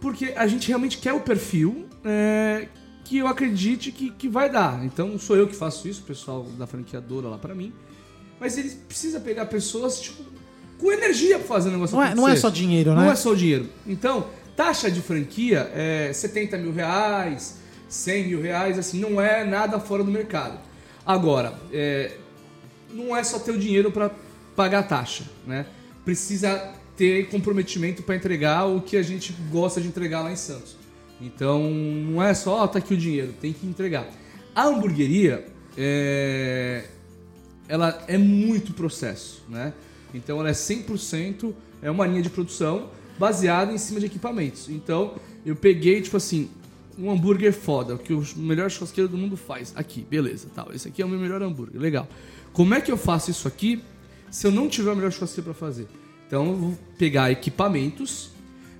Porque 0.00 0.32
a 0.36 0.46
gente 0.46 0.66
realmente 0.68 0.98
quer 0.98 1.12
o 1.12 1.20
perfil 1.20 1.86
é, 2.04 2.68
que 3.04 3.18
eu 3.18 3.26
acredite 3.26 3.92
que, 3.92 4.10
que 4.10 4.28
vai 4.28 4.50
dar. 4.50 4.84
Então 4.84 5.18
sou 5.18 5.36
eu 5.36 5.46
que 5.46 5.54
faço 5.54 5.86
isso, 5.88 6.02
o 6.02 6.04
pessoal 6.04 6.44
da 6.58 6.66
franqueadora 6.66 7.28
lá 7.28 7.38
pra 7.38 7.54
mim. 7.54 7.72
Mas 8.38 8.56
ele 8.56 8.70
precisa 8.70 9.20
pegar 9.20 9.46
pessoas, 9.46 10.00
tipo, 10.00 10.22
com 10.78 10.90
energia 10.90 11.38
pra 11.38 11.46
fazer 11.46 11.68
o 11.68 11.72
negócio 11.72 11.94
Não 11.94 12.02
é, 12.02 12.14
não 12.14 12.26
é 12.26 12.34
só 12.36 12.48
dinheiro, 12.48 12.94
né? 12.94 13.04
Não 13.04 13.10
é 13.10 13.14
só 13.14 13.32
o 13.32 13.36
dinheiro. 13.36 13.68
Então, 13.86 14.26
taxa 14.56 14.90
de 14.90 15.02
franquia 15.02 15.70
é 15.74 16.10
70 16.12 16.56
mil 16.56 16.72
reais, 16.72 17.58
100 17.88 18.28
mil 18.28 18.40
reais, 18.40 18.78
assim, 18.78 18.98
não 18.98 19.20
é 19.20 19.44
nada 19.44 19.78
fora 19.78 20.02
do 20.02 20.10
mercado. 20.10 20.58
Agora, 21.04 21.52
é, 21.72 22.12
não 22.94 23.16
é 23.16 23.22
só 23.24 23.38
ter 23.38 23.52
o 23.52 23.58
dinheiro 23.58 23.90
para 23.90 24.10
pagar 24.56 24.80
a 24.80 24.82
taxa, 24.82 25.24
né? 25.46 25.66
Precisa 26.04 26.74
ter 26.96 27.28
comprometimento 27.28 28.02
para 28.02 28.16
entregar 28.16 28.66
o 28.66 28.80
que 28.80 28.96
a 28.96 29.02
gente 29.02 29.32
gosta 29.50 29.80
de 29.80 29.88
entregar 29.88 30.22
lá 30.22 30.32
em 30.32 30.36
Santos. 30.36 30.76
Então, 31.20 31.70
não 31.70 32.22
é 32.22 32.32
só, 32.34 32.62
ó, 32.62 32.66
tá 32.66 32.78
aqui 32.78 32.94
o 32.94 32.96
dinheiro, 32.96 33.34
tem 33.40 33.52
que 33.52 33.66
entregar. 33.66 34.08
A 34.54 34.64
hamburgueria, 34.64 35.46
é, 35.76 36.84
ela 37.68 38.02
é 38.08 38.18
muito 38.18 38.72
processo, 38.72 39.42
né? 39.48 39.72
Então 40.12 40.40
ela 40.40 40.48
é 40.48 40.52
100% 40.52 41.54
é 41.82 41.90
uma 41.90 42.06
linha 42.06 42.22
de 42.22 42.30
produção 42.30 42.90
baseada 43.18 43.72
em 43.72 43.78
cima 43.78 44.00
de 44.00 44.06
equipamentos. 44.06 44.68
Então 44.68 45.14
eu 45.44 45.54
peguei 45.54 46.00
tipo 46.00 46.16
assim 46.16 46.50
um 46.98 47.10
hambúrguer 47.10 47.52
foda, 47.52 47.94
o 47.94 47.98
que 47.98 48.12
o 48.12 48.24
melhor 48.36 48.70
churrasqueiro 48.70 49.08
do 49.08 49.16
mundo 49.16 49.36
faz. 49.36 49.72
Aqui, 49.76 50.06
beleza, 50.08 50.48
tal. 50.54 50.72
Esse 50.74 50.88
aqui 50.88 51.00
é 51.00 51.04
o 51.04 51.08
meu 51.08 51.18
melhor 51.18 51.42
hambúrguer, 51.42 51.80
legal. 51.80 52.06
Como 52.52 52.74
é 52.74 52.80
que 52.80 52.90
eu 52.90 52.96
faço 52.96 53.30
isso 53.30 53.46
aqui 53.48 53.82
se 54.30 54.46
eu 54.46 54.50
não 54.50 54.68
tiver 54.68 54.90
o 54.92 54.96
melhor 54.96 55.12
churrasqueiro 55.12 55.44
para 55.50 55.54
fazer? 55.54 55.86
Então 56.26 56.46
eu 56.46 56.56
vou 56.56 56.78
pegar 56.98 57.30
equipamentos, 57.30 58.30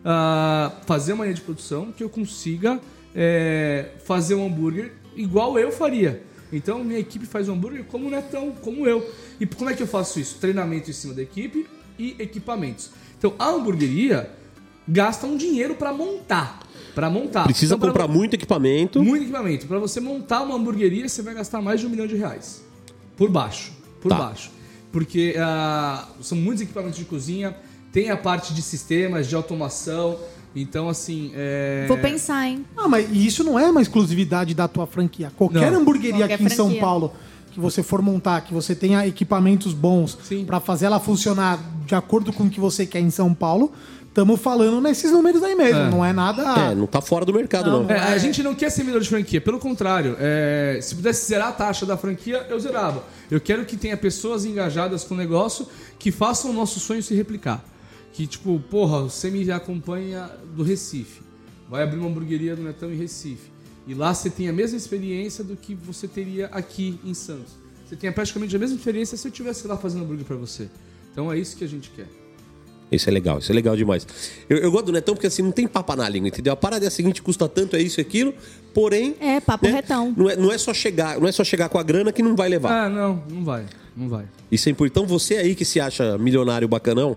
ah, 0.04 0.72
fazer 0.86 1.12
uma 1.12 1.24
linha 1.24 1.34
de 1.34 1.40
produção 1.42 1.92
que 1.92 2.02
eu 2.02 2.08
consiga 2.08 2.80
é, 3.14 3.90
fazer 4.04 4.34
um 4.34 4.46
hambúrguer 4.46 4.92
igual 5.16 5.58
eu 5.58 5.70
faria. 5.72 6.22
Então 6.52 6.82
minha 6.82 6.98
equipe 6.98 7.26
faz 7.26 7.48
um 7.48 7.54
hambúrguer 7.54 7.84
como 7.84 8.06
o 8.06 8.10
Netão, 8.10 8.52
como 8.62 8.86
eu. 8.86 9.08
E 9.40 9.46
como 9.46 9.70
é 9.70 9.74
que 9.74 9.82
eu 9.82 9.86
faço 9.86 10.18
isso? 10.20 10.38
Treinamento 10.38 10.90
em 10.90 10.92
cima 10.92 11.14
da 11.14 11.22
equipe 11.22 11.66
e 11.98 12.16
equipamentos. 12.18 12.90
Então 13.18 13.34
a 13.38 13.48
hamburgueria 13.50 14.30
gasta 14.86 15.26
um 15.26 15.36
dinheiro 15.36 15.74
para 15.76 15.92
montar. 15.92 16.60
Para 16.94 17.08
montar. 17.08 17.44
Precisa 17.44 17.74
Então, 17.74 17.78
pra- 17.80 17.88
comprar 17.90 18.08
muito 18.08 18.34
equipamento. 18.34 19.00
muito 19.02 19.22
equipamento. 19.22 19.66
Para 19.66 19.78
você 19.78 20.00
montar 20.00 20.42
uma 20.42 20.56
hamburgueria, 20.56 21.08
você 21.08 21.22
vai 21.22 21.34
gastar 21.34 21.62
mais 21.62 21.78
de 21.80 21.86
um 21.86 21.88
milhão 21.90 22.06
de 22.06 22.16
reais. 22.16 22.64
Por 23.20 23.28
baixo. 23.28 23.70
Por 24.00 24.08
Tá. 24.08 24.16
baixo. 24.16 24.50
Porque 24.90 25.34
ah, 25.38 26.08
são 26.22 26.38
muitos 26.38 26.62
equipamentos 26.62 26.98
de 26.98 27.04
cozinha, 27.04 27.54
tem 27.92 28.08
a 28.08 28.16
parte 28.16 28.54
de 28.54 28.62
sistemas, 28.62 29.28
de 29.28 29.36
automação. 29.36 30.16
Então, 30.56 30.88
assim. 30.88 31.30
É... 31.34 31.84
Vou 31.86 31.98
pensar, 31.98 32.48
hein? 32.48 32.64
Ah, 32.74 32.88
mas 32.88 33.06
isso 33.12 33.44
não 33.44 33.58
é 33.58 33.70
uma 33.70 33.82
exclusividade 33.82 34.54
da 34.54 34.66
tua 34.66 34.86
franquia. 34.86 35.30
Qualquer 35.36 35.70
Não. 35.70 35.80
hamburgueria 35.80 36.20
Qualquer 36.20 36.34
aqui 36.34 36.44
em 36.44 36.48
São 36.48 36.66
franquia. 36.68 36.80
Paulo 36.80 37.12
que 37.52 37.60
você 37.60 37.82
for 37.82 38.00
montar, 38.00 38.40
que 38.42 38.54
você 38.54 38.74
tenha 38.74 39.06
equipamentos 39.06 39.74
bons 39.74 40.16
Sim. 40.22 40.44
pra 40.44 40.60
fazer 40.60 40.86
ela 40.86 41.00
funcionar 41.00 41.58
de 41.84 41.94
acordo 41.96 42.32
com 42.32 42.44
o 42.44 42.50
que 42.50 42.60
você 42.60 42.86
quer 42.86 43.00
em 43.00 43.10
São 43.10 43.34
Paulo, 43.34 43.72
estamos 44.10 44.40
falando 44.40 44.80
nesses 44.80 45.10
números 45.10 45.42
aí 45.42 45.54
mesmo. 45.54 45.80
É. 45.80 45.90
Não 45.90 46.04
é 46.04 46.12
nada. 46.12 46.42
É, 46.70 46.74
não 46.74 46.86
tá 46.86 47.00
fora 47.00 47.24
do 47.24 47.32
mercado, 47.32 47.70
não. 47.70 47.82
Não, 47.84 47.90
É, 47.90 48.12
a 48.12 48.18
gente 48.18 48.42
não 48.42 48.54
quer 48.54 48.70
ser 48.70 48.82
vendedor 48.82 49.00
de 49.00 49.08
franquia, 49.08 49.40
pelo 49.40 49.58
contrário. 49.58 50.16
é, 50.20 50.78
se 50.82 50.94
pudesse 50.94 51.26
zerar 51.26 51.48
a 51.48 51.52
taxa 51.52 51.86
da 51.86 51.96
franquia, 51.96 52.46
eu 52.50 52.60
zerava. 52.60 53.02
Eu 53.30 53.40
quero 53.40 53.64
que 53.64 53.76
tenha 53.76 53.96
pessoas 53.96 54.44
engajadas 54.44 55.04
com 55.04 55.14
o 55.14 55.16
negócio 55.16 55.66
que 55.98 56.10
façam 56.12 56.50
o 56.50 56.54
nosso 56.54 56.78
sonho 56.80 57.02
se 57.02 57.14
replicar. 57.14 57.64
Que, 58.12 58.26
tipo, 58.26 58.58
porra, 58.70 59.02
você 59.02 59.30
me 59.30 59.50
acompanha 59.50 60.28
do 60.54 60.62
Recife. 60.62 61.22
Vai 61.68 61.84
abrir 61.84 61.98
uma 61.98 62.08
hamburgueria 62.08 62.56
do 62.56 62.62
Netão 62.62 62.92
em 62.92 62.96
Recife. 62.96 63.50
E 63.86 63.94
lá 63.94 64.12
você 64.12 64.28
tem 64.28 64.48
a 64.48 64.52
mesma 64.52 64.76
experiência 64.76 65.42
do 65.44 65.56
que 65.56 65.74
você 65.74 66.06
teria 66.08 66.46
aqui 66.46 66.98
em 67.04 67.14
Santos. 67.14 67.52
Você 67.88 67.96
tem 67.96 68.10
praticamente 68.12 68.54
a 68.54 68.58
mesma 68.58 68.76
experiência 68.76 69.16
se 69.16 69.26
eu 69.26 69.30
estivesse 69.30 69.66
lá 69.66 69.76
fazendo 69.76 70.02
hambúrguer 70.02 70.24
pra 70.26 70.36
você. 70.36 70.68
Então 71.12 71.32
é 71.32 71.38
isso 71.38 71.56
que 71.56 71.64
a 71.64 71.68
gente 71.68 71.90
quer. 71.90 72.06
Isso 72.90 73.08
é 73.08 73.12
legal, 73.12 73.38
isso 73.38 73.52
é 73.52 73.54
legal 73.54 73.76
demais. 73.76 74.06
Eu, 74.48 74.58
eu 74.58 74.70
gosto 74.70 74.86
do 74.86 74.92
Netão 74.92 75.14
porque 75.14 75.26
assim, 75.26 75.42
não 75.42 75.52
tem 75.52 75.66
papa 75.66 75.94
na 75.94 76.08
língua, 76.08 76.28
entendeu? 76.28 76.52
A 76.52 76.56
parada 76.56 76.84
é 76.84 76.88
a 76.88 76.90
seguinte, 76.90 77.22
custa 77.22 77.48
tanto, 77.48 77.76
é 77.76 77.80
isso 77.80 78.00
e 78.00 78.02
aquilo, 78.02 78.34
porém. 78.74 79.14
É, 79.20 79.40
papo 79.40 79.66
né, 79.66 79.72
retão. 79.72 80.12
Não 80.16 80.28
é, 80.28 80.36
não 80.36 80.50
é 80.50 80.58
só 80.58 80.74
chegar, 80.74 81.20
não 81.20 81.28
é 81.28 81.32
só 81.32 81.44
chegar 81.44 81.68
com 81.68 81.78
a 81.78 81.82
grana 81.82 82.10
que 82.12 82.22
não 82.22 82.34
vai 82.34 82.48
levar. 82.48 82.86
Ah, 82.86 82.88
não, 82.88 83.22
não 83.30 83.44
vai. 83.44 83.66
Não 83.96 84.08
vai. 84.08 84.24
Isso 84.50 84.68
é 84.68 84.72
importante. 84.72 84.92
Então 84.92 85.06
você 85.06 85.36
aí 85.36 85.54
que 85.54 85.64
se 85.64 85.78
acha 85.78 86.18
milionário 86.18 86.66
bacanão. 86.66 87.16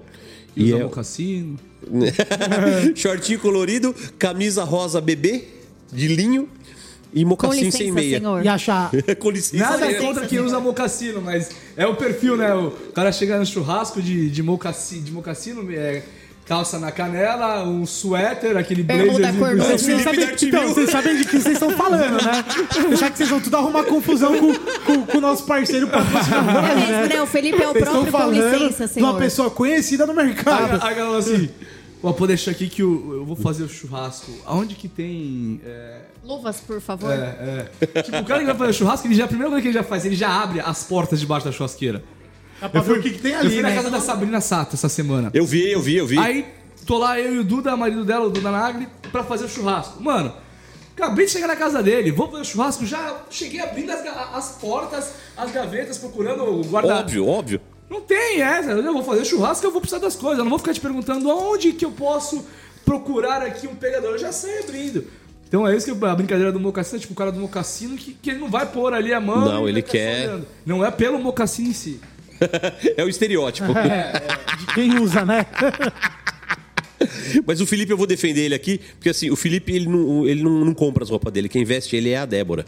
E 0.55 0.65
usar 0.65 0.77
é, 0.77 0.83
mocassino. 0.83 1.59
shortinho 2.95 3.39
colorido, 3.39 3.95
camisa 4.19 4.63
rosa 4.63 5.01
bebê, 5.01 5.45
de 5.91 6.07
linho 6.07 6.47
e 7.13 7.23
Com 7.23 7.29
mocassim 7.29 7.57
licença, 7.65 7.77
sem 7.77 7.91
meia. 7.91 8.17
senhor. 8.19 8.43
E 8.45 8.47
achar. 8.47 8.91
Com 9.19 9.29
licença. 9.29 9.63
Nada 9.63 9.85
senhor. 9.85 10.01
contra 10.01 10.25
quem 10.27 10.39
usa 10.39 10.59
mocassino, 10.59 11.21
mas 11.21 11.49
é 11.77 11.85
o 11.85 11.95
perfil, 11.95 12.35
né? 12.37 12.53
O 12.53 12.71
cara 12.93 13.11
chega 13.11 13.37
no 13.37 13.45
churrasco 13.45 14.01
de, 14.01 14.29
de, 14.29 14.41
mocassi, 14.43 14.99
de 14.99 15.11
mocassino, 15.11 15.65
é, 15.71 16.01
calça 16.45 16.77
na 16.77 16.91
canela, 16.91 17.63
um 17.63 17.85
suéter, 17.85 18.57
aquele 18.57 18.83
Bermuda 18.83 19.17
blazer. 19.31 19.39
cor 19.39 19.55
branca. 19.55 19.77
Vocês 19.77 20.01
sabem, 20.01 20.27
então, 20.41 20.67
vocês 20.67 20.89
sabem 20.89 21.15
de 21.17 21.23
que 21.25 21.39
vocês 21.39 21.53
estão 21.53 21.71
falando, 21.71 22.21
né? 22.23 22.45
Já 22.97 23.09
que 23.09 23.17
vocês 23.17 23.29
vão 23.29 23.39
tudo 23.39 23.55
arrumar 23.57 23.83
confusão 23.83 24.37
com, 24.37 24.53
com- 24.53 25.05
com 25.05 25.17
o 25.19 25.21
nosso 25.21 25.45
parceiro 25.45 25.87
patrocinador. 25.87 26.63
É 26.69 26.75
mesmo, 26.75 26.91
né? 26.91 27.07
né? 27.07 27.21
O 27.21 27.25
Felipe 27.25 27.61
é 27.61 27.67
o 27.69 27.71
Vocês 27.73 27.85
próprio 27.85 28.11
com 28.11 28.31
licença, 28.31 28.87
de 28.87 28.99
uma 28.99 29.09
senhor. 29.11 29.17
pessoa 29.19 29.49
conhecida 29.51 30.05
no 30.05 30.13
mercado. 30.13 30.83
Aí 30.83 30.91
a 30.91 30.95
galera 30.95 31.17
assim, 31.17 31.49
ó, 32.03 32.13
pode 32.13 32.27
deixar 32.27 32.51
aqui 32.51 32.67
que 32.67 32.81
eu, 32.81 33.13
eu 33.13 33.25
vou 33.25 33.35
fazer 33.35 33.63
o 33.63 33.69
churrasco. 33.69 34.31
Aonde 34.45 34.75
que 34.75 34.87
tem... 34.87 35.61
É, 35.65 36.01
Luvas, 36.23 36.59
por 36.59 36.79
favor. 36.79 37.11
é, 37.11 37.69
é. 37.95 38.01
Tipo, 38.01 38.17
o 38.17 38.25
cara 38.25 38.41
que 38.41 38.45
vai 38.45 38.55
fazer 38.55 38.73
churrasco, 38.73 39.07
ele 39.07 39.15
já, 39.15 39.25
a 39.25 39.27
primeira 39.27 39.49
coisa 39.49 39.61
que 39.61 39.67
ele 39.69 39.73
já 39.73 39.83
faz, 39.83 40.05
ele 40.05 40.15
já 40.15 40.29
abre 40.29 40.59
as 40.59 40.83
portas 40.83 41.19
debaixo 41.19 41.45
da 41.45 41.51
churrasqueira. 41.51 42.03
Dá 42.61 42.69
pra 42.69 42.81
ver 42.81 42.99
o 42.99 43.01
que, 43.01 43.09
que 43.09 43.19
tem 43.19 43.33
eu 43.33 43.39
ali, 43.39 43.49
fui 43.49 43.61
na 43.61 43.69
né? 43.69 43.75
casa 43.75 43.89
da 43.89 43.99
Sabrina 43.99 44.39
Sato 44.39 44.75
essa 44.75 44.87
semana. 44.87 45.29
Eu 45.33 45.45
vi, 45.45 45.69
eu 45.69 45.81
vi, 45.81 45.97
eu 45.97 46.07
vi. 46.07 46.17
Aí 46.17 46.45
tô 46.85 46.97
lá 46.97 47.19
eu 47.19 47.35
e 47.35 47.39
o 47.39 47.43
Duda, 47.43 47.75
marido 47.75 48.05
dela, 48.05 48.25
o 48.25 48.29
Duda 48.29 48.51
Nagli, 48.51 48.87
pra 49.11 49.23
fazer 49.23 49.45
o 49.45 49.49
churrasco. 49.49 50.01
Mano, 50.01 50.33
acabei 50.95 51.25
de 51.25 51.31
chegar 51.31 51.47
na 51.47 51.55
casa 51.55 51.83
dele, 51.83 52.11
vou 52.11 52.29
fazer 52.29 52.41
o 52.41 52.45
churrasco, 52.45 52.85
já 52.85 53.21
cheguei 53.29 53.59
abrindo 53.59 53.91
as, 53.91 54.05
as 54.33 54.57
portas, 54.61 55.13
as 55.35 55.51
gavetas, 55.51 55.97
procurando 55.97 56.43
o 56.43 56.63
guarda... 56.63 56.95
Óbvio, 56.95 57.27
óbvio. 57.27 57.61
Não 57.93 58.01
tem 58.01 58.41
essa, 58.41 58.71
eu 58.71 58.91
vou 58.91 59.03
fazer 59.03 59.23
churrasco, 59.23 59.63
eu 59.67 59.71
vou 59.71 59.79
precisar 59.79 59.99
das 60.01 60.15
coisas, 60.15 60.39
eu 60.39 60.43
não 60.43 60.49
vou 60.49 60.57
ficar 60.57 60.73
te 60.73 60.81
perguntando 60.81 61.29
onde 61.29 61.73
que 61.73 61.85
eu 61.85 61.91
posso 61.91 62.43
procurar 62.83 63.43
aqui 63.43 63.67
um 63.67 63.75
pegador, 63.75 64.13
eu 64.13 64.17
já 64.17 64.31
sei 64.31 64.61
abrindo. 64.61 65.05
Então 65.47 65.67
é 65.67 65.77
isso 65.77 65.95
que 65.95 66.05
a 66.05 66.15
brincadeira 66.15 66.51
do 66.51 66.59
mocassino, 66.59 66.97
é 66.97 67.01
tipo 67.01 67.13
o 67.13 67.15
cara 67.15 67.31
do 67.31 67.39
mocassino 67.39 67.95
que, 67.95 68.15
que 68.15 68.31
ele 68.31 68.39
não 68.39 68.49
vai 68.49 68.65
pôr 68.65 68.95
ali 68.95 69.13
a 69.13 69.21
mão. 69.21 69.45
Não, 69.45 69.69
ele 69.69 69.83
ficar 69.83 69.91
quer- 69.91 70.27
olhando. 70.29 70.47
Não 70.65 70.83
é 70.83 70.89
pelo 70.89 71.19
mocassino 71.19 71.69
em 71.69 71.73
si. 71.73 71.99
é 72.97 73.03
o 73.03 73.07
estereótipo. 73.07 73.71
De 73.71 74.65
quem 74.73 74.99
usa, 74.99 75.23
né? 75.23 75.45
Mas 77.45 77.61
o 77.61 77.67
Felipe, 77.67 77.91
eu 77.91 77.97
vou 77.97 78.07
defender 78.07 78.41
ele 78.41 78.55
aqui, 78.55 78.79
porque 78.95 79.09
assim, 79.09 79.29
o 79.29 79.35
Felipe, 79.35 79.71
ele 79.71 79.87
não, 79.87 80.27
ele 80.27 80.41
não, 80.41 80.65
não 80.65 80.73
compra 80.73 81.03
as 81.03 81.11
roupas 81.11 81.31
dele. 81.31 81.47
Quem 81.47 81.63
veste 81.63 81.95
ele 81.95 82.09
é 82.09 82.17
a 82.17 82.25
Débora. 82.25 82.65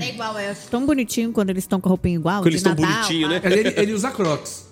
É 0.00 0.08
igual, 0.10 0.38
eu 0.38 0.50
acho 0.50 0.68
tão 0.68 0.84
bonitinho 0.86 1.32
quando 1.32 1.50
eles 1.50 1.64
estão 1.64 1.80
com 1.80 1.88
a 1.88 1.90
roupinha 1.90 2.14
igual. 2.16 2.38
Quando 2.42 2.46
eles 2.48 2.60
estão 2.60 2.74
bonitinhos, 2.74 3.30
né? 3.30 3.40
Ele, 3.44 3.68
ele 3.80 3.92
usa 3.92 4.10
crocs. 4.10 4.66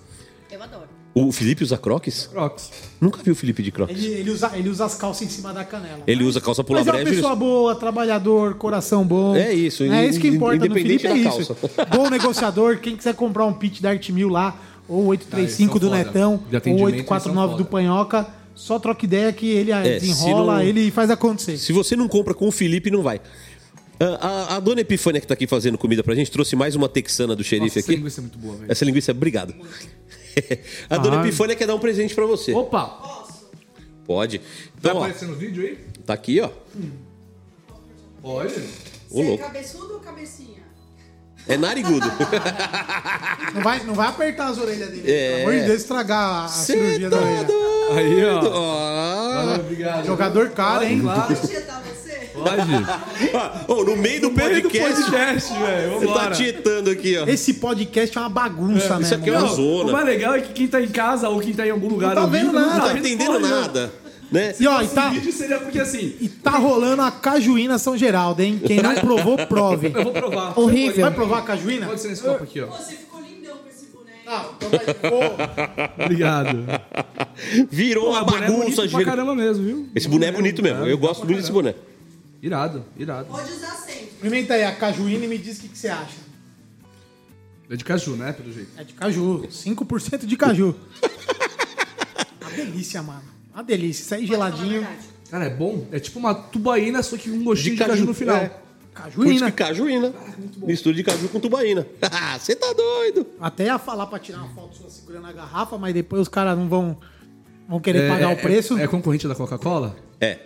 Eu 0.51 0.61
adoro. 0.63 0.83
O 1.13 1.31
Felipe 1.31 1.63
usa 1.63 1.77
crocs? 1.77 2.27
Crocs. 2.31 2.71
Nunca 3.01 3.19
vi 3.23 3.31
o 3.31 3.35
Felipe 3.35 3.63
de 3.63 3.71
crocs. 3.71 3.93
Ele, 3.95 4.07
ele 4.13 4.29
usa, 4.29 4.51
ele 4.55 4.69
usa 4.69 4.85
as 4.85 4.95
calças 4.95 5.23
em 5.27 5.29
cima 5.29 5.51
da 5.51 5.65
canela. 5.65 5.99
Ele 6.05 6.23
usa 6.23 6.39
calça 6.39 6.63
pula 6.63 6.79
Mas 6.79 6.87
é 6.87 6.91
uma 6.91 7.03
pessoa 7.03 7.35
boa, 7.35 7.75
trabalhador, 7.75 8.53
coração 8.55 9.03
bom. 9.05 9.35
É 9.35 9.51
isso, 9.51 9.83
É 9.83 10.05
isso 10.05 10.19
que 10.19 10.27
importa 10.27 10.57
no 10.59 10.65
independente 10.67 11.01
Felipe, 11.01 11.07
é 11.07 11.29
da 11.31 11.39
isso. 11.41 11.55
calça. 11.55 11.85
Bom 11.95 12.09
negociador, 12.09 12.77
quem 12.77 12.95
quiser 12.95 13.15
comprar 13.15 13.45
um 13.45 13.53
pitch 13.53 13.81
da 13.81 13.89
Art 13.89 14.07
Mil 14.11 14.29
lá, 14.29 14.55
ou 14.87 15.11
Ah, 15.11 15.15
eles 15.15 15.25
835 15.25 15.71
são 15.71 15.79
do 15.79 15.87
foda. 15.87 15.97
Netão, 16.03 16.31
ou 16.51 16.57
atendimento, 16.57 16.83
849 16.85 17.53
eles 17.53 17.57
do 17.57 17.65
Panhoca, 17.69 18.27
só 18.55 18.77
troca 18.77 19.03
ideia 19.05 19.33
que 19.33 19.47
ele 19.49 19.71
É, 19.71 19.99
se 19.99 20.07
desenrola, 20.07 20.55
não- 20.57 20.61
ele 20.63 20.91
faz 20.91 21.09
acontecer. 21.09 21.57
Se 21.57 21.73
você 21.73 21.95
não 21.95 22.07
compra 22.07 22.33
com 22.33 22.47
o 22.47 22.51
Felipe, 22.51 22.91
não 22.91 23.01
vai. 23.01 23.19
A, 23.99 24.27
a- 24.27 24.55
a 24.55 24.59
dona 24.59 24.81
Epifânia 24.81 25.19
que 25.19 25.27
tá 25.27 25.33
aqui 25.33 25.45
fazendo 25.45 25.77
comida 25.77 26.01
pra 26.03 26.15
gente 26.15 26.31
trouxe 26.31 26.55
mais 26.55 26.73
uma 26.75 26.87
texana 26.87 27.35
do 27.35 27.43
xerife 27.43 27.65
Nossa, 27.67 27.79
essa 27.79 27.87
aqui. 27.91 27.97
linguiça 27.97 28.19
é 28.19 28.23
muito 28.23 28.37
boa, 28.37 28.55
velho. 28.55 28.71
Essa 28.71 28.85
linguiça, 28.85 29.11
obrigado. 29.11 29.53
a 30.89 30.97
dona 30.97 31.17
Ah. 31.17 31.25
Epifânia 31.25 31.55
quer 31.55 31.67
dar 31.67 31.75
um 31.75 31.79
presente 31.79 32.15
pra 32.15 32.25
você. 32.25 32.53
Opa! 32.53 33.25
Pode. 34.05 34.39
Tá 34.39 34.45
Então, 34.79 34.95
ó, 34.95 34.99
aparecendo 35.03 35.33
o 35.33 35.35
vídeo 35.35 35.63
aí? 35.63 35.77
tá 36.05 36.13
aqui, 36.13 36.39
ó. 36.39 36.49
Olha. 38.23 38.49
Ô, 38.49 38.53
Você 38.53 39.21
é 39.21 39.23
louco. 39.23 39.43
cabeçudo 39.43 39.93
ou 39.95 39.99
cabecinha? 39.99 40.59
É 41.47 41.57
narigudo. 41.57 42.05
Não 43.55 43.61
vai, 43.63 43.83
não 43.83 43.93
vai 43.95 44.07
apertar 44.09 44.49
as 44.49 44.57
orelhas 44.59 44.89
dele. 44.91 45.11
É. 45.11 45.29
Pelo 45.37 45.49
amor 45.49 45.59
de 45.61 45.65
Deus, 45.67 45.81
estragar 45.81 46.45
a 46.45 46.47
Cê 46.47 46.73
cirurgia 46.73 47.09
da 47.09 47.17
tá 47.17 47.23
orelha. 47.23 47.47
Aí, 47.95 48.25
ó. 48.25 48.41
Valeu, 49.45 49.59
obrigado. 49.61 50.05
Jogador 50.05 50.49
caro, 50.51 50.83
hein? 50.85 51.01
Claro. 51.01 51.35
Tietar 51.47 51.81
você? 52.39 53.29
Pode. 53.31 53.71
Ô, 53.71 53.83
no 53.83 53.95
meio 53.97 54.21
do 54.21 54.31
podcast, 54.31 54.79
podcast, 55.03 55.53
velho. 55.53 55.99
você 55.99 56.07
tá 56.07 56.31
tietando 56.31 56.89
aqui, 56.89 57.17
ó. 57.17 57.25
Esse 57.27 57.53
podcast 57.55 58.17
é 58.17 58.21
uma 58.21 58.29
bagunça, 58.29 58.95
né? 58.95 59.01
isso 59.03 59.15
aqui 59.15 59.29
é 59.29 59.37
uma 59.37 59.47
zona. 59.47 59.89
O 59.89 59.91
mais 59.93 60.05
legal 60.05 60.33
é 60.35 60.41
que 60.41 60.53
quem 60.53 60.67
tá 60.67 60.81
em 60.81 60.87
casa 60.87 61.29
ou 61.29 61.39
quem 61.39 61.53
tá 61.53 61.65
em 61.67 61.71
algum 61.71 61.87
lugar 61.87 62.15
tá 62.15 62.25
vendo 62.25 62.51
nada. 62.53 62.67
Não 62.73 62.79
tá 62.81 62.87
vendo 62.93 63.07
entendendo 63.07 63.39
nada. 63.39 63.91
Né? 64.31 64.53
E 64.59 64.67
ó, 64.67 64.79
e 64.79 64.85
Esse 64.85 64.93
tá, 64.93 65.09
vídeo 65.09 65.31
seria 65.33 65.57
porque 65.59 65.79
assim, 65.79 66.13
e 66.21 66.29
tá 66.29 66.51
rolando 66.51 67.01
a 67.01 67.09
cajuína 67.09 67.79
São 67.79 67.97
Geraldo, 67.97 68.43
hein? 68.43 68.61
Quem 68.63 68.79
não 68.79 68.93
provou, 68.93 69.35
prove. 69.47 69.91
eu 69.91 70.03
vou 70.03 70.13
provar. 70.13 70.53
Horrível. 70.59 71.01
Vai 71.01 71.11
provar 71.15 71.39
a 71.39 71.41
cajuína? 71.41 71.87
Pode 71.87 71.99
ser 71.99 72.09
nesse 72.09 72.21
copo 72.21 72.43
aqui, 72.43 72.61
ó. 72.61 72.67
Você 72.67 72.95
ficou 72.95 73.19
lindão 73.21 73.57
com 73.57 73.67
esse 73.67 73.87
boné. 73.87 74.11
Ah, 74.27 74.45
então 74.55 74.69
vai. 74.69 74.93
Pô, 74.93 75.19
Obrigado. 76.05 76.59
Virou 77.71 78.09
uma 78.11 78.23
Pô, 78.23 78.35
é 78.35 78.39
bagunça. 78.41 78.57
bonito 78.59 78.75
pra 78.75 78.85
gira- 78.87 79.05
caramba 79.05 79.33
mesmo, 79.35 79.65
viu? 79.65 79.89
Esse 79.95 80.07
boné 80.07 80.27
é 80.27 80.31
bonito 80.31 80.61
mesmo. 80.61 80.85
Eu 80.85 80.97
gosto 80.99 81.25
muito 81.25 81.37
desse 81.39 81.51
boné. 81.51 81.73
Irado, 82.41 82.85
irado. 82.97 83.27
Pode 83.29 83.51
usar 83.51 83.71
sempre. 83.75 84.05
experimenta 84.05 84.53
aí 84.53 84.63
a 84.63 84.75
cajuína 84.75 85.25
e 85.25 85.27
me 85.27 85.37
diz 85.37 85.57
o 85.57 85.61
que, 85.61 85.67
que 85.69 85.77
você 85.77 85.89
acha. 85.89 86.17
É 87.69 87.75
de 87.75 87.83
caju, 87.83 88.15
né? 88.15 88.31
Pelo 88.33 88.51
jeito. 88.51 88.69
É 88.77 88.83
de 88.83 88.93
caju. 88.93 89.45
5% 89.47 90.25
de 90.25 90.37
caju. 90.37 90.75
Uma 92.41 92.51
delícia, 92.51 93.03
mano. 93.03 93.21
Uma 93.53 93.63
delícia. 93.63 94.01
Isso 94.03 94.15
aí 94.15 94.25
geladinho. 94.25 94.87
Cara, 95.29 95.45
é 95.45 95.49
bom. 95.49 95.85
É 95.91 95.99
tipo 95.99 96.17
uma 96.17 96.33
tubaína, 96.33 97.03
só 97.03 97.15
que 97.15 97.29
com 97.29 97.35
um 97.37 97.43
gostinho 97.43 97.75
de 97.75 97.77
De 97.81 97.85
caju, 97.85 97.91
caju, 97.93 98.05
no 98.05 98.13
final. 98.13 98.37
é. 98.37 98.51
Cajuína. 98.93 99.51
que 99.51 99.57
cajuína. 99.57 100.13
Mistura 100.57 100.95
de 100.95 101.03
caju 101.03 101.29
com 101.29 101.39
tubaína. 101.39 101.85
Você 102.39 102.55
tá 102.55 102.73
doido. 102.73 103.27
Até 103.39 103.65
ia 103.65 103.77
falar 103.77 104.07
pra 104.07 104.17
tirar 104.17 104.39
uma 104.39 104.49
foto 104.55 104.75
sua 104.77 104.89
segurando 104.89 105.27
a 105.27 105.31
garrafa, 105.31 105.77
mas 105.77 105.93
depois 105.93 106.23
os 106.23 106.27
caras 106.27 106.57
não 106.57 106.67
vão, 106.67 106.97
vão 107.67 107.79
querer 107.79 108.03
É, 108.05 108.09
pagar 108.09 108.31
é- 108.31 108.33
o 108.33 108.37
preço. 108.37 108.77
É, 108.79 108.87
concorrente 108.87 109.27
da 109.27 109.35
Coca-Cola? 109.35 109.95
É. 110.19 110.39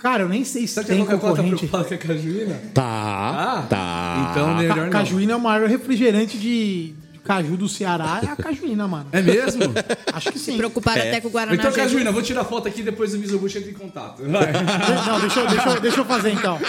Cara, 0.00 0.22
eu 0.22 0.28
nem 0.28 0.44
sei 0.44 0.66
se 0.66 0.74
Será 0.74 0.86
que 0.86 0.92
tem 0.92 1.02
a 1.02 1.04
Coca-Cola 1.04 1.36
tá 1.36 1.42
concorrente. 1.42 1.66
preocupada 1.66 1.88
com 1.88 1.94
a 1.94 1.98
cajuína? 2.14 2.60
Tá. 2.72 2.84
Ah, 2.84 3.66
tá. 3.68 4.28
Então, 4.30 4.54
melhor 4.56 4.76
Ca 4.76 4.82
não. 4.84 4.90
cajuína 4.90 5.32
é 5.32 5.36
o 5.36 5.40
maior 5.40 5.68
refrigerante 5.68 6.38
de, 6.38 6.94
caju 7.24 7.56
do 7.56 7.68
Ceará, 7.68 8.20
é 8.22 8.26
a 8.30 8.36
cajuína, 8.36 8.86
mano. 8.88 9.06
É 9.12 9.20
mesmo? 9.20 9.62
Acho 10.14 10.32
que 10.32 10.38
sim. 10.38 10.56
Preocupado 10.56 10.98
É. 10.98 11.08
até 11.08 11.20
com 11.20 11.28
o 11.28 11.30
Guaraná. 11.30 11.54
então. 11.60 11.72
Cajuína, 11.72 12.10
vou 12.12 12.22
tirar 12.22 12.44
foto 12.44 12.68
aqui 12.68 12.80
depois 12.82 13.12
o 13.12 13.18
Mizoguchi 13.18 13.58
entra 13.58 13.70
em 13.70 13.74
contato. 13.74 14.22
Vai. 14.22 14.52
Não, 14.52 15.20
deixa, 15.20 15.40
eu- 15.40 15.46
deixa, 15.48 15.80
deixa 15.80 16.00
eu 16.00 16.04
fazer 16.04 16.30
então. 16.32 16.58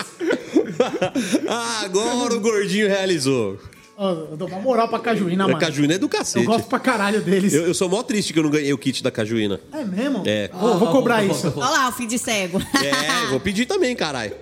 Ah, 1.48 1.82
agora 1.84 2.34
o 2.36 2.40
gordinho 2.40 2.88
realizou. 2.88 3.60
Eu 4.00 4.38
dou 4.38 4.48
uma 4.48 4.60
moral 4.60 4.88
pra 4.88 5.00
cajuína, 5.00 5.44
A 5.44 5.48
mano. 5.48 5.60
cajuína 5.60 5.96
é 5.96 5.98
do 5.98 6.06
Eu 6.06 6.10
cacete. 6.10 6.46
gosto 6.46 6.68
pra 6.68 6.80
caralho 6.80 7.22
deles. 7.22 7.54
Eu, 7.54 7.66
eu 7.68 7.74
sou 7.74 7.90
mó 7.90 8.02
triste 8.02 8.32
que 8.32 8.40
eu 8.40 8.44
não 8.44 8.50
ganhei 8.50 8.72
o 8.72 8.78
kit 8.78 9.04
da 9.04 9.12
cajuína. 9.12 9.60
É 9.74 9.84
mesmo? 9.84 10.24
É. 10.26 10.50
Vou, 10.54 10.78
vou 10.80 10.90
cobrar 10.92 11.24
isso. 11.24 11.48
Olha 11.58 11.70
lá, 11.70 11.90
o 11.90 11.92
fim 11.92 12.08
de 12.08 12.18
cego. 12.18 12.62
É, 12.84 13.28
vou 13.28 13.40
pedir 13.40 13.66
também, 13.66 13.96
caralho. 13.96 14.34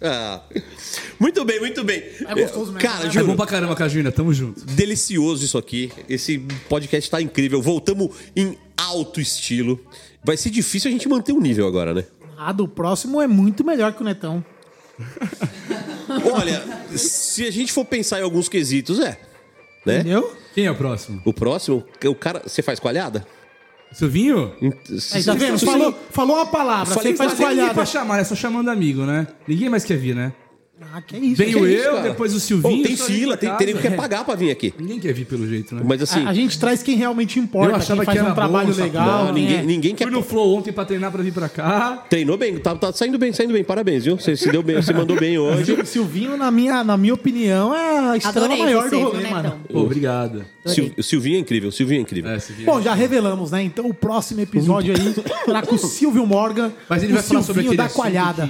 Ah. 0.00 0.42
Muito 1.18 1.44
bem, 1.44 1.58
muito 1.58 1.82
bem. 1.82 2.02
É 2.26 2.34
gostoso 2.34 2.72
mesmo, 2.72 2.78
Cara, 2.78 3.04
né? 3.04 3.08
É 3.08 3.10
juro, 3.10 3.26
bom 3.28 3.36
pra 3.36 3.46
caramba, 3.46 3.74
Cajuína. 3.74 4.12
Tamo 4.12 4.32
junto. 4.32 4.64
delicioso 4.64 5.44
isso 5.44 5.58
aqui. 5.58 5.90
Esse 6.08 6.38
podcast 6.68 7.10
tá 7.10 7.20
incrível. 7.20 7.60
Voltamos 7.60 8.10
em 8.36 8.56
alto 8.76 9.20
estilo. 9.20 9.80
Vai 10.22 10.36
ser 10.36 10.50
difícil 10.50 10.88
a 10.88 10.92
gente 10.92 11.08
manter 11.08 11.32
o 11.32 11.40
nível 11.40 11.66
agora, 11.66 11.92
né? 11.94 12.04
A 12.36 12.52
do 12.52 12.68
próximo 12.68 13.20
é 13.20 13.26
muito 13.26 13.64
melhor 13.64 13.92
que 13.92 14.02
o 14.02 14.04
Netão. 14.04 14.44
Olha, 16.32 16.62
se 16.96 17.46
a 17.46 17.50
gente 17.50 17.72
for 17.72 17.84
pensar 17.84 18.20
em 18.20 18.22
alguns 18.22 18.48
quesitos, 18.48 18.98
é. 18.98 19.18
Né? 19.84 20.00
Entendeu? 20.00 20.36
Quem 20.54 20.66
é 20.66 20.70
o 20.70 20.74
próximo? 20.74 21.22
O 21.24 21.32
próximo, 21.32 21.84
o 22.04 22.14
cara. 22.14 22.42
Você 22.44 22.62
faz 22.62 22.80
coalhada? 22.80 23.26
Silvinho? 23.92 24.54
Aí, 25.14 25.24
tá 25.24 25.34
vendo? 25.34 25.58
Falou, 25.58 25.98
falou 26.10 26.36
uma 26.36 26.46
palavra, 26.46 26.94
Falei 26.94 27.12
você 27.12 27.16
faz 27.16 27.32
ninguém 27.32 27.46
pra 27.46 27.54
coalhada. 27.54 27.86
chamar, 27.86 28.18
é 28.18 28.24
só 28.24 28.34
chamando 28.34 28.68
amigo, 28.70 29.04
né? 29.06 29.26
Ninguém 29.46 29.68
mais 29.68 29.84
quer 29.84 29.96
vir, 29.96 30.14
né? 30.14 30.32
Ah, 30.80 31.02
que 31.02 31.16
isso. 31.16 31.36
Venho 31.36 31.58
Que 31.58 31.66
isso, 31.74 31.84
eu, 31.84 31.94
cara? 31.96 32.08
depois 32.08 32.30
o 32.32 32.34
Pô, 32.36 32.40
Silvinho. 32.40 32.82
tem 32.84 32.96
fila, 32.96 33.36
tem, 33.36 33.48
pra 33.48 33.58
tem 33.58 33.74
que 33.74 33.82
quer 33.82 33.96
pagar 33.96 34.24
pra 34.24 34.34
vir 34.36 34.50
aqui. 34.50 34.72
Ninguém 34.78 35.00
quer 35.00 35.12
vir 35.12 35.24
pelo 35.26 35.46
jeito, 35.46 35.74
né? 35.74 35.82
Mas 35.84 36.00
assim, 36.02 36.24
A, 36.24 36.30
a 36.30 36.32
gente 36.34 36.58
traz 36.58 36.82
quem 36.82 36.96
realmente 36.96 37.38
importa, 37.38 37.72
Eu 37.72 37.76
achava 37.76 37.96
quem 38.00 38.06
faz 38.06 38.16
que 38.16 38.22
era 38.24 38.30
um 38.30 38.34
trabalho 38.34 38.72
bom, 38.72 38.80
legal. 38.80 39.24
não, 39.26 39.32
ninguém, 39.32 39.56
né? 39.56 39.62
ninguém 39.64 39.94
quer. 39.94 40.04
Fui 40.04 40.12
no 40.12 40.22
Flow 40.22 40.54
ontem 40.56 40.72
pra 40.72 40.84
treinar 40.84 41.10
pra 41.10 41.22
vir 41.22 41.32
pra 41.32 41.48
cá. 41.48 42.04
Treinou 42.08 42.36
bem, 42.38 42.58
tá, 42.58 42.76
tá 42.76 42.92
saindo 42.92 43.18
bem, 43.18 43.32
saindo 43.32 43.52
bem. 43.52 43.64
Parabéns, 43.64 44.04
viu? 44.04 44.16
Você 44.16 44.36
se 44.36 44.50
deu 44.52 44.62
bem, 44.62 44.76
você 44.76 44.92
mandou 44.92 45.18
bem 45.18 45.36
hoje. 45.36 45.72
O 45.72 45.84
Silvinho, 45.84 46.36
na 46.36 46.50
minha, 46.50 46.84
na 46.84 46.96
minha 46.96 47.14
opinião, 47.14 47.74
é 47.74 48.10
a 48.10 48.16
estrela 48.16 48.46
Adorei 48.46 48.62
maior 48.62 48.88
do 48.88 48.98
rolê, 49.00 49.16
Netão? 49.18 49.30
mano. 49.32 49.60
Pô, 49.72 49.80
obrigado. 49.80 50.44
Sil- 50.64 50.94
O 50.96 51.02
Silvinho 51.02 51.36
é 51.36 51.40
incrível, 51.40 51.70
o 51.70 51.72
Silvinho 51.72 51.98
é 51.98 52.02
incrível. 52.02 52.30
É, 52.30 52.38
Silvinho. 52.38 52.66
Bom, 52.66 52.80
já 52.80 52.94
revelamos, 52.94 53.50
né? 53.50 53.62
Então 53.62 53.86
o 53.86 53.94
próximo 53.94 54.40
episódio 54.42 54.94
aí 54.94 55.14
será 55.44 55.62
com 55.62 55.74
o 55.74 55.78
Silvio 55.78 56.24
Morgan, 56.26 56.70
Mas 56.88 57.02
ele 57.02 57.12
o 57.12 57.14
vai 57.16 57.24
falar 57.24 57.42
sobre 57.42 57.62
Silvinho 57.62 57.72
aquele 57.82 57.88
da 57.88 57.94
coalhada. 57.94 58.48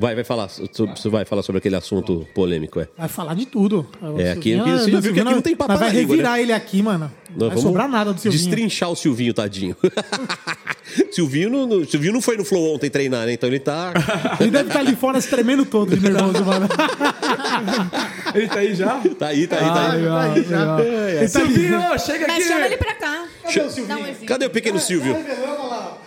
Vai, 0.00 0.14
vai 0.14 0.24
falar. 0.24 0.48
Você 0.48 1.08
vai 1.10 1.26
falar 1.26 1.42
sobre 1.42 1.58
aquele 1.58 1.76
assunto 1.76 2.26
polêmico, 2.34 2.80
é. 2.80 2.88
Vai 2.96 3.06
falar 3.08 3.34
de 3.34 3.44
tudo. 3.44 3.86
É, 4.18 4.30
aqui- 4.32 4.54
Silvinho- 4.54 4.62
aqui- 4.62 4.70
você 4.84 4.90
já 4.90 5.00
viu 5.00 5.12
que 5.12 5.20
aqui 5.20 5.30
não 5.30 5.42
tem 5.42 5.54
papo 5.54 5.76
vai 5.76 5.90
revirar 5.90 6.40
ele 6.40 6.52
aqui, 6.54 6.82
mano. 6.82 7.12
Não 7.36 7.48
vai 7.50 7.58
sobrar 7.58 7.86
nada 7.86 8.12
do 8.14 8.18
Silvinho. 8.18 8.42
Destrinchar 8.42 8.90
o 8.90 8.96
Silvinho, 8.96 9.34
tadinho. 9.34 9.76
Silvinho, 11.12 11.50
não, 11.50 11.84
Silvinho 11.84 12.14
não 12.14 12.22
foi 12.22 12.36
no 12.38 12.44
Flow 12.44 12.74
ontem 12.74 12.88
treinar, 12.88 13.26
né? 13.26 13.34
Então 13.34 13.48
ele 13.48 13.60
tá. 13.60 13.92
Ele 14.40 14.50
deve 14.50 14.68
estar 14.68 14.80
ali 14.80 14.96
fora 14.96 15.20
se 15.20 15.28
tremendo 15.28 15.64
todo 15.66 15.94
de 15.96 16.02
nervoso, 16.02 16.44
mano. 16.44 16.66
Ele 18.34 18.48
tá 18.48 18.58
aí 18.60 18.74
já? 18.74 19.00
Tá 19.18 19.26
aí, 19.28 19.46
tá 19.46 19.56
aí, 19.56 19.64
tá 19.66 19.90
aí. 19.92 20.04
Tá 20.04 20.22
aí 20.32 20.44
já. 20.44 20.80
Ele 20.80 21.28
tá 21.28 21.40
ali. 21.40 21.54
Silvinho, 21.54 21.98
chega 21.98 22.24
aqui! 22.24 22.32
Mas 22.34 22.44
chama 22.46 22.66
ele 22.66 22.76
pra 22.76 22.94
cá. 22.94 23.24
Cadê 23.44 23.60
o 23.60 23.70
Silvinho? 23.70 24.16
Cadê 24.26 24.46
o 24.46 24.50
pequeno 24.50 24.78
Silvio? 24.80 25.14
Vamos 25.14 25.70
lá. 25.70 25.98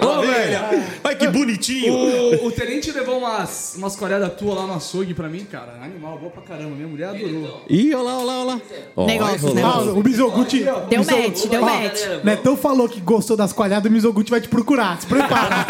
Ô, 0.00 0.22
velho! 0.22 0.58
Ai, 1.04 1.14
que 1.16 1.28
bonitinho! 1.28 1.92
O, 1.92 2.46
o 2.46 2.50
Tenente 2.52 2.90
levou 2.92 3.18
umas, 3.18 3.74
umas 3.76 3.94
coreadas 3.94 4.32
tuas 4.34 4.56
lá 4.56 4.66
no 4.66 4.74
açougue 4.74 5.12
pra 5.14 5.28
mim, 5.28 5.44
cara. 5.44 5.78
Animal, 5.82 6.18
boa 6.18 6.30
pra 6.30 6.42
caramba. 6.42 6.74
Minha 6.74 6.88
mulher 6.88 7.08
adorou. 7.10 7.62
Ih, 7.68 7.94
olha 7.94 8.02
lá, 8.02 8.16
olha 8.18 8.24
lá, 8.24 8.38
olha 8.40 8.44
lá. 8.54 8.60
Ó, 8.96 9.06
Negócio, 9.06 9.38
rolou. 9.48 9.54
né? 9.54 9.62
Ah, 9.64 9.78
o 9.80 10.02
Mizoguchi. 10.02 10.64
Deu 10.88 11.00
Mizo- 11.00 11.10
match, 11.16 11.46
deu 11.46 11.62
Ó, 11.62 11.66
match. 11.66 12.00
Netão 12.24 12.56
falou 12.56 12.88
que 12.88 13.00
gostou 13.00 13.36
das 13.36 13.52
coalhadas, 13.52 13.90
o 13.90 13.92
Mizoguchi 13.92 14.30
vai 14.30 14.40
te 14.40 14.48
procurar. 14.48 15.00
Se 15.00 15.06
prepara. 15.06 15.66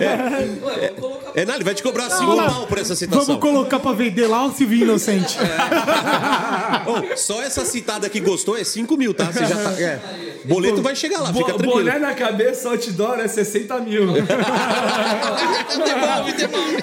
É, 1.34 1.44
não, 1.44 1.54
ele 1.54 1.64
vai 1.64 1.74
te 1.74 1.82
cobrar 1.82 2.10
5 2.10 2.36
pau 2.36 2.66
por 2.66 2.78
essa 2.78 2.94
citação. 2.96 3.24
Vamos 3.24 3.40
colocar 3.40 3.78
pra 3.78 3.92
vender 3.92 4.26
lá 4.26 4.44
o 4.44 4.52
Silvinho 4.52 4.82
Inocente. 4.84 5.38
Ô, 6.86 7.16
só 7.16 7.40
essa 7.42 7.64
citada 7.64 8.08
que 8.08 8.18
gostou 8.20 8.56
é 8.56 8.64
5 8.64 8.96
mil, 8.96 9.14
tá? 9.14 9.26
Você 9.26 9.46
já 9.46 9.56
tá. 9.56 9.80
É. 9.80 10.00
Boleto 10.44 10.82
vai 10.82 10.96
chegar 10.96 11.20
lá, 11.20 11.32
fica 11.32 11.52
Bo 11.52 11.58
tranquilo. 11.58 11.72
boné 11.84 11.98
na 11.98 12.14
cabeça, 12.14 12.70
outdoor 12.90 13.20
é 13.20 13.28
60 13.28 13.80
mil. 13.80 14.12
Devolve, 15.84 16.32
devolve. 16.32 16.76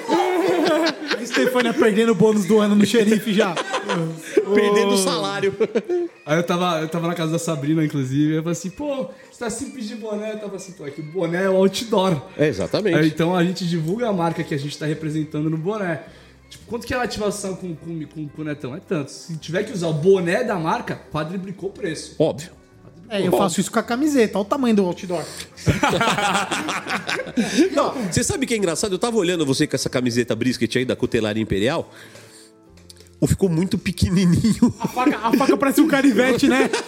A 1.18 1.26
Stefania 1.26 1.74
perdendo 1.74 2.12
o 2.12 2.16
bônus 2.16 2.46
do 2.46 2.60
ano 2.60 2.76
no 2.76 2.86
xerife 2.86 3.34
já. 3.34 3.54
Perdendo 4.54 4.94
o 4.94 4.98
salário. 4.98 5.56
Aí 6.26 6.38
eu 6.38 6.44
tava, 6.44 6.82
eu 6.82 6.88
tava 6.88 7.08
na 7.08 7.16
casa 7.16 7.34
da 7.34 7.40
Sabrina, 7.40 7.84
inclusive, 7.84 8.36
eu 8.36 8.44
falei 8.44 8.58
assim, 8.58 8.70
pô, 8.70 9.10
você 9.32 9.40
tá 9.40 9.50
simples 9.50 9.88
de 9.88 9.96
boné. 9.96 10.34
Eu 10.34 10.40
tava 10.40 10.56
assim, 10.56 10.72
pô, 10.74 10.86
é 10.88 10.92
que 10.92 11.02
o 11.02 11.04
boné 11.04 11.44
é 11.44 11.50
o 11.50 11.56
outdoor. 11.56 12.22
É, 12.38 12.48
exatamente. 12.48 12.98
Aí, 12.98 13.08
então 13.08 13.36
a 13.36 13.44
gente 13.44 13.68
divulga 13.68 14.08
a 14.08 14.14
marca 14.14 14.44
que 14.44 14.54
a 14.54 14.58
gente 14.58 14.78
tá 14.78 14.86
representando 14.86 15.50
no 15.50 15.58
boné. 15.58 16.04
Tipo, 16.50 16.66
quanto 16.68 16.88
que 16.88 16.94
é 16.94 16.98
a 16.98 17.04
ativação 17.04 17.56
com, 17.56 17.76
com, 17.76 18.06
com, 18.06 18.28
com 18.28 18.42
o 18.42 18.46
Netão? 18.46 18.76
É 18.76 18.80
tanto. 18.80 19.12
Se 19.12 19.36
tiver 19.38 19.64
que 19.64 19.74
usar 19.74 19.88
o 19.88 19.94
boné 19.94 20.44
da 20.44 20.56
marca, 20.56 21.02
quadriplicou 21.12 21.70
o 21.70 21.74
preço. 21.74 22.16
Óbvio. 22.20 22.52
É, 23.10 23.26
eu 23.26 23.32
faço 23.32 23.62
isso 23.62 23.72
com 23.72 23.80
a 23.80 23.84
camiseta. 23.84 24.38
Olha 24.38 24.46
o 24.46 24.50
tamanho 24.50 24.76
do 24.76 24.86
outdoor. 24.86 25.24
Não, 27.74 27.94
você 28.12 28.24
sabe 28.24 28.46
o 28.46 28.48
que 28.48 28.54
é 28.54 28.58
engraçado? 28.58 28.94
Eu 28.94 29.00
tava 29.00 29.18
olhando 29.18 29.46
você 29.46 29.66
com 29.68 29.76
essa 29.76 29.90
camiseta 29.90 30.36
brisket 30.36 30.76
aí 30.78 30.86
da 30.86 30.96
Cutelaria 30.96 31.42
Imperial. 31.42 31.92
O 33.20 33.26
ficou 33.26 33.50
muito 33.50 33.80
pequenininho. 33.80 34.72
A 34.80 34.88
faca, 34.88 35.18
a 35.18 35.34
faca 35.34 35.58
parece 35.58 35.82
um 35.82 35.88
canivete, 35.88 36.48
né? 36.48 36.70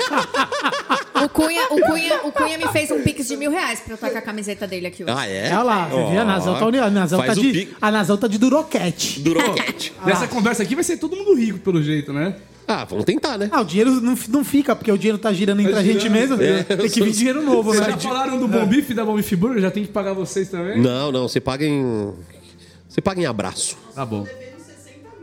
O 1.22 1.28
Cunha, 1.28 1.66
o, 1.70 1.82
Cunha, 1.82 2.22
o 2.24 2.32
Cunha 2.32 2.58
me 2.58 2.66
fez 2.70 2.90
um 2.92 3.02
pix 3.02 3.28
de 3.28 3.36
mil 3.36 3.52
reais 3.52 3.82
pra 3.82 3.92
eu 3.92 3.96
estar 3.96 4.10
com 4.10 4.18
a 4.20 4.22
camiseta 4.22 4.66
dele 4.66 4.88
aqui 4.88 5.04
hoje. 5.04 5.12
Ah, 5.14 5.28
é? 5.28 5.50
Olha 5.54 5.64
lá, 5.64 5.86
você 5.90 6.12
viu? 6.12 6.22
A 6.22 6.24
Nazão 6.24 6.58
tá, 6.58 6.66
uni- 6.66 6.80
a 6.80 6.90
Nazão 6.90 7.20
Faz 7.20 7.34
tá 7.36 7.42
o 7.42 7.44
de, 7.44 7.52
pique. 7.52 7.76
a 7.82 7.92
Nazão 7.92 8.16
tá 8.18 8.26
de 8.30 8.38
duroquete. 8.38 9.20
Duroquete. 9.20 9.92
Nessa 10.06 10.30
conversa 10.30 10.64
aqui 10.64 10.76
vai 10.76 10.84
ser 10.86 10.96
todo 10.96 11.18
mundo 11.18 11.34
rico, 11.34 11.60
pelo 11.60 11.84
jeito, 11.84 12.14
né? 12.14 12.38
Ah, 12.72 12.86
vamos 12.86 13.04
tentar, 13.04 13.36
né? 13.36 13.50
Ah, 13.52 13.62
o 13.62 13.66
dinheiro 13.66 14.00
não, 14.00 14.16
não 14.30 14.44
fica, 14.46 14.76
porque 14.76 14.92
o 14.92 14.98
dinheiro 14.98 15.18
tá 15.18 15.34
girando 15.34 15.60
entre 15.62 15.74
Tá 15.74 15.80
a 15.80 15.84
gente 15.84 16.02
girando. 16.04 16.38
mesmo. 16.38 16.44
É. 16.44 16.62
Tem 16.64 16.88
que 16.90 17.02
vir 17.02 17.12
dinheiro 17.12 17.42
novo, 17.44 17.74
Vocês 17.74 17.88
né? 17.88 17.94
já 17.94 17.98
falaram 17.98 18.38
do 18.40 18.48
Bom 18.48 18.64
Bife 18.68 18.94
da 18.94 19.04
Bom 19.04 19.16
Bife 19.16 19.36
Burger? 19.36 19.60
Já 19.60 19.72
tem 19.72 19.84
que 19.84 19.92
pagar 19.92 20.14
vocês 20.14 20.50
também? 20.50 20.80
Não, 20.80 21.12
não, 21.12 21.28
você 21.28 21.40
paga 21.40 21.66
em. 21.66 22.14
Você 22.88 23.02
paga 23.02 23.20
em 23.20 23.26
abraço. 23.26 23.76
Tá 23.96 24.06
bom. 24.06 24.24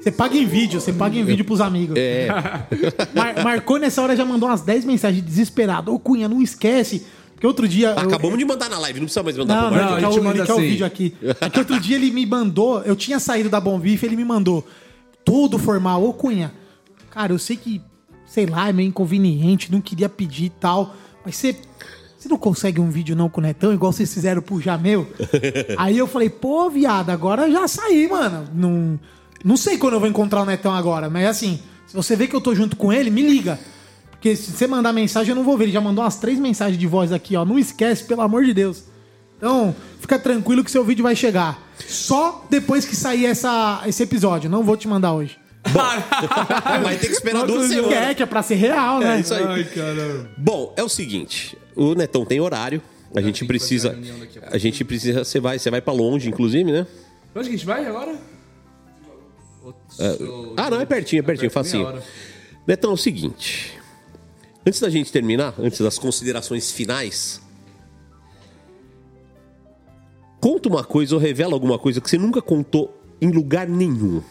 Você 0.01 0.11
paga 0.13 0.37
em 0.37 0.45
vídeo, 0.45 0.81
você 0.81 0.93
paga 0.93 1.17
em 1.17 1.25
vídeo 1.25 1.45
pros 1.45 1.61
amigos. 1.61 1.97
É. 1.97 2.29
Mar- 3.15 3.43
marcou 3.45 3.79
nessa 3.79 4.03
hora, 4.03 4.15
já 4.17 4.25
mandou 4.25 4.49
umas 4.49 4.61
10 4.63 4.85
mensagens 4.85 5.25
desesperado. 5.25 5.93
Ô, 5.95 5.99
Cunha, 5.99 6.29
não 6.29 6.43
esquece. 6.43 7.05
Porque 7.35 7.47
outro 7.47 7.69
dia. 7.69 7.89
eu- 7.91 7.99
Acabamos 7.99 8.39
de 8.39 8.45
mandar 8.45 8.69
na 8.71 8.79
live, 8.79 8.99
não 9.01 9.07
precisa 9.07 9.23
mais 9.23 9.37
mandar 9.37 9.55
Não, 9.55 9.69
pro 9.69 9.79
não, 9.79 9.87
Bart. 9.89 10.01
Não, 10.03 10.11
ele 10.11 10.21
quer, 10.21 10.37
gente 10.39 10.51
o, 10.51 10.55
assim. 10.55 10.63
vídeo 10.69 10.87
aqui. 10.87 11.15
É 11.41 11.51
que 11.51 11.59
outro 11.59 11.79
dia 11.81 11.97
ele 11.97 12.11
me 12.11 12.25
mandou, 12.27 12.83
eu 12.83 12.97
tinha 12.97 13.19
saído 13.21 13.49
da 13.49 13.61
Bom 13.61 13.79
Bife, 13.79 14.05
ele 14.07 14.17
me 14.17 14.25
mandou 14.25 14.67
todo 15.25 15.59
formal. 15.59 16.03
Ô, 16.05 16.13
Cunha, 16.13 16.53
cara, 17.17 17.33
eu 17.33 17.39
sei 17.39 17.57
que, 17.57 17.81
sei 18.27 18.45
lá, 18.45 18.69
é 18.69 18.73
meio 18.75 18.91
inconveniente, 18.91 19.73
não 19.73 19.81
queria 19.81 20.07
pedir 20.07 20.45
e 20.45 20.51
tal, 20.51 20.95
mas 21.25 21.37
você. 21.37 21.57
Você 22.19 22.31
não 22.31 22.39
consegue 22.39 22.81
um 22.81 22.91
vídeo 22.91 23.15
não 23.15 23.29
com 23.29 23.41
o 23.41 23.45
Netão, 23.45 23.73
igual 23.73 23.93
vocês 23.93 24.13
fizeram 24.13 24.43
pro 24.43 24.61
Jamel? 24.61 25.07
Aí 25.79 25.97
eu 25.97 26.07
falei, 26.07 26.29
pô, 26.29 26.69
viado, 26.69 27.11
agora 27.11 27.49
já 27.51 27.69
saí, 27.69 28.09
mano. 28.09 28.49
Não, 28.55 28.99
não 29.45 29.57
sei 29.57 29.79
quando 29.79 29.95
eu 29.95 30.01
vou 30.01 30.09
encontrar 30.09 30.43
o 30.43 30.45
Netão 30.45 30.75
agora, 30.75 31.09
mas 31.09 31.27
assim, 31.27 31.61
se 31.87 31.95
você 31.95 32.17
vê 32.17 32.27
que 32.27 32.35
eu 32.35 32.41
tô 32.41 32.55
junto 32.55 32.75
com 32.75 32.93
ele, 32.93 33.11
me 33.11 33.23
liga. 33.23 33.61
Porque 34.11 34.35
se 34.35 34.51
você 34.51 34.67
mandar 34.67 34.93
mensagem, 34.93 35.31
eu 35.31 35.37
não 35.37 35.45
vou 35.45 35.57
ver. 35.57 35.65
Ele 35.65 35.73
já 35.73 35.81
mandou 35.81 36.03
umas 36.03 36.17
três 36.17 36.39
mensagens 36.39 36.79
de 36.79 36.87
voz 36.87 37.13
aqui, 37.13 37.37
ó. 37.37 37.45
Não 37.45 37.59
esquece, 37.59 38.03
pelo 38.05 38.23
amor 38.23 38.45
de 38.45 38.53
Deus. 38.53 38.85
Então, 39.37 39.77
fica 40.01 40.19
tranquilo 40.19 40.65
que 40.65 40.71
seu 40.71 40.85
vídeo 40.85 41.03
vai 41.03 41.15
chegar. 41.15 41.63
Só 41.79 42.45
depois 42.51 42.85
que 42.85 42.97
sair 42.97 43.27
essa, 43.27 43.83
esse 43.87 44.03
episódio. 44.03 44.51
Não 44.51 44.65
vou 44.65 44.77
te 44.77 44.89
mandar 44.89 45.13
hoje. 45.13 45.39
Vai 46.83 46.97
ter 46.97 47.07
que 47.09 47.13
esperar 47.13 47.47
duas 47.47 47.71
É, 47.71 47.75
semanas. 47.75 48.15
que 48.17 48.23
é 48.23 48.27
pra 48.27 48.43
ser 48.43 48.55
real, 48.57 49.01
né? 49.01 49.17
É 49.17 49.21
isso 49.21 49.35
aí. 49.35 49.43
Ai, 49.45 49.65
caramba. 49.65 50.31
Bom, 50.37 50.73
é 50.77 50.83
o 50.83 50.89
seguinte, 50.89 51.57
o 51.75 51.95
Netão 51.95 52.25
tem 52.25 52.41
horário. 52.41 52.81
A 53.15 53.21
gente 53.21 53.45
precisa. 53.47 53.97
a 54.51 54.59
gente 54.59 54.85
precisa. 54.85 55.25
Você 55.25 55.41
vai, 55.41 55.59
você 55.59 55.71
vai 55.71 55.81
para 55.81 55.93
longe, 55.93 56.29
inclusive, 56.29 56.71
né? 56.71 56.87
Onde 57.35 57.49
que 57.49 57.55
a 57.55 57.59
gente 57.59 57.67
vai 57.67 57.85
agora? 57.87 58.15
Ah, 60.57 60.71
não, 60.71 60.81
é 60.81 60.85
pertinho, 60.87 61.21
é 61.21 61.23
pertinho, 61.23 61.51
meia 61.51 61.51
facinho. 61.51 62.03
Netão, 62.67 62.91
é 62.91 62.95
o 62.95 62.97
seguinte. 62.97 63.79
Antes 64.67 64.81
da 64.81 64.91
gente 64.91 65.11
terminar, 65.13 65.55
antes 65.59 65.81
das 65.81 65.99
considerações 65.99 66.71
finais, 66.73 67.41
conta 70.41 70.69
uma 70.69 70.85
coisa 70.85 71.15
ou 71.15 71.21
revela 71.21 71.53
alguma 71.55 71.79
coisa 71.79 72.01
que 72.01 72.11
você 72.11 72.19
nunca 72.19 72.43
contou 72.43 72.93
em 73.21 73.31
lugar 73.31 73.69
nenhum. 73.69 74.23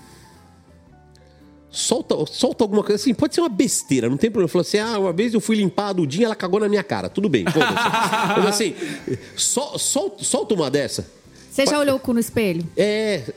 Solta, 1.75 2.15
solta 2.31 2.63
alguma 2.63 2.81
coisa 2.81 2.95
assim, 2.95 3.13
pode 3.13 3.35
ser 3.35 3.41
uma 3.41 3.49
besteira, 3.49 4.09
não 4.09 4.15
tem 4.15 4.31
problema. 4.31 4.47
Falou 4.47 4.61
assim: 4.61 4.77
ah, 4.79 4.97
uma 4.97 5.11
vez 5.11 5.33
eu 5.33 5.41
fui 5.41 5.57
limpar 5.57 5.89
a 5.89 5.93
Dudinha, 5.93 6.27
ela 6.27 6.35
cagou 6.35 6.59
na 6.59 6.69
minha 6.69 6.83
cara. 6.83 7.09
Tudo 7.09 7.27
bem. 7.27 7.43
Mas 8.37 8.45
assim, 8.47 8.73
sol, 9.35 9.77
sol, 9.77 10.15
solta 10.19 10.53
uma 10.53 10.71
dessa. 10.71 11.05
Você 11.51 11.65
já 11.65 11.77
olhou 11.79 11.97
o 11.97 11.99
cu 11.99 12.13
no 12.13 12.19
espelho? 12.19 12.65
É. 12.75 13.23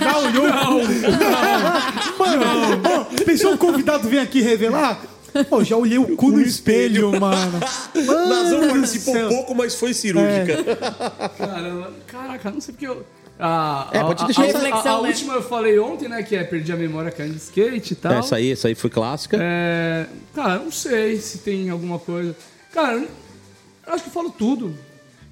Já 0.00 0.18
olhou? 0.18 0.46
Não. 0.48 0.80
Mano, 2.18 2.44
ó, 2.84 3.24
pensou 3.24 3.52
um 3.52 3.56
convidado 3.56 4.08
vir 4.08 4.18
aqui 4.18 4.40
revelar? 4.40 5.00
Pô, 5.50 5.64
já 5.64 5.76
olhei 5.76 5.98
o 5.98 6.16
cu 6.16 6.30
no 6.30 6.40
espelho, 6.40 7.10
mano. 7.20 7.60
Mano 8.06 8.60
do 8.60 8.68
participou 8.68 9.14
céu. 9.14 9.28
pouco, 9.28 9.54
mas 9.54 9.74
foi 9.74 9.92
cirúrgica. 9.92 10.76
Caramba, 11.36 11.92
caraca, 12.06 12.50
não 12.52 12.60
sei 12.60 12.72
porque 12.72 12.86
eu. 12.86 13.04
A, 13.38 13.90
É, 13.92 13.98
a- 13.98 14.04
pode 14.04 14.24
deixar 14.26 14.42
a, 14.42 14.46
essa- 14.46 14.58
a, 14.58 14.60
a 14.60 14.64
Reflexão, 14.64 15.02
né? 15.02 15.08
última 15.08 15.34
eu 15.34 15.42
falei 15.42 15.78
ontem, 15.78 16.08
né? 16.08 16.22
Que 16.22 16.36
é 16.36 16.44
perdi 16.44 16.70
a 16.72 16.76
memória 16.76 17.10
caindo 17.10 17.32
de 17.34 17.40
skate 17.40 17.92
e 17.92 17.96
tal. 17.96 18.12
Essa 18.12 18.36
aí, 18.36 18.52
essa 18.52 18.68
aí 18.68 18.74
foi 18.74 18.90
clássica. 18.90 19.38
É, 19.40 20.06
cara, 20.34 20.58
não 20.60 20.70
sei 20.70 21.16
se 21.18 21.38
tem 21.38 21.68
alguma 21.70 21.98
coisa. 21.98 22.34
Cara, 22.72 22.98
eu 22.98 23.92
acho 23.92 24.04
que 24.04 24.08
eu 24.10 24.14
falo 24.14 24.30
tudo. 24.30 24.74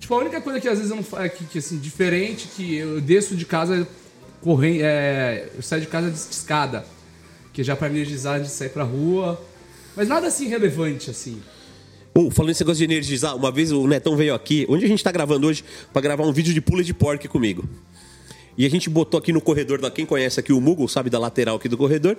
Tipo, 0.01 0.15
a 0.15 0.19
única 0.19 0.41
coisa 0.41 0.61
que 0.61 0.69
às 0.69 0.79
vezes 0.79 0.91
eu 0.91 0.97
não 0.97 1.05
falo, 1.05 1.29
que, 1.31 1.45
que 1.45 1.59
assim, 1.59 1.79
diferente, 1.79 2.49
que 2.57 2.75
eu 2.75 3.01
desço 3.01 3.37
de 3.37 3.45
casa 3.47 3.87
correndo. 4.41 4.81
É, 4.83 5.49
eu 5.55 5.63
saio 5.63 5.83
de 5.83 5.87
casa 5.89 6.11
de 6.11 6.17
escada. 6.17 6.85
Que 7.53 7.61
é 7.61 7.65
já 7.65 7.77
pra 7.77 7.89
energizar 7.89 8.41
de 8.41 8.49
sair 8.49 8.71
pra 8.71 8.83
rua. 8.83 9.41
Mas 9.95 10.09
nada 10.09 10.27
assim 10.27 10.49
relevante, 10.49 11.09
assim. 11.11 11.41
Ô, 12.15 12.31
falando 12.31 12.51
esse 12.51 12.63
negócio 12.63 12.79
de 12.79 12.85
energizar, 12.85 13.37
uma 13.37 13.51
vez 13.53 13.71
o 13.73 13.87
Netão 13.87 14.17
veio 14.17 14.35
aqui, 14.35 14.67
onde 14.69 14.85
a 14.85 14.89
gente 14.89 15.03
tá 15.05 15.13
gravando 15.13 15.47
hoje, 15.47 15.65
pra 15.93 16.03
gravar 16.03 16.25
um 16.25 16.33
vídeo 16.33 16.53
de 16.53 16.61
pula 16.61 16.83
de 16.83 16.93
porco 16.93 17.27
comigo. 17.29 17.65
E 18.57 18.67
a 18.67 18.71
gente 18.71 18.91
botou 18.91 19.19
aqui 19.19 19.33
no 19.33 19.41
corredor, 19.41 19.81
da 19.81 19.91
quem 19.91 20.05
conhece 20.05 20.39
aqui 20.39 20.53
o 20.53 20.61
Mugo, 20.61 20.87
sabe, 20.89 21.09
da 21.11 21.19
lateral 21.19 21.57
aqui 21.57 21.69
do 21.69 21.77
corredor. 21.79 22.17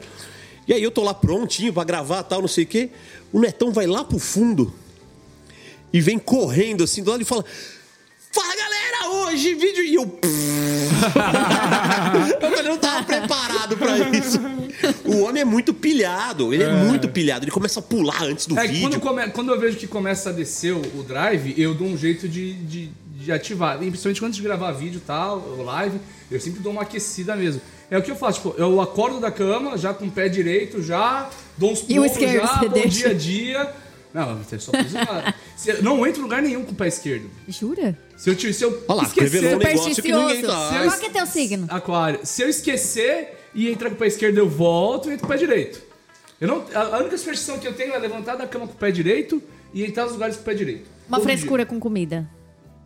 E 0.67 0.73
aí 0.73 0.81
eu 0.81 0.91
tô 0.91 1.03
lá 1.03 1.13
prontinho 1.13 1.71
pra 1.73 1.83
gravar 1.83 2.23
tal, 2.23 2.41
não 2.41 2.47
sei 2.47 2.63
o 2.63 2.67
quê. 2.67 2.89
O 3.31 3.39
Netão 3.39 3.71
vai 3.71 3.85
lá 3.85 4.03
pro 4.03 4.17
fundo 4.17 4.73
e 5.91 6.01
vem 6.01 6.17
correndo 6.17 6.83
assim 6.83 7.03
do 7.03 7.11
lado 7.11 7.21
e 7.21 7.25
fala: 7.25 7.43
Fala 8.31 8.55
galera, 8.55 9.09
hoje 9.27 9.53
vídeo. 9.53 9.83
E 9.83 9.93
eu. 9.95 10.19
eu 12.57 12.63
não 12.63 12.77
tava 12.77 13.03
preparado 13.03 13.77
pra 13.77 13.97
isso. 14.09 14.39
O 15.05 15.23
homem 15.23 15.41
é 15.41 15.45
muito 15.45 15.73
pilhado, 15.73 16.53
ele 16.53 16.63
é, 16.63 16.71
muito 16.71 17.07
pilhado. 17.09 17.45
Ele 17.45 17.51
começa 17.51 17.79
a 17.79 17.83
pular 17.83 18.23
antes 18.23 18.45
do 18.47 18.57
É 18.57 18.67
vídeo. 18.67 18.81
quando, 18.81 18.99
come- 18.99 19.27
quando 19.29 19.51
eu 19.51 19.59
vejo 19.59 19.77
que 19.77 19.87
começa 19.87 20.29
a 20.29 20.33
descer 20.33 20.73
o, 20.73 21.03
drive, 21.03 21.53
eu 21.57 21.73
dou 21.73 21.87
um 21.87 21.97
jeito 21.97 22.27
de, 22.27 22.53
de, 22.53 22.89
de 23.17 23.31
ativar. 23.31 23.75
E 23.83 23.87
principalmente 23.87 24.19
quando 24.19 24.33
de 24.33 24.41
gravar 24.41 24.71
vídeo 24.71 24.97
e 24.97 25.01
tal, 25.01 25.39
ou 25.57 25.63
live, 25.63 25.99
eu 26.35 26.39
sempre 26.39 26.59
dou 26.61 26.71
uma 26.71 26.81
aquecida 26.81 27.35
mesmo. 27.35 27.61
É 27.89 27.97
o 27.97 28.01
que 28.01 28.11
eu 28.11 28.15
faço, 28.15 28.41
tipo, 28.41 28.55
eu 28.57 28.81
acordo 28.81 29.19
da 29.19 29.31
cama, 29.31 29.77
já 29.77 29.93
com 29.93 30.05
o 30.05 30.11
pé 30.11 30.27
direito, 30.27 30.81
já 30.81 31.29
dou 31.57 31.71
uns 31.71 31.81
o 31.81 31.85
pulos, 31.85 32.13
já, 32.13 32.47
você 32.47 32.67
bom 32.67 32.73
deixa? 32.73 32.89
dia 32.89 33.09
a 33.09 33.13
dia. 33.13 33.73
Não, 34.13 34.39
eu 34.51 34.59
só 34.59 34.71
eu 35.65 35.83
Não 35.83 36.05
entro 36.05 36.21
em 36.21 36.23
lugar 36.23 36.41
nenhum 36.41 36.63
com 36.63 36.71
o 36.71 36.75
pé 36.75 36.87
esquerdo. 36.87 37.29
Jura? 37.47 37.97
Se 38.15 38.29
eu, 38.29 38.53
se 38.53 38.63
eu 38.63 38.83
Olha 38.87 38.97
lá, 38.97 39.03
esquecer... 39.03 39.55
um 39.55 39.57
negócio 39.57 40.03
que 40.03 40.11
ninguém 40.11 40.41
tá. 40.43 40.83
Qual 40.83 40.99
que 40.99 41.05
é 41.07 41.09
teu 41.09 41.25
signo? 41.25 41.67
Aquário. 41.69 42.19
Se 42.23 42.43
eu 42.43 42.49
esquecer 42.49 43.39
e 43.55 43.69
entrar 43.69 43.89
com 43.89 43.95
o 43.95 43.99
pé 43.99 44.07
esquerdo, 44.07 44.37
eu 44.37 44.47
volto 44.47 45.09
e 45.09 45.13
entro 45.13 45.27
com 45.27 45.33
o 45.33 45.35
pé 45.35 45.37
direito. 45.37 45.81
Eu 46.39 46.47
não, 46.47 46.65
a 46.73 46.97
a 46.97 46.99
única 46.99 47.17
superstição 47.17 47.57
que 47.57 47.67
eu 47.67 47.73
tenho 47.73 47.93
é 47.93 47.97
levantar 47.97 48.35
da 48.35 48.45
cama 48.45 48.67
com 48.67 48.73
o 48.73 48.77
pé 48.77 48.91
direito 48.91 49.41
e 49.73 49.83
entrar 49.83 50.03
nos 50.03 50.13
lugares 50.13 50.35
com 50.35 50.41
o 50.43 50.45
pé 50.45 50.53
direito. 50.53 50.87
Uma 51.07 51.17
Todo 51.17 51.25
frescura 51.25 51.65
com 51.65 51.79
comida? 51.79 52.27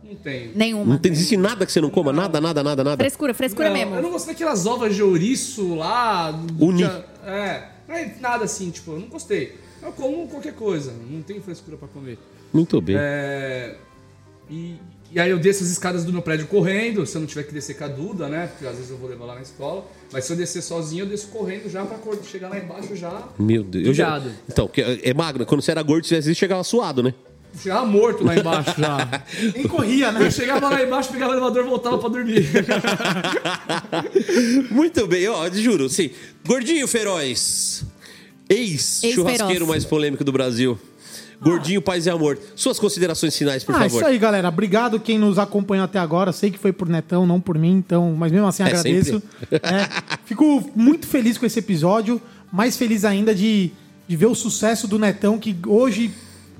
Não 0.08 0.14
tenho. 0.16 0.52
Nenhuma. 0.54 0.84
Não 0.94 0.98
tem, 0.98 1.12
existe 1.12 1.36
nada 1.36 1.66
que 1.66 1.72
você 1.72 1.80
não 1.82 1.90
coma? 1.90 2.12
Nada, 2.12 2.40
nada, 2.40 2.62
nada, 2.62 2.82
nada. 2.82 2.96
Frescura, 2.96 3.34
frescura 3.34 3.68
Não, 3.68 3.76
mesmo. 3.76 3.94
Eu 3.94 4.02
não 4.02 4.10
gosto 4.10 4.26
daquelas 4.26 4.64
ovas 4.64 4.94
de 4.96 5.02
ouriço 5.02 5.74
lá. 5.74 6.30
Uni. 6.58 6.82
que- 6.88 7.04
É, 7.26 7.68
não 7.86 7.94
é 7.94 8.14
nada 8.20 8.44
assim, 8.44 8.70
tipo, 8.70 8.92
eu 8.92 9.00
não 9.00 9.08
gostei. 9.08 9.54
Eu 9.82 9.92
como 9.92 10.26
qualquer 10.28 10.54
coisa, 10.54 10.92
não 11.10 11.20
tenho 11.22 11.42
frescura 11.42 11.76
pra 11.76 11.86
comer. 11.88 12.18
Muito 12.52 12.80
bem. 12.80 12.96
É, 12.98 13.76
e, 14.50 14.76
e 15.12 15.20
aí 15.20 15.30
eu 15.30 15.38
desço 15.38 15.62
as 15.62 15.68
escadas 15.68 16.04
do 16.04 16.12
meu 16.12 16.22
prédio 16.22 16.46
correndo, 16.46 17.04
se 17.06 17.14
eu 17.14 17.20
não 17.20 17.26
tiver 17.28 17.42
que 17.42 17.52
descer 17.52 17.76
com 17.76 17.84
a 17.84 17.88
Duda, 17.88 18.28
né? 18.28 18.46
Porque 18.46 18.66
às 18.66 18.76
vezes 18.76 18.90
eu 18.90 18.96
vou 18.96 19.10
levar 19.10 19.26
lá 19.26 19.34
na 19.34 19.42
escola. 19.42 19.86
Mas 20.10 20.24
se 20.24 20.32
eu 20.32 20.36
descer 20.38 20.62
sozinho, 20.62 21.04
eu 21.04 21.08
desço 21.08 21.28
correndo 21.28 21.68
já 21.68 21.84
pra 21.84 21.98
chegar 22.24 22.48
lá 22.48 22.58
embaixo 22.58 22.96
já. 22.96 23.28
Meu 23.38 23.62
Deus. 23.62 23.86
Eu 23.88 23.94
já... 23.94 24.22
Então, 24.48 24.70
é 24.76 25.10
é 25.10 25.14
magro. 25.14 25.44
Quando 25.44 25.60
você 25.60 25.70
era 25.70 25.82
gordo, 25.82 26.06
você 26.06 26.16
às 26.16 26.24
vezes 26.24 26.38
chegava 26.38 26.64
suado, 26.64 27.02
né? 27.02 27.12
Chegar 27.60 27.84
morto 27.84 28.24
lá 28.24 28.36
embaixo 28.36 28.74
já. 28.78 29.22
Nem 29.54 29.66
corria, 29.66 30.12
né? 30.12 30.26
Eu 30.26 30.30
chegava 30.30 30.68
lá 30.68 30.82
embaixo, 30.82 31.10
pegava 31.10 31.32
o 31.32 31.34
elevador 31.34 31.64
e 31.64 31.68
voltava 31.68 31.98
pra 31.98 32.08
dormir. 32.08 32.46
Muito 34.70 35.06
bem, 35.06 35.28
ó, 35.28 35.48
juro, 35.50 35.88
sim. 35.88 36.10
Gordinho 36.46 36.86
Feroz. 36.86 37.84
Ex-churrasqueiro 38.48 39.66
mais 39.66 39.84
polêmico 39.84 40.24
do 40.24 40.32
Brasil. 40.32 40.78
Gordinho, 41.40 41.80
paz 41.80 42.06
e 42.06 42.10
amor. 42.10 42.38
Suas 42.56 42.78
considerações 42.78 43.36
finais, 43.36 43.62
por 43.62 43.74
ah, 43.74 43.80
favor. 43.80 43.98
isso 43.98 44.06
aí, 44.06 44.18
galera. 44.18 44.48
Obrigado 44.48 44.98
quem 44.98 45.18
nos 45.18 45.38
acompanhou 45.38 45.84
até 45.84 45.98
agora. 45.98 46.32
Sei 46.32 46.50
que 46.50 46.58
foi 46.58 46.72
por 46.72 46.88
Netão, 46.88 47.26
não 47.26 47.40
por 47.40 47.56
mim, 47.56 47.76
então, 47.76 48.14
mas 48.16 48.32
mesmo 48.32 48.46
assim 48.46 48.62
É, 48.62 48.66
agradeço. 48.66 49.22
É, 49.52 49.88
fico 50.24 50.68
muito 50.74 51.06
feliz 51.06 51.38
com 51.38 51.46
esse 51.46 51.58
episódio, 51.60 52.20
mais 52.52 52.76
feliz 52.76 53.04
ainda 53.04 53.34
de, 53.34 53.70
de 54.06 54.16
ver 54.16 54.26
o 54.26 54.34
sucesso 54.34 54.88
do 54.88 54.98
Netão, 54.98 55.38
que 55.38 55.56
hoje, 55.66 56.10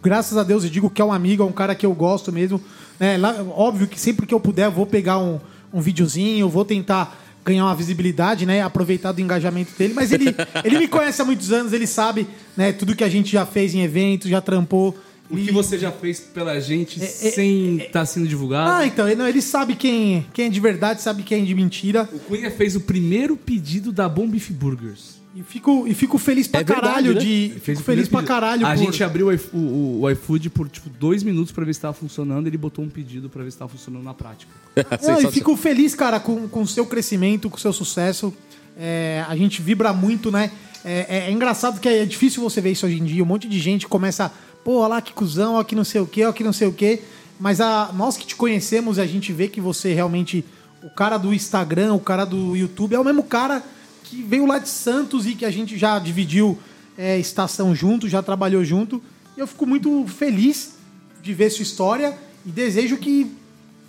graças 0.03 0.37
a 0.37 0.43
Deus, 0.43 0.65
eu 0.65 0.71
digo 0.71 0.91
que 0.91 1.01
é 1.01 1.05
um 1.05 1.13
amigo, 1.13 1.43
é 1.43 1.47
um 1.47 1.53
cara 1.53 1.75
que 1.75 1.87
eu 1.87 1.93
gosto 1.95 2.33
mesmo. 2.33 2.61
né? 2.99 3.17
Lá, 3.17 3.43
óbvio 3.55 3.87
que 3.87 3.99
sempre 4.01 4.27
que 4.27 4.35
eu 4.35 4.41
puder, 4.41 4.67
eu 4.67 4.73
vou 4.73 4.87
pegar 4.87 5.19
um, 5.19 5.41
um 5.73 5.81
videozinho, 5.81 6.49
vou 6.49 6.65
tentar 6.65 7.17
ganhar 7.45 7.65
uma 7.65 7.75
visibilidade, 7.75 8.45
né? 8.45 8.63
Aproveitar 8.63 9.13
do 9.13 9.21
engajamento 9.21 9.73
dele. 9.77 9.95
Mas 9.95 10.13
ele, 10.13 10.35
ele 10.65 10.79
me 10.79 10.89
conhece 10.89 11.23
há 11.23 11.25
muitos 11.25 11.53
anos, 11.53 11.73
ele 11.73 11.87
sabe 11.87 12.27
né, 12.57 12.73
tudo 12.73 12.95
que 12.95 13.05
a 13.05 13.09
gente 13.09 13.33
já 13.33 13.47
fez 13.47 13.75
em 13.75 13.81
eventos, 13.81 14.29
já 14.31 14.41
trampou. 14.41 14.97
O 15.31 15.37
que 15.37 15.53
você 15.53 15.79
já 15.79 15.93
fez 15.93 16.21
pela 16.21 16.59
gente 16.59 17.03
é, 17.03 17.07
sem 17.07 17.77
estar 17.77 18.07
sendo 18.07 18.27
divulgado. 18.27 18.71
Ah, 18.71 18.87
então, 18.87 19.07
ele, 19.07 19.17
não, 19.17 19.29
ele 19.29 19.43
sabe 19.43 19.75
quem, 19.75 20.27
quem 20.33 20.47
é 20.47 20.49
de 20.49 20.59
verdade, 20.59 21.03
sabe 21.03 21.23
quem 21.23 21.43
é 21.43 21.45
de 21.45 21.55
mentira. 21.55 22.09
O 22.11 22.19
Cunha 22.19 22.51
fez 22.51 22.75
o 22.75 22.81
primeiro 22.81 23.37
pedido 23.37 23.93
da 23.93 24.09
Bom 24.09 24.27
Beef 24.27 24.51
Burgers. 24.51 25.18
E 25.35 25.43
fico, 25.43 25.87
e 25.87 25.95
fico 25.95 26.19
feliz 26.19 26.49
pra 26.49 26.61
É 26.61 26.65
verdade, 26.65 26.87
caralho 26.89 27.15
né? 27.15 27.21
de. 27.21 27.53
Fez 27.61 27.79
Fico 27.79 27.83
feliz 27.83 28.09
pra 28.09 28.23
caralho 28.23 28.67
A 28.67 28.71
por- 28.71 28.79
gente 28.79 29.05
abriu 29.05 29.29
o, 29.29 29.57
o- 29.57 30.01
o 30.03 30.11
iFood 30.11 30.51
por 30.51 30.69
tipo 30.69 30.89
dois 30.91 31.23
minutos 31.23 31.53
pra 31.53 31.65
ver 31.65 31.75
se 31.75 31.81
tava 31.81 31.93
funcionando. 31.95 32.47
Ele 32.47 32.57
botou 32.57 32.85
um 32.85 32.89
pedido 32.89 33.29
pra 33.29 33.45
ver 33.45 33.51
se 33.53 33.59
tava 33.59 33.71
funcionando 33.71 34.03
na 34.03 34.15
prática. 34.15 34.51
Não, 35.03 35.21
e 35.21 35.31
fico 35.31 35.55
feliz, 35.57 35.95
cara, 35.95 36.19
com 36.19 36.49
com 36.49 36.63
o 36.63 36.67
seu 36.67 36.87
crescimento, 36.87 37.49
com 37.51 37.57
o 37.57 37.61
seu 37.61 37.73
sucesso. 37.73 38.33
É, 38.77 39.25
a 39.29 39.37
gente 39.37 39.61
vibra 39.61 39.93
muito, 39.93 40.31
né? 40.31 40.51
É, 40.85 41.07
é- 41.09 41.19
é 41.29 41.31
engraçado 41.31 41.79
que 41.81 41.89
é 41.89 42.05
difícil 42.07 42.43
você 42.43 42.61
ver 42.61 42.71
isso 42.73 42.87
hoje 42.87 42.99
em 42.99 43.05
dia. 43.05 43.23
Um 43.23 43.27
monte 43.27 43.47
de 43.49 43.59
gente 43.61 43.87
começa, 43.87 44.33
pô, 44.65 44.79
olha 44.79 44.89
lá 44.89 45.01
que 45.03 45.13
cuzão, 45.13 45.55
ó 45.55 45.63
que 45.65 45.75
não 45.75 45.85
sei 45.85 46.01
o 46.01 46.07
quê, 46.07 46.25
ó 46.25 46.33
que 46.33 46.43
não 46.43 46.53
sei 46.53 46.67
o 46.69 46.73
quê. 46.73 47.03
Mas 47.39 47.61
a, 47.61 47.91
nós 47.95 48.17
que 48.17 48.27
te 48.27 48.35
conhecemos, 48.35 48.99
a 48.99 49.07
gente 49.07 49.33
vê 49.33 49.47
que 49.47 49.61
você 49.61 49.93
realmente 49.93 50.45
o 50.83 50.91
cara 50.91 51.19
do 51.19 51.35
Instagram, 51.35 51.93
o 51.95 52.01
cara 52.01 52.25
do 52.25 52.57
YouTube, 52.57 52.95
é 52.95 52.99
o 52.99 53.05
mesmo 53.05 53.23
cara 53.23 53.63
que 54.09 54.23
veio 54.23 54.47
lá 54.47 54.59
de 54.59 54.69
Santos 54.69 55.27
e 55.27 55.35
que 55.35 55.45
a 55.45 55.51
gente 55.51 55.77
já 55.77 55.99
dividiu 55.99 56.59
é, 56.97 57.19
estação 57.19 57.75
junto, 57.75 58.09
já 58.09 58.23
trabalhou 58.23 58.65
junto. 58.65 59.03
E 59.37 59.41
eu 59.41 59.47
fico 59.47 59.67
muito 59.67 60.07
feliz 60.07 60.75
de 61.23 61.35
ver 61.35 61.51
sua 61.51 61.63
história 61.63 62.17
e 62.45 62.51
desejo 62.51 62.97
que, 62.97 63.31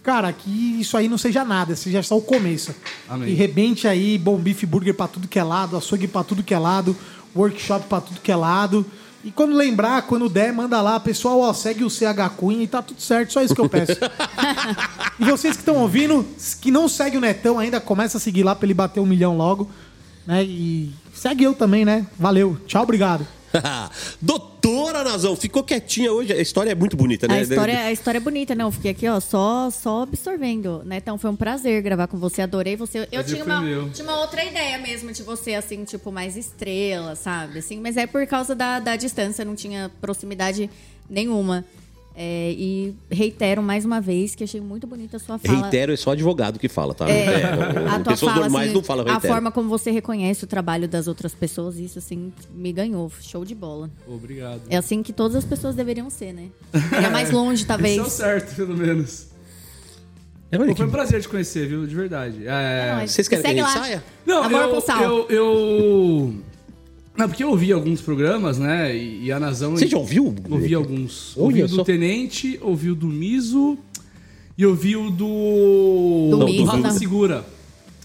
cara, 0.03 0.31
que 0.33 0.49
isso 0.79 0.97
aí 0.97 1.07
não 1.07 1.17
seja 1.17 1.45
nada, 1.45 1.75
seja 1.75 2.03
só 2.03 2.17
o 2.17 2.21
começo. 2.21 2.75
Amém. 3.07 3.29
E 3.29 3.33
rebente 3.33 3.87
aí, 3.87 4.17
bom 4.17 4.37
bife 4.37 4.65
burger 4.65 4.93
pra 4.93 5.07
tudo 5.07 5.27
que 5.27 5.39
é 5.39 5.43
lado, 5.43 5.77
açougue 5.77 6.07
pra 6.07 6.23
tudo 6.23 6.43
que 6.43 6.53
é 6.53 6.59
lado, 6.59 6.95
workshop 7.35 7.87
pra 7.87 8.01
tudo 8.01 8.19
que 8.19 8.31
é 8.31 8.35
lado. 8.35 8.85
E 9.23 9.31
quando 9.31 9.53
lembrar, 9.53 10.03
quando 10.03 10.29
der, 10.29 10.53
manda 10.53 10.81
lá, 10.81 10.99
pessoal, 10.99 11.39
ó, 11.41 11.53
segue 11.53 11.83
o 11.83 11.89
CH 11.89 12.29
Cunha 12.37 12.63
e 12.63 12.67
tá 12.67 12.81
tudo 12.81 13.01
certo, 13.01 13.33
só 13.33 13.41
isso 13.41 13.53
que 13.53 13.59
eu 13.59 13.67
peço. 13.67 13.97
e 15.19 15.25
vocês 15.25 15.55
que 15.55 15.61
estão 15.61 15.75
ouvindo, 15.75 16.25
que 16.61 16.71
não 16.71 16.87
segue 16.87 17.17
o 17.17 17.21
Netão 17.21 17.59
ainda, 17.59 17.81
começa 17.81 18.17
a 18.17 18.21
seguir 18.21 18.43
lá 18.43 18.55
pra 18.55 18.65
ele 18.65 18.73
bater 18.73 19.01
um 19.01 19.05
milhão 19.05 19.35
logo, 19.35 19.69
né? 20.29 20.43
E 20.43 20.91
segue 21.11 21.43
eu 21.43 21.55
também, 21.55 21.83
né? 21.83 22.05
Valeu, 22.17 22.55
tchau, 22.67 22.83
obrigado. 22.83 23.25
Doutora 24.21 25.03
Nazão, 25.03 25.35
ficou 25.35 25.63
quietinha 25.63 26.13
hoje. 26.13 26.31
A 26.31 26.39
história 26.39 26.69
é 26.69 26.75
muito 26.75 26.95
bonita, 26.95 27.27
né? 27.27 27.39
A 27.39 27.41
história, 27.41 27.79
a 27.79 27.91
história 27.91 28.17
é 28.19 28.21
bonita, 28.21 28.53
não. 28.53 28.71
Fiquei 28.71 28.91
aqui, 28.91 29.07
ó, 29.07 29.19
só, 29.19 29.71
só 29.71 30.03
absorvendo, 30.03 30.83
né? 30.85 30.97
Então 30.97 31.17
foi 31.17 31.31
um 31.31 31.35
prazer 31.35 31.81
gravar 31.81 32.05
com 32.05 32.19
você, 32.19 32.43
adorei 32.43 32.75
você. 32.75 33.07
Eu 33.11 33.23
tinha 33.23 33.43
uma, 33.43 33.89
tinha 33.91 34.07
uma 34.07 34.19
outra 34.19 34.43
ideia 34.45 34.77
mesmo 34.77 35.11
de 35.11 35.23
você, 35.23 35.55
assim, 35.55 35.83
tipo, 35.83 36.11
mais 36.11 36.37
estrela, 36.37 37.15
sabe? 37.15 37.57
Assim, 37.57 37.79
mas 37.79 37.97
é 37.97 38.05
por 38.05 38.27
causa 38.27 38.53
da, 38.53 38.79
da 38.79 38.95
distância, 38.95 39.43
não 39.43 39.55
tinha 39.55 39.89
proximidade 39.99 40.69
nenhuma. 41.09 41.65
É, 42.15 42.51
e 42.57 42.93
reitero 43.09 43.63
mais 43.63 43.85
uma 43.85 44.01
vez 44.01 44.35
que 44.35 44.43
achei 44.43 44.59
muito 44.59 44.85
bonita 44.85 45.15
a 45.17 45.19
sua 45.19 45.37
fala. 45.37 45.61
Reitero, 45.61 45.93
é 45.93 45.95
só 45.95 46.11
advogado 46.11 46.59
que 46.59 46.67
fala, 46.67 46.93
tá? 46.93 47.09
É, 47.09 47.41
É, 47.41 47.43
a 47.45 47.99
tua 47.99 48.11
pessoas 48.13 48.33
fala, 48.33 48.43
normais 48.45 48.65
assim, 48.67 48.75
não 48.75 48.83
falam 48.83 49.07
A 49.07 49.11
reitero. 49.11 49.33
forma 49.33 49.51
como 49.51 49.69
você 49.69 49.89
reconhece 49.89 50.43
o 50.43 50.47
trabalho 50.47 50.87
das 50.87 51.07
outras 51.07 51.33
pessoas, 51.33 51.77
isso, 51.77 51.97
assim, 51.99 52.33
me 52.53 52.73
ganhou. 52.73 53.09
Show 53.21 53.45
de 53.45 53.55
bola. 53.55 53.89
Obrigado. 54.07 54.61
É 54.69 54.75
assim 54.75 55.01
que 55.01 55.13
todas 55.13 55.35
as 55.37 55.45
pessoas 55.45 55.75
deveriam 55.75 56.09
ser, 56.09 56.33
né? 56.33 56.49
Pegar 56.89 57.09
mais 57.11 57.31
longe, 57.31 57.65
talvez. 57.65 57.93
Isso 57.93 58.01
é 58.01 58.07
o 58.07 58.09
certo, 58.09 58.55
pelo 58.55 58.75
menos. 58.75 59.27
É, 60.51 60.57
Pô, 60.57 60.75
foi 60.75 60.87
um 60.87 60.91
prazer 60.91 61.21
te 61.21 61.29
conhecer, 61.29 61.67
viu? 61.67 61.85
De 61.85 61.93
verdade. 61.93 62.45
É... 62.45 62.95
Não, 62.99 63.07
Vocês 63.07 63.27
querem 63.27 63.43
que 63.43 63.49
a 63.49 63.53
gente 63.53 63.61
lá. 63.61 63.83
saia? 63.83 64.03
Não, 64.25 64.43
Amor 64.43 64.83
eu... 65.29 66.33
Não, 67.19 67.27
porque 67.27 67.43
eu 67.43 67.49
ouvi 67.49 67.71
alguns 67.73 67.99
programas, 68.01 68.57
né? 68.57 68.95
E, 68.95 69.25
e 69.25 69.31
a 69.31 69.39
Nazão... 69.39 69.71
Você 69.71 69.87
já 69.87 69.97
ouviu? 69.97 70.33
Ouvi 70.49 70.73
alguns. 70.73 71.35
Olha 71.35 71.43
Ouvi 71.45 71.63
o 71.63 71.67
do 71.67 71.75
só. 71.75 71.83
Tenente, 71.83 72.57
ouvi 72.61 72.89
o 72.91 72.95
do 72.95 73.07
Miso 73.07 73.77
e 74.57 74.65
ouvi 74.65 74.95
o 74.95 75.09
do... 75.09 76.27
Do 76.31 76.37
do 76.37 76.45
Miso, 76.45 76.63
Rafa 76.63 76.77
não. 76.77 76.91
Segura. 76.97 77.45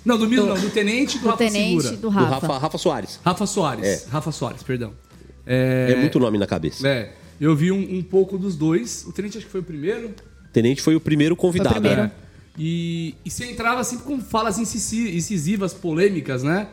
Não, 0.05 0.19
do 0.19 0.29
Miso 0.29 0.43
Do- 0.43 0.49
não, 0.49 0.61
do 0.61 0.69
Tenente 0.71 1.17
e 1.17 1.21
do, 1.21 1.23
Do 1.23 1.29
Rafa 1.31 1.39
tenente, 1.45 1.83
Segura. 1.83 1.91
do 1.97 2.01
Do 2.03 2.09
Rafa. 2.09 2.29
Rafa, 2.47 2.59
Rafa 2.59 2.79
Soares. 2.79 3.21
Rafa 3.25 3.47
Soares. 3.47 3.85
É. 3.87 4.05
Rafa 4.11 4.33
Soares, 4.33 4.63
perdão. 4.65 4.93
É, 5.47 5.95
muito 6.01 6.19
nome 6.19 6.37
na 6.37 6.47
cabeça. 6.47 6.87
É, 6.89 7.13
eu 7.41 7.55
vi 7.55 7.71
um, 7.71 7.99
um 7.99 8.03
pouco 8.03 8.37
dos 8.37 8.57
dois. 8.57 9.05
O 9.07 9.13
Tenente 9.13 9.39
acho 9.39 9.47
que 9.47 9.53
foi 9.53 9.61
o 9.61 9.65
primeiro. 9.65 10.11
Tenente 10.53 10.83
foi 10.83 10.97
o 10.97 11.01
primeiro 11.01 11.37
convidado. 11.37 11.71
Foi 11.71 11.79
o 11.79 11.81
primeiro. 11.83 12.03
né? 12.03 12.13
E, 12.59 13.15
e 13.25 13.31
você 13.31 13.47
entrava 13.51 13.83
sempre 13.85 14.05
com 14.07 14.21
falas 14.21 14.59
incisi- 14.59 15.17
incisivas, 15.17 15.73
polêmicas, 15.73 16.43
né? 16.43 16.67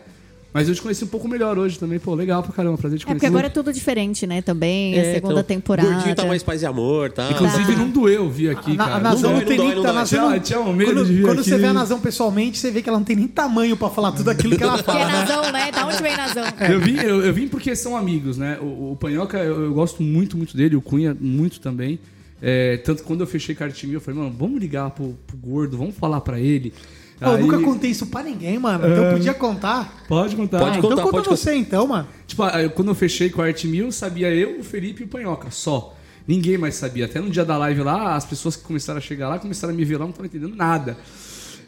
Mas 0.53 0.67
eu 0.67 0.75
te 0.75 0.81
conheci 0.81 1.03
um 1.05 1.07
pouco 1.07 1.29
melhor 1.29 1.57
hoje 1.57 1.79
também. 1.79 1.97
Pô, 1.97 2.13
legal 2.13 2.43
pra 2.43 2.51
caramba, 2.51 2.77
prazer 2.77 2.99
te 2.99 3.03
É 3.03 3.05
conhecer. 3.05 3.19
porque 3.19 3.25
agora 3.25 3.47
é 3.47 3.49
tudo 3.49 3.71
diferente, 3.71 4.27
né? 4.27 4.41
Também, 4.41 4.95
a 4.95 4.97
É, 4.97 5.13
segunda 5.13 5.33
então, 5.35 5.43
temporada. 5.43 5.89
Gordinho 5.89 6.13
tá 6.15 6.25
mais 6.25 6.43
paz 6.43 6.61
e 6.61 6.65
amor, 6.65 7.09
tá? 7.11 7.29
Inclusive, 7.31 7.73
não 7.75 7.89
doeu 7.89 8.29
vir 8.29 8.49
aqui, 8.49 8.75
cara. 8.75 8.95
a 8.95 8.99
Nazão 8.99 9.31
não, 9.31 9.39
não 9.39 9.45
tem 9.45 9.57
nem. 9.57 9.75
dói. 9.81 10.39
Tinha- 10.41 10.59
um 10.59 10.73
medo 10.73 10.91
quando 10.93 11.05
de 11.05 11.13
vir 11.13 11.21
quando 11.25 11.39
aqui. 11.39 11.49
você 11.49 11.57
vê 11.57 11.67
a 11.67 11.73
Nazão 11.73 12.01
pessoalmente, 12.01 12.57
você 12.57 12.69
vê 12.69 12.81
que 12.81 12.89
ela 12.89 12.97
não 12.97 13.05
tem 13.05 13.15
nem 13.15 13.27
tamanho 13.29 13.77
pra 13.77 13.89
falar 13.89 14.11
tudo 14.11 14.29
aquilo 14.29 14.57
que 14.57 14.63
ela 14.63 14.77
Que 14.77 14.83
fala. 14.83 14.99
é 14.99 15.05
né? 15.05 15.11
Nazão, 15.13 15.51
né? 15.53 15.71
Da 15.71 15.85
onde 15.87 16.03
vem 16.03 16.17
Nazão? 16.17 16.43
Eu 16.69 16.79
vim, 16.81 16.95
eu, 16.97 17.25
eu 17.25 17.33
vim 17.33 17.47
porque 17.47 17.73
são 17.73 17.95
amigos, 17.95 18.37
né? 18.37 18.57
O, 18.61 18.91
o 18.91 18.97
Panhoca, 18.99 19.37
eu, 19.37 19.63
eu 19.65 19.73
gosto 19.73 20.03
muito, 20.03 20.35
muito 20.35 20.57
dele, 20.57 20.75
o 20.75 20.81
Cunha, 20.81 21.15
muito 21.19 21.61
também. 21.61 21.97
É, 22.41 22.77
tanto 22.77 23.03
que 23.03 23.07
quando 23.07 23.21
eu 23.21 23.27
fechei 23.27 23.53
Cartimil, 23.55 23.95
eu 23.97 24.01
falei, 24.01 24.19
mano, 24.19 24.35
vamos 24.37 24.59
ligar 24.59 24.89
pro, 24.89 25.15
pro 25.27 25.37
gordo, 25.37 25.77
vamos 25.77 25.95
falar 25.95 26.19
pra 26.21 26.39
ele. 26.39 26.73
Pô, 27.21 27.27
Eu 27.27 27.35
Aí- 27.35 27.41
nunca 27.43 27.59
contei 27.59 27.91
isso 27.91 28.07
pra 28.07 28.23
ninguém, 28.23 28.57
mano. 28.57 28.85
Então 28.87 29.05
eu 29.05 29.13
podia 29.13 29.33
contar. 29.33 30.03
Pode 30.07 30.35
contar. 30.35 30.57
Pode 30.59 30.79
Ah, 30.79 30.81
contar, 30.81 30.93
então 30.95 31.05
conta 31.05 31.23
pode 31.23 31.29
você 31.29 31.53
então, 31.55 31.85
mano. 31.87 32.07
Tipo, 32.25 32.43
quando 32.73 32.87
eu 32.87 32.95
fechei 32.95 33.29
com 33.29 33.41
a 33.41 33.45
Arte 33.45 33.67
Mil, 33.67 33.91
sabia 33.91 34.33
eu, 34.33 34.59
o 34.59 34.63
Felipe 34.63 35.03
e 35.03 35.05
o 35.05 35.07
Panhoca, 35.07 35.51
só. 35.51 35.95
Ninguém 36.27 36.57
mais 36.57 36.75
sabia. 36.75 37.05
Até 37.05 37.19
no 37.19 37.29
dia 37.29 37.45
da 37.45 37.57
live 37.57 37.81
lá, 37.81 38.15
as 38.15 38.25
pessoas 38.25 38.55
que 38.55 38.63
começaram 38.63 38.97
a 38.97 39.01
chegar 39.01 39.29
lá, 39.29 39.37
começaram 39.39 39.73
a 39.73 39.77
me 39.77 39.85
ver 39.85 39.97
lá, 39.97 40.01
não 40.05 40.09
estavam 40.09 40.25
entendendo 40.25 40.55
nada. 40.55 40.97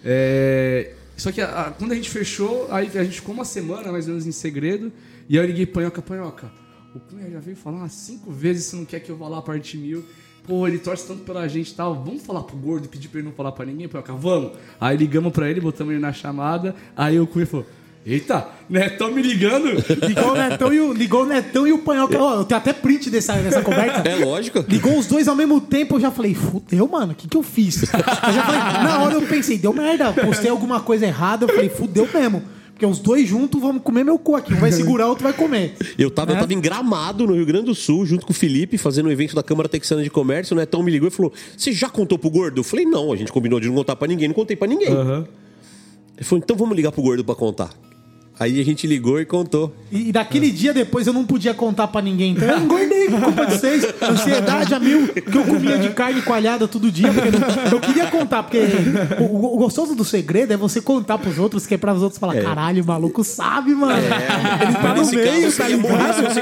É, 0.04 0.92
Só 1.16 1.32
que 1.32 1.40
a- 1.40 1.68
a- 1.68 1.72
quando 1.72 1.92
a 1.92 1.96
gente 1.96 2.10
fechou, 2.10 2.68
aí 2.72 2.90
a 2.96 3.04
gente 3.04 3.18
ficou 3.18 3.36
uma 3.36 3.46
semana 3.46 3.92
mais 3.92 4.06
ou 4.06 4.12
menos 4.12 4.26
em 4.26 4.32
segredo, 4.32 4.92
e 5.30 5.38
aí 5.38 5.44
eu 5.46 5.48
liguei 5.48 5.64
Panhoca, 5.68 6.02
Panhoca, 6.02 6.52
o 6.96 7.00
Cunha 7.00 7.30
já 7.30 7.40
veio 7.40 7.56
falar 7.56 7.78
umas 7.78 7.94
cinco 7.94 8.32
vezes 8.32 8.66
se 8.66 8.76
não 8.76 8.84
quer 8.84 9.00
que 9.00 9.12
eu 9.12 9.16
vá 9.16 9.28
lá 9.28 9.40
pra 9.40 9.54
Arte 9.54 9.78
Mil. 9.78 10.04
Pô, 10.46 10.68
ele 10.68 10.78
torce 10.78 11.08
tanto 11.08 11.24
pela 11.24 11.48
gente 11.48 11.72
e 11.72 11.74
tal. 11.74 11.96
Vamos 11.96 12.22
falar 12.22 12.44
pro 12.44 12.58
gordo 12.58 12.86
e 12.86 12.88
pedir 12.88 13.08
pra 13.08 13.20
ele 13.20 13.28
não 13.28 13.36
falar 13.36 13.54
pra 13.54 13.66
ninguém, 13.66 13.88
Panhoca? 13.88 14.14
Vamos. 14.14 14.52
Aí 14.80 14.98
ligamos 14.98 15.32
pra 15.32 15.50
ele, 15.50 15.62
botamos 15.62 15.94
ele 15.94 16.02
na 16.02 16.12
chamada, 16.12 16.76
aí 16.96 17.20
o 17.20 17.28
Cunha 17.28 17.48
falou... 17.48 17.66
Eita, 18.06 18.50
Netão 18.70 19.12
me 19.12 19.22
ligando? 19.22 19.70
Ligou 20.06 20.32
o 20.32 20.36
Netão 20.36 20.74
e 20.74 20.80
o, 20.82 20.92
ligou 20.92 21.24
o, 21.24 21.26
Netão 21.26 21.66
e 21.66 21.72
o 21.72 21.78
Panhoca. 21.78 22.22
Ó, 22.22 22.36
eu 22.36 22.44
tenho 22.44 22.58
até 22.60 22.74
print 22.74 23.10
dessa, 23.10 23.34
dessa 23.36 23.62
conversa. 23.64 24.02
É 24.06 24.16
lógico. 24.26 24.64
Ligou 24.68 24.98
os 24.98 25.08
dois 25.08 25.26
ao 25.28 25.36
mesmo 25.36 25.62
tempo, 25.62 25.96
eu 25.96 26.02
já 26.02 26.12
falei, 26.12 26.36
fudeu, 26.36 26.86
mano, 26.86 27.14
o 27.14 27.16
que, 27.16 27.30
que 27.30 27.38
eu 27.38 27.44
fiz? 27.44 27.84
Eu 27.84 28.34
já 28.34 28.44
falei, 28.44 28.84
na 28.84 29.04
hora 29.04 29.14
eu 29.14 29.22
pensei, 29.22 29.58
deu 29.58 29.72
merda, 29.72 30.12
postei 30.12 30.50
alguma 30.52 30.82
coisa 30.82 31.06
errada, 31.06 31.46
eu 31.46 31.50
falei, 31.50 31.70
fudeu 31.70 32.08
mesmo. 32.14 32.44
Porque 32.84 32.92
os 32.92 33.00
dois 33.00 33.28
juntos 33.30 33.62
vamos 33.62 33.82
comer 33.82 34.04
meu 34.04 34.20
cu 34.20 34.36
aqui. 34.36 34.54
Um 34.54 34.58
vai 34.58 34.72
segurar, 34.74 35.06
o 35.06 35.10
outro 35.10 35.24
vai 35.24 35.32
comer. 35.32 35.76
Eu 35.98 36.12
tava, 36.12 36.32
eu 36.32 36.36
Né? 36.36 36.42
tava 36.42 36.54
em 36.54 36.60
Gramado, 36.60 37.26
no 37.26 37.34
Rio 37.34 37.46
Grande 37.46 37.66
do 37.68 37.76
Sul, 37.76 38.06
junto 38.06 38.26
com 38.26 38.34
o 38.34 38.36
Felipe, 38.36 38.78
fazendo 38.78 39.08
um 39.08 39.12
evento 39.12 39.34
da 39.36 39.42
Câmara 39.42 39.70
Texana 39.70 40.04
de 40.04 40.10
Comércio. 40.10 40.54
O 40.54 40.60
Netão 40.60 40.84
me 40.84 40.92
ligou 40.92 41.08
e 41.08 41.12
falou: 41.12 41.32
Você 41.58 41.72
já 41.72 41.90
contou 41.90 42.18
pro 42.20 42.30
gordo? 42.30 42.60
Eu 42.60 42.64
falei: 42.64 42.86
Não, 42.86 43.14
a 43.14 43.16
gente 43.16 43.32
combinou 43.32 43.60
de 43.60 43.68
não 43.68 43.76
contar 43.76 43.96
pra 43.96 44.08
ninguém, 44.08 44.28
não 44.28 44.36
contei 44.36 44.58
pra 44.58 44.68
ninguém. 44.68 44.90
Aham. 44.90 45.26
Ele 46.18 46.26
falou: 46.26 46.42
Então 46.44 46.58
vamos 46.58 46.76
ligar 46.76 46.92
pro 46.92 47.02
gordo 47.02 47.24
pra 47.24 47.36
contar. 47.36 47.70
Aí 48.40 48.60
a 48.60 48.66
gente 48.66 48.88
ligou 48.88 49.22
e 49.22 49.26
contou. 49.26 49.74
E, 49.92 50.10
e 50.10 50.12
daquele 50.12 50.50
dia 50.50 50.74
depois 50.74 51.06
eu 51.06 51.14
não 51.14 51.24
podia 51.24 51.54
contar 51.54 51.88
pra 51.88 52.02
ninguém. 52.02 52.32
Então 52.32 52.48
eu 52.50 52.60
engordei 52.62 53.08
por 53.10 53.22
culpa 53.22 53.46
de 53.46 53.54
vocês. 53.54 53.86
Ansiedade 54.02 54.74
a 54.74 54.80
mil, 54.80 55.08
que 55.10 55.38
eu 55.38 55.44
comia 55.46 55.78
de 55.78 55.90
carne 55.92 56.22
coalhada 56.24 56.68
todo 56.68 56.92
dia. 56.92 57.14
porque 57.14 57.28
eu, 57.28 57.40
não- 57.40 57.72
eu 57.74 57.80
queria 57.80 58.08
contar, 58.08 58.42
porque 58.44 58.60
o, 59.20 59.24
o- 59.24 59.56
o 59.56 59.58
gostoso 59.58 59.94
do 59.94 60.04
segredo 60.04 60.52
é 60.52 60.58
você 60.58 60.82
contar 60.82 61.20
pros 61.20 61.38
outros, 61.38 61.68
que 61.68 61.76
é 61.76 61.78
pra 61.78 61.94
os 61.94 62.02
outros 62.02 62.20
falar: 62.20 62.36
caralho, 62.42 62.84
o 62.84 62.88
maluco 62.88 63.24
sabe, 63.24 63.72
mano. 63.76 63.94
Ele 64.02 64.74
tá 64.74 64.96
Mas 64.98 65.12
no 65.12 65.16
meio, 65.18 65.44
caso, 65.44 65.58
tá 65.58 65.68
ligado? 65.68 66.16
você 66.16 66.42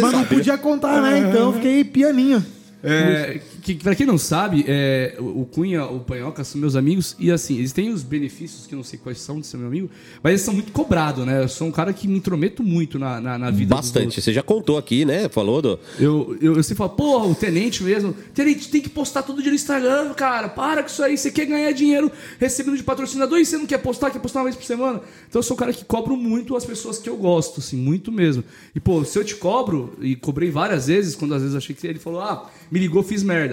Mas 0.00 0.12
não 0.12 0.20
sabe, 0.22 0.26
podia 0.36 0.56
contar, 0.58 1.02
né? 1.02 1.18
Então 1.18 1.40
eu 1.48 1.52
fiquei 1.54 1.82
pianinho. 1.84 2.44
É, 2.84 3.40
que, 3.62 3.74
pra 3.76 3.94
quem 3.94 4.04
não 4.04 4.18
sabe, 4.18 4.64
é, 4.66 5.16
o 5.18 5.46
Cunha, 5.46 5.84
o 5.86 6.00
Panhoca 6.00 6.42
são 6.42 6.60
meus 6.60 6.74
amigos 6.74 7.14
e 7.18 7.30
assim, 7.30 7.58
eles 7.58 7.72
têm 7.72 7.90
os 7.90 8.02
benefícios 8.02 8.66
que 8.66 8.74
eu 8.74 8.76
não 8.76 8.84
sei 8.84 8.98
quais 8.98 9.20
são 9.20 9.40
de 9.40 9.46
ser 9.46 9.56
meu 9.56 9.68
amigo, 9.68 9.88
mas 10.22 10.32
eles 10.32 10.42
são 10.42 10.52
muito 10.52 10.72
cobrados, 10.72 11.24
né? 11.24 11.42
Eu 11.42 11.48
sou 11.48 11.68
um 11.68 11.72
cara 11.72 11.92
que 11.92 12.08
me 12.08 12.18
intrometo 12.18 12.62
muito 12.62 12.98
na, 12.98 13.20
na, 13.20 13.38
na 13.38 13.50
vida 13.50 13.74
Bastante. 13.74 14.20
Você 14.20 14.32
já 14.32 14.42
contou 14.42 14.76
aqui, 14.76 15.04
né? 15.04 15.28
Falou 15.28 15.62
do. 15.62 15.78
Eu, 15.98 16.36
eu, 16.40 16.56
eu 16.56 16.62
sempre 16.62 16.78
falo, 16.78 16.90
porra, 16.90 17.26
o 17.26 17.34
tenente 17.34 17.82
mesmo. 17.82 18.14
Tenente, 18.34 18.68
tem 18.68 18.80
que 18.80 18.88
postar 18.88 19.22
tudo 19.22 19.40
dia 19.40 19.50
no 19.50 19.56
Instagram, 19.56 20.12
cara. 20.14 20.48
Para 20.48 20.82
com 20.82 20.88
isso 20.88 21.02
aí. 21.02 21.16
Você 21.16 21.30
quer 21.30 21.46
ganhar 21.46 21.72
dinheiro 21.72 22.10
recebendo 22.38 22.76
de 22.76 22.82
patrocinador 22.82 23.38
e 23.38 23.46
você 23.46 23.56
não 23.56 23.66
quer 23.66 23.78
postar, 23.78 24.10
quer 24.10 24.18
postar 24.18 24.40
uma 24.40 24.44
vez 24.44 24.56
por 24.56 24.64
semana. 24.64 25.00
Então 25.28 25.38
eu 25.38 25.42
sou 25.42 25.56
um 25.56 25.58
cara 25.58 25.72
que 25.72 25.84
cobro 25.84 26.16
muito 26.16 26.56
as 26.56 26.64
pessoas 26.64 26.98
que 26.98 27.08
eu 27.08 27.16
gosto, 27.16 27.60
assim, 27.60 27.76
muito 27.76 28.10
mesmo. 28.10 28.44
E, 28.74 28.80
pô, 28.80 29.04
se 29.04 29.18
eu 29.18 29.24
te 29.24 29.36
cobro, 29.36 29.96
e 30.00 30.16
cobrei 30.16 30.50
várias 30.50 30.86
vezes, 30.86 31.14
quando 31.14 31.34
às 31.34 31.42
vezes 31.42 31.56
achei 31.56 31.74
que 31.74 31.86
ele 31.86 31.98
falou, 31.98 32.20
ah, 32.20 32.50
me 32.70 32.78
ligou, 32.78 33.02
fiz 33.02 33.22
merda. 33.22 33.51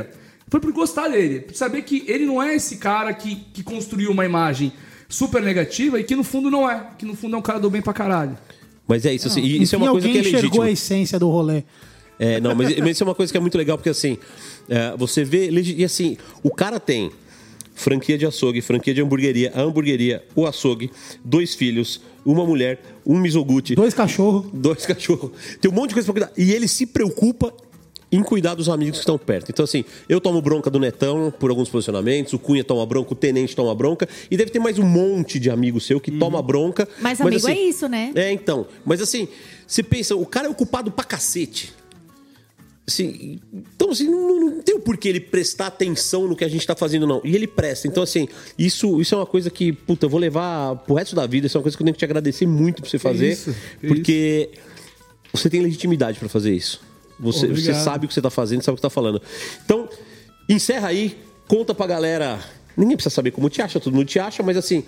Foi 0.50 0.60
por 0.60 0.72
gostar 0.72 1.08
dele. 1.10 1.42
Por 1.42 1.56
saber 1.56 1.84
que 1.84 2.04
ele 2.08 2.26
não 2.26 2.42
é 2.42 2.56
esse 2.56 2.78
cara 2.78 3.14
que, 3.14 3.36
que 3.54 3.64
construiu 3.64 4.12
uma 4.12 4.26
imagem 4.26 4.72
super 5.08 5.42
negativa 5.42 6.00
e 6.00 6.04
que 6.04 6.16
no 6.16 6.24
fundo 6.24 6.50
não 6.50 6.70
é. 6.70 6.88
Que 6.98 7.06
no 7.06 7.16
fundo 7.16 7.36
é 7.36 7.40
um 7.40 7.42
cara 7.42 7.60
do 7.60 7.70
bem 7.70 7.82
pra 7.82 7.94
caralho. 7.94 8.38
Mas 8.88 9.06
é 9.06 9.14
isso, 9.14 9.28
assim, 9.28 9.42
e 9.42 9.62
isso 9.62 9.76
é 9.76 9.78
uma 9.78 9.92
coisa 9.92 10.10
que 10.10 10.18
é 10.18 10.22
enxergou 10.22 10.42
legítima. 10.42 10.66
a 10.66 10.72
essência 10.72 11.20
do 11.20 11.30
rolê. 11.30 11.64
É, 12.18 12.42
não, 12.42 12.56
mas, 12.56 12.76
mas 12.80 12.90
isso 12.90 13.04
é 13.04 13.06
uma 13.06 13.16
coisa 13.16 13.32
que 13.32 13.38
é 13.38 13.40
muito 13.40 13.58
legal, 13.58 13.78
porque 13.78 13.90
assim, 13.90 14.18
é, 14.68 14.96
você 14.98 15.24
vê. 15.24 15.50
E 15.52 15.86
assim, 15.86 16.18
o 16.44 16.50
cara 16.50 16.80
tem 16.80 17.12
franquia 17.76 18.18
de 18.18 18.26
açougue, 18.26 18.62
franquia 18.62 18.94
de 18.94 19.02
hamburgueria, 19.02 19.52
a 19.56 19.62
hamburgueria, 19.62 20.24
o 20.36 20.46
açougue, 20.46 20.92
dois 21.24 21.56
filhos, 21.56 22.02
uma 22.26 22.46
mulher, 22.46 22.82
um 23.06 23.18
misoguti, 23.18 23.76
Dois 23.76 23.94
cachorros. 23.94 24.48
dois 24.52 24.84
cachorros. 24.88 25.32
Tem 25.62 25.72
um 25.72 25.74
monte 25.74 25.90
de 25.90 25.94
coisa 25.94 26.12
pra 26.12 26.26
cuidar. 26.26 26.32
E 26.38 26.52
ele 26.52 26.68
se 26.68 26.86
preocupa 26.86 27.54
em 28.12 28.24
cuidar 28.24 28.56
dos 28.56 28.70
amigos 28.70 28.98
que 28.98 29.04
estão 29.04 29.18
perto. 29.18 29.52
Então, 29.52 29.64
assim, 29.64 29.86
eu 30.08 30.20
tomo 30.20 30.42
bronca 30.42 30.70
do 30.70 30.80
Netão 30.80 31.32
por 31.38 31.50
alguns 31.50 31.70
posicionamentos, 31.70 32.34
o 32.34 32.40
Cunha 32.40 32.64
toma 32.64 32.86
bronca, 32.86 33.14
o 33.14 33.16
Tenente 33.16 33.56
toma 33.56 33.74
bronca, 33.76 34.08
e 34.30 34.38
deve 34.38 34.52
ter 34.52 34.60
mais 34.60 34.80
um 34.80 34.86
monte 34.86 35.40
de 35.40 35.50
amigo 35.50 35.80
seu 35.80 36.00
que 36.00 36.12
toma 36.12 36.42
bronca. 36.42 36.88
Mas 37.00 37.22
amigo 37.22 37.38
assim, 37.38 37.52
é 37.52 37.62
isso, 37.62 37.88
né? 37.88 38.12
É, 38.16 38.32
então. 38.32 38.66
Mas 38.86 39.02
assim, 39.02 39.28
você 39.68 39.84
pensa, 39.84 40.16
o 40.16 40.26
cara 40.26 40.48
é 40.48 40.50
ocupado 40.50 40.92
pra 40.92 41.04
cacete. 41.04 41.74
Assim, 42.88 43.40
então, 43.54 43.92
assim, 43.92 44.10
não, 44.10 44.40
não 44.40 44.62
tem 44.64 44.76
o 44.76 44.80
porquê 44.80 45.10
ele 45.10 45.20
prestar 45.20 45.68
atenção 45.68 46.28
no 46.28 46.36
que 46.36 46.44
a 46.44 46.48
gente 46.48 46.66
tá 46.66 46.76
fazendo, 46.76 47.06
não. 47.06 47.22
E 47.24 47.36
ele 47.36 47.46
presta. 47.46 47.88
Então, 47.88 48.02
assim, 48.02 48.28
isso, 48.58 49.00
isso 49.00 49.14
é 49.14 49.18
uma 49.20 49.28
coisa 49.28 49.52
que, 49.52 49.72
puta, 49.72 50.08
eu 50.08 50.10
vou 50.10 50.20
levar 50.20 50.76
pro 50.78 50.96
resto 50.96 51.16
da 51.16 51.28
vida. 51.28 51.46
Isso 51.46 51.56
é 51.56 51.60
uma 51.60 51.64
coisa 51.64 51.78
que 51.78 51.84
eu 51.84 51.86
tenho 51.86 51.94
que 51.94 52.00
te 52.00 52.06
agradecer 52.06 52.48
muito 52.48 52.82
por 52.82 52.90
você 52.90 52.98
fazer. 52.98 53.34
isso, 53.34 53.56
que 53.80 53.88
porque 53.88 54.50
você 55.32 55.52
tem 55.52 55.62
legitimidade 55.62 56.18
pra 56.18 56.28
fazer 56.28 56.56
isso. 56.56 56.82
Você, 57.20 57.48
você 57.48 57.74
sabe 57.74 58.06
o 58.06 58.08
que 58.08 58.14
você 58.14 58.22
tá 58.22 58.30
fazendo, 58.30 58.62
sabe 58.62 58.74
o 58.74 58.78
que 58.78 58.82
tá 58.82 58.90
falando. 58.90 59.22
Então, 59.64 59.90
encerra 60.48 60.88
aí, 60.88 61.18
conta 61.48 61.74
pra 61.74 61.86
galera. 61.86 62.40
Ninguém 62.78 62.96
precisa 62.96 63.14
saber 63.14 63.32
como 63.32 63.50
te 63.50 63.62
acha, 63.62 63.80
todo 63.80 63.94
mundo 63.94 64.06
te 64.06 64.20
acha, 64.20 64.42
mas 64.42 64.56
assim, 64.56 64.84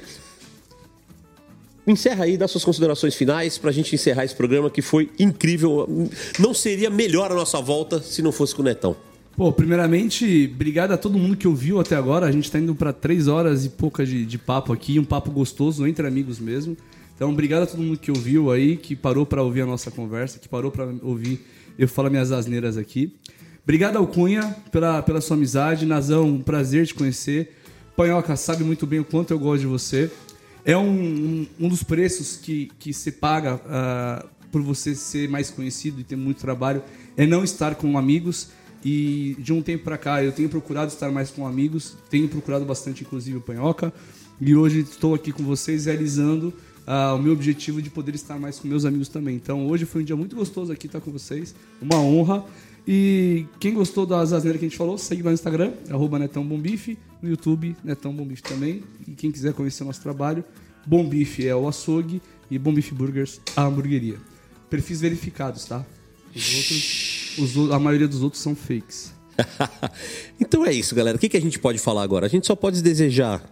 Encerra 1.85 2.25
aí, 2.25 2.37
dá 2.37 2.47
suas 2.47 2.63
considerações 2.63 3.15
finais 3.15 3.57
pra 3.57 3.71
gente 3.71 3.95
encerrar 3.95 4.23
esse 4.23 4.35
programa 4.35 4.69
que 4.69 4.81
foi 4.81 5.09
incrível. 5.17 6.09
Não 6.37 6.53
seria 6.53 6.89
melhor 6.89 7.31
a 7.31 7.35
nossa 7.35 7.59
volta 7.59 8.01
se 8.01 8.21
não 8.21 8.31
fosse 8.31 8.53
com 8.53 8.61
o 8.61 8.65
Netão. 8.65 8.95
Pô, 9.35 9.51
primeiramente, 9.51 10.51
obrigado 10.53 10.91
a 10.91 10.97
todo 10.97 11.17
mundo 11.17 11.35
que 11.35 11.47
ouviu 11.47 11.79
até 11.79 11.95
agora. 11.95 12.27
A 12.27 12.31
gente 12.31 12.51
tá 12.51 12.59
indo 12.59 12.75
pra 12.75 12.93
três 12.93 13.27
horas 13.27 13.65
e 13.65 13.69
pouca 13.69 14.05
de, 14.05 14.25
de 14.25 14.37
papo 14.37 14.71
aqui, 14.71 14.99
um 14.99 15.03
papo 15.03 15.31
gostoso, 15.31 15.87
entre 15.87 16.05
amigos 16.05 16.39
mesmo. 16.39 16.77
Então, 17.15 17.31
obrigado 17.31 17.63
a 17.63 17.65
todo 17.65 17.81
mundo 17.81 17.97
que 17.97 18.11
ouviu 18.11 18.51
aí, 18.51 18.77
que 18.77 18.95
parou 18.95 19.25
pra 19.25 19.41
ouvir 19.41 19.61
a 19.61 19.65
nossa 19.65 19.89
conversa, 19.89 20.37
que 20.37 20.47
parou 20.47 20.69
pra 20.69 20.87
ouvir 21.01 21.43
eu 21.83 21.87
falar 21.87 22.09
minhas 22.09 22.31
asneiras 22.31 22.77
aqui. 22.77 23.15
Obrigado 23.63 23.97
ao 23.97 24.05
Cunha 24.05 24.55
pela, 24.71 25.01
pela 25.01 25.19
sua 25.19 25.35
amizade. 25.35 25.85
Nazão, 25.85 26.27
um 26.27 26.41
prazer 26.41 26.85
te 26.85 26.93
conhecer. 26.93 27.55
Panhoca 27.95 28.35
sabe 28.35 28.63
muito 28.63 28.85
bem 28.85 28.99
o 28.99 29.05
quanto 29.05 29.31
eu 29.31 29.39
gosto 29.39 29.61
de 29.61 29.67
você. 29.67 30.11
É 30.63 30.77
um, 30.77 30.91
um, 30.91 31.47
um 31.59 31.67
dos 31.67 31.81
preços 31.81 32.37
que, 32.37 32.71
que 32.77 32.93
paga 33.11 33.59
ah, 33.67 34.25
por 34.51 34.61
você 34.61 34.93
ser 34.93 35.27
mais 35.27 35.49
conhecido 35.49 35.99
e 35.99 36.03
ter 36.03 36.15
muito 36.15 36.39
trabalho, 36.39 36.83
é 37.17 37.25
não 37.25 37.43
estar 37.43 37.75
com 37.75 37.97
amigos. 37.97 38.49
E 38.83 39.35
de 39.39 39.53
um 39.53 39.61
tempo 39.61 39.83
pra 39.83 39.97
cá 39.97 40.23
eu 40.23 40.31
tenho 40.31 40.49
procurado 40.49 40.91
estar 40.91 41.11
mais 41.11 41.29
com 41.31 41.47
amigos, 41.47 41.95
tenho 42.09 42.27
procurado 42.27 42.65
bastante, 42.65 43.03
inclusive, 43.03 43.37
o 43.37 43.41
Panhoca. 43.41 43.91
E 44.39 44.55
hoje 44.55 44.81
estou 44.81 45.15
aqui 45.15 45.31
com 45.31 45.43
vocês 45.43 45.85
realizando 45.85 46.53
ah, 46.85 47.13
o 47.13 47.19
meu 47.19 47.33
objetivo 47.33 47.81
de 47.81 47.89
poder 47.89 48.15
estar 48.15 48.39
mais 48.39 48.59
com 48.59 48.67
meus 48.67 48.85
amigos 48.85 49.07
também. 49.07 49.35
Então 49.35 49.67
hoje 49.67 49.85
foi 49.85 50.01
um 50.01 50.05
dia 50.05 50.15
muito 50.15 50.35
gostoso 50.35 50.71
aqui 50.71 50.87
estar 50.87 51.01
com 51.01 51.11
vocês, 51.11 51.53
uma 51.81 51.97
honra. 51.97 52.43
E 52.87 53.45
quem 53.59 53.73
gostou 53.73 54.05
das 54.05 54.33
asneiras 54.33 54.59
que 54.59 54.65
a 54.65 54.69
gente 54.69 54.77
falou, 54.77 54.97
segue 54.97 55.21
lá 55.21 55.29
no 55.29 55.35
Instagram, 55.35 55.73
arroba 55.89 56.17
Netão 56.17 56.43
no 56.43 57.29
YouTube, 57.29 57.75
Netão 57.83 58.11
Bombife 58.11 58.41
também. 58.41 58.83
E 59.07 59.11
quem 59.11 59.31
quiser 59.31 59.53
conhecer 59.53 59.83
o 59.83 59.85
nosso 59.85 60.01
trabalho, 60.01 60.43
Bombife 60.85 61.47
é 61.47 61.55
o 61.55 61.67
açougue 61.67 62.21
e 62.49 62.57
Bombife 62.57 62.93
Burgers 62.93 63.39
a 63.55 63.63
hamburgueria. 63.63 64.17
Perfis 64.69 65.01
verificados, 65.01 65.65
tá? 65.65 65.85
Os 66.35 66.55
outros, 66.55 67.37
os 67.37 67.71
a 67.71 67.79
maioria 67.79 68.07
dos 68.07 68.23
outros 68.23 68.41
são 68.41 68.55
fakes. 68.55 69.13
então 70.39 70.65
é 70.65 70.73
isso, 70.73 70.95
galera. 70.95 71.17
O 71.17 71.19
que, 71.19 71.29
que 71.29 71.37
a 71.37 71.41
gente 71.41 71.59
pode 71.59 71.77
falar 71.77 72.03
agora? 72.03 72.25
A 72.25 72.29
gente 72.29 72.47
só 72.47 72.55
pode 72.55 72.81
desejar 72.81 73.43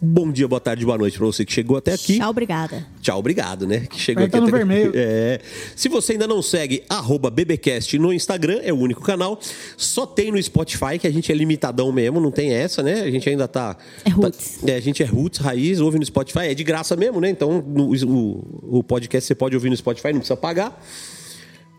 bom 0.00 0.30
dia, 0.30 0.46
boa 0.46 0.60
tarde, 0.60 0.84
boa 0.84 0.96
noite 0.96 1.16
pra 1.18 1.26
você 1.26 1.44
que 1.44 1.52
chegou 1.52 1.76
até 1.76 1.92
aqui. 1.92 2.18
Tchau, 2.18 2.30
obrigada. 2.30 2.86
Tchau, 3.00 3.18
obrigado, 3.18 3.66
né? 3.66 3.80
Que 3.90 3.98
chegou 3.98 4.24
Aperta 4.24 4.38
aqui 4.38 4.42
no 4.50 4.56
até- 4.56 4.56
vermelho. 4.64 4.92
É. 4.94 5.40
Se 5.74 5.88
você 5.88 6.12
ainda 6.12 6.26
não 6.26 6.40
segue, 6.40 6.82
arroba 6.88 7.30
BBcast 7.30 7.98
no 7.98 8.12
Instagram, 8.12 8.60
é 8.62 8.72
o 8.72 8.76
único 8.76 9.02
canal. 9.02 9.38
Só 9.76 10.06
tem 10.06 10.30
no 10.30 10.42
Spotify, 10.42 10.98
que 11.00 11.06
a 11.06 11.10
gente 11.10 11.30
é 11.32 11.34
limitadão 11.34 11.90
mesmo, 11.90 12.20
não 12.20 12.30
tem 12.30 12.52
essa, 12.52 12.82
né? 12.82 13.00
A 13.02 13.10
gente 13.10 13.28
ainda 13.28 13.48
tá. 13.48 13.76
É 14.04 14.10
roots. 14.10 14.58
tá- 14.64 14.70
é, 14.72 14.76
a 14.76 14.80
gente 14.80 15.02
é 15.02 15.06
roots, 15.06 15.40
raiz, 15.40 15.80
ouve 15.80 15.98
no 15.98 16.04
Spotify, 16.04 16.40
é 16.46 16.54
de 16.54 16.64
graça 16.64 16.94
mesmo, 16.96 17.20
né? 17.20 17.30
Então 17.30 17.60
no- 17.66 17.90
o, 17.92 18.78
o 18.78 18.84
podcast 18.84 19.26
você 19.26 19.34
pode 19.34 19.54
ouvir 19.56 19.70
no 19.70 19.76
Spotify, 19.76 20.08
não 20.12 20.20
precisa 20.20 20.36
pagar. 20.36 20.80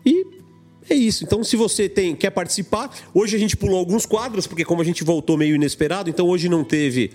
E 0.04 0.39
é 0.92 0.96
isso. 0.96 1.24
Então, 1.24 1.42
se 1.44 1.56
você 1.56 1.88
tem, 1.88 2.14
quer 2.14 2.30
participar, 2.30 2.90
hoje 3.14 3.36
a 3.36 3.38
gente 3.38 3.56
pulou 3.56 3.78
alguns 3.78 4.06
quadros, 4.06 4.46
porque 4.46 4.64
como 4.64 4.82
a 4.82 4.84
gente 4.84 5.04
voltou 5.04 5.36
meio 5.36 5.54
inesperado, 5.54 6.10
então 6.10 6.26
hoje 6.26 6.48
não 6.48 6.64
teve 6.64 7.12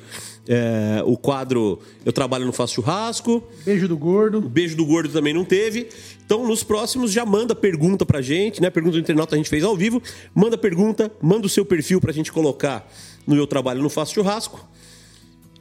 é, 0.47 1.01
o 1.05 1.17
quadro 1.17 1.79
Eu 2.05 2.13
Trabalho 2.13 2.45
no 2.45 2.53
Faço 2.53 2.75
Churrasco. 2.75 3.43
Beijo 3.65 3.87
do 3.87 3.97
gordo. 3.97 4.37
O 4.37 4.49
beijo 4.49 4.75
do 4.75 4.85
gordo 4.85 5.09
também 5.09 5.33
não 5.33 5.43
teve. 5.43 5.89
Então, 6.25 6.47
nos 6.47 6.63
próximos, 6.63 7.11
já 7.11 7.25
manda 7.25 7.53
pergunta 7.53 8.05
pra 8.05 8.21
gente, 8.21 8.61
né? 8.61 8.69
Pergunta 8.69 8.93
do 8.93 8.99
internauta 8.99 9.35
a 9.35 9.37
gente 9.37 9.49
fez 9.49 9.63
ao 9.63 9.75
vivo. 9.75 10.01
Manda 10.33 10.57
pergunta, 10.57 11.11
manda 11.21 11.45
o 11.45 11.49
seu 11.49 11.65
perfil 11.65 11.99
pra 11.99 12.11
gente 12.11 12.31
colocar 12.31 12.89
no 13.27 13.35
Eu 13.35 13.47
Trabalho 13.47 13.81
no 13.81 13.89
Faço 13.89 14.13
Churrasco. 14.13 14.65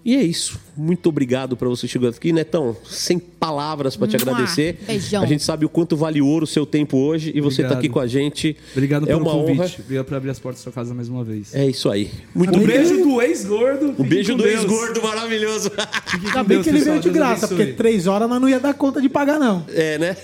E 0.05 0.15
é 0.17 0.23
isso. 0.23 0.61
Muito 0.77 1.09
obrigado 1.09 1.57
pra 1.57 1.67
você 1.69 1.89
chegar 1.89 2.11
aqui, 2.11 2.31
Netão. 2.33 2.77
Sem 2.85 3.19
palavras 3.19 3.97
pra 3.97 4.07
te 4.07 4.17
agradecer. 4.17 4.79
Beijão. 4.87 5.23
A 5.23 5.27
gente 5.27 5.43
sabe 5.43 5.65
o 5.65 5.69
quanto 5.69 5.97
vale 5.97 6.21
ouro 6.21 6.45
o 6.45 6.47
seu 6.47 6.67
tempo 6.67 6.99
hoje 6.99 7.33
e 7.35 7.41
você 7.41 7.63
tá 7.63 7.69
Obrigado. 7.69 7.79
aqui 7.79 7.89
com 7.89 8.01
a 8.01 8.07
gente. 8.07 8.55
Obrigado 8.73 9.05
é 9.05 9.07
pelo 9.07 9.21
uma 9.23 9.31
convite. 9.33 9.61
honra. 9.61 9.71
Obrigado 9.79 10.05
por 10.07 10.15
abrir 10.17 10.31
as 10.31 10.39
portas 10.39 10.61
da 10.61 10.65
sua 10.65 10.73
casa 10.73 10.93
mais 10.93 11.09
uma 11.09 11.25
vez. 11.25 11.55
É 11.55 11.65
isso 11.67 11.89
aí. 11.91 12.11
Muito 12.35 12.53
Um 12.53 12.61
obrigado. 12.61 12.87
beijo 12.87 13.03
do 13.03 13.23
ex-gordo. 13.23 13.95
Um 13.99 14.05
beijo 14.05 14.35
do 14.35 14.47
ex-gordo 14.47 15.03
maravilhoso. 15.03 15.71
Ainda 16.13 16.43
bem 16.43 16.63
que 16.63 16.69
ele 16.69 16.81
veio 16.81 17.01
de 17.01 17.09
graça, 17.11 17.49
porque 17.49 17.67
três 17.73 18.07
horas 18.07 18.29
nós 18.29 18.41
não 18.41 18.49
ia 18.49 18.61
dar 18.61 18.75
conta 18.75 19.01
de 19.01 19.09
pagar, 19.09 19.39
não. 19.39 19.65
É, 19.73 19.97
né? 19.99 20.17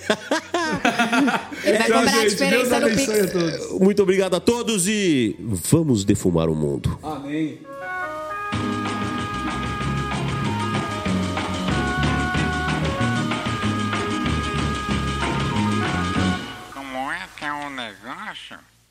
Ele 1.65 1.79
vai 1.79 1.87
cobrar 1.87 2.21
a 2.21 2.27
diferença 2.27 2.81
Deus 2.81 2.91
no 2.93 2.97
Pix. 2.97 3.71
Muito 3.81 4.03
obrigado 4.03 4.35
a 4.35 4.41
todos 4.41 4.87
e 4.89 5.37
vamos 5.41 6.05
defumar 6.05 6.51
o 6.51 6.55
mundo. 6.55 6.99
Amém. 7.03 7.59
my 17.81 17.93
gosh. 18.05 18.53